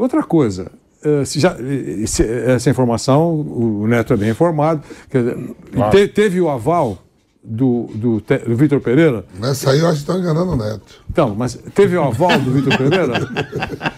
Outra 0.02 0.24
coisa, 0.24 0.72
eh, 1.04 1.24
se 1.26 1.40
já- 1.40 1.56
eh, 1.60 2.54
essa 2.56 2.70
informação, 2.72 3.36
o 3.36 3.86
Neto 3.88 4.14
é 4.14 4.18
bem 4.18 4.30
informado, 4.32 4.82
quer 5.12 5.20
dizer, 5.20 5.38
Claro. 5.72 5.92
te- 5.92 6.08
teve 6.08 6.42
o 6.42 6.50
aval 6.50 6.98
do, 7.44 7.90
do, 7.96 8.20
do 8.22 8.56
Vitor 8.56 8.80
Pereira. 8.80 9.26
Nessa 9.40 9.72
aí 9.72 9.80
eu 9.80 9.88
acho 9.88 9.96
que 9.96 10.02
estão 10.02 10.20
enganando 10.20 10.52
o 10.52 10.56
Neto. 10.56 11.02
Então, 11.10 11.34
mas 11.36 11.56
teve 11.74 11.98
o 11.98 12.04
aval 12.04 12.40
do 12.40 12.52
Vitor 12.52 12.78
Pereira? 12.78 13.14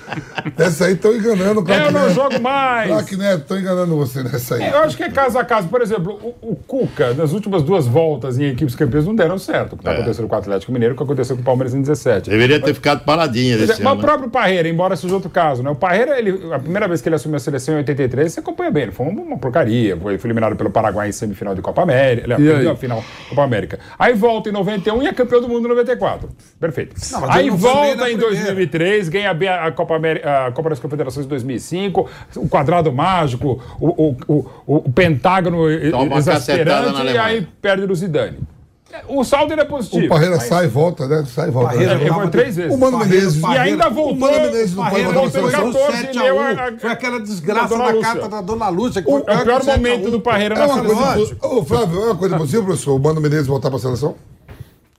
Nessa 0.57 0.85
aí 0.85 0.93
estão 0.93 1.13
enganando 1.13 1.61
o 1.61 1.71
Eu 1.71 1.91
não 1.91 2.09
jogo 2.09 2.39
mais. 2.39 2.89
Craque 2.89 3.17
Neto, 3.17 3.41
estão 3.41 3.59
enganando 3.59 3.95
você 3.95 4.23
nessa 4.23 4.55
aí. 4.55 4.69
Eu 4.69 4.79
acho 4.79 4.95
que 4.95 5.03
é 5.03 5.09
caso 5.09 5.37
a 5.37 5.43
caso. 5.43 5.67
Por 5.67 5.81
exemplo, 5.81 6.13
o, 6.41 6.51
o 6.51 6.55
Cuca, 6.55 7.13
nas 7.13 7.31
últimas 7.33 7.63
duas 7.63 7.85
voltas 7.85 8.37
em 8.37 8.45
equipes 8.45 8.75
campeãs, 8.75 9.05
não 9.05 9.15
deram 9.15 9.37
certo. 9.37 9.73
O 9.73 9.77
que 9.77 9.81
está 9.81 9.91
acontecendo 9.91 10.27
com 10.27 10.35
o 10.35 10.39
Atlético 10.39 10.71
Mineiro, 10.71 10.93
o 10.93 10.97
que 10.97 11.03
aconteceu 11.03 11.35
com 11.35 11.41
o 11.41 11.45
Palmeiras 11.45 11.73
em 11.73 11.81
17. 11.81 12.29
Deveria 12.29 12.59
ter 12.61 12.73
ficado 12.73 13.03
paradinha 13.03 13.57
Mas, 13.57 13.67
desse 13.67 13.81
mas 13.83 13.91
ano. 13.91 13.99
o 13.99 14.01
né? 14.01 14.07
próprio 14.07 14.29
Parreira, 14.29 14.67
embora 14.69 14.95
seja 14.95 15.13
outro 15.13 15.29
caso, 15.29 15.63
né? 15.63 15.69
O 15.69 15.75
Parreira, 15.75 16.17
ele, 16.17 16.53
a 16.53 16.59
primeira 16.59 16.87
vez 16.87 17.01
que 17.01 17.09
ele 17.09 17.15
assumiu 17.15 17.37
a 17.37 17.39
seleção 17.39 17.75
em 17.75 17.77
83, 17.77 18.31
você 18.33 18.39
acompanha 18.39 18.71
bem. 18.71 18.83
Ele 18.83 18.91
foi 18.91 19.05
uma 19.07 19.37
porcaria. 19.37 19.97
Foi, 19.97 20.19
eliminado 20.23 20.55
pelo 20.55 20.69
Paraguai 20.71 21.09
em 21.09 21.11
semifinal 21.11 21.55
de 21.55 21.61
Copa 21.61 21.81
América. 21.83 22.25
Ele 22.25 22.33
E 22.33 22.37
perdeu 22.37 22.69
aí? 22.69 22.75
a 22.75 22.75
final 22.75 23.03
Copa 23.33 23.43
América. 23.43 23.79
Aí 23.97 24.13
volta 24.13 24.49
em 24.49 24.51
91 24.51 25.03
e 25.03 25.07
é 25.07 25.13
campeão 25.13 25.41
do 25.41 25.49
mundo 25.49 25.65
em 25.65 25.69
94. 25.69 26.29
Perfeito. 26.59 26.95
Não, 27.11 27.31
aí 27.31 27.49
volta 27.49 28.09
em 28.09 28.17
primeira. 28.17 28.53
2003, 28.53 29.09
ganha 29.09 29.31
a 29.31 29.71
Copa, 29.71 29.95
América, 29.95 30.47
a 30.47 30.51
Copa 30.51 30.69
das 30.69 30.79
Confederações 30.79 31.25
de 31.25 31.29
2005, 31.29 32.09
o 32.35 32.47
quadrado 32.47 32.91
mágico, 32.91 33.61
o, 33.79 34.09
o, 34.09 34.17
o, 34.27 34.81
o 34.87 34.91
pentágono 34.91 35.69
Toma 35.91 36.21
e 37.11 37.17
aí 37.17 37.47
perde 37.61 37.87
no 37.87 37.95
Zidane. 37.95 38.52
O 39.07 39.23
saldo 39.23 39.51
ainda 39.51 39.63
é 39.63 39.65
positivo. 39.65 40.05
O 40.05 40.09
Parreira 40.09 40.35
mas- 40.37 40.43
sai 40.47 40.65
e 40.65 40.67
volta, 40.67 41.07
né? 41.07 41.25
Sai 41.27 41.47
e 41.47 41.51
volta. 41.51 41.69
Parreira 41.69 41.95
né? 41.95 42.01
Ele 42.01 42.09
Tava 42.09 42.27
três 42.29 42.55
vezes. 42.55 42.73
O 42.73 42.77
Mano 42.77 42.97
Parreira- 42.99 43.15
Menezes. 43.21 43.37
E 43.37 43.41
Parreira- 43.41 43.63
ainda 43.63 43.89
voltou. 43.89 44.13
O 44.13 44.19
Mano 44.19 44.33
Menezes 44.39 44.75
não 44.75 44.83
Parreira 44.83 45.13
pode 45.13 45.25
em 45.27 45.31
pra 45.31 45.41
14 45.41 45.73
14 45.79 46.03
e 46.03 46.11
deu 46.19 46.39
a- 46.39 46.49
a- 46.51 46.79
Foi 46.79 46.89
aquela 46.91 47.19
desgraça 47.19 47.77
da 47.77 47.93
carta 48.01 48.29
da 48.29 48.41
Dona 48.41 48.69
Lúcia. 48.69 49.01
Que 49.01 49.07
O, 49.09 49.11
foi 49.11 49.21
o 49.21 49.25
pior 49.25 49.61
7 49.61 49.69
a 49.69 49.73
1. 49.73 49.77
momento 49.77 50.11
do 50.11 50.19
Parreira 50.21 50.55
É 50.55 50.57
na 50.59 50.65
uma 50.65 50.75
seleção. 50.75 51.37
Ô, 51.57 51.63
Flávio, 51.65 52.01
é 52.01 52.05
uma 52.05 52.15
coisa 52.15 52.37
possível, 52.37 52.63
professor, 52.65 52.95
o 52.95 52.99
Mano 52.99 53.19
Menezes 53.21 53.47
voltar 53.47 53.69
pra 53.69 53.79
seleção? 53.79 54.15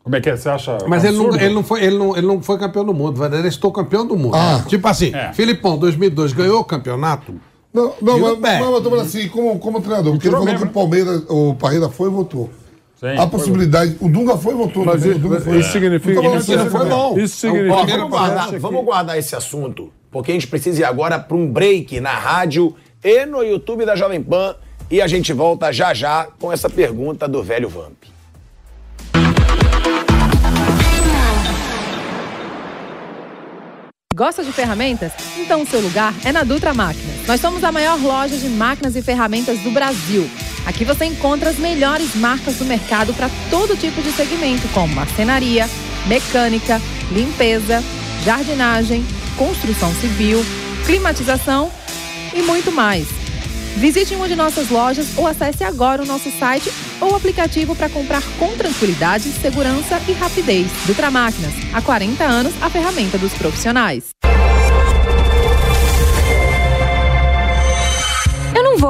Como 0.02 0.16
é 0.16 0.20
que 0.20 0.28
é? 0.28 0.36
Você 0.36 0.48
acha? 0.50 0.76
Mas 0.86 1.02
ele 1.02 1.16
não, 1.16 1.34
ele, 1.34 1.54
não 1.54 1.62
foi, 1.64 1.82
ele, 1.82 1.96
não, 1.96 2.14
ele 2.16 2.26
não 2.26 2.42
foi 2.42 2.58
campeão 2.58 2.84
do 2.84 2.92
mundo, 2.92 3.16
Vanderlei 3.16 3.48
estou 3.48 3.72
campeão 3.72 4.06
do 4.06 4.16
mundo. 4.16 4.34
Ah. 4.36 4.62
Tipo 4.68 4.86
assim, 4.86 5.14
É. 5.14 5.32
Filipão, 5.32 5.78
2002, 5.78 6.32
ganhou 6.34 6.60
o 6.60 6.64
campeonato? 6.64 7.34
Não, 7.72 7.92
não, 8.02 8.18
mas, 8.18 8.38
mas 8.38 8.60
eu 8.60 8.82
tô 8.82 8.90
falando 8.90 9.06
assim, 9.06 9.28
como, 9.28 9.58
como 9.58 9.80
treinador, 9.80 10.12
porque 10.12 10.28
ele 10.28 10.36
falou 10.36 10.54
que 10.54 10.62
o 10.62 10.68
Palmeiras, 10.68 11.22
o 11.28 11.54
Parreira 11.54 11.88
foi 11.88 12.08
e 12.08 12.12
voltou. 12.12 12.50
Sim, 12.96 13.16
a 13.18 13.26
possibilidade. 13.26 13.96
O 14.00 14.08
Dunga 14.08 14.36
foi 14.36 14.54
e 14.54 14.56
votou. 14.56 14.84
Mas 14.84 14.96
também, 15.02 15.10
isso- 15.10 15.18
o 15.18 15.22
Dunga 15.22 15.34
mas 15.36 15.44
foi. 15.44 15.58
isso 15.58 15.72
significa- 15.72 16.20
Então, 16.20 16.36
isso 16.38 16.54
assim, 16.54 16.70
foi 16.70 16.86
bom. 16.86 17.18
Isso 17.18 17.36
significa- 17.36 17.74
Ó, 17.74 17.84
vamos, 17.84 18.10
guardar, 18.10 18.58
vamos 18.58 18.84
guardar 18.84 19.18
esse 19.18 19.34
assunto, 19.36 19.92
porque 20.10 20.30
a 20.30 20.34
gente 20.34 20.46
precisa 20.46 20.80
ir 20.80 20.84
agora 20.84 21.18
para 21.18 21.36
um 21.36 21.46
break 21.50 22.00
na 22.00 22.12
rádio 22.12 22.74
e 23.02 23.26
no 23.26 23.42
YouTube 23.42 23.84
da 23.84 23.94
Jovem 23.96 24.22
Pan. 24.22 24.54
E 24.90 25.00
a 25.02 25.06
gente 25.08 25.32
volta 25.32 25.72
já 25.72 25.92
já 25.94 26.28
com 26.38 26.52
essa 26.52 26.68
pergunta 26.70 27.26
do 27.26 27.42
velho 27.42 27.68
Vamp. 27.68 28.04
Gosta 34.14 34.44
de 34.44 34.52
ferramentas? 34.52 35.12
Então 35.36 35.62
o 35.62 35.66
seu 35.66 35.80
lugar 35.80 36.14
é 36.24 36.30
na 36.30 36.44
Dutra 36.44 36.72
Máquinas. 36.72 37.26
Nós 37.26 37.40
somos 37.40 37.64
a 37.64 37.72
maior 37.72 38.00
loja 38.00 38.36
de 38.36 38.48
máquinas 38.48 38.94
e 38.94 39.02
ferramentas 39.02 39.58
do 39.60 39.70
Brasil. 39.72 40.28
Aqui 40.66 40.84
você 40.84 41.04
encontra 41.04 41.50
as 41.50 41.58
melhores 41.58 42.14
marcas 42.14 42.56
do 42.56 42.64
mercado 42.64 43.12
para 43.14 43.30
todo 43.50 43.76
tipo 43.76 44.00
de 44.02 44.10
segmento, 44.12 44.66
como 44.68 44.94
marcenaria, 44.94 45.68
mecânica, 46.06 46.80
limpeza, 47.12 47.82
jardinagem, 48.24 49.04
construção 49.36 49.92
civil, 49.94 50.44
climatização 50.86 51.70
e 52.34 52.42
muito 52.42 52.72
mais. 52.72 53.06
Visite 53.76 54.14
uma 54.14 54.28
de 54.28 54.36
nossas 54.36 54.70
lojas 54.70 55.18
ou 55.18 55.26
acesse 55.26 55.64
agora 55.64 56.02
o 56.02 56.06
nosso 56.06 56.30
site 56.38 56.72
ou 57.00 57.14
aplicativo 57.14 57.74
para 57.74 57.88
comprar 57.88 58.22
com 58.38 58.56
tranquilidade, 58.56 59.24
segurança 59.32 60.00
e 60.08 60.12
rapidez. 60.12 60.68
Dutra 60.86 61.10
Máquinas, 61.10 61.52
há 61.72 61.82
40 61.82 62.24
anos, 62.24 62.54
a 62.62 62.70
ferramenta 62.70 63.18
dos 63.18 63.34
profissionais. 63.34 64.04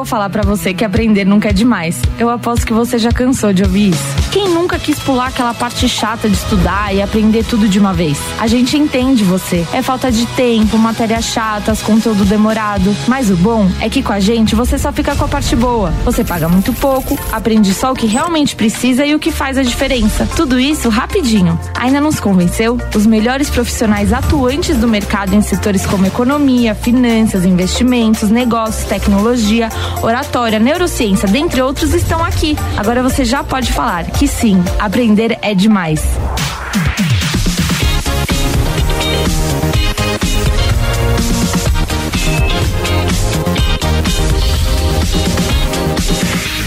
Vou 0.04 0.10
falar 0.10 0.28
pra 0.28 0.42
você 0.42 0.74
que 0.74 0.84
aprender 0.84 1.24
nunca 1.24 1.48
é 1.48 1.52
demais. 1.52 2.02
Eu 2.18 2.28
aposto 2.28 2.66
que 2.66 2.74
você 2.74 2.98
já 2.98 3.10
cansou 3.10 3.54
de 3.54 3.62
ouvir 3.62 3.88
isso. 3.88 4.23
Quem 4.34 4.48
nunca 4.48 4.80
quis 4.80 4.98
pular 4.98 5.28
aquela 5.28 5.54
parte 5.54 5.88
chata 5.88 6.28
de 6.28 6.34
estudar 6.34 6.92
e 6.92 7.00
aprender 7.00 7.44
tudo 7.44 7.68
de 7.68 7.78
uma 7.78 7.94
vez? 7.94 8.18
A 8.40 8.48
gente 8.48 8.76
entende 8.76 9.22
você. 9.22 9.64
É 9.72 9.80
falta 9.80 10.10
de 10.10 10.26
tempo, 10.26 10.76
matérias 10.76 11.26
chatas, 11.26 11.80
conteúdo 11.80 12.24
demorado. 12.24 12.92
Mas 13.06 13.30
o 13.30 13.36
bom 13.36 13.70
é 13.80 13.88
que 13.88 14.02
com 14.02 14.12
a 14.12 14.18
gente 14.18 14.56
você 14.56 14.76
só 14.76 14.92
fica 14.92 15.14
com 15.14 15.24
a 15.24 15.28
parte 15.28 15.54
boa. 15.54 15.92
Você 16.04 16.24
paga 16.24 16.48
muito 16.48 16.72
pouco, 16.72 17.16
aprende 17.30 17.72
só 17.72 17.92
o 17.92 17.94
que 17.94 18.08
realmente 18.08 18.56
precisa 18.56 19.06
e 19.06 19.14
o 19.14 19.20
que 19.20 19.30
faz 19.30 19.56
a 19.56 19.62
diferença. 19.62 20.28
Tudo 20.34 20.58
isso 20.58 20.88
rapidinho. 20.88 21.56
Ainda 21.72 22.00
não 22.00 22.10
se 22.10 22.20
convenceu? 22.20 22.76
Os 22.92 23.06
melhores 23.06 23.48
profissionais 23.48 24.12
atuantes 24.12 24.76
do 24.78 24.88
mercado 24.88 25.32
em 25.32 25.42
setores 25.42 25.86
como 25.86 26.06
economia, 26.06 26.74
finanças, 26.74 27.44
investimentos, 27.44 28.30
negócios, 28.30 28.84
tecnologia, 28.88 29.68
oratória, 30.02 30.58
neurociência, 30.58 31.28
dentre 31.28 31.62
outros, 31.62 31.94
estão 31.94 32.20
aqui. 32.20 32.58
Agora 32.76 33.00
você 33.00 33.24
já 33.24 33.44
pode 33.44 33.72
falar 33.72 34.06
que 34.06 34.23
sim, 34.26 34.62
aprender 34.78 35.38
é 35.42 35.54
demais. 35.54 36.02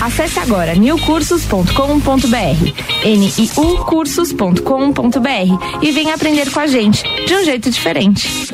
Acesse 0.02 0.40
agora 0.40 0.74
newcursos.com.br, 0.74 3.06
niucursos.com.br 3.06 5.82
e 5.82 5.92
venha 5.92 6.16
aprender 6.16 6.50
com 6.52 6.60
a 6.60 6.68
gente 6.68 7.04
de 7.26 7.36
um 7.36 7.44
jeito 7.44 7.70
diferente. 7.70 8.48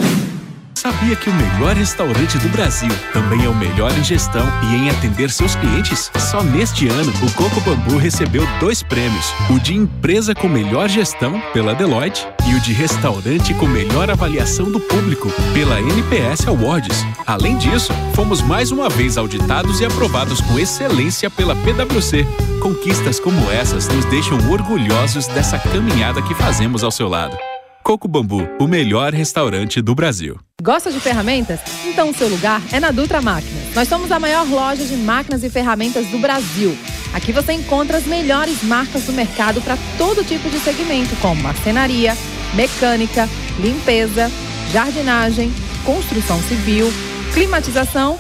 Sabia 0.84 1.16
que 1.16 1.30
o 1.30 1.34
melhor 1.34 1.78
restaurante 1.78 2.38
do 2.40 2.50
Brasil 2.50 2.90
também 3.14 3.46
é 3.46 3.48
o 3.48 3.56
melhor 3.56 3.98
em 3.98 4.04
gestão 4.04 4.46
e 4.64 4.76
em 4.76 4.90
atender 4.90 5.30
seus 5.30 5.56
clientes? 5.56 6.12
Só 6.20 6.44
neste 6.44 6.90
ano, 6.90 7.10
o 7.26 7.32
Coco 7.32 7.62
Bambu 7.62 7.96
recebeu 7.96 8.46
dois 8.60 8.84
prêmios: 8.84 9.34
o 9.50 9.58
de 9.62 9.74
empresa 9.74 10.36
com 10.36 10.50
melhor 10.50 10.90
gestão, 10.90 11.42
pela 11.54 11.74
Deloitte, 11.74 12.28
e 12.46 12.54
o 12.54 12.60
de 12.60 12.74
restaurante 12.74 13.54
com 13.54 13.66
melhor 13.66 14.12
avaliação 14.12 14.70
do 14.70 14.80
público, 14.82 15.32
pela 15.54 15.80
NPS 15.80 16.50
Awards. 16.50 17.06
Além 17.26 17.58
disso, 17.58 17.94
fomos 18.14 18.42
mais 18.42 18.70
uma 18.70 18.90
vez 18.90 19.18
auditados 19.18 19.80
e 19.80 19.86
aprovados 19.86 20.42
com 20.42 20.60
excelência 20.60 21.30
pela 21.30 21.56
PwC. 21.56 22.28
Conquistas 22.62 23.22
como 23.22 23.50
essas 23.50 23.88
nos 23.88 24.04
deixam 24.08 24.38
orgulhosos 24.52 25.28
dessa 25.28 25.58
caminhada 25.58 26.22
que 26.22 26.36
fazemos 26.36 26.84
ao 26.84 26.92
seu 26.92 27.08
lado. 27.08 27.38
Coco 27.84 28.08
Bambu, 28.08 28.48
o 28.62 28.66
melhor 28.66 29.14
restaurante 29.14 29.82
do 29.82 29.94
Brasil. 29.94 30.40
Gosta 30.62 30.90
de 30.90 31.02
ferramentas? 31.02 31.60
Então 31.86 32.12
o 32.12 32.14
seu 32.14 32.30
lugar 32.30 32.62
é 32.72 32.80
na 32.80 32.92
Dutra 32.92 33.22
Máquinas. 33.22 33.76
Nós 33.76 33.90
somos 33.90 34.10
a 34.10 34.18
maior 34.22 34.50
loja 34.50 34.86
de 34.86 34.96
máquinas 34.96 35.44
e 35.44 35.50
ferramentas 35.50 36.08
do 36.08 36.18
Brasil. 36.18 36.78
Aqui 37.14 37.34
você 37.34 37.52
encontra 37.52 37.98
as 37.98 38.06
melhores 38.06 38.64
marcas 38.64 39.04
do 39.04 39.12
mercado 39.12 39.62
para 39.62 39.78
todo 39.98 40.24
tipo 40.24 40.50
de 40.50 40.60
segmento, 40.60 41.14
como 41.18 41.44
marcenaria, 41.44 42.16
mecânica, 42.54 43.28
limpeza, 43.60 44.32
jardinagem, 44.72 45.52
construção 45.86 46.42
civil, 46.44 46.88
climatização 47.34 48.18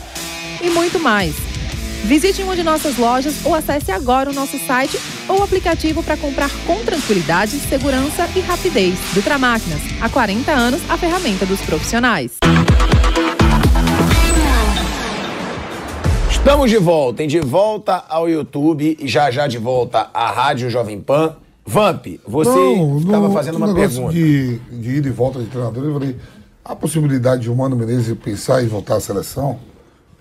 e 0.61 0.69
muito 0.71 0.99
mais. 0.99 1.52
Visite 2.03 2.43
uma 2.43 2.53
de 2.53 2.63
nossas 2.63 2.97
lojas 2.97 3.45
ou 3.45 3.55
acesse 3.55 3.89
agora 3.89 4.29
o 4.29 4.33
nosso 4.33 4.59
site 4.59 4.99
ou 5.27 5.41
aplicativo 5.41 6.03
para 6.03 6.17
comprar 6.17 6.49
com 6.67 6.83
tranquilidade, 6.83 7.51
segurança 7.51 8.27
e 8.35 8.41
rapidez. 8.41 8.99
Dutra 9.13 9.37
Máquinas, 9.37 9.79
há 10.01 10.09
40 10.09 10.51
anos, 10.51 10.81
a 10.89 10.97
ferramenta 10.97 11.45
dos 11.45 11.61
profissionais. 11.61 12.33
Estamos 16.29 16.69
de 16.69 16.77
volta, 16.77 17.23
hein? 17.23 17.29
De 17.29 17.39
volta 17.39 18.03
ao 18.09 18.27
YouTube 18.27 18.97
e 18.99 19.07
já 19.07 19.31
já 19.31 19.47
de 19.47 19.57
volta 19.57 20.09
à 20.13 20.29
Rádio 20.29 20.69
Jovem 20.69 20.99
Pan. 20.99 21.37
Vamp, 21.65 22.05
você 22.27 22.73
estava 22.99 23.31
fazendo 23.31 23.55
uma 23.55 23.73
pergunta. 23.73 24.11
De, 24.11 24.57
de 24.57 24.97
ida 24.97 25.07
e 25.07 25.11
volta 25.11 25.39
de 25.39 25.45
treinador, 25.45 25.85
eu 25.85 25.93
falei, 25.93 26.17
a 26.65 26.75
possibilidade 26.75 27.43
de 27.43 27.49
o 27.49 27.55
Mano 27.55 27.77
Menezes 27.77 28.13
pensar 28.17 28.61
em 28.61 28.67
voltar 28.67 28.97
à 28.97 28.99
seleção? 28.99 29.57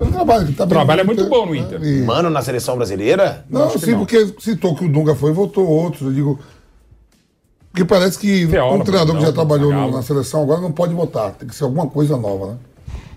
Pelo 0.03 0.13
trabalho 0.13 0.47
que 0.47 0.53
tá 0.53 0.65
O 0.65 0.67
trabalho 0.67 1.01
é 1.01 1.05
muito 1.05 1.29
bom 1.29 1.47
no 1.47 1.55
Inter. 1.55 1.83
E- 1.83 2.03
Mano, 2.03 2.29
na 2.29 2.43
seleção 2.43 2.77
brasileira? 2.77 3.45
Não, 3.49 3.71
sim, 3.71 3.93
não. 3.93 3.99
porque 4.01 4.35
citou 4.41 4.75
que 4.75 4.85
o 4.85 4.89
Dunga 4.89 5.15
foi 5.15 5.31
e 5.31 5.35
votou 5.35 5.67
outros. 5.67 6.03
Eu 6.03 6.13
digo. 6.13 6.39
Porque 7.71 7.85
parece 7.85 8.19
que 8.19 8.47
Feola, 8.47 8.75
um 8.77 8.81
treinador 8.85 9.15
que 9.15 9.21
já 9.23 9.29
não, 9.29 9.35
trabalhou 9.35 9.71
Zagallo. 9.71 9.93
na 9.93 10.03
seleção 10.03 10.43
agora 10.43 10.61
não 10.61 10.73
pode 10.73 10.93
votar. 10.93 11.33
Tem 11.33 11.49
que 11.49 11.55
ser 11.55 11.65
alguma 11.65 11.87
coisa 11.87 12.17
nova, 12.17 12.47
né? 12.53 12.57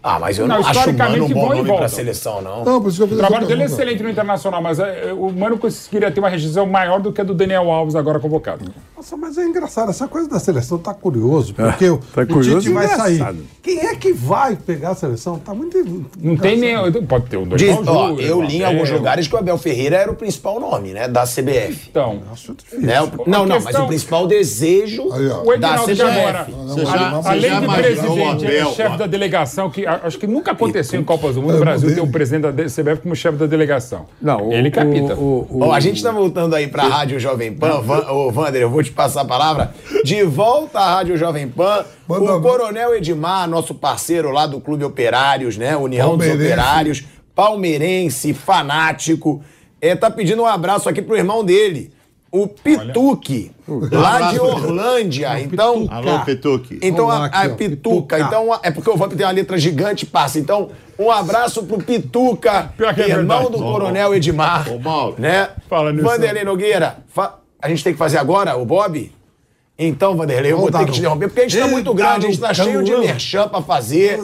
Ah, 0.07 0.19
mas 0.19 0.37
eu 0.37 0.47
Não, 0.47 0.61
não, 0.61 0.67
acho 0.67 0.89
o 0.91 0.93
Mano 0.93 1.25
um 1.25 1.29
bom 1.29 1.45
e 1.45 1.49
nome 1.49 1.61
pra 1.63 1.69
voltam. 1.71 1.87
seleção, 1.89 2.39
não. 2.39 2.63
Não, 2.63 2.79
por 2.79 2.89
isso 2.89 2.97
que 3.07 3.11
eu 3.11 3.17
O 3.17 3.19
trabalho 3.19 3.47
dele 3.47 3.63
é 3.63 3.65
excelente 3.65 4.03
no 4.03 4.09
Internacional, 4.11 4.61
mas 4.61 4.77
é, 4.77 5.09
é, 5.09 5.13
o 5.13 5.31
Mano 5.31 5.57
queria 5.89 6.11
ter 6.11 6.19
uma 6.19 6.29
restrição 6.29 6.67
maior 6.67 6.99
do 7.01 7.11
que 7.11 7.21
a 7.21 7.23
do 7.23 7.33
Daniel 7.33 7.71
Alves 7.71 7.95
agora 7.95 8.19
convocado. 8.19 8.65
Nossa, 8.95 9.17
mas 9.17 9.35
é 9.39 9.43
engraçado, 9.45 9.89
essa 9.89 10.07
coisa 10.07 10.29
da 10.29 10.37
seleção 10.37 10.77
tá 10.77 10.93
curioso, 10.93 11.55
porque 11.55 11.89
o, 11.89 11.97
tá 11.97 12.21
o 12.21 12.27
curioso 12.27 12.59
Tite 12.59 12.69
e 12.69 12.73
vai 12.73 12.85
engraçado. 12.85 13.17
sair. 13.17 13.37
Quem 13.63 13.79
é 13.79 13.95
que 13.95 14.13
vai 14.13 14.55
pegar 14.55 14.89
a 14.91 14.95
seleção? 14.95 15.39
Tá 15.39 15.55
muito. 15.55 15.75
Não 16.21 16.37
tem 16.37 16.55
nem. 16.57 16.75
Pode 17.07 17.25
ter 17.25 17.37
o 17.37 17.45
Diz, 17.47 17.73
Dorival 17.75 17.95
ó, 17.95 18.07
Júnior, 18.09 18.27
eu 18.29 18.41
li 18.43 18.57
em 18.57 18.63
alguns 18.63 18.91
lugares 18.91 19.27
que 19.27 19.33
o 19.35 19.39
Abel 19.39 19.57
Ferreira 19.57 19.95
era 19.97 20.11
o 20.11 20.15
principal 20.15 20.59
nome, 20.59 20.91
né? 20.93 21.07
Da 21.07 21.23
CBF. 21.25 21.87
Então, 21.89 22.21
Né? 22.77 23.01
O- 23.01 23.27
Não, 23.27 23.43
não, 23.45 23.59
mas 23.59 23.75
o 23.75 23.87
principal 23.87 24.27
desejo 24.27 25.11
Aí, 25.11 25.27
o 25.29 25.57
da 25.57 25.77
CBF. 25.79 26.01
agora, 26.03 26.47
a- 26.87 27.29
além 27.31 27.49
já 27.49 27.59
de 27.59 27.65
imaginou 27.65 27.71
o 27.71 28.15
presidente, 28.15 28.45
ele 28.45 28.57
é 28.57 28.65
chefe 28.73 28.97
da 28.97 29.07
delegação, 29.07 29.69
que 29.71 29.85
a- 29.85 29.94
acho 30.03 30.17
que 30.19 30.27
nunca 30.27 30.51
aconteceu 30.51 30.99
em 30.99 31.03
Copas 31.03 31.35
do 31.35 31.41
Mundo, 31.41 31.53
É, 31.53 31.57
o 31.57 31.59
Brasil 31.59 31.93
ter 31.93 32.01
um 32.01 32.11
presidente 32.11 32.51
da 32.51 32.63
CBF 32.65 33.01
como 33.01 33.15
chefe 33.15 33.37
da 33.37 33.45
delegação. 33.45 34.05
Não, 34.21 34.49
o- 34.49 34.53
ele 34.53 34.69
capita. 34.71 35.15
o- 35.15 35.47
o- 35.49 35.59
Ó, 35.63 35.71
a 35.73 35.79
gente 35.79 36.01
tá 36.03 36.11
voltando 36.11 36.53
aí 36.55 36.67
pra 36.67 36.83
Rádio 36.83 37.19
Jovem 37.19 37.53
Pan. 37.53 37.81
Van, 37.81 38.09
ô, 38.11 38.31
Vander, 38.31 38.61
eu 38.61 38.69
vou 38.69 38.83
te 38.83 38.91
passar 38.91 39.21
a 39.21 39.25
palavra. 39.25 39.71
De 40.03 40.23
volta 40.23 40.79
à 40.79 40.95
Rádio 40.95 41.17
Jovem 41.17 41.47
Pan, 41.47 41.85
Manda 42.07 42.35
o. 42.35 42.41
Coronel 42.41 42.95
Edmar, 42.95 43.49
nosso 43.49 43.73
parceiro 43.75 44.31
lá 44.31 44.45
do 44.47 44.59
Clube 44.61 44.83
Operários, 44.83 45.57
né? 45.57 45.75
União 45.77 46.17
dos. 46.17 46.27
Operários, 46.27 47.03
palmeirense, 47.49 48.33
fanático, 48.33 49.41
é, 49.81 49.95
tá 49.95 50.09
pedindo 50.09 50.41
um 50.41 50.45
abraço 50.45 50.89
aqui 50.89 51.01
pro 51.01 51.15
irmão 51.15 51.43
dele, 51.43 51.91
o 52.41 52.47
Pituque, 52.47 53.51
lá 53.91 54.31
de 54.31 54.39
Orlândia. 54.39 55.39
Então, 55.39 55.87
Alô, 55.89 56.19
Petuque. 56.25 56.79
então 56.81 57.07
Vamos 57.07 57.21
a, 57.21 57.25
aqui, 57.25 57.37
a 57.37 57.49
Pituca. 57.55 57.67
Pituca. 58.17 58.19
Então, 58.19 58.59
é 58.61 58.71
porque 58.71 58.89
o 58.89 58.97
Vamp 58.97 59.13
tem 59.13 59.25
uma 59.25 59.31
letra 59.31 59.57
gigante, 59.57 60.05
passa. 60.05 60.37
Então, 60.39 60.69
um 60.99 61.09
abraço 61.11 61.63
pro 61.63 61.77
Pituca, 61.77 62.73
é 62.79 63.09
irmão 63.09 63.43
verdade. 63.43 63.51
do 63.51 63.57
Coronel 63.59 64.13
Edmar. 64.15 64.71
Ô, 64.71 64.77
Mauro. 64.79 65.15
Né? 65.17 65.49
Fala 65.69 65.91
nisso. 65.93 66.03
Vanderlei 66.05 66.43
Nogueira, 66.43 66.97
fa- 67.07 67.35
a 67.61 67.69
gente 67.69 67.83
tem 67.83 67.93
que 67.93 67.99
fazer 67.99 68.17
agora, 68.17 68.55
o 68.57 68.65
Bob? 68.65 69.11
Então, 69.77 70.15
Vanderlei, 70.15 70.51
eu 70.51 70.57
vou 70.57 70.71
ter 70.71 70.85
que 70.85 70.91
te 70.91 70.99
interromper, 70.99 71.27
porque 71.27 71.41
a 71.41 71.43
gente 71.47 71.59
tá 71.59 71.65
Ei, 71.65 71.71
muito 71.71 71.93
grande, 71.93 72.25
a 72.27 72.29
gente 72.29 72.39
tá 72.39 72.51
Daron, 72.53 72.63
cheio 72.63 72.83
de 72.83 72.95
merchan 72.97 73.47
pra 73.49 73.61
fazer. 73.61 74.19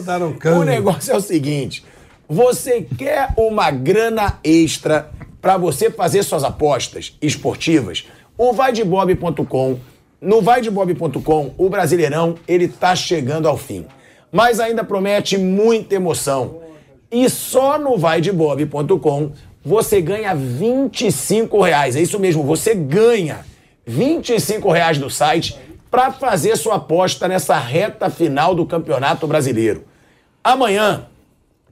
O 0.58 0.62
negócio 0.64 1.12
é 1.12 1.16
o 1.16 1.20
seguinte: 1.20 1.84
você 2.28 2.86
quer 2.96 3.28
uma 3.36 3.70
grana 3.70 4.38
extra 4.42 5.10
pra 5.42 5.56
você 5.56 5.90
fazer 5.90 6.22
suas 6.22 6.44
apostas 6.44 7.18
esportivas? 7.20 8.06
O 8.38 8.52
vaidebob.com. 8.52 9.78
No 10.20 10.40
vaidebob.com, 10.40 11.54
o 11.58 11.68
Brasileirão, 11.68 12.36
ele 12.46 12.68
tá 12.68 12.94
chegando 12.94 13.48
ao 13.48 13.58
fim. 13.58 13.84
Mas 14.30 14.60
ainda 14.60 14.84
promete 14.84 15.36
muita 15.36 15.96
emoção. 15.96 16.62
E 17.10 17.28
só 17.28 17.76
no 17.76 17.98
vaidebob.com 17.98 19.32
você 19.64 20.00
ganha 20.00 20.34
25 20.34 21.60
reais. 21.60 21.96
É 21.96 22.00
isso 22.00 22.18
mesmo, 22.20 22.44
você 22.44 22.74
ganha 22.74 23.44
25 23.84 24.70
reais 24.70 24.96
do 24.98 25.10
site 25.10 25.58
para 25.90 26.12
fazer 26.12 26.56
sua 26.56 26.76
aposta 26.76 27.26
nessa 27.28 27.58
reta 27.58 28.08
final 28.08 28.54
do 28.54 28.64
Campeonato 28.64 29.26
Brasileiro. 29.26 29.84
Amanhã 30.42 31.06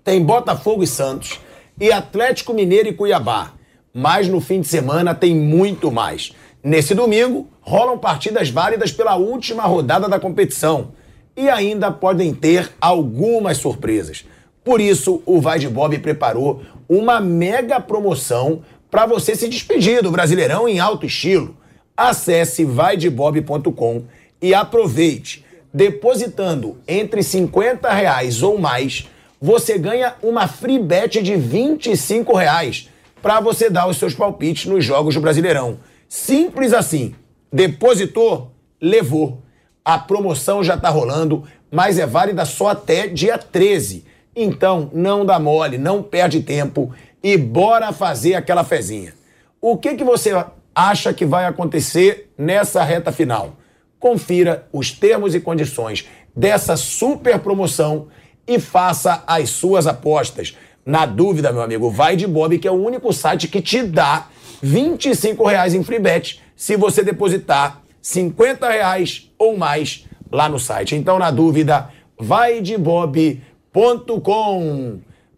tem 0.04 0.22
Botafogo 0.22 0.82
e 0.82 0.86
Santos 0.86 1.40
e 1.80 1.90
Atlético 1.90 2.52
Mineiro 2.52 2.88
e 2.88 2.92
Cuiabá. 2.92 3.52
Mas 3.92 4.28
no 4.28 4.40
fim 4.40 4.60
de 4.60 4.68
semana 4.68 5.14
tem 5.14 5.34
muito 5.34 5.90
mais. 5.90 6.32
Nesse 6.62 6.94
domingo, 6.94 7.48
rolam 7.60 7.98
partidas 7.98 8.50
válidas 8.50 8.92
pela 8.92 9.16
última 9.16 9.64
rodada 9.64 10.08
da 10.08 10.20
competição. 10.20 10.92
E 11.36 11.48
ainda 11.48 11.90
podem 11.90 12.34
ter 12.34 12.70
algumas 12.80 13.56
surpresas. 13.56 14.24
Por 14.62 14.80
isso, 14.80 15.22
o 15.24 15.40
Vai 15.40 15.58
de 15.58 15.68
Bob 15.68 15.98
preparou 15.98 16.62
uma 16.88 17.20
mega 17.20 17.80
promoção 17.80 18.62
para 18.90 19.06
você 19.06 19.34
se 19.34 19.48
despedir 19.48 20.02
do 20.02 20.10
Brasileirão 20.10 20.68
em 20.68 20.78
alto 20.78 21.06
estilo. 21.06 21.56
Acesse 21.96 22.64
vaidebob.com 22.64 24.04
e 24.42 24.52
aproveite. 24.52 25.44
Depositando 25.72 26.78
entre 26.86 27.22
50 27.22 27.90
reais 27.92 28.42
ou 28.42 28.58
mais, 28.58 29.08
você 29.40 29.78
ganha 29.78 30.14
uma 30.22 30.46
free 30.46 30.78
bet 30.78 31.22
de 31.22 31.36
25 31.36 32.34
reais 32.36 32.89
para 33.22 33.40
você 33.40 33.68
dar 33.68 33.88
os 33.88 33.96
seus 33.96 34.14
palpites 34.14 34.66
nos 34.66 34.84
jogos 34.84 35.14
do 35.14 35.20
Brasileirão. 35.20 35.78
Simples 36.08 36.72
assim. 36.72 37.14
Depositou, 37.52 38.52
levou. 38.80 39.42
A 39.84 39.98
promoção 39.98 40.62
já 40.62 40.74
está 40.74 40.88
rolando, 40.88 41.44
mas 41.70 41.98
é 41.98 42.06
válida 42.06 42.44
só 42.44 42.68
até 42.68 43.06
dia 43.06 43.38
13. 43.38 44.04
Então, 44.34 44.90
não 44.92 45.24
dá 45.24 45.38
mole, 45.38 45.78
não 45.78 46.02
perde 46.02 46.40
tempo 46.42 46.92
e 47.22 47.36
bora 47.36 47.92
fazer 47.92 48.34
aquela 48.34 48.64
fezinha. 48.64 49.14
O 49.60 49.76
que, 49.76 49.94
que 49.94 50.04
você 50.04 50.32
acha 50.74 51.12
que 51.12 51.26
vai 51.26 51.44
acontecer 51.44 52.32
nessa 52.38 52.82
reta 52.82 53.12
final? 53.12 53.56
Confira 53.98 54.66
os 54.72 54.90
termos 54.90 55.34
e 55.34 55.40
condições 55.40 56.08
dessa 56.34 56.76
super 56.76 57.38
promoção 57.40 58.08
e 58.46 58.58
faça 58.58 59.22
as 59.26 59.50
suas 59.50 59.86
apostas. 59.86 60.56
Na 60.90 61.06
dúvida, 61.06 61.52
meu 61.52 61.62
amigo, 61.62 61.88
vai 61.88 62.16
de 62.16 62.26
Bob, 62.26 62.58
que 62.58 62.66
é 62.66 62.70
o 62.70 62.74
único 62.74 63.12
site 63.12 63.46
que 63.46 63.62
te 63.62 63.80
dá 63.80 64.26
25 64.60 65.46
reais 65.46 65.72
em 65.72 65.84
free 65.84 66.00
bet 66.00 66.40
se 66.56 66.76
você 66.76 67.04
depositar 67.04 67.80
50 68.02 68.68
reais 68.68 69.30
ou 69.38 69.56
mais 69.56 70.04
lá 70.32 70.48
no 70.48 70.58
site. 70.58 70.96
Então, 70.96 71.16
na 71.16 71.30
dúvida, 71.30 71.90
vai 72.18 72.60
de 72.60 72.76
bob.com. 72.76 73.38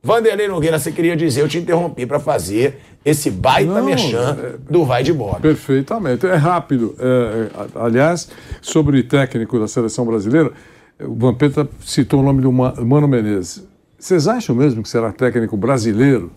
Vanderlei 0.03 0.49
Nogueira, 0.49 0.79
você 0.79 0.91
queria 0.91 1.15
dizer, 1.15 1.43
eu 1.43 1.49
te 1.49 1.59
interrompi 1.59 2.07
para 2.07 2.19
fazer 2.19 2.79
esse 3.05 3.31
baita 3.31 3.75
Não, 3.75 3.85
mexã 3.85 4.35
é- 4.43 4.55
do 4.73 4.87
Vai 4.87 5.03
de 5.03 5.13
Bob. 5.13 5.39
Perfeitamente. 5.43 6.27
É 6.27 6.35
rápido. 6.35 6.97
É, 6.99 7.05
é, 7.05 7.51
aliás, 7.79 8.27
sobre 8.63 9.01
o 9.01 9.05
técnico 9.05 9.59
da 9.61 9.69
seleção 9.69 10.07
brasileira, 10.07 10.51
o 10.99 11.15
Vampeta 11.15 11.69
citou 11.85 12.21
o 12.21 12.23
nome 12.23 12.41
do 12.41 12.51
Ma- 12.51 12.73
Mano 12.81 13.07
Menezes. 13.07 13.71
Vocês 14.03 14.27
acham 14.27 14.53
mesmo 14.53 14.83
que 14.83 14.89
será 14.89 15.13
técnico 15.13 15.57
brasileiro? 15.57 16.33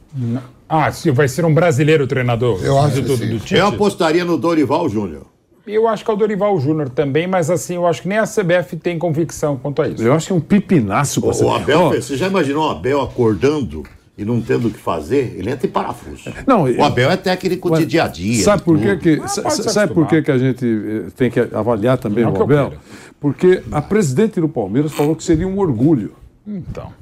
Ah, 0.70 0.92
se 0.92 1.10
vai 1.10 1.28
ser 1.28 1.44
um 1.46 1.52
brasileiro 1.54 2.06
treinador 2.06 2.60
Eu 2.64 2.78
acho 2.78 3.02
do, 3.02 3.18
que 3.18 3.26
do, 3.26 3.40
sim. 3.40 3.56
do? 3.56 3.60
Eu 3.60 3.66
apostaria 3.66 4.24
no 4.24 4.38
Dorival 4.38 4.88
Júnior. 4.88 5.24
Eu 5.66 5.88
acho 5.88 6.06
que 6.06 6.12
é 6.12 6.14
o 6.14 6.18
Dorival 6.18 6.60
Júnior 6.60 6.90
também, 6.90 7.26
mas 7.26 7.50
assim, 7.50 7.74
eu 7.74 7.88
acho 7.88 8.04
que 8.04 8.08
nem 8.08 8.20
a 8.20 8.26
CBF 8.28 8.78
tem 8.78 9.00
convicção 9.00 9.58
quanto 9.58 9.82
a 9.82 9.88
isso. 9.90 10.04
Eu 10.04 10.14
acho 10.14 10.28
que 10.28 10.34
é 10.34 10.36
um 10.36 10.40
pipinaço 10.40 11.20
pra 11.20 11.32
O, 11.32 11.34
ser- 11.34 11.44
o 11.46 11.56
Abel, 11.56 11.80
Ó, 11.82 11.90
você 11.90 12.16
já 12.16 12.28
imaginou 12.28 12.68
o 12.68 12.70
Abel 12.70 13.02
acordando 13.02 13.82
e 14.16 14.24
não 14.24 14.40
tendo 14.40 14.68
o 14.68 14.72
que 14.72 14.78
fazer? 14.78 15.34
Ele 15.36 15.50
entra 15.50 15.66
em 15.66 15.72
parafuso. 15.72 16.32
Não, 16.46 16.66
o 16.66 16.84
Abel 16.84 17.10
é 17.10 17.18
técnico 17.18 17.70
Mas 17.72 17.80
de 17.80 17.88
dia 17.88 18.04
a 18.04 18.08
dia. 18.08 18.44
Sabe 18.44 18.62
por 18.62 18.78
que, 18.78 18.96
que, 18.98 19.22
Ah, 19.24 19.28
sabe 19.28 19.92
por 19.92 20.06
que, 20.06 20.22
que 20.22 20.30
a 20.32 20.38
gente 20.38 20.64
eh, 21.08 21.10
tem 21.18 21.32
que 21.32 21.40
avaliar 21.40 21.98
também 21.98 22.24
Não 22.26 22.30
o 22.30 22.34
que 22.36 22.42
eu 22.42 22.44
Abel? 22.44 22.74
Porque 23.20 23.64
a 23.72 23.82
presidente 23.82 24.40
do 24.40 24.48
Palmeiras 24.48 24.92
falou 24.94 25.16
que 25.16 25.24
seria 25.24 25.48
um 25.48 25.58
orgulho. 25.58 26.14
Então. 26.46 26.94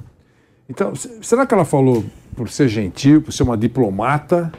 Então, 0.68 0.94
se- 0.94 1.18
será 1.22 1.46
que 1.46 1.54
ela 1.54 1.64
falou 1.64 2.04
por 2.36 2.48
ser 2.48 2.68
gentil, 2.68 3.20
por 3.22 3.32
ser 3.32 3.42
uma 3.42 3.56
diplomata? 3.56 4.52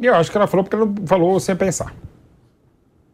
Eu 0.00 0.14
acho 0.14 0.30
que 0.30 0.36
ela 0.36 0.46
falou 0.46 0.64
porque 0.64 0.76
ela 0.76 0.92
falou 1.06 1.38
sem 1.40 1.56
pensar. 1.56 1.94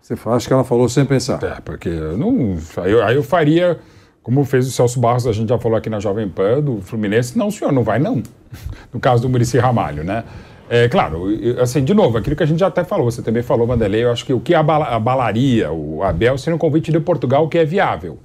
Você 0.01 0.15
acha 0.29 0.47
que 0.49 0.53
ela 0.53 0.65
falou 0.65 0.89
sem 0.89 1.05
pensar? 1.05 1.43
É, 1.43 1.61
porque 1.61 1.89
eu 1.89 2.19
não. 2.19 2.57
Aí 2.79 2.91
eu, 2.91 3.05
aí 3.05 3.15
eu 3.15 3.23
faria, 3.23 3.79
como 4.23 4.45
fez 4.45 4.67
o 4.67 4.71
Celso 4.73 4.99
Barros, 4.99 5.27
a 5.27 5.33
gente 5.33 5.49
já 5.49 5.59
falou 5.59 5.79
aqui 5.79 5.89
na 5.89 6.01
Jovem 6.01 6.29
Pan, 6.29 6.61
do 6.61 6.81
Fluminense, 6.83 7.39
não, 7.39 7.51
senhor, 7.51 7.71
não 7.73 7.85
vai 7.85 7.99
não. 7.99 8.23
No 8.93 8.99
caso 8.99 9.23
do 9.23 9.29
Murici 9.29 9.57
Ramalho, 9.59 10.03
né? 10.03 10.25
É, 10.69 10.89
claro, 10.89 11.27
assim, 11.61 11.85
de 11.85 11.93
novo, 11.95 12.17
aquilo 12.19 12.35
que 12.35 12.43
a 12.43 12.47
gente 12.47 12.59
já 12.61 12.69
até 12.69 12.83
falou, 12.85 13.09
você 13.11 13.23
também 13.23 13.43
falou, 13.43 13.67
Vanderlei, 13.67 14.05
eu 14.05 14.11
acho 14.13 14.25
que 14.25 14.33
o 14.33 14.41
que 14.41 14.55
abala- 14.55 14.87
abalaria 14.87 15.71
o 15.73 16.03
Abel 16.03 16.39
seria 16.39 16.55
um 16.55 16.59
convite 16.59 16.91
de 16.93 16.99
Portugal 17.01 17.49
que 17.49 17.59
é 17.59 17.65
viável. 17.65 18.19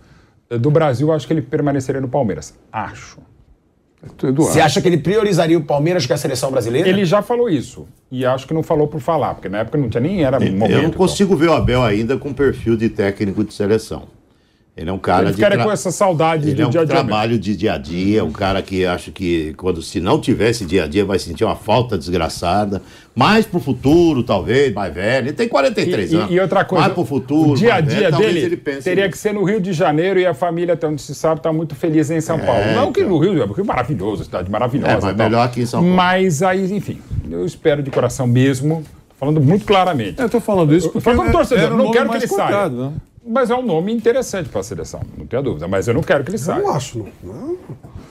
Do 0.50 0.70
Brasil, 0.72 1.08
eu 1.10 1.14
acho 1.14 1.26
que 1.28 1.34
ele 1.34 1.42
permaneceria 1.42 2.00
no 2.02 2.08
Palmeiras. 2.08 2.54
Acho. 2.72 3.18
Você 4.36 4.62
acha 4.62 4.82
que 4.82 4.88
ele 4.88 4.98
priorizaria 4.98 5.58
o 5.58 5.64
Palmeiras 5.64 6.06
que 6.06 6.14
a 6.14 6.18
seleção 6.18 6.52
brasileira? 6.52 6.88
Ele 6.88 7.06
já 7.06 7.22
falou 7.22 7.50
isso. 7.50 7.88
E 8.12 8.26
acho 8.26 8.48
que 8.48 8.54
não 8.54 8.64
falou 8.64 8.88
por 8.88 9.02
falar, 9.02 9.34
porque 9.36 9.50
na 9.50 9.60
época 9.60 9.78
não 9.78 9.90
tinha 9.90 10.02
nem 10.02 10.24
era 10.24 10.40
momento. 10.40 10.72
Eu 10.72 10.84
não 10.84 10.92
consigo 10.92 11.36
ver 11.36 11.50
o 11.50 11.54
Abel 11.54 11.84
ainda 11.84 12.18
com 12.18 12.34
perfil 12.34 12.78
de 12.78 12.90
técnico 12.90 13.44
de 13.44 13.54
seleção. 13.54 14.04
Ele 14.78 14.90
é 14.90 14.94
um 14.94 14.98
cara 14.98 15.22
Ele 15.24 15.30
de. 15.30 15.36
ficaria 15.36 15.56
tra- 15.58 15.66
com 15.66 15.72
essa 15.72 15.90
saudade 15.90 16.48
Ele 16.48 16.56
do 16.56 16.62
é 16.64 16.68
um 16.68 16.70
dia 16.70 16.82
a 16.82 16.84
dia 16.84 16.94
trabalho 16.96 17.40
de 17.40 17.56
dia 17.56 17.74
a 17.76 17.78
dia, 17.78 18.26
um 18.26 18.32
cara 18.32 18.62
que 18.62 18.86
acho 18.86 19.10
que 19.10 19.54
quando 19.56 19.82
se 19.82 20.02
não 20.02 20.20
tivesse 20.20 20.66
dia 20.66 20.84
a 20.84 20.88
dia 20.88 21.06
vai 21.06 21.18
sentir 21.18 21.46
uma 21.46 21.56
falta 21.56 21.98
desgraçada. 21.98 22.82
Mais 23.16 23.46
pro 23.46 23.62
futuro, 23.62 24.22
talvez, 24.22 24.74
mais 24.74 24.94
velho. 24.94 25.28
Ele 25.28 25.34
tem 25.34 25.48
43 25.48 26.12
E, 26.12 26.16
anos. 26.18 26.30
e- 26.30 26.34
e 26.34 26.40
outra 26.42 26.66
coisa, 26.66 26.82
Mais 26.82 26.94
pro 26.94 27.06
futuro. 27.06 27.52
o 27.52 27.56
dia 27.56 27.76
a 27.76 27.80
velho, 27.80 27.98
dia 28.00 28.10
talvez 28.12 28.34
dele 28.34 28.58
teria 28.58 29.06
nisso. 29.06 29.12
que 29.14 29.18
ser 29.18 29.34
no 29.34 29.46
Rio 29.46 29.62
de 29.62 29.72
Janeiro 29.72 30.20
e 30.20 30.26
a 30.26 30.34
família, 30.34 30.74
até 30.74 30.86
onde 30.86 31.02
se 31.02 31.16
sabe, 31.16 31.40
está 31.40 31.54
muito 31.54 31.74
feliz 31.74 32.12
em 32.12 32.20
São 32.20 32.38
Paulo. 32.38 32.66
Não 32.76 32.92
que 32.92 33.02
no 33.06 33.18
Rio, 33.18 33.48
porque 33.48 33.62
é 33.62 33.64
maravilhoso, 33.64 34.26
cidade 34.26 34.52
maravilhosa. 34.52 34.92
É, 34.92 34.96
mas 34.96 35.16
tal. 35.16 35.26
melhor 35.30 35.46
aqui 35.46 35.62
em 35.62 35.66
São 35.66 35.80
Paulo. 35.80 35.96
Mas 35.96 36.44
aí, 36.44 36.74
enfim, 36.76 37.00
eu 37.32 37.46
espero 37.46 37.82
de 37.82 37.90
coração 37.90 38.28
mesmo, 38.28 38.84
falando 39.18 39.40
muito 39.40 39.64
claramente. 39.66 40.22
Eu 40.22 40.28
tô 40.28 40.42
falando 40.42 40.76
isso 40.76 40.88
Eu 40.88 40.92
porque 40.92 41.06
falo 41.06 41.16
como 41.16 41.30
é- 41.30 41.32
torcedor, 41.32 41.64
era 41.64 41.74
o 41.74 41.80
eu 41.80 41.84
não 41.86 41.92
quero 41.92 42.10
que 42.10 42.18
ele 42.18 42.28
saia. 42.28 42.68
né? 42.68 42.92
Mas 43.28 43.50
é 43.50 43.56
um 43.56 43.64
nome 43.66 43.92
interessante 43.94 44.50
para 44.50 44.62
a 44.62 44.64
seleção, 44.64 45.02
não 45.18 45.26
tenho 45.26 45.42
dúvida. 45.42 45.68
Mas 45.68 45.88
eu 45.88 45.94
não 45.94 46.02
quero 46.04 46.24
que 46.24 46.30
ele 46.32 46.38
saia. 46.38 46.62
não 46.62 46.72
acho, 46.74 47.00
não. 47.00 47.08
não. 47.24 47.58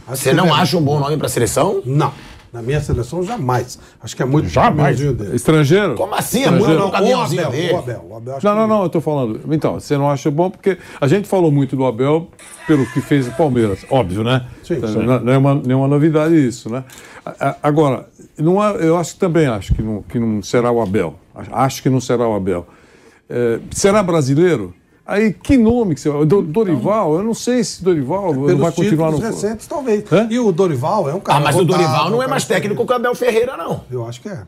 Acho 0.09 0.23
Você 0.23 0.33
não 0.33 0.47
ele- 0.47 0.55
acha 0.55 0.77
um 0.77 0.83
bom 0.83 0.99
nome 0.99 1.17
pra 1.17 1.29
seleção? 1.29 1.81
Não. 1.85 2.13
Na 2.53 2.63
minha 2.63 2.81
seleção, 2.81 3.21
jamais. 3.25 3.81
Acho 4.01 4.15
que 4.15 4.23
é 4.23 4.25
muito 4.25 4.49
Jamais? 4.49 4.97
dele. 4.97 5.35
Estrangeiro? 5.35 5.97
Como 5.97 6.15
assim? 6.15 6.39
É 6.39 6.43
Estrangeiro? 6.43 6.73
muito 6.73 6.85
no 6.87 6.93
caminhãozinho 6.93 7.43
o 7.43 7.47
Abel, 7.47 7.61
dele. 7.61 7.73
o 7.73 7.79
Abel, 7.79 8.07
o 8.11 8.17
Abel 8.17 8.37
acho 8.37 8.47
Não, 8.47 8.53
que- 8.55 8.59
não, 8.61 8.69
não, 8.69 8.83
eu 8.85 8.89
tô 8.89 9.01
falando. 9.01 9.41
Então, 9.53 9.75
você 9.81 9.99
não 9.99 10.09
acha 10.09 10.31
bom 10.31 10.49
porque 10.49 10.79
a 11.01 11.07
gente 11.09 11.27
falou 11.27 11.51
muito 11.51 11.75
do 11.75 11.85
Abel 11.85 12.29
pelo 12.65 12.87
que 12.93 13.01
fez 13.01 13.27
o 13.27 13.33
Palmeiras, 13.33 13.85
óbvio, 13.91 14.23
né? 14.23 14.47
Sim, 14.63 14.75
Então, 14.75 14.89
sim. 14.89 14.99
Não, 15.03 15.19
não 15.19 15.33
é 15.33 15.37
uma, 15.39 15.55
nenhuma 15.57 15.89
novidade 15.89 16.35
isso, 16.37 16.71
né? 16.71 16.85
A- 17.27 17.35
a- 17.51 17.57
Agora, 17.61 18.07
não 18.39 18.63
é- 18.63 18.87
eu 18.87 18.97
acho 18.99 19.15
que 19.15 19.19
também 19.21 19.47
acho 19.49 19.75
que 19.75 19.83
não, 19.83 20.03
que 20.03 20.19
não 20.21 20.41
será 20.41 20.71
o 20.71 20.81
Abel. 20.81 21.17
Acho 21.51 21.83
que 21.83 21.91
não 21.91 22.01
será 22.01 22.29
o 22.29 22.37
Abel. 22.37 22.69
É, 23.29 23.59
será 23.73 24.01
brasileiro? 24.01 24.73
Aí, 25.07 25.35
que 25.35 25.57
nome 25.59 25.95
que 25.95 26.01
você 26.01 26.09
vai. 26.09 26.25
Do- 26.25 26.41
Dorival? 26.43 27.15
Eu 27.17 27.23
não 27.23 27.35
sei 27.35 27.63
se 27.63 27.85
Dorival 27.85 28.33
não 28.35 28.47
Pelos 28.47 28.61
vai 28.61 28.73
continuar 28.73 29.11
no. 29.11 29.19
recentes, 29.19 29.67
talvez. 29.67 30.05
E 30.31 30.39
o 30.39 30.51
Dorival 30.51 31.11
é 31.11 31.15
um 31.15 31.21
cara 31.21 31.39
Ah, 31.39 31.41
mas 31.43 31.55
o 31.55 31.59
rodado, 31.59 31.79
Dorival 31.79 32.11
não 32.11 32.19
um 32.19 32.23
é 32.23 32.27
mais 32.27 32.45
técnico 32.47 32.87
que 32.87 32.93
o 32.93 32.97
Abel 32.97 33.15
Ferreira, 33.15 33.57
não. 33.57 33.83
Eu 33.91 34.07
acho 34.07 34.21
que 34.23 34.29
é. 34.31 34.43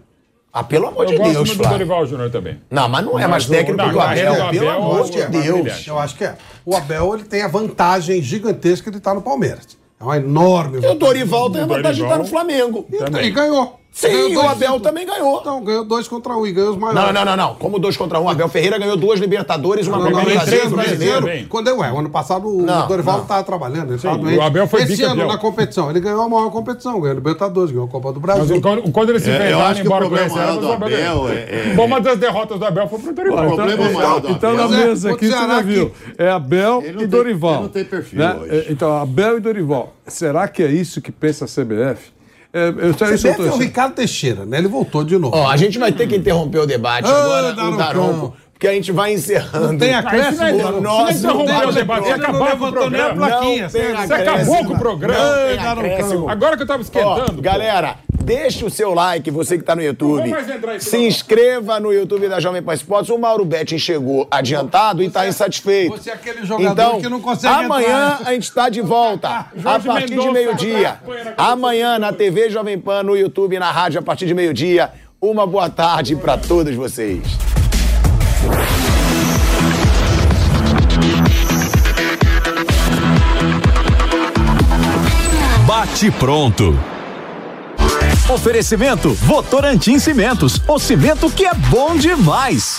Ah, 0.50 0.64
pelo 0.64 0.86
amor 0.86 1.02
Eu 1.04 1.10
de 1.10 1.16
gosto 1.18 1.32
Deus, 1.32 1.36
muito 1.48 1.50
do 1.58 1.62
Flávio. 1.64 1.78
Dorival 1.78 2.06
Júnior 2.06 2.30
também. 2.30 2.58
Não, 2.70 2.88
mas 2.88 3.04
não 3.04 3.18
é 3.18 3.22
Mas 3.22 3.30
mais 3.30 3.46
o- 3.46 3.50
técnico 3.50 3.88
que 3.90 3.94
o 3.94 4.00
Abel, 4.00 4.32
do 4.32 4.50
pelo 4.50 4.70
Abel, 4.70 4.70
amor 4.82 5.04
de 5.10 5.20
acho 5.22 5.30
Deus. 5.30 5.86
Eu 5.86 5.98
acho 5.98 6.16
que 6.16 6.24
é. 6.24 6.34
O 6.64 6.74
Abel 6.74 7.14
ele 7.14 7.24
tem 7.24 7.42
a 7.42 7.48
vantagem 7.48 8.22
gigantesca 8.22 8.90
de 8.90 8.96
estar 8.96 9.12
no 9.12 9.20
Palmeiras. 9.20 9.76
É 10.00 10.04
uma 10.04 10.16
enorme 10.16 10.78
E 10.82 10.86
o 10.86 10.94
Dorival 10.94 11.50
tem 11.50 11.60
a 11.60 11.64
O 11.64 11.68
vantagem 11.68 11.96
de 11.96 12.02
estar 12.02 12.16
no 12.18 12.24
Flamengo. 12.26 12.86
E, 12.90 13.26
e 13.26 13.30
ganhou. 13.30 13.78
Sim, 13.96 14.36
o 14.36 14.40
Abel 14.42 14.54
títulos. 14.58 14.82
também 14.82 15.06
ganhou. 15.06 15.38
Então, 15.40 15.64
ganhou 15.64 15.82
dois 15.82 16.06
contra 16.06 16.36
um 16.36 16.46
e 16.46 16.52
ganhou 16.52 16.72
os 16.72 16.76
maiores. 16.76 17.02
Não, 17.02 17.12
não, 17.14 17.24
não, 17.24 17.34
não. 17.34 17.54
Como 17.54 17.78
dois 17.78 17.96
contra 17.96 18.20
um, 18.20 18.28
Abel 18.28 18.46
Ferreira 18.46 18.76
ganhou 18.76 18.94
duas 18.94 19.18
Libertadores, 19.18 19.86
uma 19.86 19.96
Não, 19.96 20.04
não, 20.04 20.12
Copa 20.12 20.24
do 20.24 20.30
esse 20.30 20.44
Brasil, 20.44 20.66
ano, 20.66 20.76
brasileiro. 20.76 21.48
Quando 21.48 21.68
eu, 21.68 21.78
ué, 21.78 21.90
o 21.90 21.98
ano 22.00 22.10
passado 22.10 22.46
o 22.46 22.60
Não, 22.60 22.86
Dorival 22.86 23.12
não. 23.14 23.18
não 23.20 23.24
estava 23.24 23.42
trabalhando. 23.42 23.94
Ele 23.94 24.36
o. 24.36 24.42
Abel 24.42 24.66
foi 24.68 24.82
Esse 24.82 25.02
ano 25.02 25.26
na 25.26 25.38
competição, 25.38 25.88
ele 25.88 26.00
ganhou 26.00 26.20
a 26.20 26.28
maior 26.28 26.50
competição, 26.50 26.92
ganhou 27.00 27.12
a 27.12 27.14
Libertadores, 27.14 27.70
ganhou 27.70 27.86
a 27.86 27.90
Copa 27.90 28.12
do 28.12 28.20
Brasil. 28.20 28.44
Mas 28.46 28.58
o- 28.58 28.60
quando, 28.60 28.92
quando 28.92 29.08
ele 29.10 29.20
se 29.20 29.30
É, 29.30 29.34
enfrentaram, 29.34 29.64
acho 29.64 29.74
que 29.80 29.80
o 29.80 29.86
embora 29.86 30.04
com 30.04 30.10
problema 30.10 30.60
do 30.60 30.66
o 30.68 30.72
Abel 30.72 31.28
é- 31.30 31.32
é- 31.70 31.74
Bom, 31.74 31.86
uma 31.86 32.00
das 32.00 32.18
derrotas 32.18 32.58
do 32.58 32.64
Abel 32.66 32.88
foi 32.88 32.98
pro 32.98 33.14
Dorival. 33.14 33.46
O 33.48 33.54
problema 33.56 33.72
então, 33.82 33.92
maior 33.94 34.20
do 34.20 34.28
então, 34.30 34.50
Abel- 34.50 34.62
na 34.62 34.68
Mas 34.68 34.78
é, 34.82 34.86
mesa 34.88 35.10
o 35.10 35.14
aqui 35.14 35.26
você 35.26 35.32
já 35.32 35.62
viu. 35.62 35.92
É 36.18 36.28
Abel 36.28 36.82
não 36.94 37.02
e 37.02 37.06
Dorival. 37.06 37.52
ele 37.54 37.62
não 37.62 37.68
tem 37.70 37.84
perfil 37.86 38.18
né? 38.18 38.36
hoje. 38.42 38.50
É, 38.54 38.66
Então, 38.68 38.94
Abel 38.94 39.38
e 39.38 39.40
Dorival. 39.40 39.94
Será 40.06 40.46
que 40.48 40.62
é 40.62 40.70
isso 40.70 41.00
que 41.00 41.10
pensa 41.10 41.46
a 41.46 41.48
CBF? 41.48 42.14
É, 42.52 42.68
eu, 42.68 42.90
isso 43.14 43.26
eu 43.26 43.36
tô- 43.36 43.46
é 43.46 43.50
o 43.50 43.56
Ricardo 43.58 43.94
Teixeira, 43.94 44.46
né? 44.46 44.58
Ele 44.58 44.68
voltou 44.68 45.04
de 45.04 45.18
novo. 45.18 45.36
Ó, 45.36 45.48
a 45.48 45.56
gente 45.56 45.78
vai 45.78 45.92
ter 45.92 46.06
que 46.06 46.16
interromper 46.16 46.58
o 46.60 46.66
debate 46.66 47.06
Ah, 47.08 47.22
agora, 47.24 47.52
o 47.70 47.76
Daronco. 47.76 48.36
Porque 48.56 48.68
a 48.68 48.72
gente 48.72 48.90
vai 48.90 49.12
encerrando. 49.12 49.72
Não 49.72 49.78
tem 49.78 49.94
acréscimo, 49.94 50.48
o 50.48 50.56
Daronco. 50.58 50.80
nosso 50.80 51.12
Você 51.12 51.26
não 51.26 51.42
interrompeu 51.42 51.68
o 51.68 51.72
debate, 51.72 52.04
você 52.04 52.12
acabou 52.12 52.56
com 52.56 52.64
o 52.64 52.72
programa. 52.72 53.28
Não 53.28 53.40
tem 53.40 53.68
Você 53.68 54.14
acabou 54.14 54.64
com 54.64 54.72
o 54.72 54.78
programa. 54.78 55.74
Não. 55.74 56.28
Agora 56.28 56.56
que 56.56 56.62
eu 56.62 56.66
tava 56.66 56.82
esquentando. 56.82 57.34
Ó, 57.38 57.42
galera, 57.42 57.98
Deixe 58.26 58.64
o 58.64 58.70
seu 58.70 58.92
like, 58.92 59.30
você 59.30 59.56
que 59.56 59.62
tá 59.62 59.76
no 59.76 59.82
YouTube. 59.82 60.34
Se 60.80 60.98
inscreva 60.98 61.78
no 61.78 61.92
YouTube 61.92 62.28
da 62.28 62.40
Jovem 62.40 62.60
Pan 62.60 62.74
Esportes. 62.74 63.08
O 63.08 63.16
Mauro 63.16 63.44
Betting 63.44 63.78
chegou 63.78 64.26
adiantado 64.28 65.00
e 65.00 65.08
tá 65.08 65.28
insatisfeito. 65.28 65.96
Você 65.96 66.10
é 66.10 66.14
aquele 66.14 66.44
jogador 66.44 66.72
então, 66.72 67.00
que 67.00 67.08
não 67.08 67.20
consegue 67.20 67.54
amanhã 67.54 68.14
entrar. 68.14 68.28
a 68.28 68.32
gente 68.32 68.52
tá 68.52 68.68
de 68.68 68.80
volta. 68.80 69.28
a 69.64 69.78
partir 69.78 70.06
de 70.06 70.16
Mendonça, 70.16 70.32
meio-dia. 70.32 71.00
Amanhã 71.38 72.00
na 72.00 72.12
TV 72.12 72.50
Jovem 72.50 72.80
Pan, 72.80 73.04
no 73.04 73.16
YouTube 73.16 73.54
e 73.54 73.60
na 73.60 73.70
rádio 73.70 74.00
a 74.00 74.02
partir 74.02 74.26
de 74.26 74.34
meio-dia. 74.34 74.90
Uma 75.20 75.46
boa 75.46 75.70
tarde 75.70 76.16
pra 76.16 76.36
todos 76.36 76.74
vocês. 76.74 77.55
Bate 85.96 86.10
pronto. 86.10 86.74
Oferecimento 88.28 89.14
Votorantim 89.14 89.98
Cimentos, 89.98 90.60
o 90.68 90.78
cimento 90.78 91.30
que 91.30 91.46
é 91.46 91.54
bom 91.70 91.96
demais. 91.96 92.78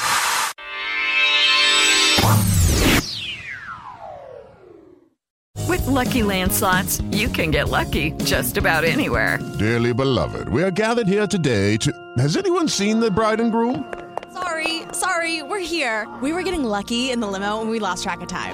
With 5.67 5.83
Lucky 5.87 6.21
Land 6.21 6.51
slots, 6.51 7.01
you 7.09 7.27
can 7.27 7.49
get 7.49 7.69
lucky 7.69 8.11
just 8.23 8.55
about 8.55 8.83
anywhere. 8.83 9.39
Dearly 9.57 9.93
beloved, 9.93 10.47
we 10.49 10.61
are 10.61 10.69
gathered 10.69 11.07
here 11.07 11.25
today 11.25 11.75
to. 11.77 11.91
Has 12.19 12.37
anyone 12.37 12.67
seen 12.67 12.99
the 12.99 13.09
bride 13.09 13.39
and 13.39 13.51
groom? 13.51 13.83
Sorry, 14.31 14.83
sorry, 14.91 15.41
we're 15.41 15.57
here. 15.57 16.07
We 16.21 16.33
were 16.33 16.43
getting 16.43 16.63
lucky 16.63 17.09
in 17.09 17.19
the 17.19 17.27
limo 17.27 17.61
and 17.61 17.69
we 17.71 17.79
lost 17.79 18.03
track 18.03 18.21
of 18.21 18.27
time. 18.27 18.53